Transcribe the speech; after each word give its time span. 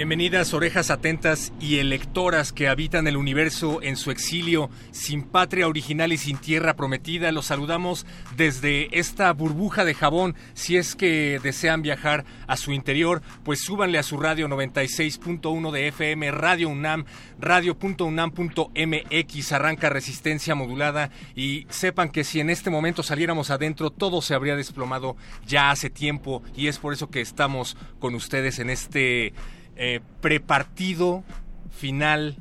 Bienvenidas 0.00 0.54
orejas 0.54 0.90
atentas 0.90 1.52
y 1.60 1.76
electoras 1.76 2.54
que 2.54 2.68
habitan 2.68 3.06
el 3.06 3.18
universo 3.18 3.82
en 3.82 3.96
su 3.96 4.10
exilio, 4.10 4.70
sin 4.92 5.24
patria 5.24 5.68
original 5.68 6.10
y 6.10 6.16
sin 6.16 6.38
tierra 6.38 6.74
prometida. 6.74 7.30
Los 7.32 7.44
saludamos 7.44 8.06
desde 8.34 8.98
esta 8.98 9.30
burbuja 9.34 9.84
de 9.84 9.92
jabón. 9.92 10.36
Si 10.54 10.78
es 10.78 10.96
que 10.96 11.38
desean 11.42 11.82
viajar 11.82 12.24
a 12.46 12.56
su 12.56 12.72
interior, 12.72 13.20
pues 13.44 13.60
súbanle 13.60 13.98
a 13.98 14.02
su 14.02 14.16
radio 14.16 14.48
96.1 14.48 15.70
de 15.70 15.88
FM, 15.88 16.30
Radio 16.30 16.70
UNAM, 16.70 17.04
radio.unam.mx. 17.38 19.52
Arranca 19.52 19.90
resistencia 19.90 20.54
modulada 20.54 21.10
y 21.36 21.66
sepan 21.68 22.08
que 22.08 22.24
si 22.24 22.40
en 22.40 22.48
este 22.48 22.70
momento 22.70 23.02
saliéramos 23.02 23.50
adentro, 23.50 23.90
todo 23.90 24.22
se 24.22 24.32
habría 24.32 24.56
desplomado 24.56 25.18
ya 25.46 25.70
hace 25.70 25.90
tiempo 25.90 26.42
y 26.56 26.68
es 26.68 26.78
por 26.78 26.94
eso 26.94 27.10
que 27.10 27.20
estamos 27.20 27.76
con 27.98 28.14
ustedes 28.14 28.60
en 28.60 28.70
este 28.70 29.34
eh, 29.82 30.00
prepartido 30.20 31.24
final 31.70 32.36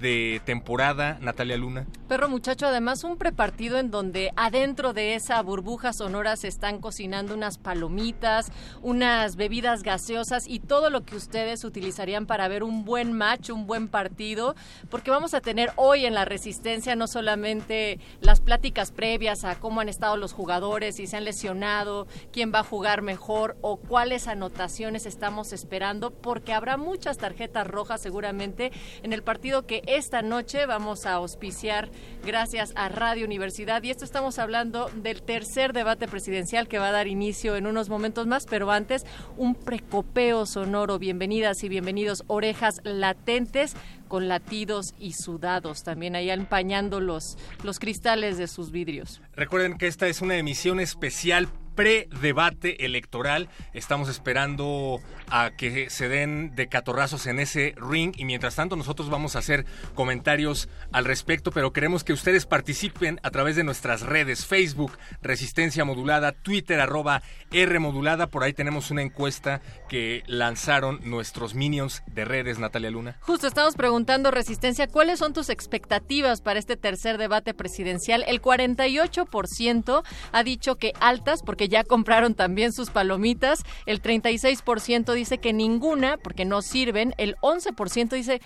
de 0.00 0.40
temporada, 0.44 1.18
Natalia 1.20 1.56
Luna. 1.56 1.86
Perro 2.08 2.28
muchacho, 2.28 2.66
además 2.66 3.04
un 3.04 3.16
prepartido 3.16 3.78
en 3.78 3.90
donde 3.90 4.32
adentro 4.34 4.92
de 4.92 5.14
esa 5.14 5.40
burbuja 5.42 5.92
sonora 5.92 6.36
se 6.36 6.48
están 6.48 6.80
cocinando 6.80 7.34
unas 7.34 7.58
palomitas, 7.58 8.50
unas 8.82 9.36
bebidas 9.36 9.82
gaseosas 9.82 10.48
y 10.48 10.58
todo 10.58 10.90
lo 10.90 11.04
que 11.04 11.16
ustedes 11.16 11.64
utilizarían 11.64 12.26
para 12.26 12.48
ver 12.48 12.62
un 12.64 12.84
buen 12.84 13.12
match, 13.12 13.50
un 13.50 13.66
buen 13.66 13.88
partido, 13.88 14.56
porque 14.88 15.10
vamos 15.10 15.34
a 15.34 15.40
tener 15.40 15.70
hoy 15.76 16.06
en 16.06 16.14
la 16.14 16.24
Resistencia 16.24 16.96
no 16.96 17.06
solamente 17.06 18.00
las 18.20 18.40
pláticas 18.40 18.90
previas 18.90 19.44
a 19.44 19.58
cómo 19.58 19.80
han 19.80 19.88
estado 19.88 20.16
los 20.16 20.32
jugadores, 20.32 20.96
si 20.96 21.06
se 21.06 21.16
han 21.16 21.24
lesionado, 21.24 22.08
quién 22.32 22.52
va 22.52 22.60
a 22.60 22.64
jugar 22.64 23.02
mejor 23.02 23.56
o 23.60 23.76
cuáles 23.76 24.26
anotaciones 24.26 25.06
estamos 25.06 25.52
esperando, 25.52 26.10
porque 26.10 26.52
habrá 26.52 26.76
muchas 26.76 27.18
tarjetas 27.18 27.66
rojas 27.66 28.00
seguramente 28.00 28.72
en 29.02 29.12
el 29.12 29.22
partido 29.22 29.66
que 29.66 29.82
esta 29.96 30.22
noche 30.22 30.66
vamos 30.66 31.04
a 31.04 31.14
auspiciar 31.14 31.90
gracias 32.24 32.72
a 32.76 32.88
Radio 32.88 33.26
Universidad 33.26 33.82
y 33.82 33.90
esto 33.90 34.04
estamos 34.04 34.38
hablando 34.38 34.88
del 34.94 35.20
tercer 35.22 35.72
debate 35.72 36.06
presidencial 36.06 36.68
que 36.68 36.78
va 36.78 36.88
a 36.88 36.92
dar 36.92 37.08
inicio 37.08 37.56
en 37.56 37.66
unos 37.66 37.88
momentos 37.88 38.28
más, 38.28 38.46
pero 38.46 38.70
antes 38.70 39.04
un 39.36 39.56
precopeo 39.56 40.46
sonoro. 40.46 41.00
Bienvenidas 41.00 41.64
y 41.64 41.68
bienvenidos 41.68 42.22
orejas 42.28 42.80
latentes 42.84 43.74
con 44.06 44.28
latidos 44.28 44.94
y 44.98 45.14
sudados, 45.14 45.82
también 45.82 46.14
ahí 46.14 46.30
empañando 46.30 47.00
los, 47.00 47.36
los 47.64 47.80
cristales 47.80 48.38
de 48.38 48.46
sus 48.46 48.70
vidrios. 48.70 49.20
Recuerden 49.34 49.76
que 49.76 49.88
esta 49.88 50.06
es 50.06 50.20
una 50.20 50.36
emisión 50.36 50.78
especial 50.78 51.48
pre-debate 51.74 52.84
electoral. 52.84 53.48
Estamos 53.72 54.08
esperando 54.08 55.00
a 55.30 55.50
que 55.56 55.90
se 55.90 56.08
den 56.08 56.54
de 56.54 56.68
catorrazos 56.68 57.26
en 57.26 57.38
ese 57.38 57.74
ring 57.76 58.12
y 58.16 58.24
mientras 58.24 58.56
tanto 58.56 58.76
nosotros 58.76 59.10
vamos 59.10 59.36
a 59.36 59.40
hacer 59.40 59.64
comentarios 59.94 60.68
al 60.92 61.04
respecto, 61.04 61.50
pero 61.50 61.72
queremos 61.72 62.04
que 62.04 62.12
ustedes 62.12 62.46
participen 62.46 63.20
a 63.22 63.30
través 63.30 63.56
de 63.56 63.64
nuestras 63.64 64.02
redes 64.02 64.46
Facebook, 64.46 64.92
Resistencia 65.22 65.84
Modulada, 65.84 66.32
Twitter 66.32 66.80
arroba 66.80 67.22
R 67.52 67.78
Modulada, 67.78 68.26
por 68.28 68.44
ahí 68.44 68.52
tenemos 68.52 68.90
una 68.90 69.02
encuesta 69.02 69.60
que 69.88 70.22
lanzaron 70.26 71.00
nuestros 71.04 71.54
minions 71.54 72.02
de 72.06 72.24
redes, 72.24 72.58
Natalia 72.58 72.90
Luna. 72.90 73.16
Justo 73.20 73.46
estamos 73.46 73.74
preguntando, 73.74 74.30
Resistencia, 74.30 74.86
¿cuáles 74.86 75.18
son 75.18 75.32
tus 75.32 75.48
expectativas 75.48 76.40
para 76.40 76.58
este 76.58 76.76
tercer 76.76 77.18
debate 77.18 77.54
presidencial? 77.54 78.24
El 78.26 78.42
48% 78.42 80.02
ha 80.32 80.42
dicho 80.42 80.76
que 80.76 80.92
altas, 81.00 81.42
porque 81.42 81.68
ya 81.68 81.84
compraron 81.84 82.34
también 82.34 82.72
sus 82.72 82.90
palomitas, 82.90 83.64
el 83.86 84.02
36% 84.02 85.14
dice 85.20 85.38
que 85.38 85.52
ninguna, 85.52 86.16
porque 86.16 86.44
no 86.44 86.62
sirven, 86.62 87.14
el 87.18 87.36
11% 87.36 88.10
dice, 88.10 88.40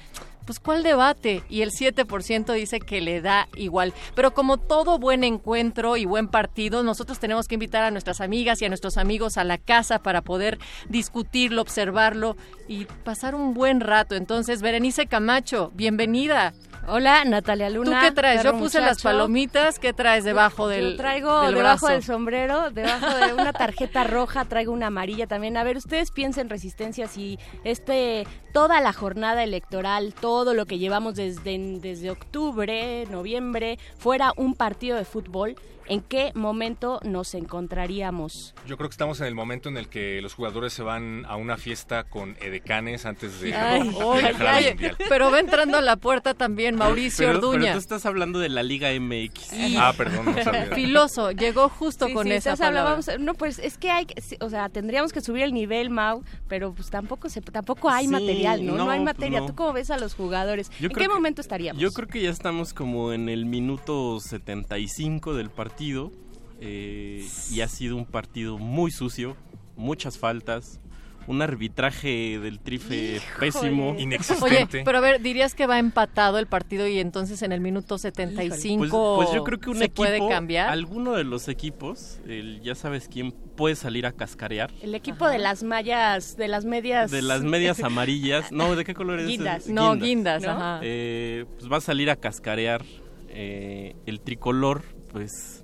pues 0.44 0.60
¿cuál 0.60 0.82
debate? 0.82 1.42
Y 1.48 1.62
el 1.62 1.70
7% 1.70 2.52
dice 2.52 2.80
que 2.80 3.00
le 3.00 3.20
da 3.20 3.48
igual. 3.56 3.94
Pero 4.14 4.34
como 4.34 4.58
todo 4.58 4.98
buen 4.98 5.24
encuentro 5.24 5.96
y 5.96 6.04
buen 6.04 6.28
partido, 6.28 6.82
nosotros 6.82 7.18
tenemos 7.18 7.48
que 7.48 7.54
invitar 7.54 7.82
a 7.82 7.90
nuestras 7.90 8.20
amigas 8.20 8.60
y 8.60 8.66
a 8.66 8.68
nuestros 8.68 8.98
amigos 8.98 9.36
a 9.36 9.44
la 9.44 9.58
casa 9.58 10.00
para 10.00 10.22
poder 10.22 10.58
discutirlo, 10.88 11.62
observarlo 11.62 12.36
y 12.68 12.84
pasar 13.04 13.34
un 13.34 13.54
buen 13.54 13.80
rato. 13.80 14.14
Entonces, 14.14 14.60
Berenice 14.60 15.06
Camacho, 15.06 15.72
bienvenida. 15.74 16.52
Hola, 16.86 17.24
Natalia 17.24 17.70
Luna. 17.70 18.00
¿Tú 18.00 18.06
qué 18.06 18.12
traes? 18.12 18.42
Yo 18.42 18.56
puse 18.58 18.80
las 18.80 19.02
palomitas. 19.02 19.78
¿Qué 19.78 19.92
traes 19.92 20.24
debajo 20.24 20.68
del 20.68 20.92
Yo 20.92 20.96
traigo 20.96 21.50
debajo 21.50 21.88
del 21.88 22.02
sombrero, 22.02 22.70
debajo 22.70 23.06
de 23.06 23.32
una 23.32 23.52
tarjeta 23.52 24.04
roja, 24.04 24.44
traigo 24.44 24.72
una 24.72 24.88
amarilla 24.88 25.26
también. 25.26 25.56
A 25.56 25.64
ver, 25.64 25.76
ustedes 25.76 26.10
piensen 26.10 26.50
resistencia 26.50 27.08
si 27.08 27.38
este 27.64 28.26
toda 28.52 28.80
la 28.80 28.92
jornada 28.92 29.42
electoral, 29.42 30.14
todo 30.14 30.54
lo 30.54 30.66
que 30.66 30.78
llevamos 30.78 31.14
desde 31.14 31.58
desde 31.80 32.10
octubre, 32.10 33.06
noviembre, 33.10 33.78
fuera 33.96 34.32
un 34.36 34.54
partido 34.54 34.96
de 34.96 35.04
fútbol 35.04 35.56
¿En 35.86 36.00
qué 36.00 36.32
momento 36.34 36.98
nos 37.02 37.34
encontraríamos? 37.34 38.54
Yo 38.66 38.76
creo 38.76 38.88
que 38.88 38.94
estamos 38.94 39.20
en 39.20 39.26
el 39.26 39.34
momento 39.34 39.68
en 39.68 39.76
el 39.76 39.88
que 39.88 40.20
los 40.22 40.32
jugadores 40.34 40.72
se 40.72 40.82
van 40.82 41.26
a 41.26 41.36
una 41.36 41.56
fiesta 41.58 42.04
con 42.04 42.36
edecanes 42.40 43.04
antes 43.04 43.40
de, 43.40 43.52
Pero 45.08 45.30
va 45.30 45.40
entrando 45.40 45.76
a 45.76 45.82
la 45.82 45.96
puerta 45.96 46.34
también 46.34 46.76
Mauricio 46.76 47.28
Orduña. 47.30 47.60
Pero 47.60 47.72
tú 47.74 47.78
estás 47.78 48.06
hablando 48.06 48.38
de 48.38 48.48
la 48.48 48.62
Liga 48.62 48.88
MX. 48.98 49.50
Ah, 49.78 49.92
perdón, 49.96 50.34
no 50.34 50.74
Filoso, 50.74 51.32
llegó 51.32 51.68
justo 51.68 52.08
con 52.12 52.32
esa 52.32 52.52
hablábamos, 52.52 53.10
No, 53.18 53.34
pues 53.34 53.58
es 53.58 53.76
que 53.76 53.90
hay, 53.90 54.06
o 54.40 54.48
sea, 54.48 54.68
tendríamos 54.70 55.12
que 55.12 55.20
subir 55.20 55.42
el 55.42 55.52
nivel, 55.52 55.90
Mau, 55.90 56.22
pero 56.48 56.72
pues 56.72 56.88
tampoco 56.88 57.28
se, 57.28 57.40
tampoco 57.42 57.90
hay 57.90 58.08
material, 58.08 58.64
¿no? 58.64 58.76
No, 58.76 58.90
hay 58.90 59.00
materia. 59.00 59.44
¿Tú 59.46 59.54
cómo 59.54 59.72
ves 59.72 59.90
a 59.90 59.98
los 59.98 60.14
jugadores? 60.14 60.70
¿En 60.80 60.90
qué 60.90 61.08
momento 61.08 61.40
estaríamos? 61.40 61.80
Yo 61.82 61.92
creo 61.92 62.08
que 62.08 62.22
ya 62.22 62.30
estamos 62.30 62.72
como 62.72 63.12
en 63.12 63.28
el 63.28 63.44
minuto 63.44 64.18
75 64.20 65.34
del 65.34 65.50
partido 65.50 65.73
partido 65.74 66.12
eh, 66.60 67.26
y 67.50 67.60
ha 67.60 67.68
sido 67.68 67.96
un 67.96 68.06
partido 68.06 68.58
muy 68.58 68.92
sucio, 68.92 69.36
muchas 69.74 70.18
faltas, 70.18 70.78
un 71.26 71.42
arbitraje 71.42 72.38
del 72.38 72.60
trife 72.60 73.20
pésimo. 73.40 73.96
Inexistente. 73.98 74.78
Oye, 74.78 74.84
pero 74.84 74.98
a 74.98 75.00
ver, 75.00 75.20
dirías 75.20 75.56
que 75.56 75.66
va 75.66 75.80
empatado 75.80 76.38
el 76.38 76.46
partido 76.46 76.86
y 76.86 77.00
entonces 77.00 77.42
en 77.42 77.50
el 77.50 77.60
minuto 77.60 77.98
75 77.98 79.16
pues, 79.16 79.26
pues 79.26 79.34
yo 79.34 79.42
creo 79.42 79.58
que 79.58 79.70
un 79.70 79.78
se 79.78 79.86
equipo, 79.86 80.04
puede 80.04 80.20
cambiar. 80.28 80.70
Alguno 80.70 81.14
de 81.14 81.24
los 81.24 81.48
equipos, 81.48 82.20
el, 82.24 82.60
ya 82.62 82.76
sabes 82.76 83.08
quién 83.08 83.32
puede 83.32 83.74
salir 83.74 84.06
a 84.06 84.12
cascarear. 84.12 84.70
El 84.80 84.94
equipo 84.94 85.26
de 85.26 85.38
las 85.38 85.64
mallas, 85.64 86.36
de 86.36 86.46
las 86.46 86.64
medias. 86.64 87.10
De 87.10 87.22
las 87.22 87.42
medias 87.42 87.80
amarillas. 87.82 88.52
No, 88.52 88.76
¿de 88.76 88.84
qué 88.84 88.94
color 88.94 89.18
es? 89.18 89.26
Guindas. 89.26 89.66
No, 89.66 89.96
guindas, 89.96 90.44
ajá. 90.44 90.78
Eh, 90.82 91.46
pues 91.58 91.72
va 91.72 91.78
a 91.78 91.80
salir 91.80 92.10
a 92.10 92.16
cascarear 92.16 92.84
eh, 93.28 93.96
el 94.06 94.20
tricolor, 94.20 94.84
pues 95.10 95.63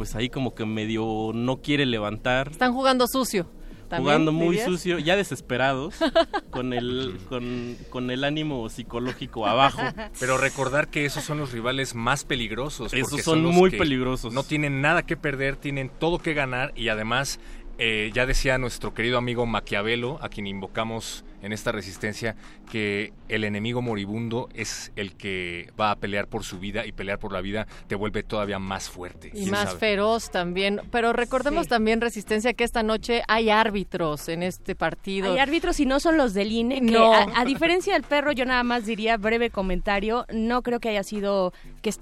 pues 0.00 0.16
ahí 0.16 0.30
como 0.30 0.54
que 0.54 0.64
medio 0.64 1.30
no 1.34 1.60
quiere 1.60 1.84
levantar. 1.84 2.48
Están 2.52 2.72
jugando 2.72 3.06
sucio 3.06 3.50
jugando 3.98 4.32
muy 4.32 4.56
sucio, 4.56 4.98
ya 4.98 5.14
desesperados, 5.14 5.96
con 6.50 6.72
el, 6.72 7.18
con, 7.28 8.10
el 8.10 8.24
ánimo 8.24 8.66
psicológico 8.70 9.46
abajo. 9.46 9.82
Pero 10.18 10.38
recordar 10.38 10.88
que 10.88 11.04
esos 11.04 11.22
son 11.22 11.36
los 11.36 11.52
rivales 11.52 11.94
más 11.94 12.24
peligrosos. 12.24 12.94
Esos 12.94 13.20
son, 13.20 13.44
muy 13.44 13.72
peligrosos. 13.72 14.32
No 14.32 14.42
tienen 14.42 14.80
nada 14.80 15.02
que 15.02 15.18
perder, 15.18 15.56
tienen 15.56 15.90
todo 15.90 16.18
que 16.18 16.32
ganar 16.32 16.72
y 16.74 16.88
además 16.88 17.38
eh, 17.76 18.10
ya 18.14 18.24
decía 18.24 18.56
nuestro 18.56 18.94
querido 18.94 19.18
amigo 19.18 19.44
Maquiavelo, 19.44 20.18
a 20.22 20.30
quien 20.30 20.46
invocamos 20.46 21.26
en 21.42 21.52
esta 21.52 21.72
resistencia, 21.72 22.36
que 22.70 23.12
el 23.28 23.44
enemigo 23.44 23.82
moribundo 23.82 24.48
es 24.54 24.92
el 24.96 25.14
que 25.14 25.70
va 25.78 25.90
a 25.90 25.96
pelear 25.96 26.26
por 26.26 26.44
su 26.44 26.58
vida 26.58 26.86
y 26.86 26.92
pelear 26.92 27.18
por 27.18 27.32
la 27.32 27.40
vida 27.40 27.66
te 27.86 27.94
vuelve 27.94 28.22
todavía 28.22 28.58
más 28.58 28.88
fuerte. 28.88 29.30
Y 29.34 29.46
más 29.46 29.74
feroz 29.74 30.30
también. 30.30 30.80
Pero 30.90 31.12
recordemos 31.12 31.68
también, 31.68 32.00
resistencia, 32.00 32.52
que 32.52 32.64
esta 32.64 32.82
noche 32.82 33.22
hay 33.28 33.50
árbitros 33.50 34.28
en 34.28 34.42
este 34.42 34.74
partido. 34.74 35.32
Hay 35.32 35.38
árbitros 35.38 35.80
y 35.80 35.86
no 35.86 36.00
son 36.00 36.16
los 36.16 36.34
del 36.34 36.52
INE. 36.52 36.80
no. 36.80 37.12
a, 37.12 37.44
diferencia 37.44 37.94
del 37.94 38.02
perro, 38.02 38.32
yo 38.32 38.44
nada 38.44 38.62
más 38.62 38.86
diría 38.86 39.16
breve 39.16 39.50
comentario. 39.50 40.26
No 40.32 40.62
creo 40.62 40.80
que 40.80 40.90
haya 40.90 41.02
sido, 41.02 41.52
que, 41.82 41.92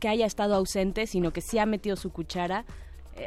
que 0.00 0.08
haya 0.08 0.26
estado 0.26 0.54
ausente, 0.54 1.06
sino 1.06 1.32
que 1.32 1.40
sí 1.40 1.58
ha 1.58 1.66
metido 1.66 1.96
su 1.96 2.10
cuchara 2.10 2.64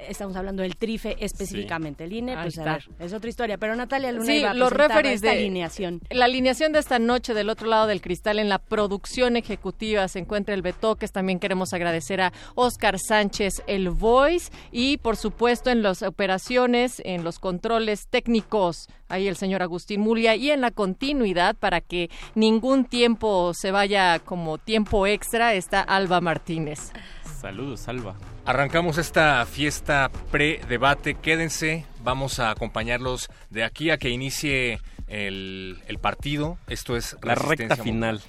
estamos 0.07 0.35
hablando 0.35 0.63
del 0.63 0.75
trife 0.75 1.15
específicamente. 1.19 2.03
El 2.03 2.13
INE, 2.13 2.37
pues 2.41 2.59
es 2.99 3.13
otra 3.13 3.29
historia. 3.29 3.57
Pero 3.57 3.75
Natalia 3.75 4.11
Luna 4.11 4.25
sí, 4.25 4.43
a 4.43 4.53
los 4.53 4.71
referees 4.71 5.21
de 5.21 5.29
alineación. 5.29 6.01
La 6.09 6.25
alineación 6.25 6.71
de 6.71 6.79
esta 6.79 6.99
noche 6.99 7.33
del 7.33 7.49
otro 7.49 7.67
lado 7.67 7.87
del 7.87 8.01
cristal 8.01 8.39
en 8.39 8.49
la 8.49 8.59
producción 8.59 9.35
ejecutiva 9.37 10.07
se 10.07 10.19
encuentra 10.19 10.53
el 10.53 10.61
Betoques. 10.61 11.11
También 11.11 11.39
queremos 11.39 11.73
agradecer 11.73 12.21
a 12.21 12.33
Oscar 12.55 12.97
Sánchez, 12.99 13.63
el 13.67 13.89
Voice. 13.89 14.51
Y 14.71 14.97
por 14.97 15.17
supuesto 15.17 15.69
en 15.69 15.81
las 15.81 16.03
operaciones, 16.03 17.01
en 17.05 17.23
los 17.23 17.39
controles 17.39 18.07
técnicos, 18.09 18.87
ahí 19.07 19.27
el 19.27 19.35
señor 19.35 19.61
Agustín 19.61 20.01
Mulia. 20.01 20.35
Y 20.35 20.51
en 20.51 20.61
la 20.61 20.71
continuidad, 20.71 21.55
para 21.55 21.81
que 21.81 22.09
ningún 22.35 22.85
tiempo 22.85 23.53
se 23.53 23.71
vaya 23.71 24.19
como 24.19 24.57
tiempo 24.57 25.07
extra, 25.07 25.53
está 25.53 25.81
Alba 25.81 26.21
Martínez. 26.21 26.91
Saludos, 27.39 27.87
Alba. 27.87 28.15
Arrancamos 28.45 28.97
esta 28.97 29.45
fiesta 29.45 30.11
pre-debate. 30.29 31.15
Quédense, 31.15 31.85
vamos 32.03 32.39
a 32.39 32.51
acompañarlos 32.51 33.29
de 33.49 33.63
aquí 33.63 33.91
a 33.91 33.97
que 33.97 34.09
inicie 34.09 34.81
el, 35.07 35.99
partido. 36.01 36.57
Esto 36.67 36.97
es 36.97 37.15
la 37.23 37.35
recta 37.35 37.77
final. 37.77 38.21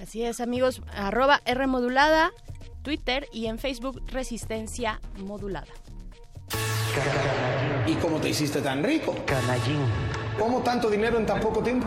Así 0.00 0.24
es, 0.24 0.40
amigos. 0.40 0.82
Arroba 0.94 1.40
R 1.46 1.66
modulada, 1.66 2.32
Twitter 2.82 3.28
y 3.32 3.46
en 3.46 3.58
Facebook 3.58 4.02
Resistencia 4.08 5.00
Modulada. 5.16 5.72
¿Y 7.86 7.94
cómo 7.94 8.18
te 8.18 8.28
hiciste 8.28 8.60
tan 8.60 8.84
rico? 8.84 9.16
Canallín. 9.24 9.80
¿Cómo 10.38 10.60
tanto 10.62 10.90
dinero 10.90 11.18
en 11.18 11.24
tan 11.24 11.40
poco 11.40 11.62
tiempo? 11.62 11.86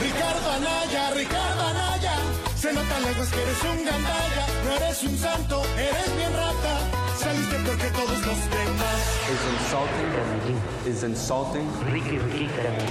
Ricardo 0.00 0.50
Anaya, 0.50 1.10
Ricardo 1.10 1.66
Anaya. 1.66 2.35
Se 2.66 2.72
nota 2.72 2.98
lejos 2.98 3.28
que 3.28 3.40
eres 3.40 3.62
un 3.62 3.84
gandalla. 3.84 4.44
No 4.64 4.72
eres 4.72 5.02
un 5.04 5.16
santo, 5.16 5.62
eres 5.78 6.16
bien 6.16 6.32
rata. 6.32 6.72
Saliste 7.16 7.56
peor 7.62 7.78
que 7.78 7.90
todos 7.90 8.18
los 8.26 8.40
demás. 8.58 8.98
Es 9.32 9.42
insulting. 9.54 10.10
Es 10.90 11.02
insulting. 11.04 11.68
Ricky, 11.92 12.18
Ricky. 12.18 12.48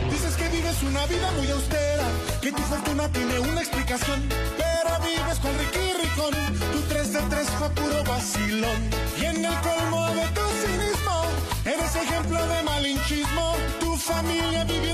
Dices 0.10 0.36
que 0.38 0.48
vives 0.48 0.82
una 0.82 1.06
vida 1.08 1.30
muy 1.32 1.52
austera. 1.52 2.08
Que 2.42 2.54
tu 2.54 2.62
fortuna 2.62 3.10
tiene 3.10 3.38
una 3.38 3.60
explicación. 3.60 4.24
Pero 4.56 4.92
vives 5.04 5.40
con 5.44 5.52
Ricky 5.60 5.86
Ricón. 6.02 6.34
Tu 6.72 6.82
3 6.88 7.12
de 7.12 7.20
3 7.20 7.50
fue 7.60 7.70
puro 7.72 8.04
vacilón. 8.06 8.80
Y 9.20 9.26
en 9.26 9.44
el 9.44 9.60
colmo 9.60 10.08
de 10.08 10.26
tu 10.38 10.46
cinismo. 10.62 11.18
Eres 11.66 11.96
ejemplo 11.98 12.48
de 12.48 12.64
malinchismo. 12.64 13.56
Tu 13.82 13.98
familia 13.98 14.64
viviendo 14.64 14.85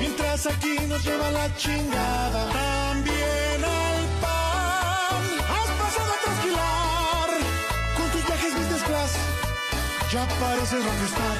Mientras 0.00 0.46
aquí 0.46 0.76
nos 0.88 1.04
lleva 1.04 1.30
la 1.30 1.54
chingada. 1.56 2.50
También 2.50 3.64
al 3.64 4.04
pan. 4.20 5.22
Has 5.54 5.70
pasado 5.80 6.12
a 6.12 6.18
trasquilar. 6.24 7.28
Con 7.96 8.10
tus 8.10 8.26
viajes 8.26 8.54
business 8.54 8.82
class. 8.82 9.12
Ya 10.12 10.26
pareces 10.40 10.84
rockstar. 10.84 11.36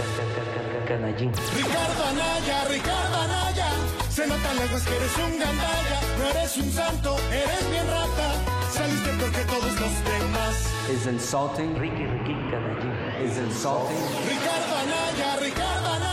Ricardo 0.92 2.04
Anaya, 2.04 2.64
Ricardo 2.68 3.16
Anaya. 3.16 3.68
Se 4.10 4.26
nota 4.26 4.54
lejos 4.54 4.82
que 4.82 4.96
eres 4.96 5.16
un 5.16 5.38
gandalla. 5.38 6.00
No 6.18 6.24
eres 6.28 6.56
un 6.58 6.72
santo, 6.72 7.16
eres 7.30 7.70
bien 7.70 7.86
rata. 7.86 8.34
Saliste 8.72 9.10
peor 9.18 9.32
que 9.32 9.44
todos 9.44 9.72
los 9.80 10.04
demás. 10.04 10.54
Es 10.90 11.06
insulting. 11.06 11.74
Ricky, 11.76 12.04
Ricky, 12.06 12.34
Canallín. 12.50 12.92
Es 13.24 13.38
insulting. 13.38 14.04
Ricardo 14.28 14.76
Anaya, 14.76 15.36
Ricardo 15.40 15.88
Anaya. 15.88 16.11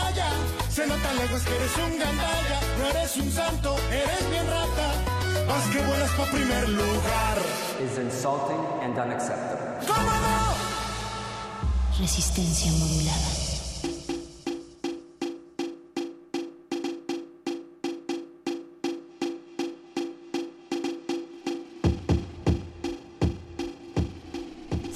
Se 0.80 0.86
nota 0.86 1.12
lejos 1.12 1.42
que 1.42 1.54
eres 1.56 1.76
un 1.76 1.98
gandalla. 1.98 2.60
No 2.78 2.86
eres 2.88 3.16
un 3.18 3.30
santo, 3.30 3.76
eres 3.90 4.30
bien 4.30 4.46
rata. 4.46 4.88
Más 5.46 5.64
que 5.66 5.78
vuelas 5.78 6.10
pa' 6.12 6.24
primer 6.30 6.68
lugar. 6.70 7.36
Is 7.84 7.98
insulting 7.98 8.64
and 8.82 8.96
unacceptable. 8.96 9.86
¿Cómo 9.86 10.10
no? 10.10 11.98
Resistencia 11.98 12.72
modulada. 12.72 13.49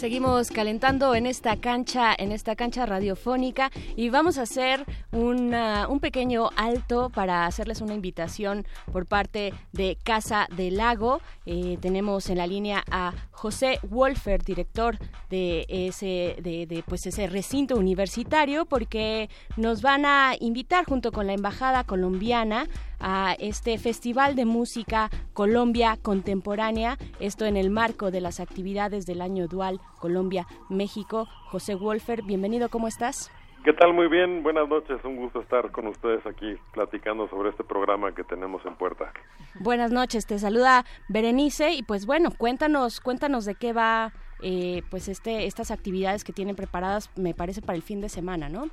Seguimos 0.04 0.50
calentando 0.50 1.14
en 1.14 1.24
esta 1.24 1.56
cancha, 1.56 2.14
en 2.18 2.30
esta 2.30 2.56
cancha 2.56 2.84
radiofónica 2.84 3.70
y 3.96 4.10
vamos 4.10 4.36
a 4.36 4.42
hacer 4.42 4.84
un 5.12 5.98
pequeño 5.98 6.50
alto 6.56 7.08
para 7.08 7.46
hacerles 7.46 7.80
una 7.80 7.94
invitación 7.94 8.66
por 8.92 9.06
parte 9.06 9.54
de 9.72 9.96
Casa 10.04 10.46
del 10.54 10.76
Lago. 10.76 11.22
Eh, 11.46 11.78
tenemos 11.80 12.28
en 12.28 12.36
la 12.36 12.46
línea 12.46 12.84
a 12.90 13.14
José 13.30 13.78
Wolfer, 13.82 14.44
director 14.44 14.98
de 15.30 15.64
ese, 15.70 16.36
de, 16.42 16.84
pues 16.86 17.06
ese 17.06 17.26
recinto 17.26 17.76
universitario, 17.76 18.66
porque 18.66 19.30
nos 19.56 19.80
van 19.80 20.04
a 20.04 20.34
invitar 20.38 20.84
junto 20.84 21.12
con 21.12 21.26
la 21.26 21.32
embajada 21.32 21.82
colombiana 21.84 22.68
a 23.06 23.34
este 23.38 23.76
Festival 23.76 24.34
de 24.34 24.46
Música 24.46 25.10
Colombia 25.34 25.98
Contemporánea, 26.00 26.96
esto 27.20 27.44
en 27.44 27.58
el 27.58 27.68
marco 27.68 28.10
de 28.10 28.22
las 28.22 28.40
actividades 28.40 29.04
del 29.04 29.20
año 29.20 29.46
dual 29.46 29.78
Colombia-México. 30.00 31.28
José 31.50 31.74
Wolfer, 31.74 32.22
bienvenido, 32.22 32.70
¿cómo 32.70 32.88
estás? 32.88 33.30
¿Qué 33.62 33.74
tal? 33.74 33.92
Muy 33.92 34.08
bien, 34.08 34.42
buenas 34.42 34.68
noches, 34.68 35.04
un 35.04 35.16
gusto 35.16 35.42
estar 35.42 35.70
con 35.70 35.86
ustedes 35.86 36.24
aquí 36.26 36.56
platicando 36.72 37.28
sobre 37.28 37.50
este 37.50 37.62
programa 37.62 38.14
que 38.14 38.24
tenemos 38.24 38.64
en 38.64 38.74
puerta. 38.74 39.12
Buenas 39.60 39.92
noches, 39.92 40.26
te 40.26 40.38
saluda 40.38 40.86
Berenice 41.08 41.74
y 41.74 41.82
pues 41.82 42.06
bueno, 42.06 42.30
cuéntanos, 42.30 43.00
cuéntanos 43.00 43.44
de 43.44 43.54
qué 43.54 43.74
va 43.74 44.12
eh, 44.42 44.82
pues 44.90 45.08
este, 45.08 45.46
estas 45.46 45.70
actividades 45.70 46.24
que 46.24 46.32
tienen 46.32 46.56
preparadas, 46.56 47.10
me 47.16 47.34
parece 47.34 47.62
para 47.62 47.76
el 47.76 47.82
fin 47.82 48.00
de 48.00 48.08
semana, 48.08 48.48
¿no? 48.48 48.70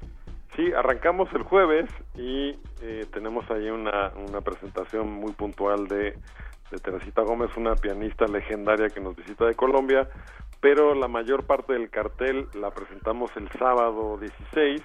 Sí, 0.56 0.74
arrancamos 0.74 1.32
el 1.34 1.44
jueves 1.44 1.90
y 2.16 2.58
eh, 2.82 3.06
tenemos 3.14 3.50
ahí 3.50 3.70
una, 3.70 4.12
una 4.16 4.42
presentación 4.42 5.10
muy 5.10 5.32
puntual 5.32 5.88
de, 5.88 6.18
de 6.72 6.78
Teresita 6.78 7.22
Gómez, 7.22 7.56
una 7.56 7.76
pianista 7.76 8.26
legendaria 8.26 8.90
que 8.90 9.00
nos 9.00 9.16
visita 9.16 9.46
de 9.46 9.56
Colombia, 9.56 10.10
pero 10.60 10.94
la 10.94 11.08
mayor 11.08 11.46
parte 11.46 11.72
del 11.72 11.90
cartel 11.90 12.48
la 12.54 12.72
presentamos 12.72 13.32
el 13.38 13.50
sábado 13.52 14.18
16, 14.18 14.82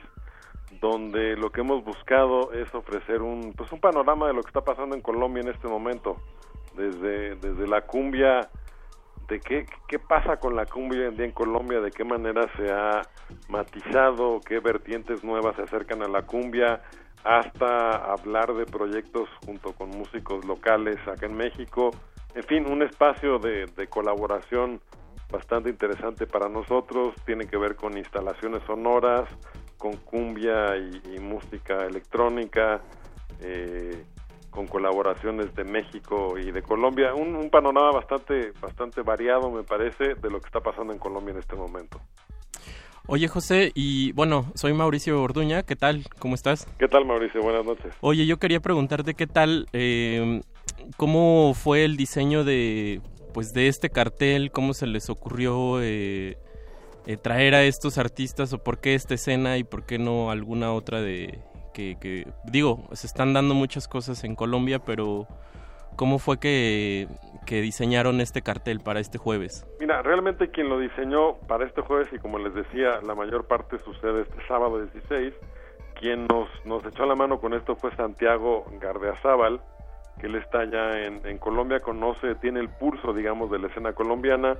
donde 0.80 1.36
lo 1.36 1.50
que 1.50 1.62
hemos 1.62 1.84
buscado 1.84 2.52
es 2.52 2.72
ofrecer 2.72 3.22
un 3.22 3.52
pues 3.52 3.72
un 3.72 3.80
panorama 3.80 4.28
de 4.28 4.34
lo 4.34 4.42
que 4.42 4.48
está 4.48 4.60
pasando 4.60 4.94
en 4.94 5.02
Colombia 5.02 5.42
en 5.42 5.48
este 5.48 5.66
momento, 5.66 6.16
desde 6.76 7.34
desde 7.36 7.66
la 7.66 7.80
cumbia 7.80 8.48
de 9.28 9.40
qué, 9.40 9.98
pasa 9.98 10.36
con 10.36 10.54
la 10.54 10.66
cumbia 10.66 11.08
en 11.08 11.32
Colombia, 11.32 11.80
de 11.80 11.90
qué 11.90 12.04
manera 12.04 12.42
se 12.56 12.70
ha 12.70 13.02
matizado, 13.48 14.40
qué 14.40 14.60
vertientes 14.60 15.24
nuevas 15.24 15.56
se 15.56 15.62
acercan 15.62 16.02
a 16.02 16.08
la 16.08 16.22
cumbia, 16.22 16.82
hasta 17.24 18.12
hablar 18.12 18.54
de 18.54 18.66
proyectos 18.66 19.28
junto 19.44 19.72
con 19.72 19.90
músicos 19.90 20.44
locales 20.44 20.96
acá 21.08 21.26
en 21.26 21.36
México, 21.36 21.90
en 22.36 22.44
fin, 22.44 22.70
un 22.70 22.82
espacio 22.82 23.38
de, 23.38 23.66
colaboración 23.88 24.80
bastante 25.30 25.70
interesante 25.70 26.26
para 26.26 26.48
nosotros, 26.48 27.14
tiene 27.24 27.46
que 27.46 27.56
ver 27.56 27.74
con 27.74 27.96
instalaciones 27.96 28.62
sonoras, 28.64 29.28
con 29.78 29.96
cumbia 29.96 30.76
y, 30.76 31.18
música 31.18 31.84
electrónica, 31.86 32.80
eh, 33.40 34.04
con 34.56 34.66
colaboraciones 34.66 35.54
de 35.54 35.64
México 35.64 36.38
y 36.38 36.50
de 36.50 36.62
Colombia, 36.62 37.14
un, 37.14 37.50
panorama 37.50 37.92
bastante, 37.92 38.52
bastante 38.58 39.02
variado 39.02 39.50
me 39.50 39.62
parece 39.62 40.14
de 40.14 40.30
lo 40.30 40.40
que 40.40 40.46
está 40.46 40.60
pasando 40.60 40.94
en 40.94 40.98
Colombia 40.98 41.32
en 41.32 41.40
este 41.40 41.54
momento. 41.54 42.00
Oye 43.06 43.28
José, 43.28 43.70
y 43.74 44.12
bueno, 44.12 44.50
soy 44.54 44.72
Mauricio 44.72 45.22
Orduña, 45.22 45.62
¿qué 45.62 45.76
tal? 45.76 46.04
¿Cómo 46.18 46.34
estás? 46.34 46.66
¿Qué 46.78 46.88
tal 46.88 47.04
Mauricio? 47.04 47.42
Buenas 47.42 47.66
noches. 47.66 47.94
Oye, 48.00 48.26
yo 48.26 48.38
quería 48.38 48.60
preguntarte 48.60 49.12
qué 49.12 49.26
tal, 49.26 49.66
eh, 49.74 50.40
cómo 50.96 51.52
fue 51.52 51.84
el 51.84 51.98
diseño 51.98 52.42
de, 52.42 53.02
pues, 53.34 53.52
de 53.52 53.68
este 53.68 53.90
cartel, 53.90 54.50
cómo 54.52 54.72
se 54.72 54.86
les 54.86 55.10
ocurrió 55.10 55.82
eh, 55.82 56.38
eh, 57.06 57.16
traer 57.18 57.54
a 57.54 57.62
estos 57.62 57.98
artistas 57.98 58.54
o 58.54 58.58
por 58.58 58.78
qué 58.78 58.94
esta 58.94 59.12
escena 59.12 59.58
y 59.58 59.64
por 59.64 59.84
qué 59.84 59.98
no 59.98 60.30
alguna 60.30 60.72
otra 60.72 61.02
de 61.02 61.40
que, 61.76 61.98
que 62.00 62.26
digo, 62.44 62.88
se 62.92 63.06
están 63.06 63.34
dando 63.34 63.54
muchas 63.54 63.86
cosas 63.86 64.24
en 64.24 64.34
Colombia, 64.34 64.78
pero 64.78 65.26
¿cómo 65.94 66.18
fue 66.18 66.38
que, 66.38 67.06
que 67.44 67.60
diseñaron 67.60 68.22
este 68.22 68.40
cartel 68.40 68.80
para 68.80 68.98
este 68.98 69.18
jueves? 69.18 69.66
Mira, 69.78 70.00
realmente 70.00 70.50
quien 70.50 70.70
lo 70.70 70.78
diseñó 70.78 71.34
para 71.46 71.66
este 71.66 71.82
jueves 71.82 72.08
y 72.12 72.18
como 72.18 72.38
les 72.38 72.54
decía, 72.54 73.02
la 73.06 73.14
mayor 73.14 73.44
parte 73.44 73.78
sucede 73.80 74.22
este 74.22 74.38
sábado 74.48 74.82
16, 74.82 75.34
quien 76.00 76.26
nos, 76.26 76.48
nos 76.64 76.82
echó 76.86 77.04
la 77.04 77.14
mano 77.14 77.40
con 77.40 77.52
esto 77.52 77.76
fue 77.76 77.94
Santiago 77.94 78.64
Gardeazábal, 78.80 79.60
que 80.18 80.26
él 80.26 80.36
está 80.36 80.64
ya 80.64 80.98
en, 81.02 81.38
Colombia, 81.38 81.80
conoce, 81.80 82.34
tiene 82.36 82.60
el 82.60 82.68
pulso, 82.68 83.12
digamos, 83.12 83.50
de 83.50 83.58
la 83.58 83.68
escena 83.68 83.92
colombiana. 83.92 84.56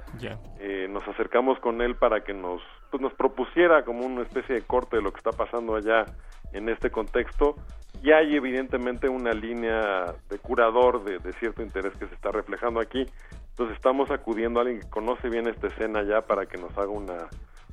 Eh, 0.59 0.87
nos 0.91 1.07
acercamos 1.09 1.59
con 1.61 1.81
él 1.81 1.97
para 1.97 2.23
que 2.23 2.35
nos, 2.35 2.61
pues, 2.91 3.01
nos 3.01 3.15
propusiera 3.15 3.85
como 3.85 4.05
una 4.05 4.23
especie 4.23 4.55
de 4.55 4.63
corte 4.63 4.97
de 4.97 5.03
lo 5.03 5.13
que 5.13 5.19
está 5.19 5.33
pasando 5.33 5.77
allá 5.77 6.05
en 6.53 6.69
este 6.69 6.91
contexto. 6.91 7.57
Y 8.03 8.13
hay 8.13 8.37
evidentemente 8.37 9.09
una 9.09 9.33
línea 9.33 10.15
de 10.29 10.39
curador 10.39 11.03
de, 11.05 11.19
de 11.19 11.33
cierto 11.35 11.63
interés 11.63 11.95
que 11.97 12.07
se 12.07 12.15
está 12.15 12.31
reflejando 12.31 12.81
aquí. 12.81 13.07
Entonces 13.51 13.77
estamos 13.77 14.11
acudiendo 14.11 14.61
a 14.61 14.63
alguien 14.63 14.81
que 14.81 14.91
conoce 14.91 15.31
bien 15.31 15.49
esta 15.49 15.69
escena 15.69 16.03
ya 16.03 16.21
para 16.21 16.45
que 16.45 16.59
nos 16.59 16.77
haga 16.77 16.91
una 16.91 17.29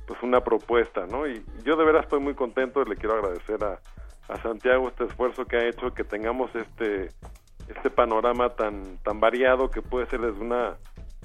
pues 0.06 0.22
una 0.22 0.40
propuesta, 0.40 1.06
¿no? 1.06 1.26
Y 1.26 1.42
yo 1.64 1.76
de 1.76 1.84
veras 1.84 2.04
estoy 2.04 2.20
muy 2.20 2.34
contento 2.34 2.82
y 2.82 2.88
le 2.90 2.96
quiero 2.96 3.14
agradecer 3.14 3.64
a, 3.64 3.78
a 4.28 4.42
Santiago 4.42 4.88
este 4.88 5.04
esfuerzo 5.04 5.44
que 5.46 5.56
ha 5.56 5.68
hecho 5.68 5.92
que 5.94 6.04
tengamos 6.04 6.54
este 6.54 7.08
este 7.68 7.90
panorama 7.90 8.50
tan 8.50 8.98
tan 8.98 9.20
variado 9.20 9.70
que 9.70 9.82
puede 9.82 10.06
ser 10.06 10.20
desde 10.20 10.40
una 10.40 10.76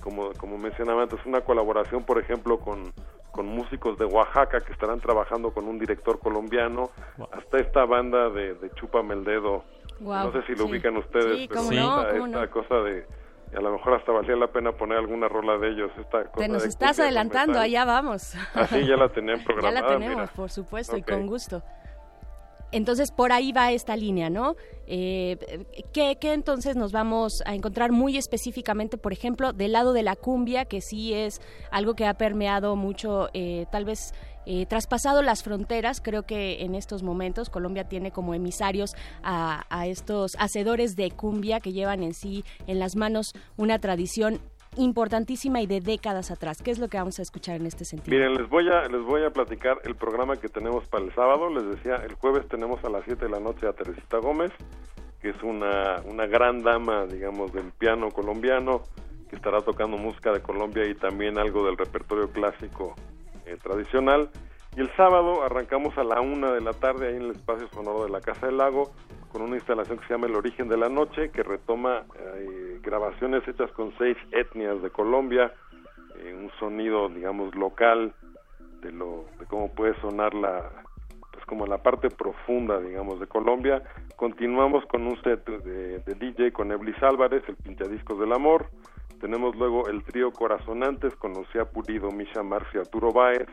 como 0.02 0.32
como 0.34 0.58
mencionaba 0.58 1.04
antes 1.04 1.20
una 1.26 1.42
colaboración 1.42 2.04
por 2.04 2.20
ejemplo 2.20 2.60
con 2.60 2.94
con 3.32 3.46
músicos 3.48 3.98
de 3.98 4.06
Oaxaca 4.06 4.60
que 4.62 4.72
estarán 4.72 5.00
trabajando 5.00 5.52
con 5.52 5.68
un 5.68 5.78
director 5.80 6.20
colombiano 6.20 6.90
hasta 7.32 7.60
esta 7.60 7.86
banda 7.86 8.30
de, 8.30 8.56
de 8.56 8.70
Chúpame 8.72 9.14
el 9.14 9.24
dedo 9.24 9.64
no 10.00 10.32
sé 10.32 10.42
si 10.48 10.56
lo 10.56 10.66
ubican 10.66 10.98
ustedes 10.98 11.48
pero 11.48 12.26
esta, 12.26 12.48
cosa 12.50 12.76
de 12.76 13.06
a 13.56 13.62
lo 13.62 13.72
mejor 13.72 13.96
hasta 13.96 14.12
valía 14.12 14.36
la 14.36 14.48
pena 14.48 14.72
poner 14.72 15.00
alguna 15.00 15.28
rola 15.28 15.58
de 15.58 15.70
ellos. 15.70 15.92
Esta 16.00 16.26
cosa 16.26 16.46
Te 16.46 16.48
nos 16.48 16.66
estás 16.66 17.00
adelantando, 17.00 17.60
allá 17.60 17.84
vamos. 17.84 18.36
Así 18.54 18.86
ya 18.86 18.96
la 18.96 19.10
tenían 19.10 19.44
programada. 19.44 19.76
ya 19.76 19.82
la 19.82 19.88
tenemos, 19.88 20.30
por 20.32 20.52
supuesto, 20.52 20.98
y 20.98 21.02
con 21.02 21.26
gusto. 21.26 21.64
Entonces 22.72 23.12
por 23.12 23.32
ahí 23.32 23.52
va 23.52 23.72
esta 23.72 23.96
línea, 23.96 24.30
¿no? 24.30 24.56
Eh, 24.88 25.38
¿qué, 25.94 26.18
entonces 26.22 26.76
nos 26.76 26.92
vamos 26.92 27.44
a 27.46 27.56
encontrar 27.56 27.92
muy 27.92 28.18
específicamente, 28.18 28.98
por 28.98 29.14
ejemplo, 29.14 29.54
del 29.54 29.74
lado 29.74 29.94
de 29.94 30.04
la 30.04 30.16
cumbia, 30.16 30.66
que 30.66 30.82
sí 30.82 31.14
es 31.14 31.42
algo 31.72 31.96
que 31.96 32.06
ha 32.06 32.16
permeado 32.16 32.76
mucho, 32.76 33.30
eh, 33.34 33.66
tal 33.72 33.86
vez 33.86 34.14
eh, 34.52 34.66
traspasado 34.66 35.22
las 35.22 35.44
fronteras. 35.44 36.02
Creo 36.02 36.24
que 36.24 36.64
en 36.64 36.74
estos 36.74 37.04
momentos 37.04 37.52
Colombia 37.52 37.88
tiene 37.88 38.12
como 38.12 38.34
emisarios 38.34 38.96
a, 39.22 39.86
estos 39.86 40.36
hacedores 40.40 40.96
de 40.96 41.12
cumbia 41.12 41.60
que 41.60 41.72
llevan 41.72 42.02
en 42.04 42.16
sí, 42.16 42.44
en 42.66 42.80
las 42.80 42.96
manos, 42.96 43.34
una 43.58 43.78
tradición 43.80 44.42
importantísima 44.78 45.62
y 45.62 45.68
de 45.68 45.82
décadas 45.82 46.32
atrás. 46.32 46.62
¿Qué 46.62 46.72
es 46.72 46.80
lo 46.80 46.88
que 46.88 46.98
vamos 46.98 47.20
a 47.20 47.22
escuchar 47.22 47.56
en 47.56 47.66
este 47.66 47.86
sentido? 47.86 48.16
Miren, 48.16 48.36
les 48.36 48.50
voy 48.50 48.70
a 48.70 48.88
les 48.88 49.02
voy 49.02 49.24
a 49.24 49.32
platicar 49.32 49.80
el 49.84 49.96
programa 49.96 50.38
que 50.38 50.50
tenemos 50.50 50.86
para 50.88 51.04
el 51.06 51.14
sábado. 51.14 51.50
Les 51.50 51.66
decía, 51.66 51.96
el 51.98 52.14
jueves 52.16 52.48
tenemos 52.48 52.84
a 52.84 52.90
las 52.90 53.04
7 53.06 53.26
de 53.26 53.32
la 53.32 53.40
noche 53.40 53.68
a 53.68 53.74
Teresita 53.74 54.18
Gómez, 54.18 54.52
que 55.22 55.30
es 55.30 55.44
una, 55.44 56.02
una 56.06 56.26
gran 56.28 56.64
dama, 56.64 57.06
digamos, 57.06 57.52
del 57.54 57.72
piano 57.72 58.10
colombiano, 58.12 58.84
que 59.30 59.36
estará 59.36 59.62
tocando 59.62 59.98
música 59.98 60.32
de 60.32 60.42
Colombia 60.42 60.86
y 60.88 60.96
también 60.96 61.38
algo 61.38 61.66
del 61.66 61.78
repertorio 61.78 62.32
clásico 62.32 62.96
eh, 63.46 63.58
tradicional. 63.62 64.30
Y 64.76 64.82
el 64.82 64.96
sábado 64.96 65.44
arrancamos 65.44 65.98
a 65.98 66.04
la 66.04 66.22
una 66.22 66.52
de 66.52 66.62
la 66.62 66.74
tarde 66.74 67.10
ahí 67.10 67.16
en 67.16 67.24
el 67.24 67.32
espacio 67.32 67.68
sonoro 67.70 68.04
de 68.04 68.10
la 68.10 68.22
Casa 68.22 68.46
del 68.46 68.58
Lago 68.58 68.92
con 69.32 69.42
una 69.42 69.56
instalación 69.56 70.00
que 70.00 70.08
se 70.08 70.14
llama 70.14 70.28
El 70.28 70.36
Origen 70.36 70.68
de 70.68 70.78
la 70.78 70.90
Noche, 70.90 71.30
que 71.32 71.44
retoma 71.44 72.04
eh, 72.16 72.80
grabaciones 72.82 73.48
hechas 73.48 73.72
con 73.72 73.94
seis 73.98 74.18
etnias 74.32 74.82
de 74.82 74.90
Colombia, 74.90 75.54
eh, 76.18 76.34
un 76.34 76.52
sonido, 76.60 77.10
digamos, 77.10 77.54
local 77.56 78.14
de 78.82 78.92
lo 78.92 79.26
de 79.40 79.46
cómo 79.46 79.72
puede 79.74 80.00
sonar 80.02 80.34
la 80.34 80.72
pues 81.32 81.46
como 81.46 81.68
la 81.68 81.78
parte 81.78 82.10
profunda, 82.10 82.80
digamos, 82.80 83.20
de 83.20 83.28
Colombia. 83.28 83.84
Continuamos 84.16 84.86
con 84.88 85.06
un 85.06 85.22
set 85.22 85.46
de, 85.46 86.00
DJ 86.16 86.52
con 86.52 86.72
Eblis 86.72 87.02
Álvarez, 87.04 87.44
el 87.48 87.56
Pinchadiscos 87.56 88.20
del 88.20 88.34
Amor. 88.34 88.70
Tenemos 89.22 89.56
luego 89.56 89.88
el 89.88 90.04
trío 90.04 90.32
Corazonantes 90.32 91.16
con 91.16 91.34
Lucía 91.34 91.66
Pulido, 91.66 92.10
Misha 92.10 92.42
Marcia, 92.42 92.82
Arturo 92.82 93.12
Báez 93.12 93.48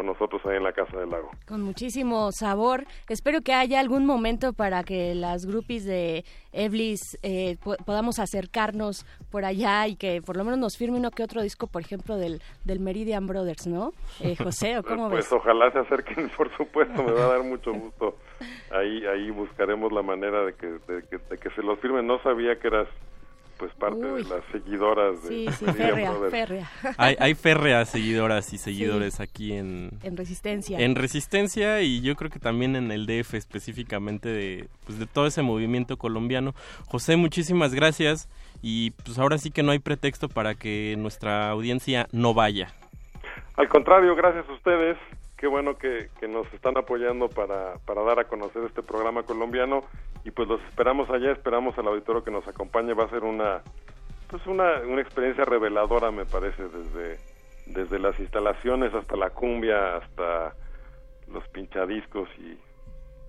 con 0.00 0.06
nosotros 0.06 0.40
ahí 0.46 0.56
en 0.56 0.62
la 0.62 0.72
Casa 0.72 0.98
del 0.98 1.10
Lago. 1.10 1.30
Con 1.46 1.60
muchísimo 1.60 2.32
sabor. 2.32 2.84
Espero 3.08 3.42
que 3.42 3.52
haya 3.52 3.80
algún 3.80 4.06
momento 4.06 4.54
para 4.54 4.82
que 4.82 5.14
las 5.14 5.44
groupies 5.44 5.84
de 5.84 6.24
Eblis 6.52 7.18
eh, 7.22 7.58
podamos 7.84 8.18
acercarnos 8.18 9.04
por 9.30 9.44
allá 9.44 9.86
y 9.88 9.96
que 9.96 10.22
por 10.22 10.38
lo 10.38 10.44
menos 10.44 10.58
nos 10.58 10.78
firme 10.78 10.96
uno 10.96 11.10
que 11.10 11.22
otro 11.22 11.42
disco, 11.42 11.66
por 11.66 11.82
ejemplo, 11.82 12.16
del, 12.16 12.40
del 12.64 12.80
Meridian 12.80 13.26
Brothers, 13.26 13.66
¿no? 13.66 13.92
Eh, 14.20 14.36
José, 14.36 14.78
¿o 14.78 14.82
cómo 14.82 15.10
pues, 15.10 15.18
ves? 15.18 15.28
Pues 15.28 15.40
ojalá 15.42 15.70
se 15.70 15.80
acerquen, 15.80 16.30
por 16.36 16.50
supuesto, 16.56 17.02
me 17.02 17.12
va 17.12 17.24
a 17.24 17.32
dar 17.32 17.42
mucho 17.42 17.72
gusto. 17.72 18.16
Ahí 18.70 19.04
ahí 19.04 19.30
buscaremos 19.30 19.92
la 19.92 20.02
manera 20.02 20.46
de 20.46 20.54
que, 20.54 20.66
de 20.66 21.02
que, 21.10 21.18
de 21.18 21.36
que 21.36 21.50
se 21.50 21.62
los 21.62 21.78
firmen. 21.78 22.06
No 22.06 22.22
sabía 22.22 22.58
que 22.58 22.68
eras 22.68 22.88
pues 23.60 23.74
parte 23.74 24.00
de 24.00 24.24
las 24.24 24.42
seguidoras 24.50 25.22
de 25.22 25.28
Sí, 25.28 25.46
sí, 25.58 25.66
férrea, 25.66 26.14
férrea. 26.30 26.70
Hay, 26.96 27.14
hay 27.20 27.34
férreas 27.34 27.90
seguidoras 27.90 28.54
y 28.54 28.58
seguidores 28.58 29.20
aquí 29.20 29.52
en, 29.52 29.90
En 30.02 30.16
Resistencia. 30.16 30.80
en 30.80 30.94
Resistencia 30.94 31.82
y 31.82 32.00
yo 32.00 32.16
creo 32.16 32.30
que 32.30 32.38
también 32.38 32.74
en 32.74 32.90
el 32.90 33.04
DF 33.04 33.34
específicamente 33.34 34.30
de, 34.30 34.68
pues 34.86 34.98
de 34.98 35.04
todo 35.04 35.26
ese 35.26 35.42
movimiento 35.42 35.98
colombiano. 35.98 36.54
José, 36.86 37.16
muchísimas 37.16 37.74
gracias 37.74 38.30
y 38.62 38.92
pues 38.92 39.18
ahora 39.18 39.36
sí 39.36 39.50
que 39.50 39.62
no 39.62 39.72
hay 39.72 39.78
pretexto 39.78 40.30
para 40.30 40.54
que 40.54 40.94
nuestra 40.96 41.50
audiencia 41.50 42.08
no 42.12 42.32
vaya. 42.32 42.68
Al 43.56 43.68
contrario, 43.68 44.16
gracias 44.16 44.48
a 44.48 44.52
ustedes. 44.54 44.96
Qué 45.36 45.46
bueno 45.46 45.76
que, 45.76 46.08
que 46.18 46.28
nos 46.28 46.50
están 46.54 46.78
apoyando 46.78 47.28
para, 47.28 47.74
para 47.84 48.02
dar 48.04 48.20
a 48.20 48.24
conocer 48.24 48.64
este 48.64 48.82
programa 48.82 49.22
colombiano 49.22 49.84
y 50.24 50.30
pues 50.30 50.48
los 50.48 50.60
esperamos 50.62 51.08
allá, 51.10 51.32
esperamos 51.32 51.76
al 51.78 51.88
auditorio 51.88 52.24
que 52.24 52.30
nos 52.30 52.46
acompañe. 52.46 52.94
Va 52.94 53.04
a 53.04 53.10
ser 53.10 53.24
una 53.24 53.62
pues 54.30 54.46
una, 54.46 54.80
una 54.86 55.02
experiencia 55.02 55.44
reveladora, 55.44 56.12
me 56.12 56.24
parece, 56.24 56.62
desde, 56.68 57.18
desde 57.66 57.98
las 57.98 58.18
instalaciones 58.20 58.94
hasta 58.94 59.16
la 59.16 59.30
cumbia, 59.30 59.96
hasta 59.96 60.54
los 61.28 61.46
pinchadiscos 61.48 62.28
y 62.38 62.56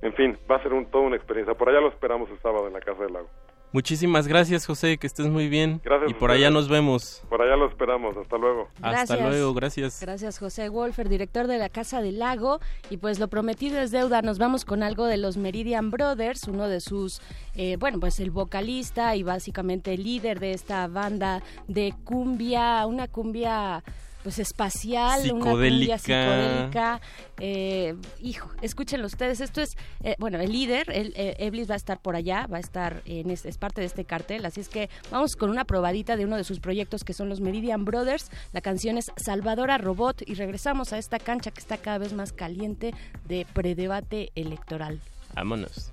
en 0.04 0.14
fin, 0.14 0.38
va 0.50 0.56
a 0.56 0.64
ser 0.64 0.74
un, 0.74 0.88
toda 0.88 1.04
una 1.06 1.16
experiencia. 1.16 1.54
Por 1.54 1.70
allá 1.70 1.80
lo 1.80 1.90
esperamos 1.90 2.30
el 2.30 2.40
sábado 2.40 2.68
en 2.68 2.74
la 2.74 2.80
Casa 2.80 3.04
del 3.04 3.14
Lago. 3.14 3.30
Muchísimas 3.74 4.28
gracias 4.28 4.66
José, 4.66 4.98
que 4.98 5.08
estés 5.08 5.28
muy 5.28 5.48
bien 5.48 5.80
Gracias 5.84 6.12
y 6.12 6.14
por 6.14 6.32
allá 6.32 6.50
nos 6.50 6.68
vemos. 6.68 7.24
Por 7.30 7.42
allá 7.42 7.56
lo 7.56 7.70
esperamos. 7.70 8.18
Hasta 8.18 8.38
luego. 8.38 8.68
Hasta 8.82 9.16
luego, 9.16 9.54
gracias. 9.54 10.00
Gracias, 10.02 10.40
José 10.40 10.68
Wolfer, 10.70 11.08
director 11.08 11.48
de 11.48 11.58
la 11.58 11.70
Casa 11.70 12.02
del 12.02 12.20
Lago. 12.20 12.60
Y 12.90 12.98
pues 12.98 13.20
lo 13.20 13.30
prometido 13.30 13.80
es 13.80 13.92
deuda. 13.92 14.22
Nos 14.22 14.40
vamos 14.40 14.66
con 14.66 14.84
algo 14.84 15.06
de 15.06 15.18
los 15.18 15.38
Meridian 15.38 15.90
Brothers, 15.90 16.48
uno 16.48 16.68
de 16.68 16.82
sus, 16.82 17.22
eh, 17.56 17.78
bueno, 17.78 18.00
pues 18.00 18.20
el 18.20 18.32
vocalista 18.32 19.16
y 19.16 19.24
básicamente 19.24 19.94
el 19.94 20.04
líder 20.04 20.40
de 20.40 20.52
esta 20.52 20.88
banda 20.88 21.42
de 21.68 21.94
cumbia, 22.04 22.86
una 22.86 23.08
cumbia 23.08 23.84
pues 24.24 24.40
espacial, 24.40 25.32
una 25.32 25.46
Psicodélica. 25.46 25.98
cumbia 25.98 25.98
psicodélica. 25.98 27.02
Eh, 27.40 27.96
hijo, 28.22 28.50
escúchenlo 28.62 29.08
ustedes. 29.08 29.42
Esto 29.42 29.62
es, 29.62 29.76
eh, 30.04 30.16
bueno, 30.20 30.40
el 30.40 30.52
líder, 30.52 30.90
el, 30.92 31.14
eh, 31.16 31.36
Eblis 31.40 31.70
va 31.70 31.74
a 31.74 31.78
estar 31.78 32.00
por 32.00 32.16
allá, 32.16 32.48
va 32.52 32.58
a 32.58 32.60
estar 32.60 33.02
en 33.06 33.30
este, 33.32 33.50
es 33.50 33.58
parte 33.58 33.82
de 33.82 33.88
este 33.88 34.06
cartel. 34.06 34.46
Así 34.46 34.62
es 34.62 34.70
que 34.70 34.90
vamos 35.12 35.36
con 35.36 35.50
una 35.50 35.66
probadita 35.66 36.16
de 36.16 36.26
uno 36.26 36.38
de 36.38 36.44
sus 36.44 36.60
proyectos 36.60 37.04
que 37.04 37.14
son 37.14 37.30
los 37.30 37.42
Meridian 37.42 37.86
Brothers. 37.86 38.30
La 38.54 38.62
canción 38.62 38.98
es 38.98 39.12
Salvadora 39.18 39.78
Robot 39.78 40.22
y 40.28 40.36
regresamos 40.36 40.94
a 40.94 40.98
esta 40.98 41.20
cancha 41.20 41.52
que 41.52 41.60
está 41.60 41.78
cada 41.78 41.98
vez 41.98 42.14
más 42.14 42.34
caliente 42.34 42.94
de 43.28 43.46
predebate 43.54 44.32
electoral. 44.36 45.00
Vámonos. 45.34 45.92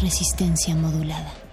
Resistencia 0.00 0.76
modulada. 0.76 1.47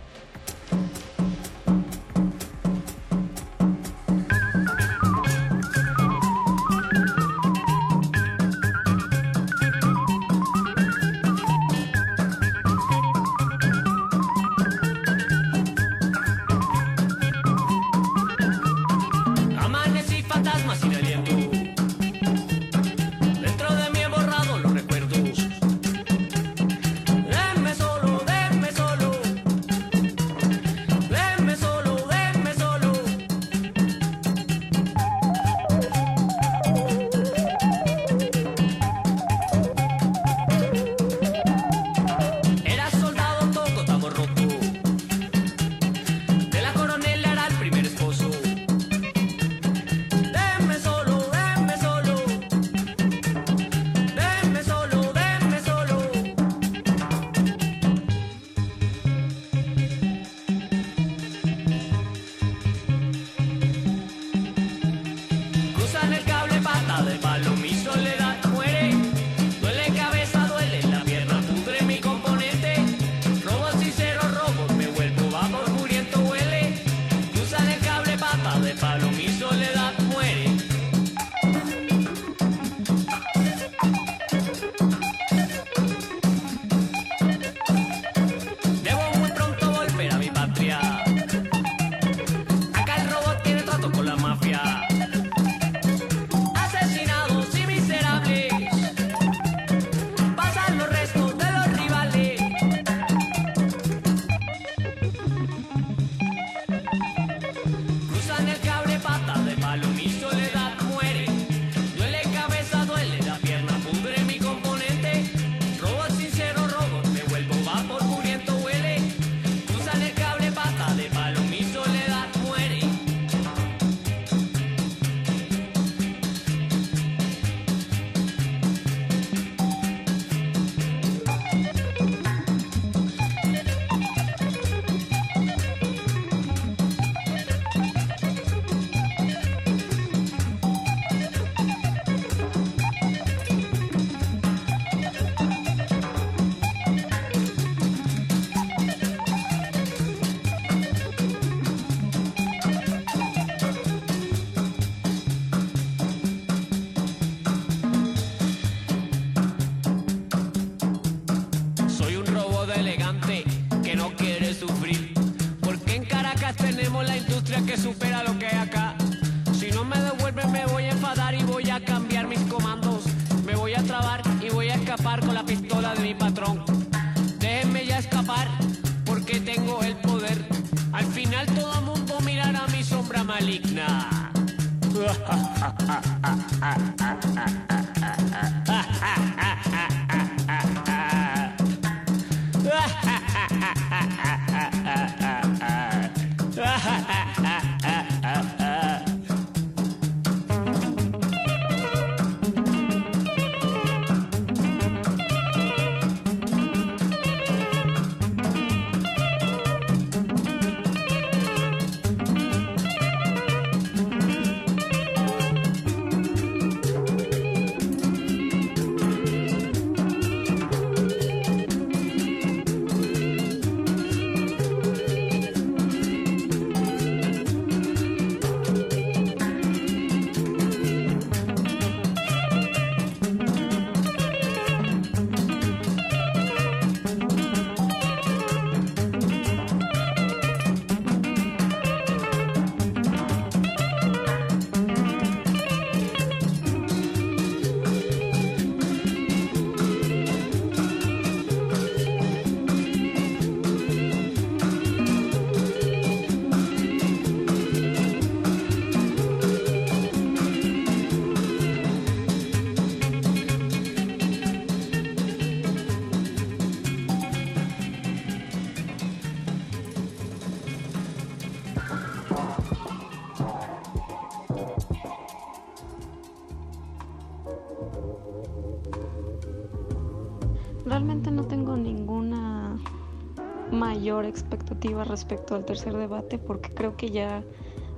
Respecto 284.94 285.56
al 285.56 285.66
tercer 285.66 285.96
debate 285.96 286.38
porque 286.38 286.70
creo 286.74 286.96
que 286.96 287.10
ya 287.10 287.44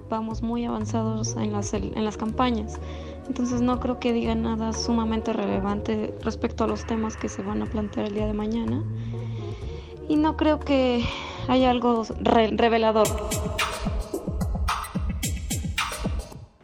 vamos 0.10 0.42
muy 0.42 0.66
avanzados 0.66 1.36
en 1.36 1.52
las, 1.52 1.74
en 1.74 2.04
las 2.04 2.18
campañas. 2.18 2.80
Entonces 3.28 3.62
no 3.62 3.80
creo 3.80 4.00
que 4.00 4.14
diga 4.14 4.36
nada 4.36 4.72
sumamente 4.74 5.34
relevante 5.34 6.14
respecto 6.24 6.64
a 6.64 6.68
los 6.68 6.86
temas 6.86 7.18
que 7.18 7.28
se 7.28 7.42
van 7.42 7.62
a 7.62 7.66
plantear 7.66 8.08
el 8.08 8.14
día 8.14 8.26
de 8.26 8.34
mañana. 8.34 8.84
Y 10.08 10.16
no 10.16 10.38
creo 10.38 10.60
que 10.60 11.04
haya 11.50 11.70
algo 11.70 12.04
revelador. 12.22 13.08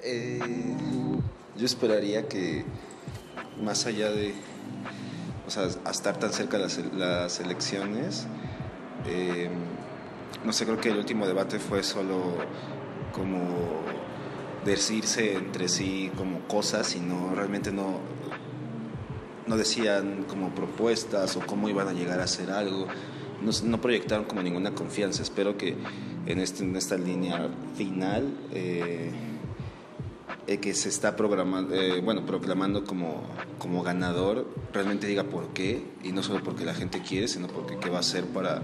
Eh, 0.01 0.39
yo 1.57 1.65
esperaría 1.65 2.27
que 2.29 2.63
más 3.61 3.85
allá 3.85 4.09
de 4.11 4.33
o 5.45 5.51
sea, 5.51 5.67
a 5.85 5.91
estar 5.91 6.17
tan 6.17 6.31
cerca 6.31 6.57
de 6.57 6.63
las, 6.63 6.77
las 6.93 7.39
elecciones, 7.39 8.27
no 10.43 10.53
sé, 10.53 10.65
creo 10.65 10.79
que 10.79 10.89
el 10.89 10.97
último 10.97 11.27
debate 11.27 11.59
fue 11.59 11.83
solo 11.83 12.35
como 13.11 13.39
decirse 14.65 15.33
entre 15.33 15.67
sí 15.67 16.11
como 16.17 16.39
cosas 16.47 16.95
y 16.95 16.99
no 16.99 17.35
realmente 17.35 17.71
no 17.71 17.99
no 19.47 19.57
decían 19.57 20.23
como 20.23 20.55
propuestas 20.55 21.35
o 21.35 21.41
cómo 21.41 21.69
iban 21.69 21.87
a 21.87 21.93
llegar 21.93 22.19
a 22.19 22.23
hacer 22.23 22.49
algo. 22.51 22.87
No, 23.41 23.51
no 23.65 23.81
proyectaron 23.81 24.25
como 24.25 24.41
ninguna 24.41 24.73
confianza. 24.73 25.21
Espero 25.21 25.57
que 25.57 25.75
en, 26.25 26.39
este, 26.39 26.63
en 26.63 26.75
esta 26.77 26.95
línea 26.95 27.49
final 27.75 28.33
eh, 28.51 29.11
el 30.47 30.59
que 30.59 30.73
se 30.73 30.89
está 30.89 31.15
programando, 31.15 31.75
eh, 31.75 32.01
bueno, 32.01 32.25
proclamando 32.25 32.85
como, 32.85 33.23
como 33.59 33.83
ganador 33.83 34.47
realmente 34.71 35.07
diga 35.07 35.23
por 35.23 35.49
qué 35.49 35.85
y 36.03 36.11
no 36.11 36.23
solo 36.23 36.43
porque 36.43 36.65
la 36.65 36.73
gente 36.73 37.01
quiere 37.01 37.27
sino 37.27 37.47
porque 37.47 37.77
qué 37.79 37.89
va 37.89 37.97
a 37.97 38.01
hacer 38.01 38.25
para 38.25 38.63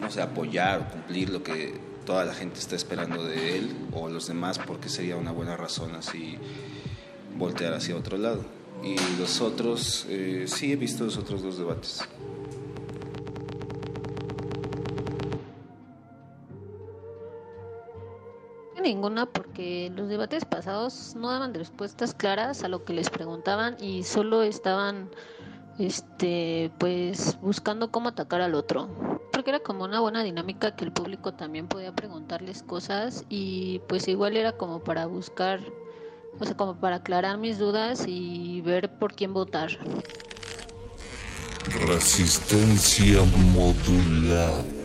no 0.00 0.10
sé 0.10 0.22
apoyar 0.22 0.80
o 0.80 0.92
cumplir 0.92 1.30
lo 1.30 1.42
que 1.42 1.80
toda 2.04 2.24
la 2.24 2.34
gente 2.34 2.58
está 2.58 2.76
esperando 2.76 3.24
de 3.24 3.58
él 3.58 3.76
o 3.92 4.08
los 4.08 4.26
demás 4.28 4.58
porque 4.58 4.88
sería 4.88 5.16
una 5.16 5.32
buena 5.32 5.56
razón 5.56 5.94
así 5.94 6.38
voltear 7.36 7.74
hacia 7.74 7.96
otro 7.96 8.18
lado. 8.18 8.44
Y 8.82 8.96
los 9.18 9.40
otros, 9.40 10.06
eh, 10.08 10.44
sí 10.46 10.72
he 10.72 10.76
visto 10.76 11.04
los 11.04 11.16
otros 11.16 11.42
dos 11.42 11.58
debates. 11.58 12.06
Ninguna 18.82 19.24
porque 19.24 19.90
los 19.96 20.10
debates 20.10 20.44
pasados 20.44 21.14
no 21.16 21.30
daban 21.30 21.54
respuestas 21.54 22.12
claras 22.12 22.64
a 22.64 22.68
lo 22.68 22.84
que 22.84 22.92
les 22.92 23.08
preguntaban 23.08 23.76
y 23.80 24.02
solo 24.02 24.42
estaban 24.42 25.08
este 25.78 26.70
pues 26.76 27.38
buscando 27.40 27.90
cómo 27.90 28.10
atacar 28.10 28.42
al 28.42 28.54
otro 28.54 29.13
porque 29.34 29.50
era 29.50 29.60
como 29.60 29.84
una 29.84 30.00
buena 30.00 30.22
dinámica 30.22 30.76
que 30.76 30.84
el 30.84 30.92
público 30.92 31.34
también 31.34 31.66
podía 31.66 31.92
preguntarles 31.92 32.62
cosas 32.62 33.24
y 33.28 33.80
pues 33.88 34.06
igual 34.06 34.36
era 34.36 34.52
como 34.52 34.82
para 34.84 35.06
buscar 35.06 35.60
o 36.38 36.44
sea 36.44 36.56
como 36.56 36.76
para 36.76 36.96
aclarar 36.96 37.38
mis 37.38 37.58
dudas 37.58 38.04
y 38.06 38.60
ver 38.60 38.90
por 38.98 39.14
quién 39.14 39.34
votar. 39.34 39.70
Resistencia 41.86 43.22
modular 43.52 44.83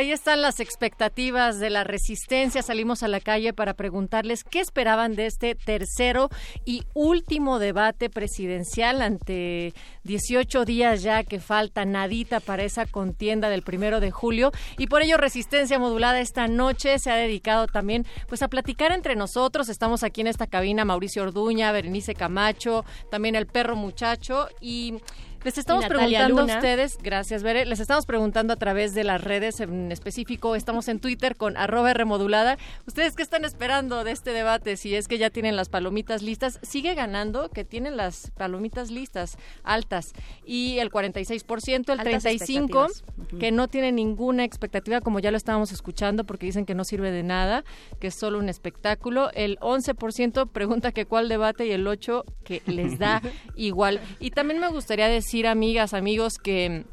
Ahí 0.00 0.12
están 0.12 0.40
las 0.40 0.60
expectativas 0.60 1.58
de 1.58 1.68
la 1.68 1.84
resistencia. 1.84 2.62
Salimos 2.62 3.02
a 3.02 3.08
la 3.08 3.20
calle 3.20 3.52
para 3.52 3.74
preguntarles 3.74 4.44
qué 4.44 4.60
esperaban 4.60 5.14
de 5.14 5.26
este 5.26 5.54
tercero 5.54 6.30
y 6.64 6.84
último 6.94 7.58
debate 7.58 8.08
presidencial 8.08 9.02
ante 9.02 9.74
18 10.04 10.64
días 10.64 11.02
ya 11.02 11.22
que 11.22 11.38
falta 11.38 11.84
nadita 11.84 12.40
para 12.40 12.62
esa 12.62 12.86
contienda 12.86 13.50
del 13.50 13.60
primero 13.60 14.00
de 14.00 14.10
julio. 14.10 14.52
Y 14.78 14.86
por 14.86 15.02
ello 15.02 15.18
Resistencia 15.18 15.78
Modulada 15.78 16.20
esta 16.20 16.48
noche 16.48 16.98
se 16.98 17.10
ha 17.10 17.16
dedicado 17.16 17.66
también 17.66 18.06
pues 18.26 18.40
a 18.40 18.48
platicar 18.48 18.92
entre 18.92 19.16
nosotros. 19.16 19.68
Estamos 19.68 20.02
aquí 20.02 20.22
en 20.22 20.28
esta 20.28 20.46
cabina 20.46 20.86
Mauricio 20.86 21.24
Orduña, 21.24 21.72
Berenice 21.72 22.14
Camacho, 22.14 22.86
también 23.10 23.34
el 23.34 23.46
perro 23.46 23.76
muchacho 23.76 24.48
y 24.62 24.94
les 25.42 25.56
estamos 25.56 25.86
preguntando 25.86 26.42
a 26.42 26.44
ustedes, 26.44 26.98
gracias 27.02 27.42
Bere, 27.42 27.64
les 27.64 27.80
estamos 27.80 28.04
preguntando 28.04 28.52
a 28.52 28.56
través 28.56 28.92
de 28.92 29.04
las 29.04 29.22
redes 29.22 29.60
en 29.60 29.90
específico, 29.90 30.54
estamos 30.54 30.86
en 30.88 31.00
Twitter 31.00 31.34
con 31.34 31.56
arroba 31.56 31.94
remodulada. 31.94 32.58
¿Ustedes 32.86 33.16
qué 33.16 33.22
están 33.22 33.46
esperando 33.46 34.04
de 34.04 34.10
este 34.12 34.32
debate? 34.32 34.76
Si 34.76 34.94
es 34.94 35.08
que 35.08 35.16
ya 35.16 35.30
tienen 35.30 35.56
las 35.56 35.70
palomitas 35.70 36.22
listas, 36.22 36.58
sigue 36.62 36.94
ganando 36.94 37.48
que 37.48 37.64
tienen 37.64 37.96
las 37.96 38.32
palomitas 38.36 38.90
listas 38.90 39.38
altas 39.62 40.12
y 40.44 40.78
el 40.78 40.90
46%, 40.90 41.90
el 41.90 42.00
35% 42.00 43.38
que 43.38 43.50
no 43.50 43.68
tiene 43.68 43.92
ninguna 43.92 44.44
expectativa 44.44 45.00
como 45.00 45.20
ya 45.20 45.30
lo 45.30 45.38
estábamos 45.38 45.72
escuchando 45.72 46.24
porque 46.24 46.46
dicen 46.46 46.66
que 46.66 46.74
no 46.74 46.84
sirve 46.84 47.10
de 47.12 47.22
nada, 47.22 47.64
que 47.98 48.08
es 48.08 48.14
solo 48.14 48.38
un 48.38 48.50
espectáculo, 48.50 49.30
el 49.32 49.58
11% 49.60 50.50
pregunta 50.50 50.92
que 50.92 51.06
cuál 51.06 51.30
debate 51.30 51.66
y 51.66 51.70
el 51.70 51.86
8% 51.86 52.24
que 52.44 52.62
les 52.66 52.98
da 52.98 53.22
igual. 53.56 54.00
Y 54.18 54.32
también 54.32 54.60
me 54.60 54.68
gustaría 54.68 55.08
decir 55.08 55.29
amigas, 55.46 55.94
amigos, 55.94 56.38
que 56.38 56.84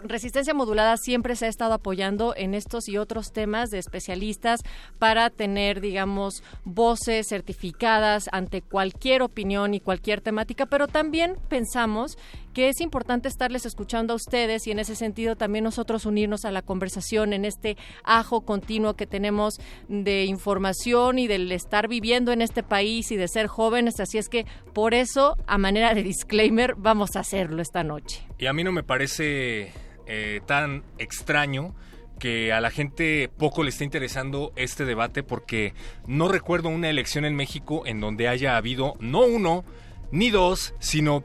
Resistencia 0.00 0.52
Modulada 0.52 0.96
siempre 0.96 1.36
se 1.36 1.46
ha 1.46 1.48
estado 1.48 1.74
apoyando 1.74 2.34
en 2.36 2.54
estos 2.54 2.88
y 2.88 2.98
otros 2.98 3.32
temas 3.32 3.70
de 3.70 3.78
especialistas 3.78 4.60
para 4.98 5.30
tener, 5.30 5.80
digamos, 5.80 6.42
voces 6.64 7.28
certificadas 7.28 8.28
ante 8.32 8.62
cualquier 8.62 9.22
opinión 9.22 9.74
y 9.74 9.80
cualquier 9.80 10.20
temática, 10.20 10.66
pero 10.66 10.88
también 10.88 11.36
pensamos 11.48 12.18
que 12.54 12.68
es 12.68 12.80
importante 12.80 13.28
estarles 13.28 13.66
escuchando 13.66 14.14
a 14.14 14.16
ustedes 14.16 14.66
y 14.66 14.70
en 14.70 14.78
ese 14.78 14.94
sentido 14.94 15.36
también 15.36 15.64
nosotros 15.64 16.06
unirnos 16.06 16.44
a 16.44 16.52
la 16.52 16.62
conversación 16.62 17.32
en 17.32 17.44
este 17.44 17.76
ajo 18.04 18.42
continuo 18.42 18.94
que 18.94 19.06
tenemos 19.06 19.60
de 19.88 20.24
información 20.24 21.18
y 21.18 21.26
del 21.26 21.50
estar 21.52 21.88
viviendo 21.88 22.32
en 22.32 22.40
este 22.40 22.62
país 22.62 23.10
y 23.10 23.16
de 23.16 23.28
ser 23.28 23.48
jóvenes. 23.48 24.00
Así 24.00 24.18
es 24.18 24.28
que 24.28 24.46
por 24.72 24.94
eso, 24.94 25.36
a 25.46 25.58
manera 25.58 25.92
de 25.94 26.02
disclaimer, 26.02 26.74
vamos 26.76 27.16
a 27.16 27.20
hacerlo 27.20 27.60
esta 27.60 27.82
noche. 27.82 28.22
Y 28.38 28.46
a 28.46 28.52
mí 28.52 28.62
no 28.62 28.72
me 28.72 28.84
parece 28.84 29.72
eh, 30.06 30.40
tan 30.46 30.84
extraño 30.98 31.74
que 32.20 32.52
a 32.52 32.60
la 32.60 32.70
gente 32.70 33.28
poco 33.36 33.64
le 33.64 33.70
está 33.70 33.82
interesando 33.82 34.52
este 34.54 34.84
debate 34.84 35.24
porque 35.24 35.74
no 36.06 36.28
recuerdo 36.28 36.68
una 36.68 36.88
elección 36.88 37.24
en 37.24 37.34
México 37.34 37.82
en 37.86 38.00
donde 38.00 38.28
haya 38.28 38.56
habido 38.56 38.94
no 39.00 39.26
uno 39.26 39.64
ni 40.12 40.30
dos, 40.30 40.74
sino 40.78 41.24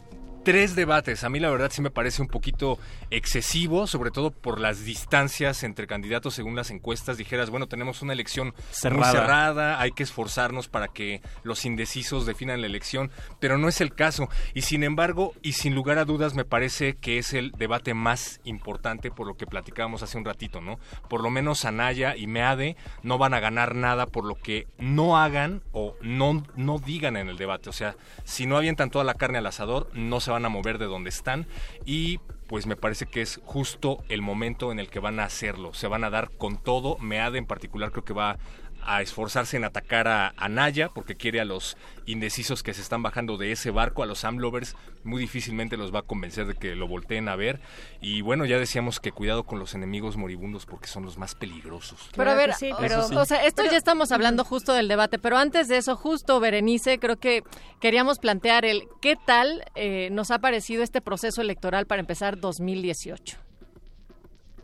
tres 0.50 0.74
debates. 0.74 1.24
A 1.24 1.30
mí 1.30 1.40
la 1.40 1.52
verdad 1.52 1.70
sí 1.72 1.80
me 1.80 1.92
parece 1.92 2.24
un 2.24 2.28
poquito 2.28 2.80
excesivo, 3.12 3.86
sobre 3.86 4.10
todo 4.10 4.32
por 4.32 4.60
las 4.60 4.84
distancias 4.84 5.62
entre 5.62 5.86
candidatos 5.86 6.34
según 6.34 6.56
las 6.56 6.72
encuestas. 6.72 7.18
Dijeras, 7.18 7.52
bueno, 7.52 7.68
tenemos 7.68 8.02
una 8.02 8.14
elección 8.14 8.56
cerrada. 8.72 9.12
muy 9.12 9.20
cerrada, 9.20 9.80
hay 9.80 9.92
que 9.92 10.02
esforzarnos 10.02 10.68
para 10.68 10.88
que 10.88 11.22
los 11.44 11.66
indecisos 11.66 12.26
definan 12.26 12.62
la 12.62 12.66
elección, 12.66 13.12
pero 13.40 13.60
no 13.60 13.68
es 13.68 13.80
el 13.80 13.94
caso. 13.94 14.28
Y 14.56 14.64
sin 14.64 14.84
embargo, 14.84 15.36
y 15.44 15.52
sin 15.52 15.76
lugar 15.76 16.00
a 16.00 16.06
dudas, 16.06 16.34
me 16.34 16.46
parece 16.46 16.96
que 16.96 17.20
es 17.20 17.34
el 17.34 17.52
debate 17.52 17.94
más 17.94 18.42
importante 18.44 19.12
por 19.12 19.28
lo 19.28 19.38
que 19.38 19.46
platicábamos 19.46 20.02
hace 20.02 20.18
un 20.18 20.26
ratito, 20.26 20.62
¿no? 20.62 20.80
Por 21.10 21.22
lo 21.22 21.30
menos 21.30 21.64
Anaya 21.64 22.16
y 22.16 22.26
Meade 22.26 22.76
no 23.04 23.20
van 23.20 23.36
a 23.36 23.40
ganar 23.40 23.76
nada 23.76 24.08
por 24.08 24.26
lo 24.26 24.34
que 24.34 24.66
no 24.80 25.20
hagan 25.20 25.62
o 25.74 25.96
no, 26.02 26.44
no 26.56 26.80
digan 26.80 27.18
en 27.18 27.30
el 27.30 27.38
debate. 27.38 27.70
O 27.70 27.74
sea, 27.74 27.96
si 28.24 28.48
no 28.48 28.58
avientan 28.58 28.90
toda 28.90 29.06
la 29.06 29.14
carne 29.14 29.38
al 29.38 29.46
asador, 29.46 29.92
no 29.94 30.20
se 30.20 30.32
van 30.32 30.38
a 30.45 30.49
mover 30.49 30.78
de 30.78 30.86
donde 30.86 31.10
están 31.10 31.47
y 31.86 32.19
pues 32.47 32.65
me 32.65 32.75
parece 32.75 33.06
que 33.06 33.21
es 33.21 33.39
justo 33.45 34.04
el 34.10 34.23
momento 34.23 34.71
en 34.71 34.80
el 34.80 34.89
que 34.89 34.99
van 34.99 35.19
a 35.19 35.25
hacerlo. 35.25 35.75
Se 35.75 35.88
van 35.88 36.04
a 36.04 36.10
dar 36.10 36.32
con 36.32 36.58
todo. 36.58 36.97
Meade 36.97 37.38
en 37.38 37.45
particular 37.45 37.91
creo 37.91 38.04
que 38.04 38.13
va 38.13 38.39
a 38.84 39.02
esforzarse 39.02 39.58
en 39.58 39.63
atacar 39.63 40.08
a, 40.08 40.34
Naya 40.50 40.89
porque 40.89 41.15
quiere 41.15 41.39
a 41.39 41.46
los 41.46 41.78
indecisos 42.06 42.63
que 42.63 42.74
se 42.74 42.82
están 42.82 43.04
bajando 43.04 43.38
de 43.38 43.52
ese 43.52 43.70
barco, 43.72 44.02
a 44.02 44.06
los 44.06 44.24
Amlovers, 44.24 44.76
muy 45.04 45.22
difícilmente 45.22 45.78
los 45.78 45.94
va 45.94 46.00
a 46.00 46.02
convencer 46.04 46.48
de 46.48 46.56
que 46.56 46.76
lo 46.76 46.88
volteen 46.88 47.30
a 47.30 47.36
ver. 47.36 47.60
Y 48.02 48.22
bueno, 48.22 48.46
ya 48.46 48.58
decíamos 48.58 49.00
que 49.00 49.12
cuidado 49.12 49.44
con 49.44 49.60
los 49.60 49.76
enemigos 49.76 50.18
moribundos 50.18 50.65
porque 50.65 50.88
son 50.88 51.06
los 51.06 51.18
más 51.18 51.36
peligrosos. 51.36 52.10
Pero 52.15 52.32
a 52.32 52.36
ver, 52.36 52.54
pero, 52.80 53.06
o 53.06 53.26
sea, 53.26 53.46
esto 53.46 53.63
ya 53.65 53.78
estamos 53.78 54.12
hablando 54.12 54.44
justo 54.44 54.74
del 54.74 54.88
debate, 54.88 55.20
pero 55.20 55.38
antes 55.38 55.68
de 55.68 55.78
eso, 55.78 55.96
justo 55.96 56.39
Berenice, 56.39 57.00
creo 57.00 57.18
que 57.18 57.44
queríamos 57.80 58.20
plantear 58.20 58.65
el 58.65 58.88
qué 59.02 59.15
tal 59.15 59.63
eh, 59.76 60.10
nos 60.12 60.32
ha 60.32 60.39
parecido 60.39 60.84
este 60.84 61.02
proceso 61.02 61.42
electoral 61.42 61.86
para 61.86 62.00
empezar 62.00 62.39
2018. 62.39 63.49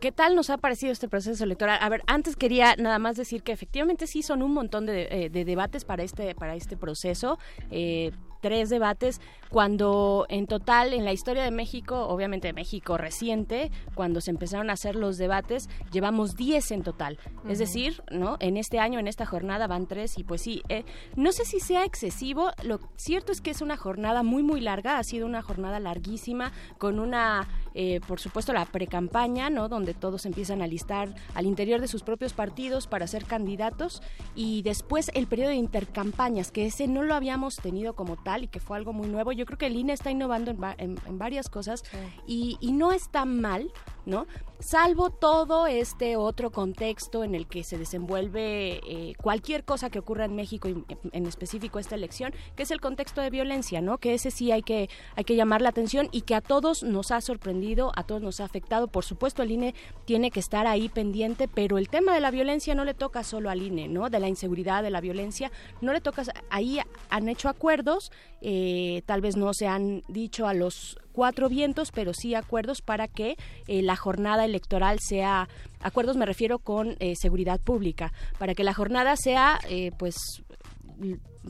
¿Qué 0.06 0.12
tal 0.12 0.36
nos 0.36 0.50
ha 0.50 0.58
parecido 0.58 0.92
este 0.92 1.08
proceso 1.08 1.42
electoral? 1.42 1.80
A 1.82 1.88
ver, 1.88 2.04
antes 2.06 2.36
quería 2.36 2.76
nada 2.76 3.00
más 3.00 3.16
decir 3.16 3.42
que 3.42 3.50
efectivamente 3.50 4.06
sí 4.06 4.22
son 4.22 4.40
un 4.40 4.54
montón 4.54 4.86
de, 4.86 5.08
eh, 5.10 5.30
debates 5.30 5.84
para 5.84 6.04
este 6.04 6.32
para 6.36 6.54
este 6.54 6.76
proceso. 6.76 7.40
Eh, 7.72 8.12
tres 8.40 8.68
debates, 8.70 9.20
cuando 9.48 10.26
en 10.28 10.46
total 10.46 10.92
en 10.92 11.04
la 11.04 11.12
historia 11.12 11.44
de 11.44 11.50
México, 11.50 12.08
obviamente 12.08 12.48
de 12.48 12.52
México 12.52 12.98
reciente, 12.98 13.70
cuando 13.94 14.20
se 14.20 14.30
empezaron 14.30 14.70
a 14.70 14.74
hacer 14.74 14.96
los 14.96 15.18
debates, 15.18 15.68
llevamos 15.92 16.36
10 16.36 16.70
en 16.72 16.82
total. 16.82 17.18
Es 17.48 17.58
decir, 17.58 18.02
¿no? 18.10 18.36
En 18.40 18.56
este 18.56 18.78
año, 18.78 18.98
en 18.98 19.08
esta 19.08 19.26
jornada 19.26 19.66
van 19.66 19.86
tres 19.86 20.18
y 20.18 20.24
pues 20.24 20.42
sí, 20.42 20.62
eh, 20.68 20.84
no 21.14 21.32
sé 21.32 21.44
si 21.44 21.60
sea 21.60 21.84
excesivo, 21.84 22.50
lo 22.62 22.80
cierto 22.96 23.32
es 23.32 23.40
que 23.40 23.50
es 23.50 23.62
una 23.62 23.76
jornada 23.76 24.22
muy 24.22 24.42
muy 24.42 24.60
larga, 24.60 24.98
ha 24.98 25.04
sido 25.04 25.26
una 25.26 25.42
jornada 25.42 25.80
larguísima 25.80 26.52
con 26.78 26.98
una, 26.98 27.48
eh, 27.74 28.00
por 28.06 28.20
supuesto, 28.20 28.52
la 28.52 28.64
precampaña, 28.64 29.50
¿no? 29.50 29.68
Donde 29.68 29.94
todos 29.94 30.26
empiezan 30.26 30.62
a 30.62 30.66
listar 30.66 31.14
al 31.34 31.46
interior 31.46 31.80
de 31.80 31.88
sus 31.88 32.02
propios 32.02 32.32
partidos 32.32 32.86
para 32.86 33.06
ser 33.06 33.24
candidatos 33.24 34.02
y 34.34 34.62
después 34.62 35.10
el 35.14 35.26
periodo 35.26 35.50
de 35.50 35.56
intercampañas, 35.56 36.50
que 36.50 36.66
ese 36.66 36.88
no 36.88 37.02
lo 37.02 37.14
habíamos 37.14 37.56
tenido 37.56 37.94
como 37.94 38.16
y 38.42 38.48
que 38.48 38.60
fue 38.60 38.76
algo 38.76 38.92
muy 38.92 39.08
nuevo. 39.08 39.32
Yo 39.32 39.46
creo 39.46 39.58
que 39.58 39.66
el 39.66 39.76
INE 39.76 39.92
está 39.92 40.10
innovando 40.10 40.50
en, 40.50 40.98
en, 41.06 41.18
varias 41.18 41.48
cosas 41.48 41.84
y, 42.26 42.58
y 42.60 42.72
no 42.72 42.92
está 42.92 43.24
mal, 43.24 43.70
¿no? 44.04 44.26
Salvo 44.58 45.10
todo 45.10 45.66
este 45.66 46.16
otro 46.16 46.50
contexto 46.50 47.24
en 47.24 47.34
el 47.34 47.46
que 47.46 47.62
se 47.62 47.76
desenvuelve 47.76 48.80
eh, 48.86 49.14
cualquier 49.22 49.64
cosa 49.64 49.90
que 49.90 49.98
ocurra 49.98 50.24
en 50.24 50.34
México, 50.34 50.68
y 50.68 50.84
en 51.12 51.26
específico 51.26 51.78
esta 51.78 51.94
elección, 51.94 52.32
que 52.56 52.62
es 52.62 52.70
el 52.70 52.80
contexto 52.80 53.20
de 53.20 53.28
violencia, 53.28 53.82
¿no? 53.82 53.98
Que 53.98 54.14
ese 54.14 54.30
sí 54.30 54.52
hay 54.52 54.62
que, 54.62 54.88
hay 55.14 55.24
que 55.24 55.36
llamar 55.36 55.60
la 55.60 55.68
atención 55.68 56.08
y 56.10 56.22
que 56.22 56.34
a 56.34 56.40
todos 56.40 56.82
nos 56.82 57.10
ha 57.10 57.20
sorprendido, 57.20 57.92
a 57.96 58.04
todos 58.04 58.22
nos 58.22 58.40
ha 58.40 58.44
afectado. 58.44 58.88
Por 58.88 59.04
supuesto, 59.04 59.42
el 59.42 59.50
INE 59.50 59.74
tiene 60.06 60.30
que 60.30 60.40
estar 60.40 60.66
ahí 60.66 60.88
pendiente, 60.88 61.48
pero 61.48 61.76
el 61.76 61.90
tema 61.90 62.14
de 62.14 62.20
la 62.20 62.30
violencia 62.30 62.74
no 62.74 62.84
le 62.84 62.94
toca 62.94 63.24
solo 63.24 63.50
al 63.50 63.60
INE, 63.60 63.88
¿no? 63.88 64.08
De 64.08 64.20
la 64.20 64.28
inseguridad, 64.28 64.82
de 64.82 64.90
la 64.90 65.02
violencia, 65.02 65.52
no 65.82 65.92
le 65.92 66.00
toca. 66.00 66.22
Ahí 66.48 66.80
han 67.10 67.28
hecho 67.28 67.50
acuerdos, 67.50 68.10
eh, 68.40 69.02
tal 69.04 69.20
vez 69.20 69.36
no 69.36 69.52
se 69.52 69.66
han 69.66 70.02
dicho 70.08 70.48
a 70.48 70.54
los 70.54 70.98
cuatro 71.16 71.48
vientos, 71.48 71.92
pero 71.92 72.12
sí 72.12 72.34
acuerdos 72.34 72.82
para 72.82 73.08
que 73.08 73.36
eh, 73.66 73.80
la 73.80 73.96
jornada 73.96 74.44
electoral 74.44 74.98
sea, 75.00 75.48
acuerdos 75.80 76.18
me 76.18 76.26
refiero 76.26 76.58
con 76.58 76.96
eh, 77.00 77.14
seguridad 77.16 77.58
pública, 77.58 78.12
para 78.38 78.54
que 78.54 78.64
la 78.64 78.74
jornada 78.74 79.16
sea, 79.16 79.58
eh, 79.70 79.92
pues, 79.98 80.14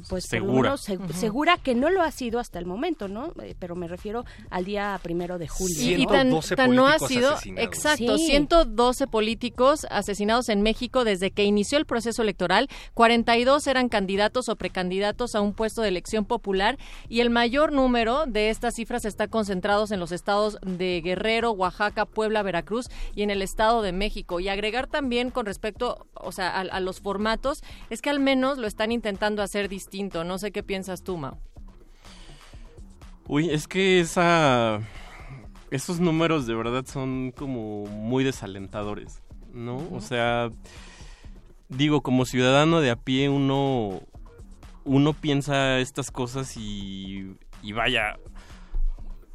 pues 0.09 0.25
segura. 0.29 0.77
segura 0.77 1.57
que 1.57 1.75
no 1.75 1.91
lo 1.91 2.03
ha 2.03 2.11
sido 2.11 2.39
hasta 2.39 2.59
el 2.59 2.67
momento, 2.67 3.09
¿no? 3.09 3.33
Eh, 3.43 3.55
pero 3.59 3.75
me 3.75 3.89
refiero 3.89 4.25
al 4.51 4.65
día 4.65 4.99
primero 5.03 5.39
de 5.39 5.49
julio. 5.49 5.75
Sí, 5.75 5.95
y 5.95 6.07
tan, 6.07 6.31
no 6.75 6.87
ha 6.87 6.99
sido, 6.99 7.35
exacto, 7.57 8.19
112 8.19 9.07
políticos 9.07 9.87
asesinados 9.91 10.49
en 10.49 10.63
México 10.63 11.05
desde 11.05 11.31
que 11.31 11.45
inició 11.45 11.79
el 11.79 11.87
proceso 11.87 12.23
electoral, 12.23 12.69
42 12.95 13.67
eran 13.67 13.89
candidatos 13.89 14.49
o 14.49 14.57
precandidatos 14.57 15.35
a 15.35 15.41
un 15.41 15.55
puesto 15.55 15.83
de 15.83 15.89
elección 15.89 16.25
popular 16.25 16.79
y 17.09 17.21
el 17.21 17.31
mayor 17.31 17.73
número 17.73 18.27
de 18.27 18.51
estas 18.51 18.75
cifras 18.75 19.05
está 19.05 19.29
concentrados 19.29 19.91
en 19.91 20.01
los 20.01 20.13
estados 20.13 20.59
de 20.63 21.01
Guerrero, 21.03 21.53
Oaxaca, 21.53 22.05
Puebla, 22.05 22.43
Veracruz 22.43 22.87
y 23.15 23.23
en 23.23 23.31
el 23.31 23.43
estado 23.43 23.83
de 23.83 23.93
México. 23.93 24.41
Y 24.41 24.49
agregar 24.49 24.87
también 24.87 25.31
con 25.31 25.47
respecto, 25.47 26.07
o 26.15 26.33
sea, 26.33 26.51
a, 26.51 26.61
a 26.61 26.81
los 26.81 27.01
formatos, 27.01 27.63
es 27.91 28.03
que 28.03 28.11
al 28.11 28.21
menos 28.21 28.59
lo 28.59 28.67
están 28.67 28.93
intentando 28.93 29.43
hacer 29.43 29.69
distinto 29.69 29.86
no 30.25 30.39
sé 30.39 30.53
qué 30.53 30.63
piensas 30.63 31.03
tú, 31.03 31.17
Mau. 31.17 31.39
Uy, 33.27 33.51
es 33.51 33.67
que 33.67 34.01
esa... 34.01 34.81
Esos 35.71 35.99
números 35.99 36.47
de 36.47 36.55
verdad 36.55 36.85
son 36.87 37.33
como 37.33 37.87
muy 37.87 38.23
desalentadores, 38.23 39.21
¿no? 39.53 39.79
O 39.91 40.01
sea, 40.01 40.49
digo, 41.69 42.03
como 42.03 42.25
ciudadano 42.25 42.81
de 42.81 42.91
a 42.91 42.97
pie 42.97 43.29
uno, 43.29 44.01
uno 44.85 45.13
piensa 45.13 45.81
estas 45.81 46.13
cosas 46.13 46.57
y, 46.57 47.35
y 47.63 47.73
vaya, 47.73 48.17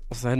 o 0.08 0.16
sea, 0.16 0.38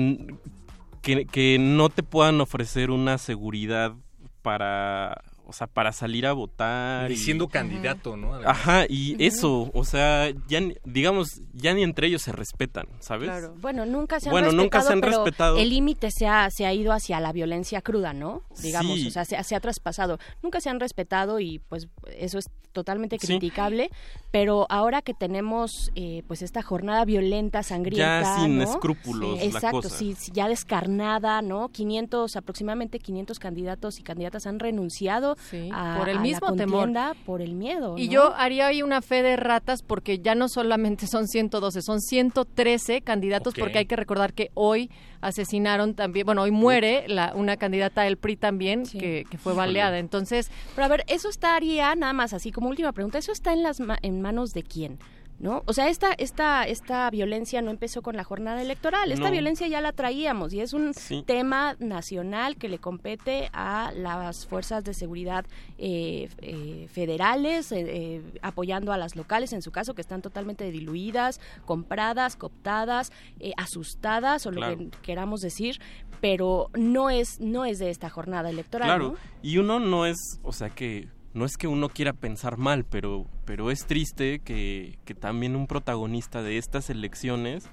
que, 1.02 1.26
que 1.26 1.58
no 1.60 1.90
te 1.90 2.04
puedan 2.04 2.40
ofrecer 2.40 2.90
una 2.90 3.18
seguridad 3.18 3.94
para 4.42 5.22
o 5.52 5.54
sea, 5.54 5.68
para 5.68 5.92
salir 5.92 6.26
a 6.26 6.32
votar. 6.34 7.12
Y, 7.12 7.18
siendo 7.18 7.48
candidato, 7.50 8.16
¿no? 8.18 8.34
Ajá, 8.46 8.86
y 8.88 9.22
eso, 9.24 9.70
o 9.74 9.84
sea, 9.84 10.30
ya 10.48 10.62
digamos, 10.86 11.42
ya 11.54 11.74
ni 11.74 11.84
entre 11.84 12.08
ellos 12.08 12.22
se 12.22 12.32
respetan, 12.32 12.88
¿sabes? 13.00 13.30
Claro. 13.30 13.54
Bueno, 13.60 13.86
nunca 13.86 14.20
se 14.22 14.30
han 14.30 14.32
bueno, 14.32 14.48
respetado, 14.48 14.64
nunca 14.64 14.82
se 14.82 14.94
han 14.94 15.02
pero 15.02 15.12
respetado. 15.26 15.58
el 15.58 15.70
límite 15.70 16.10
se 16.12 16.26
ha, 16.28 16.50
se 16.50 16.66
ha 16.66 16.74
ido 16.74 16.94
hacia 16.94 17.20
la 17.20 17.32
violencia 17.34 17.82
cruda, 17.82 18.14
¿no? 18.14 18.44
Digamos, 18.62 19.00
Sí. 19.00 19.08
o 19.08 19.12
sea, 19.12 19.26
se, 19.26 19.42
se 19.44 19.56
ha 19.56 19.60
traspasado. 19.60 20.18
Nunca 20.42 20.62
se 20.62 20.70
han 20.70 20.80
respetado 20.80 21.40
y 21.40 21.60
pues 21.60 21.88
eso 22.18 22.40
es 22.40 22.46
totalmente 22.72 23.18
Sí. 23.20 23.28
criticable, 23.28 23.90
pero 24.32 24.66
ahora 24.70 25.02
que 25.02 25.14
tenemos 25.14 25.92
eh, 25.96 26.24
pues 26.28 26.42
esta 26.42 26.62
jornada 26.62 27.04
violenta, 27.04 27.64
sangrienta, 27.64 28.22
Ya 28.22 28.40
sin 28.40 28.58
¿no? 28.60 28.64
escrúpulos 28.64 29.38
la 29.40 29.44
Exacto, 29.44 29.82
cosa. 29.82 29.90
sí, 29.98 30.16
sí, 30.18 30.32
ya 30.34 30.48
descarnada, 30.48 31.42
¿no? 31.42 31.68
500, 31.70 32.36
aproximadamente 32.38 33.00
500 33.00 33.40
candidatos 33.40 34.00
y 34.00 34.04
candidatas 34.04 34.48
han 34.48 34.60
renunciado 34.60 35.36
a, 35.74 35.96
por 35.98 36.10
el 36.10 36.16
a 36.18 36.20
la 36.20 36.22
mismo 36.22 36.54
temor. 36.56 36.90
por 37.26 37.42
el 37.42 37.54
miedo, 37.56 37.98
Y 37.98 38.08
¿no? 38.08 38.12
yo 38.14 38.34
haría 38.36 38.68
ahí 38.68 38.82
una 38.84 39.02
fe 39.02 39.22
de 39.24 39.36
ratas 39.36 39.82
porque 39.84 40.20
ya 40.20 40.36
no 40.36 40.48
solamente 40.50 41.08
son 41.08 41.28
112, 41.28 41.82
son 41.82 42.00
113 42.02 43.02
candidatos 43.02 43.54
porque 43.58 43.80
hay 43.80 43.86
que 43.86 43.96
recordar 43.96 44.34
que 44.34 44.52
hoy 44.54 44.90
asesinaron 45.22 45.94
también, 45.94 46.26
bueno, 46.26 46.42
hoy 46.42 46.52
muere 46.52 47.06
la, 47.08 47.34
una 47.36 47.58
candidata 47.58 48.02
del 48.04 48.18
PRI 48.18 48.36
también 48.38 48.84
que, 48.86 49.26
que 49.30 49.38
fue 49.38 49.54
baleada. 49.54 50.00
Entonces, 50.00 50.50
Pero 50.76 50.86
a 50.86 50.88
ver, 50.90 51.04
eso 51.08 51.30
estaría 51.30 51.94
nada 51.96 52.14
más 52.14 52.34
así 52.34 52.52
como 52.52 52.70
última 52.70 52.92
pregunta, 52.92 53.18
¿eso 53.20 53.32
está 53.32 53.54
en 53.54 53.64
las 53.64 53.80
ma- 53.80 54.00
en 54.02 54.22
manos 54.22 54.50
de 54.52 54.64
quién? 54.64 54.98
¿No? 55.42 55.64
O 55.66 55.74
sea, 55.74 55.90
esta, 55.90 56.14
esta, 56.14 56.66
esta 56.68 57.10
violencia 57.10 57.64
no 57.64 57.72
empezó 57.72 58.04
con 58.04 58.16
la 58.16 58.24
jornada 58.24 58.62
electoral, 58.62 59.12
esta 59.12 59.26
No. 59.26 59.32
violencia 59.32 59.68
ya 59.68 59.82
la 59.82 59.92
traíamos 59.92 60.54
y 60.54 60.62
es 60.62 60.72
un 60.74 60.94
Sí. 60.94 61.24
tema 61.26 61.76
nacional 61.80 62.58
que 62.58 62.70
le 62.70 62.78
compete 62.78 63.50
a 63.52 63.92
las 63.96 64.46
fuerzas 64.46 64.84
de 64.84 64.94
seguridad 64.94 65.44
eh, 65.80 66.30
eh, 66.44 66.88
federales, 66.92 67.72
eh, 67.72 67.82
eh, 67.88 68.22
apoyando 68.44 68.94
a 68.94 68.98
las 68.98 69.16
locales, 69.16 69.52
en 69.54 69.64
su 69.64 69.72
caso, 69.72 69.96
que 69.96 70.02
están 70.02 70.22
totalmente 70.22 70.70
diluidas, 70.70 71.40
compradas, 71.66 72.36
cooptadas, 72.36 73.12
eh, 73.40 73.54
asustadas 73.58 74.46
o 74.46 74.52
lo 74.52 74.62
que 74.62 74.90
queramos 75.02 75.42
decir, 75.42 75.80
pero 76.22 76.70
no 76.76 77.10
es, 77.10 77.40
no 77.40 77.66
es 77.66 77.80
de 77.80 77.90
esta 77.90 78.12
jornada 78.12 78.52
electoral. 78.52 78.88
Claro, 78.90 79.08
¿no? 79.14 79.18
y 79.42 79.58
uno 79.58 79.80
no 79.80 80.06
es, 80.06 80.40
o 80.44 80.52
sea 80.52 80.70
que 80.70 81.08
no 81.34 81.46
es 81.46 81.58
que 81.58 81.68
uno 81.68 81.90
quiera 81.90 82.14
pensar 82.14 82.58
mal, 82.58 82.84
pero, 82.84 83.26
pero 83.46 83.72
es 83.72 83.86
triste 83.86 84.40
que, 84.40 84.98
que 85.06 85.14
también 85.16 85.56
un 85.56 85.68
protagonista 85.68 86.42
de 86.42 86.58
estas 86.58 86.90
elecciones, 86.90 87.66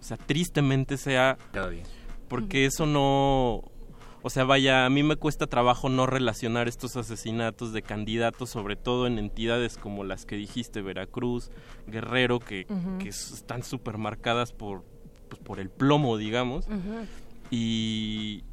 o 0.00 0.02
sea, 0.02 0.16
tristemente 0.16 0.96
sea... 0.96 1.38
Cada 1.52 1.70
día. 1.70 1.84
Porque 2.28 2.66
eso 2.66 2.86
no... 2.86 3.62
O 4.26 4.30
sea, 4.30 4.44
vaya, 4.44 4.86
a 4.86 4.90
mí 4.90 5.02
me 5.02 5.16
cuesta 5.16 5.46
trabajo 5.46 5.90
no 5.90 6.06
relacionar 6.06 6.66
estos 6.66 6.96
asesinatos 6.96 7.74
de 7.74 7.82
candidatos, 7.82 8.48
sobre 8.48 8.74
todo 8.74 9.06
en 9.06 9.18
entidades 9.18 9.76
como 9.76 10.02
las 10.02 10.24
que 10.24 10.36
dijiste, 10.36 10.80
Veracruz, 10.80 11.50
Guerrero, 11.86 12.40
que, 12.40 12.66
que 12.98 13.10
están 13.10 13.62
súper 13.62 13.98
marcadas 13.98 14.54
por, 14.54 14.82
pues, 15.28 15.42
por 15.42 15.60
el 15.60 15.68
plomo, 15.68 16.16
digamos. 16.16 16.66
Y, 17.50 18.44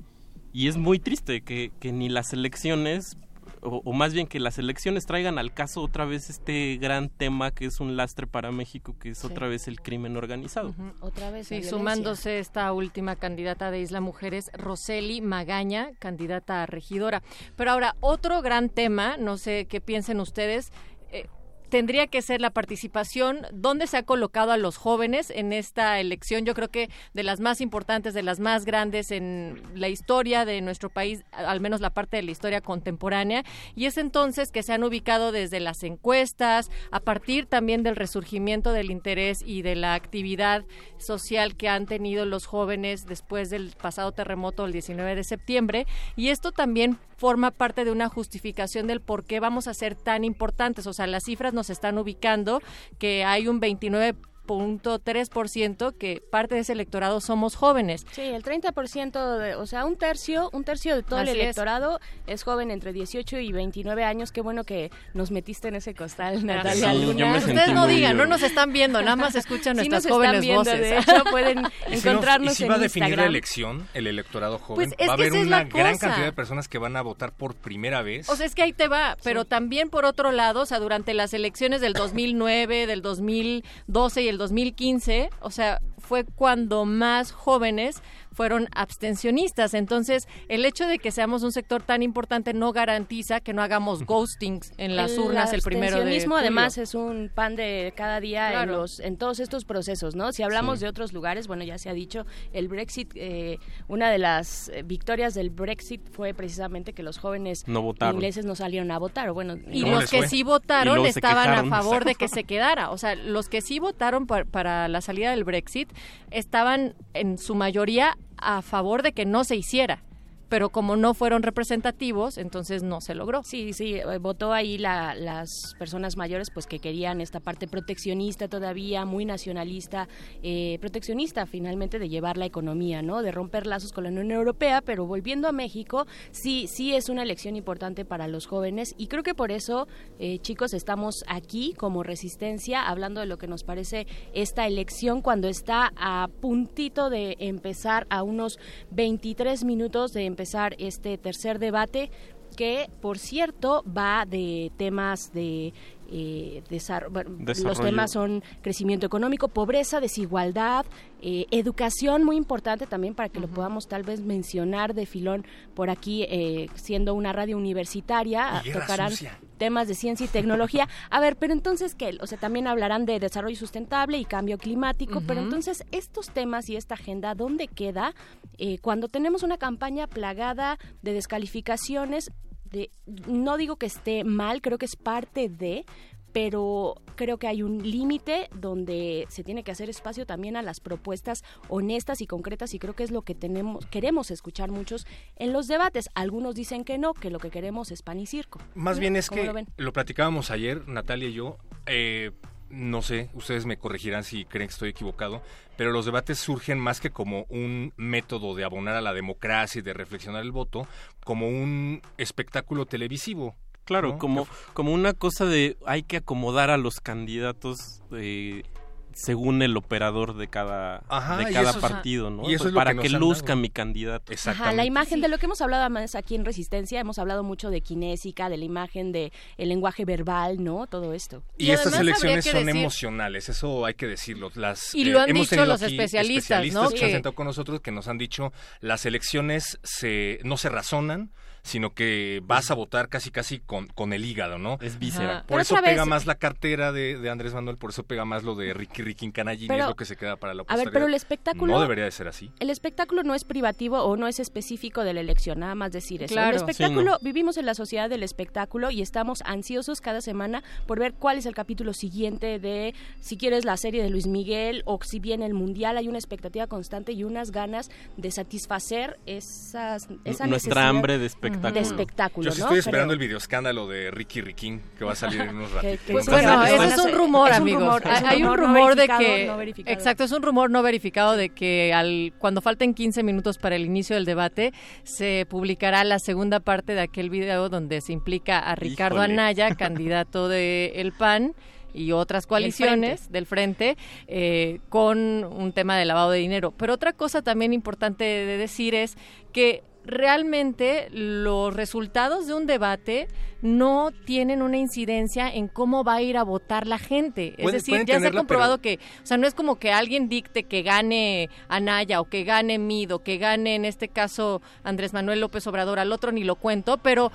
y 0.51 0.67
es 0.67 0.75
muy 0.75 0.99
triste 0.99 1.39
que, 1.39 1.71
que 1.79 1.93
ni 1.93 2.09
las 2.09 2.33
elecciones, 2.33 3.15
o, 3.61 3.81
o 3.85 3.93
más 3.93 4.13
bien 4.13 4.27
que 4.27 4.39
las 4.39 4.57
elecciones 4.57 5.05
traigan 5.05 5.37
al 5.37 5.53
caso 5.53 5.81
otra 5.81 6.05
vez 6.05 6.29
este 6.29 6.77
gran 6.77 7.09
tema 7.09 7.51
que 7.51 7.65
es 7.65 7.79
un 7.79 7.95
lastre 7.95 8.27
para 8.27 8.51
México, 8.51 8.95
que 8.99 9.09
es 9.11 9.19
Sí. 9.19 9.27
otra 9.27 9.47
vez 9.47 9.67
el 9.67 9.81
crimen 9.81 10.17
organizado. 10.17 10.73
Otra 10.99 11.31
vez. 11.31 11.47
Sí, 11.47 11.63
sumándose 11.63 12.39
esta 12.39 12.71
última 12.73 13.15
candidata 13.15 13.71
de 13.71 13.81
Isla 13.81 14.01
Mujeres, 14.01 14.49
Roseli 14.53 15.21
Magaña, 15.21 15.91
candidata 15.99 16.63
a 16.63 16.65
regidora. 16.65 17.21
Pero 17.55 17.71
ahora, 17.71 17.95
otro 17.99 18.41
gran 18.41 18.69
tema, 18.69 19.17
no 19.17 19.37
sé 19.37 19.65
qué 19.67 19.79
piensen 19.81 20.19
ustedes, 20.19 20.71
eh, 21.11 21.27
tendría 21.71 22.05
que 22.07 22.21
ser 22.21 22.41
la 22.41 22.49
participación, 22.49 23.47
dónde 23.53 23.87
se 23.87 23.95
ha 23.95 24.03
colocado 24.03 24.51
a 24.51 24.57
los 24.57 24.75
jóvenes 24.75 25.31
en 25.33 25.53
esta 25.53 26.01
elección. 26.01 26.45
Yo 26.45 26.53
creo 26.53 26.67
que 26.67 26.89
de 27.13 27.23
las 27.23 27.39
más 27.39 27.61
importantes, 27.61 28.13
de 28.13 28.23
las 28.23 28.41
más 28.41 28.65
grandes 28.65 29.09
en 29.09 29.63
la 29.73 29.87
historia 29.87 30.43
de 30.43 30.59
nuestro 30.59 30.89
país, 30.89 31.23
al 31.31 31.61
menos 31.61 31.79
la 31.79 31.89
parte 31.89 32.17
de 32.17 32.23
la 32.23 32.31
historia 32.31 32.59
contemporánea. 32.59 33.45
Y 33.73 33.85
es 33.85 33.97
entonces 33.97 34.51
que 34.51 34.63
se 34.63 34.73
han 34.73 34.83
ubicado 34.83 35.31
desde 35.31 35.61
las 35.61 35.83
encuestas, 35.83 36.69
a 36.91 36.99
partir 36.99 37.45
también 37.45 37.83
del 37.83 37.95
resurgimiento 37.95 38.73
del 38.73 38.91
interés 38.91 39.41
y 39.41 39.61
de 39.61 39.75
la 39.75 39.93
actividad 39.93 40.65
social 40.97 41.55
que 41.55 41.69
han 41.69 41.85
tenido 41.85 42.25
los 42.25 42.47
jóvenes 42.47 43.05
después 43.05 43.49
del 43.49 43.71
pasado 43.81 44.11
terremoto 44.11 44.65
el 44.65 44.73
19 44.73 45.15
de 45.15 45.23
septiembre. 45.23 45.87
Y 46.17 46.29
esto 46.29 46.51
también 46.51 46.97
forma 47.21 47.51
parte 47.51 47.85
de 47.85 47.91
una 47.91 48.09
justificación 48.09 48.87
del 48.87 48.99
por 48.99 49.25
qué 49.25 49.39
vamos 49.39 49.67
a 49.67 49.75
ser 49.75 49.93
tan 49.93 50.23
importantes. 50.23 50.87
O 50.87 50.93
sea, 50.93 51.05
las 51.05 51.25
cifras 51.25 51.53
nos 51.61 51.69
están 51.69 51.99
ubicando 51.99 52.59
que 52.97 53.23
hay 53.23 53.47
un 53.47 53.59
29 53.59 54.15
30.3% 54.47 55.95
que 55.97 56.21
parte 56.31 56.55
de 56.55 56.61
ese 56.61 56.73
electorado 56.73 57.21
somos 57.21 57.55
jóvenes. 57.55 58.05
Sí, 58.11 58.21
el 58.21 58.43
30%, 58.43 59.37
de, 59.37 59.55
o 59.55 59.65
sea, 59.65 59.85
un 59.85 59.95
tercio, 59.97 60.49
un 60.53 60.63
tercio 60.63 60.95
de 60.95 61.03
todo 61.03 61.19
el 61.21 61.29
Así 61.29 61.39
electorado 61.39 61.99
es. 62.27 62.43
joven 62.43 62.71
entre 62.71 62.93
18 62.93 63.37
y 63.39 63.51
29 63.51 64.03
años. 64.03 64.31
Qué 64.31 64.41
bueno 64.41 64.63
que 64.63 64.91
nos 65.13 65.31
metiste 65.31 65.67
en 65.67 65.75
ese 65.75 65.93
costal, 65.93 66.45
Natalia 66.45 66.91
Sí, 66.93 67.05
Luna. 67.05 67.37
Ustedes 67.37 67.73
no 67.73 67.87
digan, 67.87 68.17
no 68.17 68.25
nos 68.25 68.43
están 68.43 68.73
viendo, 68.73 69.01
nada 69.01 69.15
más 69.15 69.35
escuchan 69.35 69.77
Sí 69.77 69.87
nuestras 69.89 70.03
nos 70.03 70.05
están 70.05 70.17
jóvenes 70.17 70.41
viendo, 70.41 70.59
voces. 70.63 70.79
de 70.79 70.97
hecho, 70.97 71.23
pueden 71.29 71.59
Y 71.91 71.97
si 71.97 72.05
no- 72.05 72.11
encontrarnos 72.11 72.53
y 72.53 72.55
si 72.55 72.63
en 72.63 72.71
va 72.71 72.75
a 72.75 72.79
definir 72.79 73.17
la 73.17 73.25
elección, 73.25 73.87
el 73.93 74.07
electorado 74.07 74.57
joven, 74.59 74.89
Pues 74.89 74.99
es 74.99 75.07
va 75.07 75.11
a 75.11 75.15
haber 75.15 75.33
una 75.33 75.63
gran 75.63 75.93
cosa. 75.93 76.07
cantidad 76.07 76.25
de 76.25 76.33
personas 76.33 76.67
que 76.67 76.77
van 76.77 76.95
a 76.95 77.01
votar 77.01 77.31
por 77.33 77.55
primera 77.55 78.01
vez. 78.01 78.29
O 78.29 78.35
sea, 78.35 78.45
es 78.45 78.55
que 78.55 78.63
ahí 78.63 78.73
te 78.73 78.87
va, 78.87 79.17
pero 79.23 79.45
también 79.45 79.89
por 79.89 80.05
otro 80.05 80.31
lado, 80.31 80.61
o 80.61 80.65
sea, 80.65 80.79
durante 80.79 81.13
las 81.13 81.33
elecciones 81.33 81.81
del 81.81 81.93
2009, 81.93 82.87
del 82.87 83.01
2012 83.01 84.21
y 84.21 84.27
el 84.31 84.37
2015, 84.37 85.29
o 85.41 85.51
sea, 85.51 85.79
fue 85.99 86.23
cuando 86.25 86.85
más 86.85 87.31
jóvenes 87.31 88.01
fueron 88.31 88.67
abstencionistas. 88.73 89.73
Entonces, 89.73 90.27
el 90.47 90.65
hecho 90.65 90.87
de 90.87 90.99
que 90.99 91.11
seamos 91.11 91.43
un 91.43 91.51
sector 91.51 91.81
tan 91.83 92.01
importante 92.03 92.53
no 92.53 92.71
garantiza 92.71 93.39
que 93.39 93.53
no 93.53 93.61
hagamos 93.61 94.05
ghostings 94.05 94.71
en 94.77 94.95
las 94.95 95.17
urnas 95.17 95.53
el 95.53 95.61
primero 95.61 95.95
de 95.97 96.01
abstencionismo, 96.03 96.35
julio. 96.35 96.41
además 96.47 96.77
es 96.77 96.95
un 96.95 97.29
pan 97.33 97.55
de 97.55 97.93
cada 97.95 98.19
día 98.19 98.63
en 98.63 98.71
los 98.71 98.99
en 98.99 99.17
todos 99.17 99.39
estos 99.39 99.65
procesos, 99.65 100.15
¿no? 100.15 100.31
Si 100.31 100.43
hablamos 100.43 100.79
Sí. 100.79 100.85
de 100.85 100.89
otros 100.89 101.13
lugares, 101.13 101.47
bueno, 101.47 101.63
ya 101.63 101.77
se 101.77 101.89
ha 101.89 101.93
dicho, 101.93 102.25
el 102.53 102.67
Brexit, 102.67 103.11
eh, 103.15 103.57
una 103.87 104.09
de 104.09 104.17
las 104.17 104.69
eh, 104.69 104.83
victorias 104.83 105.33
del 105.33 105.49
Brexit 105.49 106.01
fue 106.11 106.33
precisamente 106.33 106.93
que 106.93 107.03
los 107.03 107.17
jóvenes 107.17 107.67
No 107.67 107.81
votaron. 107.81 108.15
ingleses 108.15 108.45
no 108.45 108.55
salieron 108.55 108.91
a 108.91 108.97
votar, 108.99 109.29
o 109.29 109.33
bueno, 109.33 109.57
Y 109.71 109.81
¿Cómo 109.81 109.95
los 109.99 110.09
que 110.09 110.19
fue? 110.19 110.27
sí 110.27 110.43
votaron 110.43 111.05
estaban 111.05 111.49
a 111.49 111.63
favor 111.69 112.05
de 112.05 112.15
que 112.15 112.27
se 112.29 112.43
quedara. 112.43 112.91
O 112.91 112.97
sea, 112.97 113.15
los 113.15 113.49
que 113.49 113.61
sí 113.61 113.79
votaron 113.79 114.25
pa- 114.27 114.45
para 114.45 114.87
la 114.87 115.01
salida 115.01 115.31
del 115.31 115.43
Brexit 115.43 115.89
estaban 116.29 116.95
en 117.13 117.37
su 117.37 117.55
mayoría 117.55 118.17
a 118.41 118.61
favor 118.61 119.03
de 119.03 119.13
que 119.13 119.25
no 119.25 119.43
se 119.43 119.55
hiciera. 119.55 120.03
Pero 120.51 120.69
como 120.69 120.97
no 120.97 121.13
fueron 121.13 121.43
representativos, 121.43 122.37
entonces 122.37 122.83
no 122.83 122.99
se 122.99 123.15
logró. 123.15 123.41
Sí, 123.41 123.71
sí, 123.71 123.93
eh, 123.95 124.17
votó 124.17 124.51
ahí 124.51 124.77
la- 124.77 125.15
las 125.15 125.75
personas 125.79 126.17
mayores 126.17 126.49
pues 126.53 126.67
que 126.67 126.79
querían 126.79 127.21
esta 127.21 127.39
parte 127.39 127.69
proteccionista 127.69 128.49
todavía, 128.49 129.05
muy 129.05 129.23
nacionalista, 129.23 130.09
eh, 130.43 130.77
proteccionista 130.81 131.45
finalmente 131.45 131.99
de 131.99 132.09
llevar 132.09 132.35
la 132.37 132.47
economía, 132.47 133.01
¿no? 133.01 133.21
De 133.21 133.31
romper 133.31 133.65
lazos 133.65 133.93
con 133.93 134.03
la 134.03 134.09
Unión 134.09 134.29
Europea, 134.31 134.81
pero 134.81 135.05
volviendo 135.05 135.47
a 135.47 135.53
México, 135.53 136.05
sí, 136.31 136.67
sí 136.67 136.93
es 136.95 137.07
una 137.07 137.23
elección 137.23 137.55
importante 137.55 138.03
para 138.03 138.27
los 138.27 138.45
jóvenes 138.45 138.93
y 138.97 139.07
creo 139.07 139.23
que 139.23 139.33
por 139.33 139.53
eso, 139.53 139.87
eh, 140.19 140.39
chicos, 140.39 140.73
estamos 140.73 141.23
aquí 141.27 141.73
como 141.77 142.03
resistencia 142.03 142.89
hablando 142.89 143.21
de 143.21 143.25
lo 143.27 143.37
que 143.37 143.47
nos 143.47 143.63
parece 143.63 144.05
esta 144.33 144.67
elección 144.67 145.21
cuando 145.21 145.47
está 145.47 145.93
a 145.95 146.27
puntito 146.41 147.09
de 147.09 147.37
empezar 147.39 148.05
a 148.09 148.21
unos 148.23 148.59
23 148.91 149.63
minutos 149.63 150.11
de 150.11 150.25
empezar 150.25 150.40
este 150.77 151.17
tercer 151.17 151.59
debate 151.59 152.11
que 152.55 152.89
por 153.01 153.17
cierto 153.17 153.83
va 153.85 154.25
de 154.25 154.71
temas 154.77 155.31
de 155.33 155.73
eh, 156.11 156.61
bueno, 157.09 157.31
los 157.63 157.79
temas 157.79 158.11
son 158.11 158.43
crecimiento 158.61 159.05
económico, 159.05 159.47
pobreza, 159.47 160.01
desigualdad, 160.01 160.85
eh, 161.21 161.45
educación, 161.51 162.23
muy 162.23 162.35
importante 162.35 162.85
también 162.85 163.15
para 163.15 163.29
que 163.29 163.39
lo 163.39 163.47
podamos 163.47 163.87
tal 163.87 164.03
vez 164.03 164.19
mencionar 164.19 164.93
de 164.93 165.05
filón 165.05 165.45
por 165.73 165.89
aquí, 165.89 166.23
eh, 166.23 166.67
siendo 166.75 167.13
una 167.13 167.31
radio 167.31 167.57
universitaria, 167.57 168.61
tocarán 168.73 169.11
sucia. 169.11 169.39
temas 169.57 169.87
de 169.87 169.95
ciencia 169.95 170.25
y 170.25 170.29
tecnología. 170.29 170.89
A 171.09 171.21
ver, 171.21 171.37
pero 171.37 171.53
entonces, 171.53 171.95
¿qué? 171.95 172.17
O 172.19 172.27
sea, 172.27 172.37
también 172.37 172.67
hablarán 172.67 173.05
de 173.05 173.19
desarrollo 173.19 173.55
sustentable 173.55 174.17
y 174.17 174.25
cambio 174.25 174.57
climático, 174.57 175.21
pero 175.25 175.39
entonces, 175.39 175.85
estos 175.91 176.29
temas 176.31 176.69
y 176.69 176.75
esta 176.75 176.95
agenda, 176.95 177.35
¿dónde 177.35 177.67
queda 177.67 178.13
eh, 178.57 178.79
cuando 178.79 179.07
tenemos 179.07 179.43
una 179.43 179.57
campaña 179.57 180.07
plagada 180.07 180.77
de 181.03 181.13
descalificaciones? 181.13 182.31
De, 182.71 182.89
no 183.27 183.57
digo 183.57 183.75
que 183.75 183.85
esté 183.85 184.23
mal, 184.23 184.61
creo 184.61 184.77
que 184.77 184.85
es 184.85 184.95
parte 184.95 185.49
de, 185.49 185.85
pero 186.31 186.95
creo 187.15 187.37
que 187.37 187.47
hay 187.47 187.61
un 187.61 187.79
límite 187.79 188.49
donde 188.55 189.25
se 189.29 189.43
tiene 189.43 189.63
que 189.63 189.71
hacer 189.71 189.89
espacio 189.89 190.25
también 190.25 190.55
a 190.55 190.61
las 190.61 190.79
propuestas 190.79 191.43
honestas 191.67 192.21
y 192.21 192.27
concretas 192.27 192.73
y 192.73 192.79
creo 192.79 192.95
que 192.95 193.03
es 193.03 193.11
lo 193.11 193.21
que 193.23 193.35
tenemos 193.35 193.85
queremos 193.87 194.31
escuchar 194.31 194.71
muchos 194.71 195.05
en 195.35 195.51
los 195.51 195.67
debates. 195.67 196.09
Algunos 196.15 196.55
dicen 196.55 196.85
que 196.85 196.97
no, 196.97 197.13
que 197.13 197.29
lo 197.29 197.39
que 197.39 197.49
queremos 197.49 197.91
es 197.91 198.01
pan 198.01 198.19
y 198.19 198.25
circo. 198.27 198.59
Más 198.75 198.99
bien 198.99 199.15
es 199.17 199.29
¿Cómo 199.29 199.41
que 199.53 199.65
lo, 199.75 199.91
platicábamos 199.91 200.51
ayer, 200.51 200.87
Natalia 200.87 201.27
y 201.27 201.33
yo. 201.33 201.57
eh, 201.85 202.31
no 202.71 203.01
sé, 203.01 203.29
ustedes 203.33 203.65
me 203.65 203.77
corregirán 203.77 204.23
si 204.23 204.45
creen 204.45 204.67
que 204.67 204.73
estoy 204.73 204.89
equivocado, 204.89 205.41
pero 205.77 205.91
los 205.91 206.05
debates 206.05 206.39
surgen 206.39 206.79
más 206.79 206.99
que 206.99 207.11
como 207.11 207.45
un 207.49 207.93
método 207.97 208.55
de 208.55 208.63
abonar 208.63 208.95
a 208.95 209.01
la 209.01 209.13
democracia 209.13 209.79
y 209.79 209.81
de 209.81 209.93
reflexionar 209.93 210.41
el 210.41 210.51
voto, 210.51 210.87
como 211.23 211.47
un 211.47 212.01
espectáculo 212.17 212.85
televisivo. 212.85 213.55
Claro, 213.83 214.09
¿no? 214.09 214.17
como, 214.19 214.47
como 214.73 214.93
una 214.93 215.13
cosa 215.13 215.45
de 215.45 215.75
hay 215.85 216.03
que 216.03 216.17
acomodar 216.17 216.69
a 216.69 216.77
los 216.77 216.99
candidatos 216.99 218.03
eh, 218.11 218.63
según 219.13 219.61
el 219.61 219.75
operador 219.77 220.35
de 220.35 220.47
cada, 220.47 221.03
Ajá, 221.09 221.37
de 221.37 221.51
cada 221.51 221.69
eso 221.69 221.79
es- 221.79 221.81
partido, 221.91 222.29
¿no? 222.29 222.49
y 222.49 222.53
eso 222.53 222.67
es 222.67 222.73
lo 222.73 222.77
para 222.79 222.93
que 222.93 223.01
que, 223.01 223.09
luzca 223.09 223.55
mi 223.55 223.69
candidato. 223.69 224.31
Ajá, 224.45 224.71
la 224.73 224.85
imagen 224.85 225.21
de 225.21 225.27
lo 225.27 225.37
que 225.37 225.45
hemos 225.45 225.61
hablado 225.61 225.89
más 225.89 226.15
aquí 226.15 226.35
en 226.35 226.45
Resistencia, 226.45 226.99
hemos 226.99 227.19
hablado 227.19 227.43
mucho 227.43 227.69
de 227.69 227.81
kinésica, 227.81 228.49
de 228.49 228.57
la 228.57 228.65
imagen, 228.65 229.11
de 229.11 229.31
el 229.57 229.69
lenguaje 229.69 230.05
verbal, 230.05 230.63
¿no? 230.63 230.87
Todo 230.87 231.13
esto. 231.13 231.43
Y, 231.57 231.65
Y 231.67 231.71
estas 231.71 231.99
elecciones 231.99 232.45
son 232.45 232.65
decir- 232.65 232.79
emocionales, 232.79 233.49
eso 233.49 233.85
hay 233.85 233.93
que 233.93 234.07
decirlo. 234.07 234.51
Las, 234.55 234.93
Y 234.95 235.05
lo 235.05 235.19
han 235.21 235.29
hemos 235.29 235.49
dicho 235.49 235.65
los 235.65 235.81
aquí 235.81 235.93
especialistas, 235.95 236.65
¿no? 236.73 236.89
que 236.89 236.97
se 236.97 237.05
han 237.05 237.11
sentado 237.11 237.35
con 237.35 237.47
nosotros 237.47 237.81
que 237.81 237.91
nos 237.91 238.07
han 238.07 238.17
dicho 238.17 238.51
las 238.79 239.05
elecciones 239.05 239.79
se, 239.83 240.39
no 240.43 240.57
se 240.57 240.69
razonan, 240.69 241.31
sino 241.63 241.93
que 241.93 242.41
vas 242.43 242.71
a 242.71 242.73
votar 242.73 243.07
casi 243.09 243.29
casi 243.31 243.59
con, 243.59 243.87
con 243.87 244.13
el 244.13 244.25
hígado, 244.25 244.57
¿no? 244.57 244.77
Es 244.81 244.97
víscera. 244.99 245.31
Ajá. 245.31 245.39
Por 245.41 245.47
Pero 245.49 245.61
eso 245.61 245.75
pega 245.75 246.01
vez- 246.03 246.07
más 246.09 246.25
la 246.25 246.35
cartera 246.35 246.91
de, 246.91 247.17
de 247.17 247.29
Andrés 247.29 247.53
Manuel, 247.53 247.77
por 247.77 247.91
eso 247.91 248.03
pega 248.03 248.25
más 248.25 248.43
lo 248.43 248.55
de 248.55 248.73
Ricky 248.73 249.03
Ricky 249.03 249.31
Canallini, 249.31 249.67
Pero- 249.67 249.83
es 249.83 249.89
lo 249.89 249.95
que 249.95 250.05
se 250.05 250.15
queda 250.15 250.37
para 250.37 250.53
la 250.53 250.61
A 250.61 250.63
ver, 250.63 250.67
posteridad. 250.85 250.93
pero 250.93 251.05
el 251.07 251.13
espectáculo... 251.13 251.73
No 251.73 251.81
debería 251.81 252.03
de 252.05 252.11
ser 252.11 252.27
así. 252.27 252.51
El 252.59 252.69
espectáculo 252.69 253.23
no 253.23 253.35
es 253.35 253.43
privativo 253.43 253.99
o 254.01 254.17
no 254.17 254.27
es 254.27 254.39
específico 254.39 255.03
de 255.03 255.13
la 255.13 255.19
elección, 255.21 255.59
nada 255.59 255.75
más 255.75 255.91
decir 255.91 256.23
eso. 256.23 256.33
Claro. 256.33 256.49
El 256.49 256.55
espectáculo, 256.57 257.17
Sí, 257.19 257.25
vivimos 257.25 257.57
en 257.57 257.65
la 257.65 257.75
sociedad 257.75 258.09
del 258.09 258.23
espectáculo 258.23 258.89
y 258.91 259.01
estamos 259.01 259.41
ansiosos 259.45 260.01
cada 260.01 260.21
semana 260.21 260.63
por 260.87 260.99
ver 260.99 261.13
cuál 261.13 261.37
es 261.37 261.45
el 261.45 261.53
capítulo 261.53 261.93
siguiente 261.93 262.57
de, 262.59 262.95
si 263.19 263.37
quieres, 263.37 263.65
la 263.65 263.77
serie 263.77 264.01
de 264.01 264.09
Luis 264.09 264.25
Miguel 264.27 264.81
o 264.85 264.99
si 265.03 265.19
bien 265.19 265.43
el 265.43 265.53
Mundial, 265.53 265.97
hay 265.97 266.07
una 266.07 266.17
expectativa 266.17 266.65
constante 266.67 267.11
y 267.11 267.23
unas 267.23 267.51
ganas 267.51 267.89
de 268.17 268.31
satisfacer 268.31 269.19
esas, 269.25 270.07
esa 270.25 270.47
Nuestra 270.47 270.47
necesidad 270.47 270.87
hambre 270.89 271.17
de 271.17 271.25
espectáculo. 271.27 271.50
De 271.59 271.79
espectáculo, 271.79 272.45
Yo 272.45 272.51
sí 272.51 272.59
¿no? 272.59 272.65
estoy 272.67 272.79
esperando 272.79 273.07
Creo. 273.11 273.21
el 273.21 273.27
videoescándalo 273.27 273.87
de 273.87 274.11
Ricky 274.11 274.41
Riquín, 274.41 274.81
que 274.97 275.05
va 275.05 275.13
a 275.13 275.15
salir 275.15 275.41
en 275.41 275.55
unos 275.55 275.71
ratitos. 275.73 275.99
Pues 276.11 276.27
Entonces, 276.27 276.47
bueno, 276.47 276.65
ese 276.65 276.93
es 276.95 276.99
un 276.99 277.11
rumor, 277.11 277.49
es 277.51 277.55
un 277.57 277.61
amigos. 277.61 278.01
rumor, 278.03 278.03
Hay 278.25 278.43
un 278.43 278.57
rumor 278.57 278.89
no 278.89 278.95
de 278.95 279.07
verificado, 279.07 279.19
que, 279.19 279.45
no 279.85 279.91
exacto, 279.91 280.23
es 280.23 280.31
un 280.31 280.41
rumor 280.41 280.69
no 280.71 280.81
verificado 280.83 281.35
de 281.35 281.49
que 281.49 281.93
al 281.93 282.33
cuando 282.39 282.61
falten 282.61 282.93
15 282.93 283.23
minutos 283.23 283.57
para 283.57 283.75
el 283.75 283.85
inicio 283.85 284.15
del 284.15 284.25
debate 284.25 284.73
se 285.03 285.45
publicará 285.49 286.03
la 286.03 286.19
segunda 286.19 286.59
parte 286.59 286.93
de 286.95 287.01
aquel 287.01 287.29
video 287.29 287.69
donde 287.69 288.01
se 288.01 288.13
implica 288.13 288.59
a 288.59 288.75
Ricardo 288.75 289.17
Híjole. 289.17 289.33
Anaya, 289.33 289.75
candidato 289.75 290.47
de 290.47 290.93
El 290.95 291.11
PAN 291.11 291.53
y 291.93 292.13
otras 292.13 292.47
coaliciones 292.47 293.31
del 293.31 293.45
frente 293.45 293.97
eh, 294.27 294.79
con 294.87 295.43
un 295.43 295.73
tema 295.73 295.97
de 295.97 296.05
lavado 296.05 296.31
de 296.31 296.39
dinero. 296.39 296.71
Pero 296.71 296.93
otra 296.93 297.11
cosa 297.11 297.41
también 297.41 297.73
importante 297.73 298.23
de 298.23 298.57
decir 298.57 298.95
es 298.95 299.17
que 299.51 299.83
realmente 300.05 301.07
los 301.11 301.73
resultados 301.73 302.47
de 302.47 302.53
un 302.53 302.65
debate 302.65 303.27
no 303.61 304.11
tienen 304.25 304.61
una 304.61 304.77
incidencia 304.77 305.47
en 305.47 305.67
cómo 305.67 306.03
va 306.03 306.15
a 306.15 306.21
ir 306.21 306.37
a 306.37 306.43
votar 306.43 306.87
la 306.87 306.97
gente. 306.97 307.53
Es 307.57 307.71
decir, 307.71 308.03
ya 308.05 308.19
se 308.19 308.27
ha 308.27 308.31
comprobado 308.31 308.81
que, 308.81 308.99
o 309.21 309.25
sea, 309.25 309.37
no 309.37 309.47
es 309.47 309.53
como 309.53 309.77
que 309.77 309.91
alguien 309.91 310.29
dicte 310.29 310.63
que 310.63 310.81
gane 310.81 311.49
Anaya 311.67 312.21
o 312.21 312.25
que 312.25 312.43
gane 312.43 312.79
Mid 312.79 313.13
o 313.13 313.19
que 313.19 313.37
gane 313.37 313.75
en 313.75 313.85
este 313.85 314.07
caso 314.07 314.61
Andrés 314.83 315.13
Manuel 315.13 315.41
López 315.41 315.67
Obrador, 315.67 315.99
al 315.99 316.11
otro 316.11 316.31
ni 316.31 316.43
lo 316.43 316.55
cuento, 316.55 316.97
pero 316.97 317.31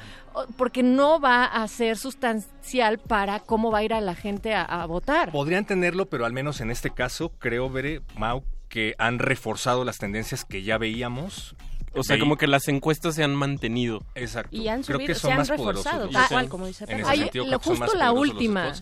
porque 0.56 0.82
no 0.82 1.20
va 1.20 1.44
a 1.44 1.66
ser 1.68 1.96
sustancial 1.96 2.98
para 2.98 3.40
cómo 3.40 3.70
va 3.70 3.78
a 3.78 3.84
ir 3.84 3.94
a 3.94 4.00
la 4.00 4.14
gente 4.14 4.54
a, 4.54 4.62
a 4.62 4.86
votar. 4.86 5.30
Podrían 5.30 5.64
tenerlo, 5.64 6.06
pero 6.06 6.26
al 6.26 6.32
menos 6.32 6.60
en 6.60 6.70
este 6.70 6.90
caso, 6.90 7.30
creo, 7.38 7.70
Bere, 7.70 8.02
Mau, 8.16 8.42
que 8.68 8.94
han 8.98 9.20
reforzado 9.20 9.84
las 9.84 9.98
tendencias 9.98 10.44
que 10.44 10.62
ya 10.62 10.76
veíamos. 10.76 11.54
O 11.96 12.02
sea, 12.04 12.18
como 12.18 12.36
que 12.36 12.46
las 12.46 12.68
encuestas 12.68 13.14
se 13.14 13.24
han 13.24 13.34
mantenido. 13.34 14.02
Exacto. 14.14 14.54
Y 14.56 14.68
han 14.68 14.82
Creo 14.82 14.98
subido, 14.98 15.06
que 15.08 15.14
son 15.14 15.28
se 15.28 15.32
han 15.32 15.38
más 15.38 15.48
reforzado, 15.48 16.08
tal 16.08 16.28
cual, 16.28 16.48
como 16.48 16.66
dice 16.66 16.84
en 16.88 17.00
ese 17.00 17.08
Ay, 17.10 17.18
sentido, 17.20 17.44
lo- 17.44 17.48
creo 17.50 17.58
que 17.60 17.64
son 17.64 17.78
más 17.78 17.88
justo 17.90 17.98
la 17.98 18.12
última. 18.12 18.72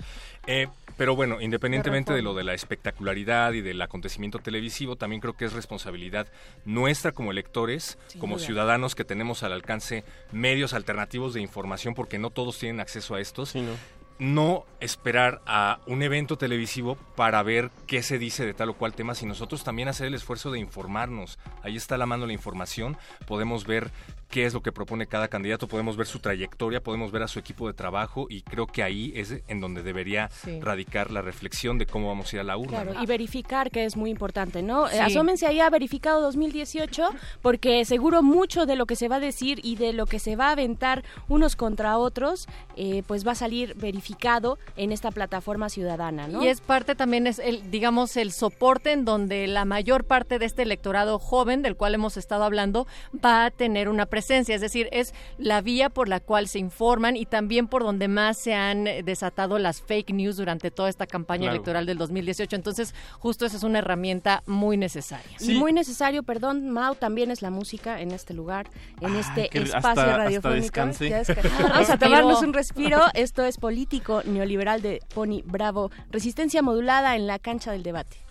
Eh, 0.46 0.66
pero 0.96 1.16
bueno, 1.16 1.40
independientemente 1.40 2.12
De 2.12 2.18
de 2.18 2.22
lo 2.22 2.34
de 2.34 2.44
la 2.44 2.52
espectacularidad 2.54 3.52
y 3.54 3.62
del 3.62 3.80
acontecimiento 3.82 4.38
televisivo, 4.38 4.94
también 4.94 5.20
creo 5.20 5.32
que 5.36 5.46
es 5.46 5.52
responsabilidad 5.54 6.28
nuestra 6.66 7.12
como 7.12 7.30
electores, 7.32 7.98
Sin 8.08 8.20
como 8.20 8.36
duda. 8.36 8.46
ciudadanos 8.46 8.94
que 8.94 9.04
tenemos 9.04 9.42
al 9.42 9.52
alcance 9.52 10.04
medios 10.32 10.72
alternativos 10.74 11.34
de 11.34 11.40
información, 11.40 11.94
porque 11.94 12.18
no 12.18 12.30
todos 12.30 12.58
tienen 12.58 12.80
acceso 12.80 13.14
a 13.14 13.20
estos, 13.20 13.48
Sí, 13.50 13.62
¿no? 13.62 13.72
No 14.18 14.64
esperar 14.80 15.42
a 15.46 15.80
un 15.86 16.02
evento 16.02 16.36
televisivo 16.38 16.96
para 17.16 17.42
ver 17.42 17.70
qué 17.86 18.02
se 18.02 18.18
dice 18.18 18.44
de 18.46 18.54
tal 18.54 18.70
o 18.70 18.74
cual 18.74 18.94
tema, 18.94 19.14
sino 19.14 19.30
nosotros 19.30 19.64
también 19.64 19.88
hacer 19.88 20.06
el 20.06 20.14
esfuerzo 20.14 20.50
de 20.50 20.58
informarnos. 20.58 21.38
Ahí 21.62 21.76
está 21.76 21.98
la 21.98 22.06
mano 22.06 22.26
la 22.26 22.32
información, 22.32 22.96
podemos 23.26 23.66
ver 23.66 23.90
qué 24.34 24.46
es 24.46 24.52
lo 24.52 24.64
que 24.64 24.72
propone 24.72 25.06
cada 25.06 25.28
candidato, 25.28 25.68
podemos 25.68 25.96
ver 25.96 26.08
su 26.08 26.18
trayectoria, 26.18 26.82
podemos 26.82 27.12
ver 27.12 27.22
a 27.22 27.28
su 27.28 27.38
equipo 27.38 27.68
de 27.68 27.72
trabajo 27.72 28.26
y 28.28 28.42
creo 28.42 28.66
que 28.66 28.82
ahí 28.82 29.12
es 29.14 29.32
en 29.46 29.60
donde 29.60 29.84
debería 29.84 30.28
radicar 30.60 31.12
la 31.12 31.22
reflexión 31.22 31.78
de 31.78 31.86
cómo 31.86 32.08
vamos 32.08 32.32
a 32.32 32.36
ir 32.36 32.40
a 32.40 32.42
la 32.42 32.56
urna. 32.56 32.82
Claro, 32.82 33.00
y 33.00 33.06
verificar, 33.06 33.70
que 33.70 33.84
es 33.84 33.96
muy 33.96 34.10
importante, 34.10 34.60
¿no? 34.60 34.90
Eh, 34.90 34.98
asómense 34.98 35.46
ahí 35.46 35.60
a 35.60 35.70
verificado 35.70 36.20
2018, 36.20 37.10
porque 37.42 37.84
seguro 37.84 38.24
mucho 38.24 38.66
de 38.66 38.74
lo 38.74 38.86
que 38.86 38.96
se 38.96 39.06
va 39.06 39.16
a 39.16 39.20
decir 39.20 39.60
y 39.62 39.76
de 39.76 39.92
lo 39.92 40.06
que 40.06 40.18
se 40.18 40.34
va 40.34 40.48
a 40.48 40.50
aventar 40.50 41.04
unos 41.28 41.54
contra 41.54 41.96
otros, 41.96 42.48
eh, 42.74 43.04
pues 43.06 43.24
va 43.24 43.32
a 43.32 43.36
salir 43.36 43.76
verificado 43.76 44.58
en 44.74 44.90
esta 44.90 45.12
plataforma 45.12 45.68
ciudadana, 45.68 46.26
¿no? 46.26 46.42
Y 46.42 46.48
es 46.48 46.60
parte 46.60 46.96
también, 46.96 47.28
es 47.28 47.38
el, 47.38 47.70
digamos, 47.70 48.16
el 48.16 48.32
soporte 48.32 48.90
en 48.90 49.04
donde 49.04 49.46
la 49.46 49.64
mayor 49.64 50.02
parte 50.02 50.40
de 50.40 50.46
este 50.46 50.62
electorado 50.62 51.20
joven, 51.20 51.62
del 51.62 51.76
cual 51.76 51.94
hemos 51.94 52.16
estado 52.16 52.42
hablando, 52.42 52.88
va 53.24 53.44
a 53.44 53.50
tener 53.52 53.88
una 53.88 54.06
presencia, 54.06 54.23
es 54.30 54.60
decir, 54.60 54.88
es 54.92 55.14
la 55.38 55.60
vía 55.60 55.90
por 55.90 56.08
la 56.08 56.20
cual 56.20 56.48
se 56.48 56.58
informan 56.58 57.16
y 57.16 57.26
también 57.26 57.68
por 57.68 57.82
donde 57.82 58.08
más 58.08 58.38
se 58.38 58.54
han 58.54 58.84
desatado 59.04 59.58
las 59.58 59.80
fake 59.82 60.10
news 60.10 60.36
durante 60.36 60.70
toda 60.70 60.88
esta 60.88 61.06
campaña 61.06 61.50
electoral 61.50 61.86
del 61.86 61.98
2018. 61.98 62.56
Entonces, 62.56 62.94
justo 63.18 63.46
esa 63.46 63.56
es 63.56 63.62
una 63.62 63.78
herramienta 63.78 64.42
muy 64.46 64.76
necesaria. 64.76 65.36
Y 65.40 65.54
muy 65.54 65.72
necesario, 65.72 66.22
perdón, 66.22 66.70
Mau, 66.70 66.94
también 66.94 67.30
es 67.30 67.42
la 67.42 67.50
música 67.50 68.00
en 68.00 68.10
este 68.10 68.34
lugar, 68.34 68.70
en 69.00 69.16
este 69.16 69.56
espacio 69.56 70.16
radiofónico. 70.16 70.80
Vamos 71.62 71.90
a 71.90 71.98
tomarnos 71.98 72.42
un 72.42 72.52
respiro. 72.52 73.00
Esto 73.14 73.44
es 73.44 73.58
político 73.58 74.22
neoliberal 74.24 74.82
de 74.82 75.00
Pony 75.14 75.42
Bravo. 75.44 75.90
Resistencia 76.10 76.62
modulada 76.62 77.16
en 77.16 77.26
la 77.26 77.38
cancha 77.38 77.72
del 77.72 77.82
debate. 77.82 78.24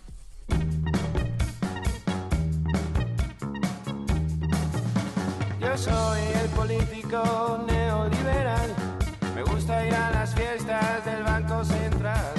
Soy 5.76 6.22
el 6.42 6.50
político 6.50 7.66
neoliberal. 7.68 8.76
Me 9.34 9.42
gusta 9.42 9.86
ir 9.86 9.94
a 9.94 10.12
las 10.12 10.34
fiestas 10.36 11.04
del 11.04 11.24
Banco 11.24 11.66
Central. 11.66 12.34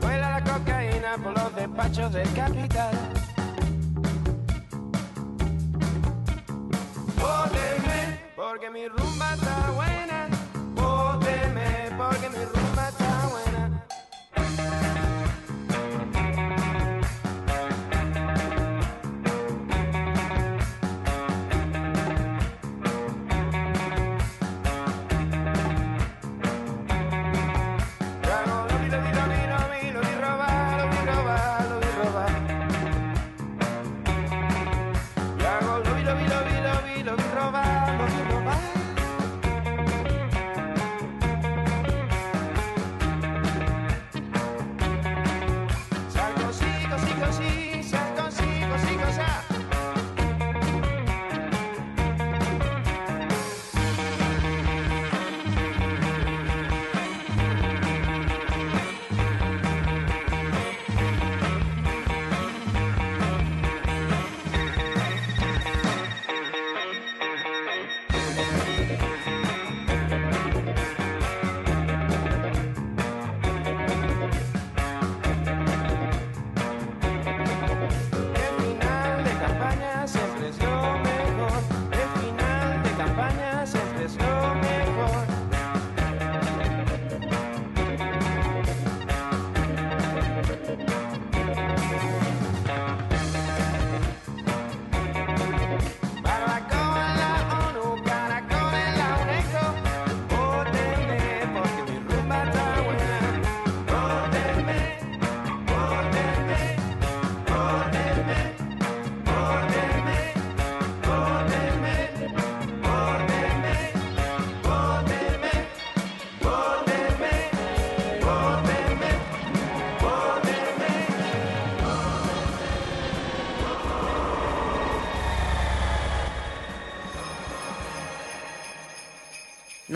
Vuela 0.00 0.30
la 0.30 0.44
cocaína 0.44 1.18
por 1.22 1.38
los 1.38 1.54
despachos 1.54 2.12
del 2.12 2.32
capital. 2.32 2.94
Porque 8.36 8.70
mi 8.70 8.88
rumba 8.88 9.34
está 9.34 9.70
buena. 9.70 10.43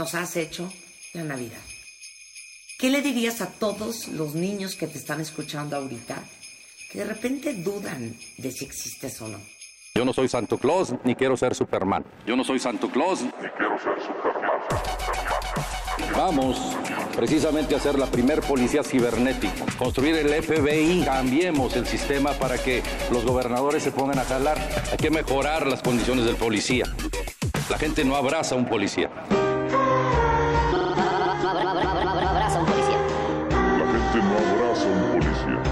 Nos 0.08 0.14
has 0.14 0.36
hecho 0.36 0.72
la 1.12 1.22
Navidad. 1.22 1.60
¿Qué 2.78 2.88
le 2.88 3.02
dirías 3.02 3.42
a 3.42 3.50
todos 3.50 4.08
los 4.08 4.34
niños 4.34 4.74
que 4.74 4.86
te 4.86 4.96
están 4.96 5.20
escuchando 5.20 5.76
ahorita 5.76 6.16
que 6.90 7.00
de 7.00 7.04
repente 7.04 7.52
dudan 7.52 8.16
de 8.38 8.50
si 8.50 8.64
existes 8.64 9.20
o 9.20 9.28
no? 9.28 9.38
Yo 9.94 10.06
no 10.06 10.14
soy 10.14 10.28
Santo 10.28 10.56
Claus 10.56 10.94
ni 11.04 11.14
quiero 11.14 11.36
ser 11.36 11.54
Superman. 11.54 12.06
Yo 12.26 12.36
no 12.36 12.44
soy 12.44 12.58
Santo 12.58 12.88
Claus 12.90 13.20
ni 13.20 13.30
quiero 13.30 13.78
ser 13.78 14.00
Superman. 14.00 14.60
Vamos 16.16 16.58
precisamente 17.14 17.74
a 17.74 17.78
ser 17.78 17.98
la 17.98 18.06
primer 18.06 18.40
policía 18.40 18.82
cibernética. 18.82 19.66
Construir 19.76 20.16
el 20.16 20.42
FBI. 20.42 21.02
Cambiemos 21.04 21.76
el 21.76 21.86
sistema 21.86 22.32
para 22.32 22.56
que 22.56 22.82
los 23.12 23.26
gobernadores 23.26 23.82
se 23.82 23.92
pongan 23.92 24.20
a 24.20 24.24
jalar. 24.24 24.58
Hay 24.90 24.96
que 24.96 25.10
mejorar 25.10 25.66
las 25.66 25.82
condiciones 25.82 26.24
del 26.24 26.36
policía. 26.36 26.86
La 27.68 27.76
gente 27.76 28.06
no 28.06 28.16
abraza 28.16 28.54
a 28.54 28.58
un 28.58 28.64
policía. 28.64 29.10
La 34.18 34.24
gente 34.24 34.42
no 34.42 34.50
abraza 34.50 34.82
a 34.82 34.86
un 34.86 35.12
policía. 35.12 35.62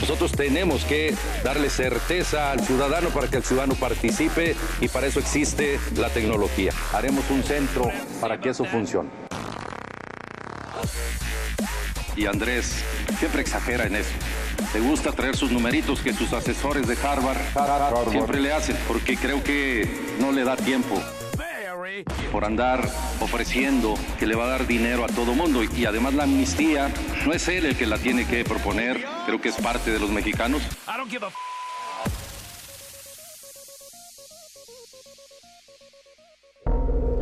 Nosotros 0.00 0.32
tenemos 0.32 0.84
que 0.84 1.14
darle 1.42 1.70
certeza 1.70 2.52
al 2.52 2.60
ciudadano 2.60 3.08
para 3.10 3.28
que 3.28 3.38
el 3.38 3.42
ciudadano 3.42 3.74
participe 3.74 4.54
y 4.80 4.88
para 4.88 5.08
eso 5.08 5.18
existe 5.18 5.80
la 5.96 6.08
tecnología. 6.08 6.72
Haremos 6.92 7.28
un 7.30 7.42
centro 7.42 7.90
para 8.20 8.40
que 8.40 8.50
eso 8.50 8.64
funcione. 8.64 9.10
Y 12.16 12.26
Andrés 12.26 12.84
siempre 13.18 13.42
exagera 13.42 13.86
en 13.86 13.96
eso. 13.96 14.10
Le 14.74 14.80
gusta 14.80 15.12
traer 15.12 15.36
sus 15.36 15.50
numeritos 15.50 16.00
que 16.00 16.12
sus 16.12 16.32
asesores 16.32 16.86
de 16.86 16.96
Harvard, 17.02 17.38
siempre 18.10 18.40
le 18.40 18.52
hacen, 18.52 18.76
porque 18.86 19.16
creo 19.16 19.42
que 19.42 20.16
no 20.20 20.30
le 20.30 20.44
da 20.44 20.56
tiempo 20.56 21.00
por 22.32 22.44
andar 22.44 22.80
ofreciendo 23.20 23.94
que 24.18 24.26
le 24.26 24.36
va 24.36 24.44
a 24.44 24.48
dar 24.48 24.66
dinero 24.66 25.04
a 25.04 25.08
todo 25.08 25.34
mundo. 25.34 25.62
Y 25.62 25.84
además 25.86 26.14
la 26.14 26.24
amnistía 26.24 26.92
no 27.26 27.32
es 27.32 27.48
él 27.48 27.66
el 27.66 27.76
que 27.76 27.86
la 27.86 27.98
tiene 27.98 28.26
que 28.26 28.44
proponer, 28.44 29.04
creo 29.26 29.40
que 29.40 29.48
es 29.48 29.56
parte 29.56 29.90
de 29.90 29.98
los 29.98 30.10
mexicanos. 30.10 30.62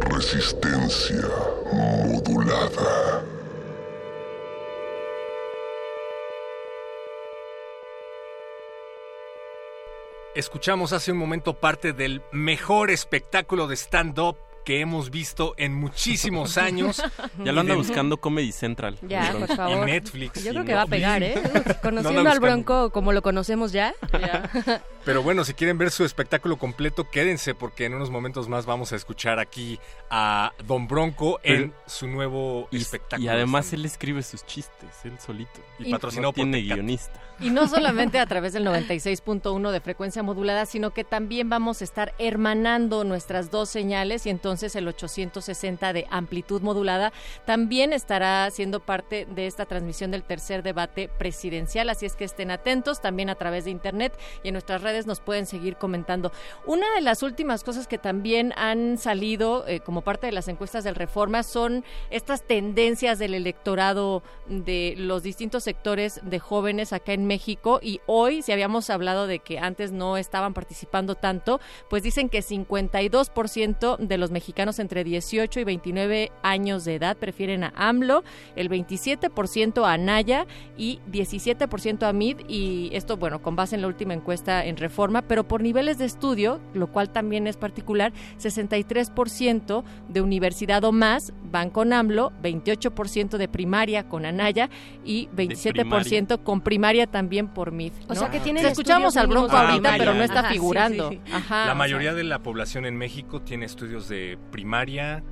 Resistencia 0.00 1.22
modulada. 1.72 3.24
Escuchamos 10.34 10.92
hace 10.92 11.10
un 11.10 11.18
momento 11.18 11.54
parte 11.54 11.92
del 11.92 12.22
mejor 12.30 12.90
espectáculo 12.90 13.66
de 13.66 13.74
stand-up 13.74 14.36
que 14.68 14.80
hemos 14.82 15.10
visto 15.10 15.54
en 15.56 15.72
muchísimos 15.72 16.58
años. 16.58 17.02
Ya 17.42 17.52
lo 17.52 17.60
anda 17.60 17.74
buscando 17.74 18.18
Comedy 18.18 18.52
Central. 18.52 18.98
Ya, 19.02 19.32
por 19.32 19.56
favor. 19.56 19.88
Y 19.88 19.92
Netflix. 19.92 20.42
Yo 20.44 20.50
y 20.50 20.54
creo 20.54 20.64
que 20.64 20.74
va 20.74 20.82
a 20.82 20.86
pegar, 20.86 21.22
¿eh? 21.22 21.40
Conociendo 21.82 22.28
al. 22.28 22.40
Bronco 22.40 22.90
como 22.90 23.12
lo 23.12 23.22
conocemos 23.22 23.72
ya. 23.72 23.94
Pero 25.04 25.22
bueno, 25.22 25.44
si 25.44 25.54
quieren 25.54 25.78
ver 25.78 25.90
su 25.90 26.04
espectáculo 26.04 26.58
completo, 26.58 27.08
quédense 27.08 27.54
porque 27.54 27.86
en 27.86 27.94
unos 27.94 28.10
momentos 28.10 28.48
más 28.48 28.66
vamos 28.66 28.92
a 28.92 28.96
escuchar 28.96 29.38
aquí 29.38 29.78
a 30.10 30.52
Don 30.66 30.86
Bronco 30.88 31.40
en 31.44 31.72
su 31.86 32.06
nuevo 32.08 32.68
Y, 32.70 32.78
espectáculo. 32.78 33.24
y 33.24 33.28
además 33.28 33.72
él 33.72 33.84
escribe 33.86 34.22
sus 34.22 34.44
chistes, 34.44 34.90
él 35.04 35.18
solito. 35.24 35.60
Y 35.78 35.90
patrocinado 35.90 36.28
no 36.28 36.32
por 36.32 36.42
tiene 36.44 36.58
Tecate. 36.58 36.74
guionista. 36.74 37.20
Y 37.48 37.50
no 37.50 37.68
solamente 37.68 38.18
a 38.18 38.26
través 38.26 38.52
del 38.52 38.66
96.1 38.66 39.70
de 39.70 39.80
frecuencia 39.80 40.22
modulada, 40.24 40.66
sino 40.66 40.92
que 40.92 41.04
también 41.04 41.48
vamos 41.48 41.80
a 41.80 41.84
estar 41.84 42.12
hermanando 42.18 43.04
nuestras 43.04 43.50
dos 43.50 43.68
señales 43.68 44.26
y 44.26 44.30
entonces 44.30 44.74
el 44.74 44.88
860 44.88 45.92
de 45.92 46.06
amplitud 46.10 46.62
modulada 46.62 47.12
también 47.46 47.92
estará 47.92 48.50
siendo 48.50 48.80
parte 48.80 49.26
de 49.26 49.46
esta 49.46 49.66
transmisión 49.66 50.10
del 50.10 50.24
tercer 50.24 50.64
debate 50.64 51.08
presidencial. 51.08 51.90
Así 51.90 52.06
es 52.06 52.16
que 52.16 52.24
estén 52.24 52.50
atentos 52.50 53.00
también 53.00 53.30
a 53.30 53.36
través 53.36 53.64
de 53.64 53.70
internet 53.70 54.18
y 54.42 54.48
en 54.48 54.54
nuestras 54.54 54.82
redes 54.82 55.06
nos 55.06 55.20
pueden 55.20 55.46
seguir 55.46 55.76
comentando. 55.76 56.32
Una 56.66 56.92
de 56.96 57.02
las 57.02 57.22
últimas 57.22 57.62
cosas 57.62 57.86
que 57.86 57.98
también 57.98 58.52
han 58.56 58.98
salido 58.98 59.64
eh, 59.68 59.78
como 59.78 60.02
parte 60.02 60.26
de 60.26 60.32
las 60.32 60.48
encuestas 60.48 60.82
del 60.82 60.96
Reforma 60.96 61.44
son 61.44 61.84
estas 62.10 62.42
tendencias 62.42 63.20
del 63.20 63.34
electorado 63.34 64.24
de 64.48 64.94
los 64.96 65.22
distintos 65.22 65.62
sectores 65.62 66.20
de 66.24 66.40
jóvenes 66.40 66.92
acá 66.92 67.12
en 67.12 67.27
México 67.28 67.78
y 67.80 68.00
hoy, 68.06 68.42
si 68.42 68.50
habíamos 68.50 68.90
hablado 68.90 69.28
de 69.28 69.38
que 69.38 69.60
antes 69.60 69.92
no 69.92 70.16
estaban 70.16 70.54
participando 70.54 71.14
tanto, 71.14 71.60
pues 71.88 72.02
dicen 72.02 72.28
que 72.28 72.40
52% 72.40 73.98
de 73.98 74.18
los 74.18 74.32
mexicanos 74.32 74.80
entre 74.80 75.04
18 75.04 75.60
y 75.60 75.64
29 75.64 76.32
años 76.42 76.84
de 76.84 76.96
edad 76.96 77.16
prefieren 77.16 77.62
a 77.62 77.72
AMLO, 77.76 78.24
el 78.56 78.68
27% 78.68 79.84
a 79.84 79.92
Anaya 79.92 80.46
y 80.76 81.00
17% 81.10 82.02
a 82.02 82.12
MID 82.12 82.40
y 82.48 82.90
esto, 82.92 83.16
bueno, 83.16 83.40
con 83.40 83.54
base 83.54 83.76
en 83.76 83.82
la 83.82 83.88
última 83.88 84.14
encuesta 84.14 84.64
en 84.64 84.76
Reforma, 84.76 85.22
pero 85.22 85.46
por 85.46 85.62
niveles 85.62 85.98
de 85.98 86.06
estudio, 86.06 86.60
lo 86.74 86.88
cual 86.88 87.10
también 87.10 87.46
es 87.46 87.56
particular, 87.56 88.12
63% 88.38 89.84
de 90.08 90.20
universidad 90.20 90.82
o 90.84 90.92
más 90.92 91.32
van 91.50 91.70
con 91.70 91.92
AMLO, 91.92 92.32
28% 92.42 93.36
de 93.36 93.48
primaria 93.48 94.08
con 94.08 94.24
Anaya 94.26 94.68
y 95.04 95.28
27% 95.28 96.42
con 96.42 96.60
primaria 96.60 97.06
también 97.06 97.48
por 97.48 97.72
MID. 97.72 97.92
O 98.08 98.14
sea, 98.14 98.30
que 98.30 98.40
tienen 98.40 98.60
O 98.60 98.62
sea, 98.64 98.70
escuchamos 98.72 99.16
al 99.16 99.26
Bronco 99.26 99.52
de 99.52 99.56
ahorita, 99.56 99.74
primaria. 99.76 99.98
pero 99.98 100.14
no 100.14 100.22
está 100.24 100.40
Ajá, 100.40 100.48
sí, 100.48 100.54
figurando. 100.54 101.10
sí. 101.10 101.20
Ajá, 101.32 101.66
la 101.66 101.74
mayoría 101.74 102.14
de 102.14 102.24
la 102.24 102.40
población 102.42 102.84
en 102.86 102.96
México 102.96 103.42
tiene 103.42 103.66
estudios 103.66 104.08
de 104.08 104.38
primaria, 104.50 105.22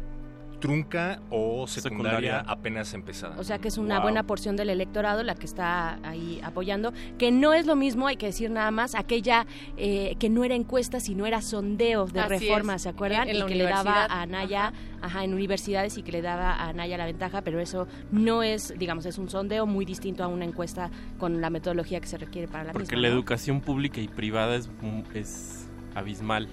trunca 0.61 1.21
o 1.31 1.67
secundaria, 1.67 2.19
Secundaria. 2.39 2.41
apenas 2.41 2.95
empezada. 2.95 3.37
O 3.39 3.45
sea 3.45 3.59
que 3.59 3.69
es 3.69 3.79
una 3.79 3.97
Wow. 3.97 4.03
buena 4.05 4.23
porción 4.25 4.57
del 4.57 4.71
electorado 4.71 5.23
la 5.23 5.35
que 5.35 5.47
está 5.47 5.99
ahí 6.09 6.41
apoyando, 6.43 6.93
que 7.19 7.31
no 7.31 7.53
es 7.55 7.67
lo 7.67 7.77
mismo, 7.77 8.07
hay 8.07 8.17
que 8.17 8.27
decir 8.27 8.51
nada 8.51 8.71
más, 8.71 8.95
aquella 8.95 9.47
eh, 9.77 10.17
que 10.19 10.29
no 10.31 10.45
era 10.45 10.55
encuesta, 10.55 11.01
sino 11.01 11.27
era 11.27 11.43
sondeo 11.43 12.07
de 12.07 12.21
Así 12.21 12.29
reforma, 12.31 12.77
es, 12.77 12.83
¿se 12.83 12.89
acuerdan? 12.89 13.29
en- 13.29 13.37
en 13.37 13.43
y 13.43 13.47
que 13.47 13.55
le 13.55 13.65
daba 13.65 14.05
a 14.07 14.23
Anaya, 14.23 14.73
ajá. 15.03 15.25
en 15.25 15.35
universidades 15.35 15.99
y 15.99 16.03
que 16.03 16.13
le 16.13 16.23
daba 16.23 16.53
a 16.55 16.69
Anaya 16.71 16.97
la 16.99 17.07
ventaja, 17.07 17.43
pero 17.43 17.61
eso 17.61 17.87
no 18.11 18.43
es, 18.43 18.75
digamos, 18.79 19.07
es 19.07 19.19
un 19.19 19.29
sondeo 19.29 19.67
muy 19.67 19.85
distinto 19.85 20.25
a 20.25 20.29
una 20.29 20.45
encuesta 20.45 20.91
con 21.19 21.41
la 21.41 21.51
metodología 21.51 22.01
que 22.01 22.07
se 22.07 22.19
requiere 22.19 22.49
para 22.49 22.65
la 22.65 22.73
Porque 22.73 22.95
misma. 22.97 23.03
la 23.03 23.09
¿no? 23.09 23.15
educación 23.15 23.61
pública 23.61 24.01
y 24.01 24.09
privada 24.09 24.57
es, 24.57 24.69
es 25.15 25.69
abismal 25.95 26.49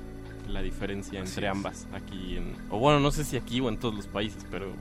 la 0.47 0.61
diferencia 0.61 1.21
Así 1.21 1.29
entre 1.29 1.45
es. 1.47 1.51
ambas 1.51 1.87
aquí 1.93 2.37
en 2.37 2.55
o 2.69 2.77
bueno 2.79 2.99
no 2.99 3.11
sé 3.11 3.23
si 3.23 3.37
aquí 3.37 3.59
o 3.59 3.69
en 3.69 3.77
todos 3.77 3.95
los 3.95 4.07
países 4.07 4.45
pero 4.51 4.73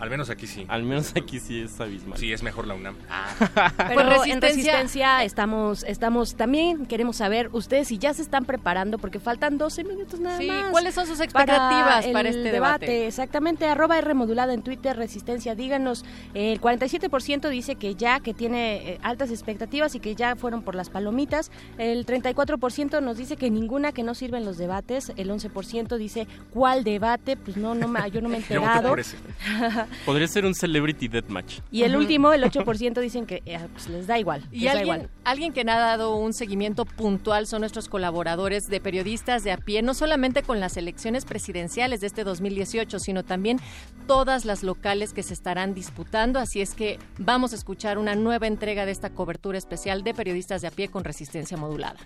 Al 0.00 0.10
menos 0.10 0.30
aquí 0.30 0.46
sí. 0.46 0.64
al 0.68 0.82
menos 0.82 1.12
aquí 1.14 1.38
sí 1.40 1.60
es 1.60 1.78
abismal 1.80 2.18
Sí, 2.18 2.32
es 2.32 2.42
mejor 2.42 2.66
la 2.66 2.74
UNAM. 2.74 2.96
Pero 3.76 3.94
Pues 3.94 4.26
en 4.28 4.40
resistencia- 4.40 4.48
resistencia 4.48 5.24
estamos, 5.24 5.82
estamos, 5.84 6.34
también 6.36 6.86
queremos 6.86 7.16
saber 7.16 7.50
ustedes 7.52 7.88
si 7.88 7.98
ya 7.98 8.14
se 8.14 8.22
están 8.22 8.44
preparando, 8.44 8.98
porque 8.98 9.20
faltan 9.20 9.58
12 9.58 9.84
minutos 9.84 10.18
nada 10.20 10.38
Sí, 10.38 10.46
más. 10.46 10.70
¿cuáles 10.70 10.94
son 10.94 11.06
sus 11.06 11.20
expectativas 11.20 12.06
para, 12.06 12.28
el 12.28 12.36
este 12.36 12.50
debate? 12.52 13.06
Exactamente, 13.06 13.66
arroba 13.68 13.98
R 13.98 14.14
modulada 14.14 14.54
en 14.54 14.62
Twitter, 14.62 14.96
Resistencia, 14.96 15.54
díganos. 15.54 16.04
El 16.34 16.60
47% 16.60 17.48
dice 17.50 17.76
que 17.76 17.94
ya, 17.94 18.20
que 18.20 18.32
tiene 18.34 18.92
eh, 18.92 18.98
altas 19.02 19.30
expectativas 19.30 19.94
y 19.94 20.00
que 20.00 20.14
ya 20.14 20.34
fueron 20.36 20.62
por 20.62 20.74
las 20.74 20.88
palomitas. 20.90 21.50
El 21.78 22.06
34% 22.06 23.02
nos 23.02 23.16
dice 23.18 23.36
que 23.36 23.50
ninguna, 23.50 23.92
que 23.92 24.02
no 24.02 24.14
sirven 24.14 24.44
los 24.44 24.56
debates. 24.58 25.12
El 25.16 25.30
11% 25.30 25.96
dice, 25.98 26.26
¿cuál 26.52 26.84
debate? 26.84 27.36
Pues 27.36 27.56
no, 27.56 27.74
no 27.74 27.86
me- 27.88 28.10
yo 28.10 28.20
no 28.20 28.28
me 28.28 28.36
he 28.36 28.40
enterado. 28.42 28.94
podría 30.04 30.28
ser 30.28 30.44
un 30.44 30.54
celebrity 30.54 31.08
deathmatch 31.08 31.60
y 31.70 31.82
el 31.82 31.96
último, 31.96 32.32
el 32.32 32.42
8% 32.42 33.00
dicen 33.00 33.26
que 33.26 33.42
eh, 33.46 33.58
pues 33.72 33.88
les 33.88 34.06
da 34.06 34.18
igual. 34.18 34.42
Y 34.50 34.60
les 34.60 34.64
da 34.64 34.70
alguien, 34.72 34.96
igual. 34.96 35.10
alguien 35.24 35.52
que 35.52 35.64
no 35.64 35.72
ha 35.72 35.78
dado 35.78 36.16
un 36.16 36.32
seguimiento 36.32 36.84
puntual 36.84 37.46
son 37.46 37.60
nuestros 37.60 37.88
colaboradores 37.88 38.68
de 38.68 38.80
periodistas 38.80 39.44
de 39.44 39.52
a 39.52 39.56
pie, 39.56 39.82
no 39.82 39.94
solamente 39.94 40.42
con 40.42 40.60
las 40.60 40.76
elecciones 40.76 41.24
presidenciales 41.24 42.00
de 42.00 42.06
este 42.06 42.24
2018, 42.24 42.98
sino 42.98 43.24
también 43.24 43.60
todas 44.06 44.44
las 44.44 44.62
locales 44.62 45.12
que 45.12 45.22
se 45.22 45.34
estarán 45.34 45.74
disputando. 45.74 46.38
Así 46.38 46.60
es 46.60 46.74
que 46.74 46.98
vamos 47.18 47.52
a 47.52 47.56
escuchar 47.56 47.98
una 47.98 48.14
nueva 48.14 48.46
entrega 48.46 48.86
de 48.86 48.92
esta 48.92 49.10
cobertura 49.10 49.58
especial 49.58 50.02
de 50.02 50.14
periodistas 50.14 50.62
de 50.62 50.68
a 50.68 50.70
pie 50.70 50.88
con 50.88 51.04
resistencia 51.04 51.56
modulada. 51.56 51.98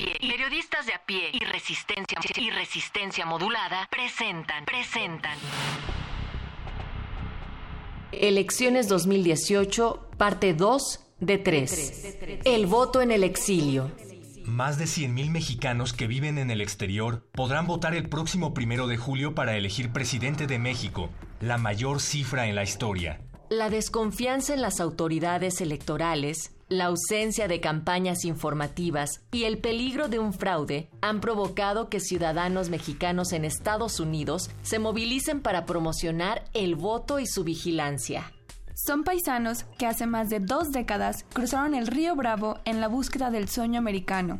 Periodistas 0.00 0.14
de 0.14 0.14
a 0.14 0.24
pie, 0.24 0.28
periodistas 0.28 0.86
de 0.86 0.94
a 0.94 1.04
pie 1.04 1.30
y 1.32 1.44
resistencia 1.44 2.18
y 2.36 2.50
resistencia 2.50 3.26
modulada 3.26 3.88
presentan, 3.90 4.64
presentan. 4.64 5.36
Elecciones 8.12 8.88
2018, 8.88 10.10
parte 10.16 10.54
2 10.54 11.00
de 11.20 11.38
3. 11.38 12.18
El 12.44 12.66
voto 12.66 13.02
en 13.02 13.10
el 13.10 13.24
exilio. 13.24 13.90
Más 14.44 14.78
de 14.78 14.86
100.000 14.86 15.30
mexicanos 15.30 15.92
que 15.92 16.06
viven 16.06 16.38
en 16.38 16.50
el 16.50 16.60
exterior 16.60 17.22
podrán 17.32 17.66
votar 17.66 17.94
el 17.94 18.08
próximo 18.08 18.54
primero 18.54 18.86
de 18.86 18.96
julio 18.96 19.34
para 19.34 19.56
elegir 19.56 19.92
presidente 19.92 20.46
de 20.46 20.58
México, 20.58 21.10
la 21.40 21.58
mayor 21.58 22.00
cifra 22.00 22.46
en 22.46 22.54
la 22.54 22.62
historia. 22.62 23.20
La 23.50 23.68
desconfianza 23.68 24.54
en 24.54 24.62
las 24.62 24.80
autoridades 24.80 25.60
electorales, 25.60 26.52
la 26.70 26.84
ausencia 26.84 27.48
de 27.48 27.60
campañas 27.60 28.24
informativas 28.24 29.22
y 29.32 29.42
el 29.42 29.58
peligro 29.58 30.08
de 30.08 30.20
un 30.20 30.32
fraude 30.32 30.88
han 31.02 31.20
provocado 31.20 31.88
que 31.88 31.98
ciudadanos 31.98 32.70
mexicanos 32.70 33.32
en 33.32 33.44
Estados 33.44 33.98
Unidos 33.98 34.50
se 34.62 34.78
movilicen 34.78 35.40
para 35.40 35.66
promocionar 35.66 36.44
el 36.54 36.76
voto 36.76 37.18
y 37.18 37.26
su 37.26 37.42
vigilancia. 37.42 38.32
Son 38.86 39.02
paisanos 39.02 39.64
que 39.78 39.86
hace 39.86 40.06
más 40.06 40.30
de 40.30 40.38
dos 40.38 40.70
décadas 40.70 41.24
cruzaron 41.32 41.74
el 41.74 41.88
río 41.88 42.14
Bravo 42.14 42.60
en 42.64 42.80
la 42.80 42.86
búsqueda 42.86 43.32
del 43.32 43.48
sueño 43.48 43.78
americano. 43.78 44.38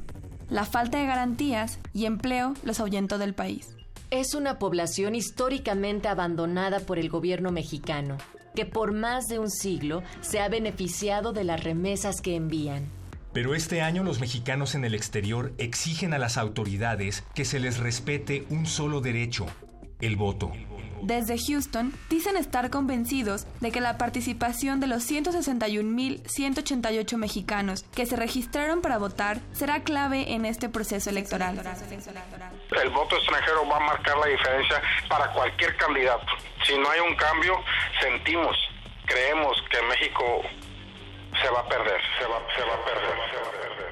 La 0.48 0.64
falta 0.64 0.98
de 0.98 1.06
garantías 1.06 1.80
y 1.92 2.04
empleo 2.04 2.54
los 2.62 2.78
ahuyentó 2.78 3.18
del 3.18 3.34
país. 3.34 3.74
Es 4.12 4.34
una 4.34 4.60
población 4.60 5.16
históricamente 5.16 6.06
abandonada 6.06 6.78
por 6.78 7.00
el 7.00 7.08
gobierno 7.08 7.50
mexicano, 7.50 8.18
que 8.54 8.66
por 8.66 8.92
más 8.92 9.28
de 9.28 9.38
un 9.38 9.50
siglo 9.50 10.02
se 10.20 10.40
ha 10.40 10.48
beneficiado 10.48 11.32
de 11.32 11.44
las 11.44 11.62
remesas 11.62 12.20
que 12.20 12.36
envían. 12.36 12.86
Pero 13.32 13.54
este 13.54 13.80
año 13.80 14.02
los 14.02 14.20
mexicanos 14.20 14.74
en 14.74 14.84
el 14.84 14.94
exterior 14.94 15.52
exigen 15.58 16.14
a 16.14 16.18
las 16.18 16.36
autoridades 16.36 17.22
que 17.34 17.44
se 17.44 17.60
les 17.60 17.78
respete 17.78 18.44
un 18.50 18.66
solo 18.66 19.00
derecho, 19.00 19.46
el 20.00 20.16
voto. 20.16 20.50
Desde 21.02 21.38
Houston 21.38 21.92
dicen 22.08 22.36
estar 22.36 22.70
convencidos 22.70 23.46
de 23.60 23.72
que 23.72 23.80
la 23.80 23.98
participación 23.98 24.78
de 24.80 24.86
los 24.86 25.10
161.188 25.10 27.16
mexicanos 27.16 27.84
que 27.94 28.06
se 28.06 28.14
registraron 28.16 28.80
para 28.82 28.98
votar 28.98 29.40
será 29.52 29.82
clave 29.82 30.34
en 30.34 30.44
este 30.44 30.68
proceso 30.68 31.10
electoral. 31.10 31.58
El 31.58 32.90
voto 32.90 33.16
extranjero 33.16 33.66
va 33.68 33.76
a 33.76 33.80
marcar 33.80 34.16
la 34.18 34.26
diferencia 34.26 34.80
para 35.08 35.32
cualquier 35.32 35.76
candidato. 35.76 36.26
Si 36.66 36.76
no 36.78 36.88
hay 36.90 37.00
un 37.00 37.16
cambio, 37.16 37.54
sentimos, 38.00 38.56
creemos 39.06 39.56
que 39.70 39.82
México 39.86 40.42
se 41.42 41.50
va 41.50 41.60
a 41.60 41.68
perder, 41.68 42.00
se 42.18 42.26
va, 42.26 42.38
se 42.54 42.62
va 42.62 42.74
a 42.74 42.84
perder, 42.84 43.16
se 43.30 43.36
va 43.36 43.48
a 43.48 43.52
perder. 43.52 43.90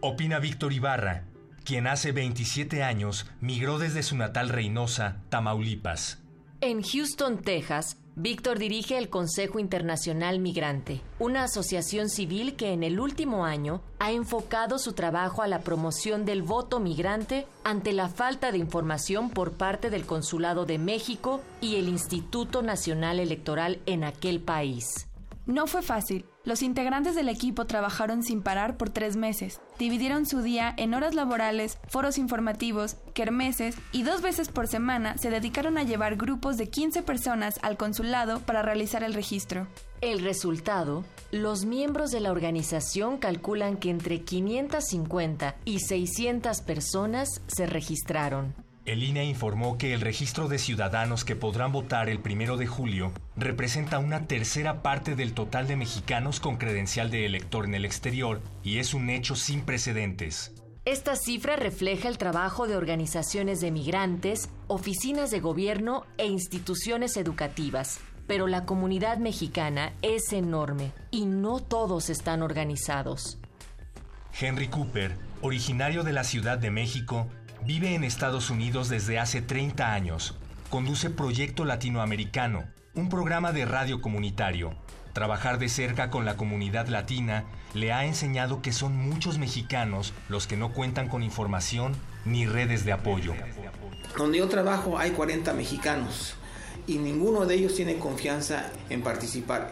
Opina 0.00 0.38
Víctor 0.38 0.72
Ibarra, 0.72 1.24
quien 1.64 1.86
hace 1.86 2.12
27 2.12 2.82
años 2.82 3.30
migró 3.40 3.78
desde 3.78 4.02
su 4.02 4.16
natal 4.16 4.50
Reynosa, 4.50 5.16
Tamaulipas. 5.30 6.23
En 6.66 6.82
Houston, 6.82 7.42
Texas, 7.42 7.98
Víctor 8.16 8.58
dirige 8.58 8.96
el 8.96 9.10
Consejo 9.10 9.58
Internacional 9.58 10.38
Migrante, 10.38 11.02
una 11.18 11.42
asociación 11.42 12.08
civil 12.08 12.56
que 12.56 12.72
en 12.72 12.82
el 12.82 13.00
último 13.00 13.44
año 13.44 13.82
ha 13.98 14.12
enfocado 14.12 14.78
su 14.78 14.94
trabajo 14.94 15.42
a 15.42 15.46
la 15.46 15.60
promoción 15.60 16.24
del 16.24 16.40
voto 16.40 16.80
migrante 16.80 17.46
ante 17.64 17.92
la 17.92 18.08
falta 18.08 18.50
de 18.50 18.56
información 18.56 19.28
por 19.28 19.52
parte 19.52 19.90
del 19.90 20.06
Consulado 20.06 20.64
de 20.64 20.78
México 20.78 21.42
y 21.60 21.76
el 21.76 21.86
Instituto 21.86 22.62
Nacional 22.62 23.20
Electoral 23.20 23.80
en 23.84 24.02
aquel 24.02 24.40
país. 24.40 25.06
No 25.44 25.66
fue 25.66 25.82
fácil, 25.82 26.24
Los 26.44 26.60
integrantes 26.60 27.14
del 27.14 27.30
equipo 27.30 27.64
trabajaron 27.64 28.22
sin 28.22 28.42
parar 28.42 28.76
por 28.76 28.90
tres 28.90 29.16
meses. 29.16 29.62
Dividieron 29.78 30.26
su 30.26 30.42
día 30.42 30.74
en 30.76 30.92
horas 30.92 31.14
laborales, 31.14 31.78
foros 31.88 32.18
informativos, 32.18 32.96
kermeses 33.14 33.76
y 33.92 34.02
dos 34.02 34.20
veces 34.20 34.48
por 34.50 34.68
semana 34.68 35.16
se 35.16 35.30
dedicaron 35.30 35.78
a 35.78 35.84
llevar 35.84 36.16
grupos 36.16 36.58
de 36.58 36.68
15 36.68 37.02
personas 37.02 37.58
al 37.62 37.78
consulado 37.78 38.40
para 38.40 38.60
realizar 38.60 39.02
el 39.02 39.14
registro. 39.14 39.66
El 40.02 40.22
resultado, 40.22 41.02
los 41.30 41.64
miembros 41.64 42.10
de 42.10 42.20
la 42.20 42.30
organización 42.30 43.16
calculan 43.16 43.78
que 43.78 43.88
entre 43.88 44.20
550 44.20 45.56
y 45.64 45.80
600 45.80 46.60
personas 46.60 47.40
se 47.46 47.64
registraron. 47.64 48.54
El 48.84 49.02
INE 49.02 49.24
informó 49.24 49.78
que 49.78 49.94
el 49.94 50.02
registro 50.02 50.46
de 50.46 50.58
ciudadanos 50.58 51.24
que 51.24 51.36
podrán 51.36 51.72
votar 51.72 52.10
el 52.10 52.20
primero 52.20 52.58
de 52.58 52.66
julio 52.66 53.12
representa 53.34 53.98
una 53.98 54.26
tercera 54.26 54.82
parte 54.82 55.16
del 55.16 55.32
total 55.32 55.66
de 55.66 55.76
mexicanos 55.76 56.38
con 56.38 56.58
credencial 56.58 57.10
de 57.10 57.24
elector 57.24 57.64
en 57.64 57.74
el 57.74 57.86
exterior 57.86 58.42
y 58.62 58.78
es 58.78 58.92
un 58.92 59.08
hecho 59.08 59.36
sin 59.36 59.62
precedentes. 59.62 60.52
Esta 60.84 61.16
cifra 61.16 61.56
refleja 61.56 62.08
el 62.08 62.18
trabajo 62.18 62.66
de 62.66 62.76
organizaciones 62.76 63.62
de 63.62 63.70
migrantes, 63.70 64.50
oficinas 64.66 65.30
de 65.30 65.40
gobierno 65.40 66.04
e 66.18 66.26
instituciones 66.26 67.16
educativas. 67.16 68.00
Pero 68.26 68.46
la 68.48 68.66
comunidad 68.66 69.16
mexicana 69.16 69.94
es 70.02 70.30
enorme 70.34 70.92
y 71.10 71.24
no 71.24 71.60
todos 71.60 72.10
están 72.10 72.42
organizados. 72.42 73.38
Henry 74.38 74.68
Cooper, 74.68 75.16
originario 75.40 76.02
de 76.02 76.12
la 76.12 76.24
Ciudad 76.24 76.58
de 76.58 76.70
México, 76.70 77.28
Vive 77.66 77.94
en 77.94 78.04
Estados 78.04 78.50
Unidos 78.50 78.90
desde 78.90 79.18
hace 79.18 79.40
30 79.40 79.94
años. 79.94 80.34
Conduce 80.68 81.08
Proyecto 81.08 81.64
Latinoamericano, 81.64 82.64
un 82.94 83.08
programa 83.08 83.52
de 83.52 83.64
radio 83.64 84.02
comunitario. 84.02 84.74
Trabajar 85.14 85.58
de 85.58 85.70
cerca 85.70 86.10
con 86.10 86.26
la 86.26 86.36
comunidad 86.36 86.88
latina 86.88 87.46
le 87.72 87.90
ha 87.90 88.04
enseñado 88.04 88.60
que 88.60 88.70
son 88.70 88.94
muchos 88.94 89.38
mexicanos 89.38 90.12
los 90.28 90.46
que 90.46 90.58
no 90.58 90.74
cuentan 90.74 91.08
con 91.08 91.22
información 91.22 91.94
ni 92.26 92.44
redes 92.44 92.84
de 92.84 92.92
apoyo. 92.92 93.32
Donde 94.18 94.38
yo 94.38 94.48
trabajo 94.48 94.98
hay 94.98 95.12
40 95.12 95.54
mexicanos 95.54 96.34
y 96.86 96.98
ninguno 96.98 97.46
de 97.46 97.54
ellos 97.54 97.74
tiene 97.74 97.96
confianza 97.96 98.70
en 98.90 99.00
participar 99.00 99.70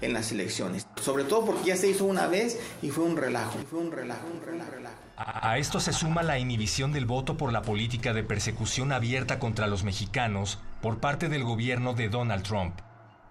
en 0.00 0.12
las 0.14 0.32
elecciones. 0.32 0.86
Sobre 1.02 1.24
todo 1.24 1.44
porque 1.44 1.64
ya 1.64 1.76
se 1.76 1.90
hizo 1.90 2.06
una 2.06 2.28
vez 2.28 2.58
y 2.80 2.88
fue 2.88 3.04
un 3.04 3.18
relajo, 3.18 3.58
fue 3.68 3.80
un 3.80 3.92
relajo, 3.92 4.26
un 4.26 4.40
relajo. 4.40 4.95
A 5.16 5.56
esto 5.56 5.80
se 5.80 5.94
suma 5.94 6.22
la 6.22 6.38
inhibición 6.38 6.92
del 6.92 7.06
voto 7.06 7.38
por 7.38 7.50
la 7.50 7.62
política 7.62 8.12
de 8.12 8.22
persecución 8.22 8.92
abierta 8.92 9.38
contra 9.38 9.66
los 9.66 9.82
mexicanos 9.82 10.58
por 10.82 10.98
parte 10.98 11.30
del 11.30 11.42
gobierno 11.42 11.94
de 11.94 12.10
Donald 12.10 12.42
Trump. 12.42 12.80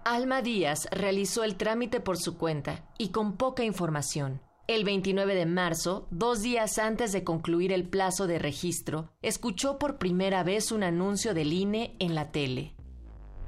Alma 0.04 0.42
Díaz 0.42 0.88
realizó 0.90 1.44
el 1.44 1.56
trámite 1.56 2.00
por 2.00 2.16
su 2.16 2.36
cuenta 2.36 2.84
y 2.98 3.10
con 3.10 3.36
poca 3.36 3.62
información. 3.62 4.40
El 4.66 4.82
29 4.82 5.36
de 5.36 5.46
marzo, 5.46 6.08
dos 6.10 6.42
días 6.42 6.78
antes 6.78 7.12
de 7.12 7.22
concluir 7.22 7.72
el 7.72 7.88
plazo 7.88 8.26
de 8.26 8.40
registro, 8.40 9.12
escuchó 9.22 9.78
por 9.78 9.98
primera 9.98 10.42
vez 10.42 10.72
un 10.72 10.82
anuncio 10.82 11.34
del 11.34 11.52
INE 11.52 11.94
en 12.00 12.16
la 12.16 12.32
tele. 12.32 12.74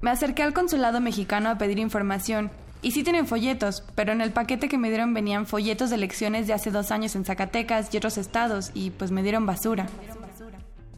Me 0.00 0.10
acerqué 0.10 0.44
al 0.44 0.54
consulado 0.54 1.00
mexicano 1.00 1.50
a 1.50 1.58
pedir 1.58 1.80
información 1.80 2.52
y 2.82 2.92
sí 2.92 3.02
tienen 3.02 3.26
folletos, 3.26 3.82
pero 3.94 4.12
en 4.12 4.20
el 4.20 4.32
paquete 4.32 4.68
que 4.68 4.78
me 4.78 4.88
dieron 4.88 5.14
venían 5.14 5.46
folletos 5.46 5.90
de 5.90 5.96
elecciones 5.96 6.46
de 6.46 6.52
hace 6.52 6.70
dos 6.70 6.90
años 6.90 7.16
en 7.16 7.24
Zacatecas 7.24 7.92
y 7.92 7.96
otros 7.96 8.18
estados, 8.18 8.70
y 8.74 8.90
pues 8.90 9.10
me 9.10 9.22
dieron 9.22 9.46
basura. 9.46 9.86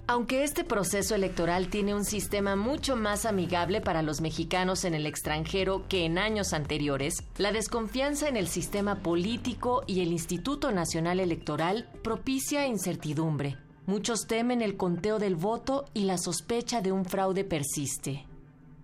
Aunque 0.06 0.42
este 0.42 0.64
proceso 0.64 1.14
electoral 1.14 1.68
tiene 1.68 1.94
un 1.94 2.04
sistema 2.04 2.56
mucho 2.56 2.96
más 2.96 3.26
amigable 3.26 3.80
para 3.80 4.02
los 4.02 4.20
mexicanos 4.20 4.84
en 4.84 4.94
el 4.94 5.06
extranjero 5.06 5.86
que 5.88 6.04
en 6.04 6.18
años 6.18 6.52
anteriores, 6.52 7.22
la 7.38 7.52
desconfianza 7.52 8.28
en 8.28 8.36
el 8.36 8.48
sistema 8.48 8.96
político 8.96 9.84
y 9.86 10.00
el 10.00 10.10
Instituto 10.10 10.72
Nacional 10.72 11.20
Electoral 11.20 11.88
propicia 12.02 12.66
incertidumbre. 12.66 13.56
Muchos 13.86 14.26
temen 14.26 14.62
el 14.62 14.76
conteo 14.76 15.20
del 15.20 15.36
voto 15.36 15.84
y 15.94 16.06
la 16.06 16.18
sospecha 16.18 16.80
de 16.80 16.90
un 16.90 17.04
fraude 17.04 17.44
persiste. 17.44 18.26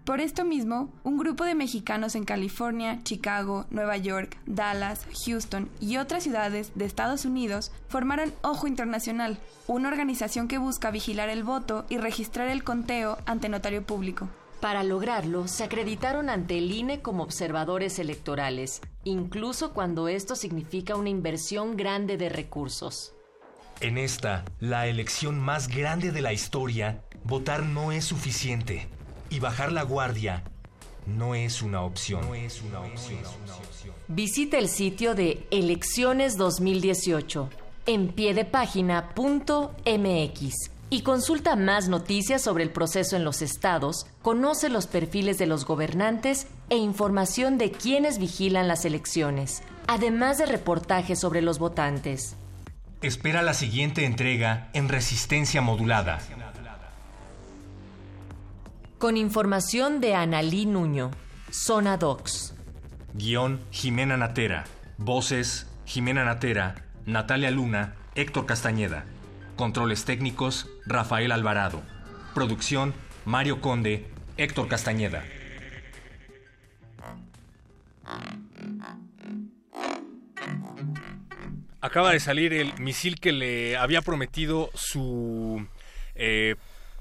Por 0.06 0.20
esto 0.20 0.44
mismo, 0.44 0.94
un 1.02 1.18
grupo 1.18 1.42
de 1.42 1.56
mexicanos 1.56 2.14
en 2.14 2.22
California, 2.22 3.00
Chicago, 3.02 3.66
Nueva 3.70 3.96
York, 3.96 4.38
Dallas, 4.46 5.04
Houston 5.24 5.68
y 5.80 5.96
otras 5.96 6.22
ciudades 6.22 6.70
de 6.76 6.84
Estados 6.84 7.24
Unidos 7.24 7.72
formaron 7.88 8.32
Ojo 8.42 8.68
Internacional, 8.68 9.36
una 9.66 9.88
organización 9.88 10.46
que 10.46 10.58
busca 10.58 10.92
vigilar 10.92 11.28
el 11.28 11.42
voto 11.42 11.86
y 11.88 11.98
registrar 11.98 12.46
el 12.50 12.62
conteo 12.62 13.18
ante 13.26 13.48
notario 13.48 13.82
público. 13.82 14.28
Para 14.60 14.84
lograrlo, 14.84 15.48
se 15.48 15.64
acreditaron 15.64 16.30
ante 16.30 16.56
el 16.56 16.70
INE 16.70 17.02
como 17.02 17.24
observadores 17.24 17.98
electorales, 17.98 18.82
incluso 19.02 19.74
cuando 19.74 20.06
esto 20.06 20.36
significa 20.36 20.94
una 20.94 21.08
inversión 21.08 21.76
grande 21.76 22.16
de 22.16 22.28
recursos. 22.28 23.12
En 23.80 23.98
esta, 23.98 24.44
la 24.60 24.86
elección 24.86 25.40
más 25.40 25.66
grande 25.66 26.12
de 26.12 26.22
la 26.22 26.32
historia, 26.32 27.02
votar 27.24 27.64
no 27.64 27.90
es 27.90 28.04
suficiente 28.04 28.88
y 29.30 29.40
bajar 29.40 29.72
la 29.72 29.82
guardia 29.82 30.44
no 31.06 31.34
es 31.34 31.62
una 31.62 31.82
opción. 31.82 32.20
Visita 34.08 34.58
el 34.58 34.68
sitio 34.68 35.14
de 35.14 35.46
Elecciones 35.50 36.36
2018 36.36 37.48
en 37.86 38.08
piedepágina.mx 38.08 40.70
y 40.88 41.02
consulta 41.02 41.56
más 41.56 41.88
noticias 41.88 42.42
sobre 42.42 42.64
el 42.64 42.70
proceso 42.70 43.16
en 43.16 43.24
los 43.24 43.42
estados, 43.42 44.06
conoce 44.22 44.68
los 44.68 44.86
perfiles 44.86 45.38
de 45.38 45.46
los 45.46 45.64
gobernantes 45.64 46.46
e 46.70 46.76
información 46.76 47.58
de 47.58 47.72
quienes 47.72 48.18
vigilan 48.18 48.68
las 48.68 48.84
elecciones, 48.84 49.62
además 49.88 50.38
de 50.38 50.46
reportajes 50.46 51.18
sobre 51.18 51.42
los 51.42 51.58
votantes. 51.58 52.36
Espera 53.02 53.42
la 53.42 53.54
siguiente 53.54 54.04
entrega 54.04 54.68
en 54.72 54.88
Resistencia 54.88 55.60
Modulada. 55.60 56.20
Con 59.06 59.16
información 59.16 60.00
de 60.00 60.16
Analí 60.16 60.66
Nuño, 60.66 61.12
Zona 61.52 61.96
Docs. 61.96 62.56
Guión 63.14 63.60
Jimena 63.70 64.16
Natera. 64.16 64.64
Voces 64.98 65.68
Jimena 65.84 66.24
Natera, 66.24 66.74
Natalia 67.04 67.52
Luna, 67.52 67.94
Héctor 68.16 68.46
Castañeda. 68.46 69.04
Controles 69.54 70.04
técnicos 70.06 70.68
Rafael 70.86 71.30
Alvarado. 71.30 71.82
Producción 72.34 72.94
Mario 73.24 73.60
Conde, 73.60 74.08
Héctor 74.38 74.66
Castañeda. 74.66 75.22
Acaba 81.80 82.10
de 82.10 82.18
salir 82.18 82.52
el 82.52 82.76
misil 82.80 83.20
que 83.20 83.30
le 83.30 83.76
había 83.76 84.02
prometido 84.02 84.68
su 84.74 85.64
eh, 86.16 86.56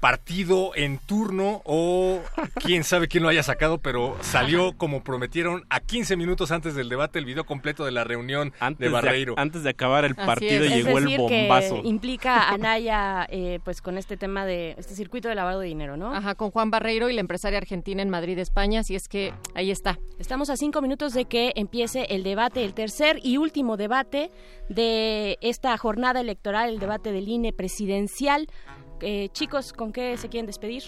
partido 0.06 0.70
en 0.76 0.98
turno 0.98 1.62
o 1.64 2.22
quién 2.64 2.84
sabe 2.84 3.08
quién 3.08 3.24
lo 3.24 3.28
haya 3.28 3.42
sacado, 3.42 3.78
pero 3.78 4.16
salió 4.20 4.72
como 4.78 5.02
prometieron 5.02 5.64
a 5.68 5.80
15 5.80 6.16
minutos 6.16 6.52
antes 6.52 6.76
del 6.76 6.88
debate 6.88 7.18
el 7.18 7.24
video 7.24 7.44
completo 7.44 7.84
de 7.84 7.90
la 7.90 8.04
reunión 8.04 8.52
de 8.78 8.88
Barreiro. 8.88 9.34
antes 9.36 9.64
de 9.64 9.70
acabar 9.70 10.04
el 10.04 10.14
partido 10.14 10.64
llegó 10.64 10.98
el 10.98 11.18
bombazo. 11.18 11.82
Que 11.82 11.88
implica 11.88 12.50
a 12.50 12.56
Naya 12.56 13.26
eh, 13.30 13.58
pues 13.64 13.82
con 13.82 13.98
este 13.98 14.16
tema 14.16 14.46
de 14.46 14.76
este 14.78 14.94
circuito 14.94 15.28
de 15.28 15.34
lavado 15.34 15.58
de 15.58 15.66
dinero, 15.66 15.96
¿no? 15.96 16.14
Ajá, 16.14 16.36
con 16.36 16.52
Juan 16.52 16.70
Barreiro 16.70 17.10
y 17.10 17.12
la 17.12 17.20
empresaria 17.20 17.58
argentina 17.58 18.00
en 18.00 18.08
Madrid, 18.08 18.38
España, 18.38 18.80
así 18.80 18.94
es 18.94 19.08
que 19.08 19.34
ahí 19.56 19.72
está. 19.72 19.98
Estamos 20.20 20.50
a 20.50 20.56
cinco 20.56 20.82
minutos 20.82 21.14
de 21.14 21.24
que 21.24 21.52
empiece 21.56 22.06
el 22.10 22.22
debate, 22.22 22.64
el 22.64 22.74
tercer 22.74 23.18
y 23.24 23.38
último 23.38 23.76
debate 23.76 24.30
de 24.68 25.36
esta 25.40 25.76
jornada 25.78 26.20
electoral, 26.20 26.70
el 26.70 26.78
debate 26.78 27.10
del 27.10 27.28
INE 27.28 27.52
presidencial. 27.52 28.46
Eh, 29.00 29.28
chicos, 29.32 29.72
¿con 29.72 29.92
qué 29.92 30.16
se 30.16 30.28
quieren 30.28 30.46
despedir? 30.46 30.82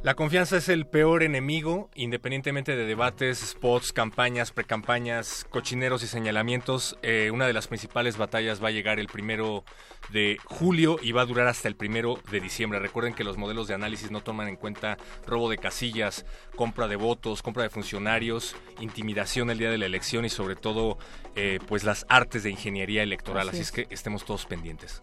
La 0.00 0.14
confianza 0.14 0.58
es 0.58 0.68
el 0.68 0.86
peor 0.86 1.24
enemigo, 1.24 1.90
independientemente 1.96 2.76
de 2.76 2.86
debates, 2.86 3.38
spots, 3.38 3.92
campañas, 3.92 4.52
precampañas, 4.52 5.44
cochineros 5.50 6.04
y 6.04 6.06
señalamientos. 6.06 6.96
Eh, 7.02 7.32
una 7.32 7.48
de 7.48 7.52
las 7.52 7.66
principales 7.66 8.16
batallas 8.16 8.62
va 8.62 8.68
a 8.68 8.70
llegar 8.70 9.00
el 9.00 9.08
primero 9.08 9.64
de 10.10 10.36
julio 10.44 11.00
y 11.02 11.10
va 11.10 11.22
a 11.22 11.26
durar 11.26 11.48
hasta 11.48 11.66
el 11.66 11.74
primero 11.74 12.20
de 12.30 12.38
diciembre. 12.38 12.78
Recuerden 12.78 13.12
que 13.12 13.24
los 13.24 13.36
modelos 13.38 13.66
de 13.66 13.74
análisis 13.74 14.12
no 14.12 14.20
toman 14.20 14.46
en 14.46 14.54
cuenta 14.54 14.98
robo 15.26 15.50
de 15.50 15.58
casillas, 15.58 16.24
compra 16.54 16.86
de 16.86 16.94
votos, 16.94 17.42
compra 17.42 17.64
de 17.64 17.70
funcionarios, 17.70 18.54
intimidación 18.78 19.50
el 19.50 19.58
día 19.58 19.70
de 19.70 19.78
la 19.78 19.86
elección 19.86 20.24
y 20.24 20.28
sobre 20.28 20.54
todo 20.54 20.96
eh, 21.34 21.58
pues 21.66 21.82
las 21.82 22.06
artes 22.08 22.44
de 22.44 22.50
ingeniería 22.50 23.02
electoral. 23.02 23.48
Así, 23.48 23.62
es 23.62 23.72
que 23.72 23.88
estemos 23.90 24.24
todos 24.24 24.46
pendientes. 24.46 25.02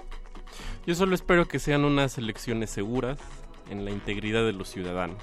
Yo 0.86 0.96
solo 0.96 1.16
espero 1.16 1.48
que 1.48 1.60
sean 1.60 1.84
unas 1.84 2.18
elecciones 2.18 2.70
seguras 2.70 3.18
en 3.70 3.86
la 3.86 3.92
integridad 3.92 4.46
de 4.46 4.54
los 4.54 4.70
ciudadanos, 4.70 5.18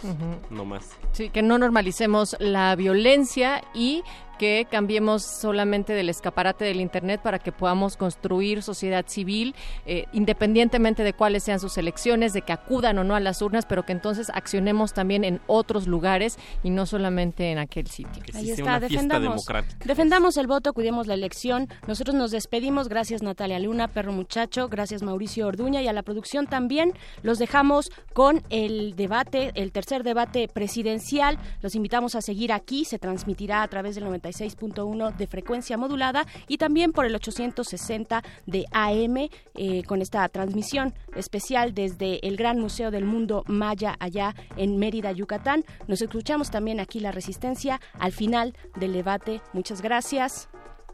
no 0.50 0.64
más. 0.64 0.90
Sí, 1.12 1.30
que 1.30 1.42
no 1.42 1.58
normalicemos 1.58 2.36
la 2.40 2.74
violencia 2.74 3.62
y 3.72 4.02
que 4.42 4.66
cambiemos 4.68 5.22
solamente 5.22 5.92
del 5.92 6.08
escaparate 6.08 6.64
del 6.64 6.80
Internet 6.80 7.20
para 7.22 7.38
que 7.38 7.52
podamos 7.52 7.96
construir 7.96 8.64
sociedad 8.64 9.04
civil, 9.06 9.54
eh, 9.86 10.06
independientemente 10.12 11.04
de 11.04 11.12
cuáles 11.12 11.44
sean 11.44 11.60
sus 11.60 11.78
elecciones, 11.78 12.32
de 12.32 12.42
que 12.42 12.52
acudan 12.52 12.98
o 12.98 13.04
no 13.04 13.14
a 13.14 13.20
las 13.20 13.40
urnas, 13.40 13.66
pero 13.66 13.84
que 13.84 13.92
entonces 13.92 14.30
accionemos 14.34 14.94
también 14.94 15.22
en 15.22 15.40
otros 15.46 15.86
lugares 15.86 16.40
y 16.64 16.70
no 16.70 16.86
solamente 16.86 17.52
en 17.52 17.58
aquel 17.58 17.86
sitio. 17.86 18.20
Ahí 18.34 18.50
está, 18.50 18.80
defendamos, 18.80 19.46
defendamos 19.84 20.36
el 20.36 20.48
voto, 20.48 20.72
cuidemos 20.72 21.06
la 21.06 21.14
elección. 21.14 21.68
Nosotros 21.86 22.16
nos 22.16 22.32
despedimos. 22.32 22.88
Gracias 22.88 23.22
Natalia 23.22 23.60
Luna, 23.60 23.86
Perro 23.86 24.10
Muchacho, 24.10 24.68
gracias 24.68 25.04
Mauricio 25.04 25.46
Orduña 25.46 25.82
y 25.82 25.86
a 25.86 25.92
la 25.92 26.02
producción 26.02 26.48
también. 26.48 26.94
Los 27.22 27.38
dejamos 27.38 27.92
con 28.12 28.42
el 28.50 28.96
debate, 28.96 29.52
el 29.54 29.70
tercer 29.70 30.02
debate 30.02 30.48
presidencial. 30.48 31.38
Los 31.60 31.76
invitamos 31.76 32.16
a 32.16 32.22
seguir 32.22 32.52
aquí. 32.52 32.84
Se 32.84 32.98
transmitirá 32.98 33.62
a 33.62 33.68
través 33.68 33.94
del 33.94 34.02
96.1 34.32 35.16
de 35.16 35.26
frecuencia 35.26 35.76
modulada 35.76 36.26
y 36.48 36.58
también 36.58 36.92
por 36.92 37.06
el 37.06 37.14
860 37.14 38.22
de 38.46 38.66
AM 38.72 39.28
eh, 39.54 39.82
con 39.84 40.02
esta 40.02 40.28
transmisión 40.28 40.94
especial 41.14 41.74
desde 41.74 42.26
el 42.26 42.36
Gran 42.36 42.58
Museo 42.58 42.90
del 42.90 43.04
Mundo 43.04 43.44
Maya 43.46 43.96
allá 43.98 44.34
en 44.56 44.78
Mérida, 44.78 45.12
Yucatán. 45.12 45.64
Nos 45.86 46.02
escuchamos 46.02 46.50
también 46.50 46.80
aquí 46.80 47.00
La 47.00 47.12
Resistencia 47.12 47.80
al 47.98 48.12
final 48.12 48.54
del 48.76 48.92
debate. 48.92 49.40
Muchas 49.52 49.82
gracias. 49.82 50.48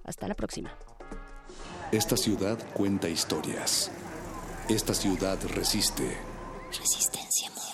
Hasta 0.05 0.26
la 0.26 0.34
próxima. 0.34 0.70
Esta 1.93 2.16
ciudad 2.16 2.59
cuenta 2.74 3.09
historias. 3.09 3.91
Esta 4.68 4.95
ciudad 4.95 5.39
resiste. 5.55 6.16
Resistencia. 6.68 7.68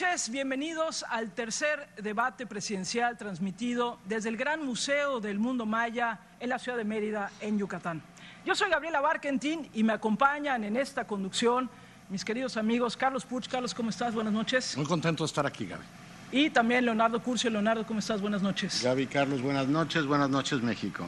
Noches, 0.00 0.30
bienvenidos 0.30 1.04
al 1.08 1.32
tercer 1.32 1.88
debate 2.00 2.46
presidencial 2.46 3.16
transmitido 3.16 3.98
desde 4.04 4.28
el 4.28 4.36
Gran 4.36 4.64
Museo 4.64 5.18
del 5.18 5.40
Mundo 5.40 5.66
Maya 5.66 6.20
en 6.38 6.50
la 6.50 6.60
ciudad 6.60 6.78
de 6.78 6.84
Mérida, 6.84 7.32
en 7.40 7.58
Yucatán. 7.58 8.00
Yo 8.46 8.54
soy 8.54 8.70
Gabriela 8.70 9.00
Barkentin 9.00 9.68
y 9.74 9.82
me 9.82 9.92
acompañan 9.92 10.62
en 10.62 10.76
esta 10.76 11.04
conducción 11.04 11.68
mis 12.10 12.24
queridos 12.24 12.56
amigos 12.56 12.96
Carlos 12.96 13.24
Puch. 13.24 13.48
Carlos, 13.48 13.74
¿cómo 13.74 13.90
estás? 13.90 14.14
Buenas 14.14 14.32
noches. 14.32 14.76
Muy 14.76 14.86
contento 14.86 15.24
de 15.24 15.26
estar 15.26 15.44
aquí, 15.44 15.66
Gaby. 15.66 15.82
Y 16.30 16.50
también 16.50 16.84
Leonardo 16.84 17.20
Curcio. 17.20 17.50
Leonardo, 17.50 17.84
¿cómo 17.84 17.98
estás? 17.98 18.20
Buenas 18.20 18.40
noches. 18.40 18.80
Gaby, 18.84 19.08
Carlos, 19.08 19.42
buenas 19.42 19.66
noches. 19.66 20.06
Buenas 20.06 20.30
noches, 20.30 20.62
México. 20.62 21.06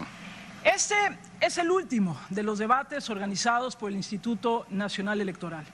Este 0.65 0.97
es 1.41 1.59
el 1.59 1.71
último 1.71 2.21
de 2.29 2.43
los 2.43 2.59
debates 2.59 3.09
organizados 3.09 3.77
por 3.77 3.91
el 3.91 3.97
Instituto 3.97 4.67
Nacional 4.69 5.21
Electoral. 5.21 5.65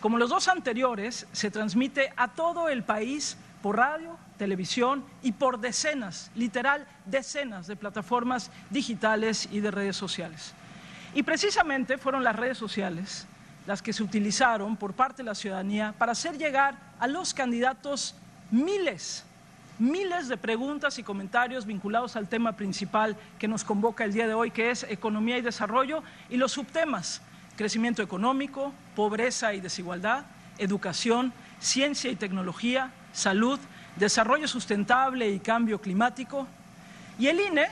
Como 0.00 0.18
los 0.18 0.30
dos 0.30 0.48
anteriores, 0.48 1.26
se 1.32 1.50
transmite 1.50 2.12
a 2.16 2.28
todo 2.28 2.68
el 2.68 2.82
país 2.82 3.36
por 3.62 3.76
radio, 3.76 4.18
televisión 4.38 5.04
y 5.22 5.32
por 5.32 5.58
decenas, 5.58 6.30
literal 6.34 6.86
decenas 7.06 7.66
de 7.66 7.76
plataformas 7.76 8.50
digitales 8.70 9.48
y 9.50 9.60
de 9.60 9.70
redes 9.70 9.96
sociales. 9.96 10.54
Y 11.14 11.22
precisamente 11.22 11.98
fueron 11.98 12.22
las 12.22 12.36
redes 12.36 12.58
sociales 12.58 13.26
las 13.66 13.82
que 13.82 13.92
se 13.92 14.02
utilizaron 14.02 14.76
por 14.76 14.92
parte 14.92 15.22
de 15.22 15.26
la 15.26 15.34
ciudadanía 15.34 15.94
para 15.98 16.12
hacer 16.12 16.38
llegar 16.38 16.78
a 17.00 17.06
los 17.08 17.34
candidatos 17.34 18.14
miles, 18.50 19.24
miles 19.78 20.28
de 20.28 20.36
preguntas 20.36 20.98
y 20.98 21.02
comentarios 21.02 21.66
vinculados 21.66 22.16
al 22.16 22.28
tema 22.28 22.52
principal 22.52 23.16
que 23.38 23.48
nos 23.48 23.64
convoca 23.64 24.04
el 24.04 24.12
día 24.12 24.28
de 24.28 24.34
hoy, 24.34 24.50
que 24.50 24.70
es 24.70 24.84
economía 24.84 25.36
y 25.38 25.42
desarrollo, 25.42 26.02
y 26.30 26.36
los 26.36 26.52
subtemas 26.52 27.20
crecimiento 27.56 28.02
económico, 28.02 28.72
pobreza 28.94 29.54
y 29.54 29.60
desigualdad, 29.60 30.24
educación, 30.58 31.32
ciencia 31.58 32.10
y 32.10 32.16
tecnología, 32.16 32.92
salud, 33.12 33.58
desarrollo 33.96 34.46
sustentable 34.46 35.30
y 35.30 35.40
cambio 35.40 35.80
climático. 35.80 36.46
Y 37.18 37.28
el 37.28 37.40
INE 37.40 37.66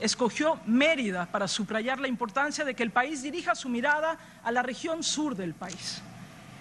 escogió 0.00 0.60
Mérida 0.66 1.26
para 1.26 1.48
subrayar 1.48 1.98
la 1.98 2.08
importancia 2.08 2.64
de 2.64 2.74
que 2.74 2.82
el 2.82 2.90
país 2.90 3.22
dirija 3.22 3.54
su 3.54 3.68
mirada 3.68 4.18
a 4.42 4.52
la 4.52 4.62
región 4.62 5.02
sur 5.02 5.34
del 5.34 5.54
país. 5.54 6.02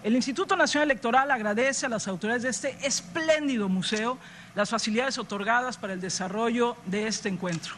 El 0.03 0.15
Instituto 0.15 0.55
Nacional 0.55 0.91
Electoral 0.91 1.31
agradece 1.31 1.85
a 1.85 1.89
las 1.89 2.07
autoridades 2.07 2.43
de 2.43 2.49
este 2.49 2.87
espléndido 2.87 3.69
museo 3.69 4.17
las 4.53 4.69
facilidades 4.69 5.17
otorgadas 5.17 5.77
para 5.77 5.93
el 5.93 6.01
desarrollo 6.01 6.75
de 6.85 7.07
este 7.07 7.29
encuentro. 7.29 7.75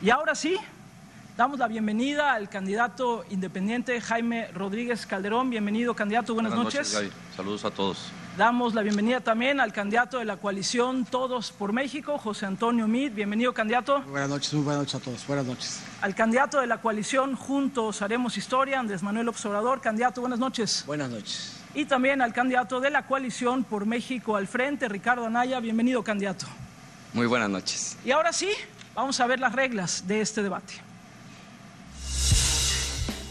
Y 0.00 0.10
ahora 0.10 0.34
sí, 0.34 0.56
Damos 1.36 1.58
la 1.58 1.66
bienvenida 1.66 2.32
al 2.32 2.48
candidato 2.48 3.24
independiente 3.28 4.00
Jaime 4.00 4.46
Rodríguez 4.52 5.04
Calderón. 5.04 5.50
Bienvenido, 5.50 5.92
candidato. 5.92 6.32
Buenas, 6.32 6.54
noches. 6.54 6.96
Saludos 7.36 7.64
a 7.64 7.72
todos. 7.72 8.12
Damos 8.38 8.72
la 8.72 8.82
bienvenida 8.82 9.18
también 9.18 9.58
al 9.58 9.72
candidato 9.72 10.20
de 10.20 10.26
la 10.26 10.36
coalición 10.36 11.04
Todos 11.04 11.50
por 11.50 11.72
México, 11.72 12.18
José 12.18 12.46
Antonio 12.46 12.86
Mid. 12.86 13.10
Bienvenido, 13.10 13.52
candidato. 13.52 14.00
buenas 14.02 14.28
noches, 14.28 14.54
muy 14.54 14.62
buenas 14.62 14.82
noches 14.82 14.94
a 14.94 15.00
todos. 15.00 15.26
Buenas 15.26 15.44
noches. 15.46 15.80
Al 16.02 16.14
candidato 16.14 16.60
de 16.60 16.68
la 16.68 16.80
coalición 16.80 17.34
Juntos 17.34 18.00
Haremos 18.00 18.38
Historia, 18.38 18.78
Andrés 18.78 19.02
Manuel 19.02 19.28
Observador. 19.28 19.80
Candidato, 19.80 20.20
buenas 20.20 20.38
noches. 20.38 20.84
Buenas 20.86 21.10
noches. 21.10 21.56
Y 21.74 21.86
también 21.86 22.22
al 22.22 22.32
candidato 22.32 22.78
de 22.78 22.90
la 22.90 23.08
coalición 23.08 23.64
por 23.64 23.86
México 23.86 24.36
al 24.36 24.46
frente, 24.46 24.88
Ricardo 24.88 25.26
Anaya. 25.26 25.58
Bienvenido, 25.58 26.04
candidato. 26.04 26.46
Muy 27.12 27.26
buenas 27.26 27.50
noches. 27.50 27.96
Y 28.04 28.12
ahora 28.12 28.32
sí, 28.32 28.50
vamos 28.94 29.18
a 29.18 29.26
ver 29.26 29.40
las 29.40 29.52
reglas 29.52 30.06
de 30.06 30.20
este 30.20 30.40
debate. 30.40 30.93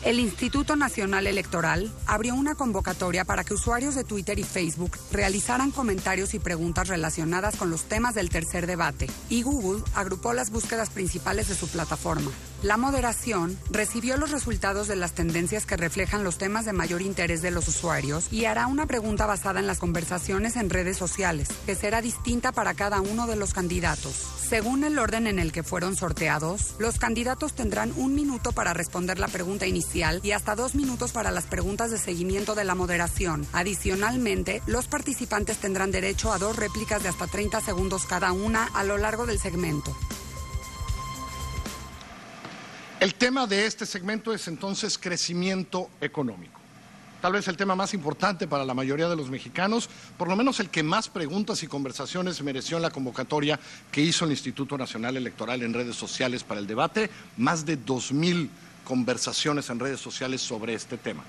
El 0.05 0.19
Instituto 0.19 0.75
Nacional 0.75 1.27
Electoral 1.27 1.89
abrió 2.07 2.35
una 2.35 2.55
convocatoria 2.55 3.23
para 3.23 3.45
que 3.45 3.53
usuarios 3.53 3.95
de 3.95 4.03
Twitter 4.03 4.37
y 4.37 4.43
Facebook 4.43 4.97
realizaran 5.13 5.71
comentarios 5.71 6.33
y 6.33 6.39
preguntas 6.39 6.89
relacionadas 6.89 7.55
con 7.55 7.69
los 7.69 7.83
temas 7.83 8.13
del 8.13 8.29
tercer 8.29 8.67
debate, 8.67 9.09
y 9.29 9.43
Google 9.43 9.81
agrupó 9.95 10.33
las 10.33 10.49
búsquedas 10.49 10.89
principales 10.89 11.47
de 11.47 11.55
su 11.55 11.69
plataforma. 11.69 12.31
La 12.63 12.75
moderación 12.75 13.57
recibió 13.71 14.17
los 14.17 14.31
resultados 14.31 14.89
de 14.89 14.97
las 14.97 15.13
tendencias 15.13 15.65
que 15.65 15.77
reflejan 15.77 16.25
los 16.25 16.37
temas 16.37 16.65
de 16.65 16.73
mayor 16.73 17.01
interés 17.01 17.41
de 17.41 17.51
los 17.51 17.69
usuarios 17.69 18.27
y 18.31 18.43
hará 18.43 18.67
una 18.67 18.85
pregunta 18.85 19.25
basada 19.25 19.61
en 19.61 19.67
las 19.67 19.79
conversaciones 19.79 20.57
en 20.57 20.69
redes 20.69 20.97
sociales, 20.97 21.47
que 21.65 21.75
será 21.75 22.01
distinta 22.01 22.51
para 22.51 22.73
cada 22.73 22.99
uno 22.99 23.25
de 23.25 23.37
los 23.37 23.53
candidatos. 23.53 24.13
Según 24.49 24.83
el 24.83 24.99
orden 24.99 25.27
en 25.27 25.39
el 25.39 25.51
que 25.51 25.63
fueron 25.63 25.95
sorteados, 25.95 26.75
los 26.77 26.99
candidatos 26.99 27.53
tendrán 27.53 27.93
un 27.95 28.13
minuto 28.13 28.51
para 28.51 28.73
responder 28.73 29.17
la 29.17 29.29
pregunta 29.29 29.65
inicial 29.65 29.92
y 29.93 30.31
hasta 30.31 30.55
dos 30.55 30.73
minutos 30.73 31.11
para 31.11 31.29
las 31.29 31.45
preguntas 31.45 31.91
de 31.91 31.99
seguimiento 31.99 32.55
de 32.55 32.63
la 32.63 32.73
moderación. 32.73 33.45
Adicionalmente, 33.53 34.63
los 34.65 34.87
participantes 34.87 35.57
tendrán 35.57 35.91
derecho 35.91 36.33
a 36.33 36.39
dos 36.39 36.55
réplicas 36.55 37.03
de 37.03 37.09
hasta 37.09 37.27
30 37.27 37.61
segundos 37.61 38.05
cada 38.05 38.31
una 38.31 38.65
a 38.73 38.83
lo 38.83 38.97
largo 38.97 39.25
del 39.25 39.39
segmento. 39.39 39.95
El 42.99 43.13
tema 43.15 43.45
de 43.45 43.67
este 43.67 43.85
segmento 43.85 44.33
es 44.33 44.47
entonces 44.47 44.97
crecimiento 44.97 45.89
económico 46.01 46.63
tal 47.23 47.31
vez 47.31 47.47
el 47.47 47.55
tema 47.55 47.73
más 47.73 47.93
importante 47.93 48.49
para 48.49 48.65
la 48.65 48.73
mayoría 48.73 49.07
de 49.07 49.15
los 49.15 49.29
mexicanos, 49.29 49.89
por 50.17 50.27
lo 50.27 50.35
menos 50.35 50.59
el 50.59 50.69
que 50.69 50.83
más 50.83 51.07
preguntas 51.07 51.63
y 51.63 51.67
conversaciones 51.67 52.43
mereció 52.43 52.75
en 52.75 52.83
la 52.83 52.89
convocatoria 52.89 53.57
que 53.93 54.01
hizo 54.01 54.25
el 54.25 54.31
Instituto 54.31 54.77
Nacional 54.77 55.15
Electoral 55.15 55.61
en 55.61 55.73
redes 55.73 55.95
sociales 55.95 56.43
para 56.43 56.59
el 56.59 56.67
debate, 56.67 57.09
más 57.37 57.65
de 57.65 57.79
2.000 57.79 58.49
conversaciones 58.83 59.69
en 59.69 59.79
redes 59.79 59.99
sociales 59.99 60.41
sobre 60.41 60.73
este 60.73 60.97
tema. 60.97 61.23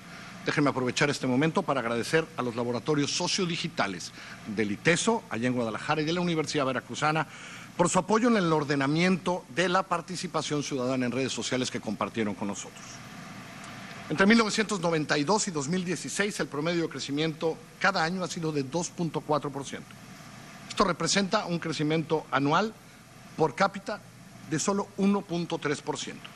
Déjenme 0.45 0.69
aprovechar 0.69 1.09
este 1.09 1.25
momento 1.25 1.63
para 1.63 1.79
agradecer 1.79 2.25
a 2.37 2.43
los 2.43 2.55
laboratorios 2.55 3.11
sociodigitales 3.11 4.11
del 4.55 4.71
ITESO, 4.71 5.23
allá 5.29 5.47
en 5.47 5.53
Guadalajara, 5.53 6.01
y 6.01 6.05
de 6.05 6.13
la 6.13 6.21
Universidad 6.21 6.65
Veracruzana, 6.65 7.27
por 7.75 7.89
su 7.89 7.97
apoyo 7.99 8.27
en 8.27 8.37
el 8.37 8.53
ordenamiento 8.53 9.43
de 9.55 9.69
la 9.69 9.83
participación 9.83 10.63
ciudadana 10.63 11.05
en 11.05 11.11
redes 11.11 11.33
sociales 11.33 11.71
que 11.71 11.81
compartieron 11.81 12.35
con 12.35 12.47
nosotros. 12.47 12.83
Entre 14.07 14.27
1992 14.27 15.47
y 15.47 15.51
2016 15.51 16.39
el 16.39 16.47
promedio 16.47 16.83
de 16.83 16.89
crecimiento 16.89 17.57
cada 17.79 18.03
año 18.03 18.23
ha 18.23 18.27
sido 18.27 18.51
de 18.51 18.63
2.4%. 18.63 19.79
Esto 20.69 20.83
representa 20.83 21.45
un 21.45 21.57
crecimiento 21.57 22.25
anual 22.29 22.71
por 23.35 23.55
cápita 23.55 23.99
de 24.49 24.59
solo 24.59 24.87
1.3%. 24.97 26.34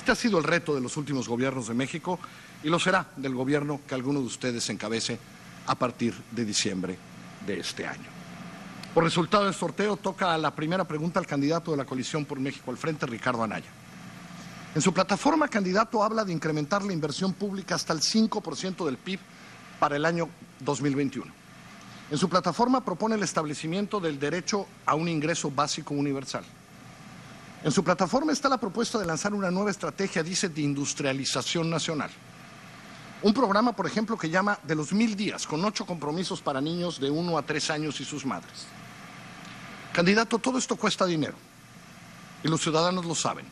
Este 0.00 0.12
ha 0.12 0.14
sido 0.14 0.38
el 0.38 0.44
reto 0.44 0.74
de 0.74 0.80
los 0.80 0.96
últimos 0.96 1.28
gobiernos 1.28 1.68
de 1.68 1.74
México 1.74 2.18
y 2.62 2.70
lo 2.70 2.78
será 2.78 3.10
del 3.16 3.34
gobierno 3.34 3.82
que 3.86 3.94
alguno 3.94 4.20
de 4.20 4.24
ustedes 4.24 4.66
encabece 4.70 5.18
a 5.66 5.74
partir 5.74 6.14
de 6.30 6.46
diciembre 6.46 6.96
de 7.46 7.60
este 7.60 7.86
año. 7.86 8.08
Por 8.94 9.04
resultado 9.04 9.44
del 9.44 9.52
sorteo 9.52 9.98
toca 9.98 10.38
la 10.38 10.54
primera 10.54 10.84
pregunta 10.84 11.20
al 11.20 11.26
candidato 11.26 11.72
de 11.72 11.76
la 11.76 11.84
coalición 11.84 12.24
por 12.24 12.40
México 12.40 12.70
al 12.70 12.78
frente, 12.78 13.04
Ricardo 13.04 13.42
Anaya. 13.42 13.68
En 14.74 14.80
su 14.80 14.94
plataforma, 14.94 15.48
candidato 15.48 16.02
habla 16.02 16.24
de 16.24 16.32
incrementar 16.32 16.82
la 16.82 16.94
inversión 16.94 17.34
pública 17.34 17.74
hasta 17.74 17.92
el 17.92 18.00
5% 18.00 18.86
del 18.86 18.96
PIB 18.96 19.20
para 19.78 19.96
el 19.96 20.06
año 20.06 20.30
2021. 20.60 21.30
En 22.10 22.16
su 22.16 22.30
plataforma 22.30 22.82
propone 22.82 23.16
el 23.16 23.22
establecimiento 23.22 24.00
del 24.00 24.18
derecho 24.18 24.66
a 24.86 24.94
un 24.94 25.08
ingreso 25.08 25.50
básico 25.50 25.92
universal. 25.92 26.44
En 27.62 27.70
su 27.70 27.84
plataforma 27.84 28.32
está 28.32 28.48
la 28.48 28.58
propuesta 28.58 28.98
de 28.98 29.06
lanzar 29.06 29.34
una 29.34 29.50
nueva 29.50 29.70
estrategia, 29.70 30.22
dice, 30.22 30.48
de 30.48 30.62
industrialización 30.62 31.68
nacional. 31.68 32.10
Un 33.22 33.34
programa, 33.34 33.76
por 33.76 33.86
ejemplo, 33.86 34.16
que 34.16 34.30
llama 34.30 34.58
De 34.62 34.74
los 34.74 34.94
mil 34.94 35.14
días, 35.14 35.46
con 35.46 35.62
ocho 35.64 35.84
compromisos 35.84 36.40
para 36.40 36.60
niños 36.60 36.98
de 36.98 37.10
uno 37.10 37.36
a 37.36 37.42
tres 37.42 37.68
años 37.68 38.00
y 38.00 38.04
sus 38.06 38.24
madres. 38.24 38.66
Candidato, 39.92 40.38
todo 40.38 40.56
esto 40.56 40.76
cuesta 40.76 41.04
dinero 41.04 41.34
y 42.42 42.48
los 42.48 42.62
ciudadanos 42.62 43.04
lo 43.04 43.14
saben. 43.14 43.44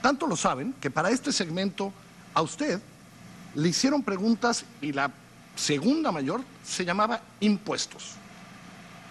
Tanto 0.00 0.26
lo 0.26 0.36
saben 0.36 0.74
que 0.80 0.90
para 0.90 1.10
este 1.10 1.30
segmento 1.30 1.92
a 2.32 2.40
usted 2.40 2.80
le 3.54 3.68
hicieron 3.68 4.02
preguntas 4.02 4.64
y 4.80 4.92
la 4.92 5.10
segunda 5.56 6.10
mayor 6.10 6.42
se 6.64 6.84
llamaba 6.84 7.20
impuestos. 7.40 8.14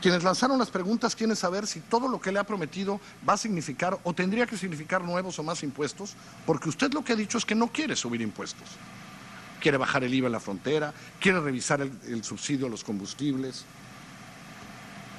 Quienes 0.06 0.24
lanzaron 0.24 0.60
las 0.60 0.70
preguntas 0.70 1.16
quieren 1.16 1.36
saber 1.36 1.66
si 1.66 1.80
todo 1.80 2.08
lo 2.08 2.22
que 2.22 2.32
le 2.32 2.38
ha 2.38 2.44
prometido 2.44 3.02
va 3.28 3.34
a 3.34 3.38
significar 3.38 3.98
o 4.04 4.14
tendría 4.14 4.46
que 4.46 4.56
significar 4.56 5.04
nuevos 5.04 5.40
o 5.40 5.44
más 5.44 5.64
impuestos, 5.64 6.14
porque 6.46 6.70
usted 6.70 6.94
lo 6.94 7.04
que 7.04 7.14
ha 7.14 7.16
dicho 7.16 7.40
es 7.40 7.44
que 7.44 7.56
no 7.56 7.70
quiere 7.70 7.96
subir 7.96 8.22
impuestos. 8.22 8.68
Quiere 9.60 9.80
bajar 9.80 10.04
el 10.04 10.14
IVA 10.14 10.28
en 10.28 10.34
la 10.34 10.40
frontera, 10.40 10.94
quiere 11.20 11.40
revisar 11.40 11.82
el, 11.82 12.24
subsidio 12.24 12.68
a 12.68 12.70
los 12.70 12.84
combustibles. 12.84 13.66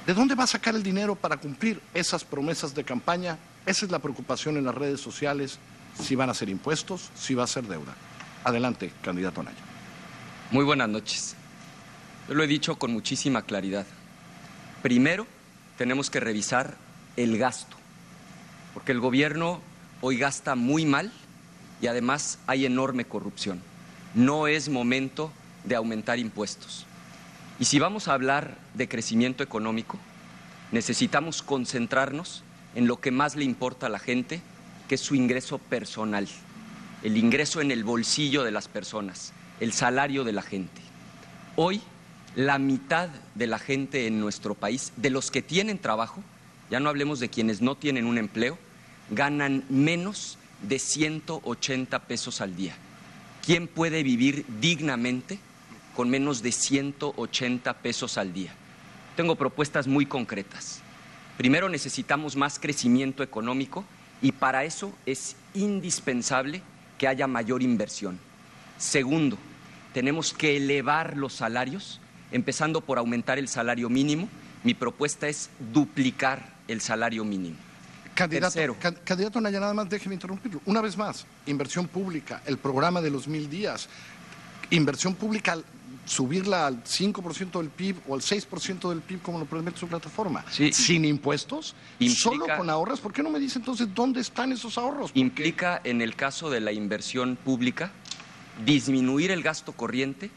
¿De 0.05 0.13
dónde 0.13 0.35
va 0.35 0.45
a 0.45 0.47
sacar 0.47 0.73
el 0.73 0.83
dinero 0.83 1.15
para 1.15 1.35
cumplir 1.35 1.81
esas 1.93 2.23
promesas 2.23 2.73
de 2.73 2.85
campaña? 2.85 3.37
Esa 3.65 3.83
es 3.83 3.91
la 3.91 3.99
preocupación 3.99 4.55
en 4.55 4.63
las 4.63 4.75
redes 4.75 5.01
sociales, 5.01 5.59
si 6.01 6.15
van 6.15 6.29
a 6.29 6.33
ser 6.33 6.47
impuestos, 6.47 7.11
si 7.13 7.35
va 7.35 7.43
a 7.43 7.47
ser 7.47 7.65
deuda. 7.67 7.93
Adelante, 8.45 8.93
candidato 9.01 9.41
Anaya. 9.41 9.65
Muy 10.49 10.63
buenas 10.63 10.87
noches. 10.87 11.35
Yo 12.29 12.35
lo 12.35 12.43
he 12.43 12.47
dicho 12.47 12.79
con 12.79 12.93
muchísima 12.93 13.41
claridad. 13.41 13.85
Primero, 14.81 15.27
tenemos 15.77 16.09
que 16.09 16.19
revisar 16.19 16.77
el 17.15 17.37
gasto, 17.37 17.75
porque 18.73 18.91
el 18.91 18.99
gobierno 18.99 19.61
hoy 20.01 20.17
gasta 20.17 20.55
muy 20.55 20.85
mal 20.85 21.11
y 21.81 21.87
además 21.87 22.39
hay 22.47 22.65
enorme 22.65 23.05
corrupción. 23.05 23.61
No 24.13 24.47
es 24.47 24.69
momento 24.69 25.31
de 25.63 25.75
aumentar 25.75 26.19
impuestos. 26.19 26.85
Y 27.59 27.65
si 27.65 27.79
vamos 27.79 28.07
a 28.07 28.13
hablar 28.13 28.57
de 28.75 28.87
crecimiento 28.87 29.43
económico, 29.43 29.97
necesitamos 30.71 31.41
concentrarnos 31.41 32.43
en 32.75 32.87
lo 32.87 32.99
que 32.99 33.11
más 33.11 33.35
le 33.35 33.43
importa 33.43 33.87
a 33.87 33.89
la 33.89 33.99
gente, 33.99 34.41
que 34.87 34.95
es 34.95 35.01
su 35.01 35.15
ingreso 35.15 35.57
personal, 35.57 36.27
el 37.03 37.17
ingreso 37.17 37.61
en 37.61 37.71
el 37.71 37.83
bolsillo 37.83 38.43
de 38.43 38.51
las 38.51 38.67
personas, 38.67 39.33
el 39.59 39.73
salario 39.73 40.23
de 40.23 40.33
la 40.33 40.43
gente. 40.43 40.81
Hoy, 41.55 41.81
la 42.37 42.59
mitad 42.59 43.09
de 43.33 43.47
la 43.47 43.57
gente 43.57 44.05
en 44.05 44.19
nuestro 44.19 44.53
país, 44.53 44.93
de 44.95 45.09
los 45.09 45.31
que 45.31 45.41
tienen 45.41 45.79
trabajo, 45.79 46.23
ya 46.69 46.79
no 46.79 46.87
hablemos 46.87 47.19
de 47.19 47.29
quienes 47.29 47.63
no 47.63 47.73
tienen 47.73 48.05
un 48.05 48.19
empleo, 48.19 48.59
ganan 49.09 49.63
menos 49.69 50.37
de 50.61 50.77
180 50.77 51.97
pesos 52.03 52.39
al 52.39 52.55
día. 52.55 52.75
¿Quién 53.43 53.67
puede 53.67 54.03
vivir 54.03 54.45
dignamente 54.61 55.39
con 55.95 56.11
menos 56.11 56.43
de 56.43 56.51
180 56.51 57.73
pesos 57.73 58.19
al 58.19 58.31
día? 58.33 58.53
Tengo 59.15 59.35
propuestas 59.35 59.87
muy 59.87 60.05
concretas. 60.05 60.81
Primero 61.37 61.69
necesitamos 61.69 62.35
más 62.35 62.59
crecimiento 62.59 63.23
económico 63.23 63.83
y 64.21 64.31
para 64.31 64.63
eso 64.63 64.93
es 65.07 65.37
indispensable 65.55 66.61
que 66.99 67.07
haya 67.07 67.25
mayor 67.25 67.63
inversión. 67.63 68.19
Segundo, 68.77 69.39
tenemos 69.91 70.33
que 70.33 70.57
elevar 70.57 71.17
los 71.17 71.33
salarios, 71.33 71.99
empezando 72.31 72.81
por 72.81 72.97
aumentar 72.97 73.37
el 73.39 73.47
salario 73.47 73.89
mínimo. 73.89 74.27
Mi 74.63 74.73
propuesta 74.73 75.27
es 75.27 75.49
duplicar 75.73 76.55
el 76.67 76.81
salario 76.81 77.23
mínimo. 77.23 77.55
Candidato, 78.15 78.75
can, 78.79 78.97
candidato 79.03 79.39
Naya, 79.39 79.59
nada 79.59 79.73
más 79.73 79.87
déjeme 79.89 80.15
interrumpirlo. 80.15 80.59
Una 80.65 80.81
vez 80.81 80.97
más, 80.97 81.25
inversión 81.45 81.87
pública, 81.87 82.41
el 82.47 82.57
programa 82.57 82.99
de 83.01 83.11
los 83.11 83.27
mil 83.27 83.47
días, 83.49 83.87
inversión 84.71 85.13
pública, 85.13 85.57
subirla 86.05 86.65
al 86.67 86.83
5% 86.83 87.59
del 87.59 87.69
PIB 87.69 87.97
o 88.07 88.15
al 88.15 88.21
6% 88.21 88.89
del 88.89 89.01
PIB 89.01 89.21
como 89.21 89.39
lo 89.39 89.45
permite 89.45 89.77
su 89.77 89.87
plataforma, 89.87 90.43
Sí. 90.49 90.71
sin 90.73 91.05
impuestos, 91.05 91.75
Implica- 91.99 92.19
solo 92.21 92.45
con 92.57 92.69
ahorros. 92.69 92.99
¿Por 93.01 93.13
qué 93.13 93.21
no 93.21 93.29
me 93.29 93.39
dice 93.39 93.59
entonces 93.59 93.93
dónde 93.93 94.21
están 94.21 94.51
esos 94.51 94.77
ahorros? 94.77 95.11
Implica, 95.13 95.79
en 95.83 96.01
el 96.01 96.15
caso 96.15 96.49
de 96.49 96.61
la 96.61 96.71
inversión 96.71 97.35
pública, 97.35 97.91
disminuir 98.65 99.31
el 99.31 99.43
gasto 99.43 99.73
corriente 99.73 100.31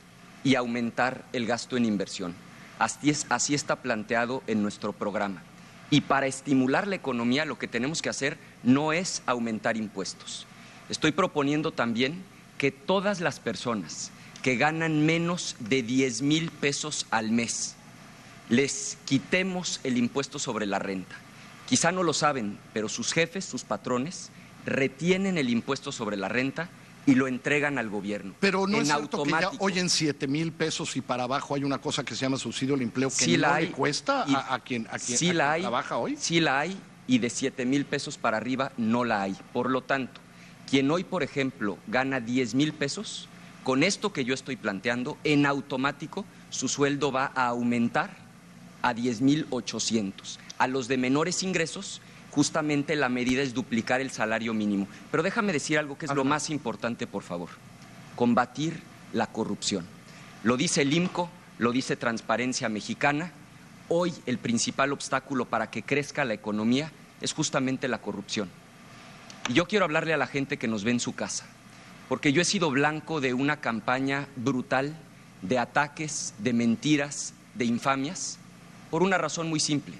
y 0.44 0.54
aumentar 0.54 1.24
el 1.32 1.46
gasto 1.46 1.76
en 1.76 1.84
inversión. 1.84 2.34
Así, 2.78 3.10
es, 3.10 3.26
así 3.28 3.54
está 3.54 3.76
planteado 3.76 4.42
en 4.46 4.62
nuestro 4.62 4.92
programa. 4.92 5.42
Y 5.90 6.02
para 6.02 6.26
estimular 6.26 6.86
la 6.86 6.96
economía 6.96 7.44
lo 7.44 7.58
que 7.58 7.68
tenemos 7.68 8.00
que 8.00 8.08
hacer 8.08 8.38
no 8.62 8.92
es 8.92 9.22
aumentar 9.26 9.76
impuestos. 9.76 10.46
Estoy 10.88 11.12
proponiendo 11.12 11.72
también 11.72 12.22
que 12.58 12.70
todas 12.70 13.20
las 13.20 13.40
personas 13.40 14.10
que 14.42 14.56
ganan 14.56 15.04
menos 15.04 15.56
de 15.58 15.82
10 15.82 16.22
mil 16.22 16.50
pesos 16.50 17.06
al 17.10 17.30
mes 17.30 17.76
les 18.48 18.98
quitemos 19.04 19.80
el 19.84 19.96
impuesto 19.96 20.38
sobre 20.38 20.66
la 20.66 20.78
renta. 20.78 21.16
Quizá 21.68 21.92
no 21.92 22.02
lo 22.02 22.12
saben, 22.12 22.58
pero 22.72 22.88
sus 22.88 23.12
jefes, 23.12 23.44
sus 23.44 23.62
patrones, 23.62 24.30
retienen 24.66 25.38
el 25.38 25.48
impuesto 25.48 25.92
sobre 25.92 26.16
la 26.16 26.28
renta 26.28 26.68
y 27.06 27.14
lo 27.14 27.26
entregan 27.26 27.78
al 27.78 27.88
gobierno. 27.88 28.34
Pero 28.40 28.66
no 28.66 28.76
en 28.76 28.82
es 28.82 28.88
cierto 28.88 29.22
que 29.24 29.30
ya 29.30 29.36
automático. 29.38 29.64
hoy 29.64 29.78
en 29.78 29.88
7 29.88 30.26
mil 30.28 30.52
pesos 30.52 30.96
y 30.96 31.00
para 31.00 31.24
abajo 31.24 31.54
hay 31.54 31.64
una 31.64 31.78
cosa 31.78 32.04
que 32.04 32.14
se 32.14 32.22
llama 32.22 32.36
subsidio 32.36 32.74
al 32.74 32.82
empleo 32.82 33.08
que 33.08 33.14
Sí 33.24 33.32
no 33.32 33.38
la 33.42 33.48
le 33.60 33.66
hay. 33.66 33.66
cuesta 33.68 34.24
Y- 34.28 34.34
a, 34.34 34.54
a 34.54 34.58
quien, 34.60 34.86
a 34.90 34.98
quien, 34.98 35.18
sí 35.18 35.30
a 35.30 35.34
la 35.34 35.52
hay, 35.52 35.60
trabaja 35.62 35.96
hoy. 35.96 36.16
Sí 36.18 36.40
la 36.40 36.60
hay 36.60 36.76
y 37.06 37.18
de 37.18 37.30
7 37.30 37.64
mil 37.64 37.84
pesos 37.84 38.18
para 38.18 38.36
arriba 38.36 38.72
no 38.76 39.04
la 39.04 39.22
hay. 39.22 39.36
Por 39.52 39.70
lo 39.70 39.82
tanto, 39.82 40.20
quien 40.68 40.90
hoy, 40.90 41.02
por 41.04 41.22
ejemplo, 41.22 41.78
gana 41.88 42.20
10 42.20 42.54
mil 42.54 42.72
pesos, 42.72 43.28
con 43.64 43.82
esto 43.82 44.12
que 44.12 44.24
yo 44.24 44.32
estoy 44.34 44.56
planteando, 44.56 45.16
en 45.24 45.46
automático 45.46 46.24
su 46.50 46.68
sueldo 46.68 47.10
va 47.12 47.32
a 47.34 47.46
aumentar 47.48 48.16
a 48.82 48.94
10 48.94 49.20
mil 49.22 49.46
800. 49.50 50.38
A 50.58 50.66
los 50.66 50.86
de 50.88 50.96
menores 50.98 51.42
ingresos, 51.42 52.00
justamente 52.30 52.96
la 52.96 53.08
medida 53.08 53.42
es 53.42 53.54
duplicar 53.54 54.00
el 54.00 54.10
salario 54.10 54.54
mínimo. 54.54 54.86
Pero 55.10 55.22
déjame 55.22 55.52
decir 55.52 55.78
algo 55.78 55.98
que 55.98 56.06
es 56.06 56.14
lo 56.14 56.24
más 56.24 56.50
importante, 56.50 57.06
por 57.06 57.22
favor. 57.22 57.50
Combatir 58.16 58.80
la 59.12 59.26
corrupción. 59.26 59.86
Lo 60.42 60.56
dice 60.56 60.82
el 60.82 60.92
IMCO, 60.92 61.28
lo 61.58 61.72
dice 61.72 61.96
Transparencia 61.96 62.68
Mexicana. 62.68 63.32
Hoy 63.88 64.14
el 64.26 64.38
principal 64.38 64.92
obstáculo 64.92 65.46
para 65.46 65.70
que 65.70 65.82
crezca 65.82 66.24
la 66.24 66.34
economía 66.34 66.92
es 67.20 67.32
justamente 67.32 67.88
la 67.88 67.98
corrupción. 67.98 68.48
Y 69.48 69.54
yo 69.54 69.66
quiero 69.66 69.84
hablarle 69.84 70.14
a 70.14 70.18
la 70.18 70.26
gente 70.26 70.58
que 70.58 70.68
nos 70.68 70.84
ve 70.84 70.92
en 70.92 71.00
su 71.00 71.14
casa, 71.14 71.46
porque 72.08 72.32
yo 72.32 72.40
he 72.40 72.44
sido 72.44 72.70
blanco 72.70 73.20
de 73.20 73.34
una 73.34 73.60
campaña 73.60 74.28
brutal 74.36 74.96
de 75.42 75.58
ataques, 75.58 76.34
de 76.38 76.52
mentiras, 76.52 77.34
de 77.54 77.64
infamias, 77.64 78.38
por 78.90 79.02
una 79.02 79.18
razón 79.18 79.48
muy 79.48 79.60
simple, 79.60 79.96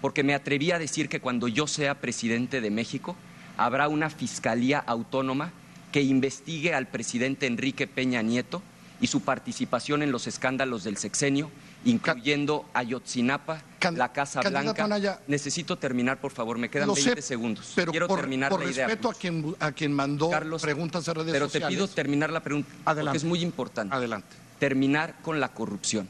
porque 0.00 0.22
me 0.22 0.34
atreví 0.34 0.70
a 0.70 0.78
decir 0.78 1.08
que 1.08 1.20
cuando 1.20 1.48
yo 1.48 1.66
sea 1.66 2.00
presidente 2.00 2.60
de 2.60 2.70
México, 2.70 3.16
habrá 3.56 3.88
una 3.88 4.10
fiscalía 4.10 4.78
autónoma 4.78 5.52
que 5.92 6.02
investigue 6.02 6.74
al 6.74 6.86
presidente 6.86 7.46
Enrique 7.46 7.86
Peña 7.86 8.22
Nieto 8.22 8.62
y 9.00 9.06
su 9.06 9.22
participación 9.22 10.02
en 10.02 10.10
los 10.12 10.26
escándalos 10.26 10.84
del 10.84 10.96
sexenio, 10.96 11.50
incluyendo 11.84 12.68
Ayotzinapa, 12.74 13.62
la 13.94 14.12
Casa 14.12 14.40
Blanca. 14.42 14.84
Anaya. 14.84 15.20
Necesito 15.28 15.78
terminar, 15.78 16.20
por 16.20 16.32
favor, 16.32 16.58
me 16.58 16.68
quedan 16.68 16.88
Lo 16.88 16.94
20 16.94 17.14
sé, 17.16 17.22
segundos. 17.22 17.72
Pero 17.76 17.92
Quiero 17.92 18.08
por, 18.08 18.20
terminar 18.20 18.50
por 18.50 18.64
la 18.64 18.70
idea. 18.70 18.86
respeto 18.86 19.10
a 19.10 19.14
quien, 19.14 19.54
a 19.60 19.72
quien 19.72 19.92
mandó 19.92 20.30
preguntas 20.60 21.04
de 21.04 21.14
redes 21.14 21.32
Pero 21.32 21.46
sociales. 21.46 21.68
te 21.68 21.74
pido 21.74 21.88
terminar 21.88 22.30
la 22.30 22.40
pregunta, 22.42 22.68
porque 22.84 23.16
es 23.16 23.24
muy 23.24 23.40
importante. 23.40 23.94
Adelante. 23.94 24.36
Terminar 24.58 25.14
con 25.22 25.38
la 25.38 25.48
corrupción. 25.52 26.08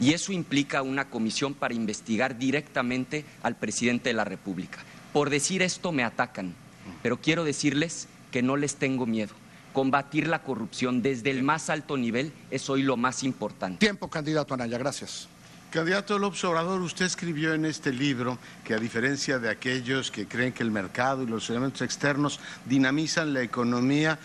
Y 0.00 0.12
eso 0.12 0.32
implica 0.32 0.82
una 0.82 1.10
comisión 1.10 1.54
para 1.54 1.74
investigar 1.74 2.38
directamente 2.38 3.24
al 3.42 3.56
presidente 3.56 4.10
de 4.10 4.14
la 4.14 4.24
República. 4.24 4.78
Por 5.12 5.30
decir 5.30 5.62
esto 5.62 5.92
me 5.92 6.04
atacan, 6.04 6.54
pero 7.02 7.20
quiero 7.20 7.44
decirles 7.44 8.08
que 8.30 8.42
no 8.42 8.56
les 8.56 8.76
tengo 8.76 9.06
miedo. 9.06 9.34
Combatir 9.72 10.28
la 10.28 10.42
corrupción 10.42 11.02
desde 11.02 11.30
el 11.30 11.42
más 11.42 11.70
alto 11.70 11.96
nivel 11.96 12.32
es 12.50 12.68
hoy 12.70 12.82
lo 12.82 12.96
más 12.96 13.22
importante. 13.22 13.78
Tiempo, 13.78 14.08
candidato 14.08 14.54
Anaya, 14.54 14.78
gracias. 14.78 15.28
Candidato 15.70 16.18
López 16.18 16.42
Obrador, 16.44 16.80
usted 16.80 17.04
escribió 17.04 17.52
en 17.52 17.66
este 17.66 17.92
libro 17.92 18.38
que 18.64 18.72
a 18.72 18.78
diferencia 18.78 19.38
de 19.38 19.50
aquellos 19.50 20.10
que 20.10 20.26
creen 20.26 20.54
que 20.54 20.62
el 20.62 20.70
mercado 20.70 21.22
y 21.22 21.26
los 21.26 21.50
elementos 21.50 21.82
externos 21.82 22.40
dinamizan 22.64 23.34
la 23.34 23.42
economía, 23.42 24.18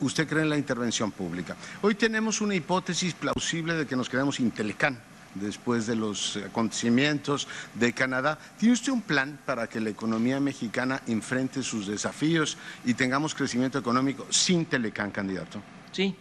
usted 0.00 0.28
cree 0.28 0.42
en 0.42 0.50
la 0.50 0.58
intervención 0.58 1.10
pública. 1.10 1.56
Hoy 1.80 1.94
tenemos 1.94 2.42
una 2.42 2.54
hipótesis 2.54 3.14
plausible 3.14 3.74
de 3.74 3.86
que 3.86 3.96
nos 3.96 4.10
quedemos 4.10 4.36
sin 4.36 4.50
Telecán. 4.50 5.00
Después 5.34 5.86
de 5.86 5.96
los 5.96 6.36
acontecimientos 6.36 7.46
de 7.74 7.92
Canadá. 7.92 8.38
¿Tiene 8.58 8.74
usted 8.74 8.92
un 8.92 9.02
plan 9.02 9.38
para 9.44 9.68
que 9.68 9.80
la 9.80 9.90
economía 9.90 10.40
mexicana 10.40 11.02
enfrente 11.06 11.62
sus 11.62 11.86
desafíos 11.86 12.56
y 12.84 12.94
tengamos 12.94 13.34
crecimiento 13.34 13.78
económico 13.78 14.26
sin 14.30 14.66
Telecán, 14.66 15.10
candidato? 15.10 15.60
Sí. 15.92 16.14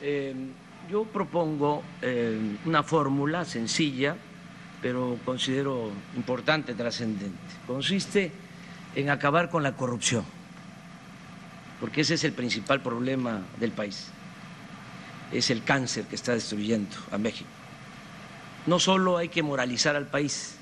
Eh, 0.00 0.34
yo 0.90 1.04
propongo 1.04 1.82
eh, 2.02 2.38
una 2.64 2.82
fórmula 2.82 3.44
sencilla, 3.44 4.16
pero 4.80 5.18
considero 5.24 5.92
importante, 6.16 6.74
trascendente. 6.74 7.38
Consiste 7.66 8.32
en 8.94 9.10
acabar 9.10 9.48
con 9.48 9.62
la 9.62 9.76
corrupción, 9.76 10.24
porque 11.80 12.00
ese 12.00 12.14
es 12.14 12.24
el 12.24 12.32
principal 12.32 12.82
problema 12.82 13.42
del 13.60 13.70
país. 13.70 14.08
Es 15.30 15.50
el 15.50 15.62
cáncer 15.62 16.04
que 16.06 16.16
está 16.16 16.32
destruyendo 16.32 16.94
a 17.10 17.16
México. 17.16 17.48
No 18.66 18.78
solo 18.78 19.18
hay 19.18 19.28
que 19.28 19.42
moralizar 19.42 19.96
al 19.96 20.06
país, 20.06 20.56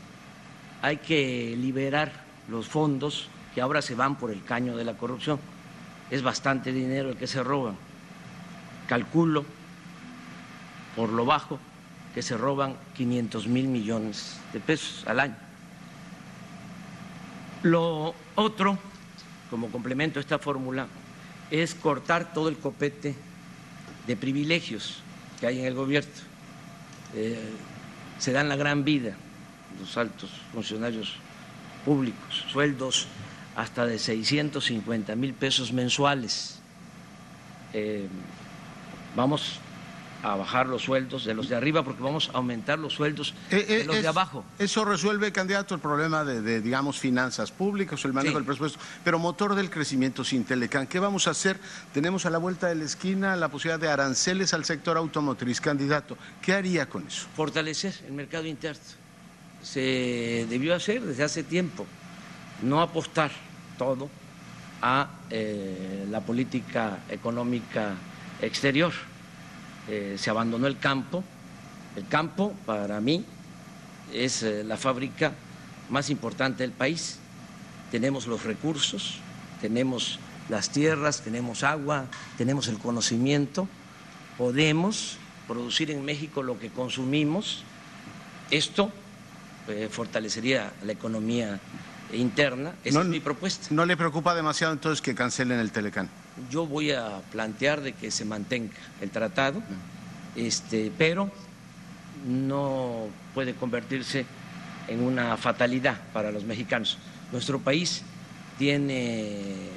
hay 0.83 0.99
que 0.99 1.55
liberar 1.57 2.13
los 2.49 2.67
fondos 2.67 3.29
que 3.55 3.61
ahora 3.61 3.83
se 3.83 3.95
van 3.95 4.17
por 4.17 4.31
el 4.31 4.43
caño 4.45 4.77
de 4.77 4.85
la 4.85 4.95
corrupción. 4.95 5.39
Es 6.11 6.23
bastante 6.23 6.73
dinero 6.73 7.11
el 7.11 7.17
que 7.17 7.27
se 7.27 7.43
roban. 7.43 7.77
Calculo, 8.89 9.45
por 10.97 11.11
lo 11.11 11.25
bajo, 11.25 11.59
que 12.15 12.23
se 12.23 12.37
roban 12.37 12.77
500 12.97 13.47
mil 13.47 13.69
millones 13.69 14.39
de 14.53 14.61
pesos 14.61 15.05
al 15.07 15.21
año. 15.21 15.37
Lo 17.63 18.15
otro, 18.35 18.79
como 19.51 19.69
complemento 19.69 20.19
a 20.19 20.23
esta 20.23 20.39
fórmula, 20.39 20.87
es 21.51 21.75
cortar 21.75 22.33
todo 22.33 22.49
el 22.49 22.57
copete 22.57 23.15
de 24.07 24.17
privilegios 24.17 25.03
que 25.39 25.47
hay 25.47 25.61
en 25.61 25.67
el 25.67 25.75
gobierno. 25.75 26.11
Eh, 27.15 27.39
se 28.21 28.33
dan 28.33 28.49
la 28.49 28.57
gran 28.57 28.85
vida 28.85 29.17
los 29.81 29.97
altos 29.97 30.31
funcionarios 30.53 31.17
públicos, 31.85 32.45
sueldos 32.53 33.07
hasta 33.57 33.87
de 33.87 33.99
650 33.99 35.17
mil 35.17 35.35
pesos 35.35 35.73
mensuales. 35.73 36.61
Eh, 37.73 38.07
vamos 39.17 39.59
a 40.23 40.37
bajar 40.37 40.67
los 40.69 40.83
sueldos 40.83 41.25
de 41.25 41.33
los 41.35 41.49
de 41.49 41.57
arriba 41.57 41.83
porque 41.83 42.03
vamos 42.03 42.29
a 42.35 42.37
aumentar 42.37 42.79
los 42.79 42.93
sueldos 42.93 43.33
Eh, 43.51 43.65
eh, 43.69 43.77
de 43.79 43.85
los 43.85 43.97
es- 43.97 44.03
de 44.03 44.09
abajo. 44.09 44.45
Eso 44.59 44.85
resuelve, 44.85 45.33
candidato, 45.33 45.75
el 45.75 45.81
problema 45.81 46.25
de, 46.25 46.43
de, 46.43 46.61
digamos, 46.61 46.99
finanzas 46.99 47.51
públicas, 47.51 48.05
el 48.05 48.13
manejo 48.13 48.33
Sí. 48.33 48.37
del 48.37 48.45
presupuesto, 48.45 48.79
pero 49.03 49.19
motor 49.19 49.55
del 49.55 49.71
crecimiento 49.71 50.23
sin 50.23 50.45
Telecán. 50.45 50.87
¿Qué 50.87 50.99
vamos 50.99 51.27
a 51.27 51.31
hacer? 51.31 51.59
Tenemos 51.95 52.27
a 52.27 52.31
la 52.31 52.39
vuelta 52.39 52.67
de 52.69 52.75
la 52.75 52.85
esquina 52.85 53.35
la 53.37 53.49
posibilidad 53.49 53.81
de 53.81 53.89
aranceles 53.89 54.53
al 54.53 54.65
sector 54.67 54.97
automotriz, 54.99 55.61
candidato. 55.61 56.19
¿Qué 56.43 56.53
haría 56.53 56.87
con 56.89 57.07
eso? 57.07 57.27
Fortalecer 57.35 57.95
el 58.07 58.13
mercado 58.13 58.45
interno. 58.47 58.83
Se 59.63 60.47
debió 60.49 60.75
hacer 60.75 61.03
desde 61.03 61.23
hace 61.25 61.43
tiempo. 61.43 61.87
No 62.63 62.81
apostar 62.83 63.31
todo 63.79 64.09
a 64.83 65.09
eh, 65.31 66.07
la 66.11 66.21
política 66.21 66.99
económica 67.11 67.95
exterior. 68.41 68.93
Eh, 69.89 70.17
se 70.19 70.31
abandonó 70.31 70.67
el 70.67 70.79
campo. 70.79 71.25
El 71.97 72.07
campo, 72.07 72.55
para 72.67 73.01
mí, 73.01 73.25
es 74.13 74.43
eh, 74.43 74.65
la 74.65 74.77
fábrica 74.77 75.33
más 75.89 76.11
importante 76.11 76.63
del 76.63 76.73
país. 76.73 77.19
Tenemos 77.91 78.27
los 78.27 78.45
recursos, 78.45 79.19
tenemos 79.61 80.19
las 80.49 80.71
tierras, 80.71 81.23
tenemos 81.23 81.65
agua, 81.65 82.07
tenemos 82.39 82.69
el 82.69 82.79
conocimiento. 82.79 83.69
Podemos 84.39 85.19
producir 85.49 85.91
en 85.91 86.05
México 86.05 86.43
lo 86.43 86.59
que 86.59 86.71
consumimos. 86.71 87.65
Esto 88.51 88.93
eh, 89.69 89.89
fortalecería 89.91 90.73
la 90.85 90.93
economía 90.93 91.61
interna. 92.13 92.75
Esa 92.85 93.01
es 93.01 93.07
mi 93.07 93.21
propuesta. 93.21 93.69
¿No 93.71 93.85
le 93.85 93.97
preocupa 93.97 94.35
demasiado 94.35 94.73
entonces 94.73 95.03
que 95.03 95.15
cancelen 95.15 95.59
el 95.59 95.73
Telecán? 95.73 96.09
Yo 96.49 96.67
voy 96.67 96.93
a 96.93 97.21
plantear 97.31 97.81
de 97.81 97.93
que 97.93 98.11
se 98.11 98.25
mantenga 98.25 98.73
el 99.01 99.11
tratado, 99.11 99.63
este, 100.37 100.93
pero 100.97 101.31
no 102.27 103.09
puede 103.35 103.55
convertirse 103.55 104.27
en 104.89 105.03
una 105.03 105.37
fatalidad 105.37 106.01
para 106.13 106.31
los 106.31 106.45
mexicanos. 106.45 106.99
Nuestro 107.33 107.61
país 107.61 108.03
tiene 108.59 109.69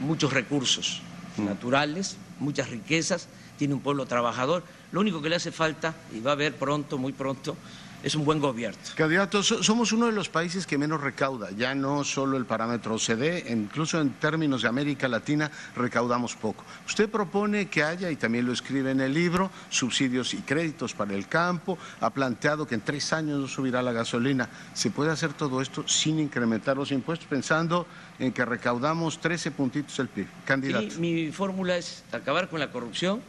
muchos 0.00 0.32
recursos 0.32 1.02
naturales, 1.38 2.16
muchas 2.38 2.70
riquezas, 2.70 3.28
tiene 3.58 3.74
un 3.74 3.80
pueblo 3.80 4.06
trabajador. 4.06 4.64
Lo 4.90 5.00
único 5.00 5.22
que 5.22 5.28
le 5.28 5.36
hace 5.36 5.52
falta, 5.52 5.94
y 6.14 6.20
va 6.20 6.32
a 6.32 6.34
haber 6.34 6.56
pronto, 6.56 6.98
muy 6.98 7.12
pronto, 7.12 7.56
es 8.02 8.14
un 8.14 8.24
buen 8.24 8.40
gobierno. 8.40 8.78
Candidato, 8.96 9.42
so- 9.42 9.62
somos 9.62 9.92
uno 9.92 10.06
de 10.06 10.12
los 10.12 10.28
países 10.28 10.66
que 10.66 10.76
menos 10.78 11.00
recauda, 11.00 11.50
ya 11.52 11.74
no 11.74 12.02
solo 12.04 12.36
el 12.36 12.44
parámetro 12.46 12.94
OCDE, 12.94 13.46
incluso 13.50 14.00
en 14.00 14.10
términos 14.14 14.62
de 14.62 14.68
América 14.68 15.06
Latina 15.08 15.50
recaudamos 15.76 16.34
poco. 16.34 16.64
Usted 16.86 17.08
propone 17.08 17.68
que 17.68 17.82
haya, 17.84 18.10
y 18.10 18.16
también 18.16 18.44
lo 18.46 18.52
escribe 18.52 18.90
en 18.90 19.00
el 19.00 19.14
libro, 19.14 19.50
subsidios 19.70 20.34
y 20.34 20.38
créditos 20.38 20.94
para 20.94 21.14
el 21.14 21.28
campo, 21.28 21.78
ha 22.00 22.10
planteado 22.10 22.66
que 22.66 22.74
en 22.74 22.80
tres 22.80 23.12
años 23.12 23.38
no 23.38 23.46
subirá 23.48 23.82
la 23.82 23.92
gasolina. 23.92 24.48
¿Se 24.74 24.90
puede 24.90 25.10
hacer 25.10 25.32
todo 25.32 25.60
esto 25.60 25.86
sin 25.86 26.18
incrementar 26.18 26.76
los 26.76 26.90
impuestos, 26.92 27.28
pensando 27.28 27.86
en 28.18 28.32
que 28.32 28.44
recaudamos 28.44 29.20
13 29.20 29.50
puntitos 29.52 29.98
el 30.00 30.08
PIB? 30.08 30.26
Candidato. 30.44 30.90
Sí, 30.90 31.00
mi 31.00 31.30
fórmula 31.30 31.76
es 31.76 32.02
acabar 32.12 32.48
con 32.48 32.58
la 32.60 32.70
corrupción. 32.72 33.20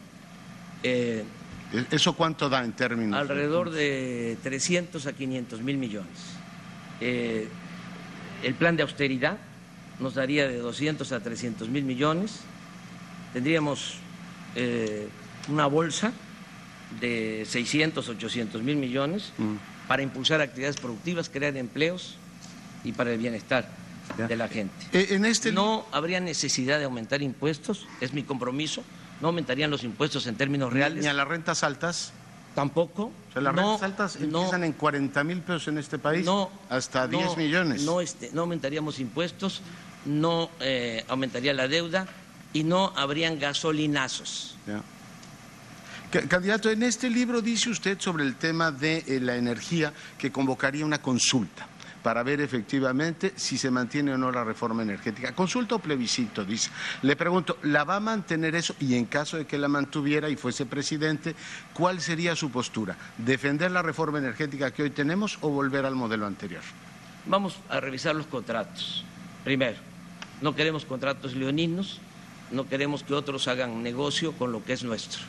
eh, 0.83 1.23
¿Eso 1.91 2.13
cuánto 2.13 2.49
da 2.49 2.63
en 2.63 2.73
términos? 2.73 3.19
alrededor 3.19 3.71
de 3.71 4.37
300 4.43 5.05
a 5.07 5.13
500 5.13 5.61
mil 5.61 5.77
millones. 5.77 6.17
Eh, 7.01 7.47
el 8.43 8.53
plan 8.55 8.75
de 8.75 8.83
austeridad 8.83 9.37
nos 9.99 10.15
daría 10.15 10.47
de 10.47 10.57
200 10.57 11.11
a 11.11 11.19
300 11.19 11.69
mil 11.69 11.83
millones. 11.83 12.41
Tendríamos 13.33 13.95
eh, 14.55 15.07
una 15.49 15.65
bolsa 15.65 16.13
de 16.99 17.45
600, 17.47 18.07
800 18.07 18.61
mil 18.61 18.75
millones 18.75 19.31
para 19.87 20.03
impulsar 20.03 20.41
actividades 20.41 20.77
productivas, 20.77 21.29
crear 21.29 21.57
empleos 21.57 22.17
y 22.83 22.91
para 22.91 23.11
el 23.11 23.17
bienestar 23.17 23.67
de 24.17 24.35
la 24.35 24.47
gente. 24.47 24.73
en 24.91 25.25
este 25.25 25.51
no 25.51 25.85
habría 25.91 26.19
necesidad 26.19 26.77
de 26.77 26.85
aumentar 26.85 27.21
impuestos, 27.21 27.87
es 28.01 28.13
mi 28.13 28.23
compromiso. 28.23 28.83
No 29.23 29.29
aumentarían 29.29 29.71
los 29.71 29.85
impuestos 29.85 30.27
en 30.27 30.35
términos 30.35 30.73
reales. 30.73 31.01
¿Ni 31.01 31.07
a 31.09 31.13
las 31.13 31.25
rentas 31.25 31.63
altas? 31.63 32.11
Tampoco. 32.55 33.03
O 33.03 33.31
sea, 33.31 33.41
las 33.41 33.55
No, 33.55 33.61
rentas 33.61 33.83
altas 33.83 34.15
empiezan 34.17 34.65
en 34.65 34.73
40 34.73 35.23
mil 35.23 35.39
pesos 35.39 35.69
en 35.69 35.77
este 35.77 35.97
país 35.97 36.25
No, 36.25 36.51
hasta 36.69 37.07
no, 37.07 37.19
10 37.19 37.37
millones. 37.37 37.83
No, 37.83 38.01
este, 38.01 38.31
no 38.33 38.41
aumentaríamos 38.41 38.99
impuestos, 38.99 39.61
no 40.03 40.49
eh, 40.59 41.05
aumentaría 41.07 41.53
la 41.53 41.69
deuda 41.69 42.05
y 42.51 42.65
no 42.65 42.91
habrían 42.97 43.39
gasolinazos. 43.39 44.57
Ya. 44.67 44.83
Candidato, 46.27 46.69
en 46.69 46.83
este 46.83 47.09
libro 47.09 47.41
dice 47.41 47.69
usted 47.69 48.01
sobre 48.01 48.25
el 48.25 48.35
tema 48.35 48.71
de 48.73 49.05
eh, 49.07 49.21
la 49.21 49.37
energía 49.37 49.93
que 50.17 50.33
convocaría 50.33 50.85
una 50.85 51.01
consulta 51.01 51.65
para 52.03 52.21
ver 52.21 52.41
efectivamente 52.41 53.33
si 53.35 53.57
se 53.57 53.71
mantiene 53.71 54.13
o 54.13 54.17
no 54.17 54.31
la 54.31 54.43
reforma 54.43 54.83
energética. 54.83 55.33
Consulta 55.33 55.75
o 55.75 55.79
plebiscito, 55.79 56.43
dice. 56.43 56.69
Le 57.01 57.15
pregunto, 57.15 57.57
¿la 57.63 57.85
va 57.85 57.95
a 57.95 57.99
mantener 57.99 58.53
eso? 58.55 58.75
Y 58.79 58.95
en 58.95 59.05
caso 59.05 59.37
de 59.37 59.47
que 59.47 59.57
la 59.57 59.69
mantuviera 59.69 60.29
y 60.29 60.35
fuese 60.35 60.65
presidente, 60.65 61.33
¿cuál 61.73 62.01
sería 62.01 62.35
su 62.35 62.51
postura? 62.51 62.97
¿Defender 63.17 63.71
la 63.71 63.81
reforma 63.81 64.19
energética 64.19 64.71
que 64.71 64.83
hoy 64.83 64.89
tenemos 64.89 65.39
o 65.41 65.49
volver 65.49 65.85
al 65.85 65.95
modelo 65.95 66.27
anterior? 66.27 66.61
Vamos 67.25 67.57
a 67.69 67.79
revisar 67.79 68.13
los 68.13 68.27
contratos. 68.27 69.05
Primero, 69.45 69.77
no 70.41 70.55
queremos 70.55 70.83
contratos 70.83 71.33
leoninos, 71.35 72.01
no 72.51 72.67
queremos 72.67 73.03
que 73.03 73.13
otros 73.13 73.47
hagan 73.47 73.81
negocio 73.81 74.33
con 74.33 74.51
lo 74.51 74.63
que 74.63 74.73
es 74.73 74.83
nuestro. 74.83 75.21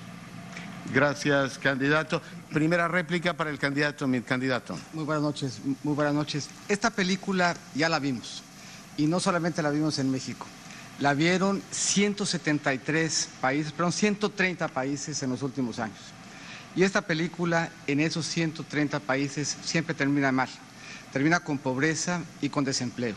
Gracias, 0.92 1.58
candidato. 1.58 2.20
Primera 2.54 2.86
réplica 2.86 3.32
para 3.32 3.50
el 3.50 3.58
candidato, 3.58 4.06
mi 4.06 4.20
candidato. 4.20 4.78
Muy 4.92 5.02
buenas 5.02 5.24
noches, 5.24 5.58
muy 5.82 5.92
buenas 5.92 6.14
noches. 6.14 6.48
Esta 6.68 6.90
película 6.90 7.56
ya 7.74 7.88
la 7.88 7.98
vimos 7.98 8.44
y 8.96 9.08
no 9.08 9.18
solamente 9.18 9.60
la 9.60 9.70
vimos 9.70 9.98
en 9.98 10.08
México. 10.08 10.46
La 11.00 11.14
vieron 11.14 11.60
173 11.72 13.28
países, 13.40 13.72
perdón, 13.72 13.90
130 13.90 14.68
países 14.68 15.20
en 15.24 15.30
los 15.30 15.42
últimos 15.42 15.80
años. 15.80 15.98
Y 16.76 16.84
esta 16.84 17.02
película 17.02 17.70
en 17.88 17.98
esos 17.98 18.24
130 18.26 19.00
países 19.00 19.56
siempre 19.64 19.92
termina 19.92 20.30
mal. 20.30 20.48
Termina 21.12 21.40
con 21.40 21.58
pobreza 21.58 22.22
y 22.40 22.50
con 22.50 22.62
desempleo. 22.62 23.16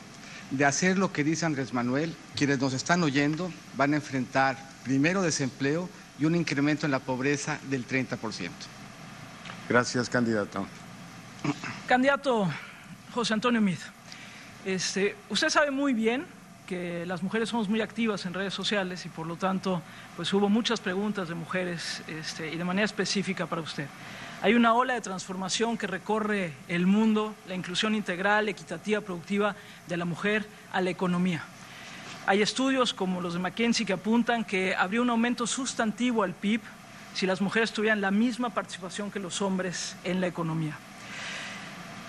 De 0.49 0.65
hacer 0.65 0.97
lo 0.97 1.13
que 1.13 1.23
dice 1.23 1.45
Andrés 1.45 1.73
Manuel, 1.73 2.15
quienes 2.35 2.57
nos 2.57 2.73
están 2.73 3.03
oyendo 3.03 3.53
van 3.75 3.93
a 3.93 3.97
enfrentar 3.97 4.57
primero 4.83 5.21
desempleo 5.21 5.87
y 6.17 6.25
un 6.25 6.35
incremento 6.35 6.87
en 6.87 6.91
la 6.91 6.99
pobreza 7.01 7.59
del 7.69 7.87
30%. 7.87 8.17
Gracias, 9.69 10.09
candidato. 10.09 10.65
Candidato 11.87 12.49
José 13.13 13.33
Antonio 13.33 13.59
Mid, 13.59 13.77
este, 14.65 15.15
usted 15.29 15.49
sabe 15.49 15.71
muy 15.71 15.93
bien 15.93 16.25
que 16.65 17.05
las 17.05 17.21
mujeres 17.21 17.49
somos 17.49 17.67
muy 17.67 17.81
activas 17.81 18.25
en 18.25 18.33
redes 18.33 18.53
sociales 18.53 19.05
y 19.05 19.09
por 19.09 19.25
lo 19.25 19.35
tanto 19.35 19.81
pues 20.15 20.33
hubo 20.33 20.47
muchas 20.49 20.79
preguntas 20.79 21.27
de 21.27 21.35
mujeres 21.35 22.01
este, 22.07 22.51
y 22.51 22.57
de 22.57 22.63
manera 22.63 22.85
específica 22.85 23.45
para 23.45 23.61
usted. 23.61 23.87
Hay 24.41 24.53
una 24.53 24.73
ola 24.73 24.93
de 24.93 25.01
transformación 25.01 25.77
que 25.77 25.87
recorre 25.87 26.53
el 26.67 26.85
mundo, 26.85 27.35
la 27.47 27.55
inclusión 27.55 27.93
integral, 27.95 28.47
equitativa, 28.47 29.01
productiva 29.01 29.55
de 29.87 29.97
la 29.97 30.05
mujer 30.05 30.45
a 30.71 30.79
la 30.79 30.91
economía. 30.91 31.43
Hay 32.25 32.41
estudios 32.41 32.93
como 32.93 33.21
los 33.21 33.33
de 33.33 33.39
McKinsey 33.39 33.85
que 33.85 33.93
apuntan 33.93 34.43
que 34.43 34.75
habría 34.75 35.01
un 35.01 35.09
aumento 35.09 35.47
sustantivo 35.47 36.23
al 36.23 36.33
PIB 36.33 36.61
si 37.17 37.25
las 37.25 37.41
mujeres 37.41 37.71
tuvieran 37.71 37.99
la 37.99 38.11
misma 38.11 38.51
participación 38.51 39.09
que 39.09 39.19
los 39.19 39.41
hombres 39.41 39.95
en 40.03 40.21
la 40.21 40.27
economía. 40.27 40.77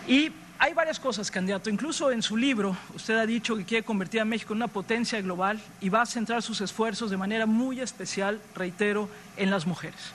Y 0.06 0.30
hay 0.58 0.74
varias 0.74 1.00
cosas, 1.00 1.30
candidato. 1.30 1.70
Incluso 1.70 2.10
en 2.10 2.20
su 2.20 2.36
libro, 2.36 2.76
usted 2.94 3.16
ha 3.16 3.24
dicho 3.24 3.56
que 3.56 3.64
quiere 3.64 3.86
convertir 3.86 4.20
a 4.20 4.26
México 4.26 4.52
en 4.52 4.58
una 4.58 4.68
potencia 4.68 5.18
global 5.22 5.62
y 5.80 5.88
va 5.88 6.02
a 6.02 6.06
centrar 6.06 6.42
sus 6.42 6.60
esfuerzos 6.60 7.10
de 7.10 7.16
manera 7.16 7.46
muy 7.46 7.80
especial, 7.80 8.38
reitero, 8.54 9.08
en 9.38 9.50
las 9.50 9.66
mujeres. 9.66 10.12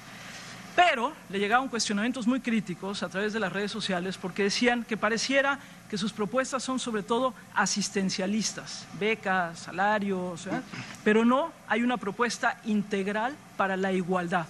Pero 0.76 1.14
le 1.30 1.40
llegaban 1.40 1.70
cuestionamientos 1.70 2.28
muy 2.28 2.40
críticos 2.40 3.02
a 3.02 3.10
través 3.10 3.34
de 3.34 3.40
las 3.40 3.52
redes 3.52 3.72
sociales 3.72 4.20
porque 4.20 4.44
decían 4.44 4.84
que 4.84 4.96
pareciera 4.96 5.58
que 5.90 5.98
sus 5.98 6.14
propuestas 6.14 6.62
son 6.62 6.78
sobre 6.78 7.02
todo 7.02 7.34
asistencialistas, 7.56 8.86
becas, 9.00 9.58
salarios, 9.58 10.48
pero 11.04 11.26
no 11.26 11.52
hay 11.68 11.82
una 11.82 11.98
propuesta 11.98 12.60
integral 12.66 13.36
para 13.58 13.76
la 13.76 13.92
igualdad. 13.92 14.46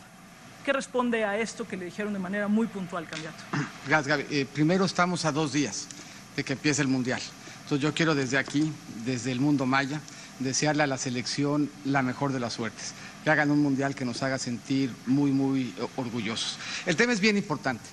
¿Qué 0.63 0.71
responde 0.71 1.25
a 1.25 1.37
esto 1.37 1.67
que 1.67 1.75
le 1.75 1.85
dijeron 1.85 2.13
de 2.13 2.19
manera 2.19 2.47
muy 2.47 2.67
puntual, 2.67 3.05
candidato? 3.07 3.43
Gracias, 3.87 4.07
Gaby. 4.07 4.25
Eh, 4.29 4.45
primero 4.51 4.85
estamos 4.85 5.25
a 5.25 5.31
dos 5.31 5.51
días 5.51 5.87
de 6.35 6.43
que 6.43 6.53
empiece 6.53 6.81
el 6.81 6.87
Mundial. 6.87 7.21
Entonces 7.63 7.79
yo 7.81 7.93
quiero 7.93 8.15
desde 8.15 8.37
aquí, 8.37 8.71
desde 9.05 9.31
el 9.31 9.39
mundo 9.39 9.65
maya, 9.65 9.99
desearle 10.39 10.83
a 10.83 10.87
la 10.87 10.97
selección 10.97 11.69
la 11.85 12.01
mejor 12.01 12.33
de 12.33 12.39
las 12.39 12.53
suertes 12.53 12.93
que 13.23 13.29
hagan 13.29 13.51
un 13.51 13.63
mundial 13.63 13.95
que 13.95 14.05
nos 14.05 14.21
haga 14.21 14.37
sentir 14.37 14.91
muy, 15.05 15.31
muy 15.31 15.73
eh, 15.77 15.87
orgullosos. 15.95 16.59
El 16.85 16.95
tema 16.95 17.13
es 17.13 17.19
bien 17.19 17.37
importante. 17.37 17.83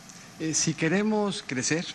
Eh, 0.40 0.54
si 0.54 0.74
queremos 0.74 1.44
crecer, 1.46 1.86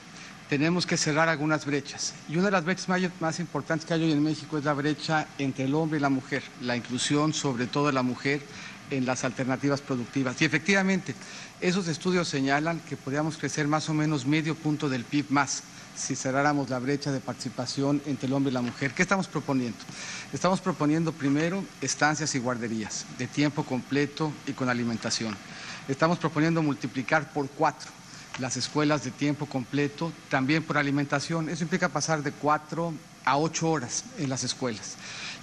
tenemos 0.50 0.86
que 0.86 0.96
cerrar 0.96 1.28
algunas 1.28 1.66
brechas. 1.66 2.14
Y 2.30 2.38
una 2.38 2.46
de 2.46 2.52
las 2.52 2.64
brechas 2.64 2.88
más, 3.20 3.40
importantes 3.40 3.86
que 3.86 3.94
hay 3.94 4.04
hoy 4.04 4.12
en 4.12 4.24
México 4.24 4.58
es 4.58 4.64
la 4.64 4.74
brecha 4.74 5.28
entre 5.38 5.66
el 5.66 5.74
hombre 5.74 5.98
y 5.98 6.02
la 6.02 6.10
mujer, 6.10 6.44
la 6.62 6.78
inclusión 6.78 7.34
sobre 7.34 7.68
todo 7.68 7.88
de 7.88 7.94
la 7.94 8.04
mujer 8.04 8.42
en 8.92 9.06
las 9.06 9.24
alternativas 9.24 9.82
productivas. 9.82 10.42
Y 10.42 10.46
efectivamente, 10.46 11.16
esos 11.62 11.88
estudios 11.88 12.28
señalan 12.28 12.80
que 12.82 12.98
podríamos 12.98 13.38
crecer 13.38 13.68
más 13.68 13.90
o 13.90 13.94
menos 13.94 14.26
medio 14.26 14.56
punto 14.56 14.90
del 14.90 15.04
PIB 15.04 15.26
más 15.30 15.64
si 15.96 16.16
cerráramos 16.16 16.70
la 16.70 16.80
brecha 16.80 17.12
de 17.12 17.22
participación 17.22 18.02
entre 18.06 18.28
el 18.28 18.34
hombre 18.34 18.52
y 18.52 18.54
la 18.54 18.62
mujer. 18.62 18.94
¿Qué 18.94 19.02
estamos 19.02 19.28
proponiendo? 19.28 19.78
Estamos 20.34 20.60
proponiendo 20.60 21.14
primero 21.14 21.64
estancias 21.82 22.36
y 22.36 22.40
guarderías 22.40 23.06
de 23.18 23.28
tiempo 23.28 23.64
completo 23.64 24.34
y 24.46 24.52
con 24.52 24.68
alimentación. 24.68 25.36
Estamos 25.88 26.18
proponiendo 26.18 26.62
multiplicar 26.62 27.32
por 27.32 27.50
cuatro 27.50 27.92
las 28.40 28.58
escuelas 28.58 29.04
de 29.04 29.12
tiempo 29.12 29.46
completo, 29.46 30.12
también 30.30 30.64
por 30.64 30.78
alimentación. 30.78 31.48
Eso 31.50 31.64
implica 31.64 31.90
pasar 31.90 32.22
de 32.22 32.32
cuatro 32.32 32.94
a 33.24 33.38
ocho 33.38 33.70
horas 33.70 34.04
en 34.18 34.30
las 34.30 34.44
escuelas. 34.44 34.96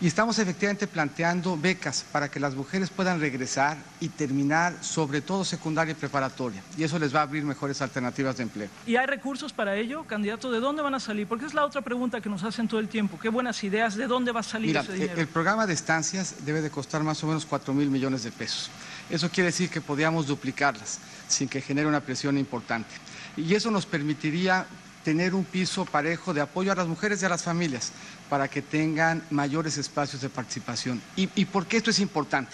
Y 0.02 0.08
estamos 0.08 0.36
efectivamente 0.40 0.88
planteando 0.88 1.56
becas 1.56 2.04
para 2.10 2.28
que 2.28 2.40
las 2.40 2.56
mujeres 2.56 2.90
puedan 2.90 3.20
regresar 3.20 3.76
y 4.00 4.08
terminar 4.08 4.74
sobre 4.80 5.20
todo 5.20 5.44
secundaria 5.44 5.92
y 5.92 5.94
preparatoria. 5.94 6.60
Y 6.76 6.82
eso 6.82 6.98
les 6.98 7.14
va 7.14 7.20
a 7.20 7.22
abrir 7.22 7.44
mejores 7.44 7.80
alternativas 7.80 8.36
de 8.36 8.42
empleo. 8.42 8.68
¿Y 8.84 8.96
hay 8.96 9.06
recursos 9.06 9.52
para 9.52 9.76
ello, 9.76 10.02
candidato? 10.02 10.50
¿De 10.50 10.58
dónde 10.58 10.82
van 10.82 10.96
a 10.96 10.98
salir? 10.98 11.28
Porque 11.28 11.46
es 11.46 11.54
la 11.54 11.64
otra 11.64 11.82
pregunta 11.82 12.20
que 12.20 12.28
nos 12.28 12.42
hacen 12.42 12.66
todo 12.66 12.80
el 12.80 12.88
tiempo. 12.88 13.16
¿Qué 13.16 13.28
buenas 13.28 13.62
ideas? 13.62 13.94
¿De 13.94 14.08
dónde 14.08 14.32
va 14.32 14.40
a 14.40 14.42
salir 14.42 14.76
ese 14.76 14.92
dinero? 14.92 15.20
El 15.20 15.28
programa 15.28 15.68
de 15.68 15.74
estancias 15.74 16.34
debe 16.44 16.62
de 16.62 16.70
costar 16.70 17.04
más 17.04 17.22
o 17.22 17.28
menos 17.28 17.46
4 17.46 17.72
mil 17.72 17.88
millones 17.88 18.24
de 18.24 18.32
pesos. 18.32 18.72
Eso 19.08 19.30
quiere 19.30 19.50
decir 19.50 19.70
que 19.70 19.80
podríamos 19.80 20.26
duplicarlas 20.26 20.98
sin 21.28 21.48
que 21.48 21.60
genere 21.60 21.86
una 21.86 22.00
presión 22.00 22.36
importante. 22.38 22.90
Y 23.36 23.54
eso 23.54 23.70
nos 23.70 23.86
permitiría 23.86 24.66
tener 25.04 25.34
un 25.34 25.44
piso 25.44 25.84
parejo 25.84 26.32
de 26.32 26.40
apoyo 26.40 26.72
a 26.72 26.74
las 26.74 26.86
mujeres 26.86 27.22
y 27.22 27.24
a 27.24 27.28
las 27.28 27.42
familias 27.42 27.92
para 28.28 28.48
que 28.48 28.62
tengan 28.62 29.22
mayores 29.30 29.78
espacios 29.78 30.22
de 30.22 30.28
participación. 30.28 31.02
¿Y, 31.16 31.26
por 31.46 31.66
qué 31.66 31.76
esto 31.76 31.90
es 31.90 31.98
importante? 31.98 32.52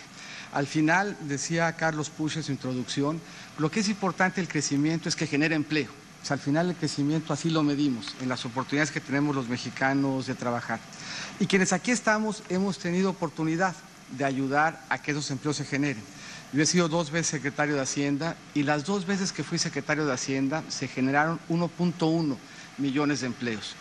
Al 0.53 0.67
final, 0.67 1.17
decía 1.21 1.73
Carlos 1.75 2.11
Puch 2.11 2.37
en 2.37 2.43
su 2.43 2.53
introducción, 2.53 3.21
lo 3.59 3.71
que 3.71 3.81
es 3.81 3.89
importante 3.89 4.41
el 4.41 4.49
crecimiento 4.49 5.09
es 5.09 5.17
que 5.17 5.27
genere 5.27 5.55
empleo. 5.55 5.91
O 6.23 6.27
sea, 6.27 6.35
al 6.35 6.41
final 6.41 6.71
el 6.71 6.77
crecimiento 6.77 7.33
así 7.33 7.49
lo 7.49 7.63
medimos, 7.63 8.15
en 8.21 8.29
las 8.29 8.45
oportunidades 8.45 8.91
que 8.91 9.01
tenemos 9.01 9.37
los 9.37 9.49
mexicanos 9.49 10.27
de 10.27 10.35
trabajar. 10.35 10.81
Y 11.39 11.47
quienes 11.47 11.73
aquí 11.73 11.91
estamos 11.91 12.43
hemos 12.49 12.79
tenido 12.79 13.11
oportunidad 13.11 13.75
de 14.17 14.25
ayudar 14.25 14.85
a 14.89 15.01
que 15.01 15.13
esos 15.13 15.31
empleos 15.31 15.57
se 15.57 15.65
generen. 15.65 16.03
Yo 16.53 16.63
he 16.63 16.67
sido 16.67 16.89
dos 16.89 17.11
veces 17.11 17.27
secretario 17.27 17.75
de 17.75 17.83
Hacienda 17.83 18.35
y 18.55 18.63
las 18.63 18.87
dos 18.87 19.07
veces 19.07 19.33
que 19.33 19.45
fui 19.45 19.59
secretario 19.59 20.07
de 20.07 20.15
Hacienda 20.15 20.63
se 20.69 20.89
generaron 20.89 21.39
1.1 21.51 22.37
millones 22.79 23.21
de 23.21 23.27
empleos. 23.27 23.75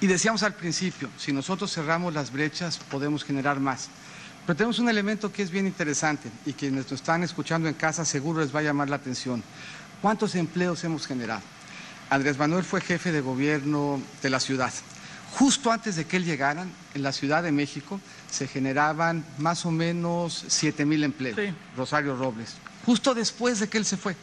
Y 0.00 0.06
decíamos 0.06 0.44
al 0.44 0.54
principio, 0.54 1.08
si 1.18 1.32
nosotros 1.32 1.72
cerramos 1.72 2.14
las 2.14 2.32
brechas 2.32 2.78
podemos 2.78 3.24
generar 3.24 3.58
más. 3.58 3.88
Pero 4.46 4.56
tenemos 4.56 4.78
un 4.78 4.88
elemento 4.88 5.32
que 5.32 5.42
es 5.42 5.50
bien 5.50 5.66
interesante 5.66 6.30
y 6.46 6.52
quienes 6.52 6.84
nos 6.84 7.00
están 7.00 7.24
escuchando 7.24 7.68
en 7.68 7.74
casa 7.74 8.04
seguro 8.04 8.40
les 8.40 8.54
va 8.54 8.60
a 8.60 8.64
llamar 8.64 8.88
la 8.88 8.96
atención. 8.96 9.42
¿Cuántos 10.00 10.34
empleos 10.36 10.82
hemos 10.84 11.06
generado? 11.06 11.42
Andrés 12.10 12.38
Manuel 12.38 12.64
fue 12.64 12.80
jefe 12.80 13.10
de 13.10 13.20
gobierno 13.20 14.00
de 14.22 14.30
la 14.30 14.38
ciudad. 14.38 14.72
Justo 15.38 15.72
antes 15.72 15.96
de 15.96 16.04
que 16.04 16.16
él 16.18 16.24
llegara, 16.24 16.66
en 16.94 17.02
la 17.02 17.12
Ciudad 17.12 17.42
de 17.42 17.52
México 17.52 18.00
se 18.30 18.46
generaban 18.46 19.24
más 19.38 19.64
o 19.64 19.70
menos 19.70 20.44
7 20.48 20.84
mil 20.84 21.04
empleos. 21.04 21.38
Rosario 21.76 22.16
Robles. 22.16 22.54
Justo 22.84 23.14
después 23.14 23.60
de 23.60 23.68
que 23.68 23.78
él 23.78 23.84
se 23.84 23.96
fue, 23.96 24.14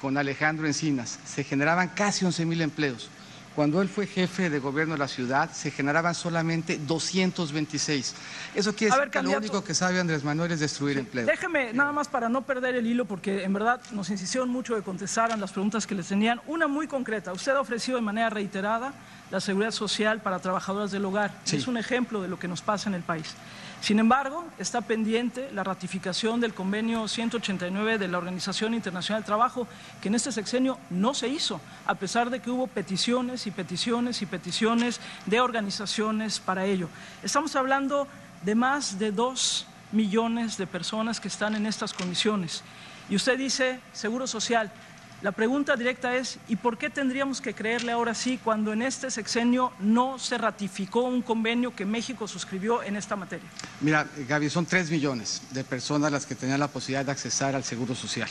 con 0.00 0.18
Alejandro 0.18 0.66
Encinas, 0.66 1.18
se 1.24 1.44
generaban 1.44 1.88
casi 1.90 2.24
11 2.24 2.46
mil 2.46 2.60
empleos. 2.62 3.08
Cuando 3.54 3.80
él 3.80 3.88
fue 3.88 4.06
jefe 4.06 4.50
de 4.50 4.58
gobierno 4.58 4.94
de 4.94 4.98
la 4.98 5.08
ciudad, 5.08 5.50
se 5.50 5.70
generaban 5.70 6.14
solamente 6.14 6.78
226. 6.78 8.14
Eso 8.54 8.74
quiere 8.74 8.94
decir 8.94 9.10
que 9.10 9.22
lo 9.22 9.30
único 9.30 9.64
que 9.64 9.72
sabe 9.72 9.98
Andrés 9.98 10.24
Manuel 10.24 10.52
es 10.52 10.60
destruir 10.60 10.98
empleo. 10.98 11.24
Déjeme, 11.24 11.72
nada 11.72 11.90
más 11.90 12.06
para 12.06 12.28
no 12.28 12.42
perder 12.42 12.74
el 12.74 12.86
hilo, 12.86 13.06
porque 13.06 13.44
en 13.44 13.54
verdad 13.54 13.80
nos 13.92 14.10
insistieron 14.10 14.50
mucho 14.50 14.74
de 14.74 14.82
contestaran 14.82 15.40
las 15.40 15.52
preguntas 15.52 15.86
que 15.86 15.94
les 15.94 16.06
tenían. 16.06 16.38
Una 16.46 16.66
muy 16.68 16.86
concreta. 16.86 17.32
Usted 17.32 17.52
ha 17.52 17.60
ofrecido 17.60 17.96
de 17.96 18.02
manera 18.02 18.28
reiterada 18.28 18.92
la 19.30 19.40
seguridad 19.40 19.72
social 19.72 20.20
para 20.20 20.38
trabajadoras 20.38 20.90
del 20.90 21.04
hogar. 21.04 21.32
Es 21.50 21.66
un 21.66 21.76
ejemplo 21.76 22.22
de 22.22 22.28
lo 22.28 22.38
que 22.38 22.48
nos 22.48 22.62
pasa 22.62 22.88
en 22.88 22.94
el 22.94 23.02
país. 23.02 23.34
Sin 23.80 23.98
embargo, 23.98 24.44
está 24.58 24.80
pendiente 24.80 25.50
la 25.52 25.62
ratificación 25.62 26.40
del 26.40 26.54
convenio 26.54 27.06
189 27.06 27.98
de 27.98 28.08
la 28.08 28.18
Organización 28.18 28.74
Internacional 28.74 29.22
del 29.22 29.26
Trabajo, 29.26 29.68
que 30.00 30.08
en 30.08 30.14
este 30.14 30.32
sexenio 30.32 30.78
no 30.90 31.14
se 31.14 31.28
hizo, 31.28 31.60
a 31.86 31.94
pesar 31.94 32.30
de 32.30 32.40
que 32.40 32.50
hubo 32.50 32.66
peticiones 32.66 33.46
y 33.46 33.50
peticiones 33.50 34.22
y 34.22 34.26
peticiones 34.26 35.00
de 35.26 35.40
organizaciones 35.40 36.40
para 36.40 36.64
ello. 36.64 36.88
Estamos 37.22 37.54
hablando 37.54 38.08
de 38.42 38.54
más 38.54 38.98
de 38.98 39.12
dos 39.12 39.66
millones 39.92 40.56
de 40.56 40.66
personas 40.66 41.20
que 41.20 41.28
están 41.28 41.54
en 41.54 41.66
estas 41.66 41.92
condiciones. 41.92 42.62
Y 43.08 43.14
usted 43.14 43.38
dice, 43.38 43.80
Seguro 43.92 44.26
Social, 44.26 44.72
la 45.22 45.32
pregunta 45.32 45.76
directa 45.76 46.14
es, 46.14 46.38
¿y 46.46 46.56
por 46.56 46.76
qué 46.76 46.90
tendríamos 46.90 47.40
que 47.40 47.54
creerle 47.54 47.92
ahora 47.92 48.14
sí 48.14 48.38
cuando 48.42 48.72
en 48.72 48.82
este 48.82 49.10
sexenio 49.10 49.72
no 49.80 50.18
se 50.18 50.36
ratificó 50.36 51.04
un 51.04 51.22
convenio 51.22 51.74
que 51.74 51.86
México 51.86 52.28
suscribió 52.28 52.82
en 52.82 52.96
esta 52.96 53.16
materia? 53.16 53.48
Mira, 53.80 54.06
Gaby, 54.28 54.50
son 54.50 54.66
tres 54.66 54.90
millones 54.90 55.40
de 55.52 55.64
personas 55.64 56.12
las 56.12 56.26
que 56.26 56.34
tenían 56.34 56.60
la 56.60 56.68
posibilidad 56.68 57.04
de 57.04 57.12
accesar 57.12 57.56
al 57.56 57.64
seguro 57.64 57.94
social. 57.94 58.28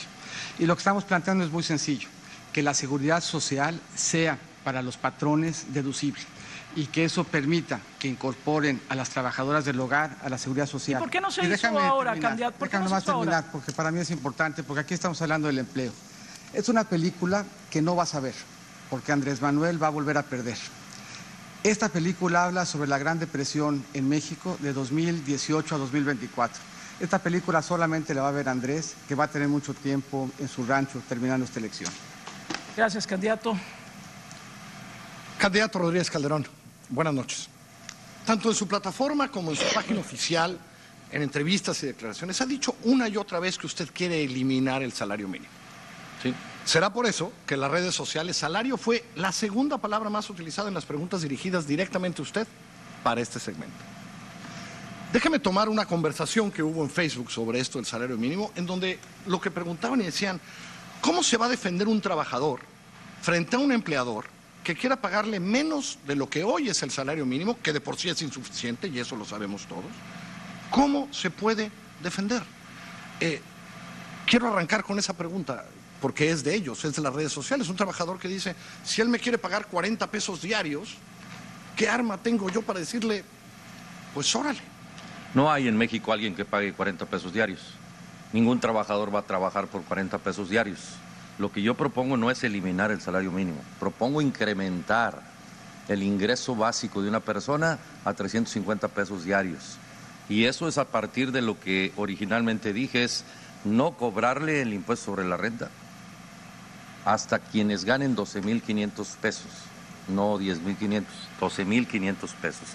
Y 0.60 0.66
lo 0.66 0.76
que 0.76 0.80
estamos 0.80 1.02
planteando 1.02 1.44
es 1.44 1.50
muy 1.50 1.64
sencillo, 1.64 2.08
que 2.52 2.62
la 2.62 2.72
seguridad 2.72 3.20
social 3.20 3.80
sea 3.96 4.38
para 4.62 4.80
los 4.80 4.96
patrones 4.96 5.72
deducible 5.74 6.22
y 6.76 6.86
que 6.86 7.04
eso 7.04 7.24
permita 7.24 7.80
que 7.98 8.06
incorporen 8.06 8.80
a 8.88 8.94
las 8.94 9.10
trabajadoras 9.10 9.64
del 9.64 9.80
hogar 9.80 10.16
a 10.22 10.28
la 10.28 10.38
seguridad 10.38 10.66
social. 10.66 11.00
¿Y 11.00 11.02
por 11.02 11.10
qué 11.10 11.20
no 11.20 11.32
se 11.32 11.44
hizo 11.44 11.78
ahora, 11.78 12.16
candidato? 12.20 12.64
déjame 12.64 12.88
más 12.88 13.04
terminar, 13.04 13.44
porque 13.50 13.72
para 13.72 13.90
mí 13.90 13.98
es 13.98 14.10
importante, 14.10 14.62
porque 14.62 14.80
aquí 14.82 14.94
estamos 14.94 15.20
hablando 15.20 15.48
del 15.48 15.58
empleo. 15.58 15.92
Es 16.56 16.70
una 16.70 16.84
película 16.84 17.44
que 17.68 17.82
no 17.82 17.94
vas 17.94 18.14
a 18.14 18.20
ver, 18.20 18.32
porque 18.88 19.12
Andrés 19.12 19.42
Manuel 19.42 19.80
va 19.80 19.88
a 19.88 19.90
volver 19.90 20.16
a 20.16 20.22
perder. 20.22 20.56
Esta 21.62 21.90
película 21.90 22.44
habla 22.44 22.64
sobre 22.64 22.88
la 22.88 22.96
Gran 22.96 23.18
Depresión 23.18 23.84
en 23.92 24.08
México 24.08 24.56
de 24.62 24.72
2018 24.72 25.74
a 25.74 25.78
2024. 25.78 26.58
Esta 26.98 27.18
película 27.18 27.60
solamente 27.60 28.14
la 28.14 28.22
va 28.22 28.28
a 28.28 28.32
ver 28.32 28.48
Andrés, 28.48 28.94
que 29.06 29.14
va 29.14 29.24
a 29.24 29.28
tener 29.28 29.48
mucho 29.48 29.74
tiempo 29.74 30.30
en 30.38 30.48
su 30.48 30.64
rancho 30.64 31.02
terminando 31.06 31.44
esta 31.44 31.58
elección. 31.58 31.92
Gracias, 32.74 33.06
candidato. 33.06 33.54
Candidato 35.36 35.78
Rodríguez 35.78 36.10
Calderón, 36.10 36.46
buenas 36.88 37.12
noches. 37.12 37.48
Tanto 38.24 38.48
en 38.48 38.54
su 38.54 38.66
plataforma 38.66 39.30
como 39.30 39.50
en 39.50 39.58
su 39.58 39.74
página 39.74 40.00
oficial, 40.00 40.58
en 41.12 41.20
entrevistas 41.20 41.82
y 41.82 41.88
declaraciones, 41.88 42.40
ha 42.40 42.46
dicho 42.46 42.76
una 42.84 43.10
y 43.10 43.18
otra 43.18 43.40
vez 43.40 43.58
que 43.58 43.66
usted 43.66 43.90
quiere 43.92 44.24
eliminar 44.24 44.82
el 44.82 44.94
salario 44.94 45.28
mínimo. 45.28 45.55
Será 46.64 46.92
por 46.92 47.06
eso 47.06 47.32
que 47.46 47.56
las 47.56 47.70
redes 47.70 47.94
sociales 47.94 48.36
salario 48.36 48.76
fue 48.76 49.04
la 49.14 49.30
segunda 49.30 49.78
palabra 49.78 50.10
más 50.10 50.28
utilizada 50.30 50.66
en 50.66 50.74
las 50.74 50.84
preguntas 50.84 51.22
dirigidas 51.22 51.66
directamente 51.66 52.20
a 52.20 52.24
usted 52.24 52.46
para 53.04 53.20
este 53.20 53.38
segmento. 53.38 53.76
Déjeme 55.12 55.38
tomar 55.38 55.68
una 55.68 55.86
conversación 55.86 56.50
que 56.50 56.64
hubo 56.64 56.82
en 56.82 56.90
Facebook 56.90 57.30
sobre 57.30 57.60
esto 57.60 57.78
del 57.78 57.86
salario 57.86 58.16
mínimo, 58.16 58.50
en 58.56 58.66
donde 58.66 58.98
lo 59.26 59.40
que 59.40 59.52
preguntaban 59.52 60.00
y 60.00 60.04
decían, 60.04 60.40
¿cómo 61.00 61.22
se 61.22 61.36
va 61.36 61.46
a 61.46 61.48
defender 61.48 61.86
un 61.86 62.00
trabajador 62.00 62.60
frente 63.22 63.54
a 63.54 63.60
un 63.60 63.70
empleador 63.70 64.24
que 64.64 64.74
quiera 64.74 64.96
pagarle 64.96 65.38
menos 65.38 66.00
de 66.06 66.16
lo 66.16 66.28
que 66.28 66.42
hoy 66.42 66.68
es 66.68 66.82
el 66.82 66.90
salario 66.90 67.24
mínimo, 67.24 67.56
que 67.62 67.72
de 67.72 67.80
por 67.80 67.96
sí 67.96 68.08
es 68.08 68.20
insuficiente, 68.22 68.88
y 68.88 68.98
eso 68.98 69.14
lo 69.14 69.24
sabemos 69.24 69.66
todos? 69.66 69.84
¿Cómo 70.70 71.06
se 71.12 71.30
puede 71.30 71.70
defender? 72.02 72.42
Eh, 73.20 73.40
quiero 74.26 74.48
arrancar 74.48 74.82
con 74.82 74.98
esa 74.98 75.12
pregunta, 75.12 75.64
porque 76.00 76.30
es 76.30 76.44
de 76.44 76.54
ellos, 76.54 76.84
es 76.84 76.96
de 76.96 77.02
las 77.02 77.14
redes 77.14 77.32
sociales. 77.32 77.68
Un 77.68 77.76
trabajador 77.76 78.18
que 78.18 78.28
dice, 78.28 78.54
si 78.84 79.00
él 79.00 79.08
me 79.08 79.18
quiere 79.18 79.38
pagar 79.38 79.66
40 79.66 80.06
pesos 80.10 80.42
diarios, 80.42 80.96
¿qué 81.76 81.88
arma 81.88 82.18
tengo 82.18 82.48
yo 82.50 82.62
para 82.62 82.80
decirle, 82.80 83.24
pues 84.14 84.34
órale? 84.34 84.60
No 85.34 85.50
hay 85.50 85.68
en 85.68 85.76
México 85.76 86.12
alguien 86.12 86.34
que 86.34 86.44
pague 86.44 86.72
40 86.72 87.06
pesos 87.06 87.32
diarios. 87.32 87.60
Ningún 88.32 88.60
trabajador 88.60 89.14
va 89.14 89.20
a 89.20 89.26
trabajar 89.26 89.66
por 89.68 89.82
40 89.82 90.18
pesos 90.18 90.48
diarios. 90.48 90.80
Lo 91.38 91.52
que 91.52 91.62
yo 91.62 91.74
propongo 91.74 92.16
no 92.16 92.30
es 92.30 92.42
eliminar 92.44 92.90
el 92.90 93.00
salario 93.00 93.30
mínimo, 93.30 93.60
propongo 93.78 94.22
incrementar 94.22 95.20
el 95.88 96.02
ingreso 96.02 96.56
básico 96.56 97.02
de 97.02 97.08
una 97.08 97.20
persona 97.20 97.78
a 98.04 98.14
350 98.14 98.88
pesos 98.88 99.24
diarios. 99.24 99.76
Y 100.28 100.44
eso 100.44 100.66
es 100.66 100.78
a 100.78 100.86
partir 100.86 101.30
de 101.32 101.42
lo 101.42 101.60
que 101.60 101.92
originalmente 101.96 102.72
dije, 102.72 103.04
es 103.04 103.24
no 103.64 103.92
cobrarle 103.92 104.62
el 104.62 104.72
impuesto 104.72 105.06
sobre 105.06 105.28
la 105.28 105.36
renta 105.36 105.70
hasta 107.06 107.38
quienes 107.38 107.84
ganen 107.84 108.14
12.500 108.16 109.16
pesos, 109.22 109.46
no 110.08 110.38
10.500, 110.38 111.04
12.500 111.40 112.16
pesos. 112.42 112.68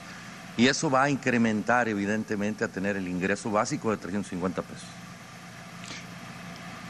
Y 0.58 0.68
eso 0.68 0.90
va 0.90 1.04
a 1.04 1.10
incrementar 1.10 1.88
evidentemente 1.90 2.64
a 2.64 2.68
tener 2.70 2.96
el 2.96 3.08
ingreso 3.08 3.52
básico 3.52 3.92
de 3.92 3.98
350 3.98 4.62
pesos. 4.62 4.88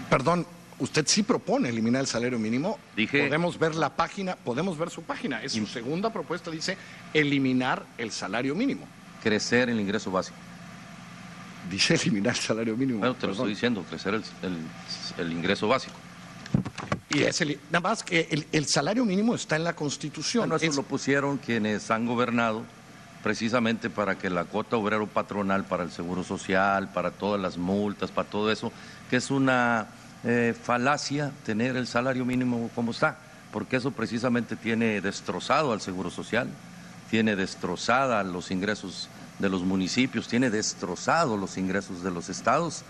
Perdón, 0.09 0.45
usted 0.79 1.05
sí 1.07 1.23
propone 1.23 1.69
eliminar 1.69 2.01
el 2.01 2.07
salario 2.07 2.37
mínimo. 2.37 2.77
Dije- 2.95 3.23
Podemos 3.27 3.57
ver 3.57 3.75
la 3.75 3.89
página, 3.95 4.35
podemos 4.35 4.77
ver 4.77 4.89
su 4.89 5.01
página. 5.03 5.41
Es 5.41 5.53
su 5.53 5.65
segunda 5.67 6.11
propuesta, 6.11 6.51
dice 6.51 6.77
eliminar 7.13 7.85
el 7.97 8.11
salario 8.11 8.53
mínimo. 8.55 8.87
Crecer 9.23 9.69
el 9.69 9.79
ingreso 9.79 10.11
básico. 10.11 10.37
Dice 11.69 11.95
eliminar 12.01 12.35
el 12.35 12.39
salario 12.41 12.77
mínimo. 12.77 12.99
Bueno, 12.99 13.15
te 13.15 13.25
lo 13.25 13.33
estoy 13.33 13.49
diciendo, 13.49 13.83
crecer 13.89 14.13
el, 14.15 14.23
el- 14.43 14.67
el 15.25 15.31
ingreso 15.31 15.67
básico. 15.67 15.95
Y 17.13 17.23
es 17.23 17.41
el, 17.41 17.59
nada 17.69 17.81
más 17.81 18.03
que 18.03 18.27
el, 18.31 18.45
el 18.51 18.65
salario 18.67 19.05
mínimo 19.05 19.35
está 19.35 19.55
en 19.55 19.63
la 19.63 19.73
Constitución. 19.73 20.43
Bueno, 20.43 20.55
eso 20.55 20.65
Es- 20.65 20.75
lo 20.75 20.83
pusieron 20.83 21.37
quienes 21.37 21.89
han 21.91 22.05
gobernado 22.05 22.63
precisamente 23.23 23.89
para 23.89 24.17
que 24.17 24.29
la 24.29 24.45
cuota 24.45 24.77
obrero 24.77 25.05
patronal 25.07 25.63
para 25.65 25.83
el 25.83 25.91
seguro 25.91 26.23
social, 26.23 26.89
para 26.91 27.11
todas 27.11 27.39
las 27.39 27.57
multas, 27.57 28.09
para 28.11 28.27
todo 28.27 28.51
eso, 28.51 28.71
que 29.09 29.17
es 29.17 29.29
una 29.29 29.87
eh, 30.23 30.55
falacia 30.59 31.31
tener 31.45 31.75
el 31.77 31.85
salario 31.87 32.25
mínimo 32.25 32.69
como 32.73 32.91
está, 32.91 33.17
porque 33.51 33.75
eso 33.75 33.91
precisamente 33.91 34.55
tiene 34.55 35.01
destrozado 35.01 35.71
al 35.73 35.81
seguro 35.81 36.09
social, 36.09 36.47
tiene 37.11 37.35
destrozada 37.35 38.23
los 38.23 38.49
ingresos 38.49 39.07
de 39.37 39.49
los 39.49 39.61
municipios, 39.63 40.27
tiene 40.27 40.49
destrozado 40.49 41.37
los 41.37 41.57
ingresos 41.57 42.01
de 42.03 42.09
los 42.11 42.29
estados. 42.29 42.83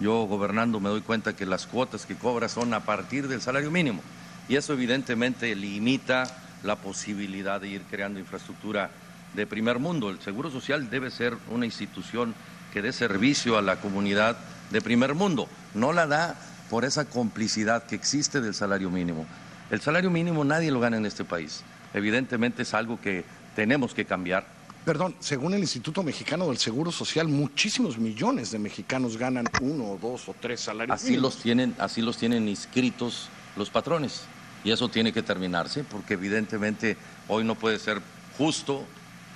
Yo 0.00 0.24
gobernando 0.24 0.80
me 0.80 0.88
doy 0.88 1.02
cuenta 1.02 1.36
que 1.36 1.46
las 1.46 1.66
cuotas 1.66 2.06
que 2.06 2.16
cobra 2.16 2.48
son 2.48 2.72
a 2.72 2.80
partir 2.80 3.28
del 3.28 3.42
salario 3.42 3.70
mínimo 3.70 4.02
y 4.48 4.56
eso 4.56 4.72
evidentemente 4.72 5.54
limita 5.54 6.24
la 6.62 6.76
posibilidad 6.76 7.60
de 7.60 7.68
ir 7.68 7.82
creando 7.90 8.18
infraestructura 8.18 8.90
de 9.34 9.46
primer 9.46 9.78
mundo. 9.78 10.10
El 10.10 10.20
Seguro 10.20 10.50
Social 10.50 10.90
debe 10.90 11.10
ser 11.10 11.36
una 11.50 11.66
institución 11.66 12.34
que 12.72 12.82
dé 12.82 12.92
servicio 12.92 13.58
a 13.58 13.62
la 13.62 13.76
comunidad 13.76 14.36
de 14.70 14.80
primer 14.80 15.14
mundo. 15.14 15.48
No 15.74 15.92
la 15.92 16.06
da 16.06 16.36
por 16.68 16.84
esa 16.84 17.04
complicidad 17.04 17.84
que 17.84 17.94
existe 17.94 18.40
del 18.40 18.54
salario 18.54 18.90
mínimo. 18.90 19.26
El 19.70 19.80
salario 19.80 20.10
mínimo 20.10 20.44
nadie 20.44 20.70
lo 20.70 20.80
gana 20.80 20.96
en 20.96 21.06
este 21.06 21.24
país. 21.24 21.62
Evidentemente 21.94 22.62
es 22.62 22.74
algo 22.74 23.00
que 23.00 23.24
tenemos 23.54 23.94
que 23.94 24.04
cambiar. 24.04 24.46
Perdón, 24.84 25.14
según 25.20 25.52
el 25.52 25.60
Instituto 25.60 26.02
Mexicano 26.02 26.48
del 26.48 26.56
Seguro 26.56 26.90
Social, 26.90 27.28
muchísimos 27.28 27.98
millones 27.98 28.50
de 28.50 28.58
mexicanos 28.58 29.18
ganan 29.18 29.44
uno 29.60 29.92
o 29.92 29.98
dos 29.98 30.28
o 30.28 30.34
tres 30.40 30.60
salarios 30.60 30.94
Así 30.94 31.10
mínimos. 31.10 31.34
los 31.34 31.42
tienen, 31.42 31.74
así 31.78 32.00
los 32.00 32.16
tienen 32.16 32.48
inscritos 32.48 33.28
los 33.56 33.68
patrones. 33.68 34.22
Y 34.64 34.70
eso 34.70 34.88
tiene 34.88 35.12
que 35.12 35.22
terminarse 35.22 35.84
porque 35.84 36.14
evidentemente 36.14 36.96
hoy 37.28 37.44
no 37.44 37.54
puede 37.56 37.78
ser 37.78 38.00
justo 38.38 38.84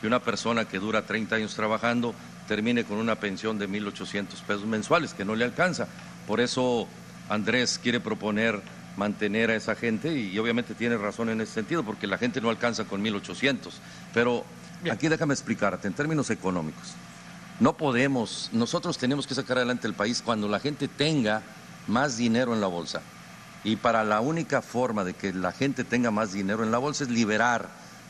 que 0.00 0.06
una 0.06 0.20
persona 0.20 0.66
que 0.66 0.78
dura 0.78 1.06
30 1.06 1.36
años 1.36 1.54
trabajando 1.54 2.14
termine 2.48 2.84
con 2.84 2.98
una 2.98 3.16
pensión 3.16 3.58
de 3.58 3.68
1.800 3.68 4.26
pesos 4.46 4.66
mensuales, 4.66 5.14
que 5.14 5.24
no 5.24 5.34
le 5.34 5.44
alcanza. 5.44 5.88
Por 6.26 6.40
eso 6.40 6.88
Andrés 7.28 7.78
quiere 7.82 8.00
proponer 8.00 8.60
mantener 8.96 9.50
a 9.50 9.56
esa 9.56 9.74
gente 9.74 10.16
y 10.18 10.38
obviamente 10.38 10.74
tiene 10.74 10.96
razón 10.96 11.28
en 11.28 11.40
ese 11.40 11.52
sentido, 11.52 11.82
porque 11.82 12.06
la 12.06 12.16
gente 12.18 12.40
no 12.40 12.48
alcanza 12.50 12.84
con 12.84 13.02
1.800. 13.02 13.70
Pero 14.12 14.44
aquí 14.90 15.09
déjame 15.09 15.35
explicarte, 15.35 15.89
en 15.89 15.94
términos 15.94 16.31
económicos, 16.31 16.94
no 17.61 17.77
podemos, 17.77 18.51
nosotros 18.52 18.98
tenemos 18.98 19.27
que 19.27 19.35
sacar 19.35 19.59
adelante 19.59 19.86
el 19.86 19.94
país 19.94 20.23
cuando 20.23 20.48
la 20.48 20.61
gente 20.61 20.89
tenga 20.89 21.43
más 21.86 22.16
dinero 22.16 22.52
en 22.52 22.61
la 22.61 22.66
bolsa. 22.66 23.01
Y 23.62 23.77
para 23.77 24.05
la 24.05 24.20
única 24.20 24.61
forma 24.61 25.05
de 25.05 25.15
que 25.15 25.32
la 25.32 25.52
gente 25.52 25.85
tenga 25.85 26.11
más 26.11 26.32
dinero 26.32 26.65
en 26.65 26.70
la 26.70 26.78
bolsa 26.78 27.05
es 27.05 27.11
liberar 27.11 27.69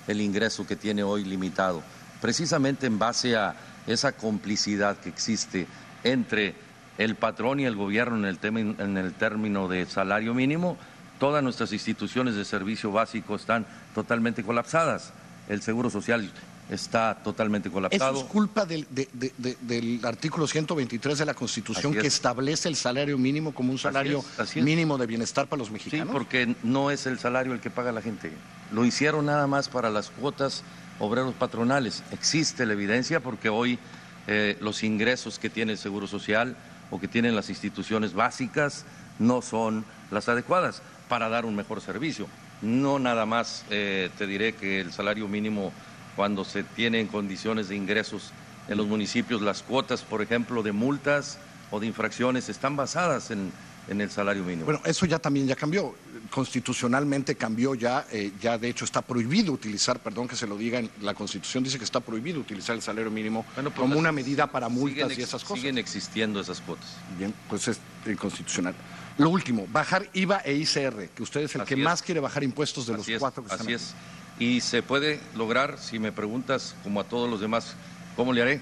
el 0.09 0.21
ingreso 0.21 0.67
que 0.67 0.77
tiene 0.77 1.03
hoy 1.03 1.25
limitado, 1.25 1.83
precisamente 2.21 2.87
en 2.87 2.99
base 2.99 3.37
a 3.37 3.55
esa 3.87 4.13
complicidad 4.13 4.97
que 4.97 5.11
existe 5.11 5.67
entre 6.03 6.55
el 6.99 7.15
patrón 7.17 7.61
y 7.61 7.67
el 7.67 7.77
gobierno 7.77 8.17
en 8.17 8.25
el, 8.25 8.39
tema, 8.39 8.61
en 8.61 8.97
el 8.97 9.13
término 9.15 9.69
de 9.69 9.87
salario 9.87 10.35
mínimo, 10.35 10.77
todas 11.19 11.43
nuestras 11.43 11.73
instituciones 11.73 12.35
de 12.35 12.45
servicio 12.45 12.93
básico 12.93 13.37
están 13.37 13.67
totalmente 13.95 14.43
colapsadas. 14.43 15.13
El 15.49 15.63
Seguro 15.63 15.91
Social 15.91 16.31
está 16.71 17.15
totalmente 17.23 17.69
Eso 17.69 17.75
colapsado. 17.75 18.19
es 18.21 18.25
culpa 18.25 18.65
del, 18.65 18.87
de- 18.91 19.09
de- 19.13 19.33
de- 19.37 19.57
del 19.61 20.01
artículo 20.05 20.47
123 20.47 21.19
de 21.19 21.25
la 21.27 21.35
Constitución 21.35 21.95
es. 21.95 22.01
que 22.01 22.07
establece 22.07 22.69
el 22.69 22.77
salario 22.77 23.19
mínimo 23.19 23.53
como 23.55 23.71
un 23.73 23.79
salario 23.79 24.21
es, 24.21 24.41
así 24.41 24.59
es. 24.61 24.65
mínimo 24.65 24.97
de 24.99 25.07
bienestar 25.07 25.47
para 25.47 25.59
los 25.59 25.69
Sí, 25.69 25.75
mexicanos. 25.75 26.09
porque 26.13 26.55
no 26.63 26.91
es 26.91 27.07
el 27.07 27.19
salario 27.19 27.53
el 27.53 27.61
que 27.61 27.71
paga 27.71 27.93
la 27.93 28.01
gente. 28.03 28.33
Lo 28.73 28.85
hicieron 28.85 29.27
nada 29.27 29.47
más 29.47 29.69
para 29.69 29.91
las 29.91 30.11
cuotas 30.11 30.63
obreros 30.99 31.35
patronales. 31.35 32.03
Existe 32.13 32.65
la 32.67 32.73
evidencia 32.73 33.21
porque 33.21 33.49
hoy 33.49 33.79
eh, 34.27 34.57
los 34.61 34.83
ingresos 34.85 35.39
que 35.39 35.51
tiene 35.51 35.73
el 35.73 35.79
Seguro 35.79 36.07
Social 36.07 36.57
o 36.91 36.99
que 36.99 37.09
tienen 37.09 37.37
las 37.37 37.51
instituciones 37.51 38.15
básicas 38.15 38.85
no 39.19 39.43
son 39.43 39.85
las 40.11 40.29
adecuadas 40.31 40.81
para 41.09 41.29
dar 41.29 41.45
un 41.45 41.55
mejor 41.55 41.81
servicio. 41.83 42.27
No 42.63 42.99
nada 42.99 43.27
más 43.27 43.65
eh, 43.71 44.09
te 44.17 44.27
diré 44.27 44.55
que 44.55 44.81
el 44.81 44.93
salario 44.93 45.29
mínimo 45.29 45.73
cuando 46.17 46.45
se 46.45 46.63
tiene 46.63 47.01
en 47.01 47.07
condiciones 47.09 47.69
de 47.69 47.77
ingresos 47.77 48.33
en 48.69 48.77
los 48.79 48.87
municipios, 48.87 49.43
las 49.43 49.63
cuotas, 49.63 50.03
por 50.03 50.23
ejemplo, 50.23 50.63
de 50.63 50.73
multas 50.73 51.39
o 51.71 51.81
de 51.81 51.87
infracciones 51.87 52.49
están 52.49 52.77
basadas 52.77 53.31
en, 53.31 53.53
en 53.89 54.01
el 54.01 54.11
salario 54.11 54.45
mínimo. 54.45 54.65
Bueno, 54.65 54.81
eso 54.85 55.07
ya 55.07 55.19
también 55.19 55.47
ya 55.47 55.57
cambió. 55.57 55.95
Constitucionalmente 56.31 57.35
cambió 57.35 57.75
ya, 57.75 58.07
eh, 58.11 58.33
ya 58.41 58.57
de 58.59 58.69
hecho 58.69 58.85
está 58.85 59.03
prohibido 59.03 59.53
utilizar, 59.53 59.99
perdón 60.01 60.29
que 60.29 60.37
se 60.37 60.47
lo 60.47 60.57
diga, 60.57 60.79
en 60.79 60.91
la 61.03 61.15
Constitución 61.15 61.63
dice 61.63 61.79
que 61.79 61.85
está 61.85 62.01
prohibido 62.01 62.41
utilizar 62.41 62.75
el 62.75 62.83
salario 62.83 63.11
mínimo 63.11 63.45
pues 63.55 63.73
como 63.75 63.99
una 63.99 64.13
medida 64.13 64.47
para 64.47 64.69
multas 64.69 65.09
siguen 65.09 65.21
y 65.21 65.23
esas 65.23 65.43
cosas. 65.43 65.59
Siguen 65.59 65.79
existiendo 65.79 66.41
esas 66.41 66.61
cuotas. 66.61 66.97
Bien, 67.19 67.35
pues 67.49 67.69
es 67.69 67.79
inconstitucional. 68.07 68.75
Lo 69.19 69.31
último, 69.31 69.67
bajar 69.71 70.09
IVA 70.13 70.39
e 70.45 70.55
ICR, 70.55 71.09
que 71.15 71.23
usted 71.23 71.43
es 71.43 71.55
el 71.55 71.61
Así 71.61 71.69
que 71.75 71.81
es. 71.81 71.85
más 71.85 72.03
quiere 72.03 72.21
bajar 72.21 72.43
impuestos 72.43 72.87
de 72.87 72.95
Así 72.95 72.99
los 72.99 73.09
es, 73.09 73.21
cuatro 73.21 73.45
que 73.45 73.53
están 73.53 73.67
así 73.67 73.75
es. 73.75 73.95
Y 74.39 74.61
se 74.61 74.83
puede 74.83 75.21
lograr, 75.37 75.79
si 75.79 75.99
me 75.99 76.11
preguntas, 76.13 76.75
como 76.83 77.01
a 77.01 77.05
todos 77.05 77.31
los 77.31 77.41
demás, 77.41 77.75
¿cómo 78.17 78.33
le 78.33 78.43
haré? 78.43 78.61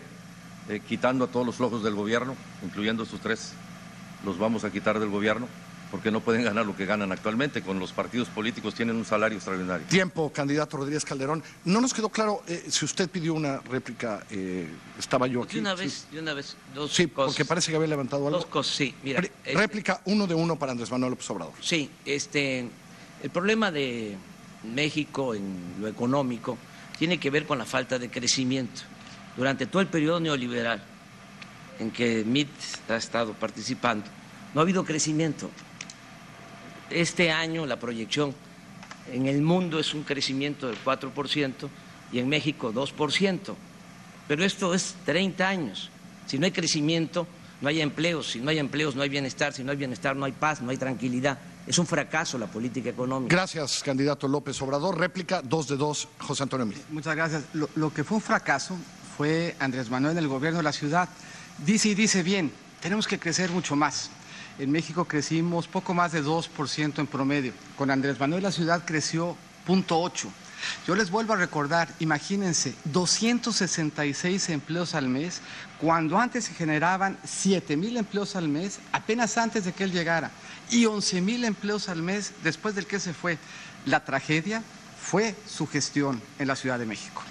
Eh, 0.69 0.81
quitando 0.87 1.25
a 1.25 1.29
todos 1.29 1.47
los 1.47 1.57
flojos 1.57 1.83
del 1.83 1.95
gobierno, 1.95 2.37
incluyendo 2.65 3.05
sus 3.05 3.21
tres, 3.21 3.53
los 4.25 4.39
vamos 4.39 4.65
a 4.65 4.71
quitar 4.71 5.01
del 5.01 5.09
gobierno, 5.09 5.49
porque 5.91 6.11
no 6.11 6.21
pueden 6.21 6.45
ganar 6.45 6.65
lo 6.67 6.77
que 6.77 6.85
ganan 6.87 7.11
actualmente. 7.11 7.63
Con 7.63 7.79
los 7.79 7.91
partidos 7.93 8.29
políticos 8.29 8.75
tienen 8.75 8.97
un 8.97 9.05
salario 9.07 9.37
extraordinario. 9.39 9.87
Tiempo, 9.89 10.31
candidato 10.31 10.77
Rodríguez 10.77 11.05
Calderón. 11.05 11.43
No 11.65 11.81
nos 11.81 11.93
quedó 11.95 12.11
claro 12.11 12.43
eh, 12.47 12.67
si 12.69 12.85
usted 12.85 13.09
pidió 13.11 13.33
una 13.35 13.59
réplica. 13.61 14.25
eh, 14.31 14.69
estaba 14.99 15.27
yo 15.27 15.43
aquí. 15.43 15.55
De 15.55 15.61
una 15.63 15.77
Sí. 15.77 15.83
vez, 15.85 16.07
de 16.13 16.21
una 16.21 16.35
vez, 16.35 16.55
dos 16.75 16.93
Sí, 16.93 17.07
cosas. 17.09 17.33
porque 17.35 17.45
parece 17.47 17.71
que 17.71 17.77
había 17.77 17.89
levantado 17.89 18.27
algo. 18.27 18.39
Dos 18.39 18.47
cosas, 18.47 18.75
sí. 18.77 18.95
Mira, 19.03 19.21
Re- 19.23 19.33
este- 19.45 19.55
Réplica 19.59 20.01
uno 20.05 20.27
de 20.27 20.35
uno 20.35 20.57
para 20.57 20.73
Andrés 20.73 20.91
Manuel 20.91 21.11
López 21.13 21.29
Obrador. 21.31 21.55
Sí, 21.61 21.91
este, 22.05 22.69
el 23.23 23.31
problema 23.31 23.71
de 23.73 24.17
México 24.65 25.35
en 25.35 25.77
lo 25.81 25.89
económico 25.89 26.59
tiene 26.99 27.19
que 27.19 27.31
ver 27.31 27.47
con 27.47 27.59
la 27.59 27.65
falta 27.65 27.99
de 27.99 28.11
crecimiento. 28.11 28.83
Durante 29.37 29.67
todo 29.67 29.83
el 29.83 29.89
periodo 29.89 30.21
neoliberal 30.21 30.83
en 31.79 31.91
que 31.91 32.25
MIT 32.25 32.51
ha 32.91 32.97
estado 32.97 33.33
participando, 33.33 34.05
no 34.55 34.61
ha 34.61 34.63
habido 34.63 34.85
crecimiento. 34.85 35.51
Este 36.91 37.31
año 37.31 37.67
la 37.67 37.79
proyección 37.79 38.35
en 39.11 39.27
el 39.27 39.43
mundo 39.43 39.79
es 39.79 39.95
un 39.95 40.05
crecimiento 40.05 40.69
del 40.69 40.77
4% 40.85 41.69
y 42.13 42.19
en 42.19 42.29
México 42.29 42.73
2%. 42.73 43.55
pero 44.29 44.45
esto 44.45 44.75
es 44.75 44.95
30 45.05 45.49
años. 45.49 45.91
Si 46.27 46.39
no 46.39 46.45
hay 46.45 46.53
crecimiento, 46.53 47.27
no 47.61 47.69
hay 47.69 47.81
empleos, 47.81 48.29
si 48.29 48.41
no 48.41 48.51
hay 48.51 48.59
empleos, 48.59 48.95
no 48.95 49.03
hay 49.03 49.09
bienestar, 49.09 49.53
si 49.53 49.65
no 49.65 49.73
hay 49.73 49.77
bienestar, 49.77 50.15
no 50.17 50.25
hay 50.25 50.33
paz, 50.33 50.61
no 50.61 50.71
hay 50.71 50.77
tranquilidad. 50.77 51.39
Es 51.67 51.79
un 51.79 51.87
fracaso 51.87 52.39
la 52.39 52.47
política 52.47 52.91
económica. 52.91 53.35
Gracias, 53.35 53.83
candidato 53.85 54.27
López 54.27 54.61
Obrador. 54.63 54.99
Réplica, 54.99 55.43
dos 55.43 55.69
de 55.69 55.77
dos, 55.77 56.09
José 56.19 56.43
Antonio 56.43 56.67
Mil. 56.67 56.83
Muchas 56.91 57.15
gracias. 57.15 57.45
Lo, 57.53 57.69
lo 57.77 57.93
que 57.93 58.03
fue 58.03 58.17
un 58.17 58.23
fracaso 58.23 58.77
fue 59.17 59.55
Andrés 59.61 59.89
Manuel 59.91 60.13
en 60.13 60.25
el 60.25 60.29
gobierno 60.29 60.59
de 60.59 60.65
la 60.65 60.73
ciudad. 60.73 61.09
Dice 61.65 61.91
y 61.91 61.95
dice 61.95 62.23
bien, 62.23 62.53
tenemos 62.81 63.07
que 63.07 63.19
crecer 63.19 63.51
mucho 63.51 63.77
más. 63.77 64.11
En 64.59 64.71
México 64.71 65.05
crecimos 65.05 65.67
poco 65.67 65.95
más 65.95 66.13
de 66.13 66.23
2% 66.23 66.99
en 66.99 67.07
promedio. 67.07 67.53
Con 67.77 67.91
Andrés 67.91 68.19
Manuel 68.19 68.43
la 68.43 68.53
ciudad 68.53 68.83
creció 68.85 69.37
0.8. 69.67 70.29
Yo 70.87 70.95
les 70.95 71.11
vuelvo 71.11 71.33
a 71.33 71.37
recordar, 71.37 71.89
imagínense, 71.99 72.75
266 72.85 74.49
empleos 74.51 74.95
al 74.95 75.09
mes, 75.09 75.41
cuando 75.81 76.19
antes 76.19 76.45
se 76.45 76.55
generaban 76.55 77.19
7 77.25 77.77
mil 77.77 77.97
empleos 77.97 78.37
al 78.37 78.49
mes, 78.49 78.79
apenas 78.93 79.39
antes 79.39 79.65
de 79.65 79.73
que 79.73 79.85
él 79.85 79.93
llegara, 79.93 80.31
y 80.71 80.87
11 80.87 81.21
mil 81.21 81.45
empleos 81.45 81.89
al 81.89 82.03
mes 82.03 82.33
después 82.43 82.75
del 82.75 82.87
que 82.87 83.01
se 83.01 83.13
fue. 83.13 83.39
La 83.87 84.05
tragedia 84.05 84.63
fue 85.01 85.35
su 85.47 85.67
gestión 85.67 86.23
en 86.39 86.49
la 86.49 86.57
Ciudad 86.57 86.79
de 86.79 86.87
México. 86.87 87.23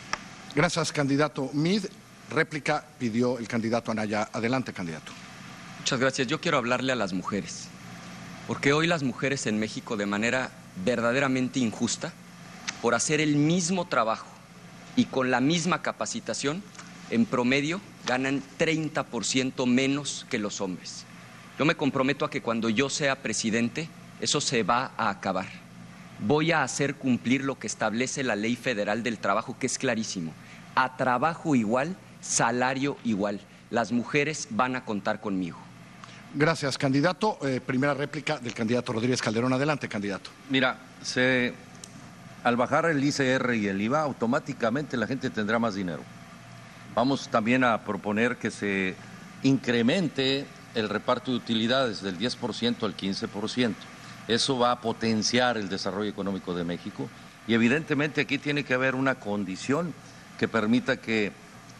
Gracias, 0.53 0.91
candidato 0.91 1.49
Mid. 1.53 1.85
Réplica 2.29 2.85
pidió 2.97 3.37
el 3.39 3.47
candidato 3.47 3.91
Anaya. 3.91 4.29
Adelante, 4.31 4.73
candidato. 4.73 5.11
Muchas 5.79 5.99
gracias. 5.99 6.27
Yo 6.27 6.39
quiero 6.39 6.57
hablarle 6.57 6.91
a 6.91 6.95
las 6.95 7.13
mujeres, 7.13 7.67
porque 8.47 8.73
hoy 8.73 8.87
las 8.87 9.03
mujeres 9.03 9.47
en 9.47 9.59
México 9.59 9.97
de 9.97 10.05
manera 10.05 10.51
verdaderamente 10.85 11.59
injusta, 11.59 12.13
por 12.81 12.95
hacer 12.95 13.21
el 13.21 13.35
mismo 13.35 13.85
trabajo 13.85 14.27
y 14.95 15.05
con 15.05 15.31
la 15.31 15.39
misma 15.39 15.81
capacitación, 15.81 16.63
en 17.09 17.25
promedio 17.25 17.79
ganan 18.05 18.41
30% 18.57 19.65
menos 19.67 20.25
que 20.29 20.39
los 20.39 20.61
hombres. 20.61 21.05
Yo 21.59 21.65
me 21.65 21.75
comprometo 21.75 22.25
a 22.25 22.29
que 22.29 22.41
cuando 22.41 22.69
yo 22.69 22.89
sea 22.89 23.17
presidente, 23.17 23.87
eso 24.19 24.41
se 24.41 24.63
va 24.63 24.91
a 24.97 25.09
acabar. 25.09 25.47
Voy 26.19 26.51
a 26.51 26.63
hacer 26.63 26.95
cumplir 26.95 27.43
lo 27.43 27.57
que 27.59 27.67
establece 27.67 28.23
la 28.23 28.35
ley 28.35 28.55
federal 28.55 29.03
del 29.03 29.17
trabajo, 29.17 29.57
que 29.59 29.67
es 29.67 29.77
clarísimo. 29.77 30.33
A 30.75 30.97
trabajo 30.97 31.55
igual, 31.55 31.95
salario 32.21 32.97
igual. 33.03 33.41
Las 33.69 33.91
mujeres 33.91 34.47
van 34.51 34.75
a 34.75 34.85
contar 34.85 35.19
conmigo. 35.19 35.57
Gracias, 36.33 36.77
candidato. 36.77 37.37
Eh, 37.41 37.59
primera 37.59 37.93
réplica 37.93 38.39
del 38.39 38.53
candidato 38.53 38.93
Rodríguez 38.93 39.21
Calderón. 39.21 39.51
Adelante, 39.51 39.89
candidato. 39.89 40.29
Mira, 40.49 40.77
se, 41.01 41.53
al 42.43 42.55
bajar 42.55 42.85
el 42.85 43.03
ICR 43.03 43.53
y 43.55 43.67
el 43.67 43.81
IVA, 43.81 44.01
automáticamente 44.01 44.97
la 44.97 45.07
gente 45.07 45.29
tendrá 45.29 45.59
más 45.59 45.75
dinero. 45.75 46.01
Vamos 46.95 47.29
también 47.29 47.63
a 47.63 47.81
proponer 47.81 48.37
que 48.37 48.51
se 48.51 48.95
incremente 49.43 50.45
el 50.75 50.89
reparto 50.89 51.31
de 51.31 51.37
utilidades 51.37 52.01
del 52.01 52.17
10% 52.17 52.83
al 52.83 52.95
15%. 52.95 53.75
Eso 54.27 54.57
va 54.57 54.71
a 54.71 54.81
potenciar 54.81 55.57
el 55.57 55.69
desarrollo 55.69 56.09
económico 56.09 56.53
de 56.53 56.63
México 56.63 57.09
y 57.47 57.53
evidentemente 57.53 58.21
aquí 58.21 58.37
tiene 58.37 58.63
que 58.63 58.73
haber 58.73 58.95
una 58.95 59.15
condición 59.15 59.93
que 60.37 60.47
permita 60.47 60.97
que 60.97 61.31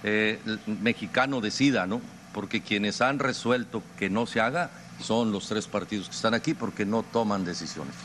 eh, 0.04 0.40
el 0.46 0.60
mexicano 0.82 1.42
decida, 1.42 1.86
¿no? 1.88 2.02
Porque 2.34 2.62
quienes 2.62 3.02
han 3.02 3.20
resuelto 3.20 3.84
que 3.98 4.10
no 4.10 4.26
se 4.26 4.42
haga 4.42 4.72
son 5.02 5.32
los 5.32 5.48
tres 5.48 5.68
partidos 5.68 6.10
que 6.10 6.16
están 6.16 6.34
aquí 6.34 6.54
porque 6.54 6.86
no 6.86 7.04
toman 7.04 7.46
decisiones. 7.46 7.96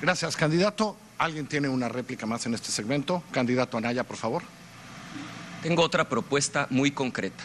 Gracias, 0.00 0.36
candidato. 0.36 0.96
¿Alguien 1.18 1.48
tiene 1.48 1.68
una 1.68 1.88
réplica 1.88 2.26
más 2.26 2.46
en 2.46 2.54
este 2.54 2.70
segmento? 2.70 3.24
Candidato 3.32 3.76
Anaya, 3.76 4.04
por 4.04 4.16
favor. 4.16 4.44
Tengo 5.64 5.82
otra 5.82 6.08
propuesta 6.08 6.68
muy 6.70 6.92
concreta. 6.92 7.42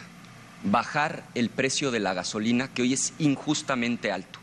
Bajar 0.64 1.24
el 1.34 1.50
precio 1.50 1.90
de 1.90 2.00
la 2.00 2.14
gasolina, 2.14 2.68
que 2.68 2.84
hoy 2.84 2.94
es 2.94 3.14
injustamente 3.18 4.12
alto. 4.12 4.38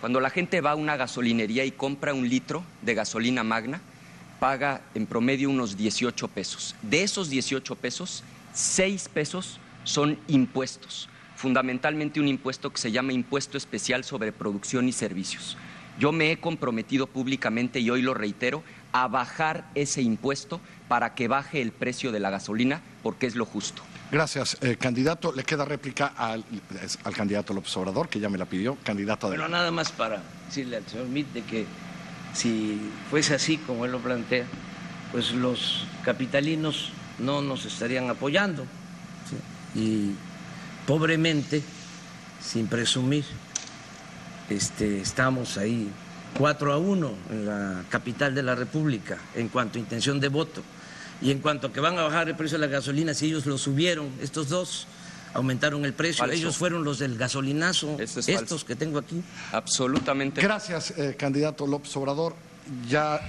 Cuando 0.00 0.18
la 0.18 0.28
gente 0.28 0.60
va 0.60 0.72
a 0.72 0.74
una 0.74 0.96
gasolinería 0.96 1.64
y 1.64 1.70
compra 1.70 2.14
un 2.14 2.28
litro 2.28 2.64
de 2.82 2.94
gasolina 2.94 3.44
magna, 3.44 3.80
paga 4.40 4.82
en 4.96 5.06
promedio 5.06 5.50
unos 5.50 5.76
18 5.76 6.26
pesos. 6.28 6.74
De 6.82 7.04
esos 7.04 7.30
18 7.30 7.76
pesos, 7.76 8.24
6 8.54 9.08
pesos 9.08 9.60
son 9.84 10.18
impuestos, 10.26 11.08
fundamentalmente 11.36 12.18
un 12.18 12.26
impuesto 12.26 12.72
que 12.72 12.80
se 12.80 12.90
llama 12.90 13.12
impuesto 13.12 13.56
especial 13.56 14.02
sobre 14.02 14.32
producción 14.32 14.88
y 14.88 14.92
servicios. 14.92 15.56
Yo 15.98 16.12
me 16.12 16.32
he 16.32 16.38
comprometido 16.38 17.06
públicamente 17.06 17.80
y 17.80 17.90
hoy 17.90 18.02
lo 18.02 18.14
reitero 18.14 18.62
a 18.92 19.08
bajar 19.08 19.70
ese 19.74 20.02
impuesto 20.02 20.60
para 20.88 21.14
que 21.14 21.28
baje 21.28 21.60
el 21.60 21.72
precio 21.72 22.12
de 22.12 22.20
la 22.20 22.30
gasolina 22.30 22.82
porque 23.02 23.26
es 23.26 23.36
lo 23.36 23.44
justo. 23.44 23.82
Gracias, 24.10 24.58
eh, 24.60 24.76
candidato. 24.76 25.32
Le 25.32 25.44
queda 25.44 25.64
réplica 25.64 26.12
al, 26.16 26.44
al, 27.04 27.14
candidato 27.14 27.54
López 27.54 27.76
Obrador, 27.76 28.08
que 28.08 28.20
ya 28.20 28.28
me 28.28 28.38
la 28.38 28.44
pidió. 28.44 28.76
Candidato 28.84 29.28
Bueno, 29.28 29.48
nada 29.48 29.70
más 29.70 29.90
para 29.90 30.22
decirle 30.46 30.76
al 30.76 30.86
señor 30.86 31.06
Mitt 31.06 31.32
de 31.32 31.42
que 31.42 31.66
si 32.34 32.80
fuese 33.10 33.34
así 33.34 33.56
como 33.58 33.84
él 33.84 33.92
lo 33.92 34.00
plantea, 34.00 34.44
pues 35.10 35.32
los 35.32 35.86
capitalinos 36.04 36.92
no 37.18 37.42
nos 37.42 37.64
estarían 37.64 38.10
apoyando. 38.10 38.64
¿sí? 39.28 39.80
Y 39.80 40.14
pobremente, 40.86 41.62
sin 42.40 42.66
presumir, 42.66 43.24
este, 44.50 45.00
estamos 45.00 45.56
ahí 45.58 45.88
4 46.38 46.72
a 46.72 46.78
1 46.78 47.14
en 47.30 47.46
la 47.46 47.82
capital 47.88 48.34
de 48.34 48.42
la 48.42 48.54
República 48.54 49.18
en 49.34 49.48
cuanto 49.48 49.78
a 49.78 49.80
intención 49.80 50.20
de 50.20 50.28
voto. 50.28 50.62
Y 51.22 51.30
en 51.30 51.38
cuanto 51.38 51.68
a 51.68 51.72
que 51.72 51.80
van 51.80 51.96
a 51.98 52.02
bajar 52.02 52.28
el 52.28 52.34
precio 52.34 52.58
de 52.58 52.66
la 52.66 52.72
gasolina, 52.72 53.14
si 53.14 53.26
ellos 53.26 53.46
lo 53.46 53.56
subieron, 53.56 54.10
estos 54.20 54.48
dos 54.48 54.86
aumentaron 55.32 55.84
el 55.84 55.92
precio, 55.94 56.18
Falso. 56.24 56.34
ellos 56.34 56.56
fueron 56.56 56.84
los 56.84 56.98
del 56.98 57.16
gasolinazo, 57.16 57.96
Eso 57.98 58.20
es 58.20 58.28
estos 58.28 58.48
falso. 58.60 58.66
que 58.66 58.76
tengo 58.76 58.98
aquí. 58.98 59.22
Absolutamente. 59.52 60.40
Gracias, 60.40 60.92
eh, 60.96 61.16
candidato 61.18 61.66
López 61.66 61.96
Obrador. 61.96 62.34
Ya. 62.88 63.20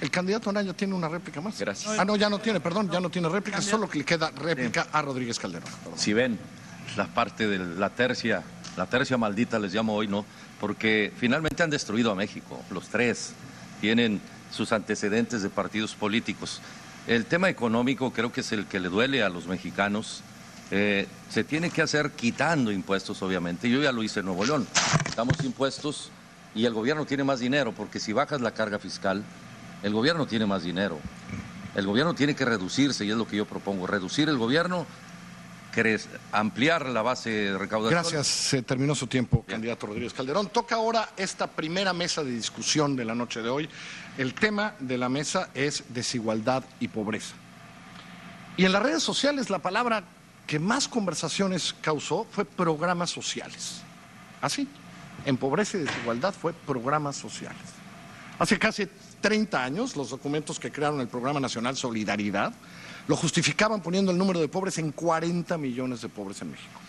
El 0.00 0.10
candidato 0.10 0.48
Anaya 0.50 0.72
tiene 0.72 0.94
una 0.94 1.08
réplica 1.08 1.40
más. 1.40 1.58
Gracias. 1.58 1.98
Ah, 1.98 2.04
no, 2.04 2.16
ya 2.16 2.30
no 2.30 2.38
tiene, 2.38 2.58
perdón, 2.60 2.90
ya 2.90 3.00
no 3.00 3.10
tiene 3.10 3.28
réplica, 3.28 3.60
solo 3.60 3.88
que 3.88 3.98
le 3.98 4.04
queda 4.04 4.30
réplica 4.30 4.88
a 4.92 5.02
Rodríguez 5.02 5.38
Calderón. 5.38 5.68
Si 5.96 6.12
ven 6.12 6.38
la 6.96 7.06
parte 7.06 7.46
de 7.46 7.58
la 7.58 7.90
tercia, 7.90 8.42
la 8.76 8.86
tercia 8.86 9.16
maldita 9.16 9.58
les 9.58 9.74
llamo 9.74 9.94
hoy, 9.94 10.08
¿no? 10.08 10.24
Porque 10.60 11.12
finalmente 11.16 11.62
han 11.62 11.70
destruido 11.70 12.10
a 12.10 12.14
México, 12.14 12.62
los 12.70 12.88
tres 12.88 13.32
tienen 13.80 14.20
sus 14.52 14.72
antecedentes 14.72 15.42
de 15.42 15.50
partidos 15.50 15.94
políticos. 15.94 16.60
El 17.06 17.24
tema 17.26 17.48
económico 17.48 18.12
creo 18.12 18.32
que 18.32 18.42
es 18.42 18.52
el 18.52 18.66
que 18.66 18.80
le 18.80 18.88
duele 18.88 19.22
a 19.22 19.28
los 19.28 19.46
mexicanos. 19.46 20.22
Eh, 20.70 21.08
se 21.30 21.44
tiene 21.44 21.70
que 21.70 21.82
hacer 21.82 22.12
quitando 22.12 22.70
impuestos, 22.70 23.22
obviamente. 23.22 23.70
Yo 23.70 23.82
ya 23.82 23.90
lo 23.90 24.02
hice 24.02 24.20
en 24.20 24.26
Nuevo 24.26 24.44
León. 24.44 24.66
Damos 25.16 25.42
impuestos 25.42 26.10
y 26.54 26.66
el 26.66 26.74
gobierno 26.74 27.06
tiene 27.06 27.24
más 27.24 27.40
dinero, 27.40 27.72
porque 27.72 28.00
si 28.00 28.12
bajas 28.12 28.40
la 28.40 28.52
carga 28.52 28.78
fiscal, 28.78 29.24
el 29.82 29.92
gobierno 29.92 30.26
tiene 30.26 30.46
más 30.46 30.62
dinero. 30.62 30.98
El 31.74 31.86
gobierno 31.86 32.14
tiene 32.14 32.34
que 32.34 32.44
reducirse 32.44 33.04
y 33.04 33.10
es 33.10 33.16
lo 33.16 33.26
que 33.26 33.36
yo 33.36 33.46
propongo, 33.46 33.86
reducir 33.86 34.28
el 34.28 34.36
gobierno, 34.36 34.86
ampliar 36.32 36.86
la 36.88 37.02
base 37.02 37.30
de 37.30 37.58
recaudación. 37.58 38.00
Gracias, 38.00 38.26
se 38.26 38.62
terminó 38.62 38.94
su 38.94 39.06
tiempo, 39.06 39.44
candidato 39.46 39.86
Rodríguez 39.86 40.12
Calderón. 40.12 40.48
Toca 40.48 40.74
ahora 40.74 41.10
esta 41.16 41.46
primera 41.46 41.92
mesa 41.92 42.24
de 42.24 42.30
discusión 42.30 42.96
de 42.96 43.04
la 43.04 43.14
noche 43.14 43.42
de 43.42 43.48
hoy. 43.48 43.68
El 44.18 44.34
tema 44.34 44.74
de 44.80 44.98
la 44.98 45.08
mesa 45.08 45.50
es 45.54 45.84
desigualdad 45.88 46.64
y 46.80 46.88
pobreza. 46.88 47.34
Y 48.56 48.64
en 48.64 48.72
las 48.72 48.82
redes 48.82 49.02
sociales 49.02 49.48
la 49.48 49.60
palabra 49.60 50.04
que 50.46 50.58
más 50.58 50.88
conversaciones 50.88 51.74
causó 51.80 52.26
fue 52.30 52.44
programas 52.44 53.10
sociales. 53.10 53.82
Así, 54.40 54.68
en 55.24 55.36
pobreza 55.36 55.76
y 55.78 55.82
desigualdad 55.82 56.34
fue 56.34 56.52
programas 56.52 57.16
sociales. 57.16 57.62
Hace 58.38 58.58
casi 58.58 58.88
30 59.20 59.62
años, 59.62 59.96
los 59.96 60.10
documentos 60.10 60.58
que 60.58 60.72
crearon 60.72 61.00
el 61.00 61.08
Programa 61.08 61.40
Nacional 61.40 61.76
Solidaridad 61.76 62.52
lo 63.08 63.16
justificaban 63.16 63.82
poniendo 63.82 64.12
el 64.12 64.18
número 64.18 64.40
de 64.40 64.48
pobres 64.48 64.78
en 64.78 64.92
40 64.92 65.56
millones 65.58 66.02
de 66.02 66.08
pobres 66.08 66.40
en 66.42 66.50
México. 66.50 66.80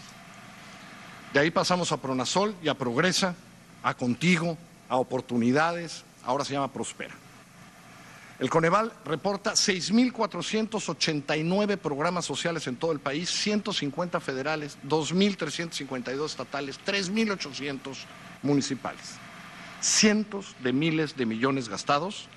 De 1.34 1.40
ahí 1.40 1.52
pasamos 1.52 1.92
a 1.92 1.98
Pronasol 1.98 2.56
y 2.62 2.68
a 2.68 2.78
Progresa, 2.78 3.36
a 3.84 3.94
Contigo, 3.94 4.58
a 4.90 4.98
Oportunidades, 4.98 6.04
ahora 6.24 6.44
se 6.44 6.54
llama 6.54 6.72
Prospera. 6.72 7.16
El 8.42 8.50
Coneval 8.50 8.92
reporta 9.06 9.54
6.489 9.54 11.78
programas 11.78 12.26
sociales 12.26 12.66
en 12.66 12.76
todo 12.76 12.92
el 12.92 13.00
país, 13.00 13.30
150 13.30 14.20
federales, 14.20 14.80
2.352 14.88 16.26
estatales, 16.26 16.80
3.800 16.84 17.98
municipales. 18.42 19.18
Cientos 19.80 20.56
de 20.64 20.74
miles 20.74 21.16
de 21.16 21.28
millones 21.28 21.70
gastados. 21.70 22.30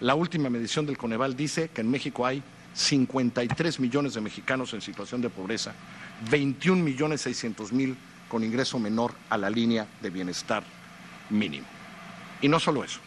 La 0.00 0.14
última 0.14 0.48
medición 0.48 0.86
del 0.86 0.96
Coneval 0.96 1.36
dice 1.36 1.68
que 1.68 1.82
en 1.82 1.90
México 1.90 2.24
hay 2.24 2.42
53 2.74 3.80
millones 3.80 4.14
de 4.14 4.20
mexicanos 4.20 4.72
en 4.74 4.80
situación 4.80 5.20
de 5.20 5.30
pobreza, 5.30 5.74
21 6.30 6.82
millones 6.82 7.22
600 7.22 7.72
mil 7.72 7.96
con 8.28 8.44
ingreso 8.44 8.78
menor 8.78 9.14
a 9.28 9.36
la 9.36 9.50
línea 9.50 9.86
de 10.00 10.10
bienestar 10.10 10.62
mínimo. 11.30 11.66
Y 12.40 12.48
no 12.48 12.60
solo 12.60 12.84
eso. 12.84 13.00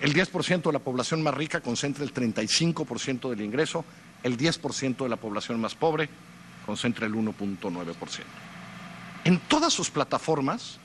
El 0.00 0.14
10% 0.14 0.62
de 0.62 0.72
la 0.72 0.78
población 0.78 1.22
más 1.22 1.34
rica 1.34 1.60
concentra 1.60 2.04
el 2.04 2.14
35% 2.14 3.28
del 3.28 3.42
ingreso, 3.42 3.84
el 4.22 4.38
10% 4.38 4.96
de 4.96 5.08
la 5.08 5.16
población 5.16 5.60
más 5.60 5.74
pobre 5.74 6.08
concentra 6.64 7.06
el 7.06 7.14
1.9%. 7.14 7.94
En 9.24 9.38
todas 9.40 9.72
sus 9.74 9.90
plataformas 9.90 10.78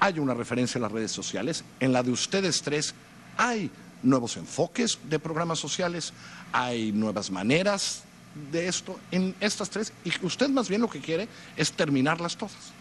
hay 0.00 0.18
una 0.18 0.34
referencia 0.34 0.78
a 0.78 0.82
las 0.82 0.92
redes 0.92 1.12
sociales. 1.12 1.64
En 1.78 1.92
la 1.92 2.02
de 2.02 2.10
ustedes 2.10 2.62
tres 2.62 2.94
hay 3.36 3.70
nuevos 4.02 4.36
enfoques 4.36 4.98
de 5.04 5.18
programas 5.18 5.58
sociales, 5.58 6.12
hay 6.52 6.92
nuevas 6.92 7.30
maneras 7.30 8.04
de 8.52 8.68
esto 8.68 8.98
en 9.10 9.34
estas 9.40 9.70
tres 9.70 9.92
y 10.04 10.12
usted 10.24 10.48
más 10.48 10.68
bien 10.68 10.80
lo 10.80 10.88
que 10.88 11.00
quiere 11.00 11.28
es 11.56 11.72
terminarlas 11.72 12.36
todas. 12.36 12.72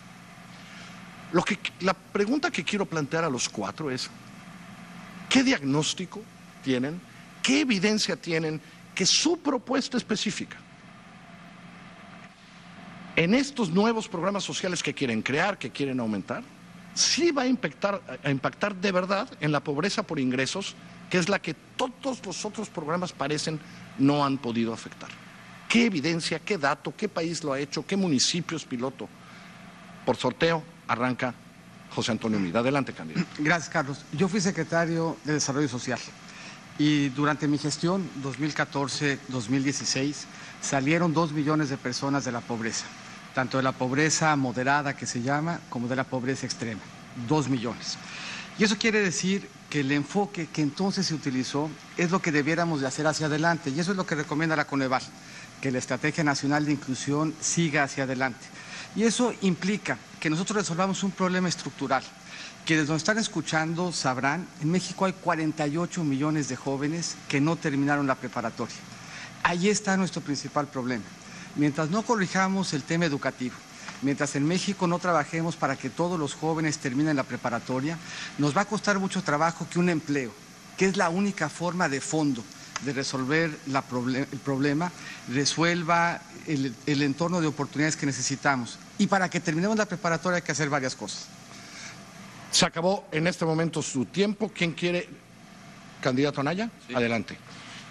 Lo 1.31 1.43
que, 1.43 1.59
la 1.81 1.93
pregunta 1.93 2.51
que 2.51 2.63
quiero 2.63 2.85
plantear 2.85 3.23
a 3.23 3.29
los 3.29 3.49
cuatro 3.49 3.91
es, 3.91 4.09
¿qué 5.29 5.43
diagnóstico 5.43 6.21
tienen? 6.63 6.99
¿Qué 7.43 7.61
evidencia 7.61 8.15
tienen 8.15 8.59
que 8.95 9.05
su 9.05 9.39
propuesta 9.39 9.97
específica 9.97 10.57
en 13.15 13.33
estos 13.33 13.69
nuevos 13.69 14.07
programas 14.07 14.43
sociales 14.43 14.81
que 14.81 14.93
quieren 14.93 15.21
crear, 15.21 15.57
que 15.57 15.69
quieren 15.69 15.99
aumentar, 15.99 16.41
sí 16.93 17.31
va 17.31 17.43
a 17.43 17.47
impactar, 17.47 18.01
a 18.23 18.31
impactar 18.31 18.75
de 18.75 18.91
verdad 18.91 19.29
en 19.41 19.51
la 19.51 19.59
pobreza 19.59 20.03
por 20.03 20.19
ingresos, 20.19 20.75
que 21.09 21.17
es 21.17 21.29
la 21.29 21.39
que 21.39 21.53
todos 21.53 22.25
los 22.25 22.45
otros 22.45 22.69
programas 22.69 23.11
parecen 23.11 23.59
no 23.97 24.23
han 24.23 24.37
podido 24.37 24.73
afectar? 24.73 25.09
¿Qué 25.67 25.85
evidencia, 25.85 26.39
qué 26.39 26.57
dato, 26.57 26.93
qué 26.95 27.07
país 27.07 27.43
lo 27.43 27.53
ha 27.53 27.59
hecho, 27.59 27.85
qué 27.85 27.95
municipios 27.95 28.65
piloto? 28.65 29.07
Por 30.05 30.15
sorteo 30.15 30.63
arranca 30.87 31.33
José 31.91 32.11
Antonio 32.11 32.39
Mida. 32.39 32.59
Adelante, 32.59 32.93
candidato. 32.93 33.27
Gracias, 33.39 33.69
Carlos. 33.69 34.03
Yo 34.13 34.27
fui 34.27 34.41
secretario 34.41 35.17
de 35.23 35.33
Desarrollo 35.33 35.67
Social 35.67 35.99
y 36.77 37.09
durante 37.09 37.47
mi 37.47 37.57
gestión 37.57 38.09
2014-2016 38.23 40.15
salieron 40.61 41.13
dos 41.13 41.31
millones 41.31 41.69
de 41.69 41.77
personas 41.77 42.25
de 42.25 42.31
la 42.31 42.41
pobreza, 42.41 42.85
tanto 43.35 43.57
de 43.57 43.63
la 43.63 43.71
pobreza 43.73 44.35
moderada 44.35 44.95
que 44.95 45.05
se 45.05 45.21
llama 45.21 45.59
como 45.69 45.87
de 45.87 45.95
la 45.95 46.03
pobreza 46.03 46.45
extrema, 46.45 46.81
dos 47.27 47.49
millones. 47.49 47.97
Y 48.59 48.65
eso 48.65 48.77
quiere 48.77 49.01
decir 49.01 49.47
que 49.69 49.79
el 49.79 49.91
enfoque 49.93 50.47
que 50.47 50.61
entonces 50.61 51.07
se 51.07 51.15
utilizó 51.15 51.69
es 51.95 52.11
lo 52.11 52.21
que 52.21 52.33
debiéramos 52.33 52.81
de 52.81 52.87
hacer 52.87 53.07
hacia 53.07 53.27
adelante 53.27 53.69
y 53.69 53.79
eso 53.79 53.91
es 53.91 53.97
lo 53.97 54.05
que 54.05 54.15
recomienda 54.15 54.57
la 54.57 54.67
Coneval 54.67 55.01
que 55.61 55.71
la 55.71 55.77
Estrategia 55.77 56.23
Nacional 56.23 56.65
de 56.65 56.73
Inclusión 56.73 57.33
siga 57.39 57.83
hacia 57.83 58.03
adelante. 58.03 58.45
Y 58.95 59.03
eso 59.03 59.33
implica 59.41 59.97
que 60.19 60.29
nosotros 60.29 60.57
resolvamos 60.57 61.03
un 61.03 61.11
problema 61.11 61.47
estructural. 61.47 62.03
Quienes 62.65 62.87
nos 62.87 62.97
están 62.97 63.17
escuchando 63.17 63.91
sabrán, 63.91 64.47
en 64.61 64.71
México 64.71 65.05
hay 65.05 65.13
48 65.13 66.03
millones 66.03 66.49
de 66.49 66.55
jóvenes 66.55 67.15
que 67.27 67.41
no 67.41 67.55
terminaron 67.55 68.07
la 68.07 68.15
preparatoria. 68.15 68.75
Ahí 69.43 69.69
está 69.69 69.97
nuestro 69.97 70.21
principal 70.21 70.67
problema. 70.67 71.03
Mientras 71.55 71.89
no 71.89 72.03
corrijamos 72.03 72.73
el 72.73 72.83
tema 72.83 73.05
educativo, 73.05 73.55
mientras 74.01 74.35
en 74.35 74.45
México 74.45 74.87
no 74.87 74.99
trabajemos 74.99 75.55
para 75.55 75.75
que 75.75 75.89
todos 75.89 76.19
los 76.19 76.33
jóvenes 76.33 76.77
terminen 76.77 77.15
la 77.15 77.23
preparatoria, 77.23 77.97
nos 78.37 78.55
va 78.55 78.61
a 78.61 78.65
costar 78.65 78.99
mucho 78.99 79.23
trabajo 79.23 79.67
que 79.69 79.79
un 79.79 79.89
empleo, 79.89 80.31
que 80.77 80.85
es 80.85 80.97
la 80.97 81.09
única 81.09 81.49
forma 81.49 81.89
de 81.89 82.01
fondo 82.01 82.43
de 82.83 82.93
resolver 82.93 83.57
el 83.67 84.39
problema, 84.39 84.91
resuelva 85.27 86.21
el, 86.47 86.73
el 86.85 87.01
entorno 87.01 87.41
de 87.41 87.47
oportunidades 87.47 87.97
que 87.97 88.05
necesitamos. 88.05 88.79
Y 88.97 89.07
para 89.07 89.29
que 89.29 89.39
terminemos 89.39 89.77
la 89.77 89.85
preparatoria 89.85 90.37
hay 90.37 90.41
que 90.41 90.51
hacer 90.51 90.69
varias 90.69 90.95
cosas. 90.95 91.27
Se 92.51 92.65
acabó 92.65 93.07
en 93.11 93.27
este 93.27 93.45
momento 93.45 93.81
su 93.81 94.05
tiempo. 94.05 94.49
¿Quién 94.53 94.71
quiere? 94.73 95.07
Candidato 96.01 96.39
Anaya, 96.41 96.69
adelante. 96.95 97.37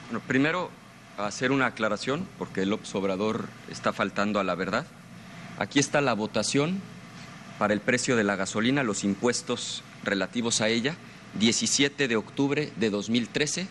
Bueno, 0.07 0.25
primero 0.27 0.71
hacer 1.19 1.53
una 1.53 1.67
aclaración, 1.67 2.27
porque 2.39 2.63
el 2.63 2.73
Obrador 2.73 3.49
está 3.71 3.93
faltando 3.93 4.41
a 4.41 4.45
la 4.45 4.55
verdad. 4.55 4.87
Aquí 5.59 5.79
está 5.79 6.01
la 6.01 6.15
votación 6.15 6.81
para 7.59 7.75
el 7.75 7.81
precio 7.81 8.17
de 8.17 8.25
la 8.25 8.37
gasolina, 8.37 8.83
los 8.83 9.05
impuestos 9.05 9.83
relativos 10.05 10.61
a 10.61 10.69
ella, 10.69 10.97
17 11.39 12.09
de 12.09 12.17
octubre 12.17 12.73
de 12.77 12.91
2013 12.91 13.69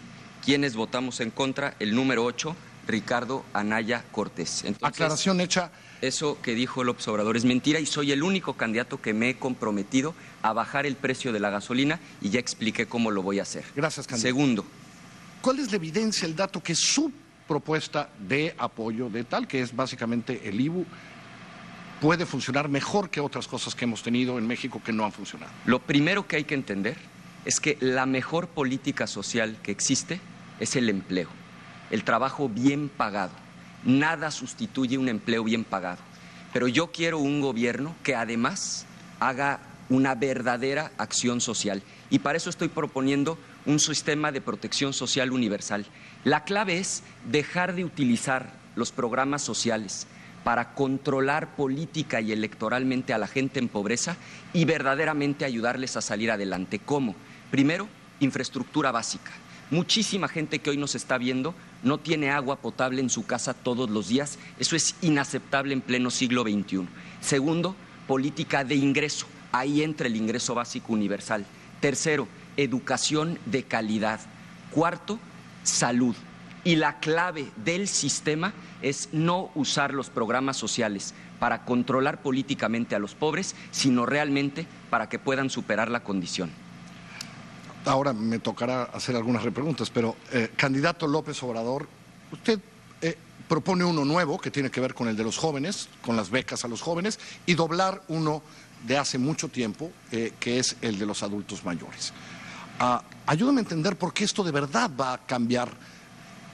quienes 0.48 0.78
votamos 0.78 1.20
en 1.20 1.30
contra, 1.30 1.76
el 1.78 1.94
número 1.94 2.24
8, 2.24 2.56
Ricardo 2.88 3.44
Anaya 3.52 4.06
Cortés. 4.14 4.64
Aclaración 4.82 5.42
hecha. 5.42 5.72
Eso 6.00 6.38
que 6.42 6.56
dijo 6.56 6.84
el 6.84 6.88
Obrador 6.88 7.36
es 7.36 7.44
mentira 7.44 7.82
y 7.82 7.86
soy 7.86 8.14
el 8.14 8.24
único 8.24 8.54
candidato 8.54 9.02
que 9.02 9.14
me 9.14 9.30
he 9.30 9.38
comprometido 9.38 10.16
a 10.44 10.54
bajar 10.54 10.86
el 10.86 10.96
precio 10.96 11.34
de 11.34 11.42
la 11.42 11.50
gasolina 11.50 12.00
y 12.22 12.30
ya 12.30 12.40
expliqué 12.40 12.86
cómo 12.86 13.12
lo 13.12 13.24
voy 13.24 13.40
a 13.40 13.42
hacer. 13.42 13.66
Gracias, 13.76 14.08
candidato. 14.08 14.30
Segundo. 14.30 14.66
¿Cuál 15.42 15.60
es 15.60 15.70
la 15.70 15.76
evidencia, 15.76 16.26
el 16.26 16.38
dato 16.38 16.64
que 16.64 16.76
su 16.76 17.12
propuesta 17.46 18.10
de 18.18 18.56
apoyo 18.58 19.10
de 19.10 19.26
tal, 19.26 19.50
que 19.50 19.60
es 19.60 19.76
básicamente 19.76 20.48
el 20.48 20.62
IBU, 20.62 20.86
puede 22.02 22.26
funcionar 22.26 22.70
mejor 22.70 23.10
que 23.10 23.20
otras 23.20 23.48
cosas 23.48 23.76
que 23.76 23.86
hemos 23.86 24.04
tenido 24.04 24.38
en 24.38 24.48
México 24.48 24.82
que 24.84 24.94
no 24.94 25.06
han 25.06 25.12
funcionado? 25.12 25.52
Lo 25.66 25.80
primero 25.80 26.28
que 26.28 26.38
hay 26.38 26.44
que 26.44 26.56
entender 26.56 26.98
es 27.46 27.60
que 27.60 27.78
la 27.80 28.06
mejor 28.06 28.48
política 28.48 29.08
social 29.08 29.58
que 29.64 29.72
existe 29.72 30.20
es 30.60 30.76
el 30.76 30.90
empleo, 30.90 31.30
el 31.92 32.04
trabajo 32.04 32.50
bien 32.50 32.90
pagado. 32.90 33.32
Nada 33.84 34.32
sustituye 34.32 34.98
un 34.98 35.08
empleo 35.08 35.44
bien 35.44 35.64
pagado. 35.64 36.00
Pero 36.52 36.68
yo 36.68 36.92
quiero 36.92 37.20
un 37.20 37.42
gobierno 37.42 37.96
que 38.04 38.16
además 38.16 38.86
haga 39.20 39.60
una 39.90 40.16
verdadera 40.16 40.92
acción 40.98 41.40
social. 41.40 41.84
Y 42.10 42.20
para 42.20 42.38
eso 42.38 42.50
estoy 42.50 42.68
proponiendo 42.68 43.38
un 43.66 43.80
sistema 43.80 44.32
de 44.32 44.42
protección 44.42 44.94
social 44.94 45.32
universal. 45.32 45.86
La 46.24 46.44
clave 46.44 46.80
es 46.80 47.04
dejar 47.30 47.76
de 47.76 47.86
utilizar 47.86 48.54
los 48.76 48.92
programas 48.92 49.42
sociales 49.42 50.08
para 50.48 50.74
controlar 50.74 51.58
política 51.58 52.22
y 52.22 52.32
electoralmente 52.32 53.12
a 53.12 53.18
la 53.18 53.28
gente 53.28 53.60
en 53.60 53.68
pobreza 53.68 54.16
y 54.54 54.64
verdaderamente 54.64 55.44
ayudarles 55.44 55.98
a 55.98 56.02
salir 56.02 56.32
adelante. 56.32 56.80
¿Cómo? 56.80 57.16
Primero, 57.52 57.90
infraestructura 58.22 58.94
básica. 58.94 59.34
Muchísima 59.72 60.30
gente 60.30 60.60
que 60.60 60.70
hoy 60.70 60.78
nos 60.78 60.96
está 60.96 61.18
viendo 61.18 61.54
no 61.84 61.98
tiene 61.98 62.32
agua 62.32 62.62
potable 62.62 63.02
en 63.02 63.10
su 63.10 63.26
casa 63.26 63.54
todos 63.54 63.90
los 63.90 64.08
días. 64.08 64.40
Eso 64.58 64.78
es 64.78 64.96
inaceptable 65.02 65.74
en 65.74 65.82
pleno 65.82 66.10
siglo 66.12 66.44
XXI. 66.44 66.88
Segundo, 67.20 67.76
política 68.08 68.64
de 68.64 68.76
ingreso. 68.76 69.28
Ahí 69.52 69.84
entra 69.84 70.08
el 70.08 70.16
ingreso 70.16 70.56
básico 70.56 70.94
universal. 70.94 71.46
Tercero, 71.82 72.26
educación 72.56 73.38
de 73.48 73.64
calidad. 73.64 74.22
Cuarto, 74.72 75.20
salud. 75.64 76.16
Y 76.68 76.76
la 76.76 77.00
clave 77.00 77.48
del 77.64 77.88
sistema 77.88 78.54
es 78.82 79.08
no 79.14 79.52
usar 79.56 79.94
los 79.94 80.10
programas 80.10 80.58
sociales 80.58 81.14
para 81.40 81.64
controlar 81.64 82.22
políticamente 82.22 82.94
a 82.94 83.00
los 83.00 83.16
pobres, 83.16 83.56
sino 83.72 84.06
realmente 84.06 84.68
para 84.90 85.08
que 85.08 85.18
puedan 85.18 85.50
superar 85.50 85.90
la 85.90 86.04
condición 86.04 86.52
ahora 87.86 88.12
me 88.12 88.40
tocará 88.40 88.84
hacer 88.84 89.16
algunas 89.16 89.44
repreguntas, 89.44 89.90
pero 89.90 90.18
eh, 90.34 90.52
candidato 90.58 91.08
López 91.08 91.42
Obrador, 91.44 91.88
usted 92.32 92.60
eh, 93.02 93.18
propone 93.48 93.86
uno 93.86 94.04
nuevo 94.04 94.38
que 94.40 94.52
tiene 94.52 94.70
que 94.70 94.82
ver 94.82 94.94
con 94.94 95.08
el 95.08 95.16
de 95.16 95.24
los 95.24 95.38
jóvenes, 95.38 95.88
con 96.02 96.18
las 96.18 96.30
becas 96.30 96.66
a 96.66 96.68
los 96.68 96.82
jóvenes, 96.82 97.18
y 97.46 97.54
doblar 97.54 98.04
uno 98.10 98.42
de 98.86 98.98
hace 98.98 99.18
mucho 99.18 99.48
tiempo, 99.48 99.90
eh, 100.12 100.34
que 100.40 100.60
es 100.60 100.76
el 100.82 101.00
de 101.00 101.06
los 101.06 101.24
adultos 101.24 101.64
mayores. 101.64 102.14
Ah, 102.80 103.02
ayúdame 103.26 103.62
a 103.62 103.64
entender 103.64 103.96
por 103.96 104.14
qué 104.14 104.24
esto 104.24 104.44
de 104.44 104.52
verdad 104.52 104.92
va 105.00 105.14
a 105.14 105.26
cambiar 105.26 105.70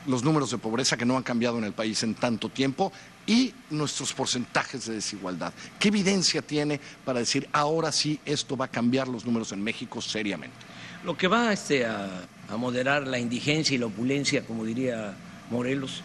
los 0.07 0.23
números 0.23 0.51
de 0.51 0.57
pobreza 0.57 0.97
que 0.97 1.05
no 1.05 1.17
han 1.17 1.23
cambiado 1.23 1.57
en 1.57 1.63
el 1.63 1.73
país 1.73 2.03
en 2.03 2.15
tanto 2.15 2.49
tiempo 2.49 2.91
y 3.25 3.53
nuestros 3.69 4.13
porcentajes 4.13 4.85
de 4.85 4.95
desigualdad. 4.95 5.53
¿Qué 5.79 5.87
evidencia 5.87 6.41
tiene 6.41 6.79
para 7.05 7.19
decir 7.19 7.47
ahora 7.53 7.91
sí 7.91 8.19
esto 8.25 8.57
va 8.57 8.65
a 8.65 8.67
cambiar 8.67 9.07
los 9.07 9.25
números 9.25 9.51
en 9.51 9.63
México 9.63 10.01
seriamente? 10.01 10.57
Lo 11.03 11.17
que 11.17 11.27
va 11.27 11.51
este, 11.53 11.85
a, 11.85 12.27
moderar 12.57 13.07
la 13.07 13.17
indigencia 13.17 13.75
y 13.75 13.77
la 13.77 13.87
opulencia, 13.87 14.45
como 14.45 14.63
diría 14.63 15.15
Morelos, 15.49 16.01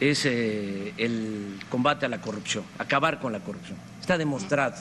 es 0.00 0.26
eh, 0.26 0.92
el 0.96 1.60
combate 1.70 2.06
a 2.06 2.08
la 2.08 2.20
corrupción, 2.20 2.64
acabar 2.78 3.20
con 3.20 3.32
la 3.32 3.40
corrupción. 3.40 3.78
Está 4.00 4.18
demostrado 4.18 4.74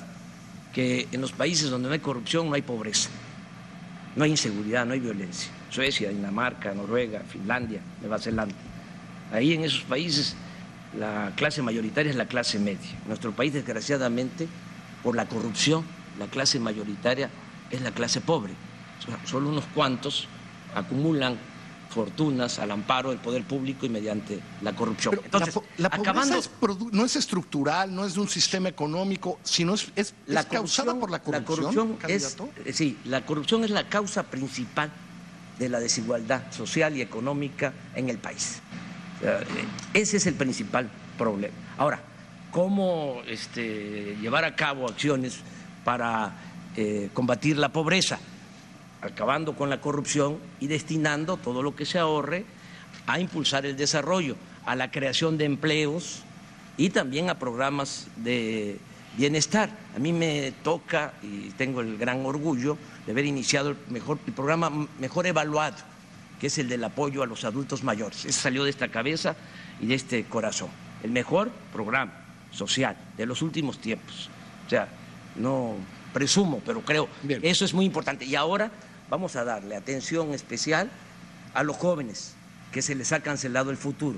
que 0.74 1.08
en 1.12 1.22
los 1.22 1.32
países 1.32 1.70
donde 1.70 1.88
no 1.88 1.94
hay 1.94 2.00
corrupción 2.00 2.50
no 2.50 2.56
hay 2.56 2.64
pobreza, 2.64 3.10
no 4.16 4.24
hay 4.24 4.32
inseguridad, 4.32 4.86
no 4.86 4.94
hay 4.94 5.00
violencia. 5.00 5.52
Suecia, 5.74 6.10
Dinamarca, 6.10 6.74
Noruega, 6.74 7.22
Finlandia, 7.22 7.82
Nueva 8.02 8.20
Zelanda. 8.20 8.56
Ahí 9.32 9.54
en 9.54 9.64
esos 9.64 9.82
países 9.82 10.36
la 10.98 11.32
clase 11.36 11.62
mayoritaria 11.62 12.12
es 12.12 12.16
la 12.16 12.28
clase 12.28 12.60
media. 12.60 12.92
En 13.02 13.08
nuestro 13.08 13.32
país, 13.32 13.54
desgraciadamente, 13.54 14.48
por 15.02 15.16
la 15.16 15.26
corrupción, 15.26 15.84
la 16.20 16.28
clase 16.28 16.60
mayoritaria 16.60 17.30
es 17.72 17.82
la 17.82 17.92
clase 17.92 18.22
pobre 18.22 18.54
solo 19.26 19.50
unos 19.50 19.66
cuantos 19.74 20.28
acumulan 20.76 21.38
fortunas 21.90 22.58
al 22.58 22.72
amparo 22.72 23.12
del 23.12 23.20
poder 23.20 23.44
público 23.44 23.86
y 23.86 23.90
mediante 23.90 24.40
la 24.64 24.76
corrupción. 24.76 25.20
Entonces, 25.24 25.54
la, 25.78 25.92
pobreza 25.92 26.40
no 26.92 27.06
es 27.06 27.16
estructural, 27.16 27.94
no 27.94 28.04
es 28.04 28.16
de 28.16 28.22
un 28.22 28.28
sistema 28.28 28.68
económico, 28.68 29.40
sino 29.44 29.76
es, 29.76 29.92
es, 29.96 30.16
causada 30.50 30.96
por 31.00 31.12
la 31.12 31.22
corrupción. 31.22 32.00
es, 32.08 32.36
sí, 32.74 32.98
la 33.06 33.24
corrupción 33.26 33.64
es 33.64 33.70
la 33.70 33.88
causa 33.90 34.24
principal 34.24 34.92
de 35.60 35.70
la 35.70 35.80
desigualdad 35.80 36.52
social 36.52 36.96
y 36.98 37.02
económica 37.02 37.74
en 37.96 38.10
el 38.10 38.18
país. 38.18 38.62
Ese 39.94 40.18
es 40.18 40.28
el 40.28 40.34
principal 40.34 40.90
problema. 41.18 41.54
Ahora, 41.78 42.00
cómo 42.52 43.22
este, 43.28 44.16
llevar 44.22 44.46
a 44.46 44.56
cabo 44.56 44.88
acciones 44.88 45.40
para 45.84 46.34
eh, 46.76 47.10
combatir 47.14 47.58
la 47.58 47.70
pobreza, 47.70 48.20
acabando 49.02 49.56
con 49.56 49.70
la 49.70 49.82
corrupción 49.82 50.38
y 50.60 50.68
destinando 50.68 51.38
todo 51.38 51.64
lo 51.64 51.76
que 51.76 51.86
se 51.86 52.00
ahorre 52.00 52.46
a 53.08 53.20
impulsar 53.20 53.66
el 53.66 53.76
desarrollo, 53.76 54.36
a 54.66 54.76
la 54.76 54.92
creación 54.92 55.38
de 55.38 55.46
empleos 55.46 56.24
y 56.78 56.90
también 56.90 57.30
a 57.30 57.40
programas 57.40 58.08
de 58.18 58.78
bienestar. 59.18 59.70
A 59.96 60.00
mí 60.00 60.14
me 60.14 60.54
toca 60.64 61.14
y 61.22 61.50
tengo 61.52 61.82
el 61.82 61.98
gran 61.98 62.26
orgullo 62.26 62.78
de 63.06 63.12
haber 63.12 63.26
iniciado 63.26 63.72
el, 63.72 63.78
mejor, 63.90 64.20
el 64.26 64.34
programa 64.34 64.88
mejor 65.00 65.28
evaluado, 65.28 65.78
que 66.40 66.48
es 66.48 66.58
el 66.58 66.70
del 66.70 66.84
apoyo 66.84 67.24
a 67.24 67.26
los 67.26 67.44
adultos 67.44 67.84
mayores. 67.84 68.26
Ese 68.26 68.40
salió 68.40 68.64
de 68.64 68.70
esta 68.70 68.90
cabeza 68.90 69.36
y 69.80 69.88
de 69.88 69.96
este 69.96 70.24
corazón. 70.26 70.70
El 71.04 71.12
mejor 71.12 71.52
programa 71.72 72.14
social 72.52 72.96
de 73.18 73.26
los 73.26 73.42
últimos 73.42 73.80
tiempos. 73.80 74.30
O 74.66 74.70
sea, 74.70 74.88
no 75.36 75.76
presumo, 76.14 76.62
pero 76.66 76.82
creo 76.82 77.10
eso 77.42 77.66
es 77.66 77.74
muy 77.74 77.86
importante. 77.86 78.26
Y 78.26 78.36
ahora 78.36 78.72
vamos 79.10 79.36
a 79.36 79.44
darle 79.44 79.76
atención 79.76 80.34
especial 80.34 80.90
a 81.54 81.64
los 81.64 81.78
jóvenes, 81.78 82.34
que 82.72 82.82
se 82.82 82.96
les 82.96 83.12
ha 83.12 83.20
cancelado 83.20 83.72
el 83.72 83.78
futuro. 83.78 84.18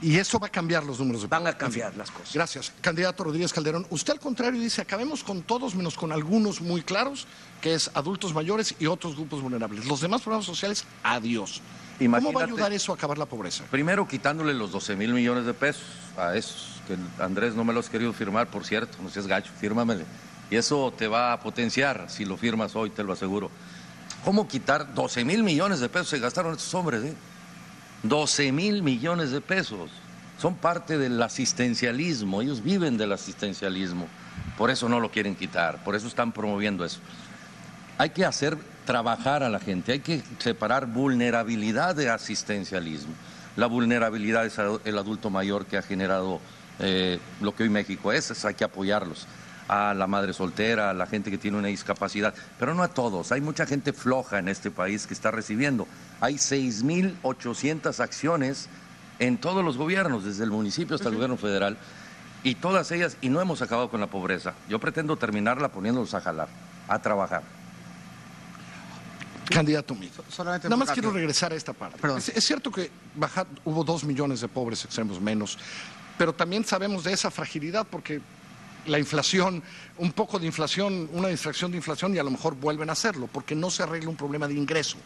Y 0.00 0.16
eso 0.16 0.38
va 0.38 0.48
a 0.48 0.50
cambiar 0.50 0.84
los 0.84 0.98
números 0.98 1.22
de 1.22 1.28
Van 1.28 1.46
a 1.46 1.56
cambiar 1.56 1.96
las 1.96 2.10
cosas. 2.10 2.34
Gracias. 2.34 2.72
Candidato 2.80 3.24
Rodríguez 3.24 3.52
Calderón, 3.52 3.86
usted 3.88 4.12
al 4.12 4.20
contrario 4.20 4.60
dice, 4.60 4.82
acabemos 4.82 5.24
con 5.24 5.42
todos 5.42 5.74
menos 5.74 5.96
con 5.96 6.12
algunos 6.12 6.60
muy 6.60 6.82
claros, 6.82 7.26
que 7.66 7.74
es 7.74 7.90
adultos 7.94 8.32
mayores 8.32 8.76
y 8.78 8.86
otros 8.86 9.16
grupos 9.16 9.42
vulnerables. 9.42 9.86
Los 9.86 10.00
demás 10.00 10.22
programas 10.22 10.46
sociales, 10.46 10.84
adiós. 11.02 11.60
¿Cómo 11.98 12.32
va 12.32 12.42
a 12.42 12.44
ayudar 12.44 12.72
eso 12.72 12.92
a 12.92 12.94
acabar 12.94 13.18
la 13.18 13.26
pobreza? 13.26 13.64
Primero 13.72 14.06
quitándole 14.06 14.54
los 14.54 14.70
12 14.70 14.94
mil 14.94 15.12
millones 15.12 15.46
de 15.46 15.52
pesos 15.52 15.82
a 16.16 16.36
esos, 16.36 16.80
que 16.86 16.96
Andrés 17.20 17.56
no 17.56 17.64
me 17.64 17.72
los 17.72 17.88
ha 17.88 17.90
querido 17.90 18.12
firmar, 18.12 18.46
por 18.46 18.64
cierto, 18.64 18.98
no 19.02 19.10
seas 19.10 19.26
gacho, 19.26 19.50
fírmamele. 19.58 20.04
Y 20.48 20.54
eso 20.54 20.94
te 20.96 21.08
va 21.08 21.32
a 21.32 21.40
potenciar 21.40 22.06
si 22.08 22.24
lo 22.24 22.36
firmas 22.36 22.76
hoy, 22.76 22.90
te 22.90 23.02
lo 23.02 23.14
aseguro. 23.14 23.50
¿Cómo 24.24 24.46
quitar 24.46 24.94
12 24.94 25.24
mil 25.24 25.42
millones 25.42 25.80
de 25.80 25.88
pesos 25.88 26.10
se 26.10 26.20
gastaron 26.20 26.52
estos 26.52 26.72
hombres? 26.72 27.02
Eh? 27.02 27.16
12 28.04 28.52
mil 28.52 28.84
millones 28.84 29.32
de 29.32 29.40
pesos. 29.40 29.90
Son 30.38 30.54
parte 30.54 30.98
del 30.98 31.20
asistencialismo, 31.20 32.42
ellos 32.42 32.62
viven 32.62 32.96
del 32.96 33.10
asistencialismo. 33.10 34.06
Por 34.56 34.70
eso 34.70 34.88
no 34.88 35.00
lo 35.00 35.10
quieren 35.10 35.34
quitar, 35.34 35.82
por 35.82 35.96
eso 35.96 36.06
están 36.06 36.30
promoviendo 36.30 36.84
eso. 36.84 37.00
Hay 37.98 38.10
que 38.10 38.24
hacer 38.24 38.58
trabajar 38.84 39.42
a 39.42 39.48
la 39.48 39.58
gente, 39.58 39.92
hay 39.92 40.00
que 40.00 40.22
separar 40.38 40.86
vulnerabilidad 40.86 41.94
de 41.94 42.10
asistencialismo. 42.10 43.12
La 43.56 43.66
vulnerabilidad 43.66 44.44
es 44.44 44.58
el 44.84 44.98
adulto 44.98 45.30
mayor 45.30 45.64
que 45.64 45.78
ha 45.78 45.82
generado 45.82 46.40
eh, 46.78 47.18
lo 47.40 47.54
que 47.54 47.62
hoy 47.62 47.70
México 47.70 48.12
es, 48.12 48.44
hay 48.44 48.54
que 48.54 48.64
apoyarlos 48.64 49.26
a 49.68 49.94
la 49.94 50.06
madre 50.06 50.32
soltera, 50.32 50.90
a 50.90 50.94
la 50.94 51.06
gente 51.06 51.30
que 51.30 51.38
tiene 51.38 51.56
una 51.56 51.68
discapacidad, 51.68 52.34
pero 52.58 52.74
no 52.74 52.82
a 52.82 52.88
todos. 52.88 53.32
Hay 53.32 53.40
mucha 53.40 53.66
gente 53.66 53.92
floja 53.92 54.38
en 54.38 54.48
este 54.48 54.70
país 54.70 55.06
que 55.06 55.14
está 55.14 55.30
recibiendo. 55.30 55.88
Hay 56.20 56.34
6.800 56.34 57.98
acciones 58.00 58.68
en 59.18 59.38
todos 59.38 59.64
los 59.64 59.76
gobiernos, 59.76 60.24
desde 60.24 60.44
el 60.44 60.50
municipio 60.50 60.96
hasta 60.96 61.08
el 61.08 61.14
gobierno 61.14 61.36
federal, 61.36 61.76
y 62.44 62.56
todas 62.56 62.92
ellas, 62.92 63.16
y 63.22 63.30
no 63.30 63.40
hemos 63.40 63.62
acabado 63.62 63.88
con 63.88 64.00
la 64.00 64.06
pobreza. 64.06 64.54
Yo 64.68 64.78
pretendo 64.78 65.16
terminarla 65.16 65.68
poniéndolos 65.70 66.14
a 66.14 66.20
jalar, 66.20 66.48
a 66.86 67.00
trabajar. 67.00 67.42
Candidato 69.50 69.94
mío. 69.94 70.10
Nada 70.38 70.76
más 70.76 70.90
quiero 70.90 71.10
regresar 71.10 71.52
a 71.52 71.56
esta 71.56 71.72
parte. 71.72 71.98
Es, 72.16 72.28
es, 72.30 72.44
cierto 72.44 72.70
que 72.70 72.90
bajar, 73.14 73.46
hubo 73.64 73.84
dos 73.84 74.04
millones 74.04 74.40
de 74.40 74.48
pobres 74.48 74.84
extremos 74.84 75.20
menos, 75.20 75.58
pero 76.18 76.34
también 76.34 76.64
sabemos 76.64 77.04
de 77.04 77.12
esa 77.12 77.30
fragilidad 77.30 77.86
porque 77.88 78.20
la 78.86 78.98
inflación, 78.98 79.62
un 79.98 80.12
poco 80.12 80.38
de 80.38 80.46
inflación, 80.46 81.08
una 81.12 81.28
distracción 81.28 81.70
de 81.70 81.76
inflación 81.76 82.14
y 82.14 82.18
a 82.18 82.22
lo 82.22 82.30
mejor 82.30 82.54
vuelven 82.54 82.88
a 82.90 82.92
hacerlo, 82.92 83.28
porque 83.32 83.54
no 83.54 83.70
se 83.70 83.82
arregla 83.82 84.08
un 84.08 84.16
problema 84.16 84.48
de 84.48 84.54
ingreso. 84.54 84.98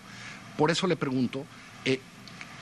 Por 0.56 0.70
eso 0.70 0.86
le 0.86 0.96
pregunto, 0.96 1.44
eh, 1.84 2.00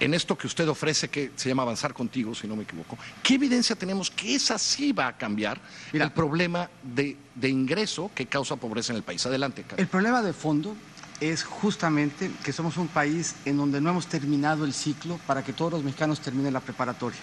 en 0.00 0.14
esto 0.14 0.38
que 0.38 0.46
usted 0.46 0.68
ofrece, 0.68 1.09
que 1.09 1.32
se 1.34 1.48
llama 1.48 1.62
Avanzar 1.62 1.92
Contigo, 1.92 2.34
si 2.34 2.46
no 2.46 2.55
me 2.55 2.62
equivoco, 2.62 2.96
¿qué 3.22 3.34
evidencia 3.34 3.74
tenemos 3.74 4.10
que 4.10 4.36
esa 4.36 4.59
sí 4.59 4.92
va 4.92 5.09
a 5.09 5.16
cambiar 5.16 5.60
el 5.92 6.10
problema 6.12 6.70
de, 6.82 7.16
de, 7.34 7.48
ingreso 7.48 8.10
que 8.14 8.26
causa 8.26 8.56
pobreza 8.56 8.92
en 8.92 8.98
el 8.98 9.02
país? 9.02 9.24
Adelante, 9.26 9.62
Carlos. 9.62 9.80
El 9.80 9.88
problema 9.88 10.22
de 10.22 10.32
fondo 10.32 10.76
es 11.20 11.43
justamente 11.43 12.31
que 12.45 12.53
somos 12.53 12.77
un 12.77 12.89
país 12.89 13.35
en 13.45 13.57
donde 13.57 13.81
no 13.81 13.90
hemos 13.90 14.07
terminado 14.07 14.65
el 14.65 14.73
ciclo 14.73 15.19
para 15.27 15.43
que 15.43 15.53
todos 15.53 15.73
los 15.73 15.85
mexicanos 15.85 16.20
terminen 16.20 16.53
la 16.53 16.61
preparatoria. 16.61 17.19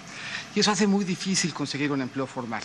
Y 0.54 0.60
eso 0.60 0.72
hace 0.72 0.88
muy 0.88 1.06
difícil 1.06 1.54
conseguir 1.54 1.92
un 1.92 2.02
empleo 2.02 2.28
formal. 2.28 2.62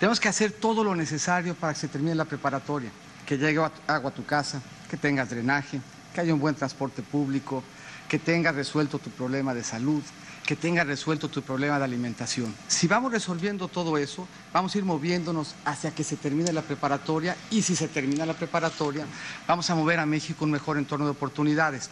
Tenemos 0.00 0.18
que 0.18 0.28
hacer 0.28 0.52
todo 0.52 0.82
lo 0.82 0.94
necesario 0.94 1.54
para 1.54 1.72
que 1.72 1.80
se 1.80 1.88
termine 1.88 2.14
la 2.14 2.24
preparatoria, 2.24 2.90
que 3.24 3.38
llegue 3.38 3.58
agua 3.58 4.10
a 4.10 4.14
tu 4.14 4.24
casa, 4.24 4.60
que 4.90 4.96
tengas 4.96 5.30
drenaje, 5.30 5.80
que 6.12 6.20
haya 6.20 6.34
un 6.34 6.40
buen 6.40 6.54
transporte 6.54 7.02
público, 7.02 7.62
que 8.08 8.18
tengas 8.18 8.54
resuelto 8.54 8.98
tu 8.98 9.10
problema 9.10 9.54
de 9.54 9.64
salud, 9.64 10.02
que 10.46 10.54
tengas 10.54 10.86
resuelto 10.86 11.28
tu 11.28 11.42
problema 11.42 11.76
de 11.78 11.84
alimentación. 11.84 12.54
Si 12.68 12.86
vamos 12.86 13.10
resolviendo 13.10 13.66
todo 13.66 13.98
eso, 13.98 14.28
vamos 14.52 14.74
a 14.74 14.78
ir 14.78 14.84
moviéndonos 14.84 15.56
hacia 15.64 15.90
que 15.90 16.04
se 16.04 16.16
termine 16.16 16.52
la 16.52 16.62
preparatoria 16.62 17.36
y 17.50 17.62
si 17.62 17.74
se 17.74 17.88
termina 17.88 18.24
la 18.24 18.34
preparatoria, 18.34 19.04
vamos 19.48 19.68
a 19.68 19.74
mover 19.74 19.98
a 19.98 20.06
México 20.06 20.44
un 20.44 20.52
mejor 20.52 20.78
entorno 20.78 21.04
de 21.04 21.10
oportunidades. 21.10 21.90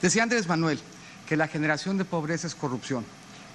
Decía 0.00 0.22
Andrés 0.22 0.46
Manuel 0.46 0.78
que 1.28 1.36
la 1.36 1.48
generación 1.48 1.98
de 1.98 2.04
pobreza 2.04 2.46
es 2.46 2.54
corrupción. 2.54 3.04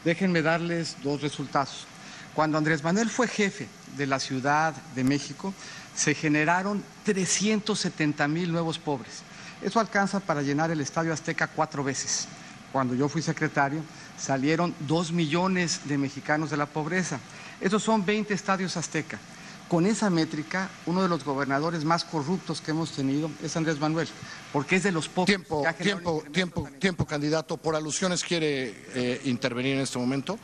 Déjenme 0.04 0.42
darles 0.42 0.98
dos 1.02 1.22
resultados. 1.22 1.86
Cuando 2.34 2.58
Andrés 2.58 2.84
Manuel 2.84 3.10
fue 3.10 3.28
jefe 3.28 3.70
de 3.96 4.06
la 4.06 4.20
Ciudad 4.20 4.74
de 4.96 5.04
México, 5.06 5.54
se 5.96 6.14
generaron 6.14 6.84
370 7.06 8.28
mil 8.28 8.52
nuevos 8.52 8.80
pobres. 8.80 9.24
Eso 9.62 9.80
alcanza 9.80 10.20
para 10.20 10.42
llenar 10.42 10.72
el 10.72 10.82
Estadio 10.82 11.14
Azteca 11.14 11.48
cuatro 11.48 11.84
veces. 11.84 12.28
Cuando 12.72 12.96
yo 12.96 13.10
fui 13.10 13.22
secretario, 13.22 13.84
salieron 14.22 14.76
dos 14.82 15.12
millones 15.12 15.82
de 15.86 15.98
mexicanos 15.98 16.52
de 16.52 16.58
la 16.58 16.68
pobreza. 16.68 17.20
Esos 17.60 17.82
son 17.82 18.06
20 18.06 18.34
estadios 18.34 18.78
Azteca. 18.78 19.20
Con 19.68 19.86
esa 19.86 20.10
métrica, 20.10 20.70
uno 20.86 21.02
de 21.02 21.08
los 21.08 21.24
gobernadores 21.24 21.86
más 21.86 22.04
corruptos 22.04 22.60
que 22.60 22.72
hemos 22.72 22.92
tenido 22.92 23.32
es 23.42 23.56
Andrés 23.56 23.80
Manuel, 23.80 24.08
porque 24.52 24.76
es 24.76 24.84
de 24.84 24.92
los 24.92 25.08
pocos. 25.08 25.28
Tiempo, 25.28 25.64
tiempo, 25.82 26.24
tiempo, 26.32 26.70
tiempo, 26.78 27.06
candidato. 27.06 27.56
Por 27.56 27.76
alusiones 27.76 28.22
quiere 28.22 28.76
eh, 28.94 29.22
intervenir 29.24 29.76
en 29.76 29.82
este 29.82 29.98
momento. 29.98 30.38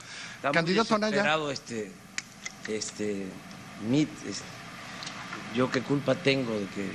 candidato 0.54 0.96
Anaya. 0.96 1.38
Este, 1.52 1.92
este, 2.70 3.28
este, 3.92 4.44
yo 5.54 5.70
qué 5.70 5.82
culpa 5.82 6.16
tengo 6.16 6.54
de 6.54 6.66
que 6.68 6.90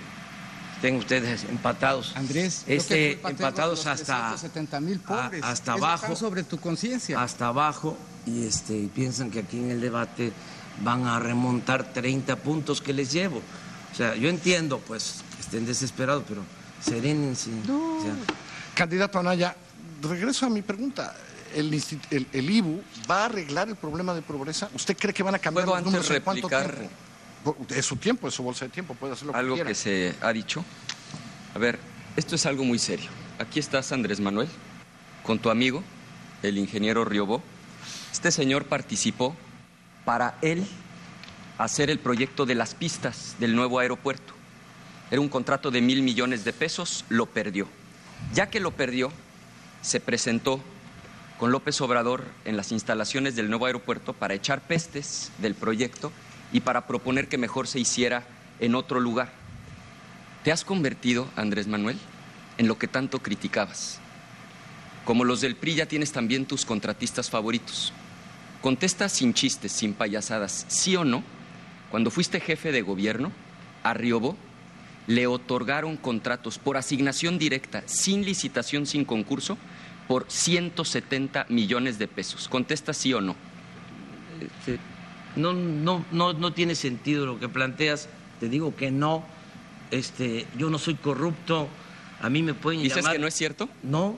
estén 0.82 0.96
ustedes 0.96 1.44
empatados. 1.44 2.12
Andrés, 2.16 2.64
este, 2.66 3.12
empatados 3.12 3.86
hasta 3.86 4.34
mil 4.80 4.98
pobres. 4.98 5.40
hasta 5.44 5.74
abajo. 5.74 6.16
sobre 6.16 6.42
tu 6.42 6.58
conciencia. 6.58 7.22
Hasta 7.22 7.46
abajo 7.46 7.96
y 8.26 8.44
este 8.46 8.88
piensan 8.92 9.30
que 9.30 9.38
aquí 9.38 9.58
en 9.58 9.70
el 9.70 9.80
debate 9.80 10.32
van 10.82 11.06
a 11.06 11.20
remontar 11.20 11.92
30 11.92 12.34
puntos 12.34 12.80
que 12.80 12.92
les 12.92 13.12
llevo. 13.12 13.40
O 13.92 13.94
sea, 13.94 14.16
yo 14.16 14.28
entiendo 14.28 14.80
pues 14.80 15.22
que 15.36 15.42
estén 15.42 15.66
desesperados, 15.66 16.24
pero 16.26 16.42
serénense. 16.84 17.50
Candidato 18.74 19.20
Anaya, 19.20 19.54
regreso 20.02 20.46
a 20.46 20.50
mi 20.50 20.62
pregunta 20.62 21.14
el, 21.54 21.80
el, 22.32 22.50
IBU 22.50 22.82
va 23.08 23.22
a 23.22 23.24
arreglar 23.26 23.68
el 23.68 23.76
problema 23.76 24.14
de 24.14 24.22
pobreza? 24.22 24.68
¿Usted 24.74 24.96
cree 24.96 25.14
que 25.14 25.22
van 25.22 25.36
a 25.36 25.38
cambiar 25.38 25.68
los 25.68 25.84
números 25.84 26.10
en 26.10 26.22
cuánto 26.22 26.48
tiempo? 26.48 26.88
Es 27.70 27.86
su 27.86 27.96
tiempo, 27.96 28.28
es 28.28 28.34
su 28.34 28.42
bolsa 28.42 28.66
de 28.66 28.70
tiempo, 28.70 28.94
puede 28.94 29.14
hacer 29.14 29.26
lo 29.26 29.34
algo 29.34 29.54
que 29.54 29.60
Algo 29.62 29.68
que 29.68 29.74
se 29.74 30.14
ha 30.20 30.32
dicho. 30.32 30.64
A 31.54 31.58
ver, 31.58 31.78
esto 32.16 32.34
es 32.36 32.46
algo 32.46 32.64
muy 32.64 32.78
serio. 32.78 33.10
Aquí 33.38 33.58
estás, 33.58 33.92
Andrés 33.92 34.20
Manuel, 34.20 34.48
con 35.24 35.38
tu 35.38 35.50
amigo, 35.50 35.82
el 36.42 36.58
ingeniero 36.58 37.04
Riobó. 37.04 37.42
Este 38.12 38.30
señor 38.30 38.66
participó 38.66 39.34
para 40.04 40.38
él 40.42 40.66
hacer 41.58 41.90
el 41.90 41.98
proyecto 41.98 42.46
de 42.46 42.54
las 42.54 42.74
pistas 42.74 43.36
del 43.38 43.56
nuevo 43.56 43.78
aeropuerto. 43.78 44.34
Era 45.10 45.20
un 45.20 45.28
contrato 45.28 45.70
de 45.70 45.80
mil 45.80 46.02
millones 46.02 46.44
de 46.44 46.52
pesos, 46.52 47.04
lo 47.08 47.26
perdió. 47.26 47.66
Ya 48.34 48.48
que 48.48 48.60
lo 48.60 48.70
perdió, 48.70 49.12
se 49.82 50.00
presentó 50.00 50.60
con 51.38 51.50
López 51.50 51.80
Obrador 51.80 52.24
en 52.44 52.56
las 52.56 52.72
instalaciones 52.72 53.34
del 53.34 53.50
nuevo 53.50 53.66
aeropuerto 53.66 54.12
para 54.12 54.34
echar 54.34 54.60
pestes 54.60 55.32
del 55.38 55.54
proyecto 55.54 56.12
y 56.52 56.60
para 56.60 56.86
proponer 56.86 57.28
que 57.28 57.38
mejor 57.38 57.66
se 57.66 57.80
hiciera 57.80 58.24
en 58.60 58.74
otro 58.74 59.00
lugar. 59.00 59.32
Te 60.44 60.52
has 60.52 60.64
convertido, 60.64 61.28
Andrés 61.36 61.66
Manuel, 61.66 61.98
en 62.58 62.68
lo 62.68 62.78
que 62.78 62.88
tanto 62.88 63.20
criticabas. 63.20 64.00
Como 65.04 65.24
los 65.24 65.40
del 65.40 65.56
PRI 65.56 65.76
ya 65.76 65.86
tienes 65.86 66.12
también 66.12 66.46
tus 66.46 66.64
contratistas 66.64 67.30
favoritos. 67.30 67.92
Contesta 68.60 69.08
sin 69.08 69.34
chistes, 69.34 69.72
sin 69.72 69.94
payasadas, 69.94 70.66
sí 70.68 70.94
o 70.96 71.04
no, 71.04 71.24
cuando 71.90 72.10
fuiste 72.10 72.40
jefe 72.40 72.72
de 72.72 72.82
gobierno, 72.82 73.32
a 73.82 73.94
Riobó 73.94 74.36
le 75.06 75.26
otorgaron 75.26 75.96
contratos 75.96 76.58
por 76.58 76.76
asignación 76.76 77.38
directa, 77.38 77.82
sin 77.86 78.24
licitación, 78.24 78.86
sin 78.86 79.04
concurso, 79.04 79.58
por 80.06 80.26
170 80.28 81.46
millones 81.48 81.98
de 81.98 82.06
pesos. 82.08 82.48
Contesta 82.48 82.92
sí 82.92 83.12
o 83.12 83.20
no. 83.20 83.34
No, 85.36 85.52
no, 85.52 86.04
no, 86.12 86.32
no 86.32 86.52
tiene 86.52 86.74
sentido 86.74 87.26
lo 87.26 87.38
que 87.40 87.48
planteas. 87.48 88.08
Te 88.40 88.48
digo 88.48 88.74
que 88.76 88.90
no. 88.90 89.24
Este, 89.90 90.46
yo 90.56 90.70
no 90.70 90.78
soy 90.78 90.94
corrupto. 90.94 91.68
A 92.20 92.28
mí 92.30 92.42
me 92.42 92.54
pueden 92.54 92.82
¿Dices 92.82 92.96
llamar. 92.98 93.12
que 93.12 93.18
no 93.18 93.26
es 93.26 93.34
cierto? 93.34 93.68
No. 93.82 94.16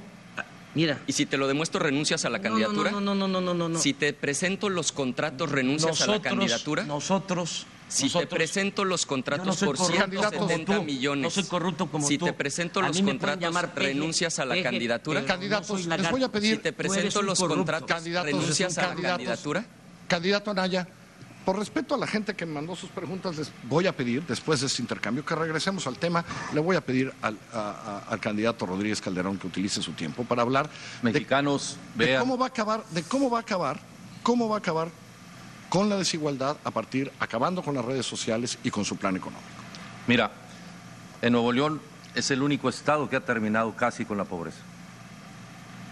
Mira. 0.74 1.00
¿Y 1.06 1.12
si 1.12 1.26
te 1.26 1.36
lo 1.36 1.46
demuestro, 1.46 1.80
renuncias 1.80 2.24
a 2.24 2.30
la 2.30 2.40
candidatura? 2.40 2.90
no, 2.90 3.00
no, 3.00 3.14
no, 3.14 3.28
no, 3.28 3.40
no, 3.40 3.54
no, 3.54 3.68
no. 3.68 3.78
Si 3.78 3.94
te 3.94 4.12
presento 4.12 4.68
los 4.68 4.92
contratos, 4.92 5.50
¿renuncias 5.50 6.00
a 6.02 6.06
la 6.06 6.20
candidatura? 6.20 6.84
Nosotros. 6.84 7.66
Si 7.86 8.08
te 8.10 8.26
presento 8.26 8.84
los 8.84 9.06
contratos 9.06 9.46
no 9.46 9.52
soy 9.52 9.66
por 9.66 9.76
corrupto 9.76 10.00
como 10.32 10.48
170 10.48 10.74
tú. 10.76 10.82
millones. 10.82 11.22
No 11.22 11.30
soy 11.30 11.44
corrupto 11.44 11.86
como 11.86 12.08
si 12.08 12.18
tú. 12.18 12.24
te 12.24 12.32
presento 12.32 12.80
los 12.82 13.00
contratos, 13.00 13.40
llamar 13.40 13.72
peje, 13.74 13.88
¿renuncias 13.88 14.38
a 14.38 14.44
la 14.46 14.54
peje, 14.54 14.64
candidatura? 14.64 15.24
Candidatos, 15.24 15.86
no 15.86 15.96
les 15.96 16.10
voy 16.10 16.22
a 16.24 16.28
pedir. 16.28 16.56
Si 16.56 16.62
te 16.62 16.72
presento 16.72 17.22
los 17.22 17.38
corrupto. 17.38 17.58
contratos, 17.58 17.88
Candidatos, 17.88 18.32
¿renuncias 18.32 18.78
a 18.78 18.82
la 18.82 18.88
candidatos. 18.88 19.16
candidatura? 19.18 19.66
Candidato 20.08 20.50
Anaya, 20.50 20.88
por 21.44 21.58
respeto 21.58 21.94
a 21.94 21.98
la 21.98 22.06
gente 22.06 22.34
que 22.34 22.46
mandó 22.46 22.74
sus 22.74 22.90
preguntas, 22.90 23.36
les 23.36 23.52
voy 23.64 23.86
a 23.86 23.94
pedir, 23.94 24.24
después 24.26 24.60
de 24.60 24.66
este 24.66 24.80
intercambio, 24.82 25.24
que 25.24 25.34
regresemos 25.34 25.86
al 25.86 25.96
tema. 25.96 26.24
Le 26.54 26.60
voy 26.60 26.74
a 26.76 26.80
pedir 26.80 27.12
al, 27.22 27.38
a- 27.52 28.02
a- 28.06 28.12
al 28.12 28.20
candidato 28.20 28.64
Rodríguez 28.66 29.00
Calderón 29.00 29.38
que 29.38 29.46
utilice 29.46 29.82
su 29.82 29.92
tiempo 29.92 30.24
para 30.24 30.42
hablar 30.42 30.70
Mexicanos, 31.02 31.76
de, 31.94 32.06
de 32.06 32.18
cómo 32.18 32.38
va 32.38 32.46
a 32.46 32.48
acabar, 32.48 32.84
de 32.90 33.02
cómo 33.02 33.28
va 33.30 33.38
a 33.38 33.40
acabar, 33.42 33.78
cómo 34.22 34.48
va 34.48 34.56
a 34.56 34.58
acabar 34.58 34.88
con 35.68 35.88
la 35.88 35.96
desigualdad 35.96 36.56
a 36.64 36.70
partir, 36.70 37.10
acabando 37.20 37.62
con 37.62 37.74
las 37.74 37.84
redes 37.84 38.06
sociales 38.06 38.58
y 38.62 38.70
con 38.70 38.84
su 38.84 38.96
plan 38.96 39.16
económico. 39.16 39.44
Mira, 40.06 40.30
en 41.20 41.32
Nuevo 41.32 41.52
León 41.52 41.80
es 42.14 42.30
el 42.30 42.42
único 42.42 42.68
estado 42.68 43.10
que 43.10 43.16
ha 43.16 43.20
terminado 43.24 43.74
casi 43.74 44.04
con 44.04 44.16
la 44.16 44.24
pobreza, 44.24 44.58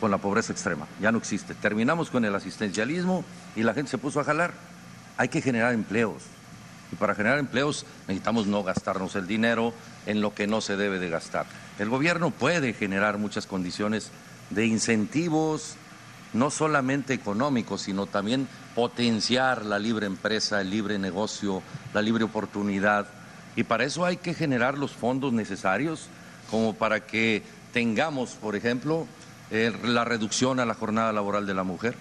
con 0.00 0.10
la 0.10 0.18
pobreza 0.18 0.52
extrema. 0.52 0.86
Ya 1.00 1.10
no 1.12 1.18
existe. 1.18 1.54
Terminamos 1.54 2.10
con 2.10 2.24
el 2.24 2.34
asistencialismo 2.34 3.24
y 3.56 3.62
la 3.64 3.74
gente 3.74 3.90
se 3.90 3.98
puso 3.98 4.20
a 4.20 4.24
jalar. 4.24 4.71
Hay 5.16 5.28
que 5.28 5.42
generar 5.42 5.72
empleos. 5.72 6.22
Y 6.92 6.96
para 6.96 7.14
generar 7.14 7.38
empleos 7.38 7.86
necesitamos 8.06 8.46
no 8.46 8.62
gastarnos 8.62 9.16
el 9.16 9.26
dinero 9.26 9.72
en 10.06 10.20
lo 10.20 10.34
que 10.34 10.46
no 10.46 10.60
se 10.60 10.76
debe 10.76 10.98
de 10.98 11.10
gastar. 11.10 11.46
El 11.78 11.88
gobierno 11.88 12.30
puede 12.30 12.74
generar 12.74 13.18
muchas 13.18 13.46
condiciones 13.46 14.10
de 14.50 14.66
incentivos, 14.66 15.76
no 16.32 16.50
solamente 16.50 17.14
económicos, 17.14 17.82
sino 17.82 18.06
también 18.06 18.48
potenciar 18.74 19.64
la 19.64 19.78
libre 19.78 20.06
empresa, 20.06 20.60
el 20.60 20.70
libre 20.70 20.98
negocio, 20.98 21.62
la 21.94 22.02
libre 22.02 22.24
oportunidad. 22.24 23.06
Y 23.56 23.64
para 23.64 23.84
eso 23.84 24.04
hay 24.04 24.16
que 24.16 24.34
generar 24.34 24.78
los 24.78 24.92
fondos 24.92 25.32
necesarios 25.32 26.08
como 26.50 26.74
para 26.74 27.00
que 27.06 27.42
tengamos, 27.72 28.30
por 28.32 28.56
ejemplo, 28.56 29.06
eh, 29.50 29.72
la 29.84 30.04
reducción 30.04 30.60
a 30.60 30.66
la 30.66 30.74
jornada 30.74 31.12
laboral 31.12 31.46
de 31.46 31.54
la 31.54 31.62
mujer. 31.62 31.94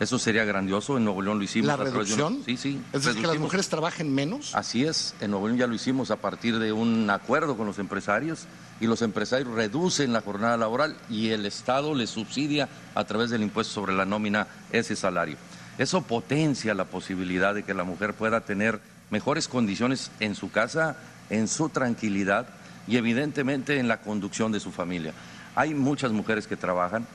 Eso 0.00 0.18
sería 0.18 0.44
grandioso. 0.44 0.96
En 0.96 1.04
Nuevo 1.04 1.22
León 1.22 1.38
lo 1.38 1.44
hicimos. 1.44 1.66
¿La 1.66 1.74
a 1.74 1.76
través 1.76 1.92
de 1.92 1.98
reducción? 1.98 2.42
Sí, 2.44 2.56
sí. 2.56 2.80
Es 2.92 3.04
decir, 3.04 3.20
que 3.20 3.26
las 3.26 3.38
mujeres 3.38 3.68
trabajen 3.68 4.14
menos. 4.14 4.54
Así 4.54 4.84
es, 4.84 5.14
en 5.20 5.32
Nuevo 5.32 5.48
León 5.48 5.58
ya 5.58 5.66
lo 5.66 5.74
hicimos 5.74 6.10
a 6.10 6.16
partir 6.16 6.58
de 6.58 6.72
un 6.72 7.10
acuerdo 7.10 7.56
con 7.56 7.66
los 7.66 7.78
empresarios 7.78 8.46
y 8.80 8.86
los 8.86 9.02
empresarios 9.02 9.48
reducen 9.48 10.12
la 10.12 10.20
jornada 10.20 10.56
laboral 10.56 10.96
y 11.10 11.30
el 11.30 11.46
Estado 11.46 11.94
les 11.94 12.10
subsidia 12.10 12.68
a 12.94 13.04
través 13.04 13.30
del 13.30 13.42
impuesto 13.42 13.74
sobre 13.74 13.94
la 13.94 14.04
nómina 14.04 14.46
ese 14.70 14.94
salario. 14.94 15.36
Eso 15.78 16.02
potencia 16.02 16.74
la 16.74 16.84
posibilidad 16.84 17.54
de 17.54 17.64
que 17.64 17.74
la 17.74 17.84
mujer 17.84 18.14
pueda 18.14 18.40
tener 18.40 18.80
mejores 19.10 19.48
condiciones 19.48 20.10
en 20.20 20.34
su 20.34 20.50
casa, 20.50 20.96
en 21.30 21.48
su 21.48 21.68
tranquilidad 21.70 22.46
y 22.86 22.96
evidentemente 22.96 23.78
en 23.78 23.88
la 23.88 24.00
conducción 24.00 24.52
de 24.52 24.60
su 24.60 24.70
familia. 24.70 25.12
Hay 25.54 25.74
muchas 25.74 26.12
mujeres 26.12 26.46
que 26.46 26.56
trabajan 26.56 27.06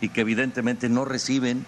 y 0.00 0.08
que 0.08 0.20
evidentemente 0.22 0.88
no 0.88 1.04
reciben 1.04 1.66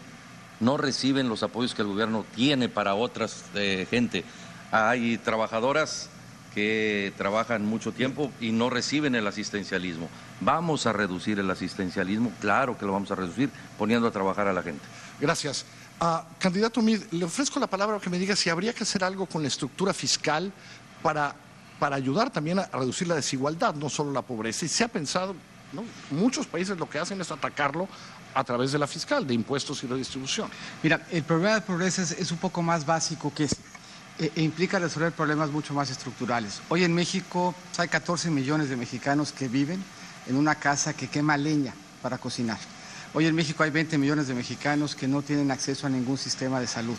no 0.63 0.77
reciben 0.77 1.29
los 1.29 1.43
apoyos 1.43 1.75
que 1.75 1.83
el 1.83 1.89
gobierno 1.89 2.25
tiene 2.35 2.69
para 2.69 2.95
otras 2.95 3.45
eh, 3.55 3.87
gente. 3.91 4.25
Hay 4.71 5.19
trabajadoras 5.19 6.09
que 6.55 7.13
trabajan 7.17 7.67
mucho 7.67 7.93
tiempo 7.93 8.31
y 8.41 8.53
no 8.53 8.71
reciben 8.71 9.15
el 9.15 9.27
asistencialismo. 9.27 10.09
Vamos 10.41 10.87
a 10.87 10.93
reducir 10.93 11.39
el 11.41 11.51
asistencialismo, 11.51 12.33
claro 12.41 12.79
que 12.79 12.87
lo 12.87 12.93
vamos 12.93 13.11
a 13.11 13.17
reducir 13.17 13.51
poniendo 13.77 14.07
a 14.07 14.13
trabajar 14.13 14.47
a 14.47 14.53
la 14.53 14.63
gente. 14.63 14.83
Gracias. 15.21 15.65
Ah, 15.99 16.25
candidato 16.39 16.81
Mid, 16.81 17.03
le 17.11 17.25
ofrezco 17.25 17.59
la 17.59 17.67
palabra 17.67 17.99
que 17.99 18.11
me 18.11 18.19
diga 18.19 18.37
si 18.37 18.49
habría 18.49 18.73
que 18.73 18.85
hacer 18.85 19.03
algo 19.03 19.27
con 19.27 19.43
la 19.43 19.49
estructura 19.49 19.93
fiscal 19.93 20.53
para, 21.03 21.35
para 21.79 21.97
ayudar 21.97 22.31
también 22.31 22.61
a 22.61 22.67
reducir 22.73 23.09
la 23.09 23.17
desigualdad, 23.17 23.75
no 23.75 23.89
solo 23.89 24.13
la 24.13 24.23
pobreza. 24.23 24.65
Y 24.65 24.69
se 24.69 24.85
ha 24.85 24.89
pensado, 24.89 25.35
muchos 26.11 26.47
países 26.47 26.79
lo 26.79 26.89
que 26.89 26.99
hacen 26.99 27.21
es 27.21 27.31
atacarlo 27.33 27.89
a 28.35 28.45
través 28.45 28.73
de 28.73 28.79
la 28.79 28.87
fiscal, 28.87 29.27
de 29.27 29.35
impuestos 29.35 29.83
y 29.85 29.87
redistribución. 29.87 30.51
Mira, 30.83 31.07
el 31.11 31.23
problema 31.23 31.55
de 31.55 31.61
pobreza 31.63 32.03
es, 32.03 32.31
un 32.31 32.39
poco 32.39 32.63
más 32.63 32.87
básico 32.87 33.33
que 33.35 33.45
es, 33.45 33.57
e, 34.19 34.33
e 34.35 34.43
implica 34.43 34.79
resolver 34.79 35.13
problemas 35.13 35.51
mucho 35.51 35.75
más 35.75 35.91
estructurales. 35.91 36.61
Hoy 36.69 36.85
en 36.85 36.95
México 36.95 37.55
hay 37.77 37.89
14 37.89 38.31
millones 38.31 38.69
de 38.69 38.77
mexicanos 38.77 39.33
que 39.33 39.49
viven 39.49 39.83
en 40.27 40.37
una 40.37 40.55
casa 40.55 40.95
que 40.95 41.09
quema 41.09 41.37
leña 41.37 41.75
para 42.01 42.19
cocinar. 42.19 42.59
Hoy 43.15 43.27
en 43.27 43.35
México 43.35 43.63
hay 43.63 43.71
20 43.71 43.99
millones 43.99 44.27
de 44.27 44.35
mexicanos 44.35 44.95
que 44.95 45.07
no 45.07 45.21
tienen 45.21 45.51
acceso 45.51 45.87
a 45.87 45.91
ningún 45.91 46.17
sistema 46.17 46.61
de 46.61 46.67
salud. 46.67 46.97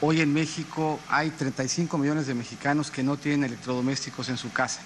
Hoy 0.00 0.20
en 0.20 0.32
México 0.32 1.00
hay 1.08 1.30
35 1.30 1.98
millones 1.98 2.28
de 2.28 2.34
mexicanos 2.34 2.92
que 2.92 3.02
no 3.02 3.16
tienen 3.16 3.44
electrodomésticos 3.44 4.28
en 4.28 4.36
su 4.36 4.52
casa. 4.52 4.80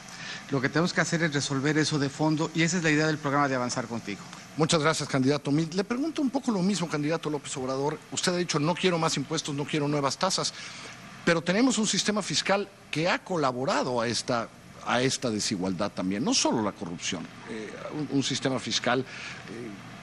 Lo 0.50 0.60
que 0.60 0.68
tenemos 0.68 0.92
que 0.92 1.00
hacer 1.00 1.22
es 1.24 1.34
resolver 1.34 1.76
eso 1.76 1.98
de 1.98 2.08
fondo 2.08 2.50
y 2.54 2.62
esa 2.62 2.76
es 2.76 2.84
la 2.84 2.90
idea 2.90 3.06
del 3.08 3.18
programa 3.18 3.48
de 3.48 3.56
Avanzar 3.56 3.86
Contigo. 3.86 4.20
Muchas 4.56 4.80
gracias, 4.80 5.08
candidato. 5.08 5.50
Le 5.50 5.84
pregunto 5.84 6.22
un 6.22 6.30
poco 6.30 6.52
lo 6.52 6.62
mismo, 6.62 6.88
candidato 6.88 7.28
López 7.28 7.56
Obrador. 7.56 7.98
Usted 8.12 8.32
ha 8.32 8.36
dicho, 8.36 8.58
no 8.60 8.74
quiero 8.74 8.96
más 8.98 9.16
impuestos, 9.16 9.54
no 9.54 9.64
quiero 9.64 9.88
nuevas 9.88 10.16
tasas, 10.16 10.54
pero 11.24 11.42
tenemos 11.42 11.78
un 11.78 11.86
sistema 11.86 12.22
fiscal 12.22 12.68
que 12.90 13.08
ha 13.08 13.18
colaborado 13.18 14.00
a 14.00 14.06
esta, 14.06 14.48
a 14.86 15.02
esta 15.02 15.30
desigualdad 15.30 15.90
también, 15.90 16.24
no 16.24 16.32
solo 16.32 16.62
la 16.62 16.72
corrupción, 16.72 17.26
eh, 17.50 17.72
un, 17.92 18.18
un 18.18 18.22
sistema 18.22 18.60
fiscal 18.60 19.00
eh, 19.00 19.04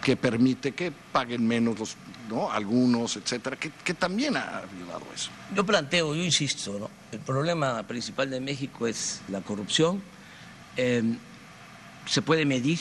que 0.04 0.18
permite 0.18 0.74
que 0.74 0.92
paguen 0.92 1.48
menos 1.48 1.80
los, 1.80 1.96
¿no? 2.30 2.52
algunos, 2.52 3.16
etcétera, 3.16 3.56
que, 3.56 3.72
que 3.72 3.94
también 3.94 4.36
ha 4.36 4.58
ayudado 4.58 5.06
a 5.10 5.16
eso. 5.16 5.30
Yo 5.56 5.66
planteo, 5.66 6.14
yo 6.14 6.22
insisto, 6.22 6.78
¿no? 6.78 6.90
el 7.12 7.20
problema 7.20 7.82
principal 7.84 8.30
de 8.30 8.42
México 8.42 8.86
es 8.86 9.22
la 9.30 9.42
corrupción. 9.42 10.04
Eh, 10.78 11.04
se 12.06 12.22
puede 12.22 12.46
medir 12.46 12.80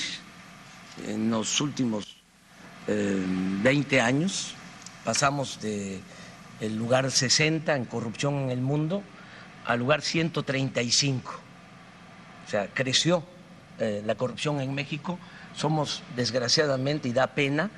en 1.06 1.31
los 1.31 1.60
últimos 1.60 2.16
eh, 2.86 3.24
20 3.62 4.01
años. 4.01 4.55
Pasamos 5.05 5.60
de 5.60 6.01
el 6.60 6.77
lugar 6.77 7.10
60 7.10 7.74
en 7.74 7.85
corrupción 7.85 8.35
en 8.39 8.51
el 8.51 8.60
mundo 8.60 9.02
al 9.64 9.78
lugar 9.78 10.02
135. 10.02 11.32
O 12.47 12.51
sea, 12.51 12.69
creció 12.73 13.24
eh, 13.78 14.02
la 14.05 14.14
corrupción 14.14 14.60
en 14.60 14.74
México. 14.74 15.19
Somos, 15.55 16.02
desgraciadamente, 16.16 17.09
y 17.09 17.12
da 17.12 17.28
pena, 17.28 17.70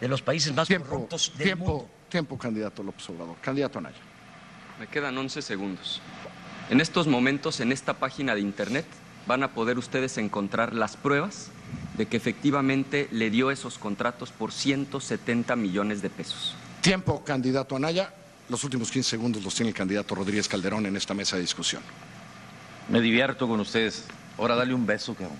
de 0.00 0.08
los 0.08 0.22
países 0.22 0.54
más 0.54 0.68
corruptos 0.68 1.32
del 1.36 1.46
tiempo, 1.46 1.64
mundo. 1.64 1.90
tiempo, 2.08 2.38
candidato 2.38 2.82
López 2.82 3.08
Obrador. 3.10 3.36
Candidato 3.40 3.78
Anaya. 3.78 3.96
Me 4.78 4.86
quedan 4.86 5.16
11 5.16 5.42
segundos. 5.42 6.00
En 6.70 6.80
estos 6.80 7.06
momentos, 7.06 7.60
en 7.60 7.72
esta 7.72 7.94
página 7.94 8.34
de 8.34 8.40
internet, 8.40 8.86
van 9.26 9.42
a 9.42 9.52
poder 9.52 9.78
ustedes 9.78 10.18
encontrar 10.18 10.74
las 10.74 10.96
pruebas 10.96 11.48
de 11.96 12.06
que 12.06 12.16
efectivamente 12.16 13.08
le 13.12 13.30
dio 13.30 13.50
esos 13.50 13.78
contratos 13.78 14.30
por 14.30 14.52
170 14.52 15.56
millones 15.56 16.02
de 16.02 16.10
pesos. 16.10 16.54
Tiempo, 16.80 17.22
candidato 17.24 17.76
Anaya. 17.76 18.12
Los 18.48 18.64
últimos 18.64 18.90
15 18.90 19.08
segundos 19.08 19.44
los 19.44 19.54
tiene 19.54 19.70
el 19.70 19.74
candidato 19.74 20.14
Rodríguez 20.14 20.48
Calderón 20.48 20.86
en 20.86 20.96
esta 20.96 21.14
mesa 21.14 21.36
de 21.36 21.42
discusión. 21.42 21.82
Me 22.88 23.00
divierto 23.00 23.46
con 23.46 23.60
ustedes. 23.60 24.04
Ahora 24.38 24.56
dale 24.56 24.74
un 24.74 24.84
beso, 24.84 25.14
cabrón. 25.14 25.36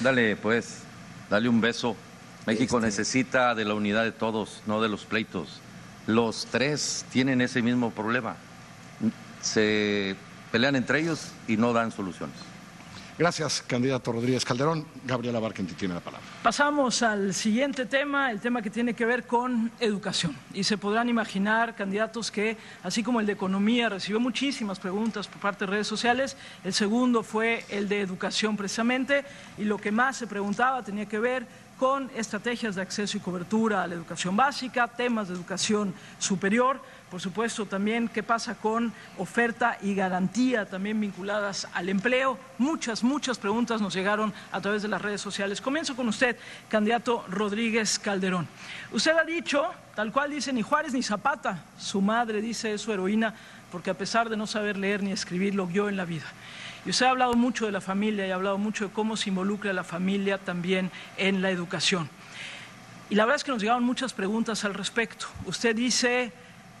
Dale, 0.00 0.36
pues, 0.36 0.78
dale 1.30 1.48
un 1.48 1.60
beso. 1.60 1.96
México 2.46 2.80
necesita 2.80 3.54
de 3.54 3.64
la 3.64 3.74
unidad 3.74 4.04
de 4.04 4.12
todos, 4.12 4.62
no 4.66 4.80
de 4.80 4.88
los 4.88 5.04
pleitos. 5.04 5.60
Los 6.06 6.46
tres 6.46 7.04
tienen 7.12 7.40
ese 7.40 7.62
mismo 7.62 7.90
problema. 7.90 8.36
Se 9.42 10.16
pelean 10.50 10.76
entre 10.76 11.00
ellos 11.00 11.28
y 11.46 11.56
no 11.56 11.72
dan 11.72 11.92
soluciones. 11.92 12.36
Gracias, 13.18 13.64
candidato 13.66 14.12
Rodríguez 14.12 14.44
Calderón. 14.44 14.86
Gabriela 15.04 15.40
Barquenti 15.40 15.74
tiene 15.74 15.94
la 15.94 16.00
palabra. 16.00 16.24
Pasamos 16.40 17.02
al 17.02 17.34
siguiente 17.34 17.84
tema, 17.84 18.30
el 18.30 18.38
tema 18.38 18.62
que 18.62 18.70
tiene 18.70 18.94
que 18.94 19.04
ver 19.04 19.26
con 19.26 19.72
educación. 19.80 20.36
Y 20.54 20.62
se 20.62 20.78
podrán 20.78 21.08
imaginar 21.08 21.74
candidatos 21.74 22.30
que, 22.30 22.56
así 22.84 23.02
como 23.02 23.18
el 23.18 23.26
de 23.26 23.32
economía, 23.32 23.88
recibió 23.88 24.20
muchísimas 24.20 24.78
preguntas 24.78 25.26
por 25.26 25.40
parte 25.40 25.66
de 25.66 25.72
redes 25.72 25.88
sociales. 25.88 26.36
El 26.62 26.72
segundo 26.72 27.24
fue 27.24 27.64
el 27.70 27.88
de 27.88 28.02
educación 28.02 28.56
precisamente. 28.56 29.24
Y 29.58 29.64
lo 29.64 29.78
que 29.78 29.90
más 29.90 30.16
se 30.16 30.28
preguntaba 30.28 30.84
tenía 30.84 31.06
que 31.06 31.18
ver 31.18 31.44
con 31.76 32.10
estrategias 32.14 32.76
de 32.76 32.82
acceso 32.82 33.16
y 33.16 33.20
cobertura 33.20 33.82
a 33.82 33.86
la 33.88 33.94
educación 33.94 34.36
básica, 34.36 34.86
temas 34.86 35.26
de 35.26 35.34
educación 35.34 35.92
superior. 36.20 36.80
Por 37.10 37.20
supuesto, 37.22 37.64
también 37.64 38.08
qué 38.08 38.22
pasa 38.22 38.54
con 38.54 38.92
oferta 39.16 39.78
y 39.80 39.94
garantía 39.94 40.66
también 40.66 41.00
vinculadas 41.00 41.66
al 41.72 41.88
empleo. 41.88 42.38
Muchas, 42.58 43.02
muchas 43.02 43.38
preguntas 43.38 43.80
nos 43.80 43.94
llegaron 43.94 44.34
a 44.52 44.60
través 44.60 44.82
de 44.82 44.88
las 44.88 45.00
redes 45.00 45.20
sociales. 45.20 45.62
Comienzo 45.62 45.96
con 45.96 46.08
usted, 46.08 46.36
candidato 46.68 47.24
Rodríguez 47.28 47.98
Calderón. 47.98 48.46
Usted 48.92 49.12
ha 49.16 49.24
dicho, 49.24 49.70
tal 49.94 50.12
cual 50.12 50.30
dice, 50.30 50.52
ni 50.52 50.60
Juárez 50.60 50.92
ni 50.92 51.02
Zapata, 51.02 51.64
su 51.78 52.02
madre 52.02 52.42
dice 52.42 52.74
es 52.74 52.82
su 52.82 52.92
heroína, 52.92 53.34
porque 53.72 53.88
a 53.90 53.94
pesar 53.94 54.28
de 54.28 54.36
no 54.36 54.46
saber 54.46 54.76
leer 54.76 55.02
ni 55.02 55.12
escribir, 55.12 55.54
lo 55.54 55.66
guió 55.66 55.88
en 55.88 55.96
la 55.96 56.04
vida. 56.04 56.26
Y 56.84 56.90
usted 56.90 57.06
ha 57.06 57.10
hablado 57.10 57.34
mucho 57.34 57.64
de 57.64 57.72
la 57.72 57.80
familia 57.80 58.26
y 58.26 58.30
ha 58.30 58.34
hablado 58.34 58.58
mucho 58.58 58.88
de 58.88 58.92
cómo 58.92 59.16
se 59.16 59.30
involucra 59.30 59.72
la 59.72 59.84
familia 59.84 60.36
también 60.36 60.90
en 61.16 61.40
la 61.40 61.50
educación. 61.50 62.10
Y 63.10 63.14
la 63.14 63.24
verdad 63.24 63.36
es 63.36 63.44
que 63.44 63.52
nos 63.52 63.62
llegaron 63.62 63.84
muchas 63.84 64.12
preguntas 64.12 64.64
al 64.66 64.74
respecto. 64.74 65.26
Usted 65.46 65.74
dice 65.74 66.32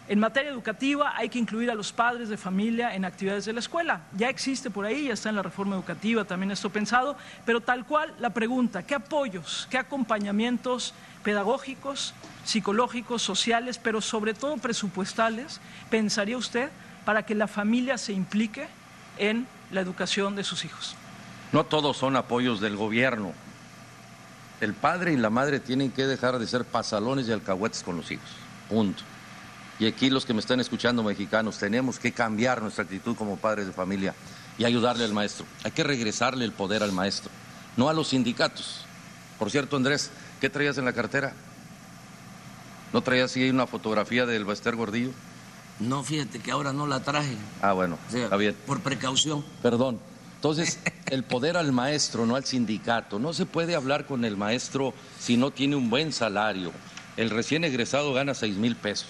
en 0.08 0.18
materia 0.18 0.50
educativa 0.50 1.14
hay 1.16 1.28
que 1.28 1.38
incluir 1.38 1.70
a 1.70 1.74
los 1.74 1.92
padres 1.92 2.30
de 2.30 2.38
familia 2.38 2.94
en 2.94 3.04
actividades 3.04 3.44
de 3.44 3.52
la 3.52 3.60
escuela. 3.60 4.00
Ya 4.16 4.30
existe 4.30 4.70
por 4.70 4.86
ahí, 4.86 5.08
ya 5.08 5.12
está 5.12 5.28
en 5.28 5.36
la 5.36 5.42
reforma 5.42 5.76
educativa 5.76 6.24
también 6.24 6.50
esto 6.50 6.70
pensado, 6.70 7.14
pero 7.44 7.60
tal 7.60 7.84
cual 7.84 8.14
la 8.18 8.30
pregunta, 8.30 8.82
¿qué 8.82 8.94
apoyos, 8.94 9.68
qué 9.70 9.76
acompañamientos 9.76 10.94
pedagógicos, 11.22 12.14
psicológicos, 12.44 13.20
sociales, 13.20 13.76
pero 13.76 14.00
sobre 14.00 14.32
todo 14.32 14.56
presupuestales, 14.56 15.60
pensaría 15.90 16.38
usted 16.38 16.70
para 17.04 17.26
que 17.26 17.34
la 17.34 17.46
familia 17.46 17.98
se 17.98 18.14
implique 18.14 18.66
en 19.18 19.46
la 19.70 19.82
educación 19.82 20.36
de 20.36 20.44
sus 20.44 20.64
hijos? 20.64 20.96
No 21.52 21.64
todos 21.64 21.98
son 21.98 22.16
apoyos 22.16 22.60
del 22.60 22.76
gobierno. 22.76 23.34
El 24.62 24.72
padre 24.72 25.12
y 25.12 25.16
la 25.18 25.28
madre 25.28 25.60
tienen 25.60 25.90
que 25.90 26.06
dejar 26.06 26.38
de 26.38 26.46
ser 26.46 26.64
pasalones 26.64 27.28
y 27.28 27.32
alcahuetes 27.32 27.82
con 27.82 27.98
los 27.98 28.10
hijos. 28.10 28.30
Punto. 28.70 29.02
Y 29.78 29.86
aquí 29.86 30.10
los 30.10 30.26
que 30.26 30.34
me 30.34 30.40
están 30.40 30.58
escuchando 30.60 31.02
mexicanos, 31.02 31.58
tenemos 31.58 31.98
que 31.98 32.12
cambiar 32.12 32.60
nuestra 32.60 32.84
actitud 32.84 33.14
como 33.16 33.36
padres 33.36 33.66
de 33.66 33.72
familia 33.72 34.14
y 34.58 34.64
ayudarle 34.64 35.04
al 35.04 35.12
maestro. 35.12 35.46
Hay 35.62 35.70
que 35.70 35.84
regresarle 35.84 36.44
el 36.44 36.52
poder 36.52 36.82
al 36.82 36.92
maestro, 36.92 37.30
no 37.76 37.88
a 37.88 37.92
los 37.92 38.08
sindicatos. 38.08 38.84
Por 39.38 39.50
cierto, 39.50 39.76
Andrés, 39.76 40.10
¿qué 40.40 40.50
traías 40.50 40.78
en 40.78 40.84
la 40.84 40.92
cartera? 40.92 41.32
¿No 42.92 43.02
traías 43.02 43.36
ahí 43.36 43.50
una 43.50 43.68
fotografía 43.68 44.26
del 44.26 44.44
Bester 44.44 44.74
Gordillo? 44.74 45.10
No, 45.78 46.02
fíjate 46.02 46.40
que 46.40 46.50
ahora 46.50 46.72
no 46.72 46.88
la 46.88 47.00
traje. 47.00 47.36
Ah, 47.62 47.72
bueno, 47.72 47.98
está 48.12 48.36
bien. 48.36 48.56
Por 48.66 48.80
precaución. 48.80 49.44
Perdón. 49.62 50.00
Entonces, 50.34 50.80
el 51.06 51.22
poder 51.22 51.56
al 51.56 51.70
maestro, 51.70 52.26
no 52.26 52.34
al 52.34 52.44
sindicato. 52.44 53.20
No 53.20 53.32
se 53.32 53.46
puede 53.46 53.76
hablar 53.76 54.06
con 54.06 54.24
el 54.24 54.36
maestro 54.36 54.92
si 55.20 55.36
no 55.36 55.52
tiene 55.52 55.76
un 55.76 55.88
buen 55.88 56.12
salario. 56.12 56.72
El 57.16 57.30
recién 57.30 57.62
egresado 57.62 58.12
gana 58.12 58.34
seis 58.34 58.56
mil 58.56 58.74
pesos 58.74 59.08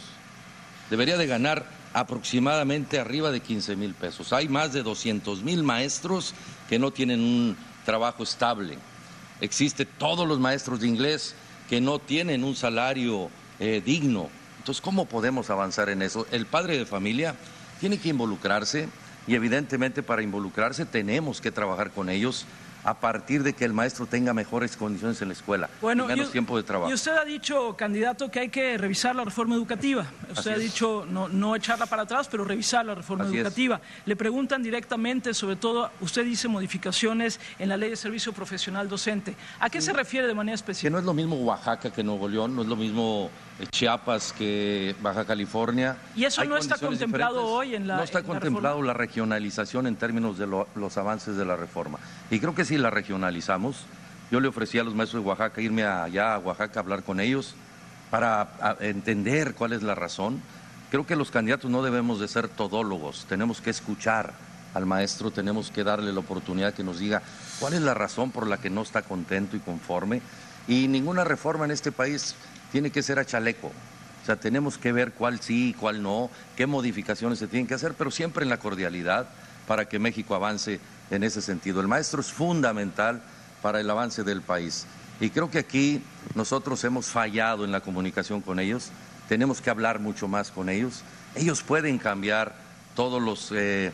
debería 0.91 1.17
de 1.17 1.27
ganar 1.27 1.67
aproximadamente 1.93 2.99
arriba 2.99 3.31
de 3.31 3.41
15 3.41 3.77
mil 3.77 3.95
pesos. 3.95 4.33
Hay 4.33 4.49
más 4.49 4.73
de 4.73 4.83
200 4.83 5.43
mil 5.43 5.63
maestros 5.63 6.35
que 6.69 6.79
no 6.79 6.91
tienen 6.91 7.21
un 7.21 7.57
trabajo 7.85 8.23
estable. 8.23 8.79
Existe 9.41 9.85
todos 9.85 10.27
los 10.27 10.39
maestros 10.39 10.81
de 10.81 10.89
inglés 10.89 11.35
que 11.69 11.81
no 11.81 11.99
tienen 11.99 12.45
un 12.45 12.57
salario 12.57 13.31
eh, 13.59 13.83
digno. 13.85 14.29
Entonces, 14.59 14.81
¿cómo 14.81 15.07
podemos 15.07 15.51
avanzar 15.51 15.89
en 15.89 16.03
eso? 16.03 16.27
El 16.31 16.47
padre 16.47 16.77
de 16.77 16.87
familia 16.87 17.35
tiene 17.81 17.99
que 17.99 18.09
involucrarse 18.09 18.89
y 19.27 19.35
evidentemente 19.35 20.03
para 20.03 20.23
involucrarse 20.23 20.87
tenemos 20.87 21.41
que 21.41 21.51
trabajar 21.51 21.91
con 21.91 22.09
ellos 22.09 22.47
a 22.85 22.95
partir 22.95 23.43
de 23.43 23.53
que 23.53 23.65
el 23.65 23.73
maestro 23.73 24.07
tenga 24.07 24.33
mejores 24.33 24.77
condiciones 24.77 25.21
en 25.23 25.29
la 25.29 25.35
escuela, 25.35 25.69
bueno, 25.81 26.07
menos 26.07 26.31
tiempo 26.31 26.57
de 26.57 26.63
trabajo. 26.63 26.91
Y 26.91 26.95
usted 26.95 27.13
ha 27.13 27.25
dicho, 27.25 27.77
candidato, 27.77 28.31
que 28.31 28.41
hay 28.41 28.49
que 28.49 28.79
revisar 28.79 29.15
la 29.15 29.25
reforma 29.25 29.55
educativa. 29.55 30.07
Usted 30.31 30.53
ha 30.53 30.59
dicho 30.59 31.07
no, 31.09 31.29
no, 31.29 31.57
echarla 31.57 31.87
para 31.87 32.03
atrás, 32.03 32.29
pero 32.31 32.45
revisar 32.45 32.85
la 32.85 32.95
reforma 32.95 33.27
educativa. 33.27 33.81
Le 34.07 34.17
preguntan 34.17 34.63
directamente, 34.63 35.35
sobre 35.35 35.57
todo, 35.57 35.91
usted 36.01 36.25
dice 36.25 36.49
modificaciones 36.49 37.41
en 37.59 37.69
la 37.69 37.77
ley 37.77 37.91
de 37.91 37.97
servicio 37.97 38.33
profesional 38.33 38.89
docente. 38.89 39.35
¿A 39.61 39.71
qué 39.71 39.81
se 39.81 39.93
refiere 39.93 40.27
de 40.27 40.35
manera 40.35 40.55
específica? 40.55 40.89
Que 40.89 40.91
no 40.91 40.99
es 40.99 41.05
lo 41.05 41.15
mismo 41.15 41.37
Oaxaca 41.37 41.91
que 41.91 42.03
Nuevo 42.03 42.29
León, 42.29 42.55
no 42.55 42.63
es 42.63 42.69
lo 42.69 42.77
mismo 42.77 43.31
Chiapas 43.67 44.33
que 44.33 44.95
Baja 45.01 45.25
California. 45.25 45.97
¿Y 46.15 46.25
eso 46.25 46.45
no 46.45 46.57
está 46.57 46.77
contemplado 46.77 47.45
hoy 47.45 47.75
en 47.75 47.87
la 47.87 47.97
No 47.97 48.03
está 48.03 48.23
contemplado 48.23 48.83
la, 48.83 48.93
regionalización 48.93 49.87
en 49.87 49.97
términos 49.97 50.39
de 50.39 50.47
los 50.47 50.99
avances 50.99 51.37
de 51.37 51.45
la 51.45 51.57
reforma. 51.57 51.99
Y 52.31 52.39
creo 52.39 52.55
que 52.55 52.65
si 52.65 52.79
la 52.79 52.91
regionalizamos, 52.91 53.85
yo 54.31 54.41
le 54.41 54.49
ofrecí 54.49 54.79
a 54.79 54.85
los 54.85 54.95
maestros 54.95 55.23
de 55.23 55.29
Oaxaca 55.29 55.61
irme 55.61 55.85
allá 55.85 56.35
a 56.35 56.39
Oaxaca 56.39 56.81
a 56.81 56.83
hablar 56.83 57.03
con 57.03 57.21
ellos 57.21 57.55
para 58.11 58.77
entender 58.81 59.55
cuál 59.55 59.73
es 59.73 59.83
la 59.83 59.95
razón. 59.95 60.41
Creo 60.91 61.07
que 61.07 61.17
los 61.17 61.31
candidatos 61.31 61.71
no 61.71 61.83
debemos 61.83 62.21
de 62.21 62.29
ser 62.29 62.49
todólogos, 62.49 63.27
tenemos 63.29 63.61
que 63.61 63.71
escuchar 63.71 64.33
al 64.75 64.87
maestro, 64.87 65.31
tenemos 65.31 65.71
que 65.71 65.85
darle 65.85 66.13
la 66.13 66.21
oportunidad 66.21 66.75
que 66.75 66.85
nos 66.85 66.99
diga 66.99 67.23
cuál 67.59 67.75
es 67.75 67.83
la 67.83 67.95
razón 67.95 68.31
por 68.31 68.47
la 68.47 68.59
que 68.59 68.71
no 68.71 68.83
está 68.83 69.03
contento 69.03 69.57
y 69.57 69.61
conforme. 69.61 70.23
Y 70.67 70.89
ninguna 70.89 71.25
reforma 71.25 71.65
en 71.65 71.71
este 71.71 71.93
país 71.93 72.35
tiene 72.73 72.91
que 72.91 73.03
ser 73.03 73.19
a 73.19 73.25
chaleco. 73.25 73.69
O 73.69 74.27
sea, 74.27 74.37
tenemos 74.37 74.77
que 74.79 74.93
ver 74.93 75.13
cuál 75.13 75.41
sí, 75.41 75.75
cuál 75.79 76.03
no, 76.03 76.31
qué 76.57 76.67
modificaciones 76.67 77.39
se 77.39 77.47
tienen 77.47 77.67
que 77.67 77.75
hacer, 77.75 77.95
pero 77.95 78.11
siempre 78.11 78.43
en 78.43 78.51
la 78.51 78.59
cordialidad 78.59 79.29
para 79.67 79.87
que 79.87 79.99
México 79.99 80.35
avance 80.35 80.81
en 81.11 81.25
ese 81.25 81.41
sentido. 81.41 81.81
El 81.81 81.89
maestro 81.89 82.21
es 82.21 82.33
fundamental 82.33 83.23
para 83.63 83.81
el 83.81 83.89
avance 83.89 84.25
del 84.25 84.43
país. 84.43 84.87
Y 85.21 85.31
creo 85.31 85.51
que 85.51 85.59
aquí 85.59 86.03
nosotros 86.35 86.83
hemos 86.85 87.07
fallado 87.07 87.65
en 87.65 87.73
la 87.73 87.81
comunicación 87.81 88.41
con 88.41 88.61
ellos, 88.61 88.91
tenemos 89.29 89.61
que 89.61 89.71
hablar 89.71 89.99
mucho 89.99 90.29
más 90.29 90.51
con 90.51 90.69
ellos. 90.69 91.03
Ellos 91.35 91.63
pueden 91.63 91.99
cambiar 91.99 92.55
todos 92.95 93.21
los 93.23 93.53
eh, 93.53 93.93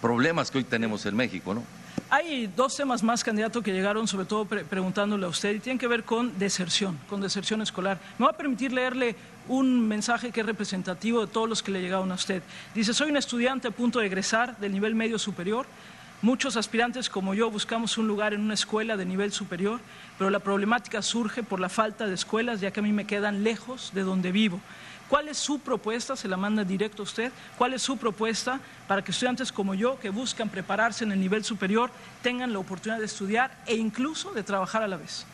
problemas 0.00 0.50
que 0.50 0.58
hoy 0.58 0.64
tenemos 0.64 1.06
en 1.06 1.16
México, 1.16 1.54
¿no? 1.54 1.62
Hay 2.08 2.46
dos 2.46 2.76
temas 2.76 3.02
más, 3.02 3.24
candidato, 3.24 3.62
que 3.62 3.72
llegaron 3.72 4.06
sobre 4.06 4.26
todo 4.26 4.44
preguntándole 4.44 5.26
a 5.26 5.28
usted 5.28 5.56
y 5.56 5.58
tienen 5.58 5.78
que 5.78 5.88
ver 5.88 6.04
con 6.04 6.38
deserción, 6.38 6.96
con 7.08 7.20
deserción 7.20 7.62
escolar. 7.62 7.98
Me 8.16 8.26
va 8.26 8.30
a 8.30 8.36
permitir 8.36 8.72
leerle 8.72 9.16
un 9.48 9.88
mensaje 9.88 10.30
que 10.30 10.40
es 10.40 10.46
representativo 10.46 11.26
de 11.26 11.32
todos 11.32 11.48
los 11.48 11.64
que 11.64 11.72
le 11.72 11.80
llegaron 11.80 12.12
a 12.12 12.14
usted. 12.14 12.44
Dice, 12.76 12.94
soy 12.94 13.10
un 13.10 13.16
estudiante 13.16 13.66
a 13.66 13.70
punto 13.72 13.98
de 13.98 14.06
egresar 14.06 14.56
del 14.58 14.72
nivel 14.72 14.94
medio 14.94 15.18
superior. 15.18 15.66
Muchos 16.22 16.56
aspirantes 16.56 17.10
como 17.10 17.34
yo 17.34 17.50
buscamos 17.50 17.98
un 17.98 18.06
lugar 18.06 18.34
en 18.34 18.40
una 18.40 18.54
escuela 18.54 18.96
de 18.96 19.04
nivel 19.04 19.32
superior, 19.32 19.80
pero 20.16 20.30
la 20.30 20.38
problemática 20.38 21.02
surge 21.02 21.42
por 21.42 21.58
la 21.58 21.68
falta 21.68 22.06
de 22.06 22.14
escuelas, 22.14 22.60
ya 22.60 22.70
que 22.70 22.78
a 22.78 22.84
mí 22.84 22.92
me 22.92 23.08
quedan 23.08 23.42
lejos 23.42 23.90
de 23.94 24.02
donde 24.02 24.30
vivo. 24.30 24.60
¿Cuál 25.08 25.28
es 25.28 25.38
su 25.38 25.60
propuesta? 25.60 26.16
Se 26.16 26.26
la 26.26 26.36
manda 26.36 26.64
directo 26.64 27.02
a 27.02 27.04
usted. 27.04 27.32
¿Cuál 27.56 27.74
es 27.74 27.82
su 27.82 27.96
propuesta 27.96 28.60
para 28.88 29.02
que 29.02 29.12
estudiantes 29.12 29.52
como 29.52 29.74
yo, 29.74 29.98
que 30.00 30.10
buscan 30.10 30.48
prepararse 30.48 31.04
en 31.04 31.12
el 31.12 31.20
nivel 31.20 31.44
superior, 31.44 31.90
tengan 32.22 32.52
la 32.52 32.58
oportunidad 32.58 32.98
de 32.98 33.06
estudiar 33.06 33.56
e 33.66 33.76
incluso 33.76 34.32
de 34.32 34.42
trabajar 34.42 34.82
a 34.82 34.88
la 34.88 34.96
vez? 34.96 35.24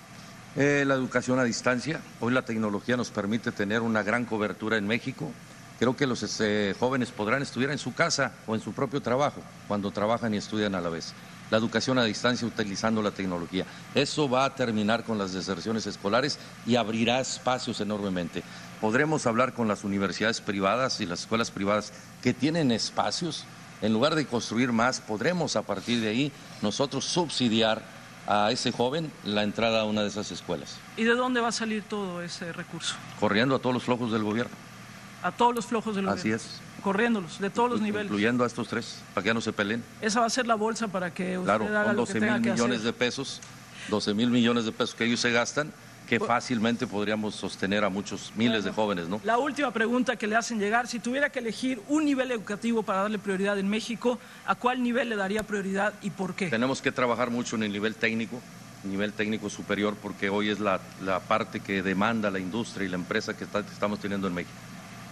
Eh, 0.57 0.85
la 0.87 0.95
educación 0.95 1.39
a 1.39 1.45
distancia. 1.45 2.01
Hoy 2.21 2.35
la 2.35 2.43
tecnología 2.43 2.99
nos 2.99 3.11
permite 3.11 3.53
tener 3.53 3.81
una 3.81 4.03
gran 4.03 4.27
cobertura 4.27 4.77
en 4.77 4.87
México. 4.87 5.31
Creo 5.79 5.97
que 5.97 6.07
los 6.07 6.23
este, 6.23 6.77
jóvenes 6.79 7.11
podrán 7.11 7.41
estudiar 7.41 7.71
en 7.71 7.79
su 7.79 7.95
casa 7.95 8.33
o 8.47 8.55
en 8.55 8.61
su 8.61 8.73
propio 8.73 9.01
trabajo 9.01 9.41
cuando 9.67 9.91
trabajan 9.91 10.35
y 10.35 10.37
estudian 10.37 10.75
a 10.75 10.81
la 10.83 10.91
vez. 10.91 11.15
La 11.51 11.59
educación 11.59 11.99
a 11.99 12.05
distancia 12.05 12.47
utilizando 12.47 13.03
la 13.03 13.11
tecnología. 13.11 13.67
Eso 13.95 14.29
va 14.29 14.45
a 14.45 14.55
terminar 14.55 15.05
con 15.05 15.19
las 15.19 15.33
deserciones 15.33 15.87
escolares 15.87 16.39
y 16.67 16.77
abrirá 16.77 17.21
espacios 17.21 17.81
enormemente 17.81 18.43
podremos 18.83 19.29
hablar 19.29 19.55
con 19.55 19.69
las 19.69 19.85
universidades 19.85 20.41
privadas 20.41 21.01
y 21.01 21.07
las 21.07 21.21
escuelas 21.21 21.53
privadas 21.53 21.93
que 22.21 22.35
tienen 22.35 22.73
espacios. 22.73 23.45
En 23.81 23.93
lugar 23.93 24.17
de 24.17 24.27
construir 24.27 24.73
más, 24.73 25.01
podremos 25.01 25.55
a 25.55 25.63
partir 25.63 26.01
de 26.01 26.09
ahí 26.09 26.33
nosotros 26.63 27.05
subsidiar 27.05 27.81
a 28.27 28.51
ese 28.51 28.73
joven 28.73 29.13
la 29.25 29.45
entrada 29.45 29.83
a 29.83 29.85
una 29.85 30.03
de 30.03 30.09
esas 30.09 30.33
escuelas. 30.33 30.79
¿Y 30.97 31.05
de 31.05 31.15
dónde 31.15 31.41
va 31.41 31.49
a 31.49 31.53
salir 31.53 31.85
todo 31.85 32.23
ese 32.23 32.53
recurso? 32.53 32.97
Corriendo 33.21 33.55
a 33.55 33.61
todos 33.61 33.73
los 33.73 33.85
flojos 33.85 34.11
del 34.11 34.25
gobierno. 34.25 34.53
A 35.23 35.31
todos 35.31 35.55
los 35.55 35.67
flojos 35.67 35.95
del 35.95 36.07
gobierno. 36.07 36.21
Así 36.21 36.33
es. 36.33 36.61
Corriéndolos, 36.83 37.39
de 37.39 37.51
todos 37.51 37.71
los 37.71 37.81
niveles. 37.81 38.07
Incluyendo 38.07 38.43
a 38.43 38.49
estos 38.49 38.67
tres, 38.67 38.99
para 39.15 39.23
que 39.23 39.29
ya 39.29 39.35
no 39.35 39.41
se 39.41 39.53
peleen. 39.53 39.85
Esa 40.01 40.19
va 40.19 40.27
a 40.27 40.31
ser 40.31 40.49
la 40.49 40.57
bolsa 40.57 40.89
para 40.89 41.15
que 41.15 41.39
usted 41.39 41.45
claro, 41.45 41.67
haga 41.69 41.85
con 41.85 41.97
12 41.99 42.21
mil 42.21 42.41
millones 42.41 42.83
de 42.83 42.93
pesos, 42.93 43.41
12 43.91 44.13
mil 44.15 44.31
millones 44.31 44.65
de 44.65 44.73
pesos 44.73 44.97
que 44.97 45.05
ellos 45.05 45.21
se 45.21 45.31
gastan, 45.31 45.73
que 46.19 46.21
fácilmente 46.21 46.87
podríamos 46.87 47.35
sostener 47.35 47.85
a 47.85 47.89
muchos 47.89 48.35
miles 48.37 48.65
de 48.65 48.71
jóvenes, 48.71 49.09
¿no? 49.09 49.19
La 49.25 49.39
última 49.39 49.71
pregunta 49.71 50.15
que 50.17 50.27
le 50.27 50.37
hacen 50.37 50.59
llegar, 50.59 50.87
si 50.87 50.99
tuviera 50.99 51.31
que 51.31 51.39
elegir 51.39 51.81
un 51.89 52.05
nivel 52.05 52.31
educativo 52.31 52.83
para 52.83 53.01
darle 53.01 53.19
prioridad 53.19 53.59
en 53.59 53.67
México, 53.67 54.19
¿a 54.45 54.55
cuál 54.55 54.83
nivel 54.83 55.09
le 55.09 55.17
daría 55.17 55.43
prioridad 55.43 55.95
y 56.03 56.11
por 56.11 56.35
qué? 56.35 56.51
Tenemos 56.51 56.83
que 56.83 56.93
trabajar 56.93 57.31
mucho 57.31 57.57
en 57.57 57.63
el 57.63 57.73
nivel 57.73 57.95
técnico, 57.95 58.43
nivel 58.85 59.15
técnico 59.15 59.49
superior, 59.49 59.97
porque 60.03 60.29
hoy 60.29 60.51
es 60.51 60.61
la, 60.61 60.83
la 61.03 61.21
parte 61.21 61.61
que 61.61 61.83
demanda 61.83 62.31
la 62.31 62.41
industria 62.41 62.85
y 62.85 62.91
la 62.91 62.97
empresa 62.97 63.35
que 63.35 63.45
está, 63.45 63.61
estamos 63.61 63.99
teniendo 63.99 64.29
en 64.29 64.35
México. 64.35 64.53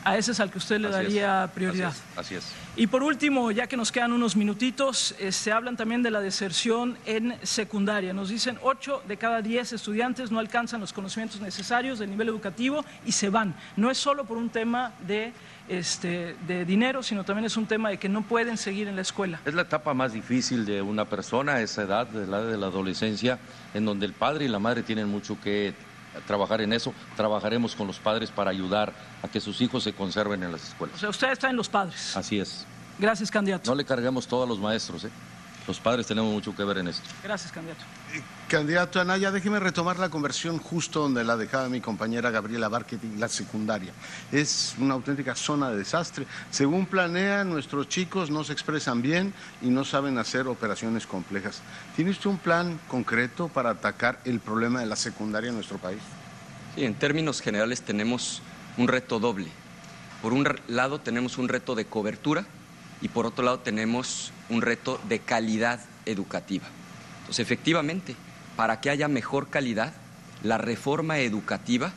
A 0.04 0.16
ese 0.16 0.32
es 0.32 0.40
al 0.40 0.50
que 0.50 0.58
usted 0.58 0.80
le 0.80 0.88
Así 0.88 0.96
es. 0.96 1.02
daría 1.04 1.50
prioridad. 1.54 1.92
Así 2.16 2.34
es. 2.34 2.44
Y 2.76 2.86
por 2.86 3.02
último, 3.02 3.50
ya 3.50 3.66
que 3.66 3.76
nos 3.76 3.92
quedan 3.92 4.12
unos 4.12 4.36
minutitos, 4.36 5.14
eh, 5.18 5.32
se 5.32 5.52
hablan 5.52 5.76
también 5.76 6.02
de 6.02 6.10
la 6.10 6.20
deserción 6.20 6.96
en 7.04 7.36
secundaria. 7.42 8.12
Nos 8.12 8.30
dicen 8.30 8.58
8 8.62 9.02
de 9.06 9.16
cada 9.16 9.42
10 9.42 9.72
estudiantes 9.72 10.30
no 10.30 10.38
alcanzan 10.38 10.80
los 10.80 10.92
conocimientos 10.92 11.40
necesarios 11.40 11.98
del 11.98 12.10
nivel 12.10 12.28
educativo 12.28 12.84
y 13.04 13.12
se 13.12 13.28
van. 13.28 13.54
No 13.76 13.90
es 13.90 13.98
solo 13.98 14.24
por 14.24 14.38
un 14.38 14.48
tema 14.48 14.92
de, 15.06 15.32
este, 15.68 16.36
de 16.46 16.64
dinero, 16.64 17.02
sino 17.02 17.24
también 17.24 17.44
es 17.44 17.56
un 17.56 17.66
tema 17.66 17.90
de 17.90 17.98
que 17.98 18.08
no 18.08 18.22
pueden 18.22 18.56
seguir 18.56 18.88
en 18.88 18.96
la 18.96 19.02
escuela. 19.02 19.40
Es 19.44 19.54
la 19.54 19.62
etapa 19.62 19.92
más 19.92 20.12
difícil 20.12 20.64
de 20.64 20.80
una 20.80 21.04
persona, 21.04 21.54
a 21.54 21.60
esa 21.60 21.82
edad, 21.82 22.06
de 22.06 22.26
la 22.26 22.42
de 22.42 22.56
la 22.56 22.66
adolescencia, 22.68 23.38
en 23.74 23.84
donde 23.84 24.06
el 24.06 24.12
padre 24.12 24.46
y 24.46 24.48
la 24.48 24.58
madre 24.58 24.82
tienen 24.82 25.08
mucho 25.08 25.38
que 25.40 25.74
trabajar 26.26 26.60
en 26.60 26.72
eso. 26.72 26.92
Trabajaremos 27.16 27.74
con 27.74 27.86
los 27.86 27.98
padres 27.98 28.30
para 28.30 28.50
ayudar 28.50 28.92
a 29.22 29.28
que 29.28 29.40
sus 29.40 29.60
hijos 29.60 29.82
se 29.84 29.92
conserven 29.92 30.42
en 30.42 30.52
las 30.52 30.62
O 30.62 30.66
escuelas. 30.68 31.00
sea, 31.00 31.08
usted 31.08 31.30
está 31.32 31.50
en 31.50 31.56
los 31.56 31.68
padres. 31.68 32.16
Así 32.16 32.38
es. 32.38 32.66
Gracias, 32.98 33.30
candidato. 33.30 33.70
No 33.70 33.74
le 33.74 33.84
carguemos 33.84 34.26
todo 34.26 34.42
a 34.44 34.46
los 34.46 34.58
maestros, 34.58 35.04
¿eh? 35.04 35.10
Los 35.70 35.78
padres 35.78 36.04
tenemos 36.04 36.32
mucho 36.32 36.52
que 36.52 36.64
ver 36.64 36.78
en 36.78 36.88
esto. 36.88 37.08
Gracias, 37.22 37.52
candidato. 37.52 37.84
Candidato 38.48 39.00
Anaya, 39.00 39.30
déjeme 39.30 39.60
retomar 39.60 40.00
la 40.00 40.08
conversión 40.08 40.58
justo 40.58 41.02
donde 41.02 41.22
la 41.22 41.36
dejaba 41.36 41.68
mi 41.68 41.80
compañera 41.80 42.32
Gabriela 42.32 42.68
Barquetti, 42.68 43.06
la 43.18 43.28
secundaria. 43.28 43.92
Es 44.32 44.74
una 44.80 44.94
auténtica 44.94 45.36
zona 45.36 45.70
de 45.70 45.76
desastre. 45.76 46.26
Según 46.50 46.86
planean, 46.86 47.50
nuestros 47.50 47.88
chicos 47.88 48.30
no 48.30 48.42
se 48.42 48.52
expresan 48.52 49.00
bien 49.00 49.32
y 49.62 49.68
no 49.68 49.84
saben 49.84 50.18
hacer 50.18 50.48
operaciones 50.48 51.06
complejas. 51.06 51.62
¿Tiene 51.94 52.10
usted 52.10 52.30
un 52.30 52.38
plan 52.38 52.80
concreto 52.88 53.46
para 53.46 53.70
atacar 53.70 54.18
el 54.24 54.40
problema 54.40 54.80
de 54.80 54.86
la 54.86 54.96
secundaria 54.96 55.50
en 55.50 55.54
nuestro 55.54 55.78
país? 55.78 56.00
Sí, 56.74 56.84
en 56.84 56.94
términos 56.94 57.40
generales 57.40 57.82
tenemos 57.82 58.42
un 58.76 58.88
reto 58.88 59.20
doble. 59.20 59.46
Por 60.20 60.32
un 60.32 60.52
lado 60.66 61.00
tenemos 61.00 61.38
un 61.38 61.48
reto 61.48 61.76
de 61.76 61.84
cobertura 61.84 62.44
y 63.00 63.08
por 63.08 63.26
otro 63.26 63.44
lado 63.44 63.60
tenemos 63.60 64.32
un 64.48 64.62
reto 64.62 65.00
de 65.08 65.20
calidad 65.20 65.80
educativa. 66.06 66.66
Entonces, 67.20 67.40
efectivamente, 67.40 68.16
para 68.56 68.80
que 68.80 68.90
haya 68.90 69.08
mejor 69.08 69.48
calidad, 69.48 69.92
la 70.42 70.58
reforma 70.58 71.18
educativa 71.18 71.92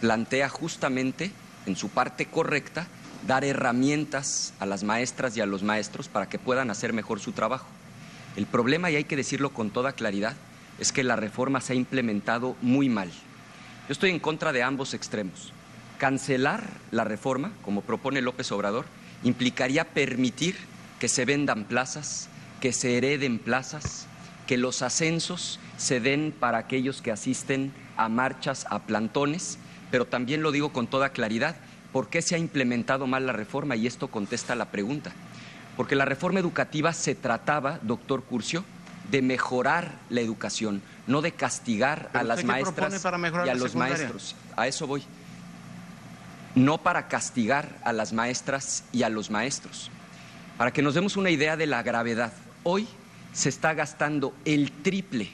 plantea 0.00 0.48
justamente, 0.48 1.32
en 1.66 1.76
su 1.76 1.88
parte 1.88 2.26
correcta, 2.26 2.86
dar 3.26 3.44
herramientas 3.44 4.54
a 4.60 4.66
las 4.66 4.84
maestras 4.84 5.36
y 5.36 5.40
a 5.40 5.46
los 5.46 5.62
maestros 5.62 6.08
para 6.08 6.28
que 6.28 6.38
puedan 6.38 6.70
hacer 6.70 6.92
mejor 6.92 7.20
su 7.20 7.32
trabajo. 7.32 7.66
El 8.36 8.46
problema, 8.46 8.90
y 8.90 8.96
hay 8.96 9.04
que 9.04 9.16
decirlo 9.16 9.50
con 9.50 9.70
toda 9.70 9.92
claridad, 9.92 10.34
es 10.78 10.92
que 10.92 11.02
la 11.02 11.16
reforma 11.16 11.60
se 11.60 11.72
ha 11.72 11.76
implementado 11.76 12.54
muy 12.60 12.88
mal. 12.88 13.08
Yo 13.08 13.92
estoy 13.92 14.10
en 14.10 14.20
contra 14.20 14.52
de 14.52 14.62
ambos 14.62 14.94
extremos. 14.94 15.52
Cancelar 15.98 16.64
la 16.90 17.04
reforma, 17.04 17.52
como 17.62 17.80
propone 17.80 18.20
López 18.20 18.52
Obrador, 18.52 18.84
implicaría 19.26 19.84
permitir 19.84 20.56
que 21.00 21.08
se 21.08 21.24
vendan 21.24 21.64
plazas, 21.64 22.28
que 22.60 22.72
se 22.72 22.96
hereden 22.96 23.38
plazas, 23.38 24.06
que 24.46 24.56
los 24.56 24.82
ascensos 24.82 25.58
se 25.76 26.00
den 26.00 26.32
para 26.38 26.58
aquellos 26.58 27.02
que 27.02 27.10
asisten 27.10 27.72
a 27.96 28.08
marchas, 28.08 28.66
a 28.70 28.80
plantones, 28.80 29.58
pero 29.90 30.06
también 30.06 30.42
lo 30.42 30.52
digo 30.52 30.72
con 30.72 30.86
toda 30.86 31.10
claridad, 31.10 31.56
¿por 31.92 32.08
qué 32.08 32.22
se 32.22 32.36
ha 32.36 32.38
implementado 32.38 33.06
mal 33.06 33.26
la 33.26 33.32
reforma? 33.32 33.74
Y 33.74 33.86
esto 33.86 34.08
contesta 34.08 34.54
la 34.54 34.66
pregunta. 34.66 35.12
Porque 35.76 35.96
la 35.96 36.04
reforma 36.04 36.40
educativa 36.40 36.92
se 36.92 37.14
trataba, 37.14 37.80
doctor 37.82 38.22
Curcio, 38.22 38.64
de 39.10 39.22
mejorar 39.22 39.92
la 40.08 40.20
educación, 40.20 40.82
no 41.06 41.20
de 41.20 41.32
castigar 41.32 41.98
¿Pero 41.98 42.06
usted 42.06 42.20
a 42.20 42.24
las 42.24 42.44
maestras 42.44 43.04
y 43.44 43.48
a 43.48 43.54
los 43.54 43.74
maestros. 43.74 44.36
A 44.56 44.66
eso 44.66 44.86
voy. 44.86 45.02
No 46.56 46.78
para 46.78 47.06
castigar 47.06 47.78
a 47.84 47.92
las 47.92 48.14
maestras 48.14 48.82
y 48.90 49.02
a 49.02 49.10
los 49.10 49.30
maestros. 49.30 49.90
Para 50.56 50.72
que 50.72 50.80
nos 50.80 50.94
demos 50.94 51.18
una 51.18 51.28
idea 51.28 51.54
de 51.58 51.66
la 51.66 51.82
gravedad. 51.82 52.32
Hoy 52.62 52.88
se 53.34 53.50
está 53.50 53.74
gastando 53.74 54.34
el 54.46 54.72
triple 54.72 55.28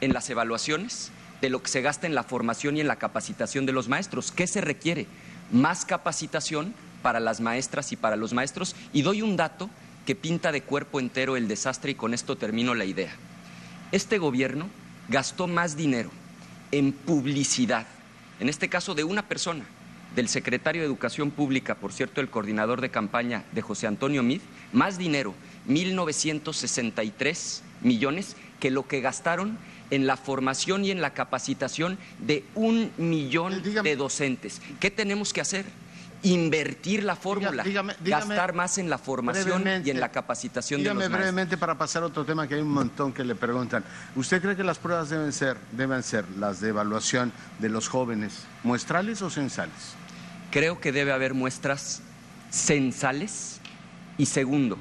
en 0.00 0.14
las 0.14 0.30
evaluaciones 0.30 1.12
de 1.42 1.50
lo 1.50 1.62
que 1.62 1.68
se 1.68 1.82
gasta 1.82 2.06
en 2.06 2.14
la 2.14 2.22
formación 2.22 2.78
y 2.78 2.80
en 2.80 2.88
la 2.88 2.96
capacitación 2.96 3.66
de 3.66 3.72
los 3.72 3.90
maestros. 3.90 4.32
¿Qué 4.32 4.46
se 4.46 4.62
requiere? 4.62 5.06
Más 5.50 5.84
capacitación 5.84 6.72
para 7.02 7.20
las 7.20 7.42
maestras 7.42 7.92
y 7.92 7.96
para 7.96 8.16
los 8.16 8.32
maestros. 8.32 8.74
Y 8.94 9.02
doy 9.02 9.20
un 9.20 9.36
dato 9.36 9.68
que 10.06 10.14
pinta 10.14 10.52
de 10.52 10.62
cuerpo 10.62 11.00
entero 11.00 11.36
el 11.36 11.48
desastre 11.48 11.90
y 11.90 11.96
con 11.96 12.14
esto 12.14 12.36
termino 12.36 12.74
la 12.74 12.86
idea. 12.86 13.12
Este 13.92 14.16
gobierno 14.16 14.70
gastó 15.10 15.46
más 15.48 15.76
dinero 15.76 16.10
en 16.70 16.92
publicidad, 16.92 17.86
en 18.40 18.48
este 18.48 18.70
caso 18.70 18.94
de 18.94 19.04
una 19.04 19.28
persona, 19.28 19.66
del 20.14 20.28
secretario 20.28 20.82
de 20.82 20.86
Educación 20.86 21.30
Pública, 21.30 21.74
por 21.74 21.92
cierto, 21.92 22.20
el 22.20 22.28
coordinador 22.30 22.80
de 22.80 22.90
campaña 22.90 23.44
de 23.52 23.62
José 23.62 23.86
Antonio 23.86 24.22
Mid, 24.22 24.40
más 24.72 24.98
dinero, 24.98 25.34
1.963 25.68 27.60
millones, 27.82 28.36
que 28.60 28.70
lo 28.70 28.86
que 28.86 29.00
gastaron 29.00 29.58
en 29.90 30.06
la 30.06 30.16
formación 30.16 30.84
y 30.84 30.90
en 30.90 31.00
la 31.02 31.12
capacitación 31.14 31.98
de 32.18 32.44
un 32.54 32.90
millón 32.96 33.62
de 33.62 33.96
docentes. 33.96 34.60
¿Qué 34.80 34.90
tenemos 34.90 35.32
que 35.32 35.40
hacer? 35.40 35.64
Invertir 36.24 37.02
la 37.02 37.16
fórmula, 37.16 37.64
dígame- 37.64 37.96
dígame 37.98 38.26
gastar 38.36 38.54
más 38.54 38.78
en 38.78 38.88
la 38.88 38.96
formación 38.96 39.64
y 39.84 39.90
en 39.90 39.98
la 39.98 40.10
capacitación 40.12 40.80
de 40.80 40.84
los 40.90 40.94
maestros. 40.98 41.18
brevemente 41.18 41.56
para 41.56 41.76
pasar 41.76 42.04
a 42.04 42.06
otro 42.06 42.24
tema 42.24 42.46
que 42.46 42.54
hay 42.54 42.60
un 42.60 42.70
montón 42.70 43.12
que 43.12 43.24
le 43.24 43.34
preguntan. 43.34 43.82
¿Usted 44.14 44.40
cree 44.40 44.54
que 44.54 44.62
las 44.62 44.78
pruebas 44.78 45.10
deben 45.10 45.32
ser, 45.32 45.56
deben 45.72 46.04
ser 46.04 46.24
las 46.38 46.60
de 46.60 46.68
evaluación 46.68 47.32
de 47.58 47.68
los 47.70 47.88
jóvenes, 47.88 48.44
muestrales 48.62 49.20
o 49.20 49.30
censales? 49.30 49.96
Creo 50.52 50.80
que 50.80 50.92
debe 50.92 51.12
haber 51.12 51.32
muestras 51.32 52.02
censales 52.50 53.58
y 54.18 54.26
segundo, 54.26 54.76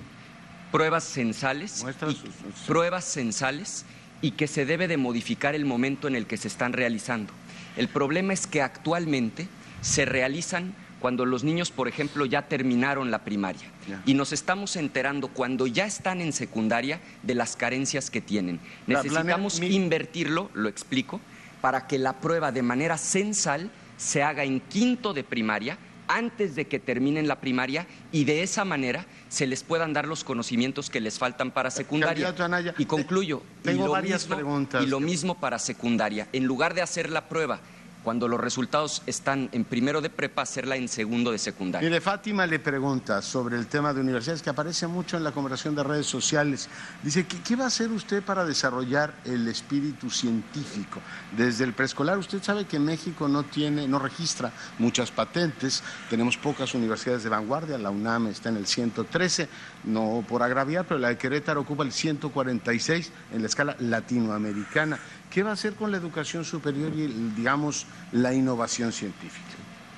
pruebas 0.70 1.06
censales, 1.06 1.86
y, 2.10 2.68
pruebas 2.68 3.06
censales 3.06 3.86
y 4.22 4.32
que 4.32 4.48
se 4.48 4.66
debe 4.66 4.90
de 4.90 4.98
modificar 4.98 5.56
el 5.56 5.64
momento 5.64 6.10
en 6.10 6.18
el 6.18 6.28
que 6.28 6.36
se 6.36 6.50
están 6.50 6.74
realizando. 6.74 7.32
El 7.78 7.88
problema 7.88 8.34
es 8.34 8.48
que 8.48 8.62
actualmente 8.62 9.48
se 9.80 10.04
realizan 10.04 10.76
cuando 11.00 11.26
los 11.26 11.46
niños, 11.46 11.72
por 11.72 11.88
ejemplo, 11.88 12.26
ya 12.26 12.50
terminaron 12.50 13.10
la 13.10 13.24
primaria 13.24 13.72
y 14.06 14.14
nos 14.14 14.34
estamos 14.34 14.76
enterando 14.76 15.30
cuando 15.30 15.68
ya 15.68 15.86
están 15.86 16.20
en 16.20 16.34
secundaria 16.34 17.00
de 17.24 17.34
las 17.34 17.56
carencias 17.56 18.10
que 18.10 18.20
tienen. 18.20 18.60
Necesitamos 18.88 19.62
invertirlo, 19.62 20.52
lo 20.54 20.68
explico, 20.68 21.22
para 21.62 21.88
que 21.88 21.98
la 21.98 22.20
prueba 22.20 22.52
de 22.52 22.62
manera 22.62 22.98
censal 22.98 23.72
se 24.02 24.24
haga 24.24 24.44
en 24.44 24.60
quinto 24.62 25.14
de 25.14 25.24
primaria 25.24 25.78
antes 26.08 26.56
de 26.56 26.66
que 26.66 26.80
terminen 26.80 27.28
la 27.28 27.40
primaria 27.40 27.86
y 28.12 28.26
de 28.26 28.42
esa 28.44 28.66
manera 28.66 29.06
se 29.30 29.46
les 29.48 29.64
puedan 29.64 29.94
dar 29.94 30.08
los 30.08 30.24
conocimientos 30.24 30.90
que 30.90 31.00
les 31.00 31.20
faltan 31.20 31.52
para 31.52 31.70
secundaria. 31.72 32.34
Anaya, 32.40 32.74
y 32.78 32.86
concluyo, 32.86 33.44
tengo 33.62 33.84
y 33.84 33.86
lo 33.86 33.92
varias 33.92 34.24
mismo- 34.24 34.36
preguntas. 34.36 34.84
Y 34.84 34.88
lo 34.88 35.00
mismo 35.00 35.40
para 35.40 35.60
secundaria. 35.60 36.28
En 36.34 36.46
lugar 36.46 36.74
de 36.74 36.82
hacer 36.82 37.10
la 37.12 37.30
prueba 37.30 37.62
cuando 38.04 38.28
los 38.28 38.40
resultados 38.40 39.02
están 39.06 39.50
en 39.52 39.64
primero 39.64 40.02
de 40.02 40.10
prepa, 40.10 40.42
hacerla 40.42 40.76
en 40.76 40.88
segundo 40.88 41.32
de 41.32 41.38
secundaria. 41.38 41.88
Mire, 41.88 42.02
Fátima 42.02 42.46
le 42.46 42.60
pregunta 42.60 43.22
sobre 43.22 43.58
el 43.58 43.68
tema 43.68 43.94
de 43.94 44.02
universidades 44.02 44.42
que 44.42 44.50
aparece 44.50 44.88
mucho 44.88 45.18
en 45.18 45.24
la 45.24 45.32
conversación 45.32 45.76
de 45.76 45.84
redes 45.84 46.08
sociales. 46.08 46.70
Dice, 47.04 47.26
¿qué, 47.26 47.42
qué 47.42 47.56
va 47.56 47.66
a 47.66 47.68
hacer 47.68 47.92
usted 47.92 48.24
para 48.24 48.46
desarrollar 48.46 49.14
el 49.26 49.48
espíritu 49.48 50.10
científico? 50.10 51.00
Desde 51.36 51.64
el 51.64 51.74
preescolar, 51.74 52.18
usted 52.18 52.42
sabe 52.42 52.66
que 52.66 52.80
México 52.80 53.28
no 53.28 53.44
tiene, 53.44 53.88
no 53.88 54.00
registra 54.00 54.52
muchas 54.80 55.12
patentes, 55.12 55.84
tenemos 56.10 56.38
pocas 56.38 56.74
universidades 56.74 57.24
de 57.24 57.30
vanguardia, 57.30 57.78
la 57.78 57.90
UNAM 57.90 58.28
está 58.28 58.50
en 58.50 58.58
el 58.58 58.68
113, 58.68 59.48
no 59.84 60.24
por 60.28 60.44
agraviar, 60.44 60.86
pero 60.86 61.00
la 61.00 61.10
de 61.10 61.18
Querétaro 61.18 61.62
ocupa 61.62 61.84
el 61.84 61.92
146 61.92 63.12
en 63.34 63.42
la 63.42 63.48
escala 63.48 63.76
latinoamericana. 63.80 65.00
¿Qué 65.30 65.44
va 65.44 65.52
a 65.52 65.54
hacer 65.54 65.76
con 65.76 65.92
la 65.92 65.98
educación 65.98 66.46
superior 66.46 66.92
y, 66.94 67.08
digamos, 67.36 67.86
la 68.12 68.34
innovación 68.34 68.92
científica? 68.92 69.46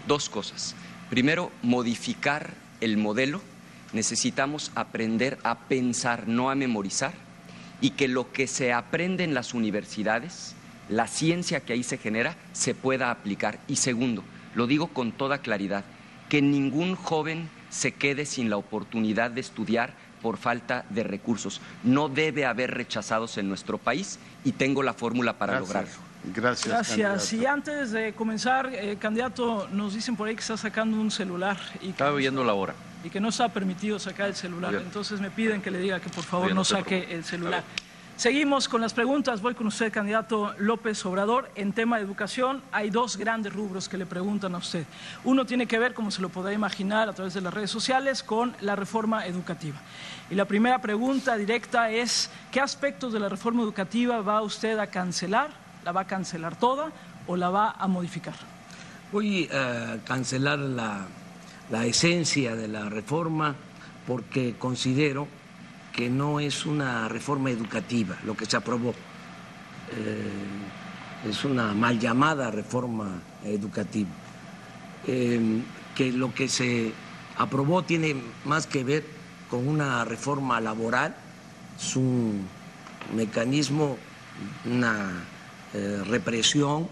Dos 0.08 0.30
cosas. 0.30 0.76
Primero, 1.10 1.52
modificar 1.62 2.54
el 2.82 2.98
modelo. 2.98 3.42
Necesitamos 3.94 4.72
aprender 4.76 5.38
a 5.44 5.60
pensar, 5.60 6.28
no 6.28 6.50
a 6.50 6.56
memorizar, 6.56 7.14
y 7.82 7.92
que 7.92 8.08
lo 8.08 8.32
que 8.32 8.48
se 8.48 8.74
aprende 8.74 9.24
en 9.24 9.34
las 9.34 9.54
universidades, 9.54 10.56
la 10.90 11.08
ciencia 11.08 11.60
que 11.60 11.74
ahí 11.74 11.84
se 11.84 11.98
genera, 11.98 12.36
se 12.54 12.74
pueda 12.74 13.12
aplicar. 13.12 13.60
Y 13.68 13.76
segundo, 13.76 14.24
lo 14.56 14.68
digo 14.68 14.88
con 14.88 15.12
toda 15.12 15.40
claridad, 15.40 15.84
que 16.30 16.42
ningún 16.42 16.96
joven 16.96 17.50
se 17.74 17.92
quede 17.92 18.26
sin 18.26 18.52
la 18.52 18.58
oportunidad 18.58 19.32
de 19.32 19.42
estudiar 19.42 19.94
por 20.22 20.38
falta 20.38 20.86
de 20.92 21.04
recursos. 21.04 21.60
No 21.84 22.08
debe 22.08 22.46
haber 22.46 22.72
rechazados 22.72 23.38
en 23.40 23.50
nuestro 23.50 23.80
país 23.80 24.20
y 24.46 24.52
tengo 24.52 24.84
la 24.84 24.94
fórmula 24.94 25.34
para 25.34 25.54
Gracias. 25.54 25.70
lograrlo. 25.76 26.04
Gracias. 26.36 26.68
Gracias. 26.68 27.34
Y 27.34 27.46
antes 27.46 27.92
de 27.92 28.14
comenzar, 28.14 28.70
eh, 28.74 28.96
candidato, 29.00 29.68
nos 29.72 29.96
dicen 29.96 30.16
por 30.16 30.28
ahí 30.28 30.36
que 30.36 30.42
está 30.42 30.56
sacando 30.56 31.02
un 31.02 31.10
celular 31.10 31.58
y 31.78 31.88
que, 31.88 31.90
Estaba 31.90 32.14
viendo 32.16 32.44
la 32.44 32.54
hora. 32.54 32.76
y 33.04 33.10
que 33.10 33.20
no 33.20 33.30
está 33.30 33.50
permitido 33.50 33.98
sacar 34.00 34.28
el 34.30 34.36
celular. 34.36 34.72
Bien. 34.72 34.84
Entonces 34.84 35.20
me 35.20 35.32
piden 35.32 35.62
que 35.62 35.72
le 35.72 35.80
diga 35.80 36.00
que 36.00 36.10
por 36.10 36.24
favor 36.24 36.46
Bien, 36.48 36.56
no 36.56 36.64
saque 36.64 37.08
el 37.10 37.26
celular. 37.26 37.64
Seguimos 38.16 38.70
con 38.70 38.80
las 38.80 38.94
preguntas. 38.94 39.42
Voy 39.42 39.56
con 39.56 39.66
usted, 39.66 39.92
candidato 39.92 40.54
López 40.60 41.04
Obrador. 41.06 41.50
En 41.56 41.74
tema 41.74 41.98
de 41.98 42.04
educación 42.04 42.62
hay 42.72 42.92
dos 42.92 43.18
grandes 43.18 43.52
rubros 43.52 43.90
que 43.90 43.98
le 43.98 44.06
preguntan 44.06 44.54
a 44.54 44.60
usted. 44.60 44.86
Uno 45.24 45.48
tiene 45.48 45.66
que 45.66 45.80
ver, 45.80 45.96
como 45.96 46.12
se 46.12 46.22
lo 46.22 46.30
podrá 46.30 46.54
imaginar 46.54 47.10
a 47.10 47.14
través 47.14 47.34
de 47.34 47.42
las 47.42 47.52
redes 47.52 47.72
sociales, 47.72 48.22
con 48.22 48.56
la 48.62 48.76
reforma 48.76 49.26
educativa. 49.26 49.78
Y 50.30 50.36
la 50.36 50.46
primera 50.46 50.80
pregunta 50.80 51.36
directa 51.38 51.90
es, 51.90 52.30
¿qué 52.52 52.62
aspectos 52.62 53.14
de 53.14 53.20
la 53.20 53.30
reforma 53.30 53.64
educativa 53.64 54.22
va 54.22 54.44
usted 54.44 54.78
a 54.78 54.88
cancelar? 54.88 55.50
¿La 55.84 55.92
va 55.92 56.02
a 56.02 56.08
cancelar 56.08 56.56
toda 56.56 56.92
o 57.26 57.36
la 57.36 57.50
va 57.50 57.72
a 57.72 57.88
modificar? 57.88 58.36
Voy 59.12 59.50
a 59.52 59.98
cancelar 60.06 60.60
la, 60.60 61.08
la 61.72 61.86
esencia 61.88 62.56
de 62.56 62.68
la 62.68 62.90
reforma 62.90 63.56
porque 64.06 64.56
considero 64.58 65.28
que 65.94 66.10
no 66.10 66.40
es 66.40 66.66
una 66.66 67.08
reforma 67.08 67.52
educativa 67.52 68.18
lo 68.26 68.36
que 68.36 68.46
se 68.46 68.58
aprobó. 68.58 68.94
Eh, 69.96 71.30
es 71.30 71.46
una 71.46 71.74
mal 71.74 72.00
llamada 72.00 72.52
reforma 72.52 73.22
educativa. 73.46 74.10
Eh, 75.08 75.62
que 75.96 76.12
lo 76.12 76.34
que 76.34 76.50
se 76.50 76.92
aprobó 77.38 77.84
tiene 77.84 78.16
más 78.46 78.68
que 78.68 78.84
ver 78.84 79.06
con 79.50 79.68
una 79.68 80.04
reforma 80.04 80.60
laboral, 80.60 81.16
es 81.80 81.96
un 81.96 82.48
mecanismo, 83.16 83.98
una 84.66 85.24
eh, 85.74 86.02
represión, 86.08 86.88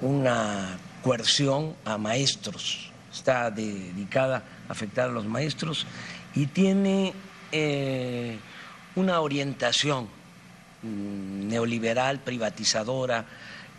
una 0.00 0.78
coerción 1.02 1.74
a 1.84 1.98
maestros. 1.98 2.92
Está 3.12 3.50
dedicada 3.50 4.44
a 4.68 4.72
afectar 4.72 5.10
a 5.10 5.12
los 5.12 5.26
maestros 5.26 5.86
y 6.34 6.46
tiene 6.46 7.12
eh, 7.52 8.38
una 8.96 9.20
orientación 9.20 10.08
mm, 10.82 11.48
neoliberal, 11.48 12.20
privatizadora, 12.20 13.24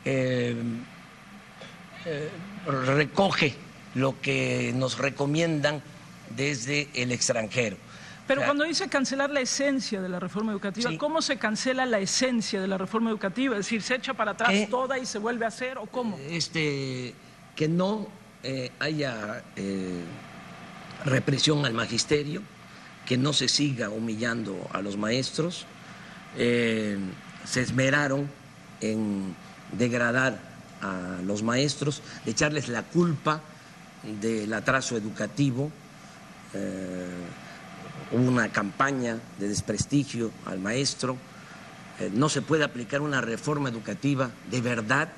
eh, 0.03 0.55
eh, 2.05 2.29
recoge 2.65 3.55
lo 3.95 4.19
que 4.21 4.71
nos 4.75 4.97
recomiendan 4.97 5.81
desde 6.35 6.89
el 6.93 7.11
extranjero. 7.11 7.77
Pero 8.27 8.43
cuando 8.45 8.63
dice 8.63 8.87
cancelar 8.87 9.31
la 9.31 9.41
esencia 9.41 10.01
de 10.01 10.07
la 10.07 10.19
reforma 10.19 10.51
educativa, 10.51 10.91
¿cómo 10.99 11.19
se 11.21 11.37
cancela 11.37 11.87
la 11.87 11.97
esencia 11.97 12.61
de 12.61 12.67
la 12.67 12.77
reforma 12.77 13.09
educativa? 13.09 13.55
Es 13.55 13.65
decir, 13.65 13.81
¿se 13.81 13.95
echa 13.95 14.13
para 14.13 14.31
atrás 14.31 14.53
toda 14.69 14.99
y 14.99 15.07
se 15.07 15.17
vuelve 15.17 15.45
a 15.45 15.47
hacer 15.47 15.79
o 15.79 15.87
cómo? 15.87 16.15
Este, 16.29 17.15
que 17.55 17.67
no 17.67 18.07
haya 18.79 19.43
represión 21.05 21.65
al 21.65 21.73
magisterio, 21.73 22.43
que 23.09 23.17
no 23.17 23.33
se 23.33 23.47
siga 23.47 23.89
humillando 23.89 24.69
a 24.71 24.83
los 24.83 24.95
maestros. 24.95 25.65
Eh, 26.37 26.95
se 27.43 27.61
esmeraron 27.61 28.29
en 28.81 29.35
degradar 29.71 30.39
a 30.79 31.19
los 31.23 31.41
maestros, 31.41 32.03
de 32.23 32.31
echarles 32.31 32.67
la 32.67 32.83
culpa 32.83 33.41
del 34.21 34.53
atraso 34.53 34.95
educativo. 34.95 35.71
Eh, 36.53 37.07
hubo 38.11 38.27
una 38.27 38.49
campaña 38.49 39.17
de 39.39 39.47
desprestigio 39.47 40.29
al 40.45 40.59
maestro. 40.59 41.17
Eh, 41.99 42.11
no 42.13 42.29
se 42.29 42.43
puede 42.43 42.63
aplicar 42.63 43.01
una 43.01 43.21
reforma 43.21 43.69
educativa 43.69 44.29
de 44.51 44.61
verdad 44.61 45.09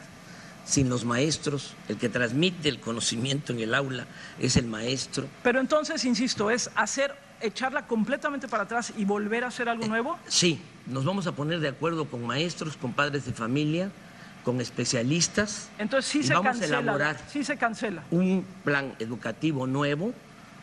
sin 0.65 0.87
los 0.87 1.03
maestros. 1.03 1.73
El 1.89 1.97
que 1.97 2.07
transmite 2.07 2.69
el 2.69 2.79
conocimiento 2.79 3.51
en 3.51 3.59
el 3.59 3.75
aula 3.75 4.07
es 4.39 4.55
el 4.55 4.67
maestro. 4.67 5.27
Pero 5.43 5.59
entonces, 5.59 6.05
insisto, 6.05 6.49
es 6.49 6.71
hacer 6.75 7.30
echarla 7.41 7.87
completamente 7.87 8.47
para 8.47 8.63
atrás 8.63 8.93
y 8.97 9.05
volver 9.05 9.43
a 9.43 9.47
hacer 9.47 9.69
algo 9.69 9.87
nuevo? 9.87 10.17
Sí, 10.27 10.61
nos 10.87 11.05
vamos 11.05 11.27
a 11.27 11.31
poner 11.33 11.59
de 11.59 11.67
acuerdo 11.69 12.05
con 12.05 12.25
maestros, 12.25 12.77
con 12.77 12.93
padres 12.93 13.25
de 13.25 13.33
familia, 13.33 13.91
con 14.43 14.59
especialistas. 14.61 15.69
Entonces 15.77 16.11
sí 16.11 16.23
se 16.23 16.33
vamos 16.33 16.53
cancela. 16.53 16.77
a 16.77 16.81
elaborar 16.81 17.17
sí 17.31 17.43
se 17.43 17.57
cancela. 17.57 18.03
un 18.11 18.45
plan 18.63 18.95
educativo 18.99 19.67
nuevo 19.67 20.13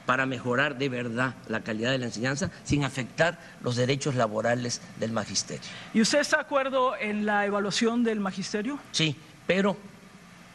para 0.07 0.25
mejorar 0.25 0.79
de 0.79 0.89
verdad 0.89 1.35
la 1.49 1.61
calidad 1.61 1.91
de 1.91 1.99
la 1.99 2.07
enseñanza 2.07 2.51
sin 2.65 2.83
afectar 2.83 3.39
los 3.63 3.77
derechos 3.77 4.15
laborales 4.15 4.81
del 4.99 5.13
magisterio. 5.13 5.63
¿Y 5.93 6.01
usted 6.01 6.21
está 6.21 6.37
de 6.39 6.43
acuerdo 6.43 6.97
en 6.97 7.27
la 7.27 7.45
evaluación 7.45 8.05
del 8.05 8.19
magisterio? 8.19 8.79
Sí, 8.91 9.15
pero 9.47 9.77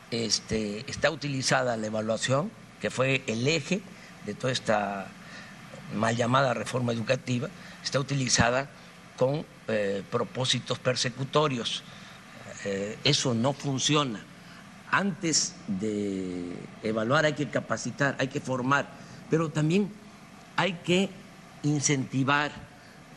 este, 0.09 0.89
está 0.89 1.11
utilizada 1.11 1.77
la 1.77 1.87
evaluación, 1.87 2.49
que 2.81 2.89
fue 2.89 3.23
el 3.27 3.47
eje 3.47 3.81
de 4.25 4.33
toda 4.33 4.51
esta 4.51 5.07
mal 5.93 6.15
llamada 6.15 6.53
reforma 6.53 6.93
educativa, 6.93 7.49
está 7.83 7.99
utilizada 7.99 8.69
con 9.17 9.45
eh, 9.67 10.03
propósitos 10.09 10.79
persecutorios. 10.79 11.83
Eh, 12.65 12.97
eso 13.03 13.33
no 13.33 13.53
funciona. 13.53 14.19
Antes 14.91 15.55
de 15.67 16.53
evaluar 16.83 17.25
hay 17.25 17.33
que 17.33 17.49
capacitar, 17.49 18.15
hay 18.19 18.27
que 18.27 18.39
formar, 18.39 18.87
pero 19.29 19.49
también 19.49 19.91
hay 20.55 20.73
que 20.73 21.09
incentivar, 21.63 22.51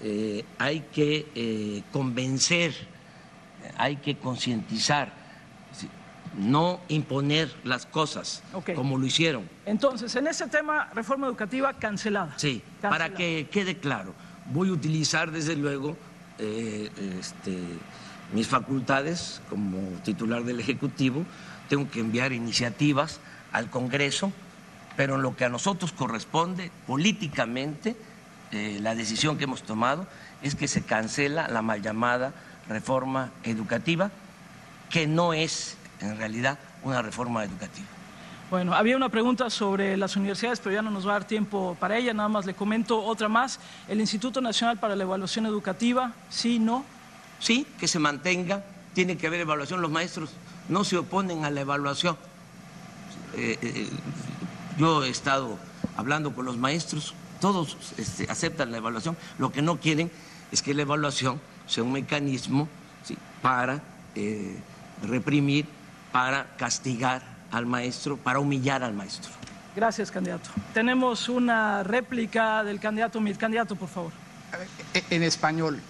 eh, 0.03 0.45
hay 0.59 0.81
que 0.93 1.83
convencer, 1.93 2.75
hay 3.77 3.97
que 3.97 4.17
concientizar 4.17 5.26
no 6.37 6.81
imponer 6.89 7.55
las 7.65 7.87
cosas 7.87 8.43
como 8.75 8.99
lo 8.99 9.07
hicieron. 9.07 9.49
Entonces, 9.65 10.15
en 10.17 10.27
ese 10.27 10.47
tema, 10.49 10.91
reforma 10.95 11.27
educativa 11.27 11.73
cancelada. 11.75 12.35
Sí, 12.37 12.63
para 12.81 13.15
que 13.15 13.49
quede 13.51 13.79
claro, 13.79 14.13
voy 14.53 14.69
a 14.69 14.73
utilizar 14.73 15.31
desde 15.31 15.57
luego 15.57 15.97
eh, 16.39 16.91
este, 17.19 17.59
mis 18.33 18.47
facultades 18.47 19.41
como 19.49 19.79
titular 20.05 20.45
del 20.45 20.61
Ejecutivo, 20.61 21.25
tengo 21.69 21.91
que 21.91 22.01
enviar 22.01 22.33
iniciativas 22.33 23.21
al 23.53 23.71
Congreso, 23.71 24.33
pero 24.97 25.17
en 25.17 25.23
lo 25.23 25.37
que 25.37 25.45
a 25.45 25.49
nosotros 25.49 25.93
corresponde 25.93 26.71
políticamente, 26.87 27.97
eh, 28.53 28.79
la 28.81 28.95
decisión 28.95 29.39
que 29.39 29.45
hemos 29.45 29.63
tomado 29.63 30.07
es 30.43 30.55
que 30.55 30.69
se 30.69 30.83
cancela 30.83 31.49
la 31.49 31.63
mal 31.63 31.83
llamada 31.83 32.33
reforma 32.69 33.33
educativa, 33.43 34.11
que 34.91 35.07
no 35.07 35.33
es 35.33 35.77
en 36.01 36.17
realidad 36.17 36.59
una 36.83 37.03
reforma 37.03 37.45
educativa. 37.45 37.87
Bueno, 38.49 38.75
había 38.75 38.97
una 38.97 39.09
pregunta 39.09 39.51
sobre 39.51 39.97
las 39.97 40.15
universidades, 40.15 40.61
pero 40.61 40.75
ya 40.75 40.83
no 40.83 40.91
nos 40.91 41.05
va 41.05 41.11
a 41.11 41.15
dar 41.15 41.25
tiempo 41.25 41.77
para 41.81 41.97
ella. 41.97 42.15
Nada 42.15 42.29
más 42.29 42.47
le 42.47 42.55
comento 42.55 43.03
otra 43.03 43.29
más. 43.29 43.59
El 43.89 44.01
Instituto 44.01 44.41
Nacional 44.41 44.79
para 44.79 44.95
la 44.95 45.03
Evaluación 45.03 45.47
Educativa, 45.47 46.13
¿sí, 46.31 46.61
no? 46.61 46.85
Sí, 47.41 47.67
que 47.79 47.89
se 47.89 47.99
mantenga. 47.99 48.65
Tiene 48.95 49.17
que 49.17 49.27
haber 49.27 49.41
evaluación. 49.41 49.83
Los 49.83 49.91
maestros 49.91 50.31
no 50.69 50.85
se 50.85 50.97
oponen 50.97 51.45
a 51.45 51.51
la 51.51 51.63
evaluación. 51.63 52.17
Eh, 53.35 53.59
eh, 53.61 53.89
yo 54.79 55.05
he 55.05 55.11
estado 55.11 55.59
hablando 55.97 56.35
con 56.35 56.45
los 56.45 56.57
maestros, 56.57 57.15
todos 57.41 57.77
este, 57.99 58.31
aceptan 58.31 58.71
la 58.71 58.79
evaluación. 58.79 59.17
Lo 59.39 59.51
que 59.51 59.61
no 59.61 59.79
quieren 59.79 60.11
es 60.53 60.63
que 60.63 60.73
la 60.73 60.83
evaluación 60.83 61.41
sea 61.67 61.83
un 61.83 61.93
mecanismo 61.93 62.69
para 63.43 63.83
eh, 64.15 64.57
reprimir 65.03 65.67
para 66.13 66.57
castigar 66.57 67.23
al 67.51 67.67
maestro, 67.67 68.17
para 68.17 68.39
humillar 68.39 68.83
al 68.83 68.95
maestro. 68.95 69.31
Gracias, 69.75 70.11
candidato. 70.11 70.51
Tenemos 70.73 71.29
una 71.29 71.83
réplica 71.83 72.65
del 72.65 72.81
candidato. 72.81 73.21
Mi 73.21 73.35
candidato, 73.35 73.77
por 73.77 73.89
favor. 73.89 74.13
E, 74.95 75.05
en 75.11 75.23
español, 75.23 75.81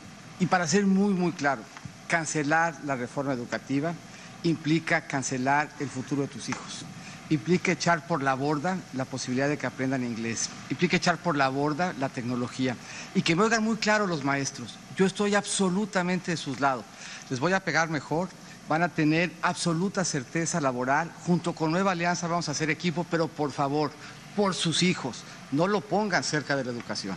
y 0.40 0.46
para 0.46 0.66
ser 0.66 0.86
muy, 0.86 1.14
muy 1.14 1.32
claro, 1.32 1.62
cancelar 2.08 2.74
la 2.84 2.96
reforma 2.96 3.32
educativa 3.32 3.94
implica 4.42 5.02
cancelar 5.02 5.68
el 5.80 5.88
futuro 5.88 6.22
de 6.22 6.28
tus 6.28 6.48
hijos. 6.48 6.84
Implica 7.28 7.72
echar 7.72 8.06
por 8.06 8.22
la 8.22 8.34
borda 8.34 8.78
la 8.92 9.04
posibilidad 9.04 9.48
de 9.48 9.58
que 9.58 9.66
aprendan 9.66 10.04
inglés. 10.04 10.48
Implica 10.70 10.96
echar 10.96 11.16
por 11.16 11.36
la 11.36 11.48
borda 11.48 11.92
la 11.98 12.08
tecnología. 12.08 12.76
Y 13.14 13.22
que 13.22 13.34
me 13.34 13.42
oigan 13.42 13.64
muy 13.64 13.76
claro 13.76 14.06
los 14.06 14.22
maestros. 14.22 14.76
Yo 14.96 15.06
estoy 15.06 15.34
absolutamente 15.34 16.30
de 16.30 16.36
sus 16.36 16.60
lados. 16.60 16.84
Les 17.28 17.40
voy 17.40 17.52
a 17.52 17.60
pegar 17.60 17.88
mejor, 17.88 18.28
van 18.68 18.82
a 18.82 18.88
tener 18.88 19.30
absoluta 19.42 20.04
certeza 20.04 20.60
laboral. 20.60 21.10
Junto 21.26 21.54
con 21.54 21.70
Nueva 21.70 21.92
Alianza 21.92 22.26
vamos 22.26 22.48
a 22.48 22.52
hacer 22.52 22.70
equipo, 22.70 23.06
pero 23.10 23.28
por 23.28 23.52
favor, 23.52 23.90
por 24.34 24.54
sus 24.54 24.82
hijos, 24.82 25.22
no 25.52 25.66
lo 25.66 25.80
pongan 25.80 26.24
cerca 26.24 26.56
de 26.56 26.64
la 26.64 26.70
educación. 26.70 27.16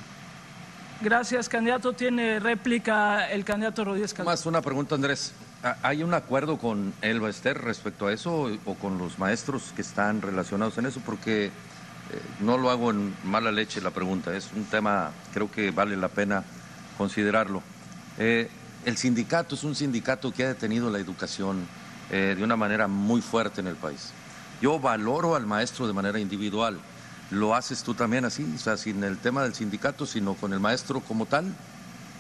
Gracias, 1.01 1.47
candidato. 1.47 1.93
Tiene 1.93 2.39
réplica 2.39 3.29
el 3.29 3.45
candidato 3.45 3.85
Rodríguez 3.85 4.17
Más 4.19 4.45
una 4.45 4.61
pregunta, 4.61 4.95
Andrés. 4.95 5.33
¿Hay 5.81 6.03
un 6.03 6.13
acuerdo 6.13 6.57
con 6.57 6.93
el 7.01 7.23
Ester 7.23 7.57
respecto 7.57 8.07
a 8.07 8.13
eso 8.13 8.49
o 8.65 8.75
con 8.75 8.97
los 8.97 9.19
maestros 9.19 9.73
que 9.75 9.81
están 9.81 10.21
relacionados 10.21 10.77
en 10.77 10.85
eso? 10.85 11.01
Porque 11.05 11.45
eh, 11.45 11.51
no 12.39 12.57
lo 12.57 12.69
hago 12.69 12.91
en 12.91 13.13
mala 13.23 13.51
leche 13.51 13.81
la 13.81 13.91
pregunta, 13.91 14.35
es 14.35 14.49
un 14.55 14.65
tema 14.65 15.11
creo 15.33 15.51
que 15.51 15.71
vale 15.71 15.95
la 15.95 16.07
pena 16.07 16.43
considerarlo. 16.97 17.61
Eh, 18.17 18.49
el 18.85 18.97
sindicato 18.97 19.55
es 19.55 19.63
un 19.63 19.75
sindicato 19.75 20.31
que 20.31 20.43
ha 20.43 20.47
detenido 20.47 20.89
la 20.89 20.99
educación 20.99 21.67
eh, 22.11 22.35
de 22.37 22.43
una 22.43 22.55
manera 22.55 22.87
muy 22.87 23.21
fuerte 23.21 23.61
en 23.61 23.67
el 23.67 23.75
país. 23.75 24.11
Yo 24.61 24.79
valoro 24.79 25.35
al 25.35 25.45
maestro 25.45 25.87
de 25.87 25.93
manera 25.93 26.19
individual. 26.19 26.79
¿Lo 27.31 27.55
haces 27.55 27.83
tú 27.83 27.93
también 27.93 28.25
así? 28.25 28.45
O 28.55 28.57
sea, 28.57 28.77
sin 28.77 29.03
el 29.03 29.17
tema 29.17 29.43
del 29.43 29.53
sindicato, 29.53 30.05
sino 30.05 30.33
con 30.33 30.51
el 30.53 30.59
maestro 30.59 31.01
como 31.01 31.25
tal. 31.25 31.53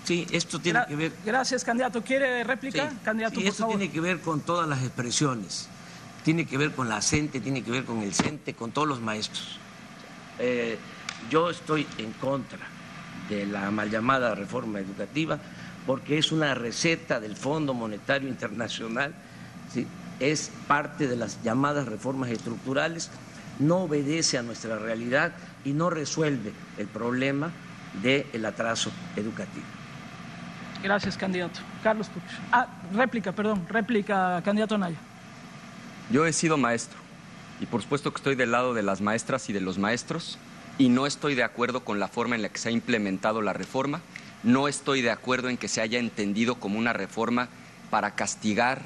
Sí, 0.03 0.27
esto 0.31 0.59
tiene 0.59 0.81
que 0.87 0.95
ver. 0.95 1.11
Gracias, 1.25 1.63
candidato. 1.63 2.03
¿Quiere 2.03 2.43
réplica? 2.43 2.91
candidato, 3.03 3.39
sí, 3.39 3.47
esto 3.47 3.67
tiene 3.67 3.91
que 3.91 3.99
ver 3.99 4.19
con 4.21 4.41
todas 4.41 4.67
las 4.67 4.83
expresiones. 4.83 5.67
Tiene 6.23 6.45
que 6.45 6.57
ver 6.57 6.73
con 6.73 6.87
la 6.89 7.01
CENTE, 7.01 7.41
tiene 7.41 7.63
que 7.63 7.71
ver 7.71 7.85
con 7.85 8.01
el 8.01 8.13
CENTE, 8.13 8.53
con 8.53 8.71
todos 8.71 8.87
los 8.87 9.01
maestros. 9.01 9.57
Eh, 10.37 10.77
yo 11.29 11.49
estoy 11.49 11.87
en 11.97 12.13
contra 12.13 12.59
de 13.29 13.45
la 13.45 13.71
mal 13.71 13.89
llamada 13.89 14.35
reforma 14.35 14.79
educativa 14.79 15.39
porque 15.85 16.17
es 16.17 16.31
una 16.31 16.53
receta 16.53 17.19
del 17.19 17.35
Fondo 17.35 17.73
Monetario 17.73 18.29
Internacional, 18.29 19.13
es 20.19 20.51
parte 20.67 21.07
de 21.07 21.15
las 21.15 21.41
llamadas 21.43 21.87
reformas 21.87 22.29
estructurales, 22.29 23.09
no 23.59 23.77
obedece 23.77 24.37
a 24.37 24.43
nuestra 24.43 24.77
realidad 24.77 25.33
y 25.63 25.73
no 25.73 25.89
resuelve 25.89 26.53
el 26.77 26.87
problema 26.87 27.51
del 28.01 28.45
atraso 28.45 28.91
educativo. 29.15 29.65
Gracias, 30.81 31.17
candidato. 31.17 31.59
Carlos 31.83 32.07
Puch. 32.07 32.23
Ah, 32.51 32.67
réplica, 32.93 33.33
perdón, 33.33 33.65
réplica, 33.69 34.41
candidato 34.45 34.77
Naya. 34.77 34.97
Yo 36.09 36.25
he 36.25 36.33
sido 36.33 36.57
maestro 36.57 36.97
y 37.59 37.65
por 37.65 37.81
supuesto 37.81 38.11
que 38.11 38.17
estoy 38.17 38.35
del 38.35 38.51
lado 38.51 38.73
de 38.73 38.83
las 38.83 39.01
maestras 39.01 39.49
y 39.49 39.53
de 39.53 39.61
los 39.61 39.77
maestros 39.77 40.37
y 40.77 40.89
no 40.89 41.05
estoy 41.05 41.35
de 41.35 41.43
acuerdo 41.43 41.83
con 41.83 41.99
la 41.99 42.07
forma 42.07 42.35
en 42.35 42.41
la 42.41 42.49
que 42.49 42.57
se 42.57 42.69
ha 42.69 42.71
implementado 42.71 43.41
la 43.41 43.53
reforma. 43.53 44.01
No 44.43 44.67
estoy 44.67 45.01
de 45.01 45.11
acuerdo 45.11 45.49
en 45.49 45.57
que 45.57 45.67
se 45.67 45.81
haya 45.81 45.99
entendido 45.99 46.55
como 46.55 46.79
una 46.79 46.93
reforma 46.93 47.49
para 47.89 48.11
castigar, 48.11 48.81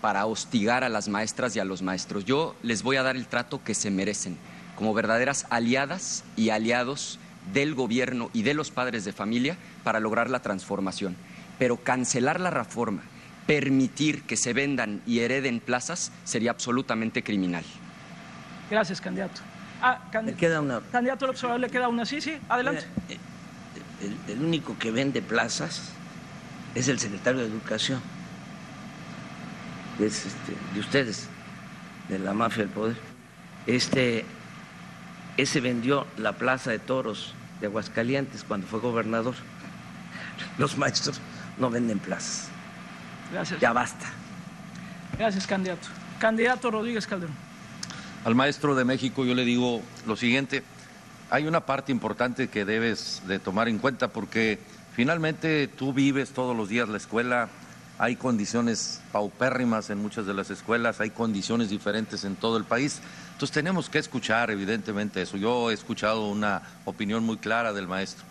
para 0.00 0.24
hostigar 0.26 0.84
a 0.84 0.88
las 0.88 1.08
maestras 1.08 1.54
y 1.54 1.60
a 1.60 1.64
los 1.64 1.82
maestros. 1.82 2.24
Yo 2.24 2.54
les 2.62 2.82
voy 2.82 2.96
a 2.96 3.02
dar 3.02 3.16
el 3.16 3.26
trato 3.26 3.62
que 3.62 3.74
se 3.74 3.90
merecen, 3.90 4.38
como 4.74 4.94
verdaderas 4.94 5.46
aliadas 5.50 6.24
y 6.36 6.50
aliados 6.50 7.18
del 7.52 7.74
gobierno 7.74 8.30
y 8.32 8.42
de 8.42 8.54
los 8.54 8.70
padres 8.70 9.04
de 9.04 9.12
familia 9.12 9.56
para 9.84 10.00
lograr 10.00 10.30
la 10.30 10.40
transformación. 10.40 11.16
Pero 11.58 11.76
cancelar 11.76 12.40
la 12.40 12.50
reforma, 12.50 13.02
permitir 13.46 14.22
que 14.22 14.36
se 14.36 14.52
vendan 14.52 15.02
y 15.06 15.20
hereden 15.20 15.60
plazas 15.60 16.10
sería 16.24 16.50
absolutamente 16.50 17.22
criminal. 17.22 17.64
Gracias, 18.70 19.00
candidato. 19.00 19.42
Ah, 19.80 20.00
queda 20.38 20.60
una. 20.60 20.80
Candidato 20.90 21.26
al 21.26 21.30
observador, 21.32 21.60
le 21.60 21.70
queda 21.70 21.88
una. 21.88 22.04
Sí, 22.06 22.20
sí, 22.20 22.36
adelante. 22.48 22.86
Eh, 23.08 23.18
el, 24.00 24.40
único 24.40 24.78
que 24.78 24.90
vende 24.90 25.22
plazas 25.22 25.90
es 26.74 26.88
el 26.88 26.98
secretario 26.98 27.40
de 27.40 27.46
Educación. 27.46 28.00
Es 29.98 30.26
este, 30.26 30.52
de 30.74 30.80
ustedes, 30.80 31.28
de 32.08 32.18
la 32.18 32.34
mafia 32.34 32.64
del 32.64 32.72
poder. 32.72 32.96
Este, 33.66 34.24
ese 35.36 35.60
vendió 35.60 36.06
la 36.18 36.32
plaza 36.32 36.70
de 36.70 36.78
toros 36.78 37.34
de 37.60 37.66
Aguascalientes 37.66 38.44
cuando 38.44 38.66
fue 38.66 38.80
gobernador. 38.80 39.34
Los 40.58 40.76
maestros 40.76 41.20
no 41.58 41.70
venden 41.70 41.98
plazas. 41.98 42.48
Gracias. 43.32 43.60
Ya 43.60 43.72
basta. 43.72 44.06
Gracias, 45.18 45.46
candidato. 45.46 45.88
Candidato 46.18 46.70
Rodríguez 46.70 47.06
Calderón. 47.06 47.34
Al 48.24 48.34
maestro 48.34 48.74
de 48.74 48.84
México 48.84 49.24
yo 49.24 49.34
le 49.34 49.44
digo 49.44 49.82
lo 50.06 50.16
siguiente, 50.16 50.62
hay 51.30 51.46
una 51.46 51.66
parte 51.66 51.92
importante 51.92 52.48
que 52.48 52.64
debes 52.64 53.22
de 53.26 53.38
tomar 53.38 53.68
en 53.68 53.78
cuenta 53.78 54.08
porque 54.08 54.58
finalmente 54.94 55.68
tú 55.68 55.92
vives 55.92 56.30
todos 56.30 56.56
los 56.56 56.68
días 56.68 56.88
la 56.88 56.98
escuela, 56.98 57.48
hay 57.98 58.16
condiciones 58.16 59.00
paupérrimas 59.10 59.90
en 59.90 59.98
muchas 59.98 60.26
de 60.26 60.34
las 60.34 60.50
escuelas, 60.50 61.00
hay 61.00 61.10
condiciones 61.10 61.70
diferentes 61.70 62.24
en 62.24 62.36
todo 62.36 62.58
el 62.58 62.64
país. 62.64 63.00
Entonces 63.32 63.54
tenemos 63.54 63.88
que 63.88 63.98
escuchar 63.98 64.50
evidentemente 64.50 65.22
eso. 65.22 65.36
Yo 65.36 65.70
he 65.70 65.74
escuchado 65.74 66.28
una 66.28 66.62
opinión 66.84 67.24
muy 67.24 67.38
clara 67.38 67.72
del 67.72 67.88
maestro. 67.88 68.24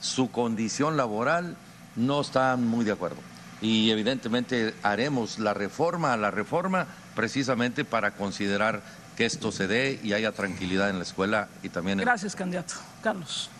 Su 0.00 0.30
condición 0.30 0.96
laboral 0.96 1.56
no 1.96 2.20
está 2.20 2.56
muy 2.56 2.84
de 2.84 2.92
acuerdo. 2.92 3.18
Y 3.60 3.90
evidentemente 3.90 4.72
haremos 4.84 5.40
la 5.40 5.52
reforma 5.52 6.12
a 6.12 6.16
la 6.16 6.30
reforma 6.30 6.86
precisamente 7.16 7.84
para 7.84 8.12
considerar 8.12 8.82
que 9.18 9.26
esto 9.26 9.50
se 9.50 9.66
dé 9.66 9.98
y 10.04 10.12
haya 10.12 10.30
tranquilidad 10.30 10.90
en 10.90 10.98
la 10.98 11.02
escuela 11.02 11.48
y 11.64 11.70
también... 11.70 11.98
Gracias, 11.98 12.36
candidato. 12.36 12.74
Carlos. 13.02 13.50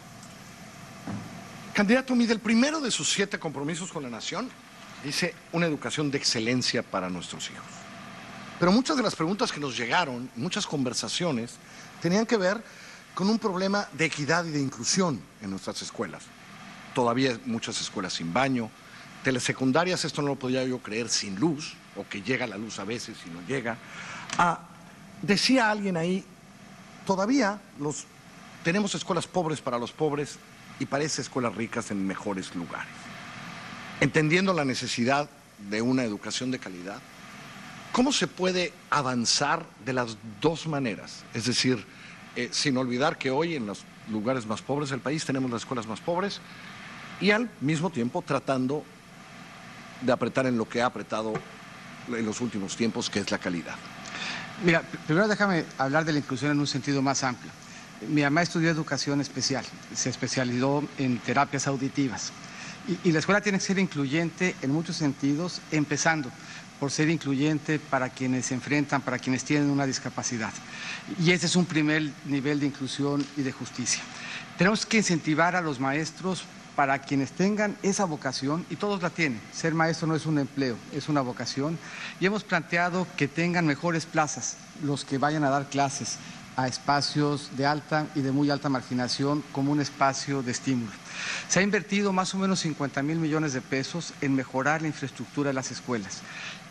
Candidato, 1.75 2.15
mide 2.15 2.33
el 2.33 2.39
primero 2.39 2.81
de 2.81 2.93
sus 2.93 3.11
siete 3.11 3.41
compromisos 3.41 3.91
con 3.91 4.05
la 4.05 4.09
nación 4.09 4.49
dice 5.03 5.35
una 5.51 5.67
educación 5.67 6.13
de 6.13 6.19
excelencia 6.19 6.85
para 6.85 7.11
nuestros 7.11 7.51
hijos. 7.51 7.67
Pero 8.61 8.71
muchas 8.71 8.97
de 8.97 9.03
las 9.03 9.17
preguntas 9.17 9.51
que 9.51 9.59
nos 9.59 9.77
llegaron, 9.77 10.31
muchas 10.37 10.65
conversaciones, 10.65 11.57
tenían 12.01 12.25
que 12.25 12.37
ver 12.37 12.63
con 13.17 13.29
un 13.29 13.41
problema 13.41 13.89
de 13.95 14.05
equidad 14.05 14.45
y 14.45 14.51
de 14.51 14.61
inclusión 14.61 15.21
en 15.43 15.51
nuestras 15.51 15.83
escuelas. 15.83 16.23
Todavía 16.95 17.37
muchas 17.47 17.81
escuelas 17.81 18.13
sin 18.13 18.33
baño, 18.33 18.71
telesecundarias, 19.25 20.05
esto 20.05 20.23
no 20.23 20.29
lo 20.29 20.37
podía 20.37 20.63
yo 20.63 20.79
creer, 20.79 21.09
sin 21.09 21.35
luz, 21.35 21.75
o 21.97 22.07
que 22.09 22.23
llega 22.23 22.47
la 22.47 22.57
luz 22.57 22.79
a 22.79 22.85
veces 22.85 23.17
y 23.27 23.31
no 23.31 23.41
llega. 23.49 23.77
Decía 25.23 25.71
alguien 25.71 25.97
ahí, 25.97 26.25
todavía 27.07 27.61
los, 27.79 28.07
tenemos 28.63 28.95
escuelas 28.95 29.27
pobres 29.27 29.61
para 29.61 29.79
los 29.79 29.93
pobres 29.93 30.39
y 30.79 30.87
parece 30.87 31.23
escuelas 31.23 31.55
ricas 31.55 31.91
en 31.91 32.07
mejores 32.07 32.55
lugares. 32.55 32.93
Entendiendo 34.01 34.53
la 34.53 34.65
necesidad 34.65 35.29
de 35.71 35.83
una 35.83 36.05
educación 36.05 36.51
de 36.51 36.61
calidad, 36.61 37.01
¿cómo 37.93 38.13
se 38.13 38.29
puede 38.29 38.73
avanzar 38.91 39.67
de 39.85 39.93
las 39.93 40.17
dos 40.41 40.69
maneras? 40.69 41.25
Es 41.35 41.47
decir, 41.47 41.85
eh, 42.37 42.49
sin 42.53 42.77
olvidar 42.77 43.19
que 43.19 43.33
hoy 43.33 43.57
en 43.57 43.67
los 43.67 43.85
lugares 44.09 44.47
más 44.47 44.63
pobres 44.63 44.91
del 44.91 45.01
país 45.01 45.25
tenemos 45.25 45.51
las 45.51 45.63
escuelas 45.63 45.87
más 45.89 46.01
pobres 46.01 46.41
y 47.21 47.33
al 47.33 47.51
mismo 47.61 47.91
tiempo 47.91 48.23
tratando 48.23 48.85
de 50.03 50.13
apretar 50.13 50.47
en 50.47 50.57
lo 50.57 50.69
que 50.69 50.81
ha 50.81 50.87
apretado 50.87 51.35
en 52.09 52.25
los 52.25 52.41
últimos 52.41 52.77
tiempos, 52.77 53.11
que 53.11 53.19
es 53.19 53.31
la 53.31 53.39
calidad. 53.39 53.75
Mira, 54.65 54.83
primero 55.07 55.29
déjame 55.29 55.65
hablar 55.79 56.05
de 56.05 56.13
la 56.13 56.19
inclusión 56.19 56.51
en 56.51 56.59
un 56.59 56.67
sentido 56.67 57.01
más 57.01 57.23
amplio. 57.23 57.51
Mi 58.09 58.23
mamá 58.23 58.43
estudió 58.43 58.71
educación 58.71 59.21
especial, 59.21 59.65
se 59.95 60.11
especializó 60.11 60.83
en 60.99 61.19
terapias 61.19 61.69
auditivas. 61.69 62.33
Y, 63.05 63.13
la 63.13 63.19
escuela 63.19 63.41
tiene 63.41 63.59
que 63.59 63.65
ser 63.65 63.79
incluyente 63.79 64.57
en 64.63 64.71
muchos 64.73 64.97
sentidos, 64.97 65.61
empezando 65.71 66.31
por 66.81 66.91
ser 66.91 67.09
incluyente 67.09 67.79
para 67.79 68.09
quienes 68.09 68.47
se 68.47 68.55
enfrentan, 68.55 69.03
para 69.03 69.19
quienes 69.19 69.45
tienen 69.45 69.71
una 69.71 69.85
discapacidad. 69.85 70.53
Y 71.21 71.33
ese 71.33 71.47
es 71.47 71.55
un 71.55 71.67
primer 71.67 72.11
nivel 72.25 72.61
de 72.61 72.67
inclusión 72.67 73.25
y 73.37 73.43
de 73.43 73.53
justicia. 73.53 74.03
Tenemos 74.57 74.87
que 74.87 74.99
incentivar 74.99 75.55
a 75.55 75.61
los 75.61 75.79
maestros 75.79 76.45
para 76.79 77.01
quienes 77.01 77.33
tengan 77.33 77.77
esa 77.83 78.05
vocación, 78.05 78.65
y 78.71 78.77
todos 78.77 79.03
la 79.03 79.11
tienen, 79.11 79.41
ser 79.53 79.75
maestro 79.75 80.07
no 80.07 80.15
es 80.15 80.27
un 80.27 80.39
empleo, 80.39 80.77
es 80.93 81.09
una 81.09 81.23
vocación, 81.23 81.77
y 82.21 82.27
hemos 82.27 82.45
planteado 82.45 83.05
que 83.17 83.27
tengan 83.27 83.67
mejores 83.67 84.07
plazas 84.07 84.57
los 84.85 85.05
que 85.05 85.19
vayan 85.19 85.43
a 85.43 85.51
dar 85.51 85.67
clases 85.67 86.19
a 86.59 86.67
espacios 86.67 87.51
de 87.57 87.67
alta 87.67 88.09
y 88.17 88.21
de 88.21 88.33
muy 88.33 88.51
alta 88.51 88.69
marginación 88.69 89.45
como 89.53 89.71
un 89.71 89.81
espacio 89.81 90.43
de 90.43 90.51
estímulo. 90.51 90.91
Se 91.49 91.61
ha 91.61 91.63
invertido 91.63 92.13
más 92.13 92.35
o 92.35 92.39
menos 92.39 92.59
50 92.59 93.01
mil 93.05 93.19
millones 93.19 93.53
de 93.53 93.61
pesos 93.61 94.13
en 94.21 94.35
mejorar 94.35 94.83
la 94.83 94.89
infraestructura 94.89 95.51
de 95.51 95.55
las 95.55 95.71
escuelas. 95.71 96.21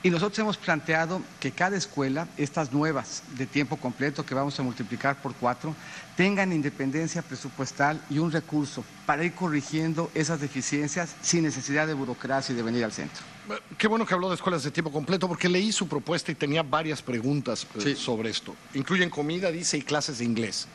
Y 0.03 0.09
nosotros 0.09 0.39
hemos 0.39 0.57
planteado 0.57 1.21
que 1.39 1.51
cada 1.51 1.77
escuela, 1.77 2.27
estas 2.35 2.73
nuevas 2.73 3.23
de 3.37 3.45
tiempo 3.45 3.77
completo 3.77 4.25
que 4.25 4.35
vamos 4.35 4.59
a 4.59 4.63
multiplicar 4.63 5.15
por 5.21 5.33
cuatro, 5.33 5.73
tengan 6.17 6.51
independencia 6.51 7.21
presupuestal 7.21 8.01
y 8.09 8.19
un 8.19 8.33
recurso 8.33 8.83
para 9.05 9.23
ir 9.23 9.35
corrigiendo 9.35 10.11
esas 10.13 10.41
deficiencias 10.41 11.15
sin 11.21 11.43
necesidad 11.43 11.87
de 11.87 11.93
burocracia 11.93 12.51
y 12.51 12.57
de 12.57 12.63
venir 12.63 12.83
al 12.83 12.91
centro. 12.91 13.36
Qué 13.77 13.87
bueno 13.87 14.05
que 14.05 14.13
habló 14.13 14.29
de 14.29 14.35
escuelas 14.35 14.63
de 14.63 14.71
tiempo 14.71 14.91
completo 14.91 15.27
porque 15.27 15.47
leí 15.47 15.71
su 15.71 15.87
propuesta 15.87 16.31
y 16.31 16.35
tenía 16.35 16.63
varias 16.63 17.01
preguntas 17.01 17.65
eh, 17.85 17.95
sobre 17.95 18.29
esto. 18.29 18.55
Incluyen 18.73 19.09
comida, 19.09 19.51
dice, 19.51 19.77
y 19.77 19.81
clases 19.81 20.19
de 20.19 20.25
inglés. 20.25 20.67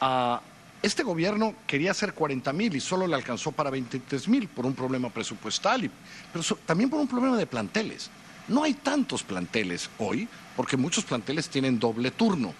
Ah, 0.00 0.40
este 0.82 1.04
gobierno 1.04 1.54
quería 1.66 1.92
hacer 1.92 2.12
40 2.12 2.52
mil 2.52 2.74
y 2.74 2.80
solo 2.80 3.06
le 3.06 3.14
alcanzó 3.14 3.52
para 3.52 3.70
23 3.70 4.28
mil 4.28 4.48
por 4.48 4.66
un 4.66 4.74
problema 4.74 5.10
presupuestal, 5.10 5.84
y, 5.84 5.90
pero 6.32 6.44
también 6.66 6.90
por 6.90 7.00
un 7.00 7.06
problema 7.06 7.36
de 7.36 7.46
planteles. 7.46 8.10
No 8.48 8.64
hay 8.64 8.74
tantos 8.74 9.22
planteles 9.22 9.88
hoy, 9.98 10.28
porque 10.56 10.76
muchos 10.76 11.04
planteles 11.04 11.48
tienen 11.48 11.78
doble 11.78 12.10
turno. 12.10 12.52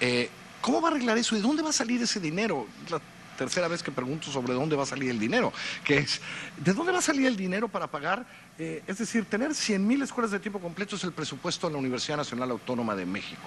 Eh, 0.00 0.30
¿Cómo 0.60 0.80
va 0.80 0.88
a 0.88 0.90
arreglar 0.92 1.18
eso? 1.18 1.34
¿De 1.34 1.42
dónde 1.42 1.62
va 1.62 1.70
a 1.70 1.72
salir 1.72 2.00
ese 2.00 2.20
dinero? 2.20 2.66
La 2.88 3.00
tercera 3.36 3.68
vez 3.68 3.82
que 3.82 3.90
pregunto 3.90 4.30
sobre 4.30 4.54
dónde 4.54 4.76
va 4.76 4.84
a 4.84 4.86
salir 4.86 5.10
el 5.10 5.18
dinero, 5.18 5.52
que 5.84 5.98
es, 5.98 6.20
¿de 6.56 6.72
dónde 6.72 6.92
va 6.92 6.98
a 6.98 7.02
salir 7.02 7.26
el 7.26 7.36
dinero 7.36 7.68
para 7.68 7.86
pagar? 7.86 8.26
Eh, 8.58 8.82
es 8.86 8.98
decir, 8.98 9.24
tener 9.24 9.50
100.000 9.50 10.02
escuelas 10.04 10.30
de 10.30 10.40
tiempo 10.40 10.60
completo 10.60 10.96
es 10.96 11.04
el 11.04 11.12
presupuesto 11.12 11.66
de 11.66 11.72
la 11.72 11.78
Universidad 11.78 12.16
Nacional 12.16 12.50
Autónoma 12.50 12.94
de 12.94 13.06
México, 13.06 13.42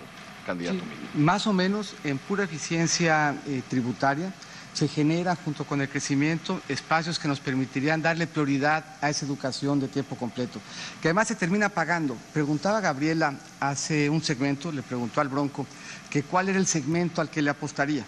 candidato. 0.46 0.80
más 1.16 1.48
o 1.48 1.54
menos 1.54 1.96
en 2.04 2.18
pura 2.18 2.44
eficiencia 2.44 3.36
eh, 3.48 3.62
tributaria 3.70 4.34
se 4.78 4.88
genera 4.88 5.36
junto 5.36 5.66
con 5.66 5.82
el 5.82 5.90
crecimiento 5.90 6.62
espacios 6.70 7.18
que 7.18 7.28
nos 7.28 7.40
permitirían 7.40 8.00
darle 8.00 8.28
prioridad 8.28 8.86
a 9.02 9.10
esa 9.10 9.26
educación 9.26 9.80
de 9.80 9.88
tiempo 9.88 10.16
completo, 10.16 10.60
que 11.02 11.08
además 11.08 11.30
se 11.30 11.36
termina 11.36 11.70
pagando. 11.70 12.16
Preguntaba 12.32 12.80
Gabriela 12.80 13.34
hace 13.60 14.08
un 14.08 14.22
segmento, 14.22 14.72
le 14.72 14.84
preguntó 14.84 15.20
al 15.20 15.30
Bronco, 15.30 15.66
que 16.12 16.22
cuál 16.22 16.50
era 16.50 16.60
el 16.60 16.68
segmento 16.68 17.22
al 17.22 17.32
que 17.32 17.42
le 17.42 17.50
apostaría. 17.50 18.06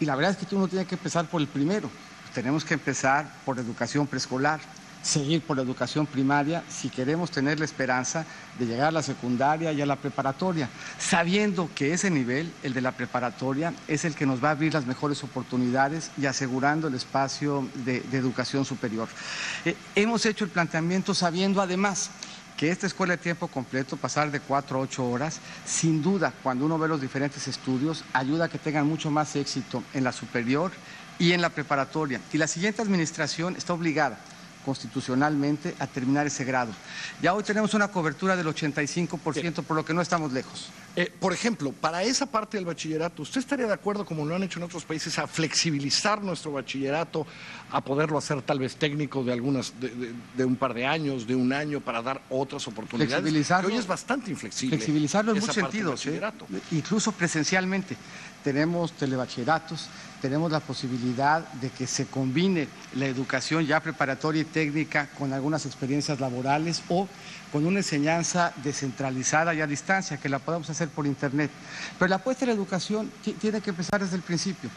Y 0.00 0.04
la 0.04 0.14
verdad 0.14 0.36
es 0.38 0.46
que 0.46 0.54
uno 0.54 0.68
tiene 0.68 0.86
que 0.86 0.94
empezar 0.94 1.26
por 1.26 1.40
el 1.40 1.48
primero. 1.48 1.90
Tenemos 2.34 2.64
que 2.64 2.74
empezar 2.74 3.30
por 3.44 3.58
educación 3.58 4.06
preescolar, 4.06 4.60
seguir 5.02 5.40
por 5.42 5.56
la 5.56 5.62
educación 5.62 6.06
primaria 6.06 6.62
si 6.68 6.88
queremos 6.88 7.30
tener 7.30 7.58
la 7.58 7.64
esperanza 7.64 8.24
de 8.58 8.66
llegar 8.66 8.88
a 8.88 8.92
la 8.92 9.02
secundaria 9.02 9.72
y 9.72 9.80
a 9.80 9.86
la 9.86 9.96
preparatoria, 9.96 10.68
sabiendo 10.98 11.70
que 11.74 11.92
ese 11.92 12.10
nivel, 12.10 12.52
el 12.62 12.74
de 12.74 12.80
la 12.80 12.92
preparatoria, 12.92 13.72
es 13.86 14.04
el 14.04 14.14
que 14.14 14.26
nos 14.26 14.42
va 14.42 14.48
a 14.48 14.52
abrir 14.52 14.74
las 14.74 14.86
mejores 14.86 15.22
oportunidades 15.24 16.10
y 16.18 16.26
asegurando 16.26 16.88
el 16.88 16.94
espacio 16.94 17.68
de, 17.84 18.04
educación 18.12 18.64
superior. 18.64 19.08
Eh, 19.64 19.76
hemos 19.94 20.26
hecho 20.26 20.44
el 20.44 20.50
planteamiento 20.50 21.14
sabiendo 21.14 21.62
además 21.62 22.10
que 22.58 22.72
esta 22.72 22.88
escuela 22.88 23.16
de 23.16 23.22
tiempo 23.22 23.46
completo, 23.46 23.96
pasar 23.96 24.32
de 24.32 24.40
cuatro 24.40 24.78
a 24.78 24.82
ocho 24.82 25.08
horas, 25.08 25.40
sin 25.64 26.02
duda, 26.02 26.34
cuando 26.42 26.66
uno 26.66 26.76
ve 26.76 26.88
los 26.88 27.00
diferentes 27.00 27.46
estudios, 27.46 28.04
ayuda 28.12 28.46
a 28.46 28.48
que 28.48 28.58
tengan 28.58 28.86
mucho 28.86 29.12
más 29.12 29.36
éxito 29.36 29.84
en 29.94 30.02
la 30.02 30.12
superior 30.12 30.72
y 31.20 31.32
en 31.32 31.40
la 31.40 31.50
preparatoria. 31.50 32.20
Y 32.32 32.36
la 32.38 32.48
siguiente 32.48 32.82
administración 32.82 33.54
está 33.56 33.72
obligada 33.74 34.18
constitucionalmente 34.68 35.74
a 35.78 35.86
terminar 35.86 36.26
ese 36.26 36.44
grado. 36.44 36.72
Ya 37.22 37.32
hoy 37.32 37.42
tenemos 37.42 37.72
una 37.72 37.88
cobertura 37.88 38.36
del 38.36 38.46
85%, 38.48 39.62
por 39.62 39.76
lo 39.78 39.82
que 39.82 39.94
no 39.94 40.02
estamos 40.02 40.30
lejos. 40.30 40.68
Eh, 40.94 41.10
por 41.18 41.32
ejemplo, 41.32 41.72
para 41.72 42.02
esa 42.02 42.26
parte 42.26 42.58
del 42.58 42.66
bachillerato, 42.66 43.22
¿usted 43.22 43.40
estaría 43.40 43.66
de 43.66 43.72
acuerdo, 43.72 44.04
como 44.04 44.26
lo 44.26 44.36
han 44.36 44.42
hecho 44.42 44.58
en 44.58 44.64
otros 44.64 44.84
países, 44.84 45.18
a 45.18 45.26
flexibilizar 45.26 46.22
nuestro 46.22 46.52
bachillerato, 46.52 47.26
a 47.70 47.80
poderlo 47.80 48.18
hacer 48.18 48.42
tal 48.42 48.58
vez 48.58 48.76
técnico 48.76 49.24
de 49.24 49.32
algunas, 49.32 49.72
de, 49.80 50.44
un 50.44 50.56
par 50.56 50.74
de 50.74 50.84
años, 50.86 51.26
de 51.26 51.34
un 51.34 51.50
año, 51.54 51.80
para 51.80 52.02
dar 52.02 52.20
otras 52.28 52.68
oportunidades? 52.68 53.22
Flexibilizarlo. 53.22 53.70
hoy 53.70 53.76
es 53.76 53.86
bastante 53.86 54.30
inflexible. 54.30 54.76
Flexibilizarlo 54.76 55.32
en 55.32 55.40
muchos 55.40 55.54
sentidos, 55.54 56.04
¿eh? 56.04 56.20
incluso 56.72 57.12
presencialmente. 57.12 57.96
Tenemos 58.44 58.92
telebachilleratos, 58.92 59.88
tenemos 60.20 60.50
la 60.50 60.60
posibilidad 60.60 61.46
de 61.54 61.70
que 61.70 61.86
se 61.86 62.06
combine 62.06 62.68
la 62.94 63.06
educación 63.06 63.66
ya 63.66 63.80
preparatoria 63.80 64.42
y 64.42 64.44
técnica 64.44 65.08
con 65.18 65.32
algunas 65.32 65.64
experiencias 65.66 66.20
laborales 66.20 66.82
o 66.88 67.08
con 67.52 67.64
una 67.66 67.78
enseñanza 67.78 68.52
descentralizada 68.62 69.54
y 69.54 69.60
a 69.60 69.66
distancia, 69.66 70.16
que 70.16 70.28
la 70.28 70.38
podamos 70.38 70.68
hacer 70.70 70.88
por 70.88 71.06
Internet. 71.06 71.50
Pero 71.98 72.08
la 72.08 72.16
apuesta 72.16 72.44
en 72.44 72.50
la 72.50 72.54
educación 72.54 73.10
tiene 73.40 73.60
que 73.60 73.70
empezar 73.70 74.00
desde 74.00 74.16
el 74.16 74.22
principio, 74.22 74.70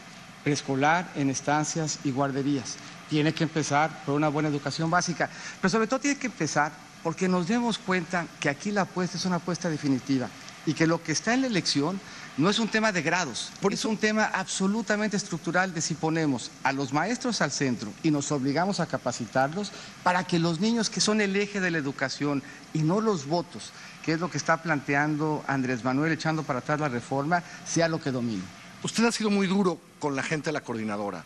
preescolar, 0.44 1.10
en 1.16 1.30
estancias 1.30 1.98
y 2.04 2.12
guarderías. 2.12 2.76
Tiene 3.10 3.34
que 3.34 3.44
empezar 3.44 4.04
por 4.04 4.14
una 4.14 4.28
buena 4.28 4.48
educación 4.48 4.90
básica, 4.90 5.28
pero 5.60 5.70
sobre 5.70 5.86
todo 5.86 6.00
tiene 6.00 6.18
que 6.18 6.28
empezar 6.28 6.72
porque 7.02 7.28
nos 7.28 7.48
demos 7.48 7.78
cuenta 7.78 8.26
que 8.40 8.48
aquí 8.48 8.70
la 8.70 8.82
apuesta 8.82 9.18
es 9.18 9.24
una 9.24 9.36
apuesta 9.36 9.68
definitiva 9.68 10.28
y 10.64 10.74
que 10.74 10.86
lo 10.86 11.02
que 11.02 11.12
está 11.12 11.34
en 11.34 11.42
la 11.42 11.48
elección 11.48 12.00
no 12.38 12.48
es 12.48 12.58
un 12.58 12.68
tema 12.68 12.92
de 12.92 13.02
grados, 13.02 13.50
es 13.70 13.84
un 13.84 13.96
tema 13.96 14.24
absolutamente 14.24 15.16
estructural 15.16 15.74
de 15.74 15.82
si 15.82 15.94
ponemos 15.94 16.50
a 16.62 16.72
los 16.72 16.92
maestros 16.92 17.42
al 17.42 17.50
centro 17.50 17.92
y 18.02 18.10
nos 18.10 18.32
obligamos 18.32 18.80
a 18.80 18.86
capacitarlos 18.86 19.70
para 20.02 20.24
que 20.24 20.38
los 20.38 20.58
niños 20.58 20.88
que 20.88 21.00
son 21.00 21.20
el 21.20 21.36
eje 21.36 21.60
de 21.60 21.70
la 21.70 21.78
educación 21.78 22.42
y 22.72 22.80
no 22.80 23.00
los 23.00 23.26
votos, 23.26 23.72
que 24.04 24.12
es 24.14 24.20
lo 24.20 24.30
que 24.30 24.38
está 24.38 24.62
planteando 24.62 25.44
Andrés 25.46 25.84
Manuel 25.84 26.12
echando 26.12 26.42
para 26.42 26.60
atrás 26.60 26.80
la 26.80 26.88
reforma, 26.88 27.42
sea 27.66 27.88
lo 27.88 28.00
que 28.00 28.10
domine. 28.10 28.42
Usted 28.82 29.04
ha 29.04 29.12
sido 29.12 29.30
muy 29.30 29.46
duro 29.46 29.78
con 29.98 30.16
la 30.16 30.22
gente 30.22 30.46
de 30.46 30.52
la 30.52 30.62
coordinadora 30.62 31.24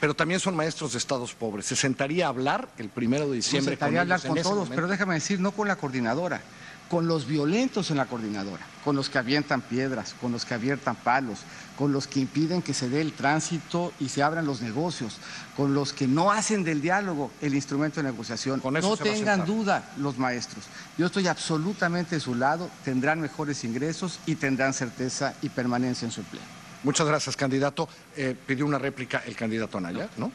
pero 0.00 0.12
también 0.12 0.38
son 0.38 0.54
maestros 0.54 0.92
de 0.92 0.98
estados 0.98 1.32
pobres. 1.32 1.64
¿Se 1.64 1.76
sentaría 1.76 2.26
a 2.26 2.28
hablar 2.28 2.68
el 2.76 2.90
primero 2.90 3.26
de 3.30 3.36
diciembre? 3.36 3.76
Se 3.76 3.78
sentaría 3.78 4.00
a 4.00 4.02
hablar 4.02 4.20
con 4.20 4.36
todos, 4.42 4.68
pero 4.68 4.86
déjame 4.86 5.14
decir, 5.14 5.40
no 5.40 5.52
con 5.52 5.66
la 5.66 5.76
coordinadora 5.76 6.42
con 6.88 7.08
los 7.08 7.26
violentos 7.26 7.90
en 7.90 7.96
la 7.96 8.06
coordinadora, 8.06 8.64
con 8.84 8.94
los 8.94 9.08
que 9.08 9.18
avientan 9.18 9.62
piedras, 9.62 10.14
con 10.20 10.32
los 10.32 10.44
que 10.44 10.54
abiertan 10.54 10.96
palos, 10.96 11.40
con 11.76 11.92
los 11.92 12.06
que 12.06 12.20
impiden 12.20 12.62
que 12.62 12.74
se 12.74 12.88
dé 12.88 13.00
el 13.00 13.12
tránsito 13.12 13.92
y 13.98 14.08
se 14.08 14.22
abran 14.22 14.46
los 14.46 14.60
negocios, 14.60 15.18
con 15.56 15.74
los 15.74 15.92
que 15.92 16.06
no 16.06 16.30
hacen 16.30 16.62
del 16.62 16.80
diálogo 16.80 17.30
el 17.40 17.54
instrumento 17.54 18.00
de 18.00 18.10
negociación. 18.10 18.60
no 18.62 18.96
tengan 18.96 19.44
duda 19.44 19.92
los 19.96 20.18
maestros. 20.18 20.64
Yo 20.98 21.06
estoy 21.06 21.26
absolutamente 21.26 22.16
de 22.16 22.20
su 22.20 22.34
lado, 22.34 22.70
tendrán 22.84 23.20
mejores 23.20 23.64
ingresos 23.64 24.20
y 24.26 24.36
tendrán 24.36 24.74
certeza 24.74 25.34
y 25.42 25.48
permanencia 25.48 26.06
en 26.06 26.12
su 26.12 26.20
empleo. 26.20 26.42
Muchas 26.82 27.06
gracias, 27.06 27.34
candidato. 27.34 27.88
Eh, 28.14 28.36
pidió 28.46 28.66
una 28.66 28.78
réplica 28.78 29.22
el 29.26 29.34
candidato 29.34 29.78
Anaya, 29.78 30.08
¿no? 30.18 30.30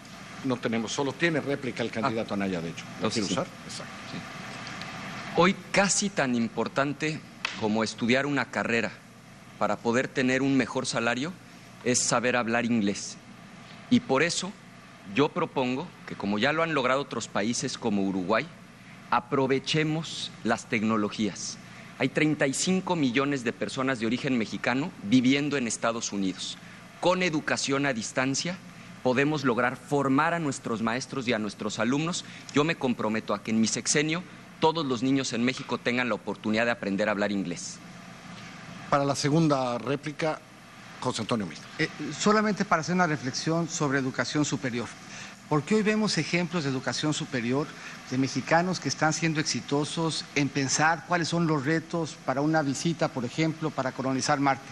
¿no? 0.45 0.57
tenemos, 0.57 0.91
solo 0.91 1.13
tiene 1.13 1.41
réplica 1.41 1.84
el 1.84 1.91
candidato 1.91 2.34
Anaya, 2.34 2.59
de 2.59 2.69
hecho. 2.69 2.85
¿Lo 3.01 3.09
quiere 3.11 3.27
usar? 3.27 3.45
Exacto. 3.67 3.98
Hoy 5.35 5.56
casi 5.72 6.10
tan 6.10 6.35
importante 6.35 7.19
como 7.61 7.84
estudiar 7.84 8.26
una 8.26 8.51
carrera 8.51 8.91
para 9.57 9.77
poder 9.77 10.07
tener 10.07 10.41
un 10.41 10.57
mejor 10.57 10.85
salario 10.85 11.31
es 11.84 11.99
saber 11.99 12.35
hablar 12.35 12.65
inglés. 12.65 13.15
Y 13.89 14.01
por 14.01 14.23
eso 14.23 14.51
yo 15.15 15.30
propongo 15.30 15.88
que 16.07 16.15
como 16.15 16.39
ya 16.39 16.51
lo 16.51 16.64
han 16.64 16.73
logrado 16.73 17.01
otros 17.01 17.27
países 17.27 17.77
como 17.77 18.03
Uruguay, 18.03 18.47
aprovechemos 19.11 20.31
las 20.43 20.68
tecnologías. 20.68 21.57
Hay 21.99 22.10
35 22.10 22.95
millones 22.95 23.43
de 23.43 23.53
personas 23.53 23.99
de 23.99 24.07
origen 24.07 24.38
mexicano 24.38 24.91
viviendo 25.03 25.57
en 25.57 25.68
Estados 25.68 26.11
Unidos. 26.11 26.57
Con 26.99 27.23
educación 27.23 27.85
a 27.85 27.93
distancia 27.93 28.57
podemos 29.03 29.45
lograr 29.45 29.77
formar 29.77 30.34
a 30.34 30.39
nuestros 30.39 30.81
maestros 30.81 31.27
y 31.27 31.34
a 31.34 31.39
nuestros 31.39 31.80
alumnos. 31.80 32.26
Yo 32.53 32.64
me 32.64 32.76
comprometo 32.76 33.34
a 33.34 33.41
que 33.41 33.51
en 33.51 33.61
mi 33.61 33.68
sexenio 33.68 34.23
todos 34.60 34.86
los 34.86 35.03
niños 35.03 35.34
en 35.34 35.44
México 35.44 35.77
tengan 35.77 36.10
la 36.10 36.15
oportunidad 36.15 36.65
de 36.65 36.72
aprender 36.72 37.07
a 37.07 37.11
hablar 37.11 37.31
inglés. 37.31 37.77
Para 38.90 39.06
la 39.06 39.15
segunda 39.15 39.77
réplica, 39.77 40.40
José 40.99 41.22
Antonio 41.22 41.45
Mil. 41.45 41.57
Eh, 41.77 41.90
solamente 42.18 42.65
para 42.65 42.81
hacer 42.81 42.95
una 42.95 43.07
reflexión 43.07 43.69
sobre 43.69 43.99
educación 43.99 44.45
superior. 44.45 44.88
Porque 45.48 45.73
hoy 45.73 45.81
vemos 45.81 46.18
ejemplos 46.19 46.64
de 46.64 46.69
educación 46.69 47.11
superior 47.14 47.65
de 48.11 48.18
mexicanos 48.19 48.80
que 48.80 48.88
están 48.88 49.14
siendo 49.14 49.40
exitosos 49.40 50.23
en 50.36 50.48
pensar 50.48 51.06
cuáles 51.07 51.27
son 51.27 51.48
los 51.48 51.65
retos 51.65 52.15
para 52.23 52.41
una 52.41 52.61
visita, 52.61 53.07
por 53.07 53.26
ejemplo, 53.26 53.72
para 53.72 53.91
colonizar 53.91 54.40
Marte. 54.40 54.69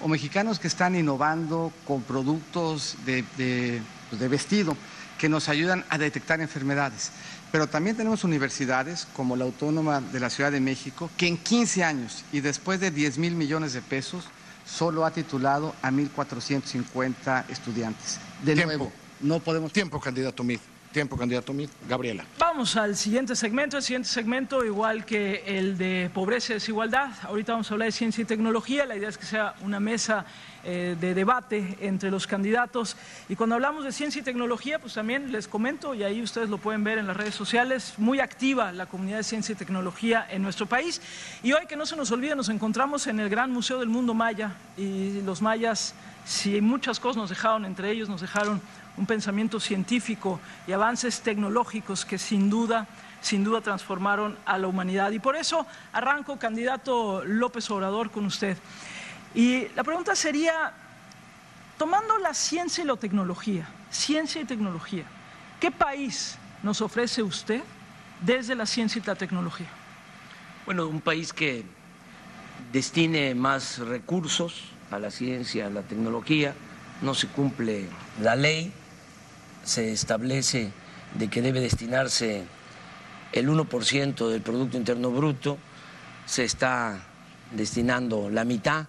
O 0.00 0.08
mexicanos 0.08 0.58
que 0.58 0.66
están 0.66 0.96
innovando 0.96 1.72
con 1.86 2.02
productos 2.02 2.96
de, 3.04 3.24
de 3.36 3.80
pues, 4.10 4.28
vestido 4.28 4.76
que 5.16 5.28
nos 5.28 5.48
ayudan 5.48 5.84
a 5.88 5.98
detectar 5.98 6.40
enfermedades. 6.40 7.10
Pero 7.52 7.66
también 7.68 7.96
tenemos 7.96 8.24
universidades 8.24 9.06
como 9.14 9.36
la 9.36 9.44
Autónoma 9.44 10.00
de 10.00 10.20
la 10.20 10.30
Ciudad 10.30 10.52
de 10.52 10.60
México, 10.60 11.10
que 11.16 11.28
en 11.28 11.36
15 11.36 11.84
años 11.84 12.24
y 12.32 12.40
después 12.40 12.80
de 12.80 12.90
10 12.90 13.18
mil 13.18 13.34
millones 13.34 13.72
de 13.72 13.82
pesos, 13.82 14.24
solo 14.66 15.06
ha 15.06 15.12
titulado 15.12 15.74
a 15.80 15.90
1.450 15.90 17.44
estudiantes. 17.48 18.18
De 18.42 18.56
nuevo, 18.56 18.92
no 19.20 19.40
podemos... 19.40 19.72
Tiempo, 19.72 20.00
candidato 20.00 20.42
Mid. 20.42 20.58
Tiempo, 20.96 21.18
candidato. 21.18 21.52
Gabriela. 21.86 22.24
Vamos 22.38 22.74
al 22.74 22.96
siguiente 22.96 23.36
segmento. 23.36 23.76
El 23.76 23.82
siguiente 23.82 24.08
segmento, 24.08 24.64
igual 24.64 25.04
que 25.04 25.42
el 25.46 25.76
de 25.76 26.10
pobreza 26.14 26.52
y 26.52 26.54
desigualdad. 26.54 27.10
Ahorita 27.24 27.52
vamos 27.52 27.70
a 27.70 27.74
hablar 27.74 27.88
de 27.88 27.92
ciencia 27.92 28.22
y 28.22 28.24
tecnología. 28.24 28.86
La 28.86 28.96
idea 28.96 29.10
es 29.10 29.18
que 29.18 29.26
sea 29.26 29.54
una 29.60 29.78
mesa 29.78 30.24
eh, 30.64 30.96
de 30.98 31.12
debate 31.12 31.76
entre 31.82 32.10
los 32.10 32.26
candidatos. 32.26 32.96
Y 33.28 33.36
cuando 33.36 33.56
hablamos 33.56 33.84
de 33.84 33.92
ciencia 33.92 34.20
y 34.20 34.22
tecnología, 34.22 34.78
pues 34.78 34.94
también 34.94 35.32
les 35.32 35.48
comento, 35.48 35.94
y 35.94 36.02
ahí 36.02 36.22
ustedes 36.22 36.48
lo 36.48 36.56
pueden 36.56 36.82
ver 36.82 36.96
en 36.96 37.06
las 37.06 37.16
redes 37.18 37.34
sociales, 37.34 37.92
muy 37.98 38.20
activa 38.20 38.72
la 38.72 38.86
comunidad 38.86 39.18
de 39.18 39.24
ciencia 39.24 39.52
y 39.52 39.56
tecnología 39.56 40.26
en 40.30 40.40
nuestro 40.40 40.64
país. 40.64 41.02
Y 41.42 41.52
hoy, 41.52 41.66
que 41.66 41.76
no 41.76 41.84
se 41.84 41.94
nos 41.94 42.10
olvide, 42.10 42.34
nos 42.34 42.48
encontramos 42.48 43.06
en 43.06 43.20
el 43.20 43.28
Gran 43.28 43.52
Museo 43.52 43.80
del 43.80 43.90
Mundo 43.90 44.14
Maya. 44.14 44.54
Y 44.78 45.20
los 45.20 45.42
mayas, 45.42 45.94
si 46.24 46.58
muchas 46.62 46.98
cosas 46.98 47.18
nos 47.18 47.28
dejaron, 47.28 47.66
entre 47.66 47.90
ellos 47.90 48.08
nos 48.08 48.22
dejaron 48.22 48.62
un 48.96 49.06
pensamiento 49.06 49.60
científico 49.60 50.40
y 50.66 50.72
avances 50.72 51.20
tecnológicos 51.20 52.04
que 52.04 52.18
sin 52.18 52.50
duda 52.50 52.86
sin 53.26 53.42
duda 53.42 53.60
transformaron 53.60 54.38
a 54.46 54.56
la 54.56 54.68
humanidad. 54.68 55.10
Y 55.10 55.18
por 55.18 55.36
eso 55.36 55.66
arranco, 55.92 56.38
candidato 56.38 57.24
López 57.24 57.68
Obrador, 57.70 58.10
con 58.10 58.24
usted. 58.24 58.56
Y 59.34 59.66
la 59.74 59.82
pregunta 59.82 60.14
sería, 60.14 60.72
tomando 61.76 62.18
la 62.18 62.34
ciencia 62.34 62.84
y 62.84 62.86
la 62.86 62.96
tecnología, 62.96 63.68
ciencia 63.90 64.40
y 64.40 64.44
tecnología, 64.44 65.04
¿qué 65.60 65.70
país 65.70 66.38
nos 66.62 66.80
ofrece 66.80 67.22
usted 67.22 67.62
desde 68.20 68.54
la 68.54 68.64
ciencia 68.64 69.00
y 69.02 69.06
la 69.06 69.16
tecnología? 69.16 69.68
Bueno, 70.64 70.86
un 70.86 71.00
país 71.00 71.32
que 71.32 71.64
destine 72.72 73.34
más 73.34 73.78
recursos 73.78 74.70
a 74.90 74.98
la 74.98 75.10
ciencia, 75.10 75.66
a 75.66 75.70
la 75.70 75.82
tecnología, 75.82 76.54
no 77.02 77.14
se 77.14 77.26
cumple 77.26 77.88
la 78.22 78.36
ley, 78.36 78.72
se 79.66 79.92
establece 79.92 80.70
de 81.18 81.28
que 81.28 81.42
debe 81.42 81.60
destinarse 81.60 82.44
el 83.32 83.48
1% 83.48 84.28
del 84.28 84.40
Producto 84.40 84.76
Interno 84.76 85.10
Bruto, 85.10 85.58
se 86.24 86.44
está 86.44 87.04
destinando 87.50 88.30
la 88.30 88.44
mitad 88.44 88.86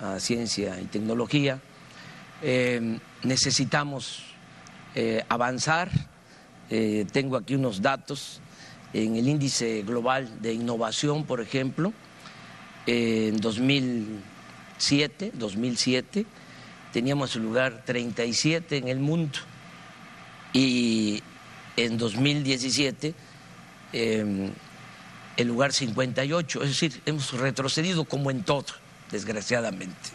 a 0.00 0.20
ciencia 0.20 0.78
y 0.80 0.84
tecnología. 0.84 1.58
Eh, 2.42 2.98
necesitamos 3.22 4.24
eh, 4.94 5.24
avanzar. 5.28 5.90
Eh, 6.68 7.06
tengo 7.10 7.36
aquí 7.36 7.54
unos 7.54 7.80
datos 7.80 8.40
en 8.92 9.16
el 9.16 9.26
índice 9.26 9.82
global 9.82 10.42
de 10.42 10.52
innovación, 10.52 11.24
por 11.24 11.40
ejemplo, 11.40 11.94
en 12.86 13.38
2007, 13.38 15.32
2007 15.34 16.26
teníamos 16.92 17.34
el 17.34 17.42
lugar 17.42 17.82
37 17.86 18.76
en 18.76 18.88
el 18.88 19.00
mundo 19.00 19.38
y 20.54 21.22
en 21.76 21.98
2017 21.98 23.14
em, 23.92 24.50
el 25.36 25.48
lugar 25.48 25.72
58, 25.72 26.62
es 26.62 26.68
decir, 26.68 27.02
hemos 27.04 27.32
retrocedido 27.32 28.04
como 28.04 28.30
en 28.30 28.44
todo, 28.44 28.66
desgraciadamente. 29.10 30.10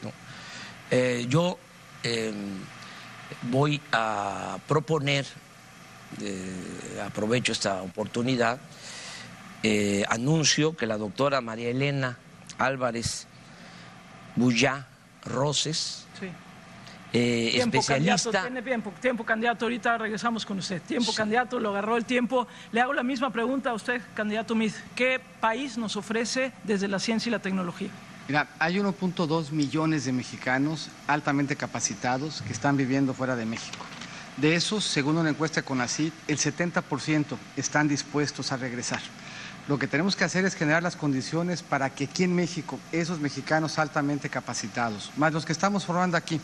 Eh, 0.90 1.26
yo 1.30 1.60
em, 2.04 2.58
voy 3.52 3.82
a 3.92 4.58
proponer, 4.68 5.26
eh, 6.22 7.02
aprovecho 7.06 7.52
esta 7.52 7.82
oportunidad, 7.82 8.60
eh, 9.62 10.06
anuncio 10.10 10.78
que 10.78 10.88
la 10.88 10.98
doctora 10.98 11.42
María 11.42 11.70
Elena 11.70 12.18
Álvarez 12.58 13.28
Bullá 14.38 14.88
Roses, 15.26 16.06
eh, 17.14 17.50
tiempo, 17.54 17.78
especialista. 17.78 18.32
Candidato, 18.32 18.48
tiene 18.48 18.62
tiempo, 18.62 18.94
tiempo, 19.02 19.24
candidato. 19.26 19.66
Ahorita 19.66 19.98
regresamos 19.98 20.46
con 20.46 20.60
usted. 20.60 20.82
Tiempo, 20.82 21.14
candidato, 21.14 21.60
lo 21.60 21.70
agarró 21.70 21.98
el 21.98 22.06
tiempo. 22.06 22.48
Le 22.72 22.82
hago 22.82 22.94
la 22.94 23.04
misma 23.04 23.32
pregunta 23.32 23.72
a 23.72 23.74
usted, 23.74 24.02
candidato 24.14 24.56
Mid. 24.56 24.74
¿Qué 24.96 25.20
país 25.40 25.78
nos 25.78 25.96
ofrece 25.96 26.52
desde 26.64 26.88
la 26.88 27.00
ciencia 27.00 27.30
y 27.30 27.32
la 27.32 27.40
tecnología? 27.40 27.90
Mira, 28.28 28.48
hay 28.60 28.78
1.2 28.78 29.52
millones 29.52 30.06
de 30.06 30.12
mexicanos 30.12 30.90
altamente 31.08 31.56
capacitados 31.56 32.44
que 32.44 32.54
están 32.54 32.78
viviendo 32.78 33.16
fuera 33.16 33.36
de 33.36 33.46
México. 33.46 33.84
De 34.38 34.56
esos, 34.56 34.84
según 34.84 35.18
una 35.18 35.32
encuesta 35.32 35.64
con 35.64 35.82
ACID, 35.82 36.14
el 36.28 36.38
70% 36.38 37.38
están 37.58 37.88
dispuestos 37.88 38.52
a 38.52 38.58
regresar. 38.58 39.02
Lo 39.70 39.78
que 39.78 39.86
tenemos 39.86 40.16
que 40.16 40.24
hacer 40.24 40.46
es 40.46 40.56
generar 40.56 40.82
las 40.82 40.96
condiciones 40.96 41.62
para 41.62 41.92
que 41.92 42.06
aquí 42.06 42.24
en 42.24 42.36
México 42.36 42.80
esos 42.92 43.20
mexicanos 43.20 43.78
altamente 43.78 44.28
capacitados, 44.28 45.12
más 45.16 45.32
los 45.32 45.46
que 45.46 45.52
estamos 45.52 45.86
formando 45.86 46.18
aquí, 46.18 46.42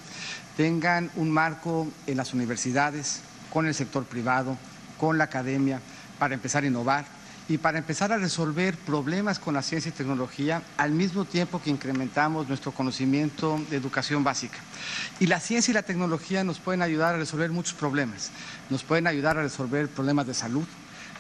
tengan 0.56 1.10
un 1.16 1.32
marco 1.32 1.88
en 2.06 2.18
las 2.18 2.36
universidades, 2.36 3.22
con 3.52 3.66
el 3.66 3.74
sector 3.74 4.06
privado, 4.06 4.56
con 5.00 5.18
la 5.18 5.24
academia, 5.24 5.82
para 6.20 6.36
empezar 6.36 6.66
a 6.66 6.68
innovar 6.68 7.06
y 7.50 7.58
para 7.58 7.80
empezar 7.80 8.12
a 8.12 8.18
resolver 8.18 8.78
problemas 8.78 9.40
con 9.40 9.56
la 9.56 9.64
ciencia 9.64 9.90
y 9.90 9.94
tecnología 9.94 10.62
al 10.78 10.92
mismo 10.92 11.26
tiempo 11.26 11.60
que 11.60 11.72
incrementamos 11.72 12.48
nuestro 12.48 12.74
conocimiento 12.74 13.60
de 13.72 13.78
educación 13.78 14.24
básica. 14.24 14.60
Y 15.20 15.26
la 15.26 15.40
ciencia 15.40 15.72
y 15.72 15.74
la 15.74 15.82
tecnología 15.82 16.44
nos 16.44 16.60
pueden 16.60 16.84
ayudar 16.84 17.16
a 17.16 17.18
resolver 17.18 17.50
muchos 17.50 17.74
problemas. 17.74 18.30
Nos 18.70 18.84
pueden 18.84 19.08
ayudar 19.08 19.40
a 19.40 19.42
resolver 19.42 19.88
problemas 19.88 20.28
de 20.28 20.36
salud, 20.36 20.68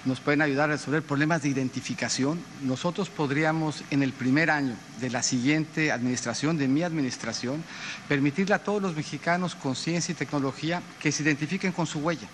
nos 0.05 0.19
pueden 0.19 0.41
ayudar 0.41 0.69
a 0.69 0.73
resolver 0.73 1.03
problemas 1.03 1.41
de 1.41 1.49
identificación. 1.49 2.39
Nosotros 2.61 3.09
podríamos 3.09 3.83
en 3.89 4.03
el 4.03 4.13
primer 4.13 4.51
año 4.51 4.75
de 5.01 5.09
la 5.09 5.23
siguiente 5.23 5.91
administración, 5.91 6.57
de 6.57 6.67
mi 6.67 6.83
administración, 6.83 7.63
permitirle 8.07 8.55
a 8.55 8.63
todos 8.63 8.81
los 8.81 8.95
mexicanos 8.95 9.55
con 9.55 9.75
ciencia 9.75 10.11
y 10.11 10.15
tecnología 10.15 10.81
que 10.99 11.11
se 11.11 11.23
identifiquen 11.23 11.71
con 11.71 11.87
su 11.87 11.99
huella 11.99 12.27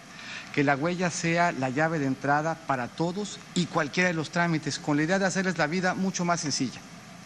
que 0.52 0.64
la 0.64 0.76
huella 0.76 1.10
sea 1.10 1.52
la 1.52 1.70
llave 1.70 1.98
de 2.00 2.06
entrada 2.06 2.56
para 2.68 2.88
todos 2.90 3.40
y 3.56 3.66
cualquiera 3.68 4.10
de 4.10 4.14
los 4.14 4.32
trámites, 4.32 4.80
con 4.80 4.98
la 4.98 5.04
idea 5.04 5.18
de 5.18 5.26
hacerles 5.26 5.58
la 5.58 5.68
vida 5.68 5.94
mucho 5.94 6.26
más 6.26 6.42
sencilla. 6.42 6.82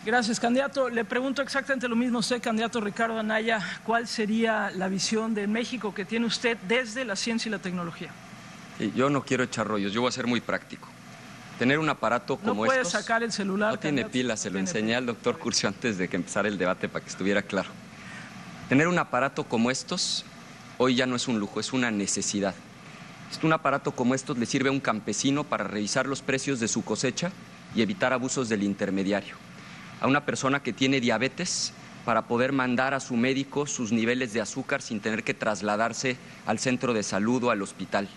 Gracias, 0.06 0.40
candidato. 0.40 0.90
Le 0.90 1.04
pregunto 1.04 1.42
exactamente 1.42 1.88
lo 1.88 1.96
mismo 1.96 2.18
a 2.18 2.20
usted, 2.20 2.40
candidato 2.40 2.80
Ricardo 2.80 3.18
Anaya. 3.18 3.60
¿Cuál 3.84 4.08
sería 4.08 4.70
la 4.70 4.88
visión 4.88 5.34
de 5.34 5.48
México 5.48 5.96
que 5.96 6.06
tiene 6.06 6.28
usted 6.28 6.58
desde 6.68 7.06
la 7.06 7.16
ciencia 7.16 7.50
y 7.50 7.52
la 7.52 7.58
tecnología? 7.58 8.12
Yo 8.80 9.10
no 9.10 9.24
quiero 9.24 9.44
echar 9.44 9.68
rollos, 9.68 9.94
yo 9.94 10.02
voy 10.02 10.10
a 10.10 10.12
ser 10.12 10.28
muy 10.28 10.42
práctico. 10.42 10.88
Tener 11.58 11.80
un 11.80 11.88
aparato 11.88 12.36
como 12.36 12.64
no 12.64 12.68
puede 12.68 12.82
estos. 12.82 13.02
sacar 13.02 13.24
el 13.24 13.32
celular. 13.32 13.72
No 13.72 13.80
tiene 13.80 14.04
pilas, 14.06 14.42
se 14.42 14.50
lo 14.50 14.60
enseñé 14.60 14.96
al 14.96 15.06
doctor 15.06 15.38
Curcio 15.38 15.70
antes 15.70 15.98
de 15.98 16.10
que 16.10 16.18
empezara 16.18 16.50
el 16.50 16.58
debate 16.58 16.90
para 16.90 17.04
que 17.04 17.10
estuviera 17.10 17.42
claro. 17.42 17.70
Tener 18.68 18.90
un 18.90 19.00
aparato 19.00 19.46
como 19.46 19.72
estos 19.72 20.26
hoy 20.78 20.96
ya 20.96 21.06
no 21.06 21.16
es 21.16 21.30
un 21.30 21.40
lujo, 21.40 21.62
es 21.62 21.72
una 21.72 21.92
necesidad. 21.92 22.54
Un 23.44 23.54
aparato 23.54 23.92
como 23.92 24.16
estos 24.16 24.38
le 24.38 24.46
sirve 24.46 24.70
a 24.70 24.72
un 24.72 24.80
campesino 24.80 25.44
para 25.44 25.66
revisar 25.66 26.08
los 26.08 26.22
precios 26.22 26.60
de 26.60 26.68
su 26.68 26.84
cosecha 26.84 27.32
y 27.76 27.82
evitar 27.82 28.14
abusos 28.14 28.48
del 28.50 28.64
intermediario. 28.64 29.36
A 30.00 30.08
una 30.08 30.26
persona 30.26 30.64
que 30.64 30.74
tiene 30.74 31.02
diabetes 31.02 31.74
para 32.06 32.24
poder 32.24 32.54
mandar 32.54 32.94
a 32.94 33.00
su 33.00 33.16
médico 33.16 33.68
sus 33.68 33.92
niveles 33.92 34.34
de 34.34 34.42
azúcar 34.42 34.82
sin 34.82 35.00
tener 35.00 35.24
que 35.24 35.34
trasladarse 35.34 36.18
al 36.46 36.60
centro 36.60 36.94
de 36.94 37.04
salud 37.04 37.44
o 37.44 37.52
al 37.52 37.62
hospital 37.62 38.08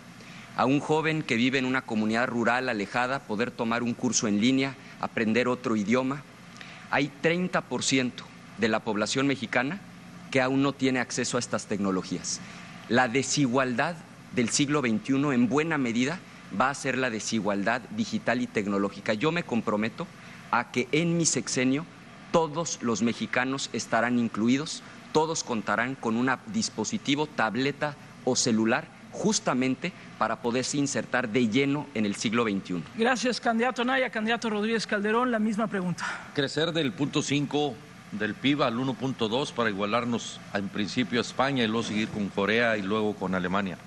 a 0.58 0.66
un 0.66 0.80
joven 0.80 1.22
que 1.22 1.36
vive 1.36 1.60
en 1.60 1.64
una 1.64 1.82
comunidad 1.82 2.26
rural 2.26 2.68
alejada 2.68 3.20
poder 3.20 3.52
tomar 3.52 3.84
un 3.84 3.94
curso 3.94 4.26
en 4.26 4.40
línea, 4.40 4.74
aprender 5.00 5.46
otro 5.46 5.76
idioma. 5.76 6.24
Hay 6.90 7.12
30% 7.22 8.10
de 8.58 8.68
la 8.68 8.80
población 8.80 9.28
mexicana 9.28 9.80
que 10.32 10.40
aún 10.40 10.62
no 10.62 10.72
tiene 10.72 10.98
acceso 10.98 11.36
a 11.36 11.40
estas 11.40 11.66
tecnologías. 11.66 12.40
La 12.88 13.06
desigualdad 13.06 13.94
del 14.34 14.48
siglo 14.48 14.80
XXI 14.80 15.32
en 15.32 15.48
buena 15.48 15.78
medida 15.78 16.18
va 16.60 16.70
a 16.70 16.74
ser 16.74 16.98
la 16.98 17.08
desigualdad 17.08 17.80
digital 17.90 18.42
y 18.42 18.48
tecnológica. 18.48 19.14
Yo 19.14 19.30
me 19.30 19.44
comprometo 19.44 20.08
a 20.50 20.72
que 20.72 20.88
en 20.90 21.16
mi 21.16 21.24
sexenio 21.24 21.86
todos 22.32 22.80
los 22.82 23.02
mexicanos 23.02 23.70
estarán 23.72 24.18
incluidos, 24.18 24.82
todos 25.12 25.44
contarán 25.44 25.94
con 25.94 26.16
un 26.16 26.32
dispositivo, 26.48 27.28
tableta 27.28 27.94
o 28.24 28.34
celular 28.34 28.97
justamente 29.12 29.92
para 30.18 30.36
poderse 30.36 30.76
insertar 30.76 31.28
de 31.28 31.48
lleno 31.48 31.86
en 31.94 32.06
el 32.06 32.14
siglo 32.16 32.44
XXI. 32.44 32.82
Gracias, 32.96 33.40
candidato 33.40 33.82
Anaya. 33.82 34.10
Candidato 34.10 34.50
Rodríguez 34.50 34.86
Calderón, 34.86 35.30
la 35.30 35.38
misma 35.38 35.66
pregunta. 35.66 36.04
Crecer 36.34 36.72
del 36.72 36.92
punto 36.92 37.22
5 37.22 37.74
del 38.12 38.34
PIB 38.34 38.62
al 38.62 38.76
1.2 38.76 39.52
para 39.52 39.70
igualarnos 39.70 40.40
en 40.54 40.68
principio 40.68 41.20
a 41.20 41.22
España 41.22 41.64
y 41.64 41.66
luego 41.66 41.82
seguir 41.82 42.08
con 42.08 42.28
Corea 42.28 42.76
y 42.76 42.82
luego 42.82 43.14
con 43.14 43.34
Alemania. 43.34 43.78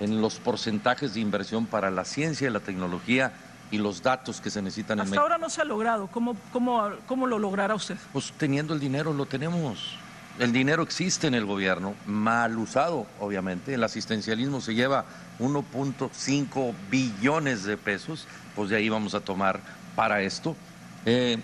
En 0.00 0.20
los 0.20 0.36
porcentajes 0.36 1.14
de 1.14 1.20
inversión 1.20 1.66
para 1.66 1.90
la 1.90 2.04
ciencia 2.04 2.48
y 2.48 2.52
la 2.52 2.60
tecnología 2.60 3.32
y 3.70 3.78
los 3.78 4.02
datos 4.02 4.40
que 4.40 4.50
se 4.50 4.60
necesitan 4.60 4.98
en 4.98 5.02
Hasta 5.02 5.10
México. 5.12 5.22
ahora 5.22 5.38
no 5.38 5.48
se 5.48 5.62
ha 5.62 5.64
logrado. 5.64 6.08
¿Cómo, 6.08 6.36
cómo, 6.52 6.90
cómo 7.06 7.26
lo 7.26 7.38
logrará 7.38 7.74
usted? 7.74 7.96
Pues 8.12 8.32
teniendo 8.36 8.74
el 8.74 8.80
dinero 8.80 9.14
lo 9.14 9.24
tenemos. 9.24 9.96
El 10.38 10.52
dinero 10.52 10.82
existe 10.82 11.26
en 11.26 11.34
el 11.34 11.44
gobierno, 11.44 11.94
mal 12.06 12.56
usado, 12.56 13.06
obviamente. 13.20 13.74
El 13.74 13.84
asistencialismo 13.84 14.60
se 14.60 14.74
lleva 14.74 15.04
1.5 15.38 16.74
billones 16.90 17.64
de 17.64 17.76
pesos, 17.76 18.26
pues 18.56 18.70
de 18.70 18.76
ahí 18.76 18.88
vamos 18.88 19.14
a 19.14 19.20
tomar 19.20 19.60
para 19.94 20.22
esto. 20.22 20.56
Eh, 21.04 21.38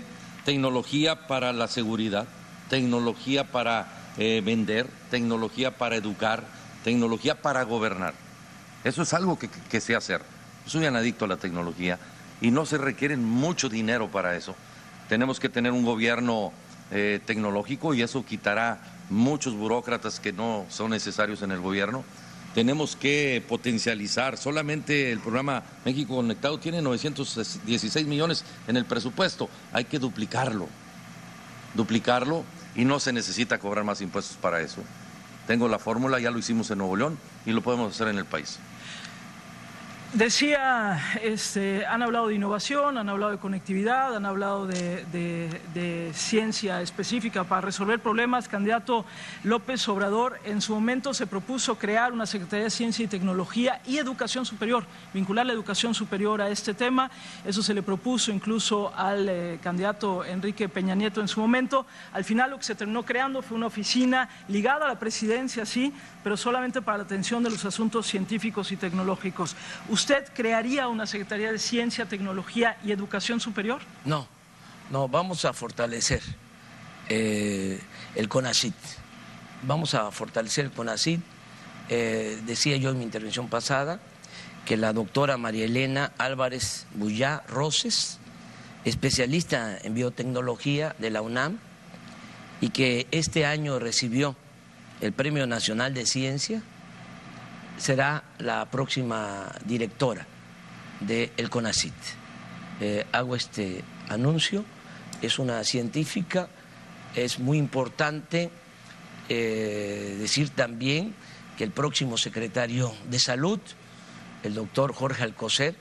tecnología 0.45 1.27
para 1.27 1.53
la 1.53 1.69
seguridad, 1.69 2.27
tecnología 2.71 3.45
para 3.45 3.89
eh, 4.17 4.43
vender, 4.45 4.89
tecnología 5.11 5.77
para 5.77 5.97
educar, 5.97 6.45
tecnología 6.83 7.43
para 7.43 7.65
gobernar. 7.65 8.15
Eso 8.85 9.03
es 9.03 9.13
algo 9.13 9.39
que, 9.39 9.51
que, 9.71 9.81
sé 9.83 9.97
hacer. 9.97 10.23
Soy 10.65 10.87
un 10.87 10.97
adicto 10.97 11.27
a 11.27 11.29
la 11.29 11.37
tecnología 11.37 11.99
y 12.41 12.51
no 12.51 12.65
se 12.65 12.79
requiere 12.79 13.19
mucho 13.19 13.69
dinero 13.69 14.09
para 14.09 14.35
eso. 14.35 14.55
Tenemos 15.11 15.41
que 15.41 15.51
tener 15.51 15.73
un 15.73 15.85
gobierno 15.85 16.53
eh, 16.91 17.21
tecnológico 17.25 17.95
y 17.95 18.03
eso 18.03 18.25
quitará 18.25 18.81
muchos 19.11 19.55
burócratas 19.55 20.21
que 20.21 20.33
no 20.33 20.67
son 20.69 20.91
necesarios 20.91 21.43
en 21.43 21.53
el 21.53 21.61
gobierno. 21.61 22.05
Tenemos 22.55 22.97
que 22.97 23.45
potencializar, 23.47 24.37
solamente 24.37 25.13
el 25.13 25.21
programa 25.21 25.63
México 25.85 26.17
Conectado 26.17 26.59
tiene 26.59 26.83
916 26.83 28.07
millones 28.07 28.45
en 28.67 28.77
el 28.77 28.85
presupuesto, 28.85 29.49
hay 29.73 29.85
que 29.85 29.99
duplicarlo, 29.99 30.67
duplicarlo 31.75 32.45
y 32.75 32.85
no 32.85 33.01
se 33.01 33.13
necesita 33.13 33.59
cobrar 33.59 33.85
más 33.85 34.01
impuestos 34.01 34.37
para 34.37 34.61
eso. 34.61 34.83
Tengo 35.47 35.69
la 35.69 35.79
fórmula, 35.79 36.19
ya 36.21 36.31
lo 36.31 36.39
hicimos 36.39 36.71
en 36.71 36.79
Nuevo 36.79 36.97
León 36.97 37.19
y 37.47 37.53
lo 37.53 37.63
podemos 37.63 37.95
hacer 37.95 38.09
en 38.09 38.19
el 38.19 38.25
país. 38.25 38.59
Decía, 40.15 40.99
este, 41.23 41.85
han 41.85 42.03
hablado 42.03 42.29
de 42.29 42.35
innovación, 42.35 42.97
han 42.97 43.11
hablado 43.11 43.31
de 43.31 43.37
conectividad, 43.37 44.17
han 44.17 44.25
hablado 44.25 44.67
de, 44.67 46.11
ciencia 46.15 46.81
específica 46.81 47.45
para 47.45 47.61
resolver 47.61 48.01
problemas. 48.01 48.49
Candidato 48.49 49.05
López 49.45 49.87
Obrador 49.87 50.41
en 50.45 50.63
su 50.63 50.75
momento 50.75 51.13
se 51.13 51.27
propuso 51.27 51.77
crear 51.77 52.15
una 52.15 52.25
Secretaría 52.25 52.65
de 52.65 52.71
Ciencia 52.71 53.05
y 53.05 53.09
Tecnología 53.09 53.83
y 53.87 53.99
Educación 53.99 54.47
Superior, 54.47 54.87
vincular 55.13 55.45
la 55.45 55.53
educación 55.53 55.93
superior 55.95 56.41
a 56.41 56.49
este 56.49 56.73
tema. 56.73 57.11
Eso 57.45 57.63
se 57.63 57.75
le 57.75 57.83
propuso 57.83 58.33
incluso 58.33 58.91
al 58.97 59.29
eh, 59.29 59.59
candidato 59.63 60.25
Enrique 60.25 60.71
Peña 60.71 60.95
Nieto 60.95 61.21
en 61.21 61.29
su 61.29 61.39
momento. 61.39 61.85
Al 62.15 62.25
final 62.25 62.51
lo 62.51 62.57
que 62.57 62.65
se 62.65 62.75
terminó 62.75 63.03
creando 63.05 63.43
fue 63.43 63.59
una 63.59 63.67
oficina 63.67 64.31
ligada 64.49 64.87
a 64.87 64.89
la 64.89 64.99
presidencia, 64.99 65.67
sí, 65.67 65.93
pero 66.25 66.39
solamente 66.39 66.81
para 66.81 66.99
la 66.99 67.05
atención 67.05 67.43
de 67.43 67.51
los 67.51 67.67
asuntos 67.67 68.07
científicos 68.07 68.73
y 68.73 68.77
tecnológicos. 68.77 69.55
¿Usted 69.99 70.29
crearía 70.33 70.87
una 70.87 71.09
Secretaría 71.09 71.51
de 71.51 71.59
Ciencia, 71.59 72.07
Tecnología 72.07 72.79
y 72.85 72.93
Educación 72.93 73.41
Superior? 73.41 73.81
No, 74.05 74.29
no, 74.93 75.09
vamos 75.09 75.45
a 75.45 75.53
fortalecer 75.53 76.23
eh, 77.09 77.81
el 78.15 78.29
CONACIT. 78.29 78.77
Vamos 79.65 79.95
a 79.95 80.09
fortalecer 80.13 80.67
el 80.67 80.71
CONACIT. 80.71 81.21
Eh, 81.89 82.39
decía 82.47 82.77
yo 82.77 82.91
en 82.91 82.99
mi 82.99 83.03
intervención 83.03 83.49
pasada 83.49 83.99
que 84.65 84.77
la 84.77 84.93
doctora 84.93 85.37
María 85.37 85.65
Elena 85.65 86.13
Álvarez 86.17 86.87
Bullá 86.95 87.43
Roses, 87.49 88.21
especialista 88.85 89.79
en 89.83 89.95
biotecnología 89.95 90.95
de 91.01 91.11
la 91.11 91.23
UNAM, 91.23 91.59
y 92.61 92.71
que 92.71 93.09
este 93.11 93.47
año 93.47 93.81
recibió 93.81 94.37
el 95.01 95.13
Premio 95.13 95.49
Nacional 95.49 95.93
de 95.93 96.07
Ciencia, 96.07 96.63
será 97.79 98.25
la 98.39 98.67
próxima 98.67 99.51
directora 99.65 100.27
del 101.01 101.31
el 101.37 101.49
CONACIT. 101.49 101.95
Eh, 102.81 103.07
hago 103.13 103.35
este 103.35 103.83
anuncio, 104.09 104.65
es 105.23 105.39
una 105.39 105.65
científica, 105.65 106.49
es 107.15 107.39
muy 107.39 107.59
importante 107.59 108.51
eh, 109.29 110.17
decir 110.19 110.51
también 110.51 111.15
que 111.57 111.65
el 111.65 111.71
próximo 111.71 112.17
secretario 112.19 112.93
de 113.09 113.19
Salud, 113.19 113.61
el 114.43 114.55
doctor 114.55 114.93
Jorge 114.93 115.25
Alcocer, 115.25 115.75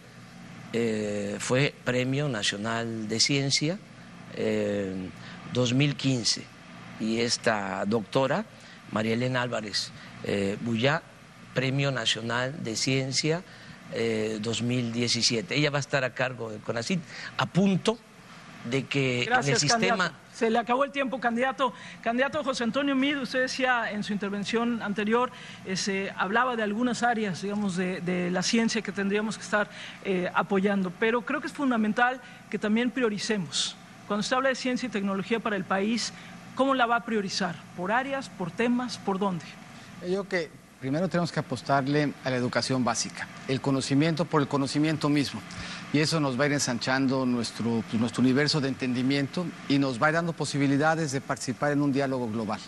eh, 0.73 1.37
fue 1.39 1.73
Premio 1.83 2.27
Nacional 2.29 3.07
de 3.07 3.19
Ciencia 3.19 3.79
2015 5.53 6.43
y 6.99 7.21
esta 7.21 7.85
doctora, 7.85 8.45
María 8.91 9.13
Elena 9.13 9.41
Álvarez 9.41 9.91
Bullá, 10.61 11.01
Premio 11.57 11.91
Nacional 11.91 12.63
de 12.63 12.75
Ciencia 12.75 13.41
2017. 14.41 15.55
Ella 15.55 15.71
va 15.71 15.77
a 15.77 15.79
estar 15.79 16.03
a 16.03 16.13
cargo 16.13 16.51
del 16.51 16.61
CONACIT, 16.61 16.99
a 17.35 17.47
punto 17.47 17.97
de 18.69 18.85
que 18.85 19.23
Gracias, 19.25 19.63
el 19.63 19.69
sistema... 19.69 19.97
Candidato. 19.97 20.15
Se 20.33 20.51
le 20.51 20.59
acabó 20.59 20.83
el 20.83 20.91
tiempo, 20.91 21.19
candidato. 21.19 21.73
Candidato 22.03 22.43
José 22.43 22.63
Antonio 22.63 22.95
Mid, 22.95 23.17
usted 23.17 23.41
decía 23.41 23.89
en 23.91 24.03
su 24.03 24.13
intervención 24.13 24.83
anterior, 24.83 25.31
eh, 25.65 25.75
se 25.75 26.11
hablaba 26.15 26.55
de 26.55 26.61
algunas 26.61 27.01
áreas, 27.01 27.41
digamos, 27.41 27.75
de, 27.75 28.01
de 28.01 28.29
la 28.29 28.43
ciencia 28.43 28.83
que 28.83 28.91
tendríamos 28.91 29.35
que 29.35 29.43
estar 29.43 29.67
eh, 30.05 30.29
apoyando, 30.35 30.93
pero 30.99 31.23
creo 31.23 31.41
que 31.41 31.47
es 31.47 31.53
fundamental 31.53 32.21
que 32.51 32.59
también 32.59 32.91
prioricemos. 32.91 33.75
Cuando 34.05 34.21
se 34.21 34.35
habla 34.35 34.49
de 34.49 34.55
ciencia 34.55 34.85
y 34.85 34.89
tecnología 34.91 35.39
para 35.39 35.55
el 35.55 35.63
país, 35.63 36.13
¿cómo 36.53 36.75
la 36.75 36.85
va 36.85 36.97
a 36.97 37.03
priorizar? 37.03 37.55
¿Por 37.75 37.91
áreas, 37.91 38.29
por 38.29 38.51
temas, 38.51 38.99
por 38.99 39.17
dónde? 39.17 39.45
Yo 40.03 40.23
creo 40.25 40.29
que 40.29 40.66
primero 40.79 41.07
tenemos 41.07 41.31
que 41.31 41.39
apostarle 41.39 42.13
a 42.23 42.29
la 42.29 42.35
educación 42.35 42.83
básica, 42.83 43.27
el 43.47 43.61
conocimiento 43.61 44.25
por 44.25 44.41
el 44.41 44.47
conocimiento 44.47 45.09
mismo. 45.09 45.41
Y 45.93 45.99
eso 45.99 46.19
nos 46.19 46.37
va 46.37 46.43
a 46.43 46.47
ir 46.47 46.53
ensanchando 46.53 47.25
nuestro, 47.25 47.83
pues, 47.89 47.99
nuestro 47.99 48.21
universo 48.21 48.59
de 48.59 48.67
entendimiento 48.67 49.45
y 49.69 49.79
nos 49.79 50.01
va 50.01 50.07
a 50.07 50.09
ir 50.09 50.15
dando 50.15 50.33
posibilidades 50.33 51.11
de 51.11 51.21
participar 51.21 51.71
en 51.71 51.81
un 51.81 51.93
diálogo 51.93 52.29
global. 52.29 52.59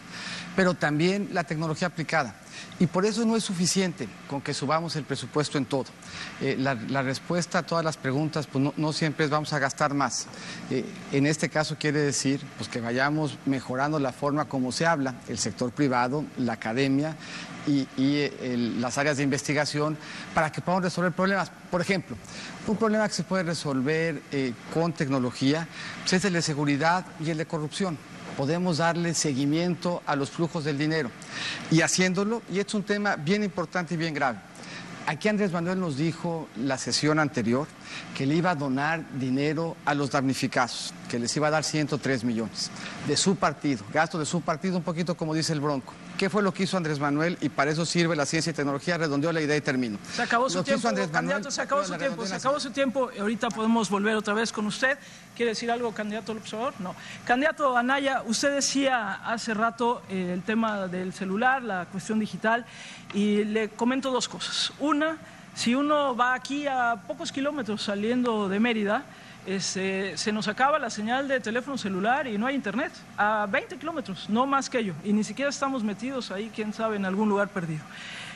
Pero 0.60 0.74
también 0.74 1.30
la 1.32 1.46
tecnología 1.46 1.88
aplicada. 1.88 2.36
Y 2.80 2.88
por 2.88 3.06
eso 3.06 3.24
no 3.24 3.38
es 3.38 3.46
suficiente 3.46 4.10
con 4.28 4.42
que 4.42 4.54
subamos 4.54 4.94
el 4.98 5.06
presupuesto 5.06 5.58
en 5.58 5.64
todo. 5.64 5.86
Eh, 6.42 6.58
la, 6.60 7.02
respuesta 7.02 7.60
a 7.60 7.64
todas 7.64 7.86
las 7.86 7.96
preguntas 7.96 8.46
pues 8.46 8.74
no, 8.76 8.92
siempre 8.92 9.24
es 9.24 9.32
vamos 9.32 9.54
a 9.54 9.60
gastar 9.60 9.94
más. 9.94 10.28
Eh, 10.70 10.84
en 11.14 11.28
este 11.28 11.48
caso 11.48 11.78
quiere 11.80 12.00
decir 12.00 12.42
pues, 12.58 12.68
que 12.68 12.82
vayamos 12.82 13.38
mejorando 13.46 14.00
la 14.00 14.12
forma 14.12 14.50
como 14.50 14.74
se 14.74 14.86
habla, 14.86 15.16
el 15.30 15.38
sector 15.38 15.72
privado, 15.72 16.26
la 16.38 16.52
academia 16.52 17.16
y, 17.66 17.88
el, 18.42 18.82
las 18.82 18.98
áreas 18.98 19.16
de 19.16 19.24
investigación 19.24 19.98
para 20.34 20.52
que 20.52 20.60
podamos 20.60 20.84
resolver 20.84 21.14
problemas. 21.14 21.54
Por 21.72 21.80
ejemplo, 21.80 22.18
un 22.68 22.76
problema 22.76 23.08
que 23.08 23.14
se 23.14 23.24
puede 23.24 23.44
resolver 23.44 24.22
eh, 24.34 24.52
con 24.74 24.92
tecnología 24.92 25.70
pues 26.02 26.12
es 26.12 26.26
el 26.26 26.34
de 26.34 26.42
seguridad 26.42 27.06
y 27.22 27.30
el 27.30 27.38
de 27.38 27.46
corrupción 27.46 27.98
podemos 28.40 28.78
darle 28.78 29.14
seguimiento 29.16 30.02
a 30.06 30.16
los 30.16 30.32
flujos 30.32 30.64
del 30.64 30.78
dinero. 30.78 31.12
Y 31.72 31.82
haciéndolo, 31.82 32.42
y 32.50 32.60
es 32.60 32.74
un 32.74 32.84
tema 32.84 33.18
bien 33.18 33.44
importante 33.44 33.96
y 33.96 33.98
bien 33.98 34.14
grave. 34.14 34.38
Aquí 35.08 35.28
Andrés 35.28 35.52
Manuel 35.52 35.78
nos 35.78 35.98
dijo 35.98 36.48
la 36.56 36.78
sesión 36.78 37.20
anterior 37.20 37.68
que 38.16 38.26
le 38.26 38.36
iba 38.36 38.52
a 38.52 38.56
donar 38.56 39.04
dinero 39.20 39.76
a 39.86 39.94
los 39.94 40.12
damnificados, 40.12 40.94
que 41.10 41.20
les 41.20 41.36
iba 41.38 41.48
a 41.48 41.52
dar 41.52 41.64
103 41.64 42.24
millones 42.24 42.70
de 43.08 43.16
su 43.18 43.36
partido, 43.36 43.84
gasto 43.94 44.20
de 44.20 44.26
su 44.26 44.42
partido, 44.42 44.78
un 44.78 44.84
poquito 44.84 45.16
como 45.16 45.34
dice 45.34 45.54
el 45.54 45.60
Bronco. 45.62 45.94
¿Qué 46.18 46.30
fue 46.30 46.44
lo 46.44 46.54
que 46.54 46.64
hizo 46.64 46.76
Andrés 46.76 47.00
Manuel? 47.00 47.38
Y 47.40 47.48
para 47.48 47.72
eso 47.72 47.86
sirve 47.86 48.14
la 48.14 48.26
ciencia 48.26 48.50
y 48.50 48.54
tecnología. 48.54 48.98
Redondeó 48.98 49.32
la 49.32 49.40
idea 49.40 49.56
y 49.56 49.62
termino. 49.62 49.98
Se 50.14 50.22
acabó 50.22 50.50
su 50.50 50.58
Lo 50.58 50.64
tiempo, 50.66 50.90
Manuel- 50.90 51.10
candidato, 51.10 51.50
se 51.50 51.62
acabó 51.62 51.86
su 51.86 51.96
tiempo, 51.96 52.26
se 52.28 52.36
acabó 52.36 52.60
su 52.60 52.72
tiempo. 52.72 53.10
y 53.16 53.20
Ahorita 53.20 53.48
podemos 53.48 53.90
volver 53.90 54.18
otra 54.18 54.34
vez 54.34 54.52
con 54.52 54.66
usted. 54.66 54.98
¿Quiere 55.34 55.52
decir 55.52 55.72
algo, 55.72 55.94
candidato 55.94 56.34
López 56.34 56.54
Obrador? 56.56 56.74
No. 56.80 56.94
Candidato 57.26 57.78
Anaya, 57.78 58.24
usted 58.26 58.54
decía 58.54 59.14
hace 59.26 59.54
rato 59.54 60.02
eh, 60.10 60.32
el 60.34 60.42
tema 60.44 60.88
del 60.88 61.14
celular, 61.14 61.64
la 61.64 61.86
cuestión 61.86 62.20
digital, 62.20 62.66
y 63.14 63.46
le 63.46 63.70
comento 63.70 64.12
dos 64.12 64.28
cosas. 64.28 64.74
Una, 64.80 65.16
si 65.60 65.76
uno 65.76 66.16
va 66.16 66.36
aquí 66.36 66.68
a 66.68 66.96
pocos 67.06 67.34
kilómetros 67.34 67.82
saliendo 67.84 68.48
de 68.48 68.62
Mérida, 68.62 69.04
este, 69.46 70.18
se 70.18 70.32
nos 70.32 70.48
acaba 70.48 70.80
la 70.80 70.90
señal 70.90 71.28
de 71.28 71.42
teléfono 71.42 71.78
celular 71.78 72.28
y 72.28 72.38
no 72.38 72.48
hay 72.48 72.56
internet. 72.56 72.94
A 73.18 73.46
20 73.46 73.76
kilómetros, 73.76 74.30
no 74.30 74.46
más 74.46 74.70
que 74.70 74.80
ello. 74.80 74.94
Y 75.04 75.12
ni 75.12 75.22
siquiera 75.22 75.50
estamos 75.50 75.84
metidos 75.84 76.32
ahí, 76.32 76.50
quién 76.56 76.72
sabe, 76.72 76.96
en 76.96 77.04
algún 77.04 77.28
lugar 77.28 77.50
perdido. 77.50 77.82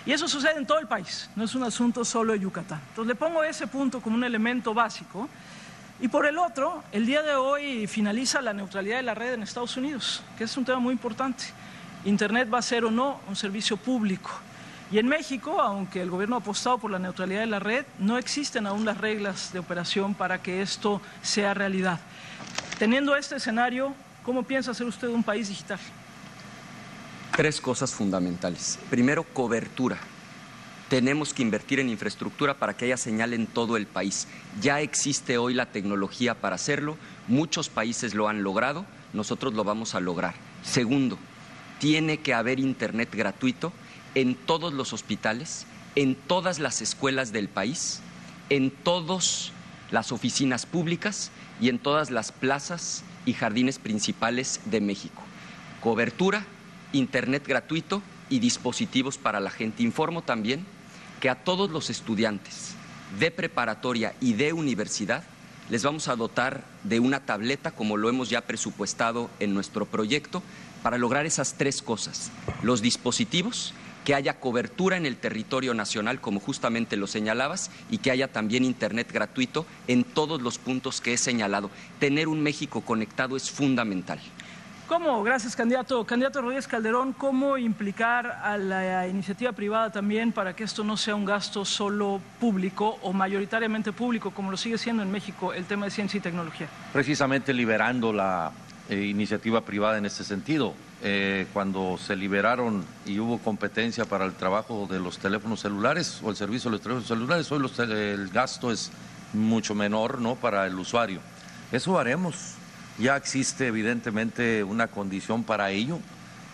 Y 0.05 0.11
eso 0.11 0.27
sucede 0.27 0.57
en 0.57 0.65
todo 0.65 0.79
el 0.79 0.87
país, 0.87 1.29
no 1.37 1.45
es 1.45 1.55
un 1.55 1.63
asunto 1.63 2.03
solo 2.03 2.33
de 2.33 2.39
Yucatán. 2.39 2.81
Entonces 2.89 3.07
le 3.07 3.15
pongo 3.15 3.41
ese 3.41 3.67
punto 3.67 4.01
como 4.01 4.17
un 4.17 4.25
elemento 4.25 4.73
básico. 4.73 5.29
Y 6.01 6.09
por 6.09 6.25
el 6.25 6.37
otro, 6.37 6.83
el 6.91 7.05
día 7.05 7.21
de 7.21 7.35
hoy 7.35 7.87
finaliza 7.87 8.41
la 8.41 8.51
neutralidad 8.51 8.97
de 8.97 9.03
la 9.03 9.15
red 9.15 9.35
en 9.35 9.43
Estados 9.43 9.77
Unidos, 9.77 10.21
que 10.37 10.43
es 10.43 10.57
un 10.57 10.65
tema 10.65 10.79
muy 10.79 10.91
importante. 10.91 11.45
Internet 12.03 12.49
va 12.53 12.57
a 12.57 12.61
ser 12.61 12.83
o 12.83 12.91
no 12.91 13.21
un 13.29 13.37
servicio 13.37 13.77
público. 13.77 14.29
Y 14.93 14.99
en 14.99 15.07
México, 15.07 15.59
aunque 15.59 16.03
el 16.03 16.11
gobierno 16.11 16.35
ha 16.35 16.39
apostado 16.39 16.77
por 16.77 16.91
la 16.91 16.99
neutralidad 16.99 17.39
de 17.39 17.47
la 17.47 17.57
red, 17.57 17.83
no 17.97 18.19
existen 18.19 18.67
aún 18.67 18.85
las 18.85 18.99
reglas 18.99 19.51
de 19.51 19.57
operación 19.57 20.13
para 20.13 20.43
que 20.43 20.61
esto 20.61 21.01
sea 21.23 21.55
realidad. 21.55 21.99
Teniendo 22.77 23.15
este 23.15 23.37
escenario, 23.37 23.95
¿cómo 24.21 24.43
piensa 24.43 24.69
hacer 24.69 24.85
usted 24.85 25.07
un 25.07 25.23
país 25.23 25.47
digital? 25.47 25.79
Tres 27.35 27.59
cosas 27.59 27.91
fundamentales. 27.91 28.77
Primero, 28.91 29.23
cobertura. 29.23 29.97
Tenemos 30.89 31.33
que 31.33 31.41
invertir 31.41 31.79
en 31.79 31.89
infraestructura 31.89 32.53
para 32.53 32.77
que 32.77 32.85
haya 32.85 32.97
señal 32.97 33.33
en 33.33 33.47
todo 33.47 33.77
el 33.77 33.87
país. 33.87 34.27
Ya 34.61 34.79
existe 34.79 35.39
hoy 35.39 35.55
la 35.55 35.65
tecnología 35.65 36.35
para 36.35 36.53
hacerlo, 36.53 36.99
muchos 37.27 37.67
países 37.67 38.13
lo 38.13 38.27
han 38.29 38.43
logrado, 38.43 38.85
nosotros 39.11 39.55
lo 39.55 39.63
vamos 39.63 39.95
a 39.95 39.99
lograr. 39.99 40.35
Segundo, 40.61 41.17
tiene 41.79 42.19
que 42.19 42.35
haber 42.35 42.59
Internet 42.59 43.09
gratuito 43.11 43.73
en 44.15 44.35
todos 44.35 44.73
los 44.73 44.93
hospitales, 44.93 45.65
en 45.95 46.15
todas 46.15 46.59
las 46.59 46.81
escuelas 46.81 47.31
del 47.31 47.49
país, 47.49 48.01
en 48.49 48.71
todas 48.71 49.51
las 49.91 50.11
oficinas 50.11 50.65
públicas 50.65 51.31
y 51.61 51.69
en 51.69 51.79
todas 51.79 52.11
las 52.11 52.31
plazas 52.31 53.03
y 53.25 53.33
jardines 53.33 53.79
principales 53.79 54.59
de 54.65 54.81
México. 54.81 55.21
Cobertura, 55.81 56.45
Internet 56.91 57.47
gratuito 57.47 58.01
y 58.29 58.39
dispositivos 58.39 59.17
para 59.17 59.39
la 59.39 59.49
gente. 59.49 59.83
Informo 59.83 60.21
también 60.21 60.65
que 61.19 61.29
a 61.29 61.43
todos 61.43 61.71
los 61.71 61.89
estudiantes 61.89 62.75
de 63.19 63.31
preparatoria 63.31 64.13
y 64.19 64.33
de 64.33 64.53
universidad 64.53 65.23
les 65.69 65.83
vamos 65.83 66.07
a 66.07 66.15
dotar 66.15 66.63
de 66.83 66.99
una 66.99 67.21
tableta 67.21 67.71
como 67.71 67.97
lo 67.97 68.09
hemos 68.09 68.29
ya 68.29 68.41
presupuestado 68.41 69.29
en 69.39 69.53
nuestro 69.53 69.85
proyecto 69.85 70.43
para 70.81 70.97
lograr 70.97 71.25
esas 71.25 71.53
tres 71.53 71.81
cosas. 71.81 72.31
Los 72.61 72.81
dispositivos, 72.81 73.73
que 74.03 74.15
haya 74.15 74.39
cobertura 74.39 74.97
en 74.97 75.05
el 75.05 75.17
territorio 75.17 75.73
nacional, 75.73 76.19
como 76.21 76.39
justamente 76.39 76.97
lo 76.97 77.07
señalabas, 77.07 77.71
y 77.89 77.99
que 77.99 78.11
haya 78.11 78.27
también 78.27 78.65
Internet 78.65 79.11
gratuito 79.11 79.65
en 79.87 80.03
todos 80.03 80.41
los 80.41 80.57
puntos 80.57 81.01
que 81.01 81.13
he 81.13 81.17
señalado. 81.17 81.69
Tener 81.99 82.27
un 82.27 82.41
México 82.41 82.81
conectado 82.81 83.35
es 83.35 83.49
fundamental. 83.49 84.19
¿Cómo, 84.87 85.23
gracias 85.23 85.55
candidato, 85.55 86.05
candidato 86.05 86.41
Rodríguez 86.41 86.67
Calderón, 86.67 87.13
cómo 87.13 87.57
implicar 87.57 88.27
a 88.43 88.57
la 88.57 89.07
iniciativa 89.07 89.53
privada 89.53 89.91
también 89.91 90.33
para 90.33 90.55
que 90.55 90.65
esto 90.65 90.83
no 90.83 90.97
sea 90.97 91.15
un 91.15 91.23
gasto 91.23 91.63
solo 91.63 92.19
público 92.39 92.99
o 93.01 93.13
mayoritariamente 93.13 93.93
público, 93.93 94.31
como 94.31 94.51
lo 94.51 94.57
sigue 94.57 94.77
siendo 94.77 95.01
en 95.01 95.09
México 95.09 95.53
el 95.53 95.65
tema 95.65 95.85
de 95.85 95.91
ciencia 95.91 96.17
y 96.17 96.21
tecnología? 96.21 96.67
precisamente 96.91 97.53
liberando 97.53 98.11
la 98.11 98.51
eh, 98.89 99.05
iniciativa 99.05 99.61
privada 99.61 99.97
en 99.97 100.05
este 100.05 100.23
sentido. 100.25 100.73
Eh, 101.05 101.47
cuando 101.51 101.97
se 101.97 102.15
liberaron 102.15 102.85
y 103.05 103.19
hubo 103.19 103.37
competencia 103.37 104.05
para 104.05 104.23
el 104.23 104.35
trabajo 104.35 104.87
de 104.89 105.01
los 105.01 105.17
teléfonos 105.17 105.59
celulares 105.59 106.21
o 106.23 106.29
el 106.29 106.37
servicio 106.37 106.69
de 106.69 106.77
los 106.77 106.81
teléfonos 106.81 107.09
celulares, 107.09 107.51
hoy 107.51 107.61
el 107.91 108.29
gasto 108.29 108.71
es 108.71 108.89
mucho 109.33 109.75
menor 109.75 110.21
¿no? 110.21 110.35
para 110.35 110.65
el 110.65 110.79
usuario. 110.79 111.19
Eso 111.73 111.99
haremos. 111.99 112.53
Ya 112.99 113.17
existe 113.17 113.67
evidentemente 113.67 114.63
una 114.63 114.87
condición 114.87 115.43
para 115.43 115.71
ello. 115.71 115.99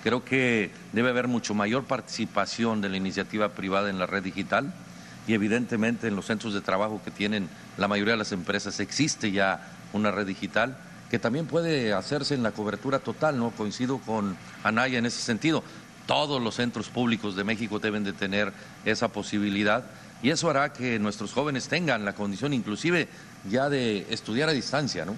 Creo 0.01 0.25
que 0.25 0.71
debe 0.93 1.09
haber 1.09 1.27
mucho 1.27 1.53
mayor 1.53 1.83
participación 1.83 2.81
de 2.81 2.89
la 2.89 2.97
iniciativa 2.97 3.49
privada 3.49 3.91
en 3.91 3.99
la 3.99 4.07
red 4.07 4.23
digital 4.23 4.73
y 5.27 5.35
evidentemente 5.35 6.07
en 6.07 6.15
los 6.15 6.25
centros 6.25 6.55
de 6.55 6.61
trabajo 6.61 7.01
que 7.05 7.11
tienen 7.11 7.49
la 7.77 7.87
mayoría 7.87 8.13
de 8.13 8.17
las 8.19 8.31
empresas 8.31 8.79
existe 8.79 9.31
ya 9.31 9.61
una 9.93 10.09
red 10.09 10.25
digital 10.25 10.75
que 11.09 11.19
también 11.19 11.45
puede 11.45 11.93
hacerse 11.93 12.35
en 12.35 12.43
la 12.43 12.51
cobertura 12.51 12.99
total, 12.99 13.37
¿no? 13.37 13.51
Coincido 13.51 13.97
con 13.99 14.37
Anaya 14.63 14.99
en 14.99 15.05
ese 15.05 15.21
sentido. 15.21 15.63
Todos 16.05 16.41
los 16.41 16.55
centros 16.55 16.89
públicos 16.89 17.35
de 17.35 17.43
México 17.43 17.79
deben 17.79 18.03
de 18.03 18.13
tener 18.13 18.51
esa 18.85 19.09
posibilidad 19.09 19.85
y 20.21 20.31
eso 20.31 20.49
hará 20.49 20.73
que 20.73 20.99
nuestros 20.99 21.33
jóvenes 21.33 21.67
tengan 21.67 22.03
la 22.03 22.13
condición 22.13 22.53
inclusive 22.53 23.07
ya 23.49 23.69
de 23.69 24.05
estudiar 24.09 24.49
a 24.49 24.53
distancia, 24.53 25.05
¿no? 25.05 25.15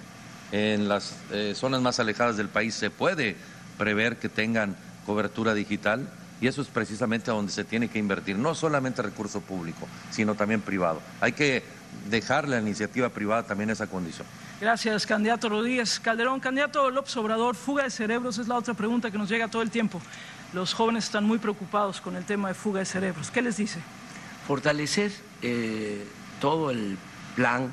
En 0.52 0.88
las 0.88 1.14
eh, 1.30 1.54
zonas 1.56 1.80
más 1.80 1.98
alejadas 1.98 2.36
del 2.36 2.48
país 2.48 2.74
se 2.74 2.90
puede 2.90 3.36
prever 3.78 4.18
que 4.18 4.28
tengan 4.28 4.76
cobertura 5.06 5.54
digital 5.54 6.06
Y 6.42 6.48
eso 6.48 6.60
es 6.60 6.66
precisamente 6.66 7.30
donde 7.30 7.52
se 7.52 7.62
tiene 7.62 7.86
que 7.86 8.00
invertir, 8.00 8.36
no 8.36 8.56
solamente 8.56 9.00
recurso 9.00 9.40
público, 9.40 9.86
sino 10.10 10.34
también 10.34 10.60
privado. 10.60 11.00
Hay 11.20 11.32
que 11.34 11.62
dejarle 12.10 12.56
a 12.56 12.60
la 12.60 12.66
iniciativa 12.66 13.10
privada 13.10 13.44
también 13.44 13.70
esa 13.70 13.86
condición. 13.86 14.26
Gracias, 14.62 15.06
candidato 15.06 15.48
Rodríguez 15.48 15.98
Calderón. 15.98 16.38
Candidato 16.38 16.88
López 16.88 17.16
Obrador, 17.16 17.56
fuga 17.56 17.82
de 17.82 17.90
cerebros 17.90 18.38
es 18.38 18.46
la 18.46 18.54
otra 18.54 18.74
pregunta 18.74 19.10
que 19.10 19.18
nos 19.18 19.28
llega 19.28 19.48
todo 19.48 19.60
el 19.60 19.72
tiempo. 19.72 20.00
Los 20.52 20.72
jóvenes 20.72 21.02
están 21.02 21.24
muy 21.24 21.38
preocupados 21.38 22.00
con 22.00 22.14
el 22.14 22.24
tema 22.24 22.46
de 22.46 22.54
fuga 22.54 22.78
de 22.78 22.86
cerebros. 22.86 23.32
¿Qué 23.32 23.42
les 23.42 23.56
dice? 23.56 23.80
Fortalecer 24.46 25.10
eh, 25.42 26.06
todo 26.40 26.70
el 26.70 26.96
plan 27.34 27.72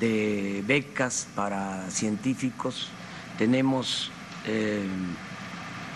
de 0.00 0.64
becas 0.66 1.28
para 1.36 1.90
científicos. 1.90 2.88
Tenemos 3.36 4.10
eh, 4.46 4.88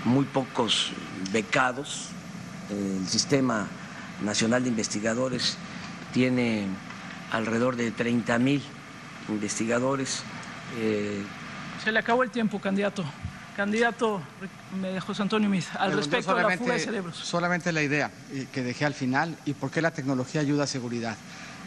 muy 0.05 0.27
pocos 0.27 0.93
becados. 1.33 2.09
El 2.69 3.09
Sistema 3.09 3.67
Nacional 4.21 4.63
de 4.65 4.69
Investigadores 4.69 5.57
tiene 6.13 6.67
alrededor 7.31 7.77
de 7.77 7.91
30 7.91 8.39
mil 8.41 8.63
investigadores. 9.29 10.23
Eh, 10.79 11.23
Se 11.83 11.93
le 11.93 11.99
acabó 11.99 12.23
el 12.23 12.31
tiempo, 12.31 12.61
candidato. 12.61 13.05
Candidato 13.57 14.23
José 15.07 15.23
Antonio 15.23 15.51
Miz, 15.51 15.69
al 15.79 15.93
respecto 15.93 16.35
de 16.35 16.43
la 16.43 16.57
fuga 16.57 16.75
de 16.75 16.81
cerebros. 16.81 17.17
Solamente 17.17 17.71
la 17.71 17.83
idea 17.83 18.11
eh, 18.33 18.47
que 18.51 18.63
dejé 18.63 18.87
al 18.87 18.95
final 18.95 19.37
y 19.45 19.53
por 19.53 19.71
qué 19.71 19.83
la 19.83 19.91
tecnología 19.91 20.41
ayuda 20.41 20.65
a 20.65 20.67
seguridad. 20.67 21.17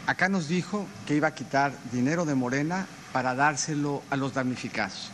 Acá 0.08 0.28
nos 0.28 0.48
dijo 0.48 0.86
que 1.06 1.14
iba 1.14 1.28
a 1.28 1.34
quitar 1.34 1.72
dinero 1.92 2.24
de 2.24 2.34
Morena 2.34 2.86
para 3.12 3.34
dárselo 3.34 4.02
a 4.10 4.16
los 4.16 4.34
damnificados. 4.34 5.10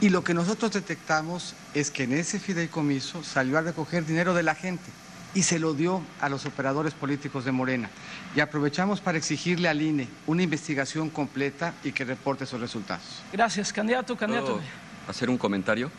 Y 0.00 0.10
lo 0.10 0.22
que 0.22 0.34
nosotros 0.34 0.72
detectamos 0.72 1.54
es 1.72 1.90
que 1.90 2.04
en 2.04 2.12
ese 2.12 2.38
fideicomiso 2.38 3.24
salió 3.24 3.58
a 3.58 3.62
recoger 3.62 4.06
dinero 4.06 4.34
de 4.34 4.42
la 4.42 4.54
gente 4.54 4.90
y 5.34 5.42
se 5.42 5.58
lo 5.58 5.74
dio 5.74 6.00
a 6.20 6.28
los 6.28 6.46
operadores 6.46 6.94
políticos 6.94 7.44
de 7.44 7.52
Morena. 7.52 7.90
Y 8.36 8.40
aprovechamos 8.40 9.00
para 9.00 9.18
exigirle 9.18 9.68
al 9.68 9.82
INE 9.82 10.08
una 10.26 10.42
investigación 10.42 11.10
completa 11.10 11.74
y 11.82 11.92
que 11.92 12.04
reporte 12.04 12.46
sus 12.46 12.60
resultados. 12.60 13.22
Gracias, 13.32 13.72
candidato, 13.72 14.16
candidato. 14.16 14.54
¿Puedo 14.54 14.62
hacer 15.08 15.28
un 15.28 15.38
comentario? 15.38 15.90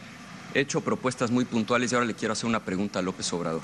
He 0.53 0.61
hecho 0.61 0.81
propuestas 0.81 1.31
muy 1.31 1.45
puntuales 1.45 1.91
y 1.91 1.95
ahora 1.95 2.07
le 2.07 2.13
quiero 2.13 2.31
hacer 2.31 2.47
una 2.47 2.61
pregunta 2.61 2.99
a 2.99 3.01
López 3.01 3.31
Obrador. 3.33 3.63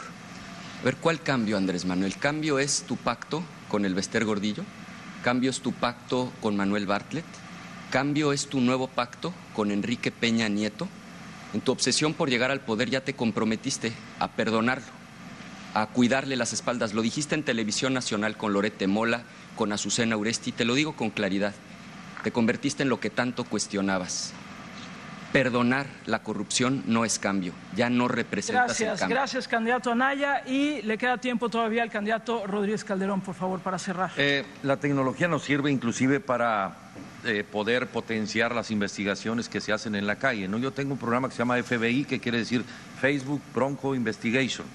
A 0.82 0.84
ver, 0.84 0.98
¿cuál 0.98 1.22
cambio, 1.22 1.58
Andrés 1.58 1.86
Manuel? 1.86 2.18
¿Cambio 2.18 2.60
es 2.60 2.84
tu 2.84 2.98
pacto 2.98 3.44
con 3.70 3.86
el 3.86 3.94
Bester 3.94 4.26
Gordillo? 4.26 4.64
¿Cambio 5.24 5.52
es 5.52 5.62
tu 5.62 5.72
pacto 5.72 6.34
con 6.42 6.58
Manuel 6.58 6.88
Bartlett? 6.88 7.26
¿Cambio 7.92 8.34
es 8.34 8.48
tu 8.48 8.60
nuevo 8.60 8.88
pacto 8.88 9.34
con 9.54 9.72
Enrique 9.72 10.12
Peña 10.12 10.50
Nieto? 10.50 10.88
En 11.54 11.62
tu 11.62 11.72
obsesión 11.72 12.14
por 12.14 12.30
llegar 12.30 12.50
al 12.50 12.62
poder 12.62 12.90
ya 12.90 13.02
te 13.02 13.14
comprometiste 13.14 13.94
a 14.20 14.30
perdonarlo, 14.30 14.88
a 15.74 15.88
cuidarle 15.88 16.36
las 16.36 16.54
espaldas. 16.54 16.94
Lo 16.94 17.02
dijiste 17.02 17.36
en 17.36 17.44
televisión 17.44 17.94
nacional 17.94 18.38
con 18.38 18.54
Lorete 18.54 18.88
Mola, 18.88 19.24
con 19.56 19.72
Azucena 19.72 20.18
Uresti, 20.18 20.52
te 20.52 20.66
lo 20.66 20.76
digo 20.76 20.96
con 20.96 21.10
claridad. 21.10 21.54
Te 22.24 22.32
convertiste 22.32 22.84
en 22.84 22.90
lo 22.90 23.00
que 23.00 23.10
tanto 23.10 23.44
cuestionabas. 23.44 24.34
Perdonar 25.32 25.88
la 26.06 26.24
corrupción 26.24 26.84
no 26.88 27.06
es 27.06 27.18
cambio, 27.18 27.54
ya 27.74 27.90
no 27.90 28.10
representa 28.10 28.66
Gracias, 28.66 29.00
cambio. 29.00 29.16
gracias, 29.16 29.48
candidato 29.48 29.92
Anaya. 29.92 30.44
Y 30.46 30.82
le 30.82 30.98
queda 30.98 31.18
tiempo 31.20 31.48
todavía 31.48 31.84
al 31.84 31.90
candidato 31.90 32.46
Rodríguez 32.46 32.84
Calderón, 32.84 33.22
por 33.22 33.36
favor, 33.36 33.62
para 33.62 33.80
cerrar. 33.80 34.12
Eh, 34.18 34.46
la 34.64 34.76
tecnología 34.78 35.30
nos 35.30 35.44
sirve 35.44 35.72
inclusive 35.72 36.20
para 36.20 36.76
eh, 37.24 37.46
poder 37.50 37.88
potenciar 37.88 38.54
las 38.54 38.72
investigaciones 38.72 39.48
que 39.48 39.62
se 39.62 39.72
hacen 39.72 39.96
en 39.96 40.06
la 40.08 40.18
calle. 40.18 40.48
¿no? 40.48 40.58
Yo 40.58 40.72
tengo 40.72 40.94
un 40.94 41.00
programa 41.00 41.30
que 41.30 41.36
se 41.36 41.40
llama 41.40 41.62
FBI, 41.62 42.04
que 42.04 42.20
quiere 42.20 42.40
decir 42.40 42.66
Facebook 43.00 43.42
Bronco 43.54 43.94
Investigation, 43.94 44.66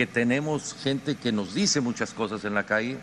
que 0.00 0.06
tenemos 0.06 0.74
gente 0.82 1.14
que 1.16 1.30
nos 1.30 1.52
dice 1.52 1.82
muchas 1.82 2.14
cosas 2.14 2.46
en 2.46 2.54
la 2.54 2.64
calle 2.64 2.96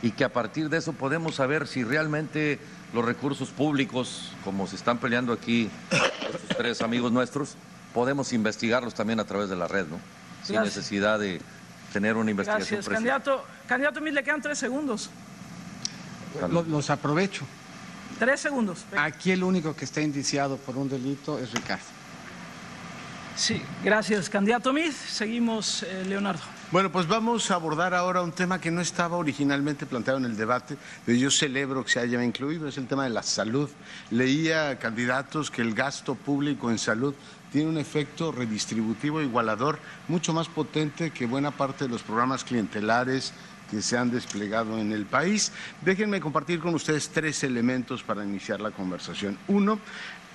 y 0.00 0.12
que 0.12 0.22
a 0.22 0.28
partir 0.32 0.68
de 0.68 0.76
eso 0.78 0.92
podemos 0.92 1.34
saber 1.34 1.66
si 1.66 1.82
realmente 1.82 2.60
los 2.94 3.04
recursos 3.04 3.48
públicos, 3.48 4.30
como 4.44 4.68
se 4.68 4.76
están 4.76 4.98
peleando 4.98 5.32
aquí 5.32 5.68
estos 5.90 6.56
tres 6.56 6.82
amigos 6.82 7.10
nuestros, 7.10 7.56
podemos 7.92 8.32
investigarlos 8.32 8.94
también 8.94 9.18
a 9.18 9.24
través 9.24 9.48
de 9.48 9.56
la 9.56 9.66
red, 9.66 9.88
¿no? 9.88 9.98
Sin 10.44 10.54
Gracias. 10.54 10.76
necesidad 10.76 11.18
de 11.18 11.40
tener 11.92 12.14
una 12.14 12.30
investigación 12.30 12.76
Gracias, 12.78 12.84
precisa. 12.86 12.94
candidato. 12.94 13.44
Candidato 13.66 14.00
Miz, 14.00 14.14
le 14.14 14.22
quedan 14.22 14.40
tres 14.40 14.56
segundos. 14.60 15.10
Lo- 16.48 16.62
los 16.62 16.90
aprovecho. 16.90 17.44
Tres 18.20 18.38
segundos. 18.38 18.84
Aquí 18.96 19.32
el 19.32 19.42
único 19.42 19.74
que 19.74 19.84
está 19.84 20.00
indiciado 20.00 20.58
por 20.58 20.76
un 20.76 20.88
delito 20.88 21.40
es 21.40 21.52
Ricardo. 21.52 21.82
Sí, 23.36 23.60
gracias, 23.84 24.30
candidato 24.30 24.72
Miz. 24.72 24.96
Seguimos, 24.96 25.82
eh, 25.82 26.04
Leonardo. 26.08 26.40
Bueno, 26.72 26.90
pues 26.90 27.06
vamos 27.06 27.50
a 27.50 27.54
abordar 27.54 27.92
ahora 27.92 28.22
un 28.22 28.32
tema 28.32 28.58
que 28.58 28.70
no 28.70 28.80
estaba 28.80 29.18
originalmente 29.18 29.84
planteado 29.84 30.18
en 30.18 30.24
el 30.24 30.38
debate, 30.38 30.78
pero 31.04 31.18
yo 31.18 31.30
celebro 31.30 31.84
que 31.84 31.90
se 31.90 32.00
haya 32.00 32.24
incluido, 32.24 32.66
es 32.66 32.78
el 32.78 32.86
tema 32.86 33.04
de 33.04 33.10
la 33.10 33.22
salud. 33.22 33.68
Leía 34.10 34.78
candidatos 34.78 35.50
que 35.50 35.60
el 35.60 35.74
gasto 35.74 36.14
público 36.14 36.70
en 36.70 36.78
salud 36.78 37.14
tiene 37.52 37.68
un 37.68 37.76
efecto 37.76 38.32
redistributivo 38.32 39.20
igualador 39.20 39.78
mucho 40.08 40.32
más 40.32 40.48
potente 40.48 41.10
que 41.10 41.26
buena 41.26 41.50
parte 41.50 41.84
de 41.84 41.90
los 41.90 42.02
programas 42.02 42.42
clientelares 42.42 43.34
que 43.70 43.82
se 43.82 43.98
han 43.98 44.10
desplegado 44.10 44.78
en 44.78 44.92
el 44.92 45.06
país. 45.06 45.52
Déjenme 45.82 46.20
compartir 46.20 46.60
con 46.60 46.74
ustedes 46.74 47.08
tres 47.08 47.42
elementos 47.44 48.02
para 48.02 48.24
iniciar 48.24 48.60
la 48.60 48.70
conversación. 48.70 49.36
Uno, 49.48 49.78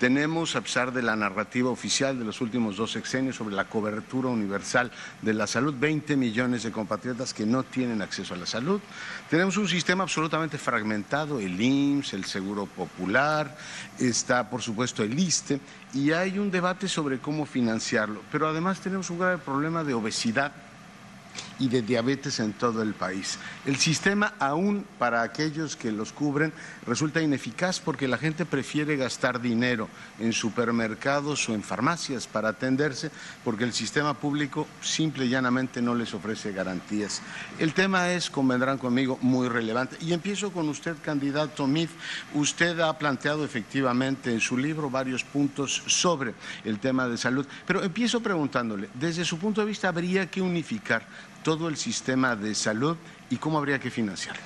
tenemos, 0.01 0.55
a 0.55 0.61
pesar 0.61 0.91
de 0.91 1.03
la 1.03 1.15
narrativa 1.15 1.69
oficial 1.69 2.17
de 2.17 2.25
los 2.25 2.41
últimos 2.41 2.75
dos 2.75 2.93
sexenios 2.93 3.35
sobre 3.35 3.53
la 3.53 3.65
cobertura 3.65 4.29
universal 4.29 4.91
de 5.21 5.31
la 5.31 5.45
salud, 5.45 5.75
20 5.79 6.17
millones 6.17 6.63
de 6.63 6.71
compatriotas 6.71 7.35
que 7.35 7.45
no 7.45 7.61
tienen 7.61 8.01
acceso 8.01 8.33
a 8.33 8.37
la 8.37 8.47
salud. 8.47 8.81
Tenemos 9.29 9.57
un 9.57 9.67
sistema 9.67 10.01
absolutamente 10.01 10.57
fragmentado, 10.57 11.39
el 11.39 11.61
IMSS, 11.61 12.13
el 12.13 12.25
Seguro 12.25 12.65
Popular, 12.65 13.55
está 13.99 14.49
por 14.49 14.63
supuesto 14.63 15.03
el 15.03 15.19
ISTE, 15.19 15.59
y 15.93 16.13
hay 16.13 16.39
un 16.39 16.49
debate 16.49 16.87
sobre 16.87 17.19
cómo 17.19 17.45
financiarlo. 17.45 18.23
Pero 18.31 18.47
además 18.47 18.79
tenemos 18.79 19.11
un 19.11 19.19
grave 19.19 19.37
problema 19.37 19.83
de 19.83 19.93
obesidad 19.93 20.51
y 21.61 21.69
de 21.69 21.83
diabetes 21.83 22.39
en 22.39 22.53
todo 22.53 22.81
el 22.81 22.95
país. 22.95 23.37
El 23.67 23.77
sistema, 23.77 24.33
aún 24.39 24.83
para 24.97 25.21
aquellos 25.21 25.75
que 25.75 25.91
los 25.91 26.11
cubren, 26.11 26.51
resulta 26.87 27.21
ineficaz 27.21 27.79
porque 27.79 28.07
la 28.07 28.17
gente 28.17 28.45
prefiere 28.45 28.97
gastar 28.97 29.39
dinero 29.39 29.87
en 30.19 30.33
supermercados 30.33 31.47
o 31.47 31.53
en 31.53 31.61
farmacias 31.61 32.25
para 32.25 32.49
atenderse 32.49 33.11
porque 33.43 33.63
el 33.63 33.73
sistema 33.73 34.15
público 34.15 34.67
simple 34.81 35.25
y 35.25 35.29
llanamente 35.29 35.83
no 35.83 35.93
les 35.93 36.15
ofrece 36.15 36.51
garantías. 36.51 37.21
El 37.59 37.75
tema 37.75 38.11
es, 38.11 38.31
convendrán 38.31 38.79
conmigo, 38.79 39.19
muy 39.21 39.47
relevante. 39.47 39.97
Y 40.01 40.13
empiezo 40.13 40.51
con 40.51 40.67
usted, 40.67 40.95
candidato 41.03 41.67
Mif. 41.67 41.91
Usted 42.33 42.79
ha 42.79 42.97
planteado 42.97 43.45
efectivamente 43.45 44.31
en 44.31 44.39
su 44.39 44.57
libro 44.57 44.89
varios 44.89 45.23
puntos 45.23 45.83
sobre 45.85 46.33
el 46.65 46.79
tema 46.79 47.07
de 47.07 47.17
salud, 47.17 47.45
pero 47.67 47.83
empiezo 47.83 48.19
preguntándole, 48.19 48.89
desde 48.95 49.23
su 49.25 49.37
punto 49.37 49.61
de 49.61 49.67
vista, 49.67 49.89
¿habría 49.89 50.25
que 50.25 50.41
unificar 50.41 51.05
todo 51.43 51.67
el 51.67 51.77
sistema 51.77 52.35
de 52.35 52.55
salud 52.55 52.97
y 53.29 53.37
cómo 53.37 53.57
habría 53.57 53.79
que 53.79 53.91
financiarlo? 53.91 54.41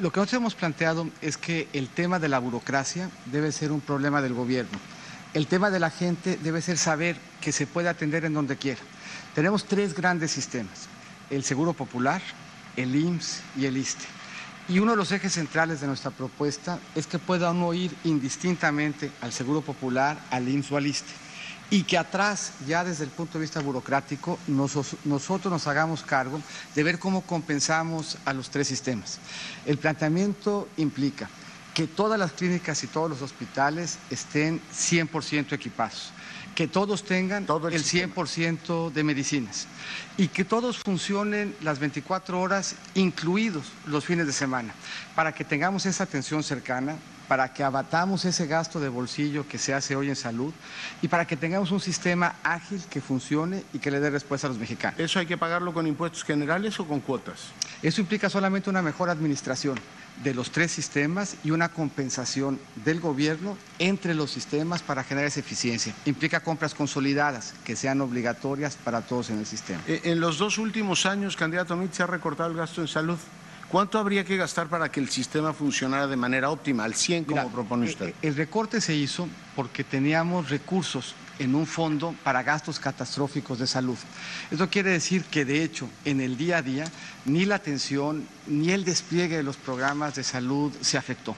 Lo 0.00 0.12
que 0.12 0.20
nosotros 0.20 0.40
hemos 0.40 0.54
planteado 0.54 1.08
es 1.22 1.36
que 1.36 1.68
el 1.72 1.88
tema 1.88 2.18
de 2.18 2.28
la 2.28 2.38
burocracia 2.38 3.10
debe 3.26 3.50
ser 3.52 3.72
un 3.72 3.80
problema 3.80 4.20
del 4.20 4.34
gobierno. 4.34 4.78
El 5.32 5.46
tema 5.46 5.70
de 5.70 5.80
la 5.80 5.90
gente 5.90 6.38
debe 6.42 6.60
ser 6.60 6.78
saber 6.78 7.16
que 7.40 7.52
se 7.52 7.66
puede 7.66 7.88
atender 7.88 8.24
en 8.24 8.34
donde 8.34 8.56
quiera. 8.56 8.80
Tenemos 9.34 9.64
tres 9.64 9.94
grandes 9.94 10.30
sistemas, 10.30 10.88
el 11.30 11.44
Seguro 11.44 11.72
Popular, 11.72 12.22
el 12.76 12.94
IMSS 12.94 13.42
y 13.56 13.66
el 13.66 13.76
ISTE. 13.76 14.04
Y 14.68 14.80
uno 14.80 14.92
de 14.92 14.96
los 14.96 15.12
ejes 15.12 15.32
centrales 15.34 15.80
de 15.80 15.86
nuestra 15.86 16.10
propuesta 16.10 16.78
es 16.94 17.06
que 17.06 17.18
pueda 17.18 17.50
uno 17.52 17.72
ir 17.72 17.94
indistintamente 18.04 19.10
al 19.20 19.32
Seguro 19.32 19.60
Popular, 19.60 20.18
al 20.30 20.48
IMSS 20.48 20.72
o 20.72 20.76
al 20.76 20.86
ISTE. 20.86 21.25
Y 21.68 21.82
que 21.82 21.98
atrás, 21.98 22.52
ya 22.66 22.84
desde 22.84 23.04
el 23.04 23.10
punto 23.10 23.38
de 23.38 23.42
vista 23.42 23.60
burocrático, 23.60 24.38
nosotros 24.46 25.50
nos 25.50 25.66
hagamos 25.66 26.02
cargo 26.02 26.40
de 26.74 26.82
ver 26.82 26.98
cómo 26.98 27.22
compensamos 27.22 28.18
a 28.24 28.32
los 28.32 28.50
tres 28.50 28.68
sistemas. 28.68 29.18
El 29.64 29.78
planteamiento 29.78 30.68
implica 30.76 31.28
que 31.76 31.86
todas 31.86 32.18
las 32.18 32.32
clínicas 32.32 32.82
y 32.84 32.86
todos 32.86 33.10
los 33.10 33.20
hospitales 33.20 33.98
estén 34.08 34.62
100% 34.72 35.52
equipados, 35.52 36.10
que 36.54 36.68
todos 36.68 37.04
tengan 37.04 37.42
el, 37.42 37.84
100% 37.84 38.90
de 38.90 39.04
medicinas 39.04 39.66
y 40.16 40.28
que 40.28 40.46
todos 40.46 40.78
funcionen 40.78 41.54
las 41.60 41.78
24 41.78 42.40
horas, 42.40 42.76
incluidos 42.94 43.66
los 43.84 44.06
fines 44.06 44.26
de 44.26 44.32
semana, 44.32 44.72
para 45.14 45.34
que 45.34 45.44
tengamos 45.44 45.84
esa 45.84 46.04
atención 46.04 46.42
cercana, 46.42 46.96
para 47.28 47.52
que 47.52 47.62
abatamos 47.64 48.24
ese 48.24 48.46
gasto 48.46 48.80
de 48.80 48.88
bolsillo 48.88 49.46
que 49.48 49.58
se 49.58 49.74
hace 49.74 49.96
hoy 49.96 50.08
en 50.08 50.16
salud 50.16 50.52
y 51.02 51.08
para 51.08 51.26
que 51.26 51.36
tengamos 51.36 51.70
un 51.70 51.80
sistema 51.80 52.36
ágil 52.42 52.82
que 52.88 53.00
funcione 53.00 53.64
y 53.72 53.78
que 53.78 53.90
le 53.90 54.00
dé 54.00 54.10
respuesta 54.10 54.46
a 54.46 54.50
los 54.50 54.58
mexicanos. 54.58 54.98
¿Eso 54.98 55.18
hay 55.18 55.26
que 55.26 55.36
pagarlo 55.36 55.72
con 55.72 55.86
impuestos 55.86 56.24
generales 56.24 56.78
o 56.80 56.86
con 56.86 57.00
cuotas? 57.00 57.50
Eso 57.82 58.00
implica 58.00 58.30
solamente 58.30 58.70
una 58.70 58.82
mejor 58.82 59.10
administración. 59.10 59.78
de 60.24 60.32
los 60.32 60.50
tres 60.50 60.72
sistemas 60.72 61.36
y 61.44 61.50
una 61.50 61.68
compensación 61.68 62.58
del 62.86 63.00
gobierno 63.00 63.58
entre 63.78 64.14
los 64.14 64.30
sistemas 64.30 64.82
para 64.82 65.04
generar 65.04 65.28
esa 65.28 65.40
eficiencia. 65.40 65.94
Implica 66.06 66.40
compras 66.40 66.74
consolidadas 66.74 67.52
que 67.64 67.76
sean 67.76 68.00
obligatorias 68.00 68.76
para 68.76 69.02
todos 69.02 69.28
en 69.28 69.40
el 69.40 69.44
sistema. 69.44 69.82
Eh, 69.86 70.00
En 70.04 70.20
los 70.20 70.38
dos 70.38 70.56
últimos 70.56 71.04
años, 71.04 71.36
candidato 71.36 71.76
Mit, 71.76 71.92
se 71.92 72.02
ha 72.02 72.06
recortado 72.06 72.50
el 72.50 72.56
gasto 72.56 72.80
en 72.80 72.88
salud. 72.88 73.18
¿Cuánto 73.68 73.98
habría 73.98 74.24
que 74.24 74.36
gastar 74.36 74.68
para 74.68 74.90
que 74.90 75.00
el 75.00 75.08
sistema 75.08 75.52
funcionara 75.52 76.06
de 76.06 76.16
manera 76.16 76.50
óptima, 76.50 76.84
al 76.84 76.94
100, 76.94 77.24
como 77.24 77.40
Mira, 77.42 77.52
propone 77.52 77.86
eh, 77.86 77.90
usted? 77.90 78.14
El 78.22 78.36
recorte 78.36 78.80
se 78.80 78.94
hizo 78.94 79.28
porque 79.56 79.82
teníamos 79.82 80.50
recursos 80.50 81.14
en 81.38 81.54
un 81.54 81.66
fondo 81.66 82.14
para 82.22 82.42
gastos 82.42 82.78
catastróficos 82.78 83.58
de 83.58 83.66
salud. 83.66 83.98
Esto 84.50 84.70
quiere 84.70 84.90
decir 84.90 85.24
que, 85.24 85.44
de 85.44 85.62
hecho, 85.62 85.88
en 86.04 86.20
el 86.20 86.36
día 86.36 86.58
a 86.58 86.62
día, 86.62 86.84
ni 87.24 87.44
la 87.44 87.56
atención 87.56 88.26
ni 88.46 88.70
el 88.70 88.84
despliegue 88.84 89.36
de 89.36 89.42
los 89.42 89.56
programas 89.56 90.14
de 90.14 90.24
salud 90.24 90.72
se 90.80 90.96
afectó. 90.96 91.36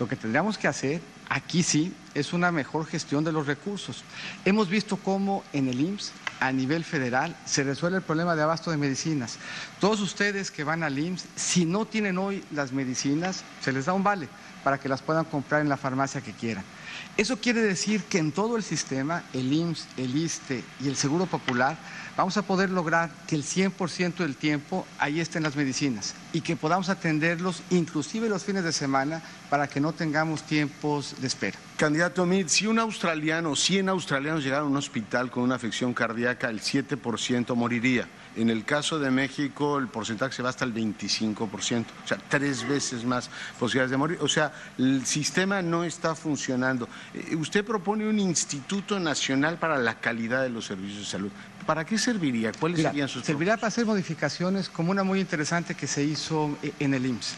Lo 0.00 0.08
que 0.08 0.16
tendríamos 0.16 0.58
que 0.58 0.68
hacer, 0.68 1.00
aquí 1.28 1.62
sí, 1.62 1.94
es 2.14 2.32
una 2.32 2.52
mejor 2.52 2.86
gestión 2.86 3.24
de 3.24 3.32
los 3.32 3.46
recursos. 3.46 4.04
Hemos 4.44 4.68
visto 4.68 4.96
cómo 4.96 5.44
en 5.52 5.68
el 5.68 5.80
IMSS 5.80 6.12
a 6.40 6.52
nivel 6.52 6.84
federal 6.84 7.36
se 7.44 7.64
resuelve 7.64 7.98
el 7.98 8.02
problema 8.02 8.36
de 8.36 8.42
abasto 8.42 8.70
de 8.70 8.76
medicinas. 8.76 9.38
Todos 9.80 10.00
ustedes 10.00 10.50
que 10.50 10.64
van 10.64 10.82
al 10.82 10.98
IMSS, 10.98 11.26
si 11.36 11.64
no 11.64 11.84
tienen 11.84 12.18
hoy 12.18 12.44
las 12.52 12.72
medicinas, 12.72 13.44
se 13.60 13.72
les 13.72 13.86
da 13.86 13.92
un 13.92 14.02
vale 14.02 14.28
para 14.64 14.78
que 14.78 14.88
las 14.88 15.02
puedan 15.02 15.24
comprar 15.24 15.60
en 15.60 15.68
la 15.68 15.76
farmacia 15.76 16.20
que 16.20 16.32
quieran. 16.32 16.64
Eso 17.16 17.38
quiere 17.38 17.62
decir 17.62 18.02
que 18.02 18.18
en 18.18 18.30
todo 18.30 18.58
el 18.58 18.62
sistema, 18.62 19.22
el 19.32 19.50
IMSS, 19.50 19.88
el 19.96 20.14
ISTE 20.14 20.62
y 20.84 20.88
el 20.88 20.96
Seguro 20.96 21.24
Popular, 21.24 21.78
vamos 22.14 22.36
a 22.36 22.42
poder 22.42 22.68
lograr 22.68 23.10
que 23.26 23.36
el 23.36 23.42
100% 23.42 24.16
del 24.16 24.36
tiempo 24.36 24.86
ahí 24.98 25.18
estén 25.18 25.42
las 25.42 25.56
medicinas 25.56 26.14
y 26.34 26.42
que 26.42 26.56
podamos 26.56 26.90
atenderlos 26.90 27.62
inclusive 27.70 28.28
los 28.28 28.44
fines 28.44 28.64
de 28.64 28.72
semana 28.72 29.22
para 29.48 29.66
que 29.66 29.80
no 29.80 29.94
tengamos 29.94 30.42
tiempos 30.42 31.14
de 31.18 31.26
espera. 31.26 31.56
Candidato 31.78 32.26
Mit, 32.26 32.48
si 32.48 32.66
un 32.66 32.78
australiano, 32.78 33.56
100 33.56 33.88
australianos 33.88 34.44
llegaran 34.44 34.66
a 34.66 34.70
un 34.70 34.76
hospital 34.76 35.30
con 35.30 35.42
una 35.42 35.54
afección 35.54 35.94
cardíaca, 35.94 36.50
el 36.50 36.60
7% 36.60 37.54
moriría. 37.54 38.06
En 38.36 38.50
el 38.50 38.64
caso 38.64 38.98
de 38.98 39.10
México, 39.10 39.78
el 39.78 39.88
porcentaje 39.88 40.34
se 40.34 40.42
va 40.42 40.50
hasta 40.50 40.64
el 40.64 40.74
25%, 40.74 41.84
o 42.04 42.06
sea, 42.06 42.18
tres 42.28 42.68
veces 42.68 43.04
más 43.04 43.30
posibilidades 43.58 43.90
de 43.90 43.96
morir. 43.96 44.18
O 44.20 44.28
sea, 44.28 44.52
el 44.76 45.06
sistema 45.06 45.62
no 45.62 45.84
está 45.84 46.14
funcionando. 46.14 46.88
Eh, 47.14 47.34
Usted 47.36 47.64
propone 47.64 48.06
un 48.06 48.18
Instituto 48.18 49.00
Nacional 49.00 49.58
para 49.58 49.78
la 49.78 50.00
Calidad 50.00 50.42
de 50.42 50.50
los 50.50 50.66
Servicios 50.66 51.00
de 51.00 51.06
Salud. 51.06 51.30
¿Para 51.64 51.84
qué 51.84 51.98
serviría? 51.98 52.52
¿Cuáles 52.52 52.78
Mira, 52.78 52.90
serían 52.90 53.08
sus 53.08 53.24
servirá 53.24 53.56
para 53.56 53.68
hacer 53.68 53.86
modificaciones 53.86 54.68
como 54.68 54.92
una 54.92 55.02
muy 55.02 55.18
interesante 55.18 55.74
que 55.74 55.86
se 55.86 56.04
hizo 56.04 56.56
eh, 56.62 56.72
en 56.78 56.94
el 56.94 57.06
IMSS. 57.06 57.34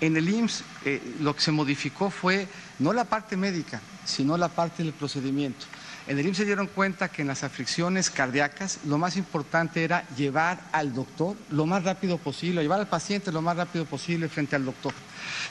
En 0.00 0.16
el 0.16 0.28
IMSS 0.28 0.64
eh, 0.84 1.02
lo 1.20 1.34
que 1.34 1.40
se 1.40 1.50
modificó 1.50 2.10
fue 2.10 2.46
no 2.78 2.92
la 2.92 3.04
parte 3.04 3.36
médica, 3.36 3.80
sino 4.04 4.36
la 4.36 4.48
parte 4.48 4.84
del 4.84 4.92
procedimiento. 4.92 5.66
En 6.08 6.18
el 6.18 6.26
IMSS 6.26 6.38
se 6.38 6.44
dieron 6.44 6.66
cuenta 6.66 7.08
que 7.08 7.22
en 7.22 7.28
las 7.28 7.44
aflicciones 7.44 8.10
cardíacas 8.10 8.80
lo 8.86 8.98
más 8.98 9.16
importante 9.16 9.84
era 9.84 10.04
llevar 10.16 10.60
al 10.72 10.92
doctor 10.92 11.36
lo 11.50 11.64
más 11.64 11.84
rápido 11.84 12.18
posible, 12.18 12.60
llevar 12.62 12.80
al 12.80 12.88
paciente 12.88 13.30
lo 13.30 13.40
más 13.40 13.56
rápido 13.56 13.84
posible 13.84 14.28
frente 14.28 14.56
al 14.56 14.64
doctor. 14.64 14.92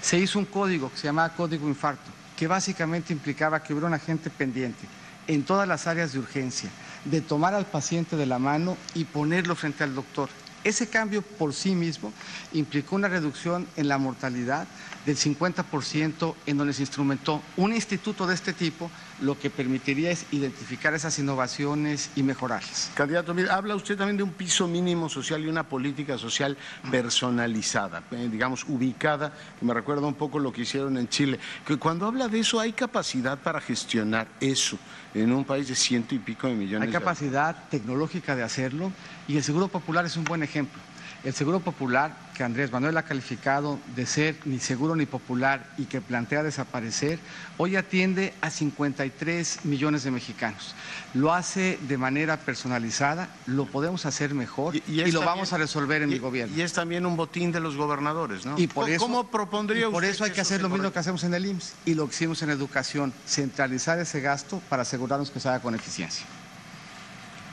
Se 0.02 0.18
hizo 0.18 0.40
un 0.40 0.46
código 0.46 0.92
que 0.92 0.98
se 0.98 1.08
llamaba 1.08 1.34
código 1.36 1.70
infarto, 1.70 2.12
que 2.36 2.48
básicamente 2.48 3.14
implicaba 3.14 3.64
que 3.64 3.72
hubiera 3.72 3.88
un 3.88 3.94
agente 3.94 4.30
pendiente 4.30 4.86
en 5.28 5.44
todas 5.44 5.68
las 5.68 5.88
áreas 5.88 6.12
de 6.12 6.20
urgencia, 6.20 6.70
de 7.06 7.22
tomar 7.22 7.54
al 7.54 7.66
paciente 7.66 8.18
de 8.18 8.26
la 8.26 8.38
mano 8.38 8.76
y 8.94 9.06
ponerlo 9.06 9.56
frente 9.56 9.86
al 9.86 9.96
doctor. 9.96 10.30
Ese 10.64 10.88
cambio 10.88 11.22
por 11.22 11.54
sí 11.54 11.74
mismo 11.74 12.14
implicó 12.54 12.96
una 12.96 13.08
reducción 13.08 13.68
en 13.78 13.88
la 13.88 13.98
mortalidad 13.98 14.68
del 15.06 15.18
50% 15.18 16.36
en 16.46 16.58
donde 16.58 16.74
se 16.74 16.84
instrumentó 16.84 17.42
un 17.58 17.74
instituto 17.74 18.28
de 18.28 18.36
este 18.36 18.54
tipo, 18.54 18.92
lo 19.22 19.38
que 19.38 19.50
permitiría 19.50 20.12
es 20.12 20.26
identificar 20.32 20.94
esas 20.94 21.18
innovaciones 21.20 22.10
y 22.16 22.24
mejorarlas. 22.24 22.92
Candidato, 22.96 23.34
habla 23.50 23.76
usted 23.76 23.98
también 23.98 24.18
de 24.18 24.24
un 24.24 24.34
piso 24.34 24.68
mínimo 24.68 25.10
social 25.10 25.44
y 25.44 25.48
una 25.48 25.64
política 25.64 26.18
social 26.18 26.58
personalizada, 26.90 28.04
eh, 28.12 28.28
digamos, 28.32 28.66
ubicada, 28.68 29.34
que 29.60 29.66
me 29.66 29.74
recuerda 29.74 30.08
un 30.08 30.16
poco 30.16 30.40
lo 30.40 30.52
que 30.52 30.62
hicieron 30.62 30.98
en 30.98 31.08
Chile. 31.08 31.40
Que 31.66 31.78
cuando 31.78 32.08
habla 32.08 32.28
de 32.28 32.40
eso, 32.40 32.60
¿hay 32.60 32.74
capacidad 32.74 33.38
para 33.38 33.62
gestionar 33.62 34.28
eso 34.40 34.78
en 35.14 35.32
un 35.32 35.44
país 35.44 35.68
de 35.68 35.76
ciento 35.76 36.16
y 36.16 36.20
pico 36.20 36.48
de 36.48 36.56
millones 36.56 36.88
Hay 36.88 36.94
de 36.94 37.00
capacidad 37.00 37.56
tecnológica 37.70 38.36
de 38.36 38.44
hacerlo 38.44 38.92
y 39.28 39.38
el 39.38 39.44
Seguro 39.44 39.68
Popular 39.68 40.06
es 40.06 40.18
un 40.18 40.24
buen 40.24 40.44
ejemplo. 40.44 40.82
El 41.24 41.34
Seguro 41.36 41.60
Popular, 41.60 42.18
que 42.34 42.44
Andrés 42.44 42.72
Manuel 42.72 42.98
ha 42.98 43.04
calificado 43.04 43.78
de 43.96 44.08
ser 44.08 44.36
ni 44.46 44.58
seguro 44.60 44.96
ni 44.96 45.06
popular 45.06 45.68
y 45.78 45.86
que 45.86 46.02
plantea 46.02 46.42
desaparecer, 46.42 47.20
hoy 47.60 47.76
atiende 47.76 48.34
a 48.42 48.50
53 48.50 49.60
millones 49.66 50.04
de 50.04 50.10
mexicanos. 50.10 50.74
Lo 51.14 51.32
hace 51.32 51.78
de 51.88 51.98
manera 52.00 52.38
personalizada, 52.38 53.30
lo 53.46 53.68
podemos 53.68 54.08
hacer 54.08 54.34
mejor 54.34 54.76
y, 54.76 54.80
lo 54.80 55.04
también- 55.04 55.26
vamos 55.26 55.54
a 55.54 55.58
resolver 55.60 56.02
en 56.02 56.10
mi 56.10 56.18
gobierno. 56.18 56.58
Y 56.58 56.62
es 56.62 56.74
también 56.74 57.06
un 57.06 57.16
botín 57.16 57.52
de 57.52 57.60
los 57.60 57.76
gobernadores, 57.76 58.44
¿no? 58.48 58.58
Y 58.58 58.66
por 58.66 58.90
eso, 58.90 59.04
¿Cómo 59.04 59.28
propondría 59.28 59.82
y 59.82 59.92
por 59.92 60.04
usted 60.04 60.10
eso 60.10 60.24
hay 60.24 60.32
que 60.32 60.42
eso 60.42 60.56
hacer 60.56 60.64
lo 60.64 60.70
mismo 60.70 60.92
que 60.92 60.98
hacemos 60.98 61.24
en 61.24 61.36
el 61.36 61.46
IMSS 61.46 61.74
y 61.86 61.94
lo 61.94 62.08
que 62.08 62.16
hicimos 62.16 62.42
en 62.42 62.50
educación, 62.50 63.14
centralizar 63.28 64.00
ese 64.00 64.22
gasto 64.22 64.60
para 64.70 64.82
asegurarnos 64.82 65.30
que 65.30 65.40
se 65.40 65.50
haga 65.50 65.60
con 65.60 65.76
eficiencia. 65.76 66.26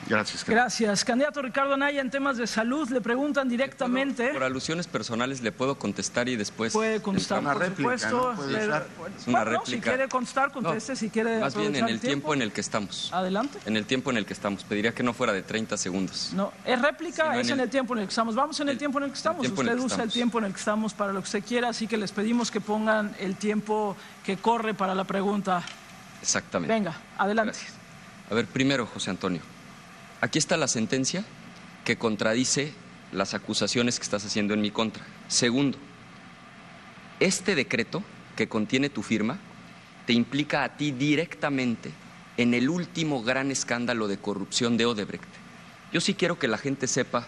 Gracias. 0.09 0.43
Gracias. 0.43 1.05
Candidato 1.05 1.39
Ricardo 1.43 1.75
Anaya, 1.75 2.01
en 2.01 2.09
temas 2.09 2.35
de 2.37 2.47
salud, 2.47 2.89
le 2.89 2.99
preguntan 2.99 3.47
directamente. 3.47 4.29
Por 4.29 4.43
alusiones 4.43 4.87
personales 4.87 5.41
le 5.41 5.51
puedo 5.51 5.75
contestar 5.77 6.27
y 6.27 6.35
después. 6.35 6.73
Puede 6.73 6.99
contestar, 6.99 7.37
entramos. 7.39 7.63
por 7.63 7.75
supuesto. 7.99 8.35
Le- 8.47 8.57
Es 8.59 8.67
una 9.27 9.43
Bueno, 9.43 9.61
Si 9.65 9.71
réplica. 9.73 9.89
quiere 9.91 10.09
contestar, 10.09 10.51
conteste. 10.51 10.95
si 10.95 11.09
quiere 11.11 11.39
Más 11.39 11.55
bien 11.55 11.75
en 11.75 11.87
el 11.87 11.99
tiempo 11.99 12.33
en 12.33 12.41
el 12.41 12.51
que 12.51 12.61
estamos. 12.61 13.13
Adelante. 13.13 13.59
En 13.67 13.77
el 13.77 13.85
tiempo 13.85 14.09
en 14.09 14.17
el 14.17 14.25
que 14.25 14.33
estamos. 14.33 14.63
Pediría 14.63 14.93
que 14.93 15.03
no 15.03 15.13
fuera 15.13 15.31
de 15.31 15.43
30 15.43 15.77
segundos. 15.77 16.31
No, 16.33 16.51
es 16.65 16.81
réplica, 16.81 17.25
no, 17.25 17.33
es 17.39 17.47
en 17.47 17.53
en 17.53 17.59
el- 17.59 17.63
el 17.65 17.69
tiempo 17.69 17.93
en 17.93 17.99
el 17.99 18.05
que 18.05 18.09
estamos. 18.09 18.33
Vamos 18.33 18.59
en 18.59 18.69
el 18.69 18.77
tiempo 18.79 18.97
en 18.97 19.03
el 19.05 19.11
que 19.11 19.17
estamos. 19.17 19.41
tiempo 19.41 19.61
en 19.61 19.67
Usted 19.67 19.73
el 19.73 19.79
que 19.79 19.85
usa 19.85 19.95
el 19.95 20.01
estamos. 20.01 20.13
tiempo 20.13 20.39
en 20.39 20.45
el 20.45 20.53
que 20.53 20.59
estamos 20.59 20.93
para 20.95 21.13
lo 21.13 21.19
que 21.19 21.25
usted 21.25 21.43
quiera, 21.43 21.69
así 21.69 21.85
que 21.85 21.97
les 21.97 22.11
pedimos 22.11 22.49
que 22.49 22.61
pongan 22.61 23.15
el 23.19 23.35
tiempo 23.35 23.95
que 24.25 24.37
corre 24.37 24.73
para 24.73 24.95
la 24.95 25.03
pregunta. 25.03 25.61
Exactamente. 26.19 26.73
Venga, 26.73 26.97
adelante. 27.17 27.59
A 28.31 28.33
ver, 28.33 28.47
primero, 28.47 28.87
José 28.87 29.11
Antonio. 29.11 29.41
Aquí 30.21 30.37
está 30.37 30.57
la 30.57 30.67
sentencia 30.67 31.23
que 31.85 31.97
contradice 31.97 32.73
las 33.11 33.33
acusaciones 33.33 33.99
que 33.99 34.03
estás 34.03 34.25
haciendo 34.25 34.53
en 34.53 34.61
mi 34.61 34.69
contra. 34.69 35.03
Segundo, 35.27 35.77
este 37.19 37.55
decreto 37.55 38.03
que 38.35 38.49
contiene 38.49 38.89
tu 38.89 39.01
firma 39.01 39.37
te 40.05 40.13
implica 40.13 40.63
a 40.63 40.75
ti 40.75 40.91
directamente 40.91 41.91
en 42.37 42.53
el 42.53 42.69
último 42.69 43.23
gran 43.23 43.51
escándalo 43.51 44.07
de 44.07 44.17
corrupción 44.17 44.77
de 44.77 44.85
Odebrecht. 44.85 45.23
Yo 45.93 46.01
sí 46.01 46.13
quiero 46.13 46.37
que 46.37 46.47
la 46.47 46.57
gente 46.57 46.87
sepa 46.87 47.27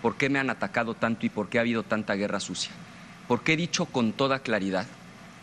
por 0.00 0.16
qué 0.16 0.28
me 0.28 0.38
han 0.38 0.50
atacado 0.50 0.94
tanto 0.94 1.26
y 1.26 1.28
por 1.28 1.48
qué 1.48 1.58
ha 1.58 1.62
habido 1.62 1.82
tanta 1.82 2.14
guerra 2.14 2.40
sucia. 2.40 2.70
Porque 3.26 3.54
he 3.54 3.56
dicho 3.56 3.86
con 3.86 4.12
toda 4.12 4.40
claridad 4.40 4.86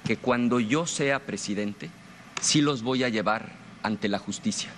que 0.06 0.18
cuando 0.18 0.60
yo 0.60 0.88
sea 0.88 1.20
presidente, 1.20 1.90
sí 2.42 2.62
los 2.62 2.84
voy 2.84 3.04
a 3.04 3.10
llevar 3.10 3.52
ante 3.84 4.08
la 4.08 4.20
justicia. 4.20 4.70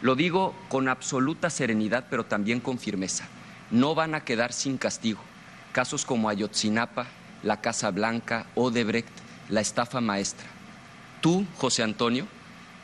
Lo 0.00 0.14
digo 0.14 0.54
con 0.68 0.88
absoluta 0.88 1.50
serenidad, 1.50 2.06
pero 2.08 2.24
también 2.24 2.60
con 2.60 2.78
firmeza. 2.78 3.26
No 3.70 3.94
van 3.94 4.14
a 4.14 4.24
quedar 4.24 4.52
sin 4.52 4.78
castigo. 4.78 5.20
Casos 5.72 6.04
como 6.04 6.28
Ayotzinapa, 6.28 7.06
la 7.42 7.60
Casa 7.60 7.90
Blanca, 7.90 8.46
Odebrecht, 8.54 9.08
la 9.48 9.60
estafa 9.60 10.00
maestra. 10.00 10.46
Tú, 11.20 11.44
José 11.56 11.82
Antonio, 11.82 12.26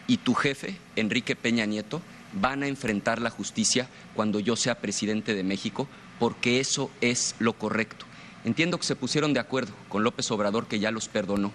y 0.06 0.18
tu 0.18 0.34
jefe, 0.34 0.76
Enrique 0.96 1.36
Peña 1.36 1.66
Nieto, 1.66 2.02
van 2.32 2.62
a 2.62 2.66
enfrentar 2.66 3.20
la 3.20 3.30
justicia 3.30 3.88
cuando 4.14 4.40
yo 4.40 4.56
sea 4.56 4.80
presidente 4.80 5.34
de 5.34 5.44
México, 5.44 5.88
porque 6.18 6.60
eso 6.60 6.90
es 7.00 7.36
lo 7.38 7.52
correcto. 7.54 8.06
Entiendo 8.44 8.78
que 8.78 8.86
se 8.86 8.96
pusieron 8.96 9.32
de 9.32 9.40
acuerdo 9.40 9.72
con 9.88 10.04
López 10.04 10.30
Obrador, 10.30 10.66
que 10.66 10.80
ya 10.80 10.90
los 10.90 11.08
perdonó, 11.08 11.52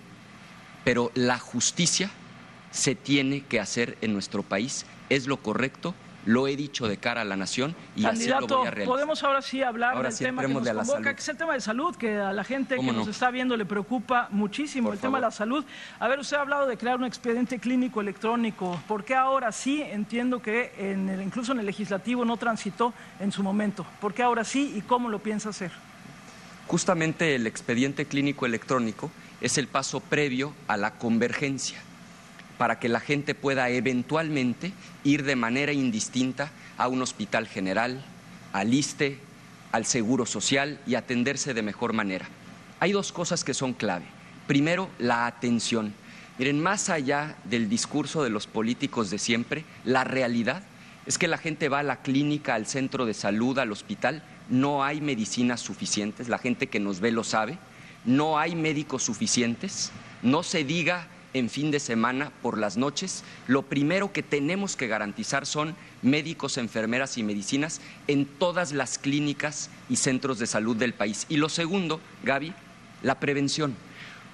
pero 0.84 1.12
la 1.14 1.38
justicia 1.38 2.10
se 2.72 2.96
tiene 2.96 3.42
que 3.42 3.60
hacer 3.60 3.98
en 4.02 4.14
nuestro 4.14 4.42
país, 4.42 4.86
es 5.10 5.28
lo 5.28 5.38
correcto, 5.38 5.94
lo 6.26 6.48
he 6.48 6.56
dicho 6.58 6.88
de 6.88 6.98
cara 6.98 7.22
a 7.22 7.26
la 7.26 7.38
nación 7.38 7.74
y 7.96 8.06
así 8.06 8.28
lo 8.28 8.46
voy 8.46 8.68
a 8.68 8.72
realizar. 8.72 8.86
podemos 8.94 9.24
ahora 9.24 9.42
sí 9.42 9.64
hablar 9.64 9.96
Ahora 9.96 10.10
del 10.10 10.18
sí, 10.18 10.26
tema 10.26 10.42
que 10.42 10.50
nos 10.50 10.68
convoca, 10.68 10.86
salud. 10.86 11.04
que 11.06 11.10
es 11.22 11.30
el 11.30 11.38
tema 11.38 11.54
de 11.54 11.62
salud, 11.62 11.96
que 11.96 12.18
a 12.18 12.34
la 12.34 12.44
gente 12.44 12.76
que 12.76 12.78
¿Cómo 12.78 12.92
nos 12.92 13.06
no? 13.06 13.12
está 13.12 13.32
viendo 13.32 13.56
le 13.58 13.66
preocupa 13.66 14.28
muchísimo 14.30 14.90
Por 14.90 14.96
el 14.96 15.00
tema 15.02 15.18
de 15.18 15.22
la 15.24 15.32
salud. 15.32 15.64
A 15.98 16.08
ver, 16.10 16.20
usted 16.20 16.36
ha 16.38 16.42
hablado 16.42 16.68
de 16.68 16.78
crear 16.78 16.98
un 16.98 17.06
expediente 17.06 17.58
clínico 17.58 18.02
electrónico. 18.02 18.80
¿Por 18.88 19.06
qué 19.06 19.16
ahora 19.16 19.52
sí? 19.54 19.82
Entiendo 19.82 20.42
que 20.42 20.74
en 20.78 21.08
el- 21.10 21.22
incluso 21.22 21.54
en 21.54 21.62
el 21.62 21.66
legislativo 21.66 22.26
no 22.26 22.36
transitó 22.38 22.94
en 23.20 23.32
su 23.32 23.42
momento. 23.42 23.86
¿Por 24.02 24.14
qué 24.14 24.22
ahora 24.22 24.44
sí 24.44 24.74
y 24.76 24.82
cómo 24.82 25.08
lo 25.10 25.20
piensa 25.20 25.50
hacer? 25.50 25.72
Justamente 26.68 27.34
el 27.34 27.48
expediente 27.48 28.06
clínico 28.06 28.46
electrónico 28.46 29.10
es 29.42 29.58
el 29.58 29.68
paso 29.68 30.02
previo 30.02 30.54
a 30.68 30.78
la 30.78 30.92
convergencia 30.92 31.80
para 32.60 32.78
que 32.78 32.90
la 32.90 33.00
gente 33.00 33.36
pueda 33.36 33.70
eventualmente 33.70 34.74
ir 35.06 35.24
de 35.24 35.38
manera 35.38 35.72
indistinta 35.72 36.52
a 36.78 36.90
un 36.90 37.02
hospital 37.02 37.48
general, 37.48 38.04
al 38.52 38.74
ISTE, 38.74 39.18
al 39.72 39.86
Seguro 39.86 40.26
Social 40.26 40.78
y 40.86 40.96
atenderse 40.96 41.54
de 41.54 41.62
mejor 41.62 41.94
manera. 41.94 42.28
Hay 42.82 42.92
dos 42.92 43.14
cosas 43.14 43.46
que 43.46 43.54
son 43.54 43.72
clave. 43.72 44.04
Primero, 44.46 44.90
la 45.00 45.26
atención. 45.26 45.94
Miren, 46.38 46.62
más 46.62 46.90
allá 46.90 47.38
del 47.46 47.70
discurso 47.70 48.24
de 48.24 48.30
los 48.30 48.46
políticos 48.46 49.10
de 49.10 49.20
siempre, 49.20 49.64
la 49.86 50.04
realidad 50.04 50.62
es 51.06 51.18
que 51.18 51.30
la 51.30 51.38
gente 51.38 51.70
va 51.70 51.80
a 51.80 51.84
la 51.84 52.02
clínica, 52.02 52.56
al 52.56 52.68
centro 52.68 53.06
de 53.06 53.14
salud, 53.14 53.58
al 53.58 53.72
hospital, 53.72 54.22
no 54.50 54.84
hay 54.84 55.00
medicinas 55.00 55.62
suficientes, 55.62 56.28
la 56.28 56.40
gente 56.40 56.68
que 56.68 56.82
nos 56.82 57.00
ve 57.00 57.14
lo 57.14 57.24
sabe, 57.24 57.58
no 58.04 58.38
hay 58.38 58.54
médicos 58.56 59.04
suficientes, 59.04 59.92
no 60.24 60.44
se 60.44 60.66
diga 60.66 61.08
en 61.34 61.50
fin 61.50 61.72
de 61.72 61.80
semana 61.80 62.32
por 62.42 62.58
las 62.58 62.78
noches, 62.78 63.24
lo 63.48 63.64
primero 63.64 64.12
que 64.12 64.24
tenemos 64.24 64.76
que 64.76 64.88
garantizar 64.88 65.46
son 65.46 65.76
médicos, 66.02 66.58
enfermeras 66.58 67.18
y 67.18 67.24
medicinas 67.24 67.82
en 68.08 68.26
todas 68.26 68.72
las 68.72 68.98
clínicas 68.98 69.70
y 69.90 69.98
centros 69.98 70.40
de 70.40 70.48
salud 70.48 70.76
del 70.76 70.94
país. 70.94 71.26
Y 71.30 71.38
lo 71.38 71.50
segundo, 71.50 72.00
Gaby, 72.24 72.54
la 73.04 73.20
prevención. 73.20 73.76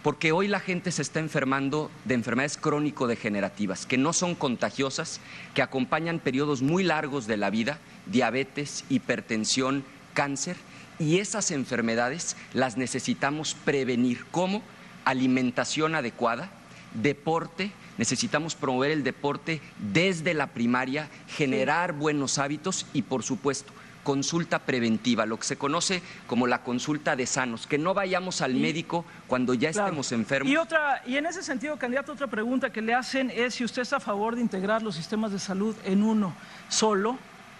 Porque 0.03 0.31
hoy 0.31 0.47
la 0.47 0.59
gente 0.59 0.91
se 0.91 1.01
está 1.01 1.19
enfermando 1.19 1.89
de 2.05 2.13
enfermedades 2.13 2.57
crónico-degenerativas, 2.57 3.87
que 3.87 3.97
no 3.97 4.13
son 4.13 4.35
contagiosas, 4.35 5.19
que 5.55 5.63
acompañan 5.63 6.19
periodos 6.19 6.61
muy 6.61 6.83
largos 6.83 7.25
de 7.25 7.37
la 7.37 7.49
vida, 7.49 7.79
diabetes, 8.05 8.85
hipertensión, 8.89 9.83
cáncer, 10.13 10.57
y 10.99 11.17
esas 11.17 11.51
enfermedades 11.51 12.37
las 12.53 12.77
necesitamos 12.77 13.55
prevenir. 13.65 14.25
¿Cómo? 14.29 14.61
Alimentación 15.05 15.95
adecuada, 15.95 16.51
deporte, 17.01 17.71
necesitamos 17.97 18.55
promover 18.55 18.91
el 18.91 19.03
deporte 19.03 19.61
desde 19.77 20.33
la 20.33 20.47
primaria, 20.47 21.09
generar 21.27 21.93
buenos 21.93 22.37
hábitos 22.37 22.85
y, 22.93 23.03
por 23.03 23.23
supuesto, 23.23 23.71
consulta 24.03 24.59
preventiva, 24.59 25.25
lo 25.25 25.37
que 25.37 25.45
se 25.45 25.57
conoce 25.57 26.01
como 26.27 26.47
la 26.47 26.61
consulta 26.61 27.15
de 27.15 27.25
sanos, 27.25 27.67
que 27.67 27.77
no 27.77 27.93
vayamos 27.93 28.41
al 28.41 28.53
médico 28.53 29.03
cuando 29.27 29.53
ya 29.53 29.69
estemos 29.69 30.11
enfermos. 30.11 30.51
Y 30.51 30.57
otra, 30.57 31.01
y 31.05 31.17
en 31.17 31.25
ese 31.25 31.41
sentido, 31.41 31.77
candidato, 31.77 32.13
otra 32.13 32.27
pregunta 32.27 32.71
que 32.71 32.81
le 32.81 32.93
hacen 32.93 33.31
es 33.31 33.55
si 33.55 33.65
usted 33.65 33.81
está 33.81 33.97
a 33.97 33.99
favor 33.99 34.35
de 34.35 34.41
integrar 34.41 34.83
los 34.83 34.95
sistemas 34.95 35.31
de 35.31 35.39
salud 35.39 35.75
en 35.83 36.03
uno 36.03 36.35
solo, 36.69 37.17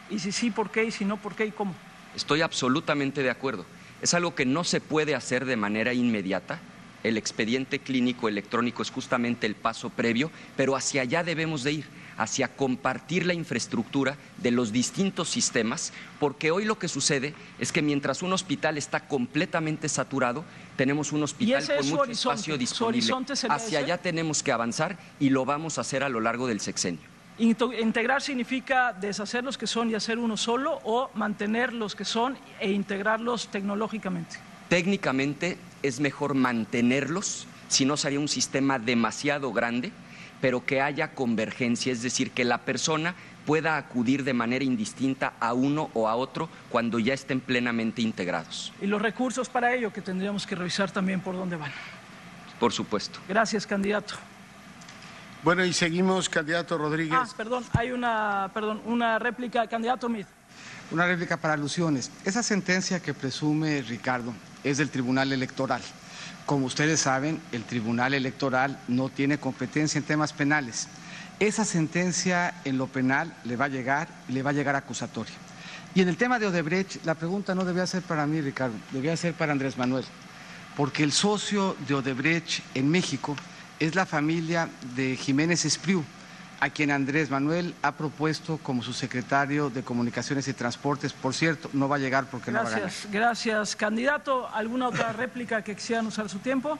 y 0.10 0.20
si 0.20 0.32
sí, 0.32 0.52
¿por 0.52 0.70
qué? 0.70 0.86
Y 0.86 0.92
si 0.92 1.04
no, 1.04 1.18
¿por 1.18 1.36
qué 1.36 1.48
y 1.48 1.52
cómo? 1.52 1.74
Estoy 2.16 2.42
absolutamente 2.42 3.24
de 3.24 3.32
acuerdo. 3.32 3.66
Es 4.02 4.14
algo 4.14 4.36
que 4.36 4.46
no 4.46 4.64
se 4.64 4.82
puede 4.82 5.16
hacer 5.16 5.46
de 5.46 5.58
manera 5.58 5.94
inmediata. 5.94 6.60
El 7.06 7.18
expediente 7.18 7.78
clínico 7.78 8.28
electrónico 8.28 8.82
es 8.82 8.90
justamente 8.90 9.46
el 9.46 9.54
paso 9.54 9.92
previo, 9.92 10.32
pero 10.58 10.76
hacia 10.76 11.04
allá 11.04 11.24
debemos 11.24 11.62
de 11.62 11.74
ir, 11.74 11.86
hacia 12.18 12.48
compartir 12.48 13.28
la 13.28 13.36
infraestructura 13.36 14.18
de 14.38 14.50
los 14.50 14.72
distintos 14.72 15.30
sistemas, 15.30 15.94
porque 16.20 16.50
hoy 16.50 16.66
lo 16.66 16.80
que 16.80 16.88
sucede 16.88 17.36
es 17.60 17.72
que 17.72 17.84
mientras 17.84 18.24
un 18.24 18.34
hospital 18.34 18.80
está 18.80 19.08
completamente 19.08 19.88
saturado, 19.88 20.44
tenemos 20.78 21.12
un 21.12 21.22
hospital 21.22 21.64
con 21.64 21.76
mucho 21.76 22.02
horizonte. 22.02 22.40
espacio 22.40 22.58
disponible. 22.58 23.14
Hacia 23.50 23.80
allá 23.80 24.00
tenemos 24.00 24.42
que 24.42 24.52
avanzar 24.52 24.98
y 25.20 25.30
lo 25.30 25.46
vamos 25.46 25.78
a 25.78 25.82
hacer 25.82 26.04
a 26.04 26.10
lo 26.10 26.22
largo 26.22 26.48
del 26.48 26.60
sexenio. 26.60 27.04
¿Integrar 27.38 28.24
significa 28.24 28.94
deshacer 28.94 29.44
los 29.44 29.60
que 29.60 29.68
son 29.68 29.92
y 29.92 29.94
hacer 29.94 30.18
uno 30.18 30.38
solo 30.38 30.80
o 30.84 31.12
mantener 31.14 31.72
los 31.72 31.94
que 31.94 32.04
son 32.04 32.36
e 32.60 32.72
integrarlos 32.72 33.50
tecnológicamente? 33.50 34.38
Técnicamente 34.70 35.58
es 35.84 36.00
mejor 36.00 36.34
mantenerlos, 36.34 37.48
si 37.68 37.86
no 37.86 37.98
sería 37.98 38.20
un 38.20 38.28
sistema 38.28 38.80
demasiado 38.80 39.54
grande, 39.54 39.92
pero 40.42 40.66
que 40.66 40.82
haya 40.82 41.14
convergencia, 41.14 41.94
es 41.94 42.02
decir, 42.02 42.32
que 42.32 42.44
la 42.44 42.60
persona 42.60 43.16
pueda 43.46 43.78
acudir 43.78 44.24
de 44.24 44.34
manera 44.34 44.66
indistinta 44.66 45.34
a 45.40 45.54
uno 45.54 45.90
o 45.94 46.08
a 46.08 46.16
otro 46.16 46.50
cuando 46.70 47.00
ya 47.00 47.14
estén 47.14 47.40
plenamente 47.40 48.02
integrados. 48.02 48.74
Y 48.82 48.88
los 48.88 49.02
recursos 49.02 49.50
para 49.50 49.74
ello 49.74 49.94
que 49.94 50.02
tendríamos 50.02 50.48
que 50.48 50.56
revisar 50.56 50.92
también 50.92 51.22
por 51.22 51.36
dónde 51.36 51.56
van. 51.56 51.72
Por 52.60 52.74
supuesto. 52.74 53.20
Gracias, 53.28 53.68
candidato. 53.68 54.16
Bueno, 55.44 55.64
y 55.64 55.74
seguimos, 55.74 56.28
candidato 56.28 56.76
Rodríguez. 56.78 57.20
Ah, 57.22 57.28
perdón, 57.38 57.64
hay 57.74 57.92
una, 57.92 58.50
perdón, 58.52 58.82
una 58.86 59.20
réplica, 59.20 59.68
candidato 59.68 60.10
Mid. 60.10 60.26
Una 60.90 61.06
réplica 61.06 61.38
para 61.38 61.54
alusiones. 61.54 62.12
Esa 62.24 62.42
sentencia 62.42 63.00
que 63.00 63.14
presume 63.14 63.84
Ricardo 63.84 64.34
es 64.66 64.78
del 64.78 64.90
Tribunal 64.90 65.32
Electoral. 65.32 65.82
Como 66.46 66.66
ustedes 66.66 67.00
saben, 67.00 67.40
el 67.52 67.64
Tribunal 67.64 68.14
Electoral 68.14 68.78
no 68.88 69.10
tiene 69.10 69.38
competencia 69.38 69.98
en 69.98 70.04
temas 70.04 70.34
penales. 70.34 70.88
Esa 71.40 71.64
sentencia 71.64 72.54
en 72.66 72.78
lo 72.78 72.88
penal 72.88 73.34
le 73.46 73.56
va 73.56 73.66
a 73.66 73.70
llegar 73.70 74.08
le 74.28 74.42
va 74.42 74.50
a 74.50 74.54
llegar 74.54 74.76
acusatoria. 74.76 75.34
Y 75.94 76.02
en 76.02 76.10
el 76.10 76.18
tema 76.18 76.40
de 76.40 76.48
Odebrecht, 76.48 77.06
la 77.06 77.16
pregunta 77.16 77.56
no 77.56 77.64
debía 77.64 77.88
ser 77.88 78.02
para 78.02 78.28
mí, 78.28 78.42
Ricardo, 78.42 78.76
debía 78.92 79.16
ser 79.16 79.34
para 79.34 79.54
Andrés 79.54 79.78
Manuel. 79.78 80.04
Porque 80.76 81.04
el 81.04 81.14
socio 81.14 81.78
de 81.88 81.94
Odebrecht 81.94 82.62
en 82.74 82.90
México 82.90 83.36
es 83.80 83.96
la 83.96 84.06
familia 84.06 84.68
de 84.96 85.16
Jiménez 85.16 85.64
Espriu, 85.64 86.04
a 86.66 86.72
quien 86.72 86.90
Andrés 86.90 87.30
Manuel 87.30 87.76
ha 87.84 87.92
propuesto 87.92 88.58
como 88.58 88.82
su 88.82 88.92
secretario 88.92 89.70
de 89.70 89.84
Comunicaciones 89.84 90.48
y 90.48 90.54
Transportes. 90.54 91.14
Por 91.14 91.36
cierto, 91.36 91.70
no 91.74 91.88
va 91.88 91.98
a 91.98 92.00
llegar 92.00 92.26
porque 92.26 92.52
no 92.52 92.58
va 92.58 92.62
a 92.62 92.70
ganar. 92.72 92.82
Gracias, 92.82 93.12
gracias, 93.12 93.76
candidato. 93.76 94.50
¿Alguna 94.52 94.88
otra 94.88 95.14
réplica 95.14 95.62
que 95.62 95.76
quisieran 95.76 96.08
usar 96.08 96.28
su 96.28 96.40
tiempo? 96.40 96.80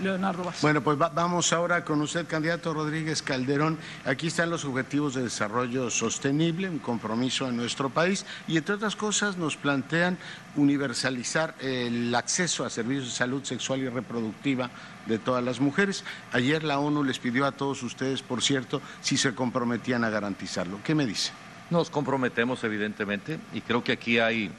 Leonardo 0.00 0.42
Vázquez. 0.44 0.62
Bueno, 0.62 0.80
pues 0.82 1.00
va- 1.00 1.10
vamos 1.10 1.52
ahora 1.52 1.84
con 1.84 2.00
usted, 2.00 2.26
candidato 2.26 2.72
Rodríguez 2.74 3.22
Calderón. 3.22 3.78
Aquí 4.04 4.28
están 4.28 4.50
los 4.50 4.64
objetivos 4.64 5.14
de 5.14 5.22
desarrollo 5.22 5.90
sostenible, 5.90 6.68
un 6.68 6.78
compromiso 6.78 7.48
en 7.48 7.56
nuestro 7.56 7.90
país 7.90 8.24
y, 8.48 8.56
entre 8.56 8.74
otras 8.74 8.96
cosas, 8.96 9.36
nos 9.36 9.56
plantean 9.56 10.18
universalizar 10.56 11.54
el 11.60 12.14
acceso 12.14 12.64
a 12.64 12.70
servicios 12.70 13.06
de 13.06 13.10
salud 13.12 13.44
sexual 13.44 13.80
y 13.80 13.88
reproductiva 13.88 14.70
de 15.06 15.18
todas 15.18 15.44
las 15.44 15.60
mujeres. 15.60 16.04
Ayer 16.32 16.64
la 16.64 16.78
ONU 16.78 17.04
les 17.04 17.18
pidió 17.18 17.44
a 17.46 17.52
todos 17.52 17.82
ustedes, 17.82 18.22
por 18.22 18.42
cierto, 18.42 18.80
si 19.02 19.16
se 19.16 19.34
comprometían 19.34 20.04
a 20.04 20.10
garantizarlo. 20.10 20.78
¿Qué 20.82 20.94
me 20.94 21.06
dice? 21.06 21.32
Nos 21.70 21.90
comprometemos, 21.90 22.64
evidentemente, 22.64 23.38
y 23.52 23.60
creo 23.60 23.82
que 23.84 23.92
aquí 23.92 24.18
hay 24.18 24.50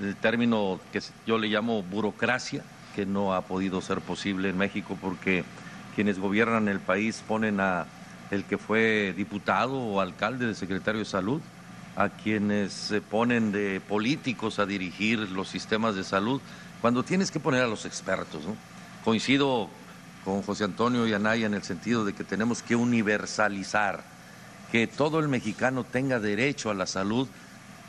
el 0.00 0.16
término 0.16 0.80
que 0.92 1.00
yo 1.26 1.38
le 1.38 1.48
llamo 1.48 1.82
burocracia, 1.82 2.62
no 3.06 3.34
ha 3.34 3.42
podido 3.42 3.80
ser 3.80 4.00
posible 4.00 4.48
en 4.48 4.58
México 4.58 4.96
porque 5.00 5.44
quienes 5.94 6.18
gobiernan 6.18 6.68
el 6.68 6.80
país 6.80 7.22
ponen 7.26 7.60
a 7.60 7.86
el 8.30 8.44
que 8.44 8.58
fue 8.58 9.14
diputado 9.16 9.74
o 9.78 10.00
alcalde 10.00 10.46
de 10.46 10.54
secretario 10.54 11.00
de 11.00 11.04
salud, 11.04 11.40
a 11.96 12.10
quienes 12.10 12.72
se 12.72 13.00
ponen 13.00 13.52
de 13.52 13.80
políticos 13.80 14.58
a 14.58 14.66
dirigir 14.66 15.18
los 15.30 15.48
sistemas 15.48 15.94
de 15.94 16.04
salud, 16.04 16.40
cuando 16.80 17.02
tienes 17.02 17.30
que 17.30 17.40
poner 17.40 17.62
a 17.62 17.66
los 17.66 17.86
expertos. 17.86 18.42
Coincido 19.04 19.68
con 20.24 20.42
José 20.42 20.64
Antonio 20.64 21.06
y 21.06 21.14
Anaya 21.14 21.46
en 21.46 21.54
el 21.54 21.62
sentido 21.62 22.04
de 22.04 22.12
que 22.12 22.22
tenemos 22.22 22.62
que 22.62 22.76
universalizar 22.76 24.04
que 24.70 24.86
todo 24.86 25.18
el 25.18 25.28
mexicano 25.28 25.84
tenga 25.84 26.20
derecho 26.20 26.70
a 26.70 26.74
la 26.74 26.86
salud, 26.86 27.26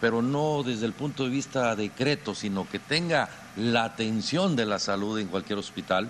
pero 0.01 0.21
no 0.21 0.63
desde 0.63 0.85
el 0.85 0.93
punto 0.93 1.23
de 1.23 1.29
vista 1.29 1.75
decreto, 1.75 2.33
sino 2.35 2.67
que 2.69 2.79
tenga 2.79 3.29
la 3.57 3.83
atención 3.83 4.55
de 4.55 4.65
la 4.65 4.79
salud 4.79 5.19
en 5.19 5.27
cualquier 5.27 5.59
hospital 5.59 6.09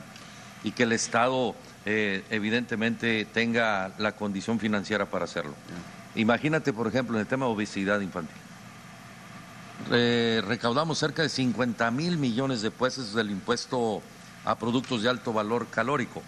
y 0.63 0.71
que 0.71 0.83
el 0.83 0.91
Estado 0.91 1.55
eh, 1.85 2.23
evidentemente 2.29 3.25
tenga 3.25 3.91
la 3.97 4.11
condición 4.13 4.59
financiera 4.59 5.05
para 5.07 5.25
hacerlo. 5.25 5.53
Imagínate, 6.15 6.73
por 6.73 6.87
ejemplo, 6.87 7.15
en 7.15 7.21
el 7.21 7.27
tema 7.27 7.45
de 7.45 7.51
obesidad 7.53 7.99
infantil. 8.01 8.35
Re- 9.89 10.41
recaudamos 10.41 10.97
cerca 10.99 11.21
de 11.21 11.29
50 11.29 11.89
mil 11.91 12.17
millones 12.17 12.61
de 12.61 12.71
pesos 12.71 13.13
del 13.13 13.31
impuesto 13.31 14.01
a 14.45 14.55
productos 14.55 15.03
de 15.03 15.09
alto 15.09 15.31
valor 15.33 15.67
calórico 15.67 16.21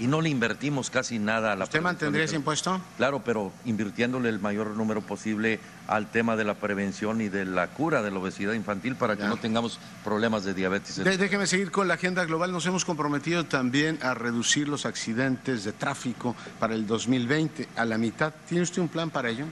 y 0.00 0.06
no 0.08 0.20
le 0.20 0.28
invertimos 0.28 0.90
casi 0.90 1.18
nada 1.20 1.52
a 1.52 1.56
la 1.56 1.64
¿Usted 1.64 1.80
mantendría 1.80 2.24
ese 2.24 2.34
impuesto? 2.36 2.80
Claro, 2.96 3.22
pero 3.24 3.52
invirtiéndole 3.64 4.28
el 4.28 4.40
mayor 4.40 4.70
número 4.70 5.02
posible 5.02 5.60
al 5.86 6.10
tema 6.10 6.34
de 6.34 6.42
la 6.44 6.54
prevención 6.54 7.20
y 7.20 7.28
de 7.28 7.44
la 7.44 7.68
cura 7.68 8.02
de 8.02 8.10
la 8.10 8.18
obesidad 8.18 8.54
infantil 8.54 8.96
para 8.96 9.16
que 9.16 9.22
no 9.24 9.36
tengamos 9.36 9.78
problemas 10.02 10.44
de 10.44 10.54
diabetes. 10.54 10.96
De- 10.96 11.16
déjeme 11.16 11.46
seguir 11.46 11.70
con 11.70 11.86
la 11.86 11.94
agenda 11.94 12.24
global. 12.24 12.50
Nos 12.50 12.66
hemos 12.66 12.84
comprometido 12.84 13.44
también 13.46 13.98
a 14.02 14.14
reducir 14.14 14.68
los 14.68 14.84
accidentes 14.84 15.62
de 15.62 15.72
tráfico 15.72 16.34
para 16.58 16.74
el 16.74 16.86
2020 16.86 17.68
a 17.76 17.84
la 17.84 17.98
mitad. 17.98 18.32
¿Tiene 18.48 18.62
usted 18.64 18.82
un 18.82 18.88
plan 18.88 19.10
para 19.10 19.30
ello? 19.30 19.44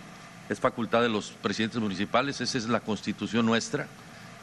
Es 0.48 0.58
facultad 0.60 1.02
de 1.02 1.08
los 1.08 1.30
presidentes 1.42 1.80
municipales, 1.80 2.40
esa 2.40 2.58
es 2.58 2.68
la 2.68 2.80
constitución 2.80 3.46
nuestra, 3.46 3.86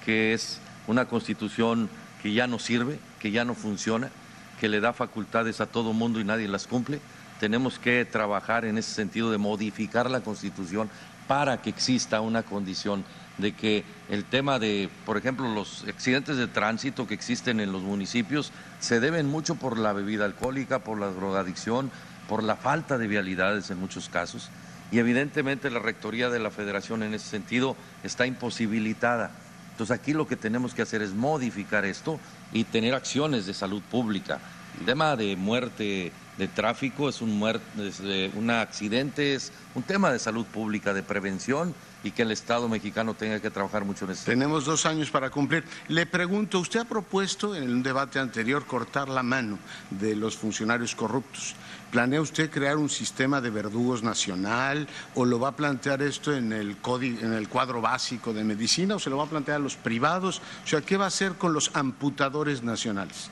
que 0.06 0.34
es 0.34 0.60
una 0.88 1.06
constitución 1.06 1.90
que 2.22 2.34
ya 2.34 2.48
no 2.48 2.58
sirve, 2.60 3.00
que 3.20 3.32
ya 3.32 3.44
no 3.46 3.54
funciona, 3.54 4.10
que 4.60 4.70
le 4.70 4.80
da 4.80 4.94
facultades 4.94 5.62
a 5.62 5.66
todo 5.66 5.94
mundo 5.94 6.20
y 6.20 6.24
nadie 6.24 6.48
las 6.48 6.68
cumple. 6.68 7.00
Tenemos 7.40 7.80
que 7.80 8.06
trabajar 8.06 8.66
en 8.66 8.78
ese 8.78 8.94
sentido 8.94 9.32
de 9.32 9.38
modificar 9.38 10.10
la 10.10 10.22
constitución 10.22 10.90
para 11.28 11.62
que 11.62 11.70
exista 11.70 12.22
una 12.22 12.44
condición 12.44 13.04
de 13.38 13.54
que 13.54 13.84
el 14.10 14.26
tema 14.26 14.60
de, 14.60 14.90
por 15.06 15.18
ejemplo, 15.18 15.52
los 15.54 15.84
accidentes 15.88 16.38
de 16.38 16.48
tránsito 16.48 17.08
que 17.08 17.14
existen 17.14 17.60
en 17.60 17.72
los 17.72 17.82
municipios 17.82 18.52
se 18.80 19.00
deben 19.00 19.28
mucho 19.28 19.56
por 19.56 19.78
la 19.78 19.94
bebida 19.94 20.26
alcohólica, 20.26 20.80
por 20.80 21.00
la 21.00 21.08
drogadicción, 21.08 21.92
por 22.28 22.44
la 22.44 22.56
falta 22.56 22.98
de 22.98 23.08
vialidades 23.08 23.70
en 23.72 23.80
muchos 23.80 24.10
casos. 24.10 24.50
Y 24.92 25.00
evidentemente 25.00 25.72
la 25.72 25.80
Rectoría 25.80 26.30
de 26.30 26.40
la 26.40 26.52
Federación 26.52 27.02
en 27.02 27.16
ese 27.16 27.28
sentido 27.28 27.76
está 28.04 28.28
imposibilitada. 28.28 29.32
Entonces 29.74 30.00
aquí 30.00 30.14
lo 30.14 30.28
que 30.28 30.36
tenemos 30.36 30.76
que 30.76 30.84
hacer 30.84 31.02
es 31.02 31.14
modificar 31.14 31.84
esto 31.84 32.20
y 32.52 32.64
tener 32.64 32.94
acciones 32.94 33.48
de 33.48 33.56
salud 33.56 33.82
pública. 33.82 34.40
El 34.80 34.86
tema 34.86 35.16
de 35.16 35.36
muerte 35.36 36.12
de 36.38 36.48
tráfico 36.48 37.10
es 37.10 37.22
un, 37.22 37.38
muerte, 37.38 37.64
eh, 38.04 38.32
un 38.36 38.52
accidente, 38.52 39.34
es 39.34 39.52
un 39.74 39.82
tema 39.82 40.12
de 40.12 40.20
salud 40.20 40.46
pública, 40.46 40.94
de 40.94 41.02
prevención 41.04 41.74
y 42.04 42.12
que 42.12 42.24
el 42.24 42.32
Estado 42.32 42.68
mexicano 42.68 43.14
tenga 43.14 43.40
que 43.40 43.50
trabajar 43.50 43.84
mucho 43.86 44.06
en 44.06 44.12
eso. 44.12 44.26
Tenemos 44.26 44.66
dos 44.66 44.86
años 44.86 45.10
para 45.10 45.30
cumplir. 45.30 45.64
Le 45.88 46.06
pregunto, 46.06 46.60
usted 46.60 46.82
ha 46.82 46.86
propuesto 46.86 47.56
en 47.56 47.64
un 47.72 47.82
debate 47.84 48.20
anterior 48.20 48.66
cortar 48.66 49.10
la 49.10 49.24
mano 49.24 49.58
de 49.90 50.16
los 50.16 50.36
funcionarios 50.36 50.96
corruptos. 50.96 51.56
¿Planea 51.94 52.22
usted 52.22 52.50
crear 52.50 52.78
un 52.78 52.90
sistema 52.90 53.40
de 53.40 53.52
verdugos 53.52 54.02
nacional 54.02 54.88
o 55.14 55.26
lo 55.26 55.40
va 55.40 55.50
a 55.50 55.56
plantear 55.56 56.02
esto 56.02 56.36
en 56.36 56.52
el, 56.52 56.78
código, 56.78 57.20
en 57.20 57.34
el 57.34 57.48
cuadro 57.48 57.82
básico 57.82 58.34
de 58.34 58.44
medicina 58.44 58.96
o 58.96 59.00
se 59.00 59.12
lo 59.12 59.18
va 59.18 59.26
a 59.26 59.30
plantear 59.30 59.58
a 59.58 59.60
los 59.60 59.76
privados? 59.76 60.42
O 60.66 60.68
sea, 60.68 60.82
¿qué 60.82 60.98
va 60.98 61.06
a 61.06 61.10
hacer 61.10 61.34
con 61.34 61.54
los 61.54 61.70
amputadores 61.76 62.64
nacionales? 62.64 63.30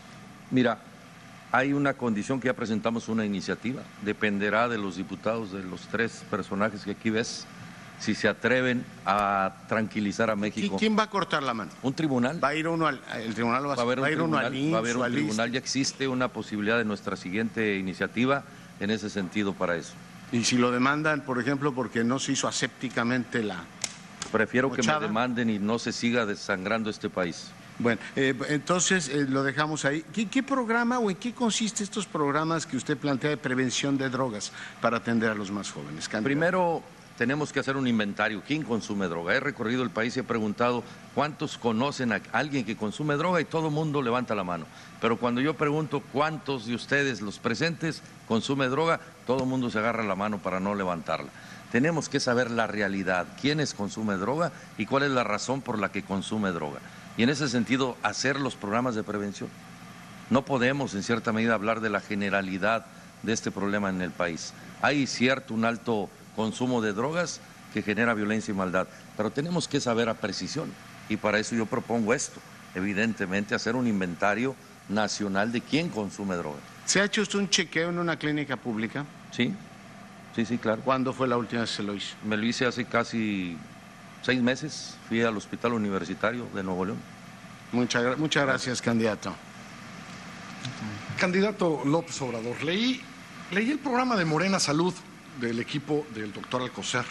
Mira, 0.51 0.77
hay 1.51 1.73
una 1.73 1.95
condición 1.95 2.39
que 2.39 2.49
ya 2.49 2.53
presentamos 2.53 3.09
una 3.09 3.25
iniciativa, 3.25 3.81
dependerá 4.03 4.69
de 4.69 4.77
los 4.77 4.95
diputados, 4.95 5.51
de 5.51 5.63
los 5.63 5.87
tres 5.87 6.23
personajes 6.29 6.83
que 6.83 6.91
aquí 6.91 7.09
ves, 7.09 7.47
si 8.01 8.15
se 8.15 8.27
atreven 8.27 8.83
a 9.05 9.53
tranquilizar 9.67 10.31
a 10.31 10.35
México. 10.35 10.75
¿Y 10.75 10.79
quién 10.79 10.97
va 10.97 11.03
a 11.03 11.09
cortar 11.09 11.43
la 11.43 11.53
mano? 11.53 11.71
Un 11.83 11.93
tribunal. 11.93 12.43
Va 12.43 12.49
a 12.49 12.55
ir 12.55 12.67
uno 12.67 12.87
al 12.87 12.99
el 13.15 13.33
tribunal 13.35 13.63
va, 13.63 13.75
va 13.75 13.81
a 13.81 13.85
haber 13.85 13.99
un 13.99 14.03
va 14.03 14.07
a 14.07 14.11
tribunal, 14.11 14.73
va 14.73 14.77
a 14.77 14.79
haber 14.79 14.97
un 14.97 15.11
tribunal, 15.11 15.51
ya 15.51 15.59
existe 15.59 16.07
una 16.07 16.27
posibilidad 16.27 16.79
de 16.79 16.85
nuestra 16.85 17.15
siguiente 17.15 17.77
iniciativa 17.77 18.43
en 18.79 18.89
ese 18.89 19.09
sentido 19.11 19.53
para 19.53 19.75
eso. 19.75 19.93
Y 20.31 20.43
si 20.43 20.57
lo 20.57 20.71
demandan, 20.71 21.21
por 21.21 21.39
ejemplo, 21.39 21.73
porque 21.73 22.03
no 22.03 22.17
se 22.17 22.31
hizo 22.31 22.47
asépticamente 22.47 23.43
la 23.43 23.63
Prefiero 24.31 24.69
que 24.69 24.77
me 24.81 24.87
Mochada. 24.87 25.01
demanden 25.01 25.49
y 25.49 25.59
no 25.59 25.77
se 25.77 25.91
siga 25.91 26.25
desangrando 26.25 26.89
este 26.89 27.09
país. 27.09 27.51
Bueno, 27.79 27.99
eh, 28.15 28.33
entonces 28.49 29.09
eh, 29.09 29.25
lo 29.27 29.43
dejamos 29.43 29.85
ahí. 29.85 30.05
¿Qué, 30.13 30.27
qué 30.27 30.41
programa 30.41 30.99
o 30.99 31.09
en 31.09 31.17
qué 31.17 31.33
consiste 31.33 31.83
estos 31.83 32.05
programas 32.05 32.65
que 32.65 32.77
usted 32.77 32.97
plantea 32.97 33.31
de 33.31 33.37
prevención 33.37 33.97
de 33.97 34.09
drogas 34.09 34.51
para 34.81 34.97
atender 34.97 35.31
a 35.31 35.35
los 35.35 35.51
más 35.51 35.71
jóvenes? 35.71 36.07
Candidato? 36.07 36.23
Primero 36.23 36.83
tenemos 37.17 37.51
que 37.53 37.59
hacer 37.59 37.77
un 37.77 37.87
inventario. 37.87 38.41
¿Quién 38.45 38.63
consume 38.63 39.07
droga? 39.07 39.35
He 39.35 39.39
recorrido 39.39 39.83
el 39.83 39.89
país 39.89 40.15
y 40.15 40.21
he 40.21 40.23
preguntado 40.23 40.83
cuántos 41.13 41.57
conocen 41.57 42.11
a 42.13 42.21
alguien 42.31 42.65
que 42.65 42.75
consume 42.75 43.15
droga 43.15 43.41
y 43.41 43.45
todo 43.45 43.67
el 43.67 43.73
mundo 43.73 44.01
levanta 44.01 44.35
la 44.35 44.43
mano. 44.43 44.65
Pero 44.99 45.17
cuando 45.17 45.41
yo 45.41 45.55
pregunto 45.55 46.01
cuántos 46.11 46.65
de 46.65 46.75
ustedes, 46.75 47.21
los 47.21 47.39
presentes, 47.39 48.01
consume 48.27 48.67
droga, 48.67 48.99
todo 49.27 49.43
el 49.43 49.49
mundo 49.49 49.69
se 49.69 49.79
agarra 49.79 50.03
la 50.03 50.15
mano 50.15 50.39
para 50.39 50.59
no 50.59 50.75
levantarla. 50.75 51.29
Tenemos 51.71 52.09
que 52.09 52.19
saber 52.19 52.51
la 52.51 52.67
realidad, 52.67 53.27
quiénes 53.39 53.73
consume 53.73 54.15
droga 54.15 54.51
y 54.77 54.85
cuál 54.85 55.03
es 55.03 55.11
la 55.11 55.23
razón 55.23 55.61
por 55.61 55.79
la 55.79 55.91
que 55.91 56.03
consume 56.03 56.51
droga. 56.51 56.79
Y 57.17 57.23
en 57.23 57.29
ese 57.29 57.47
sentido, 57.49 57.97
hacer 58.03 58.39
los 58.39 58.55
programas 58.55 58.95
de 58.95 59.03
prevención. 59.03 59.49
No 60.29 60.43
podemos, 60.43 60.93
en 60.95 61.03
cierta 61.03 61.33
medida, 61.33 61.53
hablar 61.53 61.81
de 61.81 61.89
la 61.89 61.99
generalidad 61.99 62.85
de 63.23 63.33
este 63.33 63.51
problema 63.51 63.89
en 63.89 64.01
el 64.01 64.11
país. 64.11 64.53
Hay 64.81 65.07
cierto, 65.07 65.53
un 65.53 65.65
alto 65.65 66.09
consumo 66.35 66.81
de 66.81 66.93
drogas 66.93 67.41
que 67.73 67.81
genera 67.81 68.13
violencia 68.13 68.51
y 68.51 68.55
maldad, 68.55 68.87
pero 69.17 69.31
tenemos 69.31 69.67
que 69.67 69.79
saber 69.79 70.09
a 70.09 70.15
precisión. 70.15 70.71
Y 71.09 71.17
para 71.17 71.39
eso 71.39 71.55
yo 71.55 71.65
propongo 71.65 72.13
esto, 72.13 72.39
evidentemente, 72.75 73.55
hacer 73.55 73.75
un 73.75 73.87
inventario 73.87 74.55
nacional 74.89 75.51
de 75.51 75.61
quién 75.61 75.89
consume 75.89 76.35
droga. 76.35 76.59
¿Se 76.85 77.01
ha 77.01 77.05
hecho 77.05 77.21
usted 77.21 77.39
un 77.39 77.49
chequeo 77.49 77.89
en 77.89 77.99
una 77.99 78.17
clínica 78.17 78.57
pública? 78.57 79.05
Sí, 79.31 79.53
sí, 80.35 80.45
sí, 80.45 80.57
claro. 80.57 80.81
¿Cuándo 80.81 81.13
fue 81.13 81.27
la 81.27 81.37
última 81.37 81.61
vez 81.61 81.71
que 81.71 81.77
se 81.77 81.83
lo 81.83 81.95
hizo? 81.95 82.15
Me 82.25 82.37
lo 82.37 82.45
hice 82.45 82.65
hace 82.65 82.85
casi 82.85 83.57
seis 84.21 84.41
meses, 84.41 84.97
fui 85.07 85.21
al 85.21 85.35
Hospital 85.37 85.73
Universitario 85.73 86.47
de 86.53 86.63
Nuevo 86.63 86.85
León. 86.85 86.99
Muchas, 87.71 88.17
muchas 88.17 88.45
gracias, 88.45 88.81
candidato. 88.81 89.33
Candidato 91.17 91.83
López 91.85 92.21
Obrador, 92.21 92.63
leí, 92.63 93.01
leí 93.51 93.71
el 93.71 93.79
programa 93.79 94.15
de 94.15 94.25
Morena 94.25 94.59
Salud 94.59 94.93
del 95.41 95.59
equipo 95.59 96.05
del 96.13 96.31
doctor 96.31 96.61
Alcocer. 96.61 97.03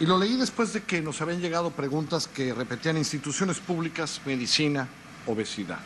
Y 0.00 0.06
lo 0.06 0.18
leí 0.18 0.36
después 0.36 0.72
de 0.72 0.82
que 0.82 1.00
nos 1.00 1.20
habían 1.20 1.40
llegado 1.40 1.70
preguntas 1.70 2.26
que 2.26 2.52
repetían 2.52 2.98
instituciones 2.98 3.60
públicas, 3.60 4.20
medicina, 4.26 4.88
obesidad. 5.26 5.78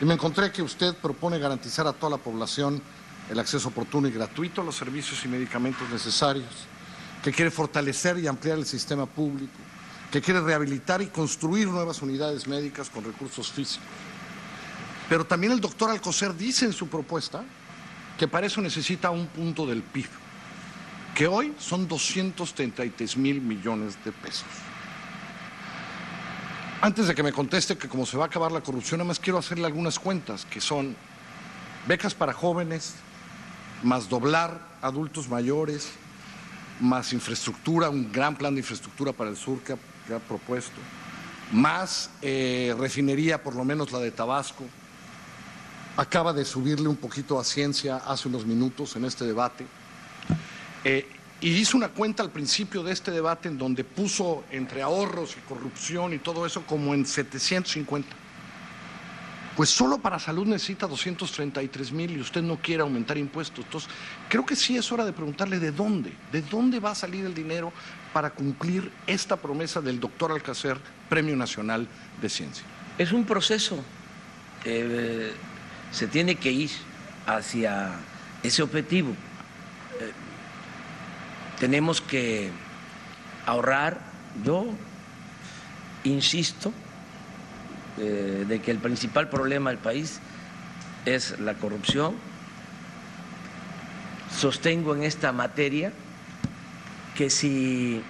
Y 0.00 0.04
me 0.04 0.14
encontré 0.14 0.52
que 0.52 0.62
usted 0.62 0.94
propone 0.94 1.38
garantizar 1.38 1.86
a 1.86 1.92
toda 1.92 2.10
la 2.10 2.22
población 2.22 2.80
el 3.28 3.38
acceso 3.38 3.68
oportuno 3.68 4.08
y 4.08 4.12
gratuito 4.12 4.62
a 4.62 4.64
los 4.64 4.76
servicios 4.76 5.24
y 5.24 5.28
medicamentos 5.28 5.88
necesarios, 5.90 6.66
que 7.22 7.32
quiere 7.32 7.50
fortalecer 7.50 8.18
y 8.18 8.26
ampliar 8.26 8.56
el 8.58 8.66
sistema 8.66 9.04
público, 9.04 9.58
que 10.10 10.20
quiere 10.20 10.40
rehabilitar 10.40 11.02
y 11.02 11.06
construir 11.08 11.68
nuevas 11.68 12.00
unidades 12.02 12.46
médicas 12.46 12.88
con 12.88 13.04
recursos 13.04 13.50
físicos. 13.50 13.86
Pero 15.08 15.24
también 15.24 15.52
el 15.52 15.60
doctor 15.60 15.90
Alcocer 15.90 16.34
dice 16.36 16.64
en 16.66 16.72
su 16.72 16.88
propuesta 16.88 17.44
que 18.20 18.28
para 18.28 18.46
eso 18.46 18.60
necesita 18.60 19.08
un 19.08 19.28
punto 19.28 19.64
del 19.64 19.82
PIB, 19.82 20.10
que 21.14 21.26
hoy 21.26 21.54
son 21.58 21.88
233 21.88 23.16
mil 23.16 23.40
millones 23.40 23.96
de 24.04 24.12
pesos. 24.12 24.44
Antes 26.82 27.08
de 27.08 27.14
que 27.14 27.22
me 27.22 27.32
conteste 27.32 27.78
que 27.78 27.88
como 27.88 28.04
se 28.04 28.18
va 28.18 28.24
a 28.24 28.26
acabar 28.26 28.52
la 28.52 28.60
corrupción, 28.60 28.98
nada 28.98 29.08
más 29.08 29.18
quiero 29.18 29.38
hacerle 29.38 29.64
algunas 29.64 29.98
cuentas, 29.98 30.44
que 30.44 30.60
son 30.60 30.94
becas 31.88 32.14
para 32.14 32.34
jóvenes, 32.34 32.96
más 33.82 34.10
doblar 34.10 34.68
adultos 34.82 35.30
mayores, 35.30 35.88
más 36.78 37.14
infraestructura, 37.14 37.88
un 37.88 38.12
gran 38.12 38.36
plan 38.36 38.54
de 38.54 38.60
infraestructura 38.60 39.14
para 39.14 39.30
el 39.30 39.36
sur 39.38 39.60
que 39.60 39.72
ha, 40.12 40.18
propuesto, 40.18 40.76
más 41.52 42.10
eh, 42.20 42.76
refinería, 42.78 43.42
por 43.42 43.54
lo 43.54 43.64
menos 43.64 43.92
la 43.92 43.98
de 43.98 44.10
Tabasco. 44.10 44.66
Acaba 46.00 46.32
de 46.32 46.46
subirle 46.46 46.88
un 46.88 46.96
poquito 46.96 47.38
a 47.38 47.44
ciencia 47.44 47.98
hace 47.98 48.26
unos 48.26 48.46
minutos 48.46 48.96
en 48.96 49.04
este 49.04 49.26
debate. 49.26 49.66
Eh, 50.82 51.06
y 51.42 51.50
hizo 51.50 51.76
una 51.76 51.88
cuenta 51.88 52.22
al 52.22 52.30
principio 52.30 52.82
de 52.82 52.90
este 52.90 53.10
debate 53.10 53.48
en 53.48 53.58
donde 53.58 53.84
puso 53.84 54.44
entre 54.50 54.80
ahorros 54.80 55.36
y 55.36 55.40
corrupción 55.46 56.14
y 56.14 56.18
todo 56.18 56.46
eso 56.46 56.62
como 56.64 56.94
en 56.94 57.04
750. 57.04 58.08
Pues 59.54 59.68
solo 59.68 59.98
para 59.98 60.18
salud 60.18 60.46
necesita 60.46 60.86
233 60.86 61.92
mil 61.92 62.12
y 62.12 62.20
usted 62.22 62.40
no 62.40 62.56
quiere 62.56 62.80
aumentar 62.80 63.18
impuestos. 63.18 63.66
Entonces, 63.66 63.90
creo 64.30 64.46
que 64.46 64.56
sí 64.56 64.78
es 64.78 64.90
hora 64.90 65.04
de 65.04 65.12
preguntarle 65.12 65.58
de 65.58 65.70
dónde, 65.70 66.14
de 66.32 66.40
dónde 66.40 66.80
va 66.80 66.92
a 66.92 66.94
salir 66.94 67.26
el 67.26 67.34
dinero 67.34 67.74
para 68.14 68.30
cumplir 68.30 68.90
esta 69.06 69.36
promesa 69.36 69.82
del 69.82 70.00
doctor 70.00 70.32
Alcacer, 70.32 70.78
Premio 71.10 71.36
Nacional 71.36 71.86
de 72.22 72.28
Ciencia. 72.30 72.64
Es 72.96 73.12
un 73.12 73.26
proceso. 73.26 73.84
Eh, 74.64 75.34
se 75.92 76.06
tiene 76.06 76.36
que 76.36 76.52
ir 76.52 76.70
hacia 77.26 77.90
ese 78.42 78.62
objetivo. 78.62 79.10
Eh, 79.10 80.12
tenemos 81.58 82.00
que 82.00 82.50
ahorrar. 83.46 84.00
Yo 84.44 84.66
insisto 86.04 86.72
eh, 87.98 88.44
de 88.46 88.60
que 88.60 88.70
el 88.70 88.78
principal 88.78 89.28
problema 89.28 89.70
del 89.70 89.78
país 89.78 90.20
es 91.04 91.38
la 91.40 91.54
corrupción. 91.54 92.14
Sostengo 94.38 94.94
en 94.94 95.02
esta 95.02 95.32
materia 95.32 95.92
que 97.16 97.28
si 97.28 98.00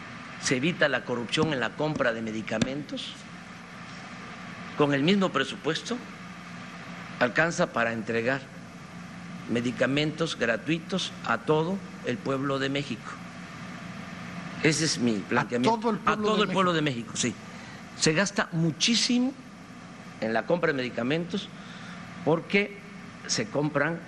se 0.42 0.56
evita 0.56 0.88
la 0.88 1.04
corrupción 1.04 1.52
en 1.52 1.60
la 1.60 1.70
compra 1.70 2.12
de 2.12 2.22
medicamentos, 2.22 3.14
con 4.76 4.94
el 4.94 5.02
mismo 5.02 5.30
presupuesto, 5.30 5.96
alcanza 7.20 7.72
para 7.72 7.92
entregar 7.92 8.40
medicamentos 9.50 10.36
gratuitos 10.36 11.12
a 11.26 11.38
todo 11.38 11.78
el 12.06 12.16
pueblo 12.16 12.58
de 12.58 12.70
México. 12.70 13.10
Ese 14.62 14.86
es 14.86 14.98
mi 14.98 15.12
planteamiento. 15.18 15.78
todo 15.78 15.90
el 15.90 15.98
pueblo 15.98 16.12
a 16.12 16.24
todo 16.24 16.36
de 16.36 16.42
el 16.42 16.48
pueblo 16.48 16.72
de 16.72 16.82
México, 16.82 17.12
sí. 17.14 17.34
Se 17.96 18.14
gasta 18.14 18.48
muchísimo 18.52 19.32
en 20.20 20.32
la 20.32 20.46
compra 20.46 20.68
de 20.68 20.74
medicamentos 20.74 21.48
porque 22.24 22.78
se 23.26 23.48
compran 23.48 23.98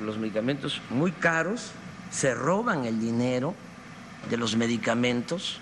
los 0.00 0.18
medicamentos 0.18 0.80
muy 0.90 1.10
caros, 1.12 1.72
se 2.10 2.34
roban 2.34 2.84
el 2.84 3.00
dinero 3.00 3.54
de 4.30 4.36
los 4.36 4.56
medicamentos. 4.56 5.58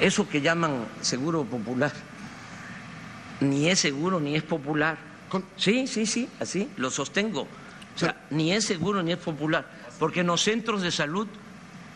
Eso 0.00 0.28
que 0.28 0.40
llaman 0.40 0.86
seguro 1.00 1.44
popular 1.44 1.92
ni 3.42 3.68
es 3.68 3.80
seguro 3.80 4.20
ni 4.20 4.36
es 4.36 4.42
popular. 4.42 4.98
Sí, 5.56 5.86
sí, 5.86 6.06
sí, 6.06 6.28
así, 6.40 6.68
lo 6.76 6.90
sostengo. 6.90 7.42
O 7.94 7.98
sea, 7.98 8.24
ni 8.30 8.52
es 8.52 8.64
seguro 8.64 9.02
ni 9.02 9.12
es 9.12 9.18
popular, 9.18 9.66
porque 9.98 10.20
en 10.20 10.26
los 10.26 10.42
centros 10.42 10.82
de 10.82 10.90
salud 10.90 11.26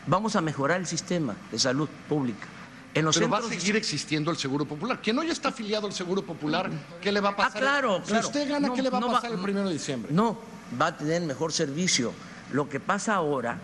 vamos 0.07 0.35
a 0.35 0.41
mejorar 0.41 0.79
el 0.79 0.87
sistema 0.87 1.35
de 1.51 1.59
salud 1.59 1.87
pública. 2.07 2.47
En 2.93 3.05
los 3.05 3.15
Pero 3.15 3.29
va 3.29 3.37
a 3.37 3.41
de 3.41 3.49
seguir 3.49 3.75
existiendo 3.75 4.31
el 4.31 4.37
Seguro 4.37 4.65
Popular. 4.65 4.99
Quien 5.03 5.19
hoy 5.19 5.29
está 5.29 5.49
afiliado 5.49 5.85
al 5.85 5.93
Seguro 5.93 6.23
Popular, 6.23 6.71
¿qué 6.99 7.11
le 7.11 7.19
va 7.19 7.29
a 7.29 7.35
pasar? 7.35 7.51
Ah, 7.57 7.59
claro, 7.59 8.01
Si 8.03 8.09
claro. 8.09 8.27
usted 8.27 8.49
gana, 8.49 8.67
No, 8.69 8.73
¿qué 8.73 8.81
le 8.81 8.89
va 8.89 8.97
a 8.97 9.01
pasar 9.01 9.31
el 9.31 9.39
primero 9.39 9.67
de 9.67 9.73
diciembre? 9.73 10.11
No, 10.11 10.39
va 10.81 10.87
a 10.87 10.97
tener 10.97 11.21
mejor 11.21 11.53
servicio. 11.53 12.11
Lo 12.51 12.69
que 12.69 12.79
pasa 12.79 13.13
ahora, 13.13 13.59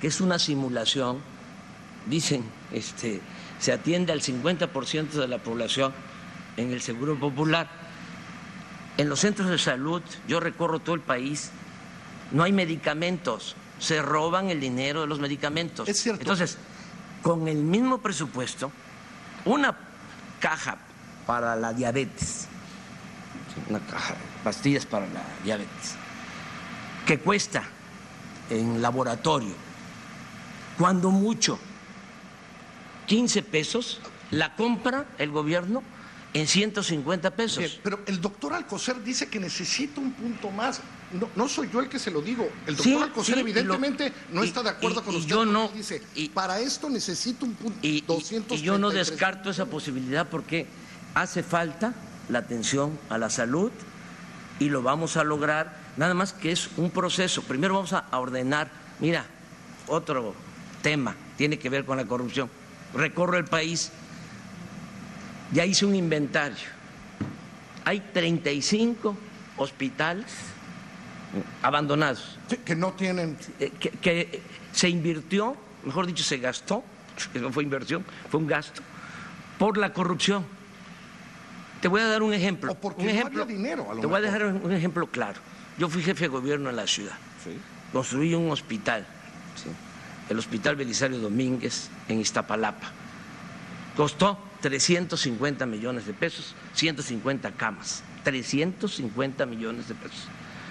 que 0.00 0.06
es 0.06 0.22
una 0.22 0.38
simulación, 0.38 1.18
dicen, 2.06 2.42
este, 2.72 3.20
se 3.58 3.72
atiende 3.72 4.12
al 4.12 4.22
50% 4.22 5.10
de 5.10 5.28
la 5.28 5.38
población 5.38 5.92
en 6.56 6.72
el 6.72 6.82
Seguro 6.82 7.18
Popular. 7.18 7.68
En 8.96 9.08
los 9.08 9.20
centros 9.20 9.48
de 9.48 9.58
salud, 9.58 10.02
yo 10.28 10.40
recorro 10.40 10.80
todo 10.80 10.94
el 10.94 11.00
país, 11.00 11.50
no 12.32 12.42
hay 12.42 12.52
medicamentos, 12.52 13.56
se 13.78 14.02
roban 14.02 14.50
el 14.50 14.60
dinero 14.60 15.02
de 15.02 15.06
los 15.06 15.20
medicamentos. 15.20 15.88
Es 15.88 16.02
cierto. 16.02 16.20
Entonces, 16.20 16.58
con 17.22 17.48
el 17.48 17.58
mismo 17.58 17.98
presupuesto, 17.98 18.70
una 19.44 19.76
caja 20.38 20.78
para 21.26 21.56
la 21.56 21.72
diabetes, 21.72 22.46
una 23.68 23.78
caja 23.80 24.14
de 24.14 24.20
pastillas 24.44 24.86
para 24.86 25.06
la 25.06 25.22
diabetes, 25.44 25.94
que 27.06 27.18
cuesta 27.18 27.62
en 28.50 28.82
laboratorio, 28.82 29.54
cuando 30.78 31.10
mucho, 31.10 31.58
15 33.06 33.42
pesos, 33.42 34.00
la 34.30 34.56
compra 34.56 35.06
el 35.18 35.30
gobierno 35.30 35.82
en 36.32 36.46
150 36.46 37.30
pesos. 37.34 37.58
Bien, 37.58 37.72
pero 37.82 38.00
el 38.06 38.20
doctor 38.20 38.52
Alcocer 38.54 39.02
dice 39.02 39.28
que 39.28 39.40
necesita 39.40 40.00
un 40.00 40.12
punto 40.12 40.50
más. 40.50 40.80
No, 41.12 41.28
no 41.34 41.48
soy 41.48 41.68
yo 41.72 41.80
el 41.80 41.88
que 41.88 41.98
se 41.98 42.10
lo 42.10 42.22
digo. 42.22 42.48
El 42.66 42.76
doctor 42.76 42.84
Sí, 42.84 43.02
Alcocer 43.02 43.34
sí, 43.34 43.40
evidentemente 43.40 44.12
lo- 44.28 44.36
no 44.36 44.44
y- 44.44 44.48
está 44.48 44.62
de 44.62 44.70
acuerdo 44.70 45.00
y- 45.00 45.04
con 45.04 45.14
y 45.14 45.18
usted. 45.18 45.28
yo 45.30 45.44
no. 45.44 45.68
Dice, 45.74 46.00
para 46.32 46.60
esto 46.60 46.88
necesito 46.88 47.44
un 47.44 47.54
punto. 47.54 47.78
Y, 47.82 48.04
y 48.50 48.60
yo 48.62 48.78
no 48.78 48.90
descarto 48.90 49.50
esa 49.50 49.66
posibilidad 49.66 50.28
porque 50.28 50.66
hace 51.14 51.42
falta 51.42 51.94
la 52.28 52.38
atención 52.38 52.96
a 53.08 53.18
la 53.18 53.28
salud 53.28 53.72
y 54.60 54.68
lo 54.68 54.82
vamos 54.82 55.16
a 55.16 55.24
lograr, 55.24 55.76
nada 55.96 56.14
más 56.14 56.32
que 56.32 56.52
es 56.52 56.68
un 56.76 56.90
proceso. 56.92 57.42
Primero 57.42 57.74
vamos 57.74 57.92
a 57.92 58.04
ordenar, 58.16 58.70
mira, 59.00 59.24
otro 59.88 60.32
tema 60.80 61.16
tiene 61.36 61.58
que 61.58 61.68
ver 61.70 61.84
con 61.84 61.96
la 61.96 62.04
corrupción. 62.04 62.48
Recorro 62.94 63.36
el 63.36 63.46
país, 63.46 63.90
ya 65.52 65.64
hice 65.64 65.86
un 65.86 65.94
inventario. 65.94 66.56
Hay 67.84 68.00
35 68.00 69.16
hospitales 69.56 70.26
abandonados. 71.62 72.38
que 72.64 72.74
no 72.74 72.92
tienen. 72.92 73.36
Que, 73.58 73.90
que 73.90 74.42
se 74.72 74.88
invirtió, 74.88 75.56
mejor 75.84 76.06
dicho, 76.06 76.22
se 76.22 76.38
gastó, 76.38 76.84
no 77.34 77.52
fue 77.52 77.62
inversión, 77.62 78.04
fue 78.30 78.40
un 78.40 78.46
gasto, 78.46 78.82
por 79.58 79.76
la 79.78 79.92
corrupción. 79.92 80.44
Te 81.80 81.88
voy 81.88 82.02
a 82.02 82.06
dar 82.06 82.22
un 82.22 82.34
ejemplo. 82.34 82.74
porque 82.74 83.00
un 83.00 83.06
no 83.06 83.12
ejemplo 83.12 83.42
había 83.42 83.56
dinero, 83.56 83.90
a 83.90 83.94
lo 83.94 84.00
te 84.02 84.06
voy 84.06 84.18
a 84.18 84.20
dejar 84.20 84.44
un 84.44 84.72
ejemplo 84.72 85.06
claro. 85.06 85.40
Yo 85.78 85.88
fui 85.88 86.02
jefe 86.02 86.24
de 86.24 86.28
gobierno 86.28 86.68
en 86.68 86.76
la 86.76 86.86
ciudad. 86.86 87.16
Construí 87.92 88.34
un 88.34 88.50
hospital, 88.50 89.06
¿sí? 89.56 89.70
el 90.28 90.38
Hospital 90.38 90.76
Belisario 90.76 91.18
Domínguez 91.18 91.88
en 92.08 92.20
Iztapalapa. 92.20 92.92
Costó 93.96 94.38
350 94.60 95.66
millones 95.66 96.06
de 96.06 96.12
pesos, 96.12 96.54
150 96.74 97.52
camas. 97.52 98.02
350 98.24 99.46
millones 99.46 99.88
de 99.88 99.94
pesos, 99.94 100.26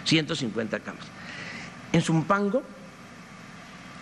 150 0.06 0.80
camas. 0.80 1.06
En 1.92 2.02
Zumpango, 2.02 2.64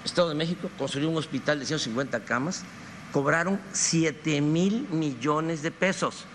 Estado 0.04 0.30
de 0.30 0.36
México, 0.36 0.70
construyó 0.78 1.10
un 1.10 1.18
hospital 1.18 1.60
de 1.60 1.66
150 1.66 2.22
camas, 2.22 2.64
cobraron 3.12 3.60
7 3.72 4.42
mil 4.42 4.88
millones 4.90 5.62
de 5.62 5.72
pesos. 5.72 6.26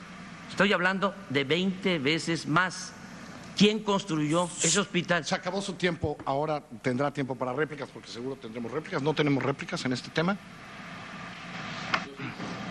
Estoy 0.50 0.72
hablando 0.72 1.14
de 1.30 1.44
20 1.44 1.98
veces 1.98 2.46
más. 2.46 2.92
¿Quién 3.56 3.80
construyó 3.80 4.48
ese 4.62 4.80
hospital? 4.80 5.24
Se 5.24 5.34
acabó 5.34 5.60
su 5.60 5.74
tiempo, 5.74 6.16
ahora 6.24 6.62
tendrá 6.82 7.10
tiempo 7.12 7.34
para 7.34 7.52
réplicas, 7.52 7.88
porque 7.92 8.08
seguro 8.08 8.36
tendremos 8.36 8.72
réplicas. 8.72 9.02
¿No 9.02 9.14
tenemos 9.14 9.42
réplicas 9.42 9.84
en 9.84 9.92
este 9.92 10.10
tema? 10.10 10.36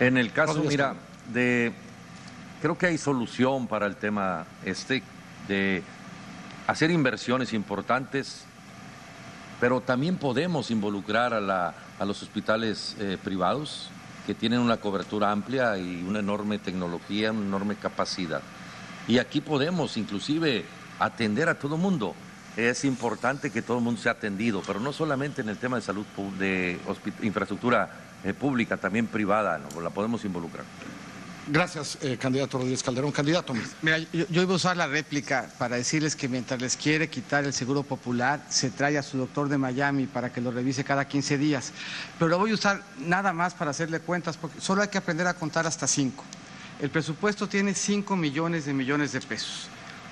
En 0.02 0.18
el 0.18 0.32
caso, 0.32 0.56
mira, 0.70 0.96
de 1.32 1.72
creo 2.62 2.78
que 2.78 2.88
hay 2.88 2.98
solución 2.98 3.68
para 3.68 3.86
el 3.86 3.96
tema 3.96 4.46
este 4.66 5.04
de 5.48 5.84
hacer 6.68 6.90
inversiones 6.92 7.54
importantes, 7.54 8.46
pero 9.60 9.80
también 9.82 10.18
podemos 10.18 10.72
involucrar 10.72 11.34
a, 11.36 11.40
la- 11.40 11.74
a 12.00 12.06
los 12.06 12.24
hospitales 12.24 12.96
eh, 13.00 13.18
privados 13.24 13.90
que 14.26 14.34
tienen 14.34 14.60
una 14.60 14.78
cobertura 14.78 15.32
amplia 15.32 15.78
y 15.78 16.04
una 16.04 16.20
enorme 16.20 16.58
tecnología, 16.58 17.32
una 17.32 17.46
enorme 17.46 17.76
capacidad. 17.76 18.42
Y 19.08 19.20
aquí 19.20 19.40
podemos 19.42 19.98
inclusive 19.98 20.66
atender 21.00 21.48
a 21.48 21.56
todo 21.60 21.78
mundo. 21.78 22.16
Es 22.58 22.86
importante 22.86 23.50
que 23.52 23.62
todo 23.62 23.78
el 23.78 23.84
mundo 23.84 24.02
sea 24.02 24.14
atendido, 24.14 24.64
pero 24.66 24.80
no 24.80 24.94
solamente 24.94 25.42
en 25.42 25.50
el 25.50 25.58
tema 25.58 25.76
de 25.78 25.82
salud, 25.84 26.06
de 26.40 26.80
infraestructura 27.22 27.90
eh, 28.24 28.34
pública, 28.34 28.78
también 28.78 29.08
privada, 29.08 29.60
¿no? 29.60 29.82
la 29.82 29.90
podemos 29.90 30.24
involucrar. 30.26 30.66
Gracias, 31.48 31.98
eh, 32.02 32.18
candidato 32.18 32.60
Rodríguez 32.60 32.84
Calderón. 32.84 33.12
Candidato. 33.12 33.54
Mira, 33.82 33.98
yo, 33.98 34.26
yo 34.30 34.42
iba 34.44 34.54
a 34.54 34.56
usar 34.56 34.78
la 34.78 34.88
réplica 34.88 35.50
para 35.58 35.76
decirles 35.76 36.16
que 36.16 36.30
mientras 36.30 36.62
les 36.62 36.78
quiere 36.78 37.10
quitar 37.10 37.44
el 37.44 37.54
seguro 37.54 37.82
popular, 37.84 38.46
se 38.48 38.70
trae 38.70 38.98
a 38.98 39.04
su 39.04 39.18
doctor 39.18 39.50
de 39.50 39.58
Miami 39.58 40.06
para 40.06 40.32
que 40.32 40.40
lo 40.40 40.52
revise 40.52 40.84
cada 40.84 41.08
15 41.08 41.38
días. 41.38 41.74
Pero 42.20 42.30
lo 42.30 42.38
voy 42.38 42.52
a 42.52 42.54
usar 42.54 42.84
nada 43.00 43.34
más 43.34 43.56
para 43.56 43.72
hacerle 43.72 44.00
cuentas, 44.00 44.38
porque 44.38 44.62
solo 44.62 44.84
hay 44.84 44.90
que 44.90 45.00
aprender 45.00 45.26
a 45.26 45.34
contar 45.34 45.66
hasta 45.66 45.88
5. 45.88 46.24
El 46.80 46.90
presupuesto 46.90 47.50
tiene 47.50 47.74
5 47.74 48.16
millones 48.16 48.66
de 48.66 48.74
millones 48.74 49.12
de 49.12 49.22
pesos. 49.22 49.68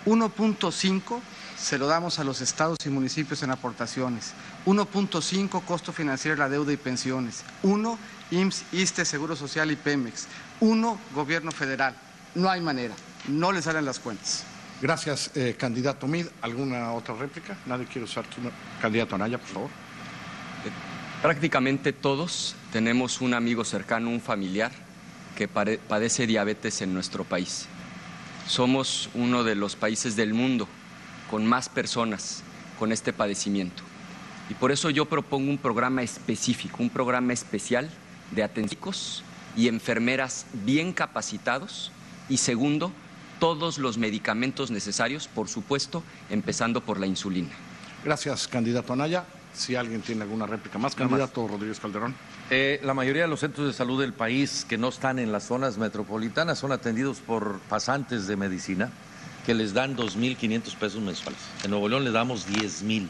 1.5 0.06 1.20
se 1.60 1.78
lo 1.78 1.88
damos 1.88 2.20
a 2.20 2.24
los 2.24 2.42
estados 2.42 2.78
y 2.86 2.90
municipios 2.90 3.44
en 3.44 3.52
aportaciones. 3.52 4.34
1.5 4.66 5.64
costo 5.66 5.92
financiero 5.92 6.36
de 6.36 6.40
la 6.40 6.50
deuda 6.50 6.72
y 6.72 6.78
pensiones. 6.78 7.44
1 7.64 8.00
IMSS, 8.32 8.64
ISTE, 8.72 9.06
Seguro 9.06 9.36
Social 9.36 9.70
y 9.72 9.76
Pemex. 9.76 10.28
1 10.62 11.00
gobierno 11.14 11.52
federal. 11.52 11.96
No 12.36 12.50
hay 12.50 12.62
manera. 12.62 12.96
No 13.28 13.52
le 13.52 13.62
salen 13.62 13.86
las 13.86 14.00
cuentas. 14.00 14.44
Gracias, 14.82 15.32
eh, 15.36 15.56
candidato 15.60 16.08
Mid. 16.08 16.28
¿Alguna 16.42 16.94
otra 16.94 17.16
réplica? 17.16 17.58
Nadie 17.66 17.86
quiere 17.86 18.06
usar 18.06 18.26
tu 18.26 18.38
candidato 18.82 19.16
Anaya, 19.16 19.38
por 19.38 19.48
favor. 19.48 19.70
Prácticamente 21.22 21.92
todos 21.92 22.56
tenemos 22.72 23.20
un 23.20 23.34
amigo 23.34 23.66
cercano, 23.66 24.10
un 24.10 24.22
familiar 24.22 24.72
que 25.36 25.50
padece 25.50 26.26
diabetes 26.26 26.82
en 26.82 26.94
nuestro 26.94 27.26
país. 27.26 27.66
Somos 28.48 29.10
uno 29.14 29.44
de 29.44 29.56
los 29.56 29.76
países 29.76 30.16
del 30.16 30.34
mundo 30.34 30.68
con 31.30 31.46
más 31.46 31.70
personas 31.70 32.44
con 32.78 32.92
este 32.92 33.14
padecimiento. 33.14 33.84
Y 34.50 34.54
por 34.56 34.72
eso 34.72 34.90
yo 34.90 35.06
propongo 35.06 35.50
un 35.50 35.58
programa 35.58 36.02
específico, 36.02 36.78
un 36.80 36.90
programa 36.90 37.34
especial 37.34 37.90
de 38.32 38.44
atención 38.44 38.70
y 39.56 39.68
enfermeras 39.68 40.46
bien 40.54 40.94
capacitados. 40.94 41.92
Y 42.30 42.38
segundo, 42.38 42.92
todos 43.40 43.78
los 43.78 43.98
medicamentos 43.98 44.72
necesarios, 44.72 45.28
por 45.28 45.48
supuesto, 45.48 46.04
empezando 46.30 46.82
por 46.82 47.00
la 47.00 47.08
insulina. 47.08 47.50
Gracias, 48.04 48.48
candidato 48.48 48.94
Anaya. 48.94 49.26
Si 49.54 49.76
alguien 49.76 50.02
tiene 50.02 50.22
alguna 50.22 50.46
réplica 50.46 50.78
más, 50.78 50.94
Nada 50.94 51.06
más. 51.06 51.20
candidato 51.20 51.48
Rodríguez 51.48 51.80
Calderón. 51.80 52.16
Eh, 52.50 52.80
la 52.84 52.94
mayoría 52.94 53.24
de 53.24 53.28
los 53.28 53.40
centros 53.42 53.68
de 53.68 53.74
salud 53.74 54.00
del 54.00 54.14
país 54.14 54.66
que 54.68 54.78
no 54.78 54.88
están 54.90 55.20
en 55.20 55.32
las 55.32 55.44
zonas 55.46 55.78
metropolitanas 55.78 56.60
son 56.60 56.72
atendidos 56.72 57.20
por 57.20 57.60
pasantes 57.62 58.28
de 58.28 58.36
medicina 58.38 58.92
que 59.50 59.56
les 59.56 59.74
dan 59.74 59.98
2.500 59.98 60.76
pesos 60.76 61.02
mensuales. 61.02 61.40
En 61.64 61.72
Nuevo 61.72 61.90
León 61.90 62.04
le 62.04 62.12
damos 62.12 62.48
10.000. 62.48 63.08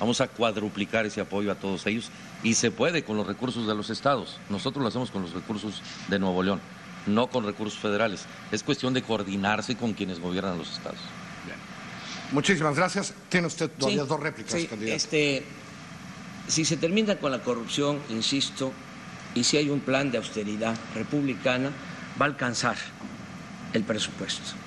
Vamos 0.00 0.20
a 0.20 0.26
cuadruplicar 0.26 1.06
ese 1.06 1.20
apoyo 1.20 1.52
a 1.52 1.54
todos 1.54 1.86
ellos 1.86 2.10
y 2.42 2.54
se 2.54 2.72
puede 2.72 3.04
con 3.04 3.16
los 3.16 3.24
recursos 3.24 3.68
de 3.68 3.74
los 3.76 3.88
estados. 3.88 4.40
Nosotros 4.50 4.82
lo 4.82 4.88
hacemos 4.88 5.12
con 5.12 5.22
los 5.22 5.32
recursos 5.32 5.82
de 6.08 6.18
Nuevo 6.18 6.42
León, 6.42 6.60
no 7.06 7.28
con 7.28 7.44
recursos 7.46 7.78
federales. 7.78 8.24
Es 8.50 8.64
cuestión 8.64 8.94
de 8.94 9.02
coordinarse 9.02 9.76
con 9.76 9.92
quienes 9.92 10.18
gobiernan 10.18 10.58
los 10.58 10.72
estados. 10.72 10.98
Muchísimas 12.32 12.74
gracias. 12.74 13.14
Tiene 13.28 13.46
usted 13.46 13.70
todavía 13.70 14.02
Sí, 14.02 14.08
dos 14.08 14.18
réplicas, 14.18 14.60
sí, 14.60 14.66
candidato. 14.66 14.96
este, 14.96 15.44
si 16.48 16.64
se 16.64 16.78
termina 16.78 17.14
con 17.14 17.30
la 17.30 17.44
corrupción, 17.44 18.00
insisto, 18.10 18.72
y 19.36 19.44
si 19.44 19.56
hay 19.56 19.70
un 19.70 19.78
plan 19.78 20.10
de 20.10 20.18
austeridad 20.18 20.74
republicana, 20.96 21.70
va 22.20 22.26
a 22.26 22.28
alcanzar 22.30 22.74
el 23.72 23.84
presupuesto. 23.84 24.65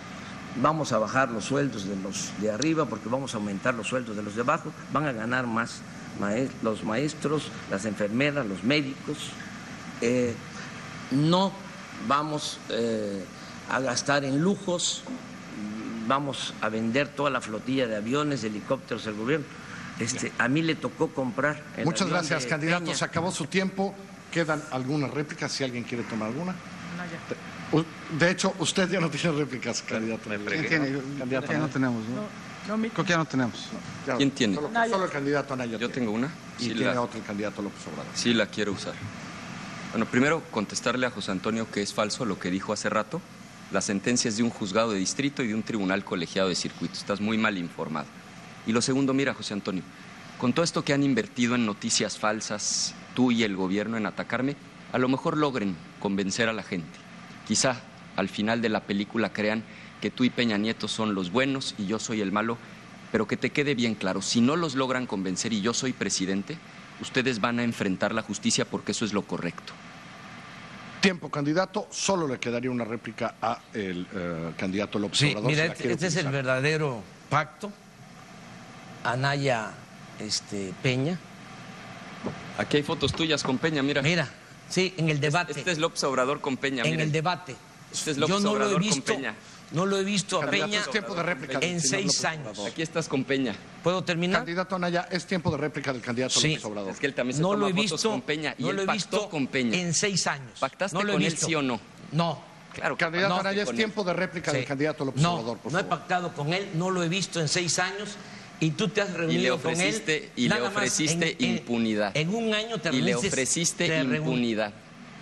Vamos 0.55 0.91
a 0.91 0.97
bajar 0.97 1.29
los 1.31 1.45
sueldos 1.45 1.85
de 1.85 1.95
los 1.95 2.31
de 2.39 2.51
arriba 2.51 2.85
porque 2.85 3.07
vamos 3.07 3.33
a 3.33 3.37
aumentar 3.37 3.73
los 3.75 3.87
sueldos 3.87 4.15
de 4.15 4.23
los 4.23 4.35
de 4.35 4.41
abajo, 4.41 4.71
van 4.91 5.05
a 5.05 5.11
ganar 5.11 5.47
más 5.47 5.81
los 6.63 6.83
maestros, 6.83 7.49
las 7.69 7.85
enfermeras, 7.85 8.45
los 8.45 8.63
médicos. 8.63 9.29
Eh, 10.01 10.33
no 11.11 11.51
vamos 12.07 12.59
eh, 12.69 13.23
a 13.69 13.79
gastar 13.79 14.25
en 14.25 14.41
lujos, 14.41 15.03
vamos 16.07 16.53
a 16.61 16.69
vender 16.69 17.07
toda 17.07 17.29
la 17.29 17.41
flotilla 17.41 17.87
de 17.87 17.95
aviones, 17.95 18.41
de 18.41 18.49
helicópteros 18.49 19.05
del 19.05 19.15
gobierno. 19.15 19.45
Este, 19.99 20.31
a 20.37 20.47
mí 20.47 20.61
le 20.61 20.75
tocó 20.75 21.09
comprar. 21.09 21.61
el 21.77 21.85
Muchas 21.85 22.03
avión 22.03 22.17
gracias, 22.19 22.43
de 22.43 22.49
candidato. 22.49 22.85
Peña. 22.85 22.95
Se 22.95 23.05
acabó 23.05 23.31
su 23.31 23.45
tiempo. 23.45 23.93
Quedan 24.31 24.61
algunas 24.71 25.11
réplicas, 25.11 25.51
si 25.51 25.63
alguien 25.63 25.83
quiere 25.83 26.03
tomar 26.03 26.29
alguna. 26.29 26.55
De 28.17 28.31
hecho, 28.31 28.53
usted 28.59 28.89
ya 28.89 28.99
no 28.99 29.09
tiene 29.09 29.37
réplicas, 29.37 29.81
candidato. 29.83 30.29
¿Quién 30.47 30.67
tiene? 30.67 30.99
Candidato 31.19 31.51
Ya 31.51 31.59
no 31.59 31.67
tenemos, 31.67 32.03
¿no? 32.09 32.49
Creo 32.89 33.05
que 33.05 33.11
ya 33.11 33.17
no 33.17 33.25
tenemos. 33.25 33.67
Ya, 34.05 34.15
¿Quién 34.15 34.31
tiene? 34.31 34.55
Solo, 34.55 34.69
solo 34.89 35.05
el 35.05 35.11
candidato 35.11 35.53
Anaya. 35.53 35.77
Yo 35.77 35.89
tengo 35.89 36.11
una. 36.11 36.27
Y 36.59 36.63
Sí, 36.65 36.73
tiene 36.73 36.93
la- 36.93 37.01
otro 37.01 37.19
el 37.19 37.25
candidato 37.25 37.61
López 37.61 37.81
Obrador. 37.87 38.11
Sí, 38.13 38.33
la 38.33 38.45
quiero 38.47 38.73
usar. 38.73 38.93
Bueno, 39.91 40.05
primero 40.05 40.43
contestarle 40.51 41.05
a 41.07 41.11
José 41.11 41.31
Antonio 41.31 41.69
que 41.71 41.81
es 41.81 41.93
falso 41.93 42.25
lo 42.25 42.37
que 42.37 42.51
dijo 42.51 42.73
hace 42.73 42.89
rato. 42.89 43.21
La 43.71 43.81
sentencia 43.81 44.29
es 44.29 44.37
de 44.37 44.43
un 44.43 44.49
juzgado 44.49 44.91
de 44.91 44.99
distrito 44.99 45.41
y 45.41 45.47
de 45.47 45.55
un 45.55 45.63
tribunal 45.63 46.03
colegiado 46.03 46.49
de 46.49 46.55
circuito. 46.55 46.93
Estás 46.95 47.21
muy 47.21 47.37
mal 47.37 47.57
informado. 47.57 48.07
Y 48.67 48.71
lo 48.71 48.81
segundo, 48.81 49.13
mira, 49.13 49.33
José 49.33 49.53
Antonio, 49.53 49.83
con 50.37 50.53
todo 50.53 50.63
esto 50.63 50.83
que 50.83 50.93
han 50.93 51.01
invertido 51.03 51.55
en 51.55 51.65
noticias 51.65 52.17
falsas, 52.19 52.93
tú 53.15 53.31
y 53.31 53.43
el 53.43 53.55
gobierno 53.55 53.97
en 53.97 54.05
atacarme, 54.05 54.55
a 54.91 54.97
lo 54.99 55.07
mejor 55.07 55.37
logren 55.37 55.75
convencer 55.99 56.49
a 56.49 56.53
la 56.53 56.61
gente. 56.63 56.98
Quizá 57.49 57.77
al 58.15 58.29
final 58.29 58.61
de 58.61 58.69
la 58.69 58.81
película 58.81 59.33
crean 59.33 59.63
que 60.01 60.11
tú 60.11 60.23
y 60.23 60.29
Peña 60.29 60.59
Nieto 60.59 60.87
son 60.87 61.15
los 61.15 61.31
buenos 61.31 61.73
y 61.79 61.87
yo 61.87 61.97
soy 61.97 62.21
el 62.21 62.31
malo, 62.31 62.59
pero 63.11 63.27
que 63.27 63.37
te 63.37 63.49
quede 63.49 63.73
bien 63.73 63.95
claro, 63.95 64.21
si 64.21 64.39
no 64.39 64.55
los 64.55 64.75
logran 64.75 65.07
convencer 65.07 65.51
y 65.51 65.59
yo 65.59 65.73
soy 65.73 65.91
presidente, 65.91 66.59
ustedes 67.01 67.41
van 67.41 67.57
a 67.57 67.63
enfrentar 67.63 68.13
la 68.13 68.21
justicia 68.21 68.65
porque 68.65 68.91
eso 68.91 69.03
es 69.03 69.13
lo 69.13 69.23
correcto. 69.23 69.73
Tiempo, 71.01 71.31
candidato. 71.31 71.87
Solo 71.89 72.27
le 72.27 72.37
quedaría 72.39 72.69
una 72.69 72.85
réplica 72.85 73.33
a 73.41 73.59
el 73.73 74.05
eh, 74.13 74.51
candidato 74.55 74.99
López 74.99 75.17
Sí, 75.17 75.29
Obrador. 75.31 75.49
mira, 75.49 75.65
si 75.65 75.71
este, 75.71 75.91
este 75.93 76.05
es 76.05 76.15
el 76.17 76.27
verdadero 76.27 77.01
pacto. 77.31 77.71
Anaya 79.03 79.71
este, 80.19 80.71
Peña. 80.83 81.17
Aquí 82.59 82.77
hay 82.77 82.83
fotos 82.83 83.11
tuyas 83.11 83.41
con 83.41 83.57
Peña, 83.57 83.81
mira. 83.81 84.03
Mira, 84.03 84.29
sí, 84.69 84.93
en 84.97 85.09
el 85.09 85.19
debate. 85.19 85.53
Este 85.57 85.71
es 85.71 85.77
López 85.77 86.03
Obrador 86.03 86.41
con 86.41 86.57
Peña, 86.57 86.83
en 86.83 86.91
miren. 86.91 87.05
el 87.07 87.11
debate. 87.11 87.55
Este 87.91 88.11
es 88.11 88.17
López 88.17 88.35
Yo 88.35 88.39
no 88.41 88.49
lo 88.55 88.55
he 88.55 88.57
Obrador 88.67 88.79
visto, 88.81 89.03
con 89.13 89.15
Peña. 89.21 89.35
no 89.71 89.85
lo 89.85 89.97
he 89.97 90.03
visto 90.03 90.41
a 90.41 90.49
Peña 90.49 90.79
es 90.81 90.89
tiempo 90.91 91.15
de 91.15 91.23
réplica 91.23 91.59
del 91.59 91.69
en 91.71 91.81
seis 91.81 92.05
López 92.05 92.25
años. 92.25 92.47
Obrador. 92.49 92.69
Aquí 92.71 92.81
estás 92.81 93.07
con 93.07 93.23
Peña. 93.23 93.55
¿Puedo 93.83 94.03
terminar? 94.03 94.39
Candidato 94.41 94.75
Anaya, 94.75 95.07
es 95.11 95.25
tiempo 95.25 95.49
de 95.51 95.57
réplica 95.57 95.91
del 95.93 96.01
candidato 96.01 96.39
Sí. 96.39 96.49
López 96.49 96.65
Obrador. 96.65 96.91
Es 96.91 96.99
que 96.99 97.07
él 97.07 97.13
también 97.13 97.35
se 97.37 97.41
No 97.41 97.49
toma 97.49 97.59
lo 97.61 97.67
he 97.67 97.71
fotos 97.73 97.91
visto, 97.91 98.09
con 98.11 98.21
Peña 98.21 98.55
y 98.57 98.63
no 98.63 98.69
él 98.69 98.75
lo 98.75 98.81
he 98.83 98.85
pactó 98.85 98.93
visto 99.17 99.29
con 99.29 99.47
Peña. 99.47 99.77
en 99.79 99.93
seis 99.93 100.27
años. 100.27 100.59
¿Pactaste 100.59 100.95
no 100.97 101.03
lo 101.03 101.09
he 101.11 101.15
con 101.15 101.23
él 101.23 101.37
sí 101.37 101.55
o 101.55 101.61
no? 101.61 101.79
No. 102.11 102.49
Claro 102.73 102.95
que 102.95 103.03
Candidato 103.05 103.39
Anaya, 103.39 103.63
es 103.63 103.71
tiempo 103.75 104.03
de 104.03 104.13
réplica 104.13 104.51
del 104.53 104.63
candidato 104.65 105.03
López 105.03 105.21
no, 105.23 105.33
Obrador, 105.33 105.57
por 105.57 105.71
no 105.73 105.79
he 105.79 105.83
pactado 105.83 106.31
con 106.33 106.53
él, 106.53 106.69
no 106.75 106.91
lo 106.91 107.01
he 107.03 107.09
visto 107.09 107.39
en 107.41 107.47
seis 107.47 107.79
años 107.79 108.09
y 108.59 108.71
tú 108.71 108.89
te 108.89 109.01
has 109.01 109.13
reunido 109.13 109.57
ofreciste- 109.57 110.19
con 110.19 110.23
él. 110.25 110.31
y 110.35 110.49
le 110.49 110.61
ofreciste 110.61 111.35
en- 111.39 111.51
impunidad. 111.57 112.11
En, 112.15 112.33
un 112.35 112.53
año 112.53 112.77
te 112.79 112.89
Y 112.89 113.01
le 113.01 113.13
reuniste- 113.13 113.27
ofreciste 113.27 113.87
impunidad. 114.01 114.73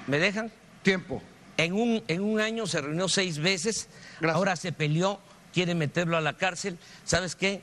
¿Me 0.08 0.18
dejan? 0.20 0.52
Tiempo. 0.84 1.22
En 1.58 1.74
un, 1.74 2.04
en 2.08 2.22
un 2.22 2.40
año 2.40 2.66
se 2.68 2.82
reunió 2.82 3.08
seis 3.10 3.40
veces, 3.40 3.88
ahora 4.24 4.56
se 4.56 4.72
peleó, 4.72 5.20
quiere 5.54 5.76
meterlo 5.76 6.18
a 6.18 6.22
la 6.22 6.34
cárcel. 6.34 6.78
¿Sabes 7.04 7.36
qué? 7.36 7.62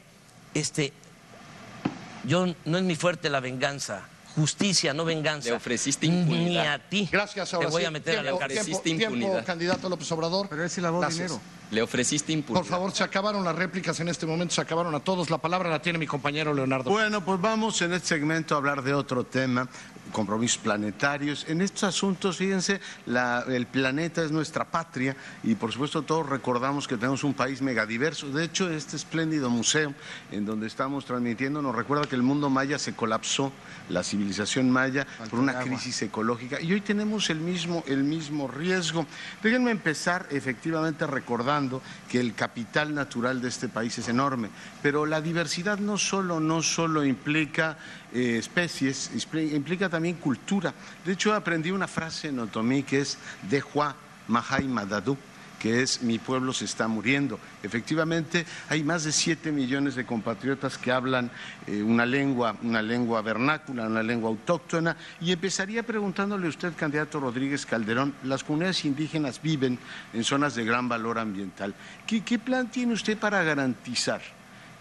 Este, 0.53 0.93
yo 2.25 2.47
no 2.65 2.79
es 2.79 2.85
mi 2.85 2.95
fuerte 2.97 3.29
la 3.31 3.41
venganza. 3.41 4.09
Justicia, 4.37 4.93
no 4.93 5.05
venganza. 5.05 5.51
Le 5.51 5.55
ofreciste 5.57 6.09
Ni 6.09 6.21
impunidad. 6.21 6.75
a 6.75 6.79
ti. 6.79 7.09
Gracias, 7.11 7.55
ahora 7.55 7.67
Te 7.69 7.73
voy 7.73 7.83
sí. 7.83 7.87
a 7.87 7.91
meter 7.91 8.15
a 8.19 8.23
la 8.23 8.23
Tiempo, 8.31 8.39
cárcel. 8.41 8.65
tiempo, 8.65 8.79
Ofreciste 8.79 8.97
tiempo, 8.99 9.17
impunidad. 9.17 9.47
candidato 9.47 9.89
López 9.89 10.11
Obrador. 10.13 10.49
Pero 10.49 10.65
él 10.65 10.71
sí 10.71 10.81
lavó 10.81 11.01
Gracias. 11.01 11.29
dinero. 11.31 11.41
Le 11.71 11.83
ofreciste 11.83 12.33
impunidad. 12.33 12.63
Por 12.63 12.69
favor, 12.71 12.93
se 12.93 13.03
acabaron 13.05 13.45
las 13.45 13.55
réplicas 13.57 13.99
en 14.01 14.09
este 14.09 14.27
momento, 14.27 14.55
se 14.55 14.61
acabaron 14.61 14.95
a 14.95 15.01
todos. 15.01 15.31
La 15.31 15.39
palabra 15.39 15.71
la 15.71 15.81
tiene 15.81 15.99
mi 15.99 16.07
compañero 16.07 16.53
Leonardo. 16.53 16.91
Bueno, 16.91 17.25
pues 17.25 17.41
vamos 17.41 17.81
en 17.83 17.93
este 17.95 18.09
segmento 18.09 18.55
a 18.55 18.59
hablar 18.59 18.83
de 18.83 18.93
otro 18.95 19.25
tema, 19.25 19.69
compromisos 20.15 20.59
planetarios. 20.59 21.45
En 21.49 21.61
estos 21.61 21.83
asuntos, 21.83 22.37
fíjense, 22.37 22.81
la- 23.07 23.45
el 23.49 23.67
planeta 23.67 24.23
es 24.23 24.31
nuestra 24.31 24.65
patria 24.65 25.17
y 25.43 25.57
por 25.57 25.73
supuesto 25.73 26.03
todos 26.03 26.29
recordamos 26.29 26.87
que 26.87 26.97
tenemos 26.97 27.25
un 27.25 27.35
país 27.35 27.61
megadiverso. 27.61 28.29
De 28.29 28.45
hecho, 28.45 28.71
este 28.71 28.95
espléndido 28.95 29.51
museo 29.51 29.93
en 30.31 30.47
donde 30.47 30.69
estamos 30.69 31.05
transmitiendo 31.05 31.61
nos 31.61 31.75
recuerda 31.75 32.07
que 32.07 32.15
el 32.15 32.23
mundo 32.23 32.49
maya 32.49 32.79
se 32.79 32.95
colapsó, 32.95 33.53
la 33.89 34.05
civilización 34.05 34.71
maya, 34.71 35.05
por 35.29 35.41
una 35.41 35.59
crisis 35.61 36.01
ecológica 36.03 36.61
y 36.61 36.73
hoy 36.73 36.81
tenemos 36.81 37.29
el 37.29 37.41
mismo, 37.41 37.83
el 37.89 38.05
mismo 38.05 38.47
riesgo. 38.47 39.07
Déjenme 39.43 39.73
empezar 39.73 40.29
efectivamente 40.31 41.07
recordando 41.09 41.83
que 42.09 42.21
el 42.21 42.35
capital 42.35 42.95
natural 42.95 43.43
de 43.43 43.49
este 43.49 43.69
país 43.69 43.99
es 43.99 44.09
enorme, 44.09 44.49
pero 44.81 45.07
la 45.07 45.21
diversidad 45.21 45.79
no 45.79 45.99
solo, 45.99 46.39
no 46.39 46.63
solo 46.63 47.05
implica 47.05 47.77
eh, 48.15 48.39
especies, 48.39 49.11
impli- 49.15 49.53
implica 49.55 49.89
también 49.89 50.17
cultura. 50.17 50.73
De 51.05 51.13
hecho, 51.13 51.35
aprendí 51.35 51.71
una 51.71 51.89
frase 51.89 52.29
en 52.29 52.39
otomí 52.39 52.83
que 52.85 53.01
es 53.01 53.19
Dehua 53.51 53.95
Mahai 54.29 54.69
Madadu 54.69 55.19
que 55.59 55.81
es 55.81 56.03
Mi 56.03 56.19
pueblo 56.19 56.53
se 56.53 56.67
está 56.67 56.89
muriendo. 56.89 57.41
Efectivamente, 57.63 58.45
hay 58.69 58.85
más 58.85 59.05
de 59.05 59.13
7 59.13 59.51
millones 59.51 59.95
de 59.95 60.05
compatriotas 60.05 60.77
que 60.77 60.93
hablan 60.93 61.31
eh, 61.67 61.83
una 61.83 62.05
lengua, 62.05 62.55
una 62.63 62.83
lengua 62.83 63.23
vernácula, 63.23 63.87
una 63.87 64.03
lengua 64.03 64.29
autóctona, 64.29 64.95
y 65.23 65.33
empezaría 65.33 65.83
preguntándole 65.83 66.45
a 66.47 66.51
usted, 66.51 66.75
candidato 66.77 67.19
Rodríguez 67.19 67.65
Calderón, 67.65 68.15
las 68.25 68.45
comunidades 68.45 68.85
indígenas 68.85 69.41
viven 69.41 69.79
en 70.13 70.23
zonas 70.25 70.55
de 70.55 70.67
gran 70.67 70.87
valor 70.87 71.19
ambiental. 71.19 71.75
¿Qué, 72.07 72.23
qué 72.23 72.39
plan 72.39 72.71
tiene 72.71 72.93
usted 72.93 73.17
para 73.17 73.43
garantizar 73.43 74.21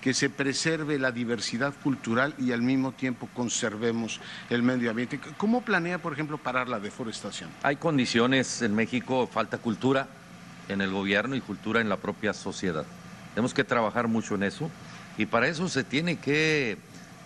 que 0.04 0.14
se 0.14 0.30
preserve 0.30 1.00
la 1.00 1.14
diversidad 1.14 1.74
cultural 1.82 2.36
y 2.38 2.52
al 2.52 2.62
mismo 2.62 2.92
tiempo 2.92 3.30
conservemos 3.34 4.20
el 4.50 4.62
medio 4.62 4.90
ambiente? 4.90 5.18
¿Cómo 5.38 5.62
planea, 5.62 5.98
por 5.98 6.12
ejemplo, 6.12 6.38
parar 6.38 6.68
la 6.68 6.82
deforestación? 6.82 7.50
Hay 7.64 7.78
condiciones 7.78 8.62
en 8.62 8.76
México, 8.76 9.30
falta 9.32 9.60
cultura 9.60 10.10
en 10.68 10.82
el 10.82 10.92
gobierno 10.92 11.38
y 11.38 11.42
cultura 11.42 11.80
en 11.80 11.88
la 11.88 11.96
propia 11.96 12.34
sociedad. 12.34 12.86
Tenemos 13.34 13.54
que 13.54 13.64
trabajar 13.64 14.10
mucho 14.10 14.36
en 14.36 14.44
eso 14.44 14.70
y 15.18 15.26
para 15.26 15.48
eso 15.48 15.70
se 15.70 15.86
tiene 15.86 16.18
que, 16.18 16.78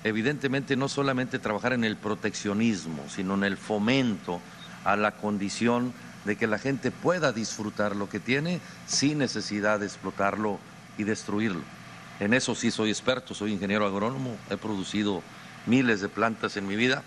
evidentemente, 0.04 0.76
no 0.76 0.88
solamente 0.88 1.40
trabajar 1.40 1.74
en 1.74 1.84
el 1.84 1.98
proteccionismo, 1.98 3.04
sino 3.10 3.34
en 3.34 3.44
el 3.44 3.58
fomento 3.58 4.40
a 4.86 4.96
la 4.96 5.14
condición 5.14 5.94
de 6.26 6.36
que 6.36 6.46
la 6.46 6.60
gente 6.60 6.92
pueda 6.92 7.32
disfrutar 7.32 7.96
lo 7.96 8.08
que 8.08 8.20
tiene 8.20 8.60
sin 8.86 9.18
necesidad 9.18 9.80
de 9.80 9.88
explotarlo 9.88 10.60
y 11.00 11.06
destruirlo. 11.06 11.77
En 12.20 12.34
eso 12.34 12.56
sí 12.56 12.72
soy 12.72 12.90
experto, 12.90 13.34
soy 13.34 13.54
ingeniero 13.54 13.86
agrónomo, 13.86 14.36
he 14.50 14.58
producido 14.58 15.22
miles 15.66 16.02
de 16.02 16.10
plantas 16.10 16.58
en 16.58 16.68
mi 16.68 16.76
vida 16.76 17.04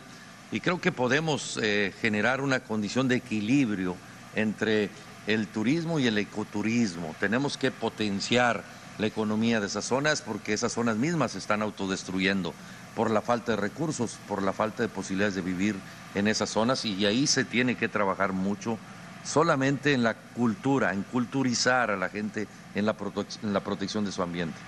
y 0.52 0.60
creo 0.60 0.80
que 0.80 0.92
podemos 0.92 1.58
eh, 1.62 1.92
generar 2.00 2.40
una 2.40 2.60
condición 2.60 3.08
de 3.08 3.16
equilibrio 3.16 3.97
entre 4.36 4.90
el 5.26 5.48
turismo 5.48 5.98
y 5.98 6.06
el 6.06 6.18
ecoturismo. 6.18 7.14
Tenemos 7.18 7.56
que 7.56 7.70
potenciar 7.70 8.62
la 8.98 9.06
economía 9.06 9.60
de 9.60 9.66
esas 9.66 9.84
zonas 9.84 10.22
porque 10.22 10.52
esas 10.52 10.72
zonas 10.72 10.97
mismas 10.97 11.32
se 11.32 11.39
están 11.39 11.62
autodestruyendo 11.62 12.55
por 12.94 13.10
la 13.10 13.22
falta 13.22 13.52
de 13.52 13.56
recursos, 13.56 14.18
por 14.28 14.42
la 14.42 14.52
falta 14.52 14.82
de 14.82 14.89
posibilidades 14.89 15.34
de 15.34 15.42
vivir 15.42 15.76
en 16.14 16.28
esas 16.28 16.50
zonas 16.50 16.84
y 16.84 17.05
ahí 17.06 17.26
se 17.26 17.44
tiene 17.44 17.76
que 17.76 17.89
trabajar 17.89 18.32
mucho 18.32 18.78
solamente 19.24 19.92
en 19.92 20.02
la 20.02 20.14
cultura, 20.14 20.92
en 20.92 21.02
culturizar 21.02 21.90
a 21.90 21.97
la 21.97 22.08
gente 22.08 22.47
en 22.74 22.86
la, 22.86 22.97
prote- 22.97 23.39
en 23.42 23.52
la 23.52 23.60
protección 23.60 24.05
de 24.05 24.12
su 24.12 24.22
ambiente. 24.22 24.58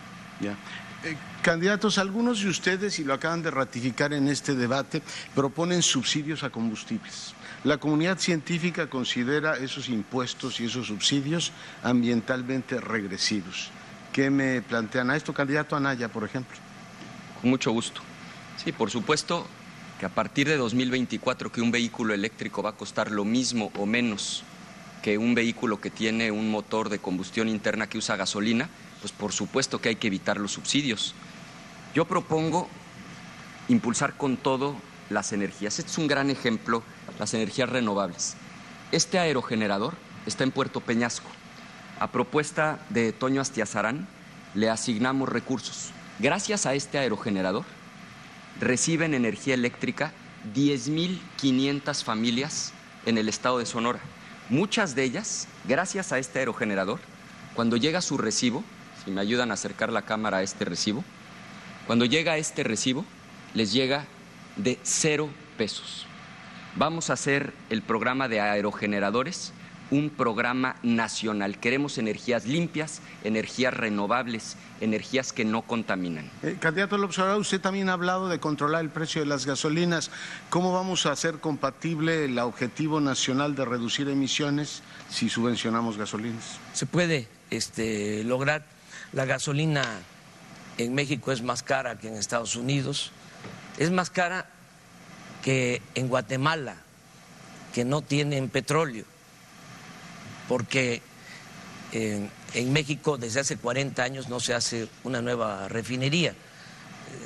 Ya. 0.43 0.57
Eh, 1.05 1.17
candidatos, 1.43 1.99
algunos 1.99 2.43
de 2.43 2.49
ustedes, 2.49 2.99
y 2.99 3.05
lo 3.05 3.15
acaban 3.15 3.43
de 3.43 3.51
ratificar 3.51 4.13
en 4.13 4.29
este 4.29 4.55
debate, 4.55 5.03
proponen 5.35 5.83
subsidios 5.83 6.43
a 6.43 6.51
combustibles. 6.51 7.35
La 7.65 7.79
comunidad 7.79 8.19
científica 8.19 8.91
considera 8.91 9.57
esos 9.57 9.89
impuestos 9.89 10.61
y 10.61 10.67
esos 10.67 10.89
subsidios 10.89 11.53
ambientalmente 11.83 12.81
regresivos. 12.81 13.71
¿Qué 14.13 14.31
me 14.31 14.63
plantean 14.63 15.11
a 15.11 15.17
esto, 15.17 15.33
candidato 15.33 15.77
Anaya, 15.77 16.09
por 16.09 16.25
ejemplo? 16.25 16.57
Con 17.41 17.51
mucho 17.51 17.73
gusto. 17.73 18.01
Sí, 18.63 18.73
por 18.73 18.91
supuesto 18.91 19.47
que 19.99 20.07
a 20.07 20.09
partir 20.09 20.49
de 20.49 20.57
2024 20.57 21.51
que 21.51 21.63
un 21.63 21.71
vehículo 21.71 22.13
eléctrico 22.13 22.63
va 22.63 22.71
a 22.71 22.77
costar 22.77 23.11
lo 23.11 23.25
mismo 23.25 23.73
o 23.79 23.87
menos 23.87 24.45
que 25.03 25.19
un 25.19 25.35
vehículo 25.35 25.81
que 25.81 25.91
tiene 25.91 26.31
un 26.31 26.51
motor 26.51 26.89
de 26.89 26.99
combustión 26.99 27.49
interna 27.49 27.89
que 27.89 27.99
usa 27.99 28.17
gasolina, 28.17 28.69
pues 29.03 29.13
por 29.13 29.33
supuesto 29.33 29.81
que 29.81 29.91
hay 29.91 29.97
que 29.97 30.07
evitar 30.07 30.39
los 30.39 30.53
subsidios. 30.53 31.15
Yo 31.95 32.07
propongo 32.07 32.69
impulsar 33.69 34.17
con 34.17 34.37
todo 34.39 34.77
las 35.11 35.33
energías. 35.33 35.79
Este 35.79 35.91
es 35.91 35.99
un 35.99 36.07
gran 36.07 36.31
ejemplo, 36.31 36.83
las 37.19 37.35
energías 37.35 37.69
renovables. 37.69 38.37
Este 38.93 39.19
aerogenerador 39.19 39.95
está 40.25 40.45
en 40.45 40.53
Puerto 40.53 40.81
Peñasco. 40.81 41.29
A 41.99 42.13
propuesta 42.13 42.79
de 42.89 43.13
Toño 43.13 43.41
Astiazarán, 43.41 44.07
le 44.55 44.71
asignamos 44.71 45.29
recursos. 45.29 45.91
Gracias 46.21 46.65
a 46.67 46.75
este 46.75 46.99
aerogenerador, 46.99 47.65
reciben 48.61 49.15
energía 49.15 49.55
eléctrica 49.55 50.13
10.500 50.55 52.05
familias 52.05 52.73
en 53.05 53.19
el 53.19 53.29
estado 53.29 53.59
de 53.59 53.67
Sonora. 53.67 54.01
Muchas 54.49 54.95
de 54.95 55.05
ellas, 55.05 55.49
gracias 55.65 56.13
a 56.13 56.19
este 56.19 56.39
aerogenerador, 56.39 57.01
cuando 57.55 57.77
llega 57.77 58.01
su 58.01 58.19
recibo, 58.19 58.63
si 59.05 59.11
me 59.11 59.21
ayudan 59.21 59.51
a 59.51 59.55
acercar 59.55 59.93
la 59.93 60.03
cámara 60.03 60.39
a 60.39 60.43
este 60.43 60.65
recibo, 60.65 61.05
cuando 61.87 62.05
llega 62.05 62.37
este 62.37 62.63
recibo, 62.63 63.05
les 63.55 63.73
llega 63.73 64.07
de 64.57 64.79
cero 64.83 65.29
pesos. 65.57 66.07
Vamos 66.77 67.11
a 67.11 67.15
hacer 67.15 67.53
el 67.71 67.83
programa 67.83 68.29
de 68.29 68.41
aerogeneradores 68.41 69.53
un 69.93 70.09
programa 70.09 70.77
nacional. 70.83 71.59
Queremos 71.59 71.99
energías 71.99 72.47
limpias, 72.47 73.03
energías 73.25 73.75
renovables, 73.75 74.57
energías 74.81 75.35
que 75.35 75.45
no 75.45 75.63
contaminan. 75.63 76.31
Eh, 76.43 76.57
candidato 76.59 76.97
al 76.97 77.05
observador, 77.05 77.39
usted 77.39 77.61
también 77.61 77.91
ha 77.91 77.93
hablado 77.93 78.31
de 78.31 78.41
controlar 78.41 78.81
el 78.81 78.89
precio 78.89 79.21
de 79.21 79.27
las 79.27 79.45
gasolinas. 79.45 80.11
¿Cómo 80.49 80.73
vamos 80.73 81.05
a 81.05 81.13
hacer 81.13 81.41
compatible 81.41 82.25
el 82.25 82.39
objetivo 82.39 83.01
nacional 83.01 83.55
de 83.55 83.67
reducir 83.67 84.09
emisiones 84.09 84.83
si 85.11 85.29
subvencionamos 85.29 85.99
gasolinas? 85.99 86.59
Se 86.73 86.87
puede 86.87 87.29
este, 87.51 88.25
lograr. 88.25 88.65
La 89.13 89.25
gasolina 89.25 89.85
en 90.79 90.95
México 90.95 91.33
es 91.33 91.43
más 91.43 91.63
cara 91.63 91.99
que 91.99 92.09
en 92.09 92.17
Estados 92.17 92.57
Unidos. 92.57 93.13
Es 93.79 93.91
más 93.91 94.11
cara 94.11 94.47
que 95.43 95.83
en 95.95 96.09
Guatemala, 96.09 96.77
que 97.75 97.85
no 97.85 98.03
tienen 98.03 98.49
petróleo 98.49 99.05
porque 100.53 101.01
en, 101.93 102.31
México 102.73 103.17
desde 103.17 103.41
hace 103.41 103.57
40 103.57 104.03
años 104.03 104.29
no 104.29 104.39
se 104.39 104.53
hace 104.53 104.87
una 105.03 105.23
nueva 105.23 105.67
refinería. 105.69 106.33
Eh, 106.33 106.35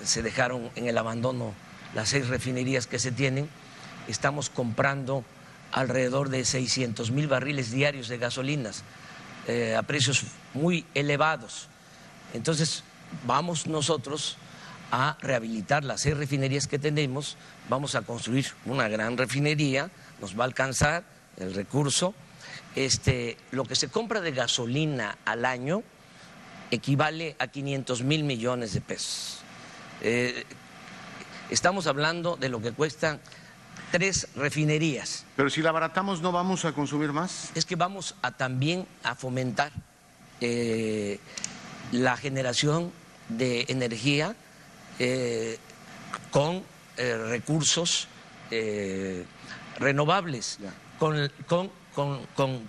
se 0.05 0.23
dejaron 0.23 0.70
en 0.76 0.86
el 0.86 0.97
abandono 0.97 1.52
las 1.92 2.10
seis 2.10 2.28
refinerías 2.28 2.86
que 2.86 3.00
se 3.00 3.10
tienen. 3.10 3.48
Estamos 4.06 4.48
comprando 4.48 5.24
alrededor 5.73 6.28
de 6.28 6.44
600 6.44 7.10
mil 7.10 7.26
barriles 7.26 7.73
diarios 7.73 8.06
de 8.06 8.18
gasolinas 8.18 8.84
eh, 9.48 9.74
a 9.76 9.82
precios 9.82 10.23
muy 10.55 10.84
elevados. 10.94 11.68
Entonces, 12.34 12.82
vamos 13.26 13.66
nosotros 13.66 14.36
a 14.90 15.16
rehabilitar 15.20 15.84
las 15.84 16.02
seis 16.02 16.16
refinerías 16.16 16.66
que 16.66 16.78
tenemos, 16.78 17.36
vamos 17.68 17.94
a 17.94 18.02
construir 18.02 18.46
una 18.64 18.88
gran 18.88 19.16
refinería, 19.16 19.90
nos 20.20 20.38
va 20.38 20.44
a 20.44 20.46
alcanzar 20.46 21.05
el 21.38 21.55
recurso 21.55 22.14
este, 22.76 23.36
lo 23.50 23.64
que 23.64 23.74
se 23.74 23.88
compra 23.88 24.20
de 24.20 24.32
gasolina 24.32 25.18
al 25.24 25.44
año 25.44 25.82
equivale 26.70 27.36
a 27.38 27.48
500 27.48 28.02
mil 28.02 28.24
millones 28.24 28.74
de 28.74 28.80
pesos. 28.80 29.38
Eh, 30.02 30.44
estamos 31.50 31.86
hablando 31.86 32.36
de 32.36 32.48
lo 32.48 32.60
que 32.60 32.72
cuestan 32.72 33.20
tres 33.90 34.28
refinerías. 34.36 35.24
Pero 35.36 35.48
si 35.48 35.62
la 35.62 35.70
abaratamos, 35.70 36.20
¿no 36.20 36.32
vamos 36.32 36.64
a 36.64 36.72
consumir 36.72 37.12
más? 37.12 37.50
Es 37.55 37.64
que 37.64 37.76
vamos 37.76 38.14
a 38.22 38.32
también 38.32 38.86
a 39.02 39.14
fomentar 39.14 39.72
eh, 40.40 41.18
la 41.92 42.16
generación 42.16 42.92
de 43.28 43.66
energía 43.68 44.34
eh, 44.98 45.58
con 46.31 46.62
recursos 46.97 48.08
renovables, 49.78 50.58
con, 50.98 51.31
con 51.47 51.70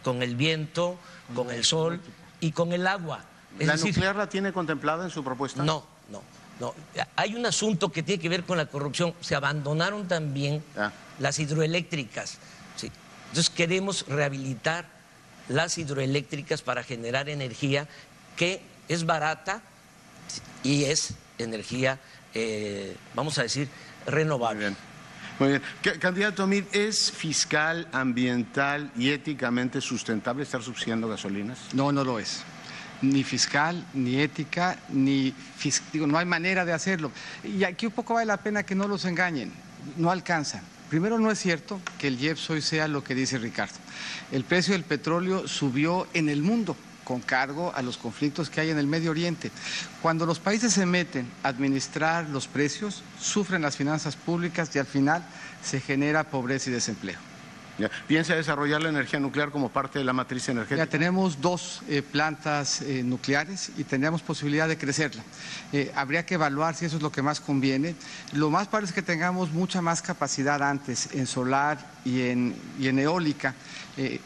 con, 0.03 0.23
el 0.23 0.35
viento, 0.35 0.97
con 1.35 1.51
el 1.51 1.63
sol 1.63 1.99
y 2.39 2.51
con 2.51 2.71
el 2.71 2.87
agua. 2.87 3.25
¿La 3.59 3.75
nuclear 3.75 4.15
la 4.15 4.29
tiene 4.29 4.53
contemplada 4.53 5.03
en 5.03 5.09
su 5.09 5.23
propuesta? 5.23 5.63
No, 5.63 5.85
no, 6.09 6.23
no. 6.59 6.73
Hay 7.15 7.35
un 7.35 7.45
asunto 7.45 7.89
que 7.91 8.03
tiene 8.03 8.21
que 8.21 8.29
ver 8.29 8.43
con 8.43 8.57
la 8.57 8.67
corrupción. 8.67 9.13
Se 9.19 9.35
abandonaron 9.35 10.07
también 10.07 10.63
ah. 10.77 10.91
las 11.19 11.39
hidroeléctricas. 11.39 12.37
Sí. 12.75 12.91
Entonces 13.29 13.49
queremos 13.49 14.05
rehabilitar 14.07 14.85
las 15.49 15.77
hidroeléctricas 15.77 16.61
para 16.61 16.83
generar 16.83 17.29
energía 17.29 17.87
que 18.35 18.61
es 18.87 19.05
barata 19.05 19.61
y 20.63 20.85
es 20.85 21.13
energía, 21.37 21.99
eh, 22.33 22.95
vamos 23.13 23.37
a 23.37 23.43
decir, 23.43 23.67
renovable. 24.05 24.75
Muy 25.39 25.49
bien. 25.49 25.61
Candidato 25.99 26.47
Mir, 26.47 26.65
¿es 26.71 27.11
fiscal, 27.11 27.87
ambiental 27.91 28.91
y 28.97 29.11
éticamente 29.11 29.81
sustentable 29.81 30.43
estar 30.43 30.63
subsidiando 30.63 31.07
gasolinas? 31.07 31.59
No, 31.73 31.91
no 31.91 32.03
lo 32.03 32.19
es. 32.19 32.41
Ni 33.03 33.23
fiscal, 33.23 33.85
ni 33.93 34.19
ética, 34.19 34.79
ni 34.89 35.33
digo, 35.93 36.07
no 36.07 36.17
hay 36.17 36.25
manera 36.25 36.65
de 36.65 36.73
hacerlo. 36.73 37.11
Y 37.43 37.63
aquí 37.63 37.85
un 37.85 37.91
poco 37.91 38.15
vale 38.15 38.25
la 38.25 38.37
pena 38.37 38.63
que 38.63 38.73
no 38.73 38.87
los 38.87 39.05
engañen. 39.05 39.51
No 39.95 40.09
alcanza. 40.09 40.63
Primero, 40.89 41.19
no 41.19 41.29
es 41.29 41.37
cierto 41.37 41.79
que 41.99 42.07
el 42.07 42.19
IEPS 42.19 42.49
hoy 42.49 42.61
sea 42.61 42.87
lo 42.87 43.03
que 43.03 43.13
dice 43.13 43.37
Ricardo. 43.37 43.75
El 44.31 44.43
precio 44.43 44.73
del 44.73 44.83
petróleo 44.83 45.47
subió 45.47 46.07
en 46.13 46.29
el 46.29 46.41
mundo 46.41 46.75
con 47.07 47.21
cargo 47.21 47.71
a 47.73 47.81
los 47.81 47.97
conflictos 47.97 48.49
que 48.49 48.59
hay 48.59 48.69
en 48.69 48.77
el 48.77 48.85
Medio 48.85 49.11
Oriente. 49.11 49.49
Cuando 50.01 50.25
los 50.25 50.39
países 50.39 50.73
se 50.73 50.85
meten 50.85 51.25
a 51.41 51.47
administrar 51.47 52.27
los 52.27 52.47
precios, 52.47 53.01
sufren 53.17 53.61
las 53.61 53.77
finanzas 53.77 54.17
públicas 54.17 54.75
y 54.75 54.79
al 54.79 54.87
final 54.87 55.23
se 55.63 55.79
genera 55.79 56.25
pobreza 56.25 56.69
y 56.69 56.73
desempleo. 56.73 57.17
¿Piensa 58.07 58.35
desarrollar 58.35 58.81
la 58.81 58.89
energía 58.89 59.19
nuclear 59.19 59.51
como 59.51 59.69
parte 59.69 59.99
de 59.99 60.05
la 60.05 60.11
matriz 60.11 60.49
energética? 60.49 60.83
Ya 60.83 60.89
tenemos 60.89 61.39
dos 61.39 61.81
eh, 61.87 62.01
plantas 62.01 62.81
eh, 62.81 63.03
nucleares 63.03 63.71
y 63.77 63.85
tendríamos 63.85 64.21
posibilidad 64.21 64.67
de 64.67 64.77
crecerla. 64.77 65.23
Eh, 65.71 65.93
habría 65.95 66.25
que 66.25 66.33
evaluar 66.33 66.75
si 66.75 66.85
eso 66.85 66.97
es 66.97 67.03
lo 67.03 67.11
que 67.11 67.21
más 67.21 67.39
conviene. 67.39 67.95
Lo 68.33 68.49
más 68.49 68.67
padre 68.67 68.87
es 68.87 68.91
que 68.91 69.03
tengamos 69.03 69.51
mucha 69.51 69.81
más 69.81 70.01
capacidad 70.01 70.61
antes 70.61 71.09
en 71.13 71.27
solar 71.27 71.77
y 72.03 72.21
en, 72.23 72.55
y 72.79 72.87
en 72.87 72.99
eólica. 72.99 73.53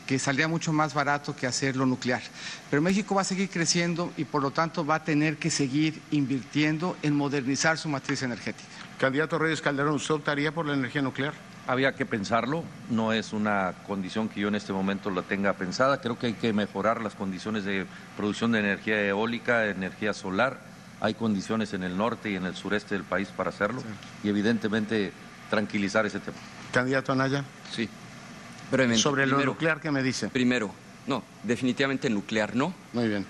Que 0.06 0.20
saldría 0.20 0.48
mucho 0.48 0.74
más 0.74 0.94
barato 0.94 1.36
que 1.36 1.48
hacerlo 1.48 1.86
nuclear. 1.86 2.22
Pero 2.70 2.82
México 2.82 3.16
va 3.16 3.22
a 3.22 3.26
seguir 3.26 3.50
creciendo 3.50 4.12
y 4.18 4.26
por 4.26 4.42
lo 4.42 4.52
tanto 4.52 4.86
va 4.86 4.96
a 4.96 5.04
tener 5.04 5.38
que 5.38 5.50
seguir 5.50 6.02
invirtiendo 6.12 6.98
en 7.02 7.16
modernizar 7.16 7.78
su 7.78 7.88
matriz 7.88 8.22
energética. 8.24 8.68
Candidato 9.00 9.40
Reyes 9.40 9.62
Calderón, 9.62 9.96
¿usted 9.96 10.16
optaría 10.16 10.52
por 10.52 10.66
la 10.66 10.74
energía 10.74 11.02
nuclear? 11.02 11.34
había 11.68 11.94
que 11.94 12.06
pensarlo, 12.06 12.64
no 12.90 13.14
es 13.14 13.34
una 13.34 13.74
condición 13.88 14.30
que 14.30 14.42
yo 14.42 14.48
en 14.48 14.56
este 14.56 14.74
momento 14.74 15.10
la 15.10 15.22
tenga 15.22 15.54
pensada, 15.54 16.02
creo 16.02 16.18
que 16.18 16.28
hay 16.28 16.34
que 16.34 16.54
mejorar 16.54 17.02
las 17.02 17.16
condiciones 17.16 17.64
de 17.64 17.86
producción 18.18 18.52
de 18.52 18.60
energía 18.60 19.00
eólica, 19.08 19.68
energía 19.68 20.14
solar, 20.14 20.60
hay 21.00 21.14
condiciones 21.14 21.74
en 21.74 21.84
el 21.84 21.98
norte 21.98 22.32
y 22.32 22.36
en 22.36 22.46
el 22.46 22.56
sureste 22.56 22.96
del 22.96 23.04
país 23.04 23.30
para 23.30 23.50
hacerlo 23.50 23.84
y 24.24 24.30
evidentemente 24.30 25.14
tranquilizar 25.50 26.06
ese 26.06 26.20
tema. 26.20 26.38
Candidato 26.72 27.12
Anaya. 27.12 27.44
Sí. 27.72 27.90
Brevemente. 28.72 29.02
Sobre 29.02 29.26
lo 29.28 29.44
nuclear, 29.44 29.82
¿qué 29.82 29.92
me 29.92 30.02
dice? 30.02 30.30
Primero, 30.30 30.72
no, 31.08 31.24
definitivamente 31.44 32.10
nuclear 32.10 32.56
no. 32.56 32.74
Muy 32.94 33.08
bien. 33.08 33.26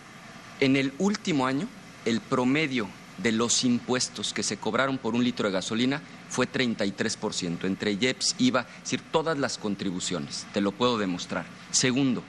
En 0.60 0.76
el 0.76 0.94
último 1.00 1.48
año, 1.48 1.68
el 2.06 2.22
promedio 2.22 2.88
de 3.18 3.32
los 3.32 3.64
impuestos 3.64 4.34
que 4.34 4.44
se 4.44 4.58
cobraron 4.58 4.98
por 4.98 5.16
un 5.16 5.24
litro 5.24 5.48
de 5.48 5.54
gasolina 5.54 6.02
fue 6.30 6.52
33%, 6.52 7.66
entre 7.66 7.94
IEPS, 7.94 8.36
IVA, 8.40 8.62
es 8.62 8.84
decir, 8.84 9.02
todas 9.12 9.38
las 9.38 9.58
contribuciones, 9.58 10.46
te 10.54 10.62
lo 10.62 10.72
puedo 10.72 10.98
demostrar. 10.98 11.46
Segundo, 11.72 12.24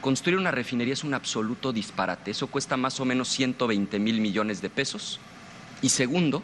construir 0.00 0.38
una 0.38 0.50
refinería 0.50 0.94
es 0.94 1.04
un 1.04 1.14
absoluto 1.14 1.72
disparate, 1.72 2.30
eso 2.30 2.48
cuesta 2.48 2.76
más 2.76 3.00
o 3.00 3.04
menos 3.04 3.28
120 3.28 3.98
mil 3.98 4.20
millones 4.20 4.60
de 4.60 4.70
pesos. 4.70 5.20
Y 5.82 5.90
segundo, 5.90 6.42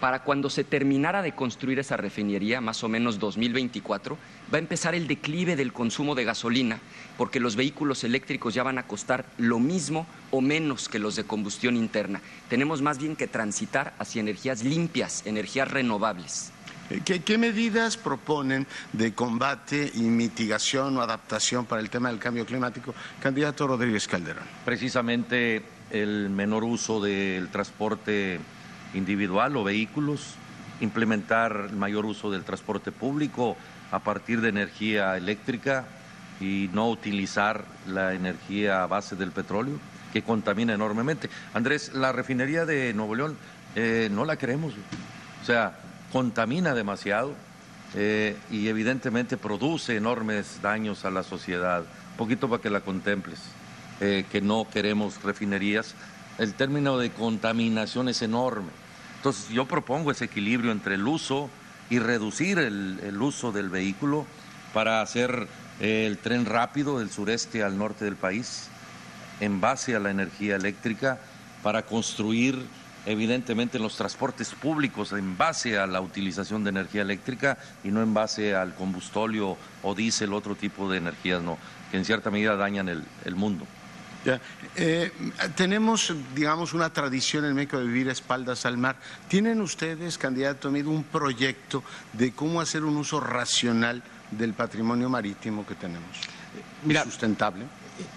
para 0.00 0.22
cuando 0.22 0.50
se 0.50 0.64
terminara 0.64 1.22
de 1.22 1.32
construir 1.32 1.78
esa 1.78 1.96
refinería, 1.96 2.60
más 2.60 2.84
o 2.84 2.88
menos 2.88 3.18
2024, 3.18 4.18
va 4.52 4.56
a 4.56 4.60
empezar 4.60 4.94
el 4.94 5.06
declive 5.06 5.56
del 5.56 5.72
consumo 5.72 6.14
de 6.14 6.24
gasolina, 6.24 6.80
porque 7.16 7.40
los 7.40 7.56
vehículos 7.56 8.04
eléctricos 8.04 8.54
ya 8.54 8.62
van 8.62 8.78
a 8.78 8.86
costar 8.86 9.24
lo 9.38 9.58
mismo 9.58 10.06
o 10.30 10.40
menos 10.40 10.88
que 10.88 10.98
los 10.98 11.16
de 11.16 11.24
combustión 11.24 11.76
interna. 11.76 12.20
Tenemos 12.48 12.82
más 12.82 12.98
bien 12.98 13.16
que 13.16 13.26
transitar 13.26 13.94
hacia 13.98 14.20
energías 14.20 14.62
limpias, 14.62 15.22
energías 15.26 15.70
renovables. 15.70 16.52
Eh, 16.90 17.00
¿Qué, 17.04 17.38
medidas 17.38 17.96
proponen 17.96 18.66
de 18.92 19.12
combate 19.12 19.90
y 19.94 20.02
mitigación 20.02 20.96
o 20.96 21.02
adaptación 21.02 21.66
para 21.66 21.80
el 21.80 21.90
tema 21.90 22.10
del 22.10 22.18
cambio 22.18 22.46
climático? 22.46 22.94
Candidato 23.20 23.66
Rodríguez 23.66 24.06
Calderón. 24.06 24.44
Precisamente 24.64 25.62
el 25.90 26.30
menor 26.30 26.62
uso 26.64 27.00
del 27.00 27.48
transporte 27.48 28.38
individual 28.96 29.56
o 29.56 29.64
vehículos, 29.64 30.34
implementar 30.80 31.68
el 31.70 31.76
mayor 31.76 32.04
uso 32.06 32.30
del 32.30 32.44
transporte 32.44 32.92
público 32.92 33.56
a 33.90 34.00
partir 34.00 34.40
de 34.40 34.48
energía 34.48 35.16
eléctrica 35.16 35.84
y 36.40 36.68
no 36.72 36.90
utilizar 36.90 37.64
la 37.86 38.14
energía 38.14 38.82
a 38.82 38.86
base 38.86 39.16
del 39.16 39.32
petróleo, 39.32 39.78
que 40.12 40.22
contamina 40.22 40.74
enormemente. 40.74 41.30
Andrés, 41.54 41.92
la 41.94 42.12
refinería 42.12 42.66
de 42.66 42.92
Nuevo 42.94 43.14
León 43.14 43.36
eh, 43.74 44.08
no 44.10 44.24
la 44.24 44.36
queremos, 44.36 44.74
o 45.42 45.44
sea, 45.44 45.78
contamina 46.12 46.74
demasiado 46.74 47.34
eh, 47.94 48.36
y 48.50 48.68
evidentemente 48.68 49.36
produce 49.36 49.96
enormes 49.96 50.60
daños 50.62 51.04
a 51.04 51.10
la 51.10 51.22
sociedad. 51.22 51.80
Un 51.80 52.16
poquito 52.16 52.48
para 52.48 52.62
que 52.62 52.70
la 52.70 52.80
contemples, 52.80 53.38
eh, 54.00 54.24
que 54.30 54.40
no 54.40 54.66
queremos 54.70 55.22
refinerías. 55.22 55.94
El 56.38 56.54
término 56.54 56.98
de 56.98 57.10
contaminación 57.10 58.08
es 58.08 58.20
enorme 58.20 58.85
entonces 59.26 59.52
yo 59.52 59.66
propongo 59.66 60.12
ese 60.12 60.26
equilibrio 60.26 60.70
entre 60.70 60.94
el 60.94 61.04
uso 61.04 61.50
y 61.90 61.98
reducir 61.98 62.60
el, 62.60 63.20
uso 63.20 63.50
del 63.50 63.70
vehículo 63.70 64.24
para 64.72 65.02
hacer 65.02 65.48
eh, 65.80 66.06
el 66.06 66.18
tren 66.18 66.44
rápido 66.44 67.00
del 67.00 67.10
sureste 67.10 67.64
al 67.64 67.76
norte 67.76 68.04
del 68.04 68.14
país 68.14 68.68
en 69.40 69.60
base 69.60 69.96
a 69.96 69.98
la 69.98 70.12
energía 70.12 70.54
eléctrica, 70.54 71.18
para 71.64 71.82
construir 71.82 72.68
evidentemente 73.04 73.78
en 73.78 73.82
los 73.82 73.96
transportes 73.96 74.50
públicos 74.50 75.10
en 75.10 75.36
base 75.36 75.76
a 75.76 75.88
la 75.88 76.00
utilización 76.00 76.62
de 76.62 76.70
energía 76.70 77.02
eléctrica 77.02 77.58
y 77.82 77.88
no 77.88 78.02
en 78.04 78.14
base 78.14 78.54
al 78.54 78.76
combustóleo 78.76 79.58
o 79.82 79.94
diésel, 79.96 80.34
otro 80.34 80.54
tipo 80.54 80.88
de 80.88 80.98
energías 80.98 81.42
¿no? 81.42 81.58
que 81.90 81.96
en 81.96 82.04
cierta 82.04 82.30
medida 82.30 82.54
dañan 82.54 82.88
el 82.88 83.34
mundo. 83.34 83.66
Eh, 84.76 85.10
tenemos, 85.54 86.12
digamos, 86.34 86.74
una 86.74 86.92
tradición 86.92 87.44
en 87.44 87.54
México 87.54 87.78
de 87.78 87.86
vivir 87.86 88.08
a 88.08 88.12
espaldas 88.12 88.66
al 88.66 88.76
mar. 88.76 88.96
¿Tienen 89.28 89.60
ustedes, 89.60 90.18
candidato 90.18 90.68
amigo, 90.68 90.90
un 90.90 91.04
proyecto 91.04 91.82
de 92.12 92.32
cómo 92.32 92.60
hacer 92.60 92.84
un 92.84 92.96
uso 92.96 93.20
racional 93.20 94.02
del 94.30 94.52
patrimonio 94.52 95.08
marítimo 95.08 95.66
que 95.66 95.74
tenemos? 95.74 96.18
Mira, 96.84 97.04
sustentable. 97.04 97.64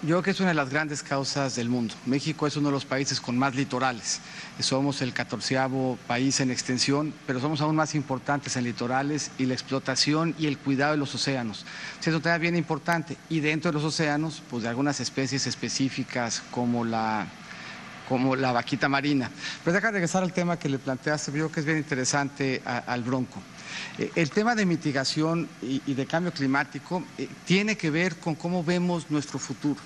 Yo 0.02 0.08
creo 0.08 0.22
que 0.22 0.30
es 0.32 0.40
una 0.40 0.50
de 0.50 0.54
las 0.54 0.68
grandes 0.68 1.02
causas 1.02 1.56
del 1.56 1.70
mundo. 1.70 1.94
México 2.04 2.46
es 2.46 2.54
uno 2.56 2.68
de 2.68 2.72
los 2.72 2.84
países 2.84 3.18
con 3.18 3.38
más 3.38 3.54
litorales. 3.54 4.20
Somos 4.58 5.00
el 5.00 5.14
catorceavo 5.14 5.98
país 6.06 6.40
en 6.40 6.50
extensión, 6.50 7.14
pero 7.26 7.40
somos 7.40 7.62
aún 7.62 7.76
más 7.76 7.94
importantes 7.94 8.56
en 8.56 8.64
litorales 8.64 9.30
y 9.38 9.46
la 9.46 9.54
explotación 9.54 10.34
y 10.38 10.46
el 10.48 10.58
cuidado 10.58 10.92
de 10.92 10.98
los 10.98 11.14
océanos. 11.14 11.64
Es 12.04 12.08
un 12.08 12.20
tema 12.20 12.36
bien 12.36 12.56
importante. 12.56 13.16
Y 13.30 13.40
dentro 13.40 13.70
de 13.70 13.78
los 13.78 13.84
océanos, 13.84 14.42
pues 14.50 14.64
de 14.64 14.68
algunas 14.68 15.00
especies 15.00 15.46
específicas 15.46 16.42
como 16.50 16.84
la 16.84 17.26
como 18.06 18.34
la 18.34 18.50
vaquita 18.50 18.88
marina. 18.88 19.30
Pero 19.64 19.72
deja 19.72 19.92
regresar 19.92 20.24
al 20.24 20.32
tema 20.32 20.58
que 20.58 20.68
le 20.68 20.80
planteaste, 20.80 21.30
yo 21.30 21.36
creo 21.36 21.52
que 21.52 21.60
es 21.60 21.66
bien 21.66 21.78
interesante 21.78 22.60
al 22.64 23.04
bronco. 23.04 23.40
Eh, 23.98 24.10
el 24.16 24.30
tema 24.30 24.54
de 24.54 24.66
mitigación 24.66 25.48
y, 25.62 25.80
de 25.94 26.06
cambio 26.06 26.32
climático 26.32 27.04
eh, 27.18 27.28
tiene 27.44 27.76
que 27.76 27.90
ver 27.90 28.16
con 28.16 28.34
cómo 28.34 28.64
vemos 28.64 29.10
nuestro 29.10 29.38
futuro, 29.38 29.80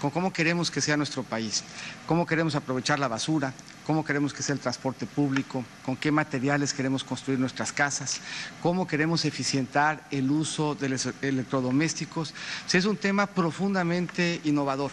con 0.00 0.10
cómo 0.10 0.32
queremos 0.32 0.70
que 0.70 0.80
sea 0.80 0.96
nuestro 0.96 1.22
país, 1.22 1.64
cómo 2.06 2.26
queremos 2.26 2.54
aprovechar 2.54 2.98
la 2.98 3.08
basura, 3.08 3.52
cómo 3.86 4.04
queremos 4.04 4.32
que 4.32 4.42
sea 4.42 4.54
el 4.54 4.60
transporte 4.60 5.06
público, 5.06 5.64
con 5.84 5.96
qué 5.96 6.10
materiales 6.10 6.72
queremos 6.72 7.04
construir 7.04 7.38
nuestras 7.38 7.72
casas, 7.72 8.20
cómo 8.62 8.86
queremos 8.86 9.24
eficientar 9.24 10.06
el 10.10 10.30
uso 10.30 10.74
de 10.74 10.88
los 10.88 11.08
electrodomésticos. 11.22 12.34
es 12.72 12.84
un 12.84 12.96
tema 12.96 13.26
profundamente 13.26 14.40
innovador. 14.44 14.90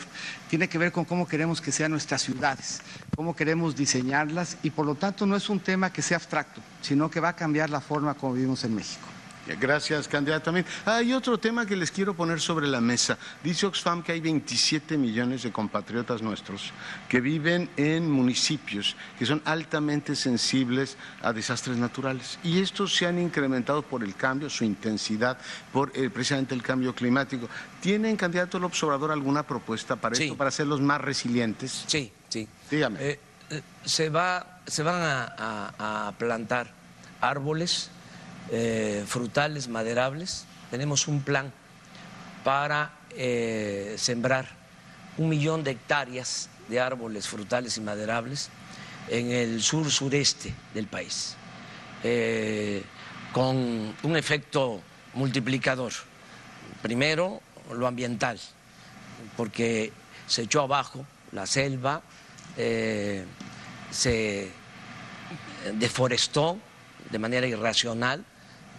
Tiene 0.50 0.68
que 0.68 0.77
ver 0.77 0.92
con 0.92 1.06
cómo 1.06 1.27
queremos 1.27 1.61
que 1.61 1.72
sean 1.72 1.92
nuestras 1.92 2.22
ciudades, 2.22 2.82
cómo 3.16 3.35
queremos 3.35 3.76
diseñarlas 3.76 4.58
y 4.64 4.69
por 4.69 4.85
lo 4.85 4.95
tanto 4.95 5.26
no 5.26 5.35
es 5.35 5.50
un 5.50 5.60
tema 5.60 5.93
que 5.93 6.01
sea 6.01 6.18
abstracto, 6.18 6.61
sino 6.82 7.10
que 7.10 7.19
va 7.19 7.30
a 7.30 7.35
cambiar 7.35 7.69
la 7.69 7.82
forma 7.82 8.14
como 8.14 8.34
vivimos 8.34 8.64
en 8.64 8.76
México. 8.76 9.20
Gracias, 9.59 10.07
candidato. 10.07 10.45
También 10.45 10.65
hay 10.85 11.13
otro 11.13 11.38
tema 11.38 11.65
que 11.65 11.75
les 11.75 11.91
quiero 11.91 12.13
poner 12.13 12.39
sobre 12.39 12.67
la 12.67 12.81
mesa. 12.81 13.17
Dice 13.43 13.65
Oxfam 13.65 14.03
que 14.03 14.11
hay 14.11 14.19
27 14.19 14.97
millones 14.97 15.43
de 15.43 15.51
compatriotas 15.51 16.21
nuestros 16.21 16.71
que 17.09 17.21
viven 17.21 17.69
en 17.77 18.09
municipios 18.09 18.95
que 19.17 19.25
son 19.25 19.41
altamente 19.45 20.15
sensibles 20.15 20.97
a 21.21 21.33
desastres 21.33 21.77
naturales. 21.77 22.39
Y 22.43 22.61
estos 22.61 22.95
se 22.95 23.05
han 23.05 23.19
incrementado 23.19 23.81
por 23.81 24.03
el 24.03 24.15
cambio, 24.15 24.49
su 24.49 24.63
intensidad, 24.63 25.38
por 25.71 25.91
eh, 25.95 26.09
precisamente 26.09 26.55
el 26.55 26.63
cambio 26.63 26.93
climático. 26.93 27.47
¿Tienen, 27.81 28.15
candidato 28.15 28.57
el 28.57 28.63
observador, 28.63 29.11
alguna 29.11 29.43
propuesta 29.43 29.95
para 29.95 30.15
esto, 30.15 30.35
para 30.35 30.49
hacerlos 30.49 30.81
más 30.81 31.01
resilientes? 31.01 31.85
Sí, 31.88 32.11
sí. 32.30 32.47
Dígame. 32.69 32.99
Eh, 33.01 33.19
eh, 33.49 33.61
se, 33.83 34.09
va, 34.09 34.61
se 34.65 34.83
van 34.83 35.01
a 35.01 36.13
plantar 36.17 36.73
árboles 37.21 37.89
eh, 38.50 39.03
frutales, 39.08 39.68
maderables. 39.68 40.45
Tenemos 40.70 41.08
un 41.08 41.22
plan 41.22 41.53
para 42.44 42.92
eh, 43.11 43.95
sembrar 43.98 44.48
un 45.18 45.30
millón 45.30 45.64
de 45.64 45.72
hectáreas 45.72 46.50
de 46.68 46.80
árboles 46.80 47.28
frutales 47.28 47.78
y 47.78 47.82
maderables 47.82 48.50
en 49.10 49.32
el 49.32 49.61
sur 49.61 49.90
sureste 49.92 50.53
del 50.74 50.88
país, 50.88 51.36
eh, 52.03 52.84
con 53.34 53.95
un 54.03 54.18
efecto 54.18 54.82
multiplicador. 55.14 55.92
Primero, 56.82 57.42
lo 57.74 57.88
ambiental, 57.88 58.40
porque 59.38 59.92
se 60.28 60.44
echó 60.44 60.61
abajo 60.61 61.06
la 61.32 61.45
selva, 61.45 62.02
se 63.92 64.52
deforestó 65.74 66.58
de 67.10 67.20
manera 67.20 67.48
irracional 67.48 68.26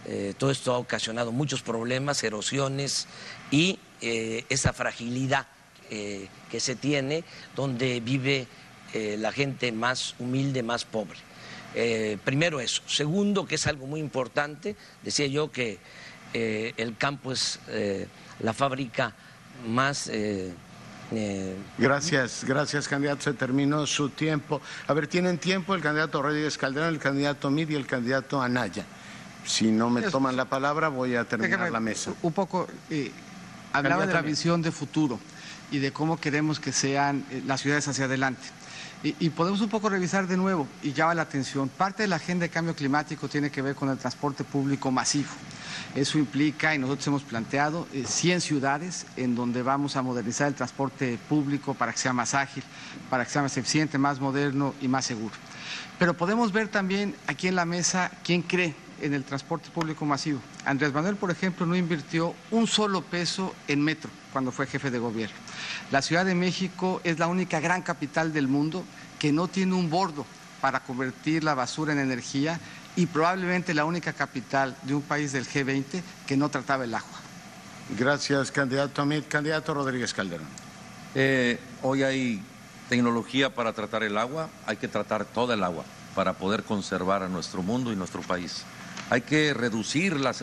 eh, 0.05 0.33
todo 0.37 0.51
esto 0.51 0.73
ha 0.73 0.77
ocasionado 0.77 1.31
muchos 1.31 1.61
problemas, 1.61 2.23
erosiones 2.23 3.07
y 3.51 3.79
eh, 4.01 4.43
esa 4.49 4.73
fragilidad 4.73 5.47
eh, 5.89 6.27
que 6.51 6.59
se 6.59 6.75
tiene 6.75 7.23
donde 7.55 7.99
vive 7.99 8.47
la 9.17 9.31
gente 9.31 9.71
más 9.71 10.13
humilde, 10.19 10.61
más 10.61 10.85
pobre. 10.85 11.17
primero 12.23 12.59
eso. 12.59 12.83
Segundo, 12.85 13.47
que 13.47 13.55
es 13.55 13.65
algo 13.65 13.87
muy 13.87 13.99
importante, 13.99 14.75
decía 15.01 15.25
yo 15.25 15.51
que 15.51 15.79
el 16.31 16.95
campo 16.99 17.31
es 17.31 17.59
la 18.39 18.53
fábrica 18.53 19.15
más... 19.67 20.11
gracias, 21.79 22.43
gracias 22.45 22.87
candidato. 22.87 23.23
Se 23.23 23.33
terminó 23.33 23.87
su 23.87 24.09
tiempo. 24.09 24.61
A 24.85 24.93
ver, 24.93 25.07
tienen 25.07 25.39
tiempo 25.39 25.73
el 25.73 25.81
candidato 25.81 26.21
Rodríguez 26.21 26.55
Calderón, 26.59 26.89
el 26.89 26.99
candidato 26.99 27.49
Mid 27.49 27.69
y 27.69 27.75
el 27.75 27.87
candidato 27.87 28.43
Anaya. 28.43 28.85
Si 29.45 29.71
no 29.71 29.89
me 29.89 30.01
toman 30.03 30.35
la 30.35 30.45
palabra, 30.45 30.89
voy 30.89 31.15
a 31.15 31.25
terminar 31.25 31.71
la 31.71 31.79
mesa. 31.79 32.13
Un 32.21 32.33
poco, 32.33 32.67
eh, 32.89 33.11
hablaba 33.73 34.05
de 34.05 34.13
la 34.13 34.21
visión 34.21 34.61
de 34.61 34.71
futuro 34.71 35.19
y 35.71 35.79
de 35.79 35.91
cómo 35.91 36.17
queremos 36.17 36.59
que 36.59 36.71
sean 36.71 37.25
eh, 37.31 37.41
las 37.45 37.61
ciudades 37.61 37.87
hacia 37.87 38.05
adelante. 38.05 38.43
Y, 39.05 39.31
podemos 39.31 39.59
un 39.59 39.67
poco 39.67 39.89
revisar 39.89 40.27
de 40.27 40.37
nuevo, 40.37 40.65
y 40.81 40.93
llama 40.93 41.13
la 41.13 41.23
atención, 41.23 41.67
parte 41.67 42.03
de 42.03 42.07
la 42.07 42.15
agenda 42.15 42.43
de 42.43 42.49
cambio 42.49 42.73
climático 42.73 43.27
tiene 43.27 43.51
que 43.51 43.61
ver 43.61 43.75
con 43.75 43.89
el 43.89 43.97
transporte 43.97 44.45
público 44.45 44.91
masivo. 44.91 45.27
Eso 45.93 46.17
implica, 46.17 46.73
y 46.73 46.79
nosotros 46.79 47.07
hemos 47.07 47.23
planteado, 47.23 47.85
100 47.91 48.37
eh, 48.37 48.39
ciudades 48.39 49.05
en 49.17 49.35
donde 49.35 49.61
vamos 49.61 49.97
a 49.97 50.01
modernizar 50.01 50.47
el 50.47 50.55
transporte 50.55 51.19
público 51.27 51.73
para 51.73 51.91
que 51.91 51.97
sea 51.97 52.13
más 52.13 52.33
ágil, 52.33 52.63
para 53.09 53.25
que 53.25 53.31
sea 53.31 53.41
más 53.41 53.57
eficiente, 53.57 53.97
más 53.97 54.21
moderno 54.21 54.73
y 54.79 54.87
más 54.87 55.03
seguro. 55.03 55.35
Pero 55.99 56.13
podemos 56.13 56.53
ver 56.53 56.69
también 56.69 57.13
aquí 57.27 57.49
en 57.49 57.57
la 57.57 57.65
mesa 57.65 58.09
quién 58.23 58.41
cree 58.41 58.73
en 59.03 59.13
el 59.13 59.23
transporte 59.23 59.69
público 59.69 60.05
masivo. 60.05 60.39
Andrés 60.65 60.93
Manuel, 60.93 61.15
por 61.15 61.29
ejemplo, 61.29 61.65
no 61.65 61.75
invirtió 61.75 62.33
un 62.51 62.67
solo 62.67 63.01
peso 63.01 63.53
en 63.67 63.81
metro 63.81 64.09
cuando 64.31 64.51
fue 64.51 64.65
jefe 64.65 64.89
de 64.89 64.99
gobierno. 64.99 65.35
La 65.91 66.01
Ciudad 66.01 66.25
de 66.25 66.35
México 66.35 67.01
es 67.03 67.19
la 67.19 67.27
única 67.27 67.59
gran 67.59 67.81
capital 67.81 68.33
del 68.33 68.47
mundo 68.47 68.83
que 69.19 69.31
no 69.31 69.47
tiene 69.47 69.75
un 69.75 69.89
bordo 69.89 70.25
para 70.61 70.79
convertir 70.79 71.43
la 71.43 71.53
basura 71.53 71.93
en 71.93 71.99
energía 71.99 72.59
y 72.95 73.05
probablemente 73.05 73.73
la 73.73 73.85
única 73.85 74.13
capital 74.13 74.75
de 74.83 74.95
un 74.95 75.01
país 75.01 75.33
del 75.33 75.45
G20 75.45 76.01
que 76.25 76.37
no 76.37 76.49
trataba 76.49 76.85
el 76.85 76.95
agua. 76.95 77.19
Gracias, 77.97 78.51
candidato 78.51 79.01
Amit. 79.01 79.27
Candidato 79.27 79.73
Rodríguez 79.73 80.13
Calderón. 80.13 80.47
Eh, 81.15 81.59
hoy 81.81 82.03
hay 82.03 82.41
tecnología 82.89 83.53
para 83.53 83.73
tratar 83.73 84.03
el 84.03 84.17
agua, 84.17 84.49
hay 84.65 84.77
que 84.77 84.87
tratar 84.87 85.25
toda 85.25 85.55
el 85.55 85.63
agua 85.63 85.83
para 86.15 86.33
poder 86.33 86.63
conservar 86.63 87.23
a 87.23 87.27
nuestro 87.27 87.61
mundo 87.61 87.91
y 87.91 87.95
nuestro 87.95 88.21
país. 88.21 88.63
Hay 89.09 89.21
que 89.21 89.53
reducir 89.53 90.19
la, 90.19 90.33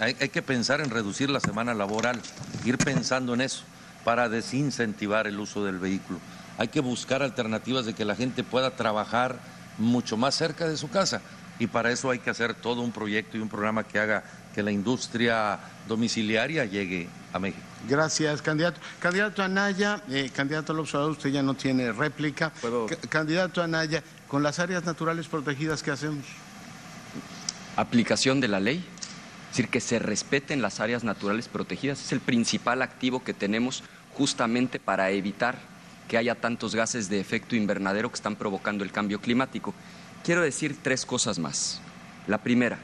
hay, 0.00 0.14
que 0.14 0.42
pensar 0.42 0.80
en 0.80 0.90
reducir 0.90 1.30
la 1.30 1.40
semana 1.40 1.74
laboral, 1.74 2.20
ir 2.64 2.78
pensando 2.78 3.34
en 3.34 3.40
eso 3.40 3.62
para 4.04 4.28
desincentivar 4.28 5.26
el 5.26 5.38
uso 5.38 5.64
del 5.64 5.78
vehículo. 5.78 6.18
Hay 6.58 6.68
que 6.68 6.80
buscar 6.80 7.22
alternativas 7.22 7.86
de 7.86 7.94
que 7.94 8.04
la 8.04 8.16
gente 8.16 8.42
pueda 8.42 8.70
trabajar 8.70 9.38
mucho 9.78 10.16
más 10.16 10.34
cerca 10.34 10.66
de 10.66 10.76
su 10.76 10.88
casa 10.88 11.20
y 11.58 11.66
para 11.66 11.90
eso 11.90 12.10
hay 12.10 12.18
que 12.18 12.30
hacer 12.30 12.54
todo 12.54 12.82
un 12.82 12.92
proyecto 12.92 13.36
y 13.36 13.40
un 13.40 13.48
programa 13.48 13.84
que 13.84 13.98
haga 13.98 14.24
que 14.54 14.62
la 14.62 14.72
industria 14.72 15.58
domiciliaria 15.86 16.64
llegue 16.64 17.08
a 17.32 17.38
México. 17.38 17.62
Gracias, 17.88 18.40
candidato. 18.42 18.80
Candidato 19.00 19.42
Anaya, 19.42 20.02
eh, 20.08 20.30
candidato 20.34 20.72
al 20.72 20.80
observador, 20.80 21.12
usted 21.12 21.30
ya 21.30 21.42
no 21.42 21.54
tiene 21.54 21.92
réplica. 21.92 22.52
Candidato 23.08 23.62
Anaya, 23.62 24.02
con 24.28 24.42
las 24.42 24.58
áreas 24.58 24.84
naturales 24.84 25.28
protegidas, 25.28 25.82
¿qué 25.82 25.90
hacemos? 25.90 26.24
Aplicación 27.76 28.40
de 28.40 28.48
la 28.48 28.60
ley, 28.60 28.78
es 28.78 29.50
decir, 29.50 29.68
que 29.68 29.80
se 29.80 29.98
respeten 29.98 30.62
las 30.62 30.80
áreas 30.80 31.04
naturales 31.04 31.48
protegidas, 31.48 32.04
es 32.04 32.12
el 32.12 32.20
principal 32.20 32.82
activo 32.82 33.22
que 33.22 33.34
tenemos 33.34 33.84
justamente 34.14 34.78
para 34.78 35.10
evitar 35.10 35.58
que 36.08 36.18
haya 36.18 36.34
tantos 36.34 36.74
gases 36.74 37.08
de 37.08 37.20
efecto 37.20 37.56
invernadero 37.56 38.10
que 38.10 38.16
están 38.16 38.36
provocando 38.36 38.84
el 38.84 38.92
cambio 38.92 39.20
climático. 39.20 39.74
Quiero 40.24 40.42
decir 40.42 40.76
tres 40.82 41.04
cosas 41.04 41.38
más. 41.38 41.80
La 42.26 42.38
primera, 42.38 42.78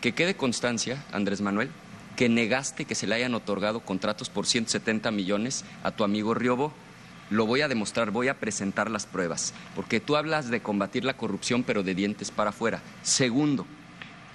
que 0.00 0.12
quede 0.12 0.34
constancia, 0.34 1.04
Andrés 1.12 1.40
Manuel, 1.40 1.70
que 2.16 2.28
negaste 2.28 2.84
que 2.84 2.94
se 2.94 3.06
le 3.06 3.14
hayan 3.14 3.34
otorgado 3.34 3.80
contratos 3.80 4.28
por 4.28 4.46
170 4.46 5.10
millones 5.10 5.64
a 5.82 5.90
tu 5.92 6.04
amigo 6.04 6.34
Riobo. 6.34 6.72
Lo 7.30 7.46
voy 7.46 7.60
a 7.60 7.68
demostrar, 7.68 8.10
voy 8.10 8.28
a 8.28 8.40
presentar 8.40 8.90
las 8.90 9.06
pruebas, 9.06 9.54
porque 9.76 10.00
tú 10.00 10.16
hablas 10.16 10.48
de 10.48 10.60
combatir 10.60 11.04
la 11.04 11.16
corrupción, 11.16 11.62
pero 11.62 11.82
de 11.82 11.94
dientes 11.94 12.30
para 12.30 12.50
afuera. 12.50 12.80
Segundo, 13.02 13.66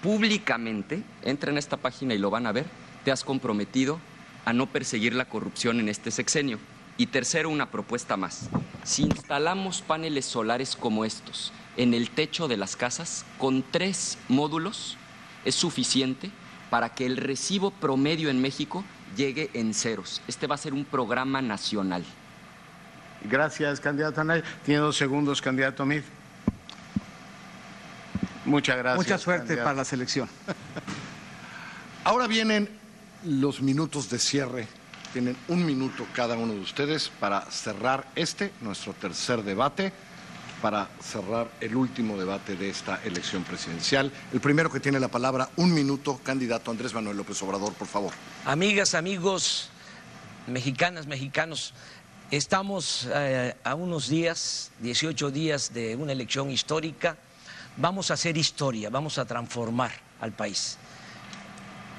públicamente, 0.04 1.02
entra 1.24 1.50
en 1.50 1.58
esta 1.58 1.78
página 1.78 2.14
y 2.14 2.18
lo 2.18 2.30
van 2.30 2.46
a 2.46 2.52
ver, 2.52 2.66
te 3.06 3.12
has 3.12 3.24
comprometido 3.24 4.00
a 4.46 4.52
no 4.52 4.68
perseguir 4.68 5.16
la 5.16 5.26
corrupción 5.26 5.80
en 5.80 5.88
este 5.88 6.12
sexenio. 6.12 6.60
Y 6.98 7.08
tercero, 7.08 7.50
una 7.50 7.72
propuesta 7.72 8.18
más. 8.18 8.50
Si 8.84 9.04
instalamos 9.04 9.82
paneles 9.82 10.26
solares 10.26 10.76
como 10.76 11.06
estos 11.06 11.54
en 11.78 11.94
el 11.94 12.12
techo 12.12 12.48
de 12.48 12.58
las 12.58 12.76
casas, 12.76 13.26
con 13.40 13.64
tres 13.64 14.20
módulos 14.28 14.98
es 15.46 15.56
suficiente 15.56 16.30
para 16.70 16.90
que 16.90 17.06
el 17.06 17.18
recibo 17.18 17.72
promedio 17.72 18.30
en 18.30 18.42
México 18.42 18.84
llegue 19.16 19.50
en 19.54 19.74
ceros. 19.74 20.22
Este 20.28 20.48
va 20.48 20.56
a 20.56 20.60
ser 20.60 20.74
un 20.74 20.86
programa 20.86 21.42
nacional. 21.42 22.04
Gracias, 23.24 23.80
candidato 23.80 24.20
Anaya. 24.20 24.44
Tiene 24.66 24.82
dos 24.82 24.98
segundos, 24.98 25.42
candidato 25.42 25.86
Mid. 25.86 26.02
Muchas 28.46 28.78
gracias. 28.78 28.98
Mucha 28.98 29.18
suerte 29.18 29.48
candidato. 29.48 29.66
para 29.66 29.78
la 29.78 29.86
selección. 29.86 30.30
Ahora 32.04 32.28
vienen 32.28 32.70
los 33.26 33.62
minutos 33.62 34.10
de 34.10 34.20
cierre. 34.20 34.68
Tienen 35.14 35.38
un 35.48 35.66
minuto 35.66 36.06
cada 36.14 36.36
uno 36.36 36.54
de 36.54 36.60
ustedes 36.60 37.12
para 37.20 37.42
cerrar 37.52 38.08
este, 38.16 38.52
nuestro 38.62 38.94
tercer 38.94 39.44
debate, 39.44 39.94
para 40.62 40.90
cerrar 41.02 41.50
el 41.62 41.76
último 41.76 42.18
debate 42.18 42.56
de 42.56 42.70
esta 42.70 43.00
elección 43.04 43.44
presidencial. 43.44 44.12
El 44.34 44.42
primero 44.42 44.72
que 44.72 44.80
tiene 44.80 45.00
la 45.00 45.08
palabra, 45.08 45.50
un 45.58 45.74
minuto, 45.74 46.20
candidato 46.24 46.72
Andrés 46.72 46.94
Manuel 46.94 47.18
López 47.18 47.42
Obrador, 47.44 47.74
por 47.74 47.88
favor. 47.88 48.12
Amigas, 48.46 48.96
amigos, 48.96 49.70
mexicanas, 50.48 51.06
mexicanos, 51.06 51.74
estamos 52.32 53.08
eh, 53.14 53.56
a 53.64 53.76
unos 53.76 54.10
días, 54.10 54.72
18 54.80 55.32
días 55.32 55.74
de 55.74 55.96
una 55.96 56.12
elección 56.12 56.50
histórica. 56.50 57.18
Vamos 57.78 58.12
a 58.12 58.14
hacer 58.14 58.38
historia, 58.38 58.90
vamos 58.90 59.18
a 59.18 59.26
transformar 59.26 59.92
al 60.22 60.32
país. 60.32 60.78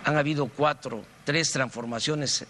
Han 0.04 0.16
habido 0.16 0.46
cuatro, 0.46 1.04
tres 1.24 1.50
transformaciones 1.50 2.46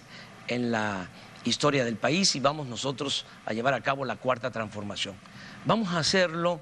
en 0.46 0.70
la 0.70 1.08
historia 1.44 1.84
del 1.84 1.96
país 1.96 2.36
y 2.36 2.40
vamos 2.40 2.66
nosotros 2.66 3.24
a 3.46 3.52
llevar 3.52 3.74
a 3.74 3.80
cabo 3.80 4.04
la 4.04 4.16
cuarta 4.16 4.50
transformación. 4.50 5.14
Vamos 5.64 5.94
a 5.94 5.98
hacerlo 5.98 6.60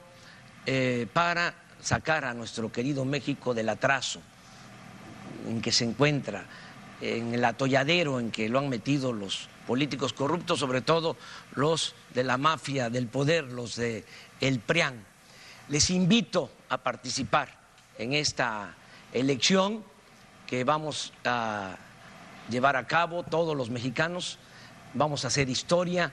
eh, 0.67 1.09
para 1.13 1.55
sacar 1.81 2.25
a 2.25 2.35
nuestro 2.35 2.71
querido 2.71 3.05
México 3.05 3.55
del 3.55 3.69
atraso 3.69 4.21
en 5.49 5.61
que 5.61 5.73
se 5.73 5.85
encuentra, 5.85 6.45
en 7.01 7.35
el 7.35 7.45
atolladero 7.45 8.21
en 8.21 8.31
que 8.31 8.49
lo 8.49 8.61
han 8.61 8.69
metido 8.69 9.13
los 9.13 9.49
políticos 9.67 10.13
corruptos, 10.13 10.61
sobre 10.61 10.81
todo 10.81 11.17
los 11.57 11.97
de 12.15 12.23
la 12.23 12.39
mafia 12.39 12.91
del 12.91 13.09
poder, 13.09 13.45
los 13.45 13.75
de 13.75 14.05
el 14.41 14.61
PRIAN. 14.61 15.12
Les 15.69 15.91
invito 15.91 16.51
a 16.69 16.79
participar 16.79 17.49
en 17.99 18.13
esta 18.13 18.75
elección 19.13 19.85
que 20.47 20.65
vamos 20.65 21.13
a 21.25 21.77
llevar 22.51 22.77
a 22.77 22.87
cabo 22.87 23.23
todos 23.23 23.57
los 23.57 23.71
mexicanos, 23.71 24.39
vamos 24.95 25.25
a 25.25 25.29
hacer 25.29 25.49
historia, 25.49 26.13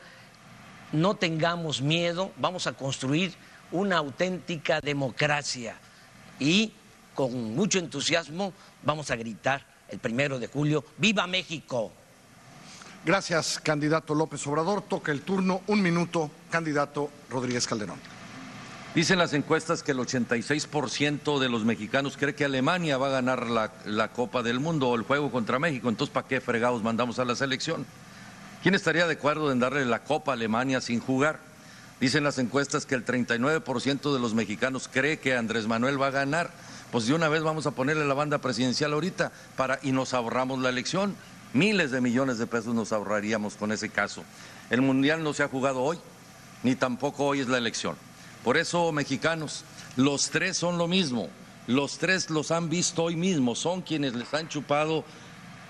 no 0.92 1.16
tengamos 1.16 1.82
miedo, 1.82 2.32
vamos 2.38 2.68
a 2.68 2.74
construir 2.74 3.34
una 3.72 3.98
auténtica 3.98 4.82
democracia 4.82 5.76
y 6.40 6.74
con 7.14 7.56
mucho 7.56 7.80
entusiasmo 7.80 8.54
vamos 8.84 9.12
a 9.12 9.16
gritar 9.16 9.66
el 9.90 10.00
primero 10.00 10.40
de 10.40 10.48
julio, 10.48 10.86
¡Viva 10.98 11.28
México! 11.28 11.92
Gracias, 13.06 13.60
candidato 13.60 14.14
López 14.14 14.46
Obrador. 14.46 14.82
Toca 14.84 15.12
el 15.12 15.22
turno, 15.22 15.62
un 15.68 15.82
minuto, 15.82 16.30
candidato 16.50 17.10
Rodríguez 17.30 17.66
Calderón. 17.66 18.19
Dicen 19.00 19.18
las 19.18 19.32
encuestas 19.32 19.82
que 19.82 19.94
el 19.94 20.00
86% 20.00 21.40
de 21.40 21.48
los 21.48 21.64
mexicanos 21.64 22.18
cree 22.18 22.36
que 22.36 22.44
Alemania 22.44 22.98
va 22.98 23.08
a 23.08 23.12
ganar 23.12 23.48
la, 23.48 23.72
la 23.86 24.10
Copa 24.10 24.44
del 24.44 24.60
Mundo 24.60 24.90
o 24.90 24.96
el 24.98 25.04
juego 25.04 25.32
contra 25.32 25.58
México. 25.58 25.88
Entonces, 25.88 26.14
¿para 26.14 26.28
qué 26.28 26.42
fregados 26.42 26.84
mandamos 26.84 27.18
a 27.18 27.24
la 27.24 27.34
selección? 27.34 27.86
¿Quién 28.62 28.76
estaría 28.76 29.08
de 29.08 29.14
acuerdo 29.14 29.54
en 29.54 29.60
darle 29.60 29.86
la 29.86 30.04
Copa 30.04 30.34
a 30.34 30.36
Alemania 30.36 30.82
sin 30.82 31.00
jugar? 31.00 31.40
Dicen 32.02 32.26
las 32.26 32.40
encuestas 32.40 32.86
que 32.86 32.94
el 32.94 33.06
39% 33.06 34.14
de 34.14 34.20
los 34.20 34.34
mexicanos 34.34 34.90
cree 34.92 35.18
que 35.18 35.34
Andrés 35.34 35.66
Manuel 35.66 36.02
va 36.02 36.08
a 36.08 36.12
ganar. 36.12 36.52
Pues 36.92 37.08
de 37.08 37.14
una 37.14 37.30
vez 37.30 37.42
vamos 37.42 37.68
a 37.68 37.72
ponerle 37.72 38.06
la 38.06 38.16
banda 38.16 38.40
presidencial 38.40 38.92
ahorita 38.92 39.32
para, 39.56 39.80
y 39.82 39.94
nos 39.94 40.14
ahorramos 40.14 40.60
la 40.60 40.68
elección. 40.68 41.16
Miles 41.54 41.92
de 41.92 42.02
millones 42.02 42.38
de 42.38 42.48
pesos 42.48 42.76
nos 42.76 42.92
ahorraríamos 42.92 43.56
con 43.56 43.72
ese 43.72 43.88
caso. 43.88 44.26
El 44.70 44.82
Mundial 44.82 45.24
no 45.24 45.32
se 45.32 45.44
ha 45.44 45.48
jugado 45.48 45.84
hoy, 45.84 45.98
ni 46.64 46.76
tampoco 46.76 47.28
hoy 47.28 47.40
es 47.40 47.48
la 47.48 47.60
elección. 47.60 47.96
Por 48.50 48.58
eso, 48.58 48.92
mexicanos, 48.92 49.64
los 49.96 50.32
tres 50.32 50.58
son 50.58 50.80
lo 50.80 50.88
mismo. 50.88 51.30
Los 51.68 52.00
tres 52.00 52.32
los 52.32 52.50
han 52.50 52.68
visto 52.68 53.04
hoy 53.04 53.16
mismo. 53.16 53.54
Son 53.54 53.84
quienes 53.84 54.16
les 54.16 54.34
han 54.34 54.50
chupado 54.50 55.06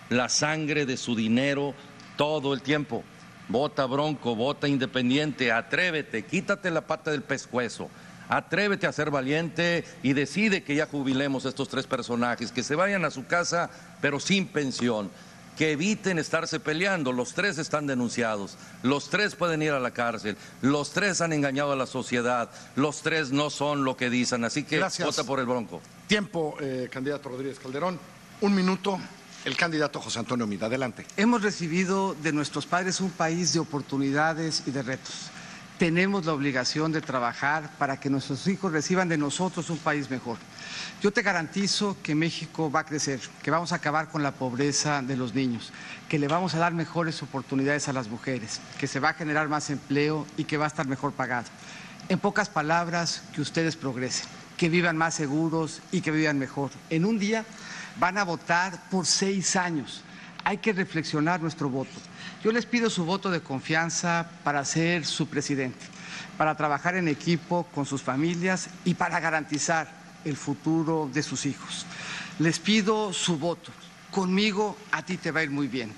la 0.08 0.30
sangre 0.30 0.86
de 0.86 0.96
su 0.96 1.14
dinero 1.14 1.74
todo 2.16 2.54
el 2.54 2.62
tiempo. 2.62 3.04
Vota 3.50 3.86
bronco, 3.86 4.34
vota 4.34 4.70
independiente, 4.70 5.52
atrévete, 5.52 6.24
quítate 6.24 6.72
la 6.72 6.88
pata 6.88 7.12
del 7.12 7.22
pescuezo. 7.22 7.90
Atrévete 8.30 8.88
a 8.88 8.94
ser 8.94 9.12
valiente 9.12 9.84
y 10.02 10.14
decide 10.14 10.64
que 10.64 10.76
ya 10.76 10.86
jubilemos 10.86 11.46
a 11.46 11.50
estos 11.50 11.68
tres 11.68 11.86
personajes, 11.86 12.54
que 12.54 12.64
se 12.64 12.76
vayan 12.76 13.04
a 13.04 13.12
su 13.12 13.26
casa, 13.28 13.70
pero 14.00 14.22
sin 14.22 14.48
pensión 14.48 15.12
que 15.60 15.74
eviten 15.74 16.18
estarse 16.20 16.62
peleando. 16.62 17.12
Los 17.12 17.34
tres 17.34 17.58
están 17.58 17.86
denunciados, 17.86 18.56
los 18.82 19.10
tres 19.10 19.36
pueden 19.36 19.62
ir 19.62 19.72
a 19.72 19.80
la 19.82 19.92
cárcel, 19.92 20.38
los 20.62 20.92
tres 20.92 21.20
han 21.20 21.34
engañado 21.34 21.74
a 21.74 21.76
la 21.76 21.86
sociedad, 21.86 22.50
los 22.78 23.02
tres 23.02 23.32
no 23.32 23.50
son 23.50 23.84
lo 23.84 23.98
que 23.98 24.10
dicen, 24.10 24.46
así 24.46 24.64
que 24.64 24.78
Gracias. 24.78 25.06
vota 25.06 25.26
por 25.26 25.38
el 25.42 25.46
Bronco. 25.46 25.82
Tiempo, 26.08 26.56
eh, 26.62 26.88
candidato 26.90 27.28
Rodríguez 27.28 27.60
Calderón. 27.60 28.00
Un 28.40 28.56
minuto, 28.56 29.02
el 29.44 29.58
candidato 29.58 30.00
José 30.00 30.20
Antonio 30.20 30.48
Mida. 30.48 30.68
Adelante. 30.68 31.06
Hemos 31.18 31.42
recibido 31.42 32.16
de 32.24 32.32
nuestros 32.32 32.66
padres 32.66 33.02
un 33.02 33.12
país 33.12 33.52
de 33.52 33.60
oportunidades 33.60 34.64
y 34.66 34.72
de 34.72 34.82
retos. 34.82 35.30
Tenemos 35.78 36.26
la 36.26 36.32
obligación 36.32 36.94
de 36.94 37.02
trabajar 37.02 37.70
para 37.78 38.00
que 38.00 38.10
nuestros 38.10 38.48
hijos 38.48 38.72
reciban 38.72 39.10
de 39.10 39.18
nosotros 39.18 39.70
un 39.70 39.78
país 39.80 40.10
mejor. 40.10 40.38
Yo 41.02 41.14
te 41.14 41.22
garantizo 41.22 41.96
que 42.04 42.14
México 42.14 42.70
va 42.70 42.82
a 42.82 42.86
crecer, 42.86 43.22
que 43.42 43.52
vamos 43.52 43.72
a 43.72 43.76
acabar 43.76 44.10
con 44.10 44.22
la 44.22 44.34
pobreza 44.34 45.02
de 45.02 45.16
los 45.16 45.34
niños, 45.34 45.72
que 46.10 46.20
le 46.20 46.28
vamos 46.28 46.56
a 46.56 46.60
dar 46.60 46.74
mejores 46.74 47.24
oportunidades 47.24 47.88
a 47.88 47.94
las 47.94 48.10
mujeres, 48.10 48.60
que 48.78 48.86
se 48.86 49.00
va 49.00 49.10
a 49.10 49.14
generar 49.14 49.48
más 49.48 49.70
empleo 49.70 50.28
y 50.36 50.44
que 50.44 50.58
va 50.58 50.66
a 50.66 50.68
estar 50.68 50.88
mejor 50.88 51.14
pagado. 51.14 51.48
En 52.10 52.20
pocas 52.20 52.50
palabras, 52.50 53.24
que 53.34 53.40
ustedes 53.40 53.78
progresen, 53.78 54.28
que 54.58 54.68
vivan 54.68 54.98
más 54.98 55.14
seguros 55.14 55.82
y 55.94 56.02
que 56.02 56.12
vivan 56.12 56.38
mejor. 56.38 56.70
En 56.90 57.06
un 57.06 57.18
día 57.18 57.46
van 57.98 58.18
a 58.18 58.26
votar 58.26 58.90
por 58.90 59.06
seis 59.06 59.56
años. 59.56 60.04
Hay 60.44 60.58
que 60.58 60.74
reflexionar 60.74 61.42
nuestro 61.42 61.70
voto. 61.70 61.96
Yo 62.44 62.52
les 62.52 62.66
pido 62.66 62.90
su 62.90 63.06
voto 63.06 63.32
de 63.32 63.40
confianza 63.40 64.30
para 64.44 64.66
ser 64.66 65.06
su 65.06 65.28
presidente, 65.30 65.86
para 66.38 66.58
trabajar 66.58 66.96
en 66.96 67.08
equipo 67.08 67.68
con 67.74 67.86
sus 67.86 68.02
familias 68.02 68.68
y 68.84 68.96
para 68.96 69.22
garantizar 69.22 69.99
el 70.26 70.38
futuro 70.38 71.10
de 71.14 71.24
sus 71.24 71.46
hijos. 71.46 71.86
Les 72.40 72.60
pido 72.60 73.14
su 73.14 73.38
voto. 73.38 73.72
Conmigo 74.12 74.78
a 74.92 75.04
ti 75.04 75.18
te 75.18 75.32
va 75.32 75.42
a 75.42 75.44
ir 75.44 75.52
muy 75.52 75.68
bien. 75.68 75.94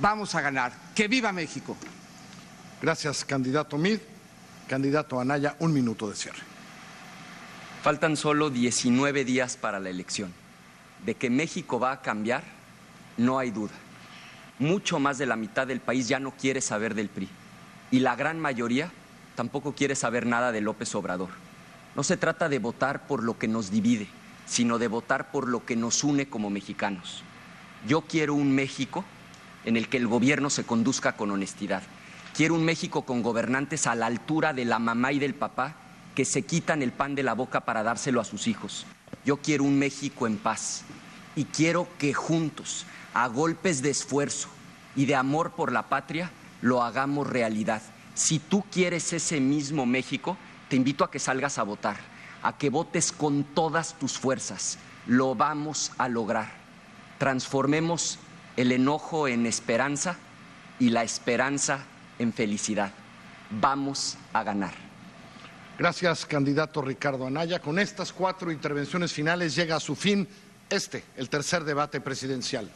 Vamos 0.00 0.34
a 0.34 0.40
ganar. 0.40 0.72
¡Que 0.94 1.08
viva 1.08 1.32
México! 1.32 1.76
Gracias, 2.80 3.24
candidato 3.24 3.78
Mid. 3.78 3.98
Candidato 4.68 5.20
Anaya, 5.20 5.56
un 5.58 5.72
minuto 5.72 6.08
de 6.08 6.16
cierre. 6.16 6.42
Faltan 7.82 8.16
solo 8.16 8.48
19 8.48 9.24
días 9.24 9.56
para 9.56 9.80
la 9.80 9.90
elección. 9.90 10.32
De 11.04 11.14
que 11.14 11.30
México 11.30 11.78
va 11.80 11.92
a 11.92 12.00
cambiar, 12.00 12.42
no 13.16 13.38
hay 13.38 13.50
duda. 13.50 13.72
Mucho 14.58 14.98
más 14.98 15.18
de 15.18 15.26
la 15.26 15.36
mitad 15.36 15.66
del 15.66 15.80
país 15.80 16.08
ya 16.08 16.20
no 16.20 16.30
quiere 16.30 16.60
saber 16.60 16.94
del 16.94 17.08
PRI. 17.08 17.28
Y 17.90 18.00
la 18.00 18.16
gran 18.16 18.38
mayoría 18.40 18.90
tampoco 19.34 19.74
quiere 19.74 19.94
saber 19.94 20.26
nada 20.26 20.52
de 20.52 20.60
López 20.60 20.94
Obrador. 20.94 21.30
No 21.94 22.02
se 22.02 22.16
trata 22.16 22.48
de 22.48 22.58
votar 22.58 23.06
por 23.06 23.22
lo 23.22 23.38
que 23.38 23.48
nos 23.48 23.70
divide, 23.70 24.08
sino 24.46 24.78
de 24.78 24.88
votar 24.88 25.30
por 25.30 25.48
lo 25.48 25.64
que 25.64 25.76
nos 25.76 26.04
une 26.04 26.28
como 26.28 26.50
mexicanos. 26.50 27.22
Yo 27.86 28.02
quiero 28.02 28.34
un 28.34 28.54
México 28.54 29.04
en 29.64 29.76
el 29.76 29.88
que 29.88 29.98
el 29.98 30.06
gobierno 30.06 30.50
se 30.50 30.64
conduzca 30.64 31.16
con 31.16 31.30
honestidad. 31.30 31.82
Quiero 32.34 32.54
un 32.54 32.64
México 32.64 33.02
con 33.02 33.22
gobernantes 33.22 33.86
a 33.86 33.94
la 33.94 34.06
altura 34.06 34.52
de 34.52 34.64
la 34.64 34.78
mamá 34.78 35.12
y 35.12 35.18
del 35.18 35.34
papá 35.34 35.76
que 36.14 36.24
se 36.24 36.42
quitan 36.42 36.82
el 36.82 36.92
pan 36.92 37.14
de 37.14 37.22
la 37.22 37.34
boca 37.34 37.60
para 37.60 37.82
dárselo 37.82 38.20
a 38.20 38.24
sus 38.24 38.46
hijos. 38.46 38.86
Yo 39.24 39.38
quiero 39.38 39.64
un 39.64 39.78
México 39.78 40.26
en 40.26 40.36
paz 40.36 40.84
y 41.36 41.44
quiero 41.44 41.88
que 41.98 42.14
juntos, 42.14 42.86
a 43.14 43.28
golpes 43.28 43.82
de 43.82 43.90
esfuerzo 43.90 44.48
y 44.96 45.06
de 45.06 45.14
amor 45.14 45.52
por 45.52 45.72
la 45.72 45.88
patria, 45.88 46.30
lo 46.60 46.82
hagamos 46.82 47.28
realidad. 47.28 47.82
Si 48.14 48.38
tú 48.38 48.64
quieres 48.70 49.12
ese 49.12 49.40
mismo 49.40 49.86
México, 49.86 50.36
te 50.72 50.76
invito 50.76 51.04
a 51.04 51.10
que 51.10 51.18
salgas 51.18 51.58
a 51.58 51.64
votar, 51.64 51.98
a 52.42 52.56
que 52.56 52.70
votes 52.70 53.12
con 53.12 53.44
todas 53.44 53.92
tus 53.98 54.16
fuerzas. 54.16 54.78
Lo 55.06 55.34
vamos 55.34 55.92
a 55.98 56.08
lograr. 56.08 56.50
Transformemos 57.18 58.18
el 58.56 58.72
enojo 58.72 59.28
en 59.28 59.44
esperanza 59.44 60.16
y 60.78 60.88
la 60.88 61.02
esperanza 61.02 61.80
en 62.18 62.32
felicidad. 62.32 62.90
Vamos 63.50 64.16
a 64.32 64.42
ganar. 64.44 64.72
Gracias, 65.78 66.24
candidato 66.24 66.80
Ricardo 66.80 67.26
Anaya. 67.26 67.58
Con 67.60 67.78
estas 67.78 68.10
cuatro 68.10 68.50
intervenciones 68.50 69.12
finales 69.12 69.54
llega 69.54 69.76
a 69.76 69.80
su 69.80 69.94
fin 69.94 70.26
este, 70.70 71.04
el 71.18 71.28
tercer 71.28 71.64
debate 71.64 72.00
presidencial. 72.00 72.70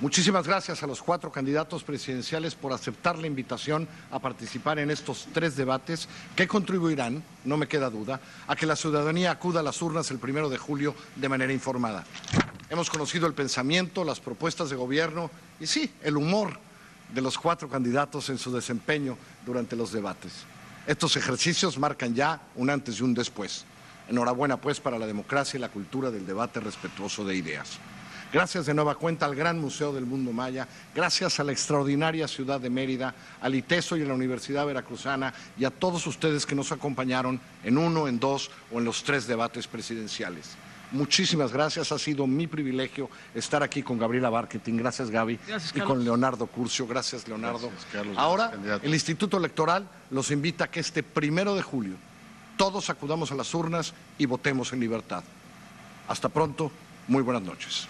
Muchísimas 0.00 0.46
gracias 0.46 0.82
a 0.82 0.88
los 0.88 1.00
cuatro 1.00 1.30
candidatos 1.30 1.84
presidenciales 1.84 2.56
por 2.56 2.72
aceptar 2.72 3.16
la 3.16 3.28
invitación 3.28 3.86
a 4.10 4.18
participar 4.18 4.80
en 4.80 4.90
estos 4.90 5.28
tres 5.32 5.56
debates 5.56 6.08
que 6.34 6.48
contribuirán, 6.48 7.22
no 7.44 7.56
me 7.56 7.68
queda 7.68 7.90
duda, 7.90 8.20
a 8.48 8.56
que 8.56 8.66
la 8.66 8.74
ciudadanía 8.74 9.30
acuda 9.30 9.60
a 9.60 9.62
las 9.62 9.80
urnas 9.80 10.10
el 10.10 10.18
primero 10.18 10.50
de 10.50 10.58
julio 10.58 10.96
de 11.14 11.28
manera 11.28 11.52
informada. 11.52 12.04
Hemos 12.70 12.90
conocido 12.90 13.28
el 13.28 13.34
pensamiento, 13.34 14.02
las 14.02 14.18
propuestas 14.18 14.68
de 14.68 14.76
gobierno 14.76 15.30
y 15.60 15.68
sí, 15.68 15.92
el 16.02 16.16
humor 16.16 16.58
de 17.14 17.22
los 17.22 17.38
cuatro 17.38 17.68
candidatos 17.68 18.28
en 18.30 18.38
su 18.38 18.52
desempeño 18.52 19.16
durante 19.46 19.76
los 19.76 19.92
debates. 19.92 20.44
Estos 20.88 21.16
ejercicios 21.16 21.78
marcan 21.78 22.16
ya 22.16 22.42
un 22.56 22.68
antes 22.68 22.98
y 22.98 23.04
un 23.04 23.14
después. 23.14 23.64
Enhorabuena 24.08 24.56
pues 24.56 24.80
para 24.80 24.98
la 24.98 25.06
democracia 25.06 25.56
y 25.56 25.60
la 25.60 25.68
cultura 25.70 26.10
del 26.10 26.26
debate 26.26 26.58
respetuoso 26.58 27.24
de 27.24 27.36
ideas. 27.36 27.78
Gracias 28.34 28.66
de 28.66 28.74
nueva 28.74 28.96
cuenta 28.96 29.26
al 29.26 29.36
Gran 29.36 29.60
Museo 29.60 29.92
del 29.92 30.06
Mundo 30.06 30.32
Maya, 30.32 30.66
gracias 30.92 31.38
a 31.38 31.44
la 31.44 31.52
extraordinaria 31.52 32.26
ciudad 32.26 32.60
de 32.60 32.68
Mérida, 32.68 33.14
al 33.40 33.54
ITESO 33.54 33.96
y 33.96 34.02
a 34.02 34.06
la 34.06 34.14
Universidad 34.14 34.66
Veracruzana 34.66 35.32
y 35.56 35.64
a 35.64 35.70
todos 35.70 36.04
ustedes 36.08 36.44
que 36.44 36.56
nos 36.56 36.72
acompañaron 36.72 37.40
en 37.62 37.78
uno, 37.78 38.08
en 38.08 38.18
dos 38.18 38.50
o 38.72 38.78
en 38.80 38.86
los 38.86 39.04
tres 39.04 39.28
debates 39.28 39.68
presidenciales. 39.68 40.56
Muchísimas 40.90 41.52
gracias, 41.52 41.92
ha 41.92 41.98
sido 42.00 42.26
mi 42.26 42.48
privilegio 42.48 43.08
estar 43.36 43.62
aquí 43.62 43.84
con 43.84 44.00
Gabriela 44.00 44.30
Barquetín, 44.30 44.78
gracias 44.78 45.10
Gaby, 45.10 45.38
Gracias, 45.46 45.72
y 45.76 45.80
con 45.82 46.02
Leonardo 46.02 46.48
Curcio, 46.48 46.88
gracias 46.88 47.28
Leonardo. 47.28 47.68
Gracias, 47.68 47.86
Carlos, 47.92 48.18
Ahora, 48.18 48.52
el 48.82 48.92
Instituto 48.92 49.36
Electoral 49.36 49.88
los 50.10 50.32
invita 50.32 50.64
a 50.64 50.70
que 50.72 50.80
este 50.80 51.04
primero 51.04 51.54
de 51.54 51.62
julio 51.62 51.94
todos 52.56 52.90
acudamos 52.90 53.30
a 53.30 53.36
las 53.36 53.54
urnas 53.54 53.94
y 54.18 54.26
votemos 54.26 54.72
en 54.72 54.80
libertad. 54.80 55.22
Hasta 56.08 56.28
pronto, 56.28 56.72
muy 57.06 57.22
buenas 57.22 57.44
noches. 57.44 57.86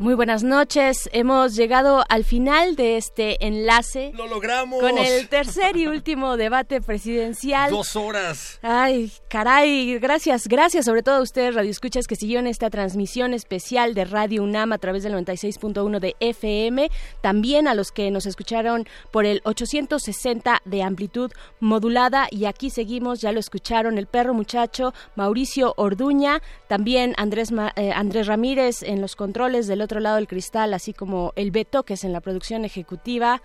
Muy 0.00 0.14
buenas 0.14 0.42
noches. 0.42 1.10
Hemos 1.12 1.54
llegado 1.56 2.04
al 2.08 2.24
final 2.24 2.74
de 2.74 2.96
este 2.96 3.36
enlace. 3.46 4.12
¡Lo 4.14 4.26
logramos! 4.28 4.80
Con 4.80 4.96
el 4.96 5.28
tercer 5.28 5.76
y 5.76 5.88
último 5.88 6.38
debate 6.38 6.80
presidencial. 6.80 7.70
Dos 7.70 7.96
horas. 7.96 8.58
Ay, 8.62 9.12
caray, 9.28 9.98
gracias, 9.98 10.48
gracias 10.48 10.86
sobre 10.86 11.02
todo 11.02 11.16
a 11.16 11.20
ustedes, 11.20 11.54
Radio 11.54 11.70
Escuchas, 11.70 12.06
que 12.06 12.16
siguieron 12.16 12.46
esta 12.46 12.70
transmisión 12.70 13.34
especial 13.34 13.92
de 13.92 14.06
Radio 14.06 14.42
UNAM 14.42 14.72
a 14.72 14.78
través 14.78 15.02
del 15.02 15.12
96.1 15.12 15.98
de 16.00 16.16
FM. 16.18 16.90
También 17.20 17.68
a 17.68 17.74
los 17.74 17.92
que 17.92 18.10
nos 18.10 18.24
escucharon 18.24 18.86
por 19.10 19.26
el 19.26 19.42
860 19.44 20.62
de 20.64 20.82
amplitud 20.82 21.30
modulada. 21.60 22.26
Y 22.30 22.46
aquí 22.46 22.70
seguimos, 22.70 23.20
ya 23.20 23.32
lo 23.32 23.38
escucharon, 23.40 23.98
el 23.98 24.06
perro 24.06 24.32
muchacho, 24.32 24.94
Mauricio 25.14 25.74
Orduña, 25.76 26.40
también 26.68 27.12
Andrés, 27.18 27.52
Ma- 27.52 27.74
eh, 27.76 27.92
Andrés 27.94 28.28
Ramírez 28.28 28.82
en 28.82 29.02
los 29.02 29.14
controles 29.14 29.66
del 29.66 29.82
otro 29.82 29.89
lado 29.98 30.16
del 30.16 30.28
cristal, 30.28 30.72
así 30.74 30.92
como 30.92 31.32
el 31.34 31.50
Beto, 31.50 31.82
que 31.82 31.94
es 31.94 32.04
en 32.04 32.12
la 32.12 32.20
producción 32.20 32.64
ejecutiva. 32.64 33.42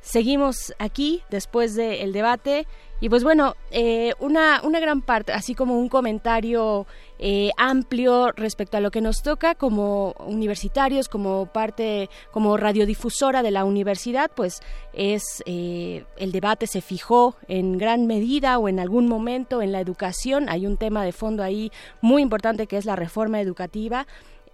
Seguimos 0.00 0.74
aquí 0.78 1.22
después 1.30 1.74
del 1.76 2.12
debate 2.12 2.66
y 3.00 3.08
pues 3.08 3.24
bueno, 3.24 3.54
eh, 3.70 4.12
una, 4.18 4.60
una 4.62 4.80
gran 4.80 5.02
parte, 5.02 5.32
así 5.32 5.54
como 5.54 5.78
un 5.78 5.88
comentario 5.88 6.86
eh, 7.18 7.50
amplio 7.56 8.30
respecto 8.32 8.76
a 8.76 8.80
lo 8.80 8.90
que 8.90 9.00
nos 9.00 9.22
toca 9.22 9.54
como 9.54 10.12
universitarios, 10.26 11.08
como 11.08 11.46
parte, 11.46 12.08
como 12.32 12.56
radiodifusora 12.56 13.42
de 13.42 13.50
la 13.50 13.64
universidad, 13.64 14.30
pues 14.34 14.60
es 14.92 15.42
eh, 15.46 16.04
el 16.16 16.32
debate 16.32 16.66
se 16.66 16.82
fijó 16.82 17.36
en 17.48 17.78
gran 17.78 18.06
medida 18.06 18.58
o 18.58 18.68
en 18.68 18.80
algún 18.80 19.08
momento 19.08 19.62
en 19.62 19.72
la 19.72 19.80
educación. 19.80 20.48
Hay 20.48 20.66
un 20.66 20.76
tema 20.76 21.02
de 21.02 21.12
fondo 21.12 21.42
ahí 21.42 21.72
muy 22.02 22.20
importante 22.20 22.66
que 22.66 22.76
es 22.76 22.84
la 22.84 22.96
reforma 22.96 23.40
educativa. 23.40 24.06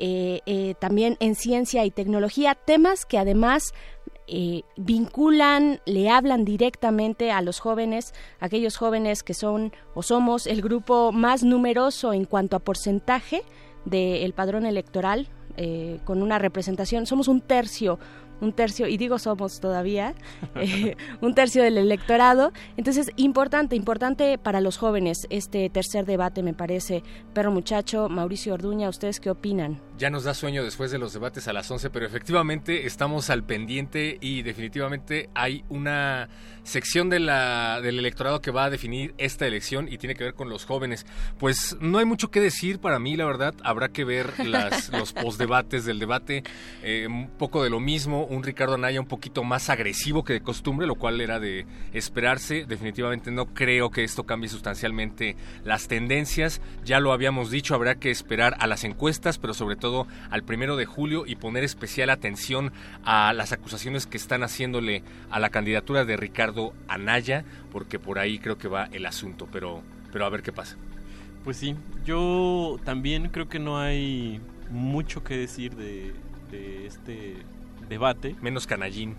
Eh, 0.03 0.41
eh, 0.47 0.75
también 0.81 1.17
en 1.20 1.35
ciencia 1.35 1.85
y 1.85 1.91
tecnología, 1.91 2.55
temas 2.55 3.05
que 3.05 3.19
además 3.19 3.75
eh, 4.33 4.62
vinculan, 4.77 5.81
le 5.87 6.09
hablan 6.09 6.45
directamente 6.45 7.33
a 7.33 7.43
los 7.43 7.59
jóvenes, 7.59 8.15
aquellos 8.39 8.77
jóvenes 8.77 9.25
que 9.25 9.35
son 9.35 9.73
o 9.93 10.05
somos 10.05 10.47
el 10.47 10.62
grupo 10.62 11.11
más 11.11 11.43
numeroso 11.43 12.12
en 12.12 12.27
cuanto 12.27 12.55
a 12.55 12.61
porcentaje 12.61 13.43
del 13.85 14.33
padrón 14.33 14.67
electoral, 14.67 15.29
eh, 15.57 15.99
con 16.05 16.23
una 16.23 16.39
representación, 16.39 17.07
somos 17.07 17.27
un 17.27 17.41
tercio 17.41 17.99
un 18.41 18.53
tercio, 18.55 18.87
y 18.87 18.97
digo 18.97 19.19
somos 19.19 19.61
todavía, 19.61 20.15
eh, 20.57 20.97
un 21.20 21.35
tercio 21.35 21.62
del 21.62 21.77
electorado. 21.77 22.53
Entonces, 22.77 23.11
importante, 23.17 23.77
importante 23.77 24.39
para 24.39 24.61
los 24.61 24.79
jóvenes 24.79 25.27
este 25.29 25.69
tercer 25.69 26.07
debate, 26.07 26.43
me 26.43 26.55
parece. 26.55 27.03
Perro 27.35 27.51
Muchacho, 27.51 28.09
Mauricio 28.09 28.55
Orduña, 28.55 28.89
¿ustedes 28.89 29.20
qué 29.20 29.29
opinan? 29.31 29.79
Ya 30.01 30.09
nos 30.09 30.25
da 30.25 30.33
sueño 30.33 30.65
después 30.65 30.91
de 30.91 30.97
los 30.97 31.12
debates 31.12 31.47
a 31.47 31.53
las 31.53 31.70
11, 31.70 31.91
pero 31.91 32.07
efectivamente 32.07 32.87
estamos 32.87 33.29
al 33.29 33.45
pendiente 33.45 34.17
y 34.23 34.41
definitivamente 34.41 35.29
hay 35.35 35.62
una 35.69 36.31
sección 36.62 37.11
de 37.11 37.20
la, 37.20 37.83
del 37.83 37.99
electorado 37.99 38.41
que 38.41 38.51
va 38.51 38.65
a 38.65 38.70
definir 38.70 39.12
esta 39.19 39.47
elección 39.47 39.93
y 39.93 39.99
tiene 39.99 40.15
que 40.15 40.25
ver 40.25 40.33
con 40.33 40.49
los 40.49 40.65
jóvenes. 40.65 41.05
Pues 41.39 41.77
no 41.81 41.99
hay 41.99 42.07
mucho 42.07 42.31
que 42.31 42.41
decir 42.41 42.79
para 42.79 42.99
mí, 42.99 43.15
la 43.15 43.27
verdad. 43.27 43.55
Habrá 43.62 43.91
que 43.91 44.05
ver 44.05 44.33
las, 44.47 44.89
los 44.93 45.12
postdebates 45.12 45.85
del 45.85 45.99
debate. 45.99 46.45
Eh, 46.83 47.07
un 47.07 47.29
poco 47.29 47.62
de 47.62 47.69
lo 47.69 47.79
mismo, 47.79 48.25
un 48.25 48.43
Ricardo 48.43 48.77
Anaya 48.77 49.03
un 49.03 49.07
poquito 49.07 49.45
más 49.45 49.69
agresivo 49.69 50.25
que 50.25 50.33
de 50.33 50.41
costumbre, 50.41 50.87
lo 50.87 50.95
cual 50.95 51.20
era 51.20 51.39
de 51.41 51.67
esperarse. 51.93 52.65
Definitivamente 52.67 53.31
no 53.31 53.53
creo 53.53 53.91
que 53.91 54.03
esto 54.03 54.25
cambie 54.25 54.49
sustancialmente 54.49 55.37
las 55.62 55.89
tendencias. 55.89 56.62
Ya 56.87 57.01
lo 57.01 57.12
habíamos 57.12 57.51
dicho, 57.51 57.75
habrá 57.75 57.97
que 57.97 58.11
esperar 58.11 58.57
a 58.61 58.67
las 58.67 58.85
encuestas, 58.85 59.37
pero 59.37 59.53
sobre 59.53 59.77
todo 59.77 59.90
al 60.31 60.43
primero 60.43 60.77
de 60.77 60.86
julio 60.86 61.25
y 61.27 61.36
poner 61.36 61.65
especial 61.65 62.10
atención 62.10 62.73
a 63.05 63.33
las 63.33 63.52
acusaciones 63.52 64.07
que 64.07 64.17
están 64.17 64.43
haciéndole 64.43 65.02
a 65.31 65.41
la 65.41 65.51
candidatura 65.51 66.05
de 66.05 66.17
Ricardo 66.17 66.73
Anaya, 66.89 67.44
porque 67.73 67.99
por 67.99 68.19
ahí 68.19 68.39
creo 68.39 68.59
que 68.59 68.69
va 68.69 68.89
el 68.93 69.07
asunto, 69.07 69.49
pero, 69.51 69.83
pero 70.12 70.25
a 70.25 70.31
ver 70.31 70.43
qué 70.43 70.52
pasa. 70.52 70.77
Pues 71.44 71.57
sí, 71.57 71.75
yo 72.05 72.78
también 72.85 73.28
creo 73.28 73.49
que 73.49 73.59
no 73.59 73.78
hay 73.78 74.41
mucho 74.70 75.25
que 75.25 75.36
decir 75.36 75.75
de, 75.75 76.12
de 76.51 76.86
este 76.86 77.36
debate. 77.89 78.36
Menos 78.43 78.67
canallín. 78.67 79.17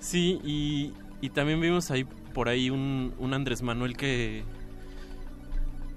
Sí, 0.00 0.40
y, 0.44 0.92
y 1.20 1.30
también 1.30 1.60
vimos 1.60 1.90
ahí 1.90 2.04
por 2.32 2.48
ahí 2.48 2.70
un, 2.70 3.14
un 3.18 3.34
Andrés 3.34 3.62
Manuel 3.62 3.96
que 3.96 4.42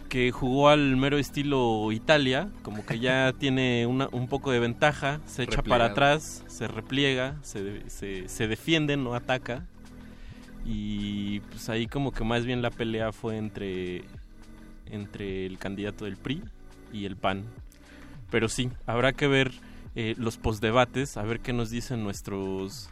que 0.10 0.32
jugó 0.32 0.70
al 0.70 0.96
mero 0.98 1.18
estilo 1.18 1.92
Italia, 1.92 2.50
como 2.64 2.86
que 2.86 3.00
ya 3.00 3.34
tiene 3.40 3.86
una- 3.86 4.08
un 4.12 4.28
poco 4.28 4.52
de 4.52 4.60
ventaja, 4.60 5.20
se 5.26 5.44
echa 5.44 5.62
para 5.70 5.86
atrás, 5.92 6.44
se 6.48 6.68
repliega, 6.68 7.36
se, 7.44 8.28
se 8.30 8.48
defiende, 8.48 8.98
no 8.98 9.14
ataca. 9.16 9.66
Y 10.66 11.40
pues 11.42 11.70
ahí 11.70 11.88
como 11.88 12.12
que 12.12 12.24
más 12.24 12.46
bien 12.46 12.62
la 12.62 12.70
pelea 12.72 13.12
fue 13.14 13.38
entre, 13.38 14.04
entre 14.88 15.46
el 15.46 15.58
candidato 15.58 16.06
del 16.06 16.18
PRI 16.18 16.44
y 16.92 17.06
el 17.06 17.16
PAN. 17.16 17.44
Pero 18.30 18.50
sí, 18.50 18.70
habrá 18.86 19.14
que 19.14 19.28
ver 19.28 19.52
eh, 19.96 20.14
los 20.18 20.38
postdebates, 20.38 21.16
a 21.16 21.24
ver 21.24 21.40
qué 21.40 21.54
nos 21.54 21.70
dicen 21.70 22.04
nuestros, 22.04 22.90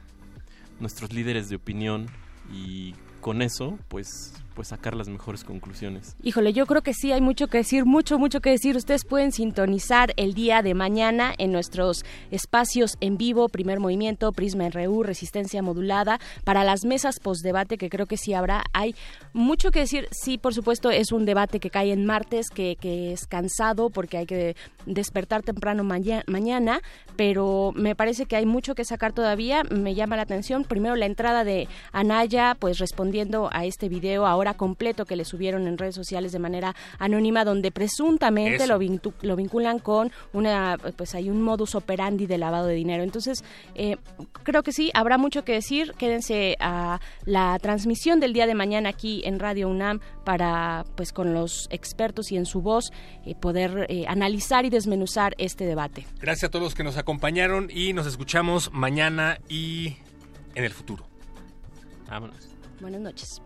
nuestros 0.80 1.12
líderes 1.12 1.50
de 1.50 1.58
opinión 1.58 2.08
y 2.54 2.94
con 3.20 3.42
eso, 3.42 3.78
pues, 3.90 4.34
pues 4.56 4.70
sacar 4.70 4.96
las 4.96 5.10
mejores 5.10 5.44
conclusiones. 5.44 6.16
Híjole, 6.24 6.54
yo 6.54 6.66
creo 6.66 6.82
que 6.82 6.94
sí 6.94 7.12
hay 7.12 7.22
mucho 7.22 7.48
que 7.48 7.58
decir, 7.60 7.86
mucho, 7.86 8.18
mucho 8.18 8.40
que 8.40 8.50
decir. 8.52 8.76
Ustedes 8.78 9.04
pueden 9.06 9.32
sintonizar 9.32 10.14
el 10.16 10.34
día 10.34 10.62
de 10.62 10.74
mañana 10.74 11.34
en 11.38 11.52
nuestros 11.52 12.04
espacios 12.32 12.98
en 13.02 13.18
vivo, 13.18 13.50
Primer 13.50 13.80
Movimiento, 13.80 14.32
Prisma 14.32 14.70
RU, 14.70 15.04
Resistencia 15.04 15.62
Modulada, 15.62 16.20
para 16.44 16.64
las 16.64 16.86
mesas 16.86 17.20
postdebate, 17.20 17.78
que 17.78 17.90
creo 17.90 18.06
que 18.06 18.18
sí 18.18 18.34
habrá. 18.34 18.64
Hay 18.74 18.96
mucho 19.34 19.72
que 19.72 19.80
decir. 19.80 20.08
Sí, 20.12 20.38
por 20.38 20.54
supuesto, 20.54 20.90
es 20.90 21.12
un 21.12 21.26
debate 21.26 21.60
que 21.60 21.70
cae 21.70 21.92
en 21.92 22.06
martes, 22.06 22.50
que, 22.50 22.78
que 22.80 23.12
es 23.12 23.28
cansado 23.28 23.90
porque 23.90 24.18
hay 24.18 24.26
que 24.26 24.56
despertar 24.86 25.44
temprano 25.44 25.84
maña- 25.84 26.24
mañana, 26.28 26.80
pero 27.18 27.74
me 27.76 27.96
parece 27.96 28.26
que 28.26 28.36
hay 28.38 28.46
mucho 28.46 28.74
que 28.76 28.86
sacar 28.86 29.12
todavía. 29.12 29.64
Me 29.70 29.96
llama 29.96 30.16
la 30.16 30.22
atención, 30.22 30.64
primero 30.64 30.96
la 30.96 31.06
entrada 31.08 31.44
de 31.44 31.68
Anaya, 31.92 32.56
pues 32.58 32.78
respondiendo 32.80 33.50
a 33.52 33.66
este 33.66 33.90
video 33.90 34.26
ahora 34.26 34.45
completo 34.54 35.06
que 35.06 35.16
le 35.16 35.26
subieron 35.26 35.68
en 35.68 35.78
redes 35.78 35.96
sociales 35.96 36.32
de 36.32 36.40
manera 36.40 36.76
anónima, 37.00 37.44
donde 37.44 37.72
presuntamente 37.72 38.68
lo, 38.68 38.80
vintu- 38.80 39.14
lo 39.22 39.36
vinculan 39.36 39.80
con 39.80 40.12
una, 40.32 40.78
pues 40.96 41.16
hay 41.16 41.30
un 41.30 41.42
modus 41.42 41.76
operandi 41.76 42.28
de 42.28 42.38
lavado 42.38 42.68
de 42.68 42.76
dinero. 42.76 43.04
Entonces, 43.04 43.44
eh, 43.74 43.98
creo 44.44 44.64
que 44.64 44.72
sí, 44.72 44.92
habrá 44.94 45.18
mucho 45.18 45.44
que 45.44 45.54
decir. 45.54 45.94
Quédense 45.98 46.56
a 46.60 47.00
la 47.26 47.58
transmisión 47.60 48.20
del 48.20 48.34
día 48.34 48.46
de 48.48 48.56
mañana 48.56 48.90
aquí 48.90 49.22
en 49.26 49.40
Radio 49.40 49.68
UNAM 49.70 50.00
para, 50.24 50.86
pues 50.96 51.12
con 51.12 51.34
los 51.34 51.68
expertos 51.72 52.32
y 52.32 52.38
en 52.38 52.46
su 52.46 52.62
voz, 52.62 52.92
eh, 53.26 53.36
poder 53.36 53.86
eh, 53.90 54.06
analizar 54.08 54.66
y 54.66 54.70
desmenuzar 54.70 55.34
este 55.38 55.66
debate. 55.66 56.06
Gracias 56.20 56.50
a 56.50 56.52
todos 56.52 56.64
los 56.64 56.76
que 56.76 56.84
nos 56.84 56.98
acompañaron 56.98 57.70
y 57.74 57.94
nos 57.94 58.06
escuchamos 58.08 58.72
mañana 58.74 59.40
y 59.50 59.98
en 60.56 60.64
el 60.64 60.72
futuro. 60.72 61.06
Vámonos. 62.08 62.50
Buenas 62.82 63.02
noches. 63.02 63.42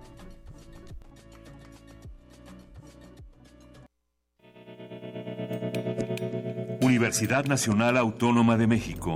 Universidad 6.90 7.45
Nacional 7.45 7.98
Autónoma 7.98 8.58
de 8.58 8.66
México 8.66 9.16